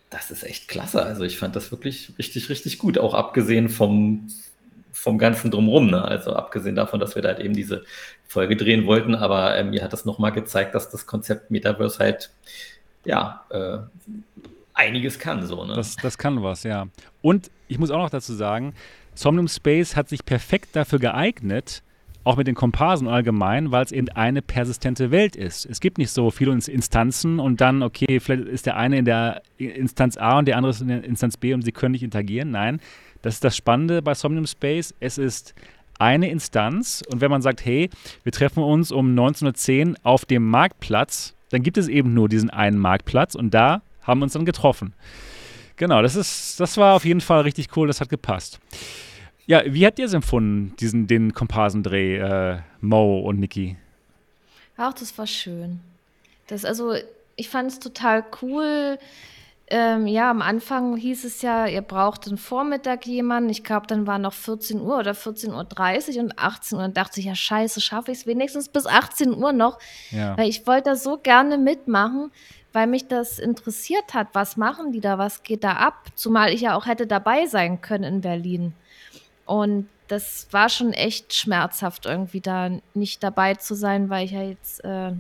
das 0.10 0.32
ist 0.32 0.44
echt 0.44 0.68
klasse. 0.68 1.04
Also 1.04 1.24
ich 1.24 1.38
fand 1.38 1.56
das 1.56 1.72
wirklich 1.72 2.14
richtig, 2.18 2.50
richtig 2.50 2.78
gut, 2.78 2.98
auch 2.98 3.14
abgesehen 3.14 3.70
vom, 3.70 4.28
vom 4.92 5.18
Ganzen 5.18 5.52
drumherum. 5.52 5.88
Ne? 5.88 6.04
Also 6.04 6.34
abgesehen 6.34 6.76
davon, 6.76 7.00
dass 7.00 7.16
wir 7.16 7.22
da 7.22 7.30
halt 7.30 7.40
eben 7.40 7.54
diese 7.54 7.84
Folge 8.36 8.58
drehen 8.58 8.86
wollten, 8.86 9.16
aber 9.16 9.56
äh, 9.56 9.64
mir 9.64 9.82
hat 9.82 9.94
das 9.94 10.04
nochmal 10.04 10.34
gezeigt, 10.34 10.76
dass 10.76 10.90
das 10.90 11.08
Konzept 11.08 11.52
Metaverse 11.52 12.00
halt 12.00 12.32
ja 13.06 13.46
äh, 13.50 13.78
einiges 14.74 15.20
kann. 15.20 15.46
So, 15.46 15.64
ne? 15.64 15.74
das, 15.74 15.96
das 15.96 16.18
kann 16.18 16.44
was, 16.44 16.64
ja. 16.64 16.88
Und 17.22 17.50
ich 17.70 17.80
muss 17.80 17.92
auch 17.92 17.98
noch 17.98 18.10
dazu 18.10 18.34
sagen, 18.34 18.74
Somnium 19.14 19.48
Space 19.48 19.96
hat 19.96 20.10
sich 20.10 20.26
perfekt 20.26 20.76
dafür 20.76 21.00
geeignet, 21.00 21.82
auch 22.26 22.36
mit 22.36 22.48
den 22.48 22.56
Komparsen 22.56 23.08
allgemein, 23.08 23.72
weil 23.72 23.86
es 23.86 23.94
eben 23.94 24.10
eine 24.10 24.42
persistente 24.42 25.12
Welt 25.12 25.38
ist. 25.38 25.66
Es 25.66 25.80
gibt 25.80 25.98
nicht 25.98 26.12
so 26.12 26.30
viele 26.30 26.52
Instanzen 26.52 27.40
und 27.40 27.62
dann, 27.62 27.84
okay, 27.84 28.20
vielleicht 28.20 28.50
ist 28.50 28.66
der 28.66 28.76
eine 28.76 28.98
in 28.98 29.06
der 29.06 29.44
Instanz 29.58 30.18
A 30.18 30.40
und 30.40 30.46
der 30.50 30.58
andere 30.58 30.72
ist 30.72 30.82
in 30.82 30.90
der 30.90 31.06
Instanz 31.06 31.38
B 31.38 31.54
und 31.54 31.62
sie 31.62 31.72
können 31.72 31.94
nicht 31.94 32.04
interagieren. 32.04 32.52
Nein, 32.52 32.82
das 33.22 33.36
ist 33.36 33.46
das 33.46 33.56
Spannende 33.56 34.02
bei 34.02 34.14
Somnium 34.14 34.46
Space. 34.46 34.94
Es 35.00 35.18
ist 35.18 35.56
eine 36.00 36.30
Instanz 36.30 37.04
und 37.10 37.22
wenn 37.22 37.32
man 37.32 37.42
sagt, 37.42 37.64
hey, 37.66 37.90
wir 38.24 38.32
treffen 38.32 38.64
uns 38.64 38.92
um 38.92 39.10
1910 39.10 39.98
auf 40.04 40.26
dem 40.26 40.48
Marktplatz, 40.50 41.36
dann 41.50 41.64
gibt 41.64 41.78
es 41.78 41.88
eben 41.88 42.14
nur 42.14 42.30
diesen 42.30 42.50
einen 42.50 42.78
Marktplatz 42.78 43.36
und 43.36 43.54
da 43.54 43.82
haben 44.02 44.20
wir 44.20 44.24
uns 44.24 44.34
dann 44.34 44.46
getroffen. 44.46 44.94
Genau, 45.78 46.02
das 46.02 46.16
ist, 46.16 46.60
das 46.60 46.78
war 46.78 46.96
auf 46.96 47.06
jeden 47.06 47.22
Fall 47.22 47.42
richtig 47.42 47.76
cool, 47.76 47.88
das 47.88 48.00
hat 48.00 48.10
gepasst. 48.10 48.60
Ja, 49.48 49.62
wie 49.66 49.86
habt 49.86 50.00
ihr 50.00 50.06
es 50.06 50.14
empfunden, 50.14 50.76
diesen, 50.80 51.08
den 51.08 51.34
Komparsendreh, 51.34 52.18
äh, 52.18 52.58
Mo 52.82 53.20
und 53.20 53.40
Niki? 53.40 53.78
Ach, 54.78 54.94
das 54.94 55.18
war 55.18 55.28
schön. 55.28 55.80
Das, 56.48 56.66
also, 56.66 56.96
ich 57.36 57.50
fand 57.50 57.72
es 57.72 57.80
total 57.80 58.24
cool. 58.42 58.98
Ähm, 59.68 60.06
ja, 60.06 60.30
am 60.30 60.44
Anfang 60.44 60.96
hieß 60.96 61.24
es 61.24 61.42
ja, 61.42 61.66
ihr 61.66 61.82
braucht 61.82 62.28
einen 62.28 62.38
Vormittag 62.38 63.08
jemanden. 63.08 63.50
Ich 63.50 63.64
glaube, 63.64 63.88
dann 63.88 64.06
war 64.06 64.20
noch 64.20 64.34
14 64.34 64.80
Uhr 64.80 65.00
oder 65.00 65.14
14.30 65.14 65.50
Uhr 66.16 66.20
und 66.20 66.38
18 66.38 66.78
Uhr. 66.78 66.82
Dann 66.84 66.94
dachte 66.94 67.20
ich, 67.20 67.26
ja, 67.26 67.34
scheiße, 67.34 67.82
schaffe 67.82 68.12
ich 68.12 68.20
es 68.20 68.28
wenigstens 68.28 68.70
bis 68.70 68.86
18 68.86 69.34
Uhr 69.34 69.54
noch. 69.54 69.80
Ja. 70.12 70.38
Weil 70.38 70.50
ich 70.50 70.68
wollte 70.68 70.92
da 70.92 70.96
so 70.96 71.18
gerne 71.18 71.58
mitmachen, 71.58 72.32
weil 72.74 72.86
mich 72.86 73.08
das 73.08 73.40
interessiert 73.40 74.14
hat. 74.14 74.28
Was 74.34 74.56
machen 74.56 74.92
die 74.92 75.02
da? 75.02 75.18
Was 75.18 75.42
geht 75.42 75.64
da 75.64 75.74
ab? 75.74 76.10
Zumal 76.14 76.54
ich 76.54 76.62
ja 76.62 76.76
auch 76.76 76.86
hätte 76.86 77.08
dabei 77.08 77.48
sein 77.48 77.82
können 77.82 78.04
in 78.04 78.22
Berlin. 78.22 78.74
Und 79.46 79.90
das 80.08 80.48
war 80.52 80.70
schon 80.70 80.94
echt 80.94 81.34
schmerzhaft, 81.34 82.06
irgendwie 82.06 82.42
da 82.42 82.70
nicht 82.94 83.24
dabei 83.24 83.56
zu 83.56 83.74
sein, 83.74 84.10
weil 84.12 84.26
ich 84.26 84.32
ja 84.32 84.44
jetzt, 84.44 84.84
äh, 84.84 85.14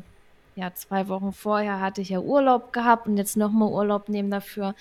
ja, 0.55 0.73
zwei 0.73 1.09
Wochen 1.09 1.33
vorher 1.33 1.81
hatte 1.81 2.01
ich 2.01 2.09
ja 2.09 2.19
Urlaub 2.19 2.71
gehabt 2.71 3.07
und 3.07 3.17
jetzt 3.17 3.35
nochmal 3.35 3.69
Urlaub 3.69 4.07
nehmen 4.07 4.31
dafür. 4.31 4.73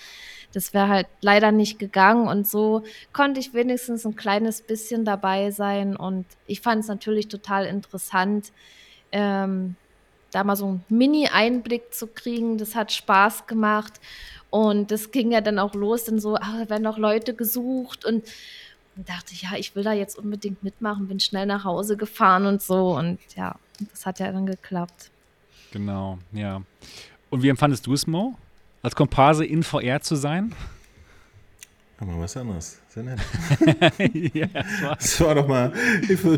Das 0.52 0.72
wäre 0.72 0.88
halt 0.88 1.08
leider 1.20 1.50
nicht 1.50 1.78
gegangen 1.78 2.28
und 2.28 2.46
so 2.46 2.84
konnte 3.12 3.40
ich 3.40 3.54
wenigstens 3.54 4.06
ein 4.06 4.14
kleines 4.14 4.62
bisschen 4.62 5.04
dabei 5.04 5.50
sein 5.50 5.96
und 5.96 6.26
ich 6.46 6.60
fand 6.60 6.82
es 6.82 6.88
natürlich 6.88 7.26
total 7.28 7.66
interessant, 7.66 8.52
ähm, 9.10 9.74
da 10.30 10.44
mal 10.44 10.56
so 10.56 10.66
einen 10.66 10.84
Mini-Einblick 10.88 11.92
zu 11.94 12.06
kriegen. 12.08 12.58
Das 12.58 12.74
hat 12.74 12.92
Spaß 12.92 13.46
gemacht 13.46 13.94
und 14.50 14.90
das 14.92 15.10
ging 15.10 15.32
ja 15.32 15.40
dann 15.40 15.58
auch 15.58 15.74
los, 15.74 16.04
dann 16.04 16.20
so, 16.20 16.36
ach, 16.36 16.68
werden 16.68 16.82
noch 16.82 16.98
Leute 16.98 17.34
gesucht 17.34 18.04
und 18.04 18.24
dachte, 18.96 19.34
ja, 19.34 19.56
ich 19.56 19.74
will 19.74 19.82
da 19.82 19.92
jetzt 19.92 20.16
unbedingt 20.16 20.62
mitmachen, 20.62 21.08
bin 21.08 21.18
schnell 21.18 21.46
nach 21.46 21.64
Hause 21.64 21.96
gefahren 21.96 22.46
und 22.46 22.62
so. 22.62 22.96
Und 22.96 23.18
ja, 23.34 23.56
das 23.90 24.06
hat 24.06 24.20
ja 24.20 24.30
dann 24.30 24.46
geklappt. 24.46 25.10
Genau, 25.74 26.18
ja. 26.30 26.62
Und 27.30 27.42
wie 27.42 27.48
empfandest 27.48 27.84
du 27.88 27.94
es, 27.94 28.06
Mo? 28.06 28.36
Als 28.80 28.94
Komparse 28.94 29.44
in 29.44 29.64
VR 29.64 30.00
zu 30.00 30.14
sein? 30.14 30.54
Aber 31.98 32.20
was 32.20 32.36
anderes. 32.36 32.78
Sehr 32.88 33.02
nett. 33.02 33.18
ja, 34.34 34.46
das, 34.46 34.82
war 34.82 34.94
das 34.94 35.20
war 35.20 35.34
doch 35.34 35.48
mal, 35.48 35.72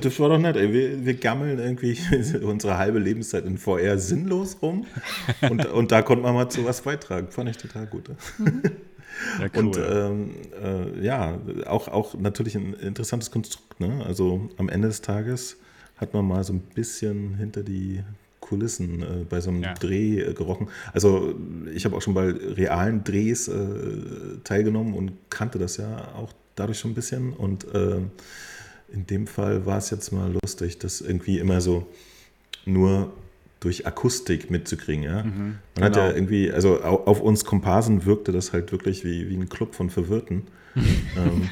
das 0.00 0.20
war 0.20 0.28
doch 0.30 0.38
nett. 0.38 0.56
Ey. 0.56 0.72
Wir, 0.72 1.04
wir 1.04 1.14
gammeln 1.14 1.58
irgendwie 1.58 1.98
unsere 2.42 2.78
halbe 2.78 2.98
Lebenszeit 2.98 3.44
in 3.44 3.58
VR 3.58 3.98
sinnlos 3.98 4.56
rum. 4.62 4.86
Und, 5.42 5.66
und 5.66 5.92
da 5.92 6.00
konnte 6.00 6.22
man 6.22 6.34
mal 6.34 6.48
zu 6.48 6.64
was 6.64 6.80
beitragen. 6.80 7.30
Fand 7.30 7.50
ich 7.50 7.58
total 7.58 7.86
gut. 7.86 8.08
Mhm. 8.38 8.62
Ja, 9.38 9.48
cool. 9.54 9.58
Und 9.58 9.76
ähm, 9.76 10.30
äh, 10.62 11.04
ja, 11.04 11.38
auch, 11.66 11.88
auch 11.88 12.14
natürlich 12.14 12.54
ein 12.54 12.72
interessantes 12.72 13.30
Konstrukt. 13.30 13.80
Ne? 13.80 14.02
Also 14.06 14.48
am 14.56 14.70
Ende 14.70 14.88
des 14.88 15.02
Tages 15.02 15.58
hat 15.98 16.14
man 16.14 16.26
mal 16.26 16.42
so 16.42 16.54
ein 16.54 16.60
bisschen 16.60 17.34
hinter 17.34 17.62
die 17.62 18.02
Kulissen 18.46 19.02
äh, 19.02 19.24
bei 19.28 19.40
so 19.40 19.50
einem 19.50 19.62
ja. 19.62 19.74
Dreh 19.74 20.20
äh, 20.20 20.32
gerochen. 20.34 20.68
Also 20.92 21.34
ich 21.74 21.84
habe 21.84 21.96
auch 21.96 22.02
schon 22.02 22.14
bei 22.14 22.30
realen 22.30 23.02
Drehs 23.04 23.48
äh, 23.48 24.38
teilgenommen 24.44 24.94
und 24.94 25.12
kannte 25.30 25.58
das 25.58 25.76
ja 25.76 26.14
auch 26.14 26.32
dadurch 26.54 26.78
schon 26.78 26.92
ein 26.92 26.94
bisschen. 26.94 27.32
Und 27.32 27.72
äh, 27.74 27.98
in 28.92 29.06
dem 29.06 29.26
Fall 29.26 29.66
war 29.66 29.78
es 29.78 29.90
jetzt 29.90 30.12
mal 30.12 30.32
lustig, 30.42 30.78
dass 30.78 31.00
irgendwie 31.00 31.38
immer 31.38 31.60
so 31.60 31.86
nur 32.64 33.12
durch 33.60 33.86
Akustik 33.86 34.50
mitzukriegen. 34.50 35.02
Ja? 35.02 35.24
Mhm, 35.24 35.32
Man 35.32 35.58
genau. 35.74 35.86
hat 35.86 35.96
ja 35.96 36.02
genau. 36.04 36.16
irgendwie, 36.16 36.52
also 36.52 36.80
auf 36.82 37.20
uns 37.20 37.44
Komparsen 37.44 38.04
wirkte 38.04 38.32
das 38.32 38.52
halt 38.52 38.70
wirklich 38.70 39.04
wie, 39.04 39.28
wie 39.28 39.36
ein 39.36 39.48
Club 39.48 39.74
von 39.74 39.90
Verwirrten. 39.90 40.46
ähm, 40.76 41.50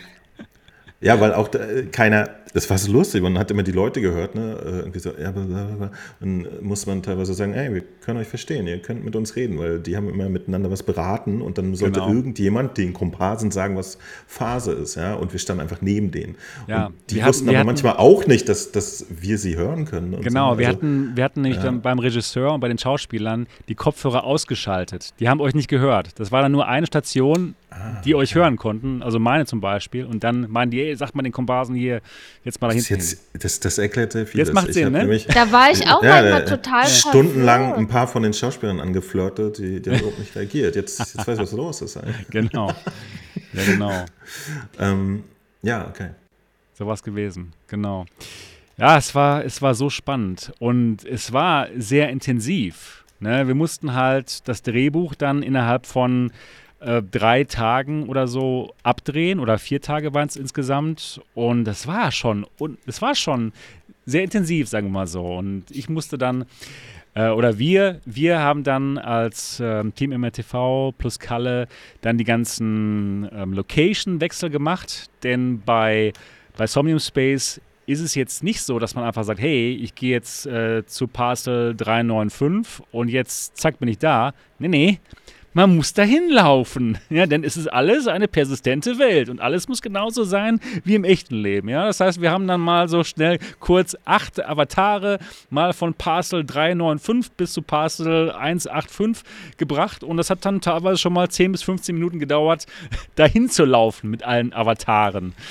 ja, 1.00 1.20
weil 1.20 1.34
auch 1.34 1.48
da, 1.48 1.60
keiner, 1.90 2.31
das 2.55 2.70
war 2.70 2.78
so 2.78 2.92
lustig, 2.92 3.20
man 3.20 3.36
hat 3.36 3.50
immer 3.50 3.65
die 3.65 3.73
Leute 3.73 4.00
gehört, 4.00 4.36
ne? 4.36 4.57
Äh, 4.65 4.78
irgendwie 4.78 5.00
so, 5.00 5.10
ja, 5.10 5.33
dann 5.33 6.47
muss 6.62 6.86
man 6.86 7.02
teilweise 7.02 7.34
sagen, 7.34 7.52
ey, 7.52 7.74
wir 7.74 7.83
können 8.00 8.20
euch 8.20 8.28
verstehen, 8.28 8.68
ihr 8.68 8.78
könnt 8.78 9.05
mit 9.05 9.16
uns 9.16 9.34
reden, 9.34 9.58
weil 9.58 9.81
die 9.81 9.97
haben 9.97 10.08
immer 10.08 10.28
miteinander 10.28 10.70
was 10.70 10.84
beraten 10.84 11.42
und 11.42 11.58
dann 11.58 11.74
sollte 11.74 11.99
genau. 11.99 12.15
irgendjemand 12.15 12.78
den 12.78 12.92
Komparsen 12.92 13.50
sagen, 13.50 13.76
was 13.76 13.99
Phase 14.28 14.70
ist, 14.70 14.94
ja, 14.94 15.15
und 15.15 15.33
wir 15.33 15.41
standen 15.41 15.62
einfach 15.62 15.81
neben 15.81 16.12
denen. 16.12 16.36
Ja, 16.68 16.86
und 16.86 16.94
die 17.10 17.24
wussten 17.24 17.49
hatten, 17.49 17.57
aber 17.57 17.65
manchmal 17.65 17.97
auch 17.97 18.24
nicht, 18.28 18.49
dass, 18.49 18.70
dass 18.70 19.07
wir 19.10 19.36
sie 19.39 19.57
hören 19.57 19.84
können. 19.84 20.20
Genau, 20.20 20.52
so. 20.52 20.58
wir, 20.60 20.68
also, 20.68 20.78
hatten, 20.78 21.12
wir 21.16 21.24
hatten 21.24 21.41
nicht 21.41 21.57
ja. 21.57 21.65
dann 21.65 21.83
beim 21.83 21.99
Regisseur 21.99 22.55
und 22.55 22.60
bei 22.60 22.68
den 22.68 22.78
Schauspielern 22.78 23.49
die 23.68 23.74
Kopfhörer 23.74 24.23
ausgeschaltet. 24.23 25.12
Die 25.18 25.28
haben 25.28 25.41
euch 25.41 25.57
nicht 25.57 25.68
gehört. 25.68 26.20
Das 26.20 26.31
war 26.31 26.41
dann 26.41 26.52
nur 26.52 26.68
eine 26.68 26.86
Station, 26.86 27.57
ah, 27.70 28.00
die 28.05 28.15
euch 28.15 28.36
hören 28.36 28.57
konnten, 28.57 29.02
also 29.02 29.18
meine 29.18 29.44
zum 29.44 29.60
Beispiel, 29.60 30.05
und 30.05 30.23
dann 30.23 30.49
meinen 30.52 30.70
die, 30.70 30.81
ey, 30.81 30.94
sagt 30.94 31.16
mal 31.16 31.23
den 31.23 31.33
Komparsen 31.33 31.74
hier, 31.74 32.00
jetzt 32.44 32.60
mal 32.60 32.68
dahin. 32.68 32.84
Jetzt, 32.86 33.18
das, 33.32 33.60
das 33.60 33.78
erklärt 33.78 34.12
sehr 34.12 34.26
viel. 34.26 34.39
Jetzt 34.39 34.52
macht 34.52 34.73
Sinn, 34.73 34.92
ne? 34.92 35.00
Nämlich, 35.00 35.26
da 35.26 35.50
war 35.50 35.70
ich 35.70 35.89
auch 35.89 36.02
ja, 36.02 36.20
manchmal 36.20 36.44
total 36.44 36.86
Stundenlang 36.86 37.74
ein 37.74 37.89
paar 37.89 38.06
von 38.06 38.23
den 38.23 38.32
Schauspielern 38.32 38.81
angeflirtet, 38.81 39.58
die, 39.58 39.81
die 39.81 39.90
haben 39.90 39.98
überhaupt 39.98 40.18
nicht 40.18 40.34
reagiert. 40.36 40.76
Jetzt, 40.76 40.98
jetzt 40.98 41.18
weiß 41.18 41.39
ich, 41.39 41.42
was 41.42 41.52
los 41.52 41.82
ist. 41.82 41.97
Eigentlich. 41.97 42.28
Genau. 42.31 42.68
Ja, 43.52 43.64
genau. 43.64 44.05
ähm, 44.78 45.24
ja, 45.62 45.89
okay. 45.89 46.10
So 46.74 46.86
war 46.86 46.94
es 46.94 47.02
gewesen, 47.02 47.52
genau. 47.68 48.06
Ja, 48.76 48.98
es 48.98 49.14
war, 49.14 49.44
es 49.44 49.62
war 49.62 49.74
so 49.74 49.89
spannend 49.89 50.52
und 50.58 51.05
es 51.05 51.32
war 51.32 51.68
sehr 51.76 52.08
intensiv. 52.08 53.05
Ne? 53.20 53.47
Wir 53.47 53.55
mussten 53.55 53.94
halt 53.94 54.48
das 54.48 54.62
Drehbuch 54.62 55.14
dann 55.14 55.42
innerhalb 55.42 55.86
von 55.86 56.32
äh, 56.84 57.02
drei 57.02 57.44
Tagen 57.44 58.08
oder 58.08 58.28
so 58.28 58.74
abdrehen 58.82 59.40
oder 59.40 59.58
vier 59.58 59.80
Tage 59.80 60.14
waren 60.14 60.28
es 60.28 60.36
insgesamt 60.36 61.20
und 61.34 61.64
das 61.64 61.86
war 61.86 62.12
schon 62.12 62.46
und 62.58 62.78
es 62.86 63.00
war 63.00 63.14
schon 63.14 63.52
sehr 64.06 64.22
intensiv, 64.22 64.68
sagen 64.68 64.88
wir 64.88 64.92
mal 64.92 65.06
so. 65.06 65.24
Und 65.24 65.64
ich 65.70 65.88
musste 65.88 66.18
dann 66.18 66.44
äh, 67.14 67.28
oder 67.28 67.58
wir, 67.58 68.00
wir 68.04 68.40
haben 68.40 68.64
dann 68.64 68.98
als 68.98 69.60
ähm, 69.64 69.94
Team 69.94 70.10
MRTV 70.10 70.92
plus 70.98 71.18
Kalle 71.18 71.68
dann 72.02 72.18
die 72.18 72.24
ganzen 72.24 73.28
ähm, 73.32 73.52
Location-Wechsel 73.52 74.50
gemacht, 74.50 75.10
denn 75.22 75.60
bei, 75.64 76.12
bei 76.56 76.66
Somnium 76.66 76.98
Space 76.98 77.60
ist 77.86 78.00
es 78.00 78.14
jetzt 78.14 78.42
nicht 78.42 78.62
so, 78.62 78.78
dass 78.78 78.94
man 78.94 79.04
einfach 79.04 79.24
sagt, 79.24 79.40
hey, 79.40 79.74
ich 79.74 79.94
gehe 79.94 80.10
jetzt 80.10 80.46
äh, 80.46 80.84
zu 80.86 81.06
Parcel 81.06 81.74
395 81.76 82.84
und 82.92 83.08
jetzt 83.08 83.56
zack 83.56 83.78
bin 83.78 83.88
ich 83.88 83.98
da. 83.98 84.32
Nee, 84.58 84.68
nee, 84.68 84.98
man 85.55 85.76
muss 85.76 85.94
dahin 85.94 86.28
laufen. 86.28 86.99
Ja, 87.08 87.26
denn 87.26 87.44
es 87.44 87.57
ist 87.57 87.68
alles 87.68 88.07
eine 88.07 88.28
persistente 88.28 88.99
Welt 88.99 89.28
und 89.28 89.41
alles 89.41 89.68
muss 89.68 89.81
genauso 89.81 90.24
sein 90.24 90.60
wie 90.84 90.97
im 90.97 91.05
echten 91.05 91.36
Leben. 91.36 91.68
Ja, 91.68 91.86
das 91.86 92.00
heißt, 92.00 92.20
wir 92.20 92.31
haben 92.31 92.47
dann 92.47 92.60
mal 92.60 92.89
so 92.89 93.05
schnell 93.05 93.39
kurz 93.60 93.97
acht 94.05 94.44
Avatare, 94.44 95.18
mal 95.50 95.73
von 95.73 95.94
Parcel 95.94 96.44
395 96.44 97.33
bis 97.33 97.52
zu 97.52 97.62
Parcel 97.62 98.33
185 98.33 99.24
gebracht 99.57 100.05
und 100.05 100.16
das 100.16 100.28
hat 100.31 100.44
dann 100.44 100.60
teilweise 100.60 100.99
schon 100.99 101.12
mal 101.12 101.28
10 101.28 101.52
bis 101.52 101.62
15 101.62 101.94
Minuten 101.94 102.18
gedauert, 102.18 102.66
dahin 103.15 103.49
zu 103.49 103.65
laufen 103.65 104.10
mit 104.10 104.23
allen 104.23 104.52
Avataren. 104.52 105.34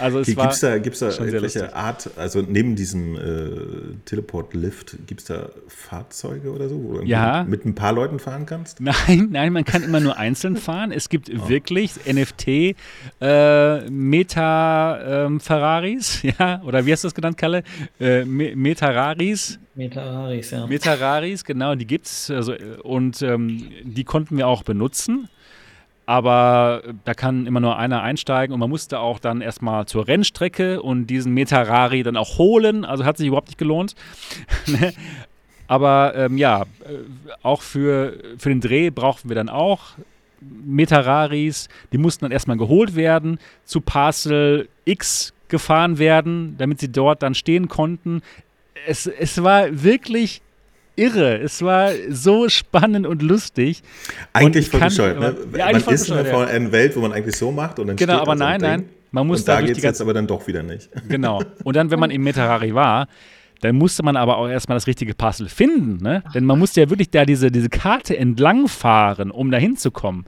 Also 0.00 0.20
es 0.20 0.26
Gibt 0.26 0.40
es 0.40 0.60
da, 0.60 0.78
gibt's 0.78 1.00
da 1.00 1.10
irgendwelche 1.10 1.74
Art, 1.74 2.10
also 2.16 2.40
neben 2.42 2.76
diesem 2.76 3.16
äh, 3.16 3.50
Teleport-Lift, 4.04 4.96
gibt 5.06 5.22
es 5.22 5.26
da 5.26 5.48
Fahrzeuge 5.66 6.52
oder 6.52 6.68
so, 6.68 6.82
wo 6.82 6.98
du 6.98 7.04
ja. 7.04 7.44
mit 7.44 7.64
ein 7.64 7.74
paar 7.74 7.92
Leuten 7.92 8.18
fahren 8.20 8.46
kannst? 8.46 8.80
Nein, 8.80 9.28
nein, 9.30 9.47
man 9.52 9.64
kann 9.64 9.82
immer 9.82 10.00
nur 10.00 10.16
einzeln 10.16 10.56
fahren. 10.68 10.92
Es 10.92 11.08
gibt 11.08 11.30
oh. 11.30 11.48
wirklich 11.48 11.92
NFT 12.06 12.74
äh, 13.20 13.90
Meta 13.90 15.26
ähm, 15.26 15.40
Ferraris, 15.40 16.22
ja, 16.38 16.62
oder 16.62 16.86
wie 16.86 16.92
hast 16.92 17.04
du 17.04 17.08
das 17.08 17.14
genannt, 17.14 17.36
Kalle? 17.36 17.62
Äh, 18.00 18.24
Metararis. 18.24 19.58
Metararis, 19.74 20.50
ja. 20.50 20.66
Metararis, 20.66 21.44
genau, 21.44 21.74
die 21.74 21.86
gibt's. 21.86 22.30
Also, 22.30 22.54
und 22.82 23.22
ähm, 23.22 23.70
die 23.84 24.04
konnten 24.04 24.36
wir 24.36 24.48
auch 24.48 24.62
benutzen 24.62 25.28
aber 26.08 26.82
da 27.04 27.12
kann 27.12 27.46
immer 27.46 27.60
nur 27.60 27.76
einer 27.76 28.00
einsteigen 28.00 28.54
und 28.54 28.60
man 28.60 28.70
musste 28.70 28.98
auch 28.98 29.18
dann 29.18 29.42
erstmal 29.42 29.84
zur 29.84 30.08
Rennstrecke 30.08 30.80
und 30.80 31.08
diesen 31.08 31.34
Metarari 31.34 32.02
dann 32.02 32.16
auch 32.16 32.38
holen, 32.38 32.86
also 32.86 33.04
hat 33.04 33.18
sich 33.18 33.26
überhaupt 33.26 33.48
nicht 33.48 33.58
gelohnt. 33.58 33.94
Aber 35.68 36.14
ähm, 36.16 36.36
ja, 36.36 36.62
äh, 36.62 36.66
auch 37.42 37.62
für, 37.62 38.14
für 38.38 38.48
den 38.48 38.60
Dreh 38.60 38.90
brauchten 38.90 39.28
wir 39.28 39.36
dann 39.36 39.48
auch 39.48 39.92
Metararis, 40.40 41.68
die 41.92 41.98
mussten 41.98 42.24
dann 42.24 42.32
erstmal 42.32 42.56
geholt 42.56 42.96
werden, 42.96 43.38
zu 43.64 43.80
Parcel 43.80 44.68
X 44.84 45.32
gefahren 45.48 45.98
werden, 45.98 46.56
damit 46.58 46.80
sie 46.80 46.90
dort 46.90 47.22
dann 47.22 47.34
stehen 47.34 47.68
konnten. 47.68 48.22
Es, 48.86 49.06
es 49.06 49.42
war 49.42 49.82
wirklich 49.82 50.42
irre. 50.96 51.38
Es 51.38 51.62
war 51.62 51.90
so 52.10 52.48
spannend 52.48 53.06
und 53.06 53.22
lustig. 53.22 53.82
Eigentlich 54.32 54.68
voll 54.68 54.80
bescheuert, 54.80 55.20
ne? 55.20 55.36
Ja, 55.56 55.72
man 55.72 55.94
ist 55.94 56.08
in 56.08 56.16
einer 56.16 56.72
Welt, 56.72 56.96
wo 56.96 57.00
man 57.00 57.12
eigentlich 57.12 57.36
so 57.36 57.52
macht 57.52 57.78
und 57.78 57.88
dann 57.88 57.96
Genau, 57.96 58.18
aber 58.20 58.34
nein, 58.34 58.60
nein. 58.60 58.88
Man 59.10 59.26
muss 59.26 59.40
und 59.40 59.48
da 59.48 59.60
geht 59.62 59.76
es 59.76 59.82
jetzt 59.82 60.00
aber 60.02 60.12
dann 60.12 60.26
doch 60.26 60.46
wieder 60.46 60.62
nicht. 60.62 60.90
Genau. 61.08 61.42
Und 61.64 61.76
dann, 61.76 61.90
wenn 61.90 61.98
man 61.98 62.10
im 62.10 62.22
Metarari 62.22 62.74
war, 62.74 63.08
dann 63.60 63.76
musste 63.76 64.02
man 64.02 64.16
aber 64.16 64.36
auch 64.38 64.48
erstmal 64.48 64.76
das 64.76 64.86
richtige 64.86 65.14
Puzzle 65.14 65.48
finden, 65.48 66.02
ne? 66.02 66.22
Denn 66.34 66.44
man 66.44 66.58
musste 66.58 66.80
ja 66.80 66.90
wirklich 66.90 67.10
da 67.10 67.24
diese, 67.24 67.50
diese 67.50 67.68
Karte 67.68 68.16
entlangfahren, 68.16 69.30
um 69.30 69.50
da 69.50 69.58
hinzukommen. 69.58 70.26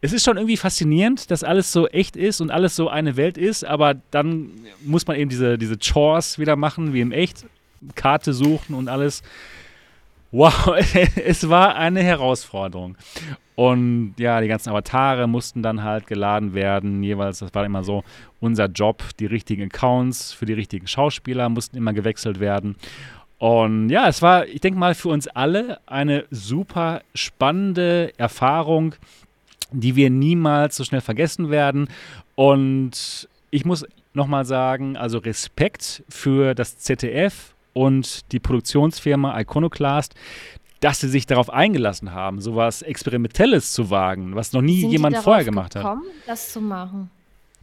Es 0.00 0.12
ist 0.12 0.24
schon 0.24 0.36
irgendwie 0.36 0.56
faszinierend, 0.56 1.30
dass 1.30 1.44
alles 1.44 1.70
so 1.72 1.86
echt 1.88 2.16
ist 2.16 2.40
und 2.40 2.50
alles 2.50 2.74
so 2.74 2.88
eine 2.88 3.16
Welt 3.16 3.38
ist, 3.38 3.64
aber 3.64 3.94
dann 4.10 4.50
muss 4.84 5.06
man 5.06 5.16
eben 5.16 5.30
diese, 5.30 5.58
diese 5.58 5.76
Chores 5.78 6.38
wieder 6.38 6.56
machen, 6.56 6.92
wie 6.92 7.00
im 7.00 7.12
Echt. 7.12 7.46
Karte 7.94 8.32
suchen 8.32 8.74
und 8.74 8.88
alles. 8.88 9.22
Wow, 10.32 10.74
es 11.24 11.48
war 11.48 11.76
eine 11.76 12.02
Herausforderung. 12.02 12.96
Und 13.54 14.14
ja, 14.18 14.40
die 14.40 14.48
ganzen 14.48 14.70
Avatare 14.70 15.26
mussten 15.26 15.62
dann 15.62 15.82
halt 15.82 16.06
geladen 16.06 16.54
werden. 16.54 17.02
Jeweils, 17.02 17.40
das 17.40 17.54
war 17.54 17.66
immer 17.66 17.84
so 17.84 18.02
unser 18.40 18.66
Job. 18.66 19.04
Die 19.20 19.26
richtigen 19.26 19.64
Accounts 19.64 20.32
für 20.32 20.46
die 20.46 20.54
richtigen 20.54 20.86
Schauspieler 20.86 21.50
mussten 21.50 21.76
immer 21.76 21.92
gewechselt 21.92 22.40
werden. 22.40 22.76
Und 23.38 23.90
ja, 23.90 24.08
es 24.08 24.22
war, 24.22 24.46
ich 24.46 24.60
denke 24.60 24.78
mal, 24.78 24.94
für 24.94 25.10
uns 25.10 25.28
alle 25.28 25.80
eine 25.86 26.24
super 26.30 27.02
spannende 27.14 28.12
Erfahrung, 28.16 28.94
die 29.70 29.96
wir 29.96 30.08
niemals 30.08 30.76
so 30.76 30.84
schnell 30.84 31.02
vergessen 31.02 31.50
werden. 31.50 31.88
Und 32.36 33.28
ich 33.50 33.66
muss 33.66 33.84
nochmal 34.14 34.46
sagen, 34.46 34.96
also 34.96 35.18
Respekt 35.18 36.04
für 36.08 36.54
das 36.54 36.78
ZDF 36.78 37.52
und 37.72 38.32
die 38.32 38.40
Produktionsfirma 38.40 39.38
Iconoclast, 39.40 40.14
dass 40.80 41.00
sie 41.00 41.08
sich 41.08 41.26
darauf 41.26 41.50
eingelassen 41.50 42.12
haben, 42.12 42.40
sowas 42.40 42.82
Experimentelles 42.82 43.72
zu 43.72 43.90
wagen, 43.90 44.34
was 44.34 44.52
noch 44.52 44.62
nie 44.62 44.80
Sind 44.80 44.90
jemand 44.90 45.16
vorher 45.18 45.44
gemacht 45.44 45.74
gekommen, 45.74 46.02
hat. 46.02 46.28
das 46.28 46.52
zu 46.52 46.60
machen? 46.60 47.10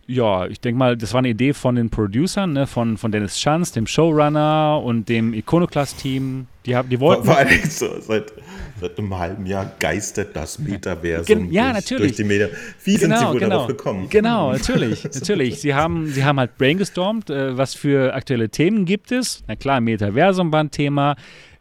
Ja, 0.10 0.48
ich 0.48 0.60
denke 0.60 0.80
mal, 0.80 0.98
das 0.98 1.14
war 1.14 1.20
eine 1.20 1.30
Idee 1.30 1.54
von 1.54 1.76
den 1.76 1.92
Producern, 1.92 2.54
ne, 2.54 2.66
von, 2.66 2.98
von 2.98 3.12
Dennis 3.12 3.40
Schanz, 3.40 3.74
dem 3.74 3.86
Showrunner 3.86 4.82
und 4.84 5.08
dem 5.08 5.36
Iconoclast-Team. 5.36 6.48
Die, 6.66 6.76
die 6.90 7.00
wollten. 7.00 7.26
Vor 7.26 7.38
allem 7.38 7.64
so, 7.66 7.88
seit, 8.02 8.34
seit 8.82 8.98
einem 8.98 9.16
halben 9.16 9.46
Jahr 9.46 9.72
geistert 9.78 10.36
das 10.36 10.58
Metaversum 10.58 11.52
ja, 11.52 11.66
durch, 11.66 11.74
natürlich. 11.76 12.02
durch 12.02 12.16
die 12.16 12.24
Medien. 12.24 12.50
Wie 12.84 12.98
genau, 12.98 13.18
sind 13.18 13.28
Sie 13.28 13.34
wohl 13.34 13.40
genau. 13.40 13.50
darauf 13.50 13.68
gekommen? 13.68 14.08
Genau, 14.10 14.52
natürlich. 14.54 15.04
natürlich. 15.04 15.62
Sie 15.62 15.76
haben, 15.76 16.08
sie 16.08 16.24
haben 16.24 16.40
halt 16.40 16.58
brainstormt, 16.58 17.30
äh, 17.30 17.56
was 17.56 17.76
für 17.76 18.16
aktuelle 18.16 18.50
Themen 18.50 18.86
gibt 18.86 19.12
es. 19.12 19.44
Na 19.48 19.56
klar, 19.56 19.80
Metaversum 19.80 20.52
war 20.52 20.64
ein 20.64 20.72
Thema, 20.72 21.18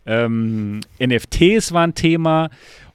ähm, 0.06 0.80
NFTs 0.98 1.72
war 1.72 1.82
ein 1.82 1.94
Thema. 1.94 2.48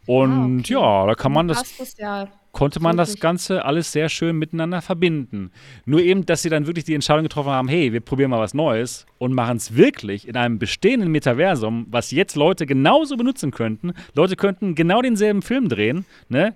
Und 0.08 0.32
ah, 0.32 0.60
okay. 0.62 0.74
ja, 0.74 1.06
da 1.06 1.14
kann 1.14 1.32
man 1.32 1.48
das. 1.48 1.78
das 1.78 1.96
ja 2.00 2.28
konnte 2.54 2.80
man 2.80 2.96
das 2.96 3.20
Ganze 3.20 3.66
alles 3.66 3.92
sehr 3.92 4.08
schön 4.08 4.38
miteinander 4.38 4.82
verbinden. 4.82 5.52
Nur 5.86 6.00
eben, 6.00 6.26
dass 6.26 6.44
sie 6.44 6.50
dann 6.50 6.68
wirklich 6.68 6.86
die 6.86 6.94
Entscheidung 6.94 7.24
getroffen 7.24 7.52
haben, 7.52 7.68
hey, 7.68 7.92
wir 7.92 8.00
probieren 8.00 8.30
mal 8.30 8.40
was 8.40 8.54
Neues 8.54 9.06
und 9.18 9.34
machen 9.34 9.58
es 9.58 9.76
wirklich 9.76 10.28
in 10.28 10.38
einem 10.38 10.60
bestehenden 10.60 11.12
Metaversum, 11.12 11.88
was 11.90 12.12
jetzt 12.12 12.36
Leute 12.36 12.66
genauso 12.66 13.18
benutzen 13.18 13.52
könnten. 13.52 13.94
Leute 14.14 14.36
könnten 14.36 14.76
genau 14.76 15.02
denselben 15.02 15.42
Film 15.42 15.68
drehen, 15.68 16.06
ne? 16.30 16.56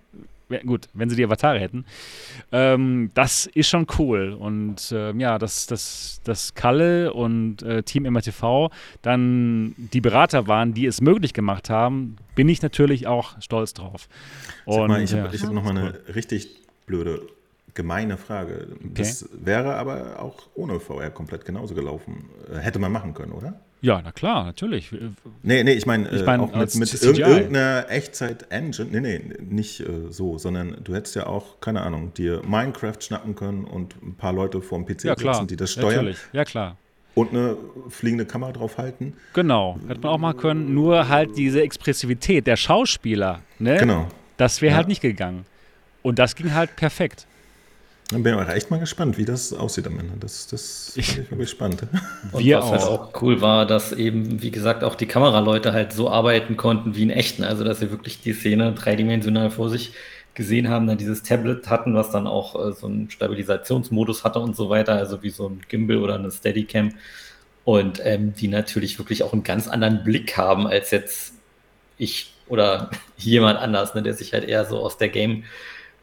Gut, 0.66 0.88
wenn 0.94 1.10
sie 1.10 1.16
die 1.16 1.24
Avatare 1.24 1.60
hätten. 1.60 1.86
Ähm, 2.52 3.12
das 3.14 3.46
ist 3.48 3.68
schon 3.68 3.88
cool. 4.00 4.34
Und 4.34 4.92
äh, 4.92 5.14
ja, 5.14 5.38
dass, 5.38 5.68
dass, 5.68 6.22
dass 6.24 6.56
Kalle 6.56 7.14
und 7.14 7.62
äh, 7.64 7.84
Team 7.84 8.04
MRTV 8.04 8.70
dann 9.02 9.76
die 9.78 10.02
Berater 10.02 10.48
waren, 10.48 10.74
die 10.74 10.86
es 10.86 11.02
möglich 11.02 11.34
gemacht 11.34 11.70
haben, 11.70 12.18
bin 12.36 12.50
ich 12.50 12.62
natürlich 12.62 13.08
auch 13.08 13.42
stolz 13.42 13.74
drauf. 13.74 14.08
Und, 14.66 14.88
mal, 14.88 15.02
ich 15.02 15.14
habe 15.14 15.36
ja. 15.36 15.44
hab 15.44 15.54
noch 15.54 15.64
mal 15.64 15.72
eine 15.72 16.00
richtig 16.14 16.56
blöde 16.86 17.22
gemeine 17.74 18.18
Frage. 18.18 18.68
Okay. 18.74 18.90
Das 18.96 19.30
wäre 19.34 19.76
aber 19.76 20.22
auch 20.22 20.50
ohne 20.56 20.80
VR 20.80 21.12
komplett 21.12 21.46
genauso 21.46 21.76
gelaufen. 21.76 22.30
Äh, 22.52 22.58
hätte 22.58 22.80
man 22.80 22.92
machen 22.92 23.14
können, 23.14 23.32
oder? 23.32 23.60
Ja, 23.82 24.02
na 24.04 24.12
klar, 24.12 24.46
natürlich. 24.46 24.92
Nee, 25.44 25.64
nee, 25.64 25.74
ich 25.74 25.86
meine 25.86 26.10
ich 26.10 26.26
mein, 26.26 26.40
äh, 26.40 26.44
auch 26.44 26.56
mit, 26.56 26.76
mit 26.76 27.04
irgendeiner 27.04 27.86
Echtzeit-Engine. 27.90 28.90
Nee, 28.92 29.00
nee, 29.00 29.22
nicht 29.40 29.82
äh, 29.82 30.10
so, 30.10 30.38
sondern 30.38 30.78
du 30.84 30.96
hättest 30.96 31.16
ja 31.16 31.28
auch, 31.28 31.60
keine 31.62 31.82
Ahnung, 31.82 32.14
dir 32.14 32.42
Minecraft 32.46 33.00
schnappen 33.00 33.36
können 33.36 33.66
und 33.66 33.96
ein 34.02 34.16
paar 34.16 34.34
Leute 34.34 34.62
vor 34.62 34.80
dem 34.80 34.86
PC 34.86 35.06
ja, 35.06 35.16
sitzen, 35.18 35.48
die 35.48 35.56
das 35.56 35.72
steuern. 35.72 35.96
Natürlich, 35.96 36.18
ja 36.34 36.44
klar. 36.44 36.78
Und 37.14 37.32
eine 37.32 37.58
fliegende 37.90 38.26
Kamera 38.26 38.52
draufhalten. 38.52 39.14
Genau, 39.34 39.80
hätte 39.88 40.02
man 40.02 40.12
auch 40.12 40.20
mal 40.20 40.34
können. 40.34 40.74
Nur 40.74 41.08
halt 41.08 41.36
diese 41.38 41.62
Expressivität 41.62 42.46
der 42.46 42.58
Schauspieler, 42.58 43.42
ne? 43.58 43.78
Genau. 43.78 44.08
Das 44.38 44.62
wäre 44.62 44.72
ja. 44.72 44.78
halt 44.78 44.88
nicht 44.88 45.02
gegangen. 45.02 45.46
Und 46.04 46.20
das 46.20 46.36
ging 46.36 46.54
halt 46.54 46.76
perfekt. 46.76 47.26
Dann 48.10 48.24
bin 48.24 48.34
ich 48.34 48.40
auch 48.40 48.50
echt 48.50 48.72
mal 48.72 48.80
gespannt, 48.80 49.18
wie 49.18 49.26
das 49.26 49.52
aussieht 49.52 49.86
am 49.86 50.00
Ende. 50.00 50.14
Das, 50.18 50.48
das 50.48 50.94
ich, 50.96 51.20
ich 51.20 51.50
spannend. 51.50 51.84
Und 52.32 52.44
Wir 52.44 52.60
was 52.60 52.66
auch. 52.66 52.72
halt 52.72 52.82
auch 52.84 53.22
cool 53.22 53.42
war, 53.42 53.66
dass 53.66 53.92
eben, 53.92 54.42
wie 54.42 54.52
gesagt, 54.52 54.86
auch 54.86 54.96
die 54.96 55.08
Kameraleute 55.08 55.74
halt 55.74 55.92
so 55.92 56.10
arbeiten 56.10 56.56
konnten 56.56 56.96
wie 56.96 57.04
in 57.04 57.10
echten. 57.10 57.44
Also, 57.44 57.66
dass 57.66 57.80
sie 57.80 57.92
wirklich 57.92 58.22
die 58.22 58.32
Szene 58.32 58.72
dreidimensional 58.72 59.52
vor 59.52 59.70
sich 59.70 59.92
gesehen 60.36 60.70
haben, 60.70 60.88
dann 60.88 60.98
dieses 60.98 61.24
Tablet 61.24 61.70
hatten, 61.70 61.96
was 61.96 62.12
dann 62.12 62.28
auch 62.28 62.56
äh, 62.56 62.72
so 62.72 62.88
einen 62.88 63.10
Stabilisationsmodus 63.10 64.24
hatte 64.24 64.40
und 64.40 64.56
so 64.56 64.70
weiter, 64.70 64.94
also 64.94 65.22
wie 65.24 65.32
so 65.32 65.50
ein 65.50 65.62
Gimbal 65.68 65.98
oder 65.98 66.16
eine 66.16 66.32
Steadicam. 66.32 66.94
Und 67.66 68.00
ähm, 68.06 68.34
die 68.36 68.48
natürlich 68.48 68.98
wirklich 69.00 69.24
auch 69.24 69.34
einen 69.34 69.44
ganz 69.44 69.68
anderen 69.68 70.06
Blick 70.06 70.38
haben 70.38 70.66
als 70.66 70.92
jetzt 70.92 71.34
ich 71.98 72.34
oder 72.48 72.90
jemand 73.18 73.60
anders, 73.60 73.96
ne, 73.96 74.02
der 74.02 74.14
sich 74.14 74.32
halt 74.32 74.46
eher 74.46 74.64
so 74.64 74.78
aus 74.80 74.98
der 74.98 75.10
Game- 75.10 75.44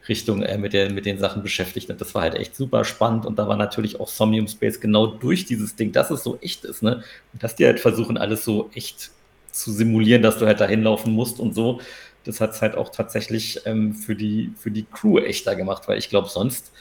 Richtung 0.07 0.41
äh, 0.43 0.57
mit, 0.57 0.73
der, 0.73 0.91
mit 0.91 1.05
den 1.05 1.17
Sachen 1.17 1.43
beschäftigt. 1.43 1.89
Und 1.89 1.99
das 1.99 2.13
war 2.15 2.21
halt 2.21 2.35
echt 2.35 2.55
super 2.55 2.83
spannend. 2.85 3.25
Und 3.25 3.39
da 3.39 3.47
war 3.47 3.57
natürlich 3.57 3.99
auch 3.99 4.07
Somnium 4.07 4.47
Space 4.47 4.79
genau 4.79 5.07
durch 5.07 5.45
dieses 5.45 5.75
Ding, 5.75 5.91
dass 5.91 6.11
es 6.11 6.23
so 6.23 6.37
echt 6.41 6.65
ist. 6.65 6.83
Ne? 6.83 7.03
Und 7.33 7.43
dass 7.43 7.55
die 7.55 7.65
halt 7.65 7.79
versuchen, 7.79 8.17
alles 8.17 8.43
so 8.45 8.69
echt 8.73 9.11
zu 9.51 9.71
simulieren, 9.71 10.21
dass 10.21 10.37
du 10.37 10.45
halt 10.45 10.59
dahin 10.59 10.83
laufen 10.83 11.13
musst 11.13 11.39
und 11.39 11.55
so. 11.55 11.79
Das 12.23 12.41
hat 12.41 12.51
es 12.51 12.61
halt 12.61 12.75
auch 12.75 12.89
tatsächlich 12.89 13.61
ähm, 13.65 13.93
für, 13.93 14.15
die, 14.15 14.51
für 14.57 14.71
die 14.71 14.83
Crew 14.83 15.19
echter 15.19 15.55
gemacht, 15.55 15.87
weil 15.87 15.97
ich 15.97 16.09
glaube, 16.09 16.27
sonst, 16.27 16.71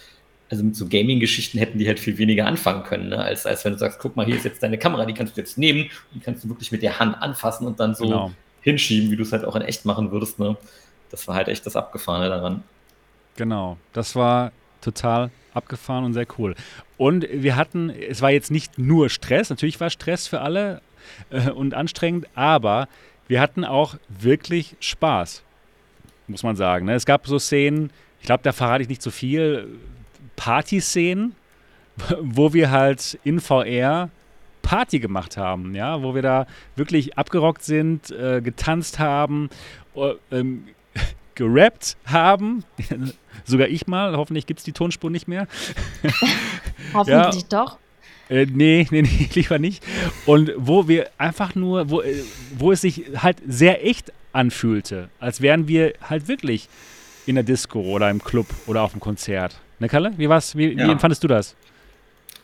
also 0.50 0.64
mit 0.64 0.74
so 0.74 0.86
Gaming-Geschichten 0.88 1.58
hätten 1.58 1.78
die 1.78 1.86
halt 1.86 2.00
viel 2.00 2.18
weniger 2.18 2.46
anfangen 2.46 2.82
können, 2.82 3.10
ne? 3.10 3.18
als, 3.18 3.46
als 3.46 3.64
wenn 3.64 3.72
du 3.72 3.78
sagst, 3.78 3.98
guck 3.98 4.16
mal, 4.16 4.24
hier 4.26 4.36
ist 4.36 4.44
jetzt 4.44 4.62
deine 4.62 4.78
Kamera, 4.78 5.04
die 5.04 5.14
kannst 5.14 5.36
du 5.36 5.40
jetzt 5.40 5.58
nehmen 5.58 5.82
und 5.82 6.14
die 6.14 6.20
kannst 6.20 6.44
du 6.44 6.48
wirklich 6.48 6.72
mit 6.72 6.82
der 6.82 6.98
Hand 6.98 7.20
anfassen 7.20 7.66
und 7.66 7.78
dann 7.78 7.94
so 7.94 8.04
genau. 8.04 8.32
hinschieben, 8.62 9.10
wie 9.10 9.16
du 9.16 9.22
es 9.22 9.32
halt 9.32 9.44
auch 9.44 9.56
in 9.56 9.62
echt 9.62 9.84
machen 9.84 10.10
würdest. 10.10 10.38
Ne? 10.38 10.56
Das 11.10 11.28
war 11.28 11.34
halt 11.34 11.48
echt 11.48 11.66
das 11.66 11.76
Abgefahrene 11.76 12.28
daran. 12.28 12.62
Genau, 13.36 13.76
das 13.92 14.14
war 14.14 14.52
total 14.80 15.30
abgefahren 15.54 16.04
und 16.04 16.14
sehr 16.14 16.26
cool. 16.38 16.54
Und 16.96 17.26
wir 17.30 17.56
hatten, 17.56 17.90
es 17.90 18.22
war 18.22 18.30
jetzt 18.30 18.50
nicht 18.50 18.78
nur 18.78 19.08
Stress, 19.08 19.50
natürlich 19.50 19.80
war 19.80 19.90
Stress 19.90 20.26
für 20.26 20.40
alle 20.40 20.80
äh, 21.30 21.50
und 21.50 21.74
anstrengend, 21.74 22.26
aber 22.34 22.88
wir 23.26 23.40
hatten 23.40 23.64
auch 23.64 23.96
wirklich 24.08 24.76
Spaß. 24.80 25.42
muss 26.26 26.42
man 26.42 26.56
sagen. 26.56 26.86
Ne? 26.86 26.94
Es 26.94 27.06
gab 27.06 27.26
so 27.26 27.38
Szenen, 27.38 27.90
ich 28.20 28.26
glaube, 28.26 28.42
da 28.42 28.52
verrate 28.52 28.82
ich 28.82 28.88
nicht 28.88 29.02
zu 29.02 29.10
so 29.10 29.14
viel, 29.14 29.68
Party-Szenen, 30.36 31.34
wo 32.20 32.52
wir 32.52 32.70
halt 32.70 33.18
in 33.24 33.40
VR 33.40 34.10
Party 34.62 34.98
gemacht 34.98 35.36
haben, 35.36 35.74
ja, 35.74 36.02
wo 36.02 36.14
wir 36.14 36.22
da 36.22 36.46
wirklich 36.74 37.18
abgerockt 37.18 37.62
sind, 37.62 38.10
äh, 38.10 38.40
getanzt 38.40 38.98
haben, 38.98 39.50
äh, 39.94 40.14
ähm, 40.32 40.64
gerappt 41.34 41.96
haben. 42.06 42.64
Sogar 43.44 43.68
ich 43.68 43.86
mal, 43.86 44.16
hoffentlich 44.16 44.46
gibt 44.46 44.60
es 44.60 44.64
die 44.64 44.72
Tonspur 44.72 45.10
nicht 45.10 45.28
mehr. 45.28 45.46
hoffentlich 46.94 47.42
ja. 47.42 47.48
doch. 47.48 47.78
Äh, 48.28 48.46
nee, 48.46 48.86
nee, 48.90 49.02
nee, 49.02 49.28
lieber 49.34 49.58
nicht. 49.58 49.84
Und 50.26 50.52
wo 50.56 50.88
wir 50.88 51.10
einfach 51.18 51.54
nur, 51.54 51.90
wo, 51.90 52.00
äh, 52.00 52.22
wo 52.56 52.72
es 52.72 52.80
sich 52.80 53.04
halt 53.16 53.36
sehr 53.46 53.86
echt 53.86 54.12
anfühlte, 54.32 55.10
als 55.20 55.40
wären 55.40 55.68
wir 55.68 55.94
halt 56.08 56.28
wirklich 56.28 56.68
in 57.26 57.34
der 57.36 57.44
Disco 57.44 57.80
oder 57.80 58.10
im 58.10 58.22
Club 58.22 58.46
oder 58.66 58.82
auf 58.82 58.92
dem 58.92 59.00
Konzert. 59.00 59.56
Ne, 59.78 59.88
Kalle? 59.88 60.12
Wie, 60.16 60.28
war's, 60.28 60.56
wie, 60.56 60.72
ja. 60.72 60.86
wie 60.86 60.92
empfandest 60.92 61.22
du 61.22 61.28
das? 61.28 61.54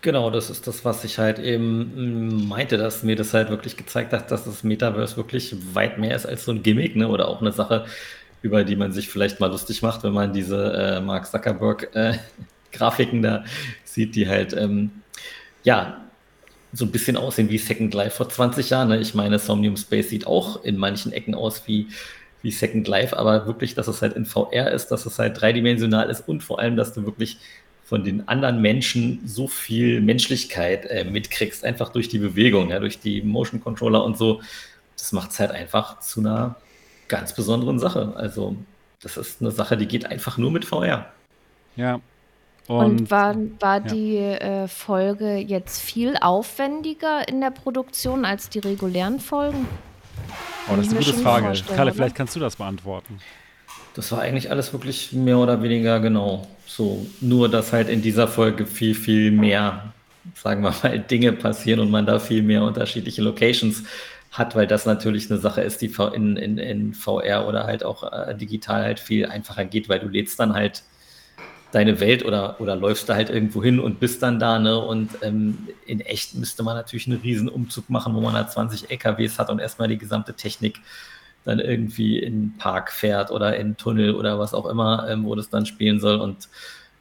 Genau, 0.03 0.31
das 0.31 0.49
ist 0.49 0.67
das, 0.67 0.85
was 0.85 1.05
ich 1.05 1.19
halt 1.19 1.39
eben 1.39 2.49
meinte, 2.49 2.79
dass 2.79 3.03
mir 3.03 3.17
das 3.17 3.35
halt 3.35 3.51
wirklich 3.51 3.77
gezeigt 3.77 4.15
hat, 4.15 4.31
dass 4.31 4.45
das 4.45 4.65
Metaverse 4.65 5.17
wirklich 5.19 5.55
weit 5.75 5.99
mehr 5.99 6.17
ist 6.17 6.25
als 6.25 6.47
so 6.47 6.53
ein 6.53 6.63
Gimmick, 6.63 6.97
ne? 6.97 7.09
Oder 7.09 7.29
auch 7.29 7.43
eine 7.43 7.53
Sache, 7.53 7.85
über 8.43 8.65
die 8.65 8.77
man 8.77 8.93
sich 8.93 9.09
vielleicht 9.09 9.41
mal 9.41 9.51
lustig 9.51 9.83
macht, 9.83 10.03
wenn 10.03 10.13
man 10.13 10.33
diese 10.33 10.73
äh, 10.73 11.01
Mark 11.01 11.27
Zuckerberg-Grafiken 11.27 13.19
äh, 13.19 13.23
da 13.29 13.45
sieht, 13.85 14.15
die 14.15 14.29
halt 14.29 14.53
ähm, 14.55 14.91
ja 15.63 16.01
so 16.73 16.85
ein 16.85 16.93
bisschen 16.93 17.17
aussehen 17.17 17.51
wie 17.51 17.59
Second 17.59 17.93
Life 17.95 18.17
vor 18.17 18.29
20 18.29 18.71
Jahren. 18.71 18.89
Ne? 18.89 19.01
Ich 19.01 19.15
meine, 19.15 19.39
Somnium 19.39 19.77
Space 19.77 20.11
sieht 20.11 20.27
auch 20.27 20.65
in 20.65 20.77
manchen 20.77 21.13
Ecken 21.13 21.35
aus 21.35 21.67
wie, 21.67 21.89
wie 22.43 22.51
Second 22.51 22.87
Life, 22.87 23.17
aber 23.17 23.47
wirklich, 23.47 23.75
dass 23.75 23.89
es 23.89 24.03
halt 24.03 24.15
in 24.15 24.25
VR 24.25 24.71
ist, 24.71 24.89
dass 24.89 25.07
es 25.07 25.19
halt 25.19 25.41
dreidimensional 25.41 26.09
ist 26.09 26.29
und 26.29 26.43
vor 26.43 26.61
allem, 26.61 26.77
dass 26.77 26.93
du 26.93 27.05
wirklich 27.05 27.39
von 27.85 28.05
den 28.05 28.29
anderen 28.29 28.63
Menschen 28.63 29.21
so 29.27 29.49
viel 29.49 30.01
Menschlichkeit 30.01 30.87
äh, 30.87 31.05
mitkriegst, 31.05 31.65
einfach 31.65 31.89
durch 31.89 32.09
die 32.09 32.19
Bewegung, 32.19 32.71
ja, 32.71 32.79
durch 32.79 33.01
die 33.01 33.21
Motion 33.21 33.61
Controller 33.61 34.05
und 34.05 34.17
so. 34.17 34.41
Das 34.97 35.11
macht 35.11 35.33
es 35.33 35.41
halt 35.41 35.51
einfach 35.51 35.99
zu 35.99 36.21
einer 36.21 36.55
ganz 37.11 37.35
besonderen 37.35 37.79
Sache. 37.79 38.15
Also, 38.17 38.57
das 39.03 39.19
ist 39.19 39.43
eine 39.43 39.51
Sache, 39.51 39.77
die 39.77 39.87
geht 39.87 40.07
einfach 40.07 40.39
nur 40.39 40.51
mit 40.51 40.65
VR. 40.65 41.07
Ja. 41.77 42.01
Und, 42.67 43.01
und 43.01 43.11
war, 43.11 43.37
war 43.59 43.79
ja. 43.79 43.81
die 43.81 44.17
äh, 44.17 44.69
Folge 44.69 45.37
jetzt 45.37 45.83
viel 45.83 46.17
aufwendiger 46.21 47.27
in 47.29 47.41
der 47.41 47.51
Produktion 47.51 48.25
als 48.25 48.49
die 48.49 48.61
regulären 48.61 49.19
Folgen? 49.19 49.67
Oh, 50.69 50.77
das 50.77 50.87
ist 50.87 50.93
eine 50.93 51.05
gute 51.05 51.19
Frage. 51.19 51.61
Kalle, 51.75 51.93
vielleicht 51.93 52.15
kannst 52.15 52.37
du 52.37 52.41
das 52.41 52.57
beantworten. 52.57 53.19
Das 53.95 54.13
war 54.13 54.21
eigentlich 54.21 54.51
alles 54.51 54.73
wirklich 54.73 55.13
mehr 55.13 55.39
oder 55.39 55.63
weniger 55.63 55.99
genau 55.99 56.47
so. 56.65 57.05
Nur, 57.21 57.49
dass 57.49 57.73
halt 57.73 57.89
in 57.89 58.03
dieser 58.03 58.29
Folge 58.29 58.67
viel, 58.67 58.95
viel 58.95 59.33
mehr, 59.33 59.93
sagen 60.35 60.63
wir 60.63 60.73
mal, 60.83 60.99
Dinge 61.01 61.33
passieren 61.33 61.81
und 61.81 61.91
man 61.91 62.07
da 62.07 62.21
viel 62.21 62.43
mehr 62.43 62.63
unterschiedliche 62.63 63.21
Locations 63.23 63.83
hat, 64.31 64.55
weil 64.55 64.67
das 64.67 64.87
natürlich 64.87 65.31
eine 65.31 65.41
Sache 65.41 65.63
ist, 65.63 65.83
die 65.83 65.93
in, 66.15 66.37
in, 66.37 66.59
in 66.59 66.95
VR 66.95 67.49
oder 67.49 67.65
halt 67.65 67.85
auch 67.85 68.11
äh, 68.13 68.35
digital 68.35 68.83
halt 68.83 69.01
viel 69.01 69.27
einfacher 69.27 69.65
geht, 69.65 69.89
weil 69.89 69.99
du 69.99 70.09
lädst 70.09 70.39
dann 70.39 70.55
halt 70.55 70.85
deine 71.73 72.01
Welt 72.01 72.25
oder, 72.25 72.61
oder 72.61 72.77
läufst 72.77 73.09
da 73.09 73.15
halt 73.15 73.31
irgendwo 73.31 73.63
hin 73.63 73.79
und 73.79 74.01
bist 74.01 74.23
dann 74.23 74.39
da, 74.39 74.59
ne? 74.59 74.79
Und 74.79 75.11
ähm, 75.23 75.69
in 75.87 76.01
echt 76.01 76.35
müsste 76.35 76.63
man 76.63 76.77
natürlich 76.77 77.07
einen 77.07 77.21
riesen 77.21 77.49
Umzug 77.49 77.91
machen, 77.91 78.15
wo 78.15 78.21
man 78.21 78.35
da 78.35 78.47
20 78.47 78.91
LKWs 78.91 79.39
hat 79.39 79.51
und 79.51 79.61
erstmal 79.61 79.89
die 79.89 79.99
gesamte 79.99 80.35
Technik 80.35 80.81
dann 81.45 81.59
irgendwie 81.59 82.19
in 82.19 82.33
den 82.35 82.59
Park 82.59 82.93
fährt 82.93 83.31
oder 83.31 83.57
in 83.57 83.77
Tunnel 83.77 84.15
oder 84.15 84.39
was 84.39 84.53
auch 84.53 84.67
immer, 84.67 85.09
ähm, 85.09 85.25
wo 85.25 85.35
das 85.35 85.49
dann 85.49 85.67
spielen 85.67 86.01
soll. 86.01 86.21
Und 86.21 86.49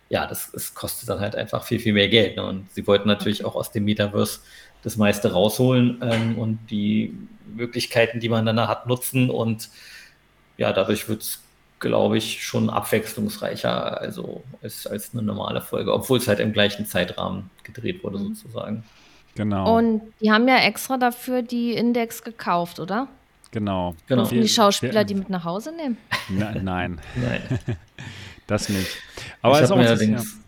ja, 0.10 0.26
das, 0.28 0.52
das 0.52 0.74
kostet 0.74 1.10
dann 1.10 1.20
halt 1.20 1.36
einfach 1.36 1.64
viel, 1.64 1.80
viel 1.80 1.94
mehr 1.94 2.10
Geld. 2.10 2.38
Ne? 2.38 2.44
Und 2.46 2.72
sie 2.74 2.88
wollten 2.88 3.08
natürlich 3.08 3.46
auch 3.46 3.56
aus 3.56 3.72
dem 3.72 3.86
Metaverse 3.86 4.40
das 4.84 4.98
meiste 4.98 5.32
rausholen 5.32 6.02
ähm, 6.02 6.38
und 6.38 6.60
die 6.70 7.18
Möglichkeiten, 7.56 8.20
die 8.20 8.30
man 8.30 8.46
dann 8.46 8.60
hat, 8.68 8.88
nutzen. 8.88 9.30
Und 9.30 9.70
ja, 10.58 10.72
dadurch 10.74 11.10
wird 11.10 11.22
es, 11.22 11.42
glaube 11.80 12.18
ich, 12.18 12.44
schon 12.44 12.70
abwechslungsreicher 12.70 14.00
also 14.00 14.44
als, 14.62 14.88
als 14.88 15.14
eine 15.14 15.24
normale 15.24 15.62
Folge, 15.62 15.94
obwohl 15.94 16.20
es 16.20 16.28
halt 16.28 16.40
im 16.40 16.54
gleichen 16.54 16.86
Zeitrahmen 16.86 17.50
gedreht 17.64 18.04
wurde, 18.04 18.20
mhm. 18.20 18.36
sozusagen. 18.36 18.84
Genau. 19.36 19.78
Und 19.78 20.02
die 20.22 20.32
haben 20.32 20.48
ja 20.48 20.58
extra 20.58 20.98
dafür 20.98 21.42
die 21.42 21.74
Index 21.74 22.24
gekauft, 22.24 22.80
oder? 22.80 23.08
Genau. 23.52 23.96
genau. 24.08 24.24
Dürfen 24.24 24.42
die 24.42 24.50
Schauspieler 24.50 25.04
die 25.04 25.16
mit 25.16 25.30
nach 25.30 25.44
Hause 25.44 25.72
nehmen? 25.72 25.98
Na, 26.30 26.52
nein. 26.52 27.00
nein. 27.16 27.42
das 28.48 28.70
nicht. 28.70 28.98
Aber 29.42 29.62
ich 29.62 29.70
habe 29.70 29.82
mir 29.82 29.88
allerdings 29.88 30.34
ja, 30.34 30.40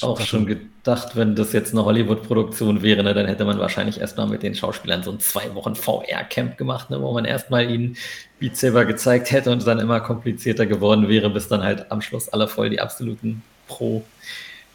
auch 0.00 0.20
schon 0.20 0.46
gedacht, 0.46 1.16
wenn 1.16 1.34
das 1.34 1.52
jetzt 1.52 1.72
eine 1.72 1.84
Hollywood-Produktion 1.84 2.82
wäre, 2.82 3.02
ne, 3.02 3.12
dann 3.14 3.26
hätte 3.26 3.44
man 3.44 3.58
wahrscheinlich 3.58 4.00
erstmal 4.00 4.26
mit 4.26 4.42
den 4.42 4.54
Schauspielern 4.54 5.02
so 5.02 5.10
ein 5.12 5.20
zwei 5.20 5.54
Wochen 5.54 5.74
VR-Camp 5.74 6.56
gemacht, 6.56 6.90
ne, 6.90 7.00
wo 7.00 7.12
man 7.12 7.24
erstmal 7.24 7.70
ihnen 7.70 7.96
Beat 8.38 8.56
Saber 8.56 8.84
gezeigt 8.84 9.30
hätte 9.30 9.50
und 9.50 9.66
dann 9.66 9.78
immer 9.78 10.00
komplizierter 10.00 10.66
geworden 10.66 11.08
wäre, 11.08 11.30
bis 11.30 11.48
dann 11.48 11.62
halt 11.62 11.90
am 11.92 12.00
Schluss 12.00 12.28
alle 12.30 12.48
voll 12.48 12.70
die 12.70 12.80
absoluten 12.80 13.42
Pro- 13.68 14.04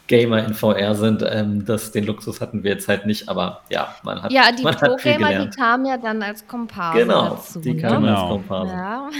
Gamer 0.08 0.42
in 0.44 0.54
VR 0.54 0.94
sind. 0.94 1.22
Ähm, 1.28 1.64
das, 1.66 1.92
den 1.92 2.04
Luxus 2.06 2.40
hatten 2.40 2.64
wir 2.64 2.72
jetzt 2.72 2.88
halt 2.88 3.06
nicht, 3.06 3.28
aber 3.28 3.60
ja, 3.68 3.94
man 4.02 4.22
hat 4.22 4.32
Ja, 4.32 4.50
die 4.50 4.62
Pro-Gamer, 4.64 5.44
die 5.44 5.50
kamen 5.50 5.84
ja 5.86 5.98
dann 5.98 6.22
als 6.22 6.46
Komparse 6.48 7.00
Genau, 7.00 7.28
dazu, 7.28 7.60
die 7.60 7.74
ne? 7.74 7.80
kamen 7.82 8.06
genau. 8.06 8.22
als 8.22 8.30
Komparse. 8.30 8.72
Ja. 8.72 9.10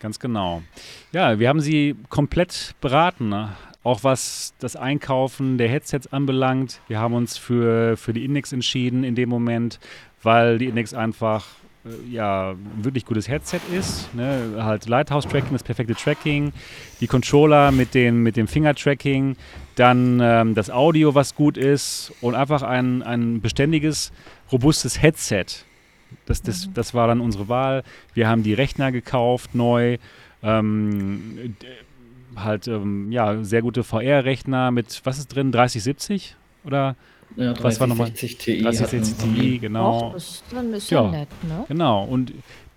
Ganz 0.00 0.18
genau. 0.18 0.62
Ja, 1.12 1.38
wir 1.38 1.48
haben 1.48 1.60
sie 1.60 1.96
komplett 2.08 2.74
beraten, 2.80 3.28
ne? 3.28 3.50
Auch 3.86 4.02
was 4.02 4.52
das 4.58 4.74
Einkaufen 4.74 5.58
der 5.58 5.68
Headsets 5.68 6.12
anbelangt. 6.12 6.80
Wir 6.88 6.98
haben 6.98 7.14
uns 7.14 7.38
für, 7.38 7.96
für 7.96 8.12
die 8.12 8.24
Index 8.24 8.52
entschieden 8.52 9.04
in 9.04 9.14
dem 9.14 9.28
Moment, 9.28 9.78
weil 10.24 10.58
die 10.58 10.66
Index 10.66 10.92
einfach 10.92 11.46
äh, 11.84 12.12
ja, 12.12 12.56
wirklich 12.82 13.04
gutes 13.04 13.28
Headset 13.28 13.60
ist. 13.72 14.12
Ne? 14.12 14.56
Halt 14.58 14.88
Lighthouse-Tracking, 14.88 15.52
das 15.52 15.62
perfekte 15.62 15.94
Tracking, 15.94 16.52
die 17.00 17.06
Controller 17.06 17.70
mit, 17.70 17.94
den, 17.94 18.24
mit 18.24 18.36
dem 18.36 18.48
Finger-Tracking, 18.48 19.36
dann 19.76 20.18
ähm, 20.20 20.56
das 20.56 20.68
Audio, 20.68 21.14
was 21.14 21.36
gut 21.36 21.56
ist 21.56 22.12
und 22.20 22.34
einfach 22.34 22.62
ein, 22.62 23.04
ein 23.04 23.40
beständiges, 23.40 24.10
robustes 24.50 25.00
Headset. 25.00 25.46
Das, 26.24 26.42
das, 26.42 26.66
mhm. 26.66 26.74
das 26.74 26.92
war 26.92 27.06
dann 27.06 27.20
unsere 27.20 27.48
Wahl. 27.48 27.84
Wir 28.14 28.26
haben 28.26 28.42
die 28.42 28.54
Rechner 28.54 28.90
gekauft, 28.90 29.54
neu. 29.54 29.98
Ähm, 30.42 31.54
halt, 32.36 32.68
ähm, 32.68 33.10
ja, 33.12 33.42
sehr 33.42 33.62
gute 33.62 33.84
VR-Rechner 33.84 34.70
mit, 34.70 35.00
was 35.04 35.18
ist 35.18 35.28
drin, 35.28 35.52
3070 35.52 36.36
oder 36.64 36.96
ja, 37.36 37.52
30, 37.52 37.64
was 37.64 37.80
war 37.80 37.86
nochmal? 37.86 38.06
3060 38.08 38.38
Ti. 38.38 38.62
3060 38.62 39.16
Ti, 39.16 39.58
genau. 39.58 40.08
Och, 40.08 40.12
das 40.14 40.42
ist 40.72 40.90
ja, 40.90 41.10
nett, 41.10 41.28
ne? 41.46 41.64
Genau, 41.68 42.04
und 42.04 42.32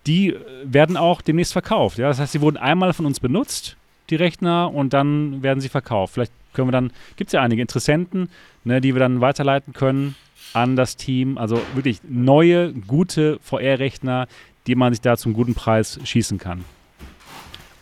die 0.08 0.30
äh, 0.30 0.40
werden 0.64 0.98
auch 0.98 1.22
demnächst 1.22 1.54
verkauft. 1.54 1.98
Ja? 1.98 2.08
Das 2.08 2.20
heißt, 2.20 2.32
sie 2.32 2.42
wurden 2.42 2.58
einmal 2.58 2.94
von 2.94 3.06
uns 3.06 3.20
benutzt, 3.20 3.78
die 4.10 4.16
Rechner, 4.16 4.74
und 4.74 4.94
dann 4.94 5.44
werden 5.44 5.62
sie 5.62 5.70
verkauft. 5.70 6.16
Vielleicht 6.16 6.34
können 6.54 6.68
wir 6.68 6.72
dann, 6.72 6.92
gibt 7.16 7.30
es 7.30 7.34
ja 7.34 7.42
einige 7.42 7.62
Interessenten, 7.62 8.30
ne, 8.64 8.82
die 8.82 8.96
wir 8.96 9.00
dann 9.00 9.22
weiterleiten 9.22 9.74
können 9.74 10.16
an 10.54 10.76
das 10.76 10.98
Team. 10.98 11.38
Also 11.38 11.62
wirklich 11.76 12.02
neue, 12.08 12.74
gute 12.74 13.40
VR-Rechner, 13.44 14.28
die 14.68 14.76
man 14.76 14.94
sich 14.94 15.02
da 15.02 15.16
zum 15.16 15.34
guten 15.34 15.54
Preis 15.54 16.00
schießen 16.04 16.38
kann. 16.38 16.66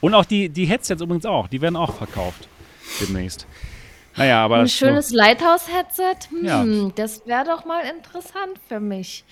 Und 0.02 0.14
auch 0.14 0.26
die, 0.26 0.50
die 0.50 0.66
Headsets 0.66 1.02
übrigens 1.02 1.26
auch, 1.26 1.48
die 1.48 1.62
werden 1.62 1.76
auch 1.76 1.94
verkauft 1.94 2.48
demnächst. 3.02 3.48
Naja, 4.16 4.44
aber. 4.44 4.58
Ein 4.58 4.68
schönes 4.68 5.10
so, 5.10 5.16
Lighthouse-Headset? 5.16 6.30
Hm, 6.30 6.46
ja. 6.46 6.92
Das 6.96 7.26
wäre 7.26 7.46
doch 7.46 7.66
mal 7.66 7.84
interessant 7.86 8.60
für 8.68 8.80
mich. 8.80 9.24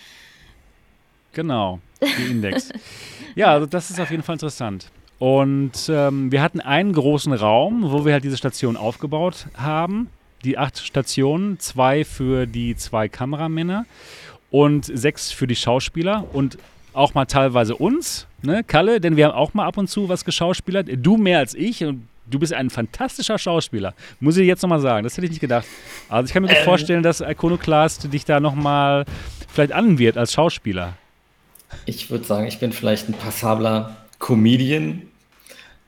Genau, 1.34 1.80
die 2.02 2.32
Index. 2.32 2.72
ja, 3.36 3.48
also 3.48 3.66
das 3.66 3.90
ist 3.90 4.00
auf 4.00 4.10
jeden 4.10 4.24
Fall 4.24 4.36
interessant. 4.36 4.90
Und 5.20 5.90
ähm, 5.90 6.32
wir 6.32 6.42
hatten 6.42 6.60
einen 6.62 6.94
großen 6.94 7.34
Raum, 7.34 7.92
wo 7.92 8.06
wir 8.06 8.14
halt 8.14 8.24
diese 8.24 8.38
Station 8.38 8.78
aufgebaut 8.78 9.48
haben. 9.56 10.10
Die 10.44 10.58
acht 10.58 10.78
Stationen, 10.78 11.60
zwei 11.60 12.06
für 12.06 12.46
die 12.46 12.76
zwei 12.76 13.10
Kameramänner 13.10 13.86
und 14.52 14.86
sechs 14.86 15.32
für 15.32 15.48
die 15.48 15.56
Schauspieler 15.56 16.26
und 16.34 16.58
auch 16.94 17.14
mal 17.14 17.26
teilweise 17.26 17.76
uns, 17.76 18.28
ne, 18.46 18.64
Kalle, 18.64 19.00
denn 19.00 19.16
wir 19.16 19.28
haben 19.28 19.36
auch 19.36 19.54
mal 19.54 19.66
ab 19.66 19.78
und 19.78 19.90
zu 19.90 20.10
was 20.10 20.26
geschauspielert. 20.26 20.88
Du 20.98 21.18
mehr 21.18 21.40
als 21.40 21.54
ich 21.54 21.84
und 21.84 22.08
du 22.28 22.40
bist 22.40 22.54
ein 22.54 22.70
fantastischer 22.70 23.38
Schauspieler. 23.38 23.94
Muss 24.20 24.38
ich 24.38 24.48
jetzt 24.48 24.62
nochmal 24.62 24.80
sagen. 24.80 25.04
Das 25.04 25.18
hätte 25.18 25.26
ich 25.26 25.32
nicht 25.32 25.42
gedacht. 25.42 25.66
Also 26.10 26.28
ich 26.28 26.34
kann 26.34 26.44
mir 26.44 26.50
ähm, 26.50 26.64
vorstellen, 26.64 27.04
dass 27.04 27.22
Iconoclast 27.22 28.12
dich 28.12 28.26
da 28.26 28.40
nochmal 28.40 29.06
vielleicht 29.54 29.72
anwirft 29.72 30.18
als 30.18 30.34
Schauspieler. 30.34 30.94
Ich 31.86 32.10
würde 32.10 32.24
sagen, 32.24 32.48
ich 32.48 32.60
bin 32.60 32.72
vielleicht 32.72 33.10
ein 33.10 33.14
passabler 33.14 33.96
Comedian 34.20 35.04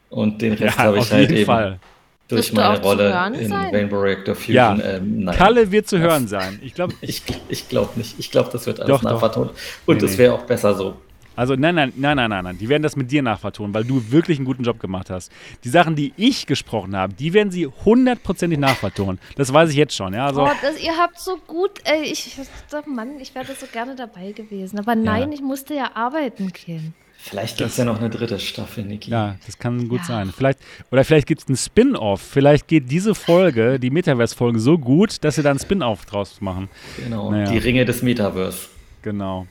und 0.10 0.42
den 0.42 0.54
Rest 0.54 0.78
ja, 0.78 0.84
habe 0.84 1.00
ich 1.00 1.12
halt 1.12 1.32
eben 1.32 1.46
Fall. 1.46 1.80
durch 2.28 2.54
meine 2.54 2.82
Rolle 2.82 3.34
in 3.40 3.50
sein? 3.50 3.74
Rainbow 3.74 4.00
Reactor 4.00 4.36
Fusion. 4.36 4.56
Ja, 4.56 4.78
ähm, 4.80 5.30
Kalle 5.34 5.72
wird 5.72 5.88
zu 5.88 5.98
hören 6.00 6.28
sein. 6.28 6.60
Ich 6.62 6.74
glaube 6.74 6.94
ich, 7.02 7.24
ich 7.50 7.70
glaube 7.70 7.92
nicht. 7.96 8.16
Ich 8.20 8.32
glaube, 8.32 8.50
das 8.52 8.66
wird 8.66 8.80
alles 8.80 9.02
nachvertont. 9.02 9.52
Und 9.86 10.04
es 10.04 10.14
nee, 10.14 10.18
wäre 10.20 10.34
auch 10.34 10.44
besser 10.44 10.76
so. 10.76 10.98
Also 11.38 11.56
nein, 11.56 11.76
nein, 11.76 11.94
nein, 11.96 12.18
nein, 12.18 12.30
nein, 12.32 12.44
nein. 12.44 12.58
Die 12.58 12.68
werden 12.68 12.82
das 12.82 12.96
mit 12.96 13.12
dir 13.12 13.22
nachvertonen, 13.22 13.72
weil 13.74 13.84
du 13.84 14.12
wirklich 14.12 14.40
einen 14.40 14.46
guten 14.46 14.64
Job 14.64 14.80
gemacht 14.80 15.12
hast. 15.12 15.32
Die 15.64 15.70
Sachen, 15.70 15.96
die 15.96 16.12
ich 16.18 16.48
gesprochen 16.48 16.98
habe, 16.98 17.14
die 17.14 17.32
werden 17.32 17.52
sie 17.52 17.68
hundertprozentig 17.68 18.58
nachvertonen. 18.58 19.20
Das 19.36 19.54
weiß 19.54 19.70
ich 19.70 19.76
jetzt 19.76 19.96
schon. 19.96 20.16
Ja, 20.16 20.26
also, 20.26 20.44
oh, 20.44 20.50
das, 20.64 20.82
ihr 20.82 20.98
habt 20.98 21.20
so 21.20 21.38
gut, 21.46 21.80
ey, 21.84 22.02
ich, 22.04 22.38
oh 22.74 22.90
Mann, 22.90 23.20
ich 23.20 23.36
wäre 23.36 23.46
so 23.54 23.68
gerne 23.72 23.96
dabei 23.96 24.32
gewesen. 24.32 24.80
Aber 24.80 24.96
nein, 24.96 25.30
ja. 25.30 25.36
ich 25.36 25.42
musste 25.42 25.76
ja 25.76 25.92
arbeiten, 25.94 26.52
Kind. 26.52 26.94
Vielleicht 27.20 27.58
gibt 27.58 27.70
es 27.70 27.78
ja 27.78 27.86
noch 27.86 28.00
eine 28.00 28.10
dritte 28.10 28.40
Staffel, 28.40 28.86
Niki. 28.86 29.12
Ja, 29.12 29.36
das 29.46 29.60
kann 29.60 29.90
gut 29.90 30.00
ja. 30.02 30.06
sein. 30.06 30.34
Vielleicht, 30.36 30.60
oder 30.92 31.04
vielleicht 31.04 31.28
gibt 31.28 31.42
es 31.42 31.48
einen 31.48 31.58
Spin-off. 31.58 32.22
Vielleicht 32.22 32.68
geht 32.68 32.90
diese 32.90 33.14
Folge, 33.16 33.80
die 33.80 33.90
Metaverse-Folge, 33.90 34.60
so 34.60 34.78
gut, 34.78 35.24
dass 35.24 35.36
sie 35.36 35.44
da 35.44 35.50
einen 35.50 35.60
Spin-off 35.60 36.06
draus 36.06 36.42
machen. 36.42 36.70
Genau, 37.04 37.30
naja. 37.30 37.52
die 37.52 37.58
Ringe 37.58 37.86
des 37.86 38.02
Metaverse. 38.02 38.70
Genau. 39.02 39.48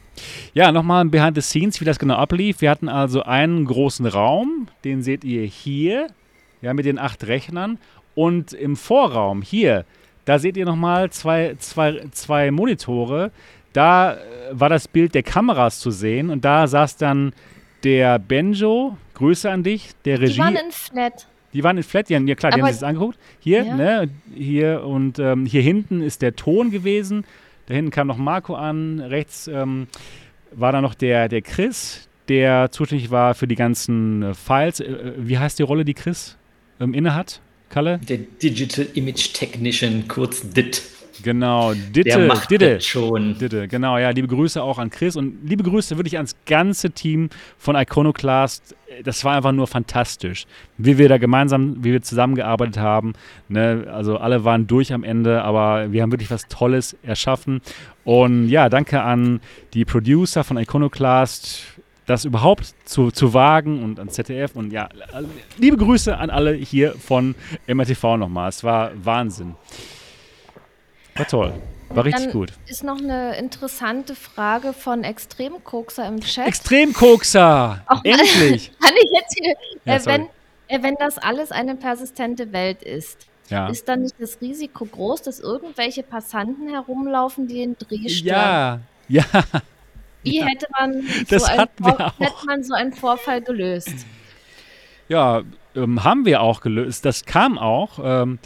Ja, 0.54 0.72
nochmal 0.72 1.04
ein 1.04 1.10
Behind 1.10 1.34
the 1.34 1.42
Scenes, 1.42 1.80
wie 1.80 1.84
das 1.84 1.98
genau 1.98 2.14
ablief. 2.14 2.60
Wir 2.60 2.70
hatten 2.70 2.88
also 2.88 3.22
einen 3.22 3.64
großen 3.64 4.06
Raum, 4.06 4.68
den 4.84 5.02
seht 5.02 5.24
ihr 5.24 5.44
hier, 5.44 6.08
ja, 6.62 6.74
mit 6.74 6.86
den 6.86 6.98
acht 6.98 7.26
Rechnern. 7.26 7.78
Und 8.14 8.52
im 8.52 8.76
Vorraum, 8.76 9.42
hier, 9.42 9.84
da 10.24 10.38
seht 10.38 10.56
ihr 10.56 10.64
nochmal 10.64 11.10
zwei, 11.10 11.54
zwei, 11.58 12.06
zwei 12.12 12.50
Monitore. 12.50 13.30
Da 13.72 14.14
äh, 14.14 14.18
war 14.52 14.68
das 14.68 14.88
Bild 14.88 15.14
der 15.14 15.22
Kameras 15.22 15.80
zu 15.80 15.90
sehen 15.90 16.30
und 16.30 16.44
da 16.44 16.66
saß 16.66 16.96
dann 16.96 17.32
der 17.84 18.18
Benjo, 18.18 18.96
Grüße 19.14 19.50
an 19.50 19.62
dich, 19.62 19.90
der 20.04 20.20
Regie. 20.20 20.34
Die 20.34 20.38
waren 20.40 20.56
in 20.56 20.72
Flat. 20.72 21.26
Die 21.52 21.62
waren 21.62 21.76
in 21.76 21.82
Flat, 21.82 22.10
ja, 22.10 22.18
klar, 22.18 22.50
die 22.50 22.54
Aber 22.54 22.62
haben 22.62 22.72
sich 22.72 22.80
das 22.80 22.88
angeguckt. 22.88 23.18
Hier, 23.38 23.64
ja. 23.64 23.74
ne, 23.76 24.10
hier 24.34 24.82
und 24.84 25.18
ähm, 25.18 25.46
hier 25.46 25.62
hinten 25.62 26.02
ist 26.02 26.22
der 26.22 26.34
Ton 26.34 26.70
gewesen. 26.70 27.24
Da 27.66 27.74
hinten 27.74 27.90
kam 27.90 28.06
noch 28.06 28.16
Marco 28.16 28.54
an. 28.54 29.00
Rechts 29.00 29.48
ähm, 29.48 29.88
war 30.52 30.72
da 30.72 30.80
noch 30.80 30.94
der, 30.94 31.28
der 31.28 31.42
Chris, 31.42 32.08
der 32.28 32.70
zuständig 32.70 33.10
war 33.10 33.34
für 33.34 33.46
die 33.46 33.56
ganzen 33.56 34.22
äh, 34.22 34.34
Files. 34.34 34.80
Äh, 34.80 34.84
äh 34.84 35.12
wie 35.18 35.38
heißt 35.38 35.58
die 35.58 35.64
Rolle, 35.64 35.84
die 35.84 35.94
Chris 35.94 36.36
ähm, 36.80 36.94
innehat? 36.94 37.40
Kalle? 37.68 37.98
Der 37.98 38.18
Digital 38.18 38.86
Image 38.94 39.32
Technician, 39.32 40.06
kurz 40.06 40.48
DIT. 40.48 40.82
Genau, 41.22 41.72
Ditte, 41.74 42.10
Der 42.10 42.18
macht 42.26 42.50
Ditte, 42.50 42.80
schon. 42.80 43.38
Ditte, 43.38 43.68
genau, 43.68 43.98
ja, 43.98 44.10
liebe 44.10 44.28
Grüße 44.28 44.62
auch 44.62 44.78
an 44.78 44.90
Chris 44.90 45.16
und 45.16 45.38
liebe 45.44 45.62
Grüße 45.62 45.96
wirklich 45.96 46.16
ans 46.16 46.36
ganze 46.46 46.90
Team 46.90 47.30
von 47.58 47.76
Iconoclast. 47.76 48.74
Das 49.04 49.24
war 49.24 49.36
einfach 49.36 49.52
nur 49.52 49.66
fantastisch, 49.66 50.46
wie 50.78 50.98
wir 50.98 51.08
da 51.08 51.18
gemeinsam, 51.18 51.84
wie 51.84 51.92
wir 51.92 52.02
zusammengearbeitet 52.02 52.78
haben. 52.78 53.14
Ne? 53.48 53.86
Also 53.92 54.18
alle 54.18 54.44
waren 54.44 54.66
durch 54.66 54.92
am 54.92 55.04
Ende, 55.04 55.42
aber 55.42 55.92
wir 55.92 56.02
haben 56.02 56.12
wirklich 56.12 56.30
was 56.30 56.48
Tolles 56.48 56.96
erschaffen. 57.02 57.60
Und 58.04 58.48
ja, 58.48 58.68
danke 58.68 59.02
an 59.02 59.40
die 59.74 59.84
Producer 59.84 60.44
von 60.44 60.56
Iconoclast, 60.56 61.64
das 62.06 62.24
überhaupt 62.24 62.74
zu, 62.84 63.10
zu 63.10 63.34
wagen 63.34 63.82
und 63.82 63.98
an 63.98 64.08
ZDF 64.08 64.54
und 64.54 64.72
ja, 64.72 64.88
liebe 65.58 65.76
Grüße 65.76 66.16
an 66.16 66.30
alle 66.30 66.54
hier 66.54 66.92
von 66.92 67.34
MRTV 67.66 68.16
nochmal. 68.16 68.48
Es 68.48 68.62
war 68.62 68.92
Wahnsinn. 69.02 69.56
War 71.16 71.26
toll. 71.26 71.52
War 71.90 72.04
richtig 72.04 72.24
Dann 72.24 72.32
gut. 72.32 72.52
Ist 72.66 72.84
noch 72.84 72.98
eine 72.98 73.36
interessante 73.36 74.14
Frage 74.14 74.72
von 74.72 75.04
Extremkokser 75.04 76.06
im 76.08 76.20
Chat. 76.20 76.46
Extremkokser! 76.46 77.82
Auch 77.86 78.04
Endlich! 78.04 78.72
Kann 78.80 78.92
ich 79.02 79.10
jetzt 79.12 79.38
hier, 79.38 79.54
ja, 79.84 79.94
äh, 79.94 80.06
wenn, 80.06 80.22
äh, 80.68 80.82
wenn 80.82 80.96
das 80.98 81.18
alles 81.18 81.52
eine 81.52 81.76
persistente 81.76 82.52
Welt 82.52 82.82
ist, 82.82 83.26
ja. 83.48 83.68
ist 83.68 83.88
dann 83.88 84.02
nicht 84.02 84.16
das 84.18 84.40
Risiko 84.40 84.84
groß, 84.84 85.22
dass 85.22 85.40
irgendwelche 85.40 86.02
Passanten 86.02 86.68
herumlaufen, 86.68 87.46
die 87.46 87.54
den 87.54 87.76
Dreh 87.78 88.08
stören? 88.08 88.82
Ja, 89.08 89.24
ja. 89.32 89.44
Wie 90.22 90.38
ja. 90.38 90.46
hätte 90.46 90.66
man 90.72 91.06
das 91.28 91.44
so 91.44 91.48
einen 91.48 91.68
hätte 92.18 92.46
man 92.46 92.64
so 92.64 92.74
einen 92.74 92.92
Vorfall 92.92 93.40
gelöst? 93.40 93.94
Ja, 95.08 95.42
ähm, 95.76 96.02
haben 96.02 96.24
wir 96.24 96.40
auch 96.40 96.60
gelöst. 96.60 97.04
Das 97.04 97.24
kam 97.24 97.58
auch. 97.58 98.00
Ähm, 98.02 98.40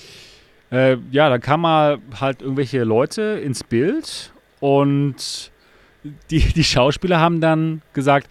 äh, 0.70 0.97
ja, 1.10 1.28
da 1.28 1.39
kam 1.39 1.62
mal 1.62 1.99
halt 2.20 2.42
irgendwelche 2.42 2.84
Leute 2.84 3.40
ins 3.44 3.65
Bild 3.65 4.32
und 4.60 5.50
die, 6.31 6.40
die 6.40 6.65
Schauspieler 6.65 7.20
haben 7.20 7.40
dann 7.40 7.82
gesagt, 7.92 8.31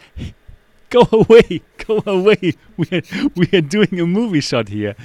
go 0.90 1.02
away, 1.12 1.62
go 1.86 2.02
away, 2.06 2.56
we 2.78 2.88
are, 2.92 3.04
we 3.36 3.48
are 3.54 3.64
doing 3.64 4.02
a 4.02 4.06
movie 4.06 4.42
shot 4.42 4.70
here. 4.70 4.96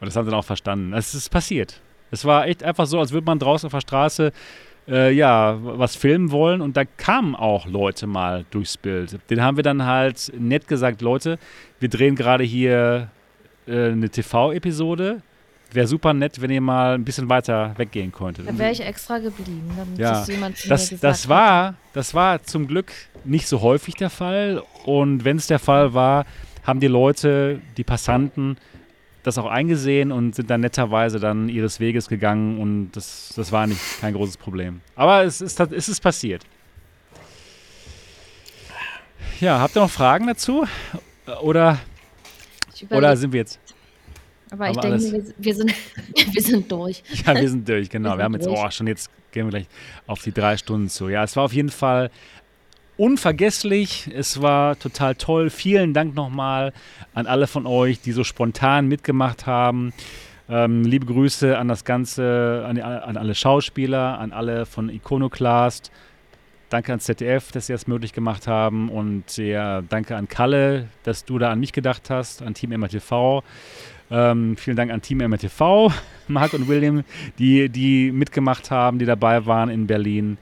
Und 0.00 0.06
das 0.06 0.16
haben 0.16 0.24
sie 0.24 0.30
dann 0.30 0.40
auch 0.40 0.44
verstanden. 0.44 0.92
Es 0.92 1.14
ist 1.14 1.30
passiert. 1.30 1.80
Es 2.10 2.24
war 2.24 2.46
echt 2.46 2.62
einfach 2.62 2.86
so, 2.86 2.98
als 2.98 3.12
würde 3.12 3.26
man 3.26 3.38
draußen 3.38 3.66
auf 3.66 3.72
der 3.72 3.80
Straße 3.80 4.32
äh, 4.88 5.12
ja, 5.12 5.58
was 5.60 5.94
filmen 5.94 6.30
wollen 6.30 6.60
und 6.60 6.76
da 6.76 6.84
kamen 6.84 7.36
auch 7.36 7.66
Leute 7.66 8.06
mal 8.06 8.44
durchs 8.50 8.76
Bild. 8.76 9.18
Den 9.30 9.42
haben 9.42 9.56
wir 9.56 9.62
dann 9.62 9.84
halt 9.84 10.32
nett 10.36 10.66
gesagt, 10.66 11.02
Leute, 11.02 11.38
wir 11.78 11.88
drehen 11.88 12.16
gerade 12.16 12.44
hier 12.44 13.10
äh, 13.66 13.90
eine 13.90 14.08
TV-Episode 14.08 15.22
wäre 15.72 15.86
super 15.86 16.12
nett, 16.14 16.40
wenn 16.40 16.50
ihr 16.50 16.60
mal 16.60 16.94
ein 16.94 17.04
bisschen 17.04 17.28
weiter 17.28 17.74
weggehen 17.76 18.12
könntet. 18.12 18.48
Da 18.48 18.58
wäre 18.58 18.72
ich 18.72 18.80
extra 18.80 19.18
geblieben, 19.18 19.70
damit 19.76 19.98
ja. 19.98 20.12
das 20.12 20.28
jemand 20.28 20.56
zu 20.56 20.68
das, 20.68 20.90
das 21.00 21.28
war, 21.28 21.74
Das 21.92 22.14
war 22.14 22.42
zum 22.42 22.66
Glück 22.66 22.92
nicht 23.24 23.46
so 23.46 23.60
häufig 23.60 23.94
der 23.94 24.10
Fall. 24.10 24.62
Und 24.84 25.24
wenn 25.24 25.36
es 25.36 25.46
der 25.46 25.58
Fall 25.58 25.94
war, 25.94 26.26
haben 26.64 26.80
die 26.80 26.88
Leute, 26.88 27.60
die 27.76 27.84
Passanten, 27.84 28.56
das 29.22 29.38
auch 29.38 29.46
eingesehen 29.46 30.12
und 30.12 30.34
sind 30.34 30.48
dann 30.50 30.60
netterweise 30.60 31.20
dann 31.20 31.48
ihres 31.48 31.78
Weges 31.78 32.08
gegangen 32.08 32.58
und 32.58 32.92
das, 32.92 33.32
das 33.36 33.52
war 33.52 33.66
nicht 33.66 33.80
kein 34.00 34.14
großes 34.14 34.38
Problem. 34.38 34.80
Aber 34.96 35.24
es 35.24 35.40
ist, 35.40 35.60
es 35.60 35.88
ist 35.88 36.00
passiert. 36.00 36.42
Ja, 39.40 39.60
habt 39.60 39.76
ihr 39.76 39.82
noch 39.82 39.90
Fragen 39.90 40.26
dazu? 40.26 40.66
Oder, 41.42 41.78
oder 42.90 43.16
sind 43.16 43.32
wir 43.32 43.40
jetzt? 43.40 43.58
Aber, 44.50 44.70
ich 44.70 44.76
denke, 44.76 45.00
wir, 45.00 45.24
wir, 45.38 45.54
sind, 45.54 45.74
wir 46.32 46.42
sind 46.42 46.70
durch. 46.70 47.02
Ja, 47.26 47.34
wir 47.34 47.48
sind 47.48 47.68
durch, 47.68 47.88
genau. 47.88 48.10
Wir, 48.10 48.18
wir 48.18 48.24
haben 48.24 48.34
jetzt, 48.34 48.48
oh, 48.48 48.70
schon 48.70 48.86
jetzt 48.86 49.10
gehen 49.32 49.46
wir 49.46 49.50
gleich 49.50 49.66
auf 50.06 50.22
die 50.22 50.32
drei 50.32 50.56
Stunden 50.56 50.88
zu. 50.88 51.08
Ja, 51.08 51.24
es 51.24 51.36
war 51.36 51.44
auf 51.44 51.52
jeden 51.52 51.70
Fall 51.70 52.10
unvergesslich. 52.96 54.10
Es 54.14 54.42
war 54.42 54.78
total 54.78 55.14
toll. 55.14 55.50
Vielen 55.50 55.94
Dank 55.94 56.14
nochmal 56.14 56.72
an 57.14 57.26
alle 57.26 57.46
von 57.46 57.66
euch, 57.66 58.00
die 58.00 58.12
so 58.12 58.24
spontan 58.24 58.88
mitgemacht 58.88 59.46
haben. 59.46 59.92
Ähm, 60.50 60.84
liebe 60.84 61.06
Grüße 61.06 61.56
an 61.56 61.68
das 61.68 61.84
Ganze, 61.84 62.64
an, 62.66 62.78
an, 62.78 63.16
alle 63.16 63.34
Schauspieler, 63.34 64.18
an 64.18 64.32
alle 64.32 64.66
von 64.66 64.88
Iconoclast. 64.90 65.90
Danke 66.68 66.92
ans 66.92 67.04
ZDF, 67.04 67.52
dass 67.52 67.68
sie 67.68 67.72
das 67.72 67.86
möglich 67.86 68.12
gemacht 68.12 68.46
haben. 68.46 68.90
Und 68.90 69.36
ja, 69.38 69.80
danke 69.80 70.16
an 70.16 70.28
Kalle, 70.28 70.88
dass 71.04 71.24
du 71.24 71.38
da 71.38 71.50
an 71.50 71.58
mich 71.60 71.72
gedacht 71.72 72.10
hast, 72.10 72.42
an 72.42 72.54
Team 72.54 72.70
MRTV. 72.70 73.42
Ähm, 74.10 74.56
vielen 74.56 74.76
Dank 74.76 74.90
an 74.90 75.02
Team 75.02 75.18
MRTV, 75.18 75.92
Marc 76.28 76.52
und 76.52 76.68
William, 76.68 77.04
die, 77.38 77.68
die 77.68 78.10
mitgemacht 78.10 78.70
haben, 78.70 78.98
die 78.98 79.06
dabei 79.06 79.46
waren 79.46 79.68
in 79.70 79.86
Berlin. 79.86 80.38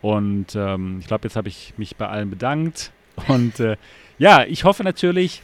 Und 0.00 0.54
ähm, 0.54 0.98
ich 1.00 1.06
glaube, 1.06 1.24
jetzt 1.26 1.36
habe 1.36 1.48
ich 1.48 1.74
mich 1.76 1.96
bei 1.96 2.08
allen 2.08 2.30
bedankt. 2.30 2.92
Und 3.26 3.58
äh, 3.58 3.76
ja, 4.18 4.44
ich 4.44 4.64
hoffe 4.64 4.84
natürlich, 4.84 5.42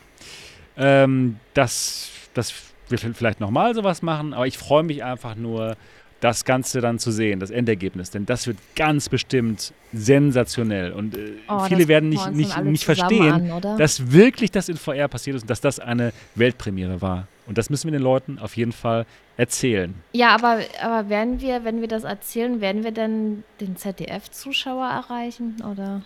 ähm, 0.77 1.37
dass, 1.55 2.11
dass 2.35 2.55
wir 2.89 2.99
vielleicht 2.99 3.41
nochmal 3.41 3.75
sowas 3.75 4.03
machen. 4.03 4.33
Aber 4.33 4.47
ich 4.47 4.59
freue 4.59 4.85
mich 4.85 5.03
einfach 5.03 5.35
nur, 5.35 5.77
das 6.25 6.47
Ganze 6.47 6.81
dann 6.81 6.99
zu 6.99 7.11
sehen, 7.11 7.39
das 7.39 7.51
Endergebnis. 7.51 8.11
Denn 8.11 8.25
das 8.25 8.47
wird 8.47 8.57
ganz 8.77 9.11
bestimmt 9.11 9.75
sensationell. 9.93 10.93
Und 10.93 11.17
äh, 11.17 11.33
oh, 11.49 11.59
viele 11.67 11.87
werden 11.87 12.09
nicht, 12.09 12.31
nicht, 12.33 12.65
nicht 12.65 12.85
verstehen, 12.85 13.51
an, 13.51 13.79
dass 13.79 14.11
wirklich 14.11 14.51
das 14.51 14.71
in 14.71 14.79
VR 14.79 15.09
passiert 15.09 15.37
ist 15.37 15.43
und 15.43 15.51
dass 15.51 15.61
das 15.61 15.81
eine 15.81 16.15
Weltpremiere 16.35 17.03
war. 17.03 17.29
Und 17.47 17.59
das 17.59 17.71
müssen 17.71 17.89
wir 17.89 17.99
den 17.99 18.03
Leuten 18.03 18.39
auf 18.39 18.57
jeden 18.57 18.73
Fall 18.73 19.07
erzählen. 19.37 19.95
Ja, 20.13 20.35
aber, 20.35 20.61
aber 20.83 21.09
werden 21.09 21.41
wir, 21.41 21.65
wenn 21.65 21.81
wir 21.81 21.89
das 21.89 22.05
erzählen, 22.05 22.61
werden 22.61 22.85
wir 22.85 22.93
dann 22.93 23.45
den 23.61 23.77
ZDF-Zuschauer 23.77 24.87
erreichen 24.87 25.57
oder? 25.71 26.03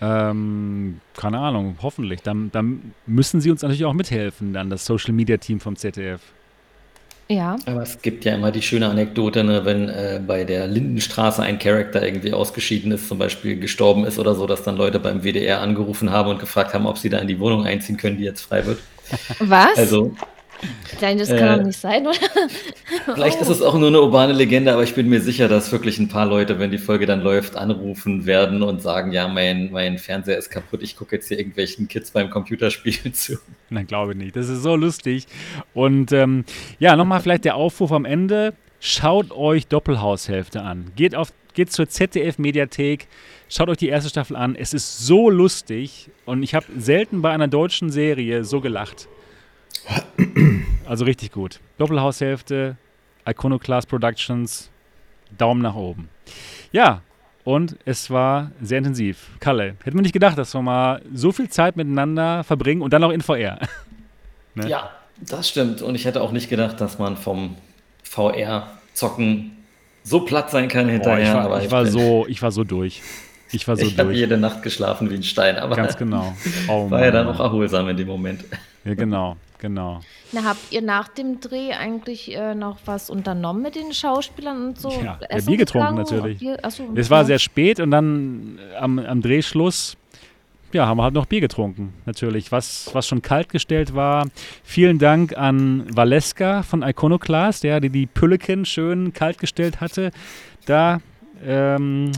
Ähm, 0.00 1.00
keine 1.16 1.38
Ahnung, 1.38 1.78
hoffentlich. 1.82 2.22
Dann, 2.22 2.50
dann 2.52 2.94
müssen 3.06 3.40
sie 3.40 3.50
uns 3.50 3.62
natürlich 3.62 3.84
auch 3.84 3.94
mithelfen, 3.94 4.52
dann 4.52 4.70
das 4.70 4.84
Social 4.84 5.12
Media 5.12 5.38
Team 5.38 5.58
vom 5.58 5.76
ZDF. 5.76 6.20
Ja. 7.28 7.56
Aber 7.66 7.82
es 7.82 8.00
gibt 8.02 8.24
ja 8.24 8.34
immer 8.34 8.52
die 8.52 8.62
schöne 8.62 8.88
Anekdote, 8.88 9.42
ne, 9.42 9.64
wenn 9.64 9.88
äh, 9.88 10.20
bei 10.24 10.44
der 10.44 10.68
Lindenstraße 10.68 11.42
ein 11.42 11.58
Charakter 11.58 12.06
irgendwie 12.06 12.32
ausgeschieden 12.32 12.92
ist, 12.92 13.08
zum 13.08 13.18
Beispiel 13.18 13.58
gestorben 13.58 14.04
ist 14.04 14.18
oder 14.20 14.36
so, 14.36 14.46
dass 14.46 14.62
dann 14.62 14.76
Leute 14.76 15.00
beim 15.00 15.22
WDR 15.22 15.60
angerufen 15.60 16.10
haben 16.10 16.30
und 16.30 16.38
gefragt 16.38 16.72
haben, 16.72 16.86
ob 16.86 16.98
sie 16.98 17.08
da 17.08 17.18
in 17.18 17.26
die 17.26 17.40
Wohnung 17.40 17.66
einziehen 17.66 17.96
können, 17.96 18.18
die 18.18 18.24
jetzt 18.24 18.42
frei 18.42 18.64
wird. 18.64 18.78
Was? 19.40 19.76
Also, 19.78 20.14
Nein, 21.00 21.18
das 21.18 21.28
kann 21.28 21.38
äh, 21.38 21.56
doch 21.58 21.64
nicht 21.64 21.78
sein, 21.78 22.06
oder? 22.06 22.16
Vielleicht 23.14 23.38
oh. 23.38 23.42
ist 23.42 23.48
es 23.48 23.62
auch 23.62 23.74
nur 23.74 23.88
eine 23.88 24.00
urbane 24.00 24.32
Legende, 24.32 24.72
aber 24.72 24.82
ich 24.82 24.94
bin 24.94 25.08
mir 25.08 25.20
sicher, 25.20 25.48
dass 25.48 25.70
wirklich 25.72 25.98
ein 25.98 26.08
paar 26.08 26.26
Leute, 26.26 26.58
wenn 26.58 26.70
die 26.70 26.78
Folge 26.78 27.06
dann 27.06 27.20
läuft, 27.20 27.56
anrufen 27.56 28.26
werden 28.26 28.62
und 28.62 28.80
sagen, 28.80 29.12
ja, 29.12 29.28
mein, 29.28 29.70
mein 29.70 29.98
Fernseher 29.98 30.38
ist 30.38 30.50
kaputt, 30.50 30.82
ich 30.82 30.96
gucke 30.96 31.16
jetzt 31.16 31.28
hier 31.28 31.38
irgendwelchen 31.38 31.88
Kids 31.88 32.10
beim 32.10 32.30
Computerspielen 32.30 33.12
zu. 33.14 33.38
Nein, 33.68 33.86
glaube 33.86 34.12
ich 34.12 34.18
nicht. 34.18 34.36
Das 34.36 34.48
ist 34.48 34.62
so 34.62 34.76
lustig. 34.76 35.26
Und 35.74 36.12
ähm, 36.12 36.44
ja, 36.78 36.96
nochmal 36.96 37.20
vielleicht 37.20 37.44
der 37.44 37.56
Aufruf 37.56 37.92
am 37.92 38.04
Ende. 38.04 38.54
schaut 38.80 39.32
euch 39.32 39.66
Doppelhaushälfte 39.66 40.62
an. 40.62 40.92
Geht, 40.96 41.14
auf, 41.14 41.32
geht 41.54 41.72
zur 41.72 41.88
ZDF-Mediathek, 41.88 43.08
schaut 43.48 43.68
euch 43.68 43.78
die 43.78 43.88
erste 43.88 44.10
Staffel 44.10 44.36
an. 44.36 44.56
Es 44.56 44.74
ist 44.74 44.98
so 44.98 45.30
lustig 45.30 46.10
und 46.24 46.42
ich 46.42 46.54
habe 46.54 46.66
selten 46.78 47.22
bei 47.22 47.30
einer 47.30 47.48
deutschen 47.48 47.90
Serie 47.90 48.44
so 48.44 48.60
gelacht. 48.60 49.08
Also 50.84 51.04
richtig 51.04 51.32
gut. 51.32 51.60
Doppelhaushälfte, 51.78 52.76
Iconoclast 53.26 53.88
Productions, 53.88 54.70
Daumen 55.36 55.62
nach 55.62 55.74
oben. 55.74 56.08
Ja, 56.72 57.02
und 57.44 57.76
es 57.84 58.10
war 58.10 58.50
sehr 58.60 58.78
intensiv. 58.78 59.30
Kalle, 59.40 59.76
hätte 59.84 59.96
man 59.96 60.02
nicht 60.02 60.12
gedacht, 60.12 60.38
dass 60.38 60.54
wir 60.54 60.62
mal 60.62 61.02
so 61.12 61.32
viel 61.32 61.48
Zeit 61.48 61.76
miteinander 61.76 62.44
verbringen 62.44 62.82
und 62.82 62.92
dann 62.92 63.04
auch 63.04 63.10
in 63.10 63.20
VR. 63.20 63.58
ne? 64.54 64.68
Ja, 64.68 64.90
das 65.20 65.48
stimmt. 65.48 65.82
Und 65.82 65.94
ich 65.94 66.04
hätte 66.04 66.22
auch 66.22 66.32
nicht 66.32 66.48
gedacht, 66.48 66.80
dass 66.80 66.98
man 66.98 67.16
vom 67.16 67.56
VR-Zocken 68.02 69.56
so 70.02 70.20
platt 70.20 70.50
sein 70.50 70.68
kann 70.68 70.88
hinterher. 70.88 71.34
Boah, 71.34 71.40
ich 71.42 71.50
war, 71.50 71.62
ich 71.62 71.70
war 71.70 71.86
so, 71.86 72.26
ich 72.28 72.42
war 72.42 72.52
so 72.52 72.64
durch. 72.64 73.02
Ich 73.52 73.68
war 73.68 73.76
so 73.76 73.84
ich 73.84 73.98
habe 73.98 74.12
jede 74.12 74.36
Nacht 74.36 74.62
geschlafen 74.62 75.10
wie 75.10 75.14
ein 75.14 75.22
Stein, 75.22 75.56
aber 75.56 75.76
ganz 75.76 75.96
genau. 75.96 76.34
Oh, 76.68 76.90
war 76.90 77.04
ja 77.04 77.10
dann 77.10 77.28
auch 77.28 77.40
erholsam 77.40 77.88
in 77.88 77.96
dem 77.96 78.08
Moment. 78.08 78.44
Ja, 78.84 78.94
genau, 78.94 79.36
genau. 79.58 80.00
Na, 80.32 80.44
habt 80.44 80.72
ihr 80.72 80.82
nach 80.82 81.08
dem 81.08 81.40
Dreh 81.40 81.72
eigentlich 81.72 82.34
äh, 82.34 82.54
noch 82.54 82.78
was 82.86 83.08
unternommen 83.08 83.62
mit 83.62 83.76
den 83.76 83.92
Schauspielern 83.92 84.68
und 84.68 84.80
so? 84.80 84.90
Ja, 84.90 85.18
Bier 85.44 85.56
getrunken 85.56 85.96
natürlich. 85.96 86.38
Bier, 86.38 86.58
achso, 86.62 86.84
es 86.94 87.10
war 87.10 87.24
sehr 87.24 87.38
spät 87.38 87.78
und 87.80 87.90
dann 87.90 88.58
äh, 88.58 88.76
am, 88.76 88.98
am 88.98 89.22
Drehschluss 89.22 89.96
ja, 90.72 90.86
haben 90.86 90.98
wir 90.98 91.04
halt 91.04 91.14
noch 91.14 91.26
Bier 91.26 91.40
getrunken, 91.40 91.94
natürlich, 92.04 92.52
was, 92.52 92.90
was 92.92 93.06
schon 93.06 93.22
kalt 93.22 93.48
gestellt 93.48 93.94
war. 93.94 94.26
Vielen 94.64 94.98
Dank 94.98 95.36
an 95.36 95.86
Valeska 95.94 96.62
von 96.62 96.82
Iconoclast, 96.82 97.64
der 97.64 97.80
die, 97.80 97.90
die 97.90 98.06
Pülleken 98.06 98.64
schön 98.64 99.12
kalt 99.12 99.38
gestellt 99.38 99.80
hatte. 99.80 100.10
Da 100.66 101.00
ähm, 101.44 102.10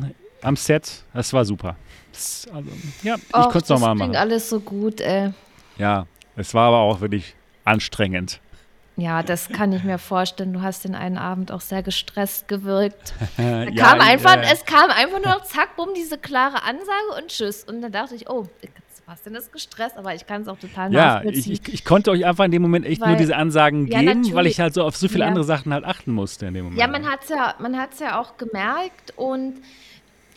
am 0.42 0.56
Set, 0.56 1.04
das 1.14 1.32
war 1.32 1.44
super. 1.44 1.76
Das, 2.12 2.48
also, 2.52 2.70
ja, 3.02 3.16
ich 3.16 3.30
konnte 3.32 3.58
es 3.58 3.68
nochmal 3.68 3.94
machen. 3.94 4.16
alles 4.16 4.48
so 4.48 4.60
gut, 4.60 5.00
ey. 5.00 5.32
Ja, 5.78 6.06
es 6.36 6.54
war 6.54 6.68
aber 6.68 6.78
auch 6.78 7.00
wirklich 7.00 7.34
anstrengend. 7.64 8.40
Ja, 8.96 9.22
das 9.22 9.48
kann 9.48 9.72
ich 9.72 9.84
mir 9.84 9.98
vorstellen. 9.98 10.52
Du 10.52 10.60
hast 10.60 10.82
den 10.82 10.96
einen 10.96 11.18
Abend 11.18 11.52
auch 11.52 11.60
sehr 11.60 11.84
gestresst 11.84 12.48
gewirkt. 12.48 13.14
ja, 13.38 13.70
kam 13.70 14.00
einfach, 14.00 14.38
äh, 14.38 14.52
es 14.52 14.64
kam 14.64 14.90
einfach 14.90 15.22
nur 15.24 15.34
noch 15.34 15.44
zack, 15.44 15.76
bumm, 15.76 15.90
diese 15.96 16.18
klare 16.18 16.64
Ansage 16.64 17.16
und 17.16 17.28
tschüss. 17.28 17.62
Und 17.62 17.80
dann 17.80 17.92
dachte 17.92 18.16
ich, 18.16 18.28
oh, 18.28 18.48
was 19.08 19.22
denn 19.22 19.34
das 19.34 19.52
gestresst? 19.52 19.96
Aber 19.96 20.14
ich 20.14 20.26
kann 20.26 20.42
es 20.42 20.48
auch 20.48 20.58
total 20.58 20.92
ja, 20.92 21.14
nachvollziehen. 21.14 21.52
Ich, 21.52 21.68
ich, 21.68 21.74
ich, 21.74 21.84
konnte 21.84 22.10
euch 22.10 22.26
einfach 22.26 22.44
in 22.44 22.50
dem 22.50 22.60
Moment 22.60 22.84
echt 22.84 23.00
weil, 23.00 23.10
nur 23.10 23.16
diese 23.16 23.36
Ansagen 23.36 23.86
ja, 23.86 24.00
geben, 24.00 24.34
weil 24.34 24.46
ich 24.46 24.60
halt 24.60 24.74
so 24.74 24.82
auf 24.82 24.96
so 24.96 25.08
viele 25.08 25.20
ja. 25.20 25.28
andere 25.28 25.44
Sachen 25.44 25.72
halt 25.72 25.84
achten 25.84 26.12
musste 26.12 26.46
in 26.46 26.54
dem 26.54 26.64
Moment. 26.64 26.80
Ja, 26.80 26.88
man 26.88 27.06
hat 27.06 27.22
es 27.22 27.28
ja, 27.30 27.54
ja 28.00 28.20
auch 28.20 28.36
gemerkt 28.36 29.14
und 29.16 29.62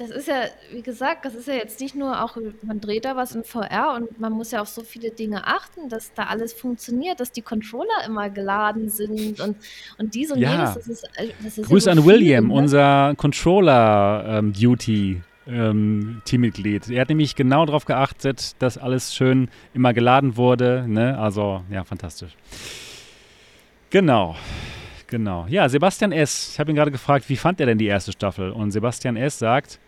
das 0.02 0.10
ist 0.10 0.28
ja, 0.28 0.46
wie 0.74 0.82
gesagt, 0.82 1.26
das 1.26 1.36
ist 1.36 1.48
ja 1.48 1.54
jetzt 1.54 1.80
nicht 1.80 1.96
nur 1.96 2.24
auch, 2.24 2.36
man 2.64 2.82
dreht 2.82 3.06
da 3.06 3.16
was 3.16 3.36
in 3.36 3.44
VR 3.44 3.94
und 3.96 4.20
man 4.20 4.34
muss 4.34 4.50
ja 4.50 4.62
auf 4.62 4.68
so 4.68 4.82
viele 4.82 5.12
Dinge 5.12 5.46
achten, 5.46 5.90
dass 5.90 6.12
da 6.14 6.24
alles 6.24 6.54
funktioniert, 6.54 7.20
dass 7.20 7.32
die 7.32 7.44
Controller 7.44 8.04
immer 8.08 8.32
geladen 8.32 8.90
sind 8.90 9.40
und, 9.40 9.58
und 10.00 10.16
dies 10.16 10.32
und 10.32 10.40
ja. 10.40 10.54
jenes. 10.54 10.74
Das 10.74 10.88
ist, 10.88 11.08
das 11.44 11.58
ist 11.60 11.68
Grüße 11.68 11.90
ja 11.90 11.96
so 11.96 12.02
an 12.02 12.08
William, 12.08 12.48
ne? 12.48 12.54
unser 12.54 13.14
Controller-Duty. 13.16 15.22
Ähm, 15.48 16.22
Teammitglied. 16.24 16.90
Er 16.90 17.02
hat 17.02 17.10
nämlich 17.10 17.36
genau 17.36 17.66
darauf 17.66 17.86
geachtet, 17.86 18.56
dass 18.60 18.78
alles 18.78 19.16
schön 19.16 19.50
immer 19.74 19.92
geladen 19.92 20.38
wurde. 20.38 20.86
Ne? 20.88 21.18
Also, 21.18 21.64
ja, 21.72 21.84
fantastisch. 21.84 22.38
Genau. 23.90 24.36
Genau. 25.08 25.48
Ja, 25.50 25.68
Sebastian 25.68 26.14
S. 26.14 26.52
Ich 26.54 26.60
habe 26.60 26.72
ihn 26.72 26.76
gerade 26.76 26.92
gefragt, 26.92 27.28
wie 27.28 27.36
fand 27.36 27.60
er 27.60 27.66
denn 27.66 27.78
die 27.78 27.88
erste 27.88 28.14
Staffel? 28.14 28.52
Und 28.52 28.72
Sebastian 28.72 29.18
S. 29.18 29.40
sagt, 29.40 29.80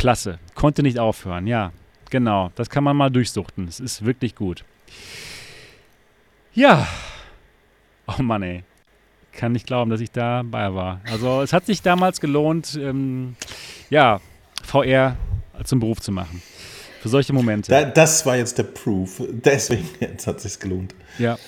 Klasse. 0.00 0.38
Konnte 0.54 0.82
nicht 0.82 0.98
aufhören. 0.98 1.46
Ja, 1.46 1.72
genau. 2.08 2.50
Das 2.54 2.70
kann 2.70 2.82
man 2.82 2.96
mal 2.96 3.10
durchsuchten. 3.10 3.68
Es 3.68 3.80
ist 3.80 4.02
wirklich 4.04 4.34
gut. 4.34 4.64
Ja. 6.54 6.88
Oh 8.06 8.22
Mann, 8.22 8.42
ey. 8.42 8.64
Kann 9.32 9.52
nicht 9.52 9.66
glauben, 9.66 9.90
dass 9.90 10.00
ich 10.00 10.10
dabei 10.10 10.74
war. 10.74 11.02
Also, 11.04 11.42
es 11.42 11.52
hat 11.52 11.66
sich 11.66 11.82
damals 11.82 12.20
gelohnt, 12.20 12.78
ähm, 12.80 13.36
ja, 13.90 14.20
VR 14.64 15.16
zum 15.64 15.80
Beruf 15.80 16.00
zu 16.00 16.12
machen. 16.12 16.42
Für 17.02 17.10
solche 17.10 17.34
Momente. 17.34 17.70
Da, 17.70 17.84
das 17.84 18.24
war 18.24 18.36
jetzt 18.36 18.56
der 18.56 18.64
Proof. 18.64 19.22
Deswegen 19.28 19.86
jetzt 20.00 20.26
hat 20.26 20.38
es 20.38 20.44
sich 20.44 20.58
gelohnt. 20.58 20.94
Ja. 21.18 21.38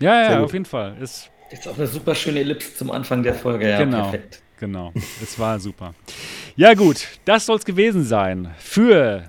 Ja, 0.00 0.32
ja, 0.32 0.40
auf 0.40 0.52
jeden 0.52 0.66
Fall. 0.66 0.96
Es 1.00 1.30
ist 1.50 1.66
auch 1.66 1.78
eine 1.78 1.86
super 1.86 2.14
schöne 2.14 2.40
Ellipse 2.40 2.74
zum 2.74 2.90
Anfang 2.90 3.22
der 3.22 3.34
Folge. 3.34 3.68
Ja, 3.70 3.78
genau. 3.78 4.10
Perfekt. 4.10 4.42
Genau, 4.62 4.92
es 5.20 5.40
war 5.40 5.58
super. 5.58 5.92
Ja 6.54 6.74
gut, 6.74 7.08
das 7.24 7.46
soll 7.46 7.56
es 7.56 7.64
gewesen 7.64 8.04
sein 8.04 8.54
für 8.58 9.24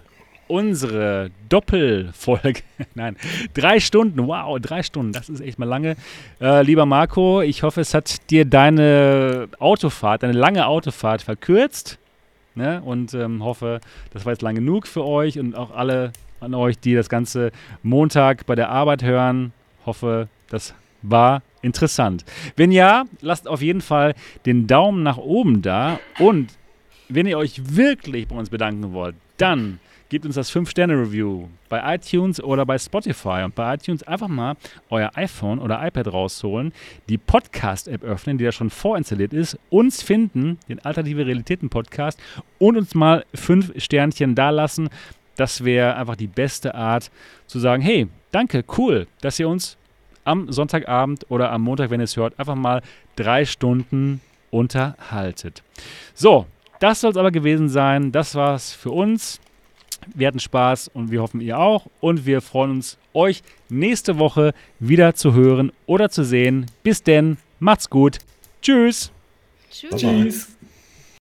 unsere 0.48 1.32
Doppelfolge. 1.50 2.62
Nein, 2.94 3.18
drei 3.56 3.80
Stunden. 3.80 4.28
Wow, 4.28 4.60
drei 4.60 4.84
Stunden. 4.84 5.12
Das 5.12 5.30
ist 5.30 5.42
echt 5.42 5.58
mal 5.58 5.66
lange. 5.66 5.96
Äh, 6.40 6.62
lieber 6.62 6.86
Marco, 6.86 7.42
ich 7.42 7.64
hoffe, 7.64 7.82
es 7.82 7.96
hat 7.96 8.30
dir 8.30 8.46
deine 8.46 9.48
Autofahrt, 9.58 10.22
deine 10.22 10.34
lange 10.34 10.68
Autofahrt 10.68 11.24
verkürzt. 11.24 11.98
Ne? 12.54 12.84
Und 12.86 13.16
ähm, 13.16 13.44
hoffe, 13.44 13.82
das 14.12 14.26
war 14.26 14.34
jetzt 14.34 14.44
lang 14.44 14.54
genug 14.54 14.86
für 14.86 15.04
euch 15.04 15.40
und 15.40 15.56
auch 15.56 15.72
alle 15.72 16.14
an 16.42 16.54
euch, 16.54 16.78
die 16.78 16.94
das 16.94 17.10
Ganze 17.10 17.52
Montag 17.82 18.46
bei 18.46 18.54
der 18.54 18.70
Arbeit 18.70 19.02
hören. 19.02 19.52
Hoffe, 19.84 20.28
das 20.52 20.76
war 21.02 21.42
interessant. 21.64 22.24
Wenn 22.56 22.72
ja, 22.72 23.06
lasst 23.22 23.48
auf 23.48 23.64
jeden 23.64 23.82
Fall 23.82 24.14
den 24.46 24.68
Daumen 24.68 25.02
nach 25.02 25.18
oben 25.18 25.64
da. 25.64 26.00
Und 26.20 26.52
wenn 27.10 27.26
ihr 27.26 27.40
euch 27.40 27.76
wirklich 27.76 28.28
bei 28.28 28.36
uns 28.36 28.52
bedanken 28.52 28.94
wollt, 28.94 29.16
dann 29.38 29.80
gebt 30.10 30.28
uns 30.28 30.36
das 30.36 30.52
5-Sterne-Review 30.54 31.48
bei 31.70 31.96
iTunes 31.96 32.44
oder 32.44 32.68
bei 32.68 32.78
Spotify. 32.78 33.42
Und 33.44 33.56
bei 33.56 33.74
iTunes 33.74 34.04
einfach 34.04 34.28
mal 34.28 34.56
euer 34.92 35.10
iPhone 35.16 35.58
oder 35.58 35.84
iPad 35.84 36.14
rausholen, 36.14 36.72
die 37.10 37.18
Podcast-App 37.18 38.04
öffnen, 38.04 38.38
die 38.38 38.44
da 38.44 38.52
schon 38.52 38.70
vorinstalliert 38.70 39.34
ist, 39.34 39.58
uns 39.72 40.04
finden, 40.04 40.60
den 40.70 40.80
Alternative 40.86 41.26
Realitäten-Podcast, 41.26 42.20
und 42.60 42.78
uns 42.78 42.94
mal 42.94 43.26
5 43.34 43.82
Sternchen 43.82 44.36
da 44.36 44.52
lassen. 44.52 44.90
Das 45.36 45.64
wäre 45.64 45.96
einfach 45.96 46.16
die 46.16 46.28
beste 46.28 46.76
Art 46.76 47.10
zu 47.48 47.58
sagen, 47.58 47.82
hey, 47.82 48.08
danke, 48.32 48.64
cool, 48.78 49.08
dass 49.22 49.40
ihr 49.40 49.50
uns 49.50 49.78
am 50.24 50.52
Sonntagabend 50.52 51.26
oder 51.30 51.52
am 51.52 51.62
Montag, 51.62 51.90
wenn 51.90 52.00
ihr 52.00 52.06
es 52.06 52.18
hört, 52.18 52.38
einfach 52.40 52.56
mal 52.56 52.82
drei 53.16 53.46
Stunden 53.46 54.22
unterhaltet. 54.52 55.64
So, 56.14 56.46
das 56.80 57.02
soll 57.02 57.12
es 57.12 57.18
aber 57.18 57.32
gewesen 57.32 57.70
sein. 57.70 58.12
Das 58.12 58.36
war's 58.36 58.74
für 58.74 58.92
uns. 58.92 59.40
Wir 60.14 60.28
hatten 60.28 60.40
Spaß 60.40 60.90
und 60.94 61.12
wir 61.12 61.22
hoffen, 61.22 61.42
ihr 61.42 61.58
auch. 61.58 61.88
Und 62.02 62.26
wir 62.26 62.42
freuen 62.42 62.72
uns, 62.72 62.98
euch 63.14 63.42
nächste 63.70 64.20
Woche 64.20 64.54
wieder 64.80 65.16
zu 65.16 65.34
hören 65.34 65.72
oder 65.86 66.10
zu 66.10 66.24
sehen. 66.24 66.66
Bis 66.84 67.04
denn, 67.04 67.38
macht's 67.60 67.90
gut. 67.90 68.20
Tschüss. 68.62 69.12
Tschüss. 69.72 70.53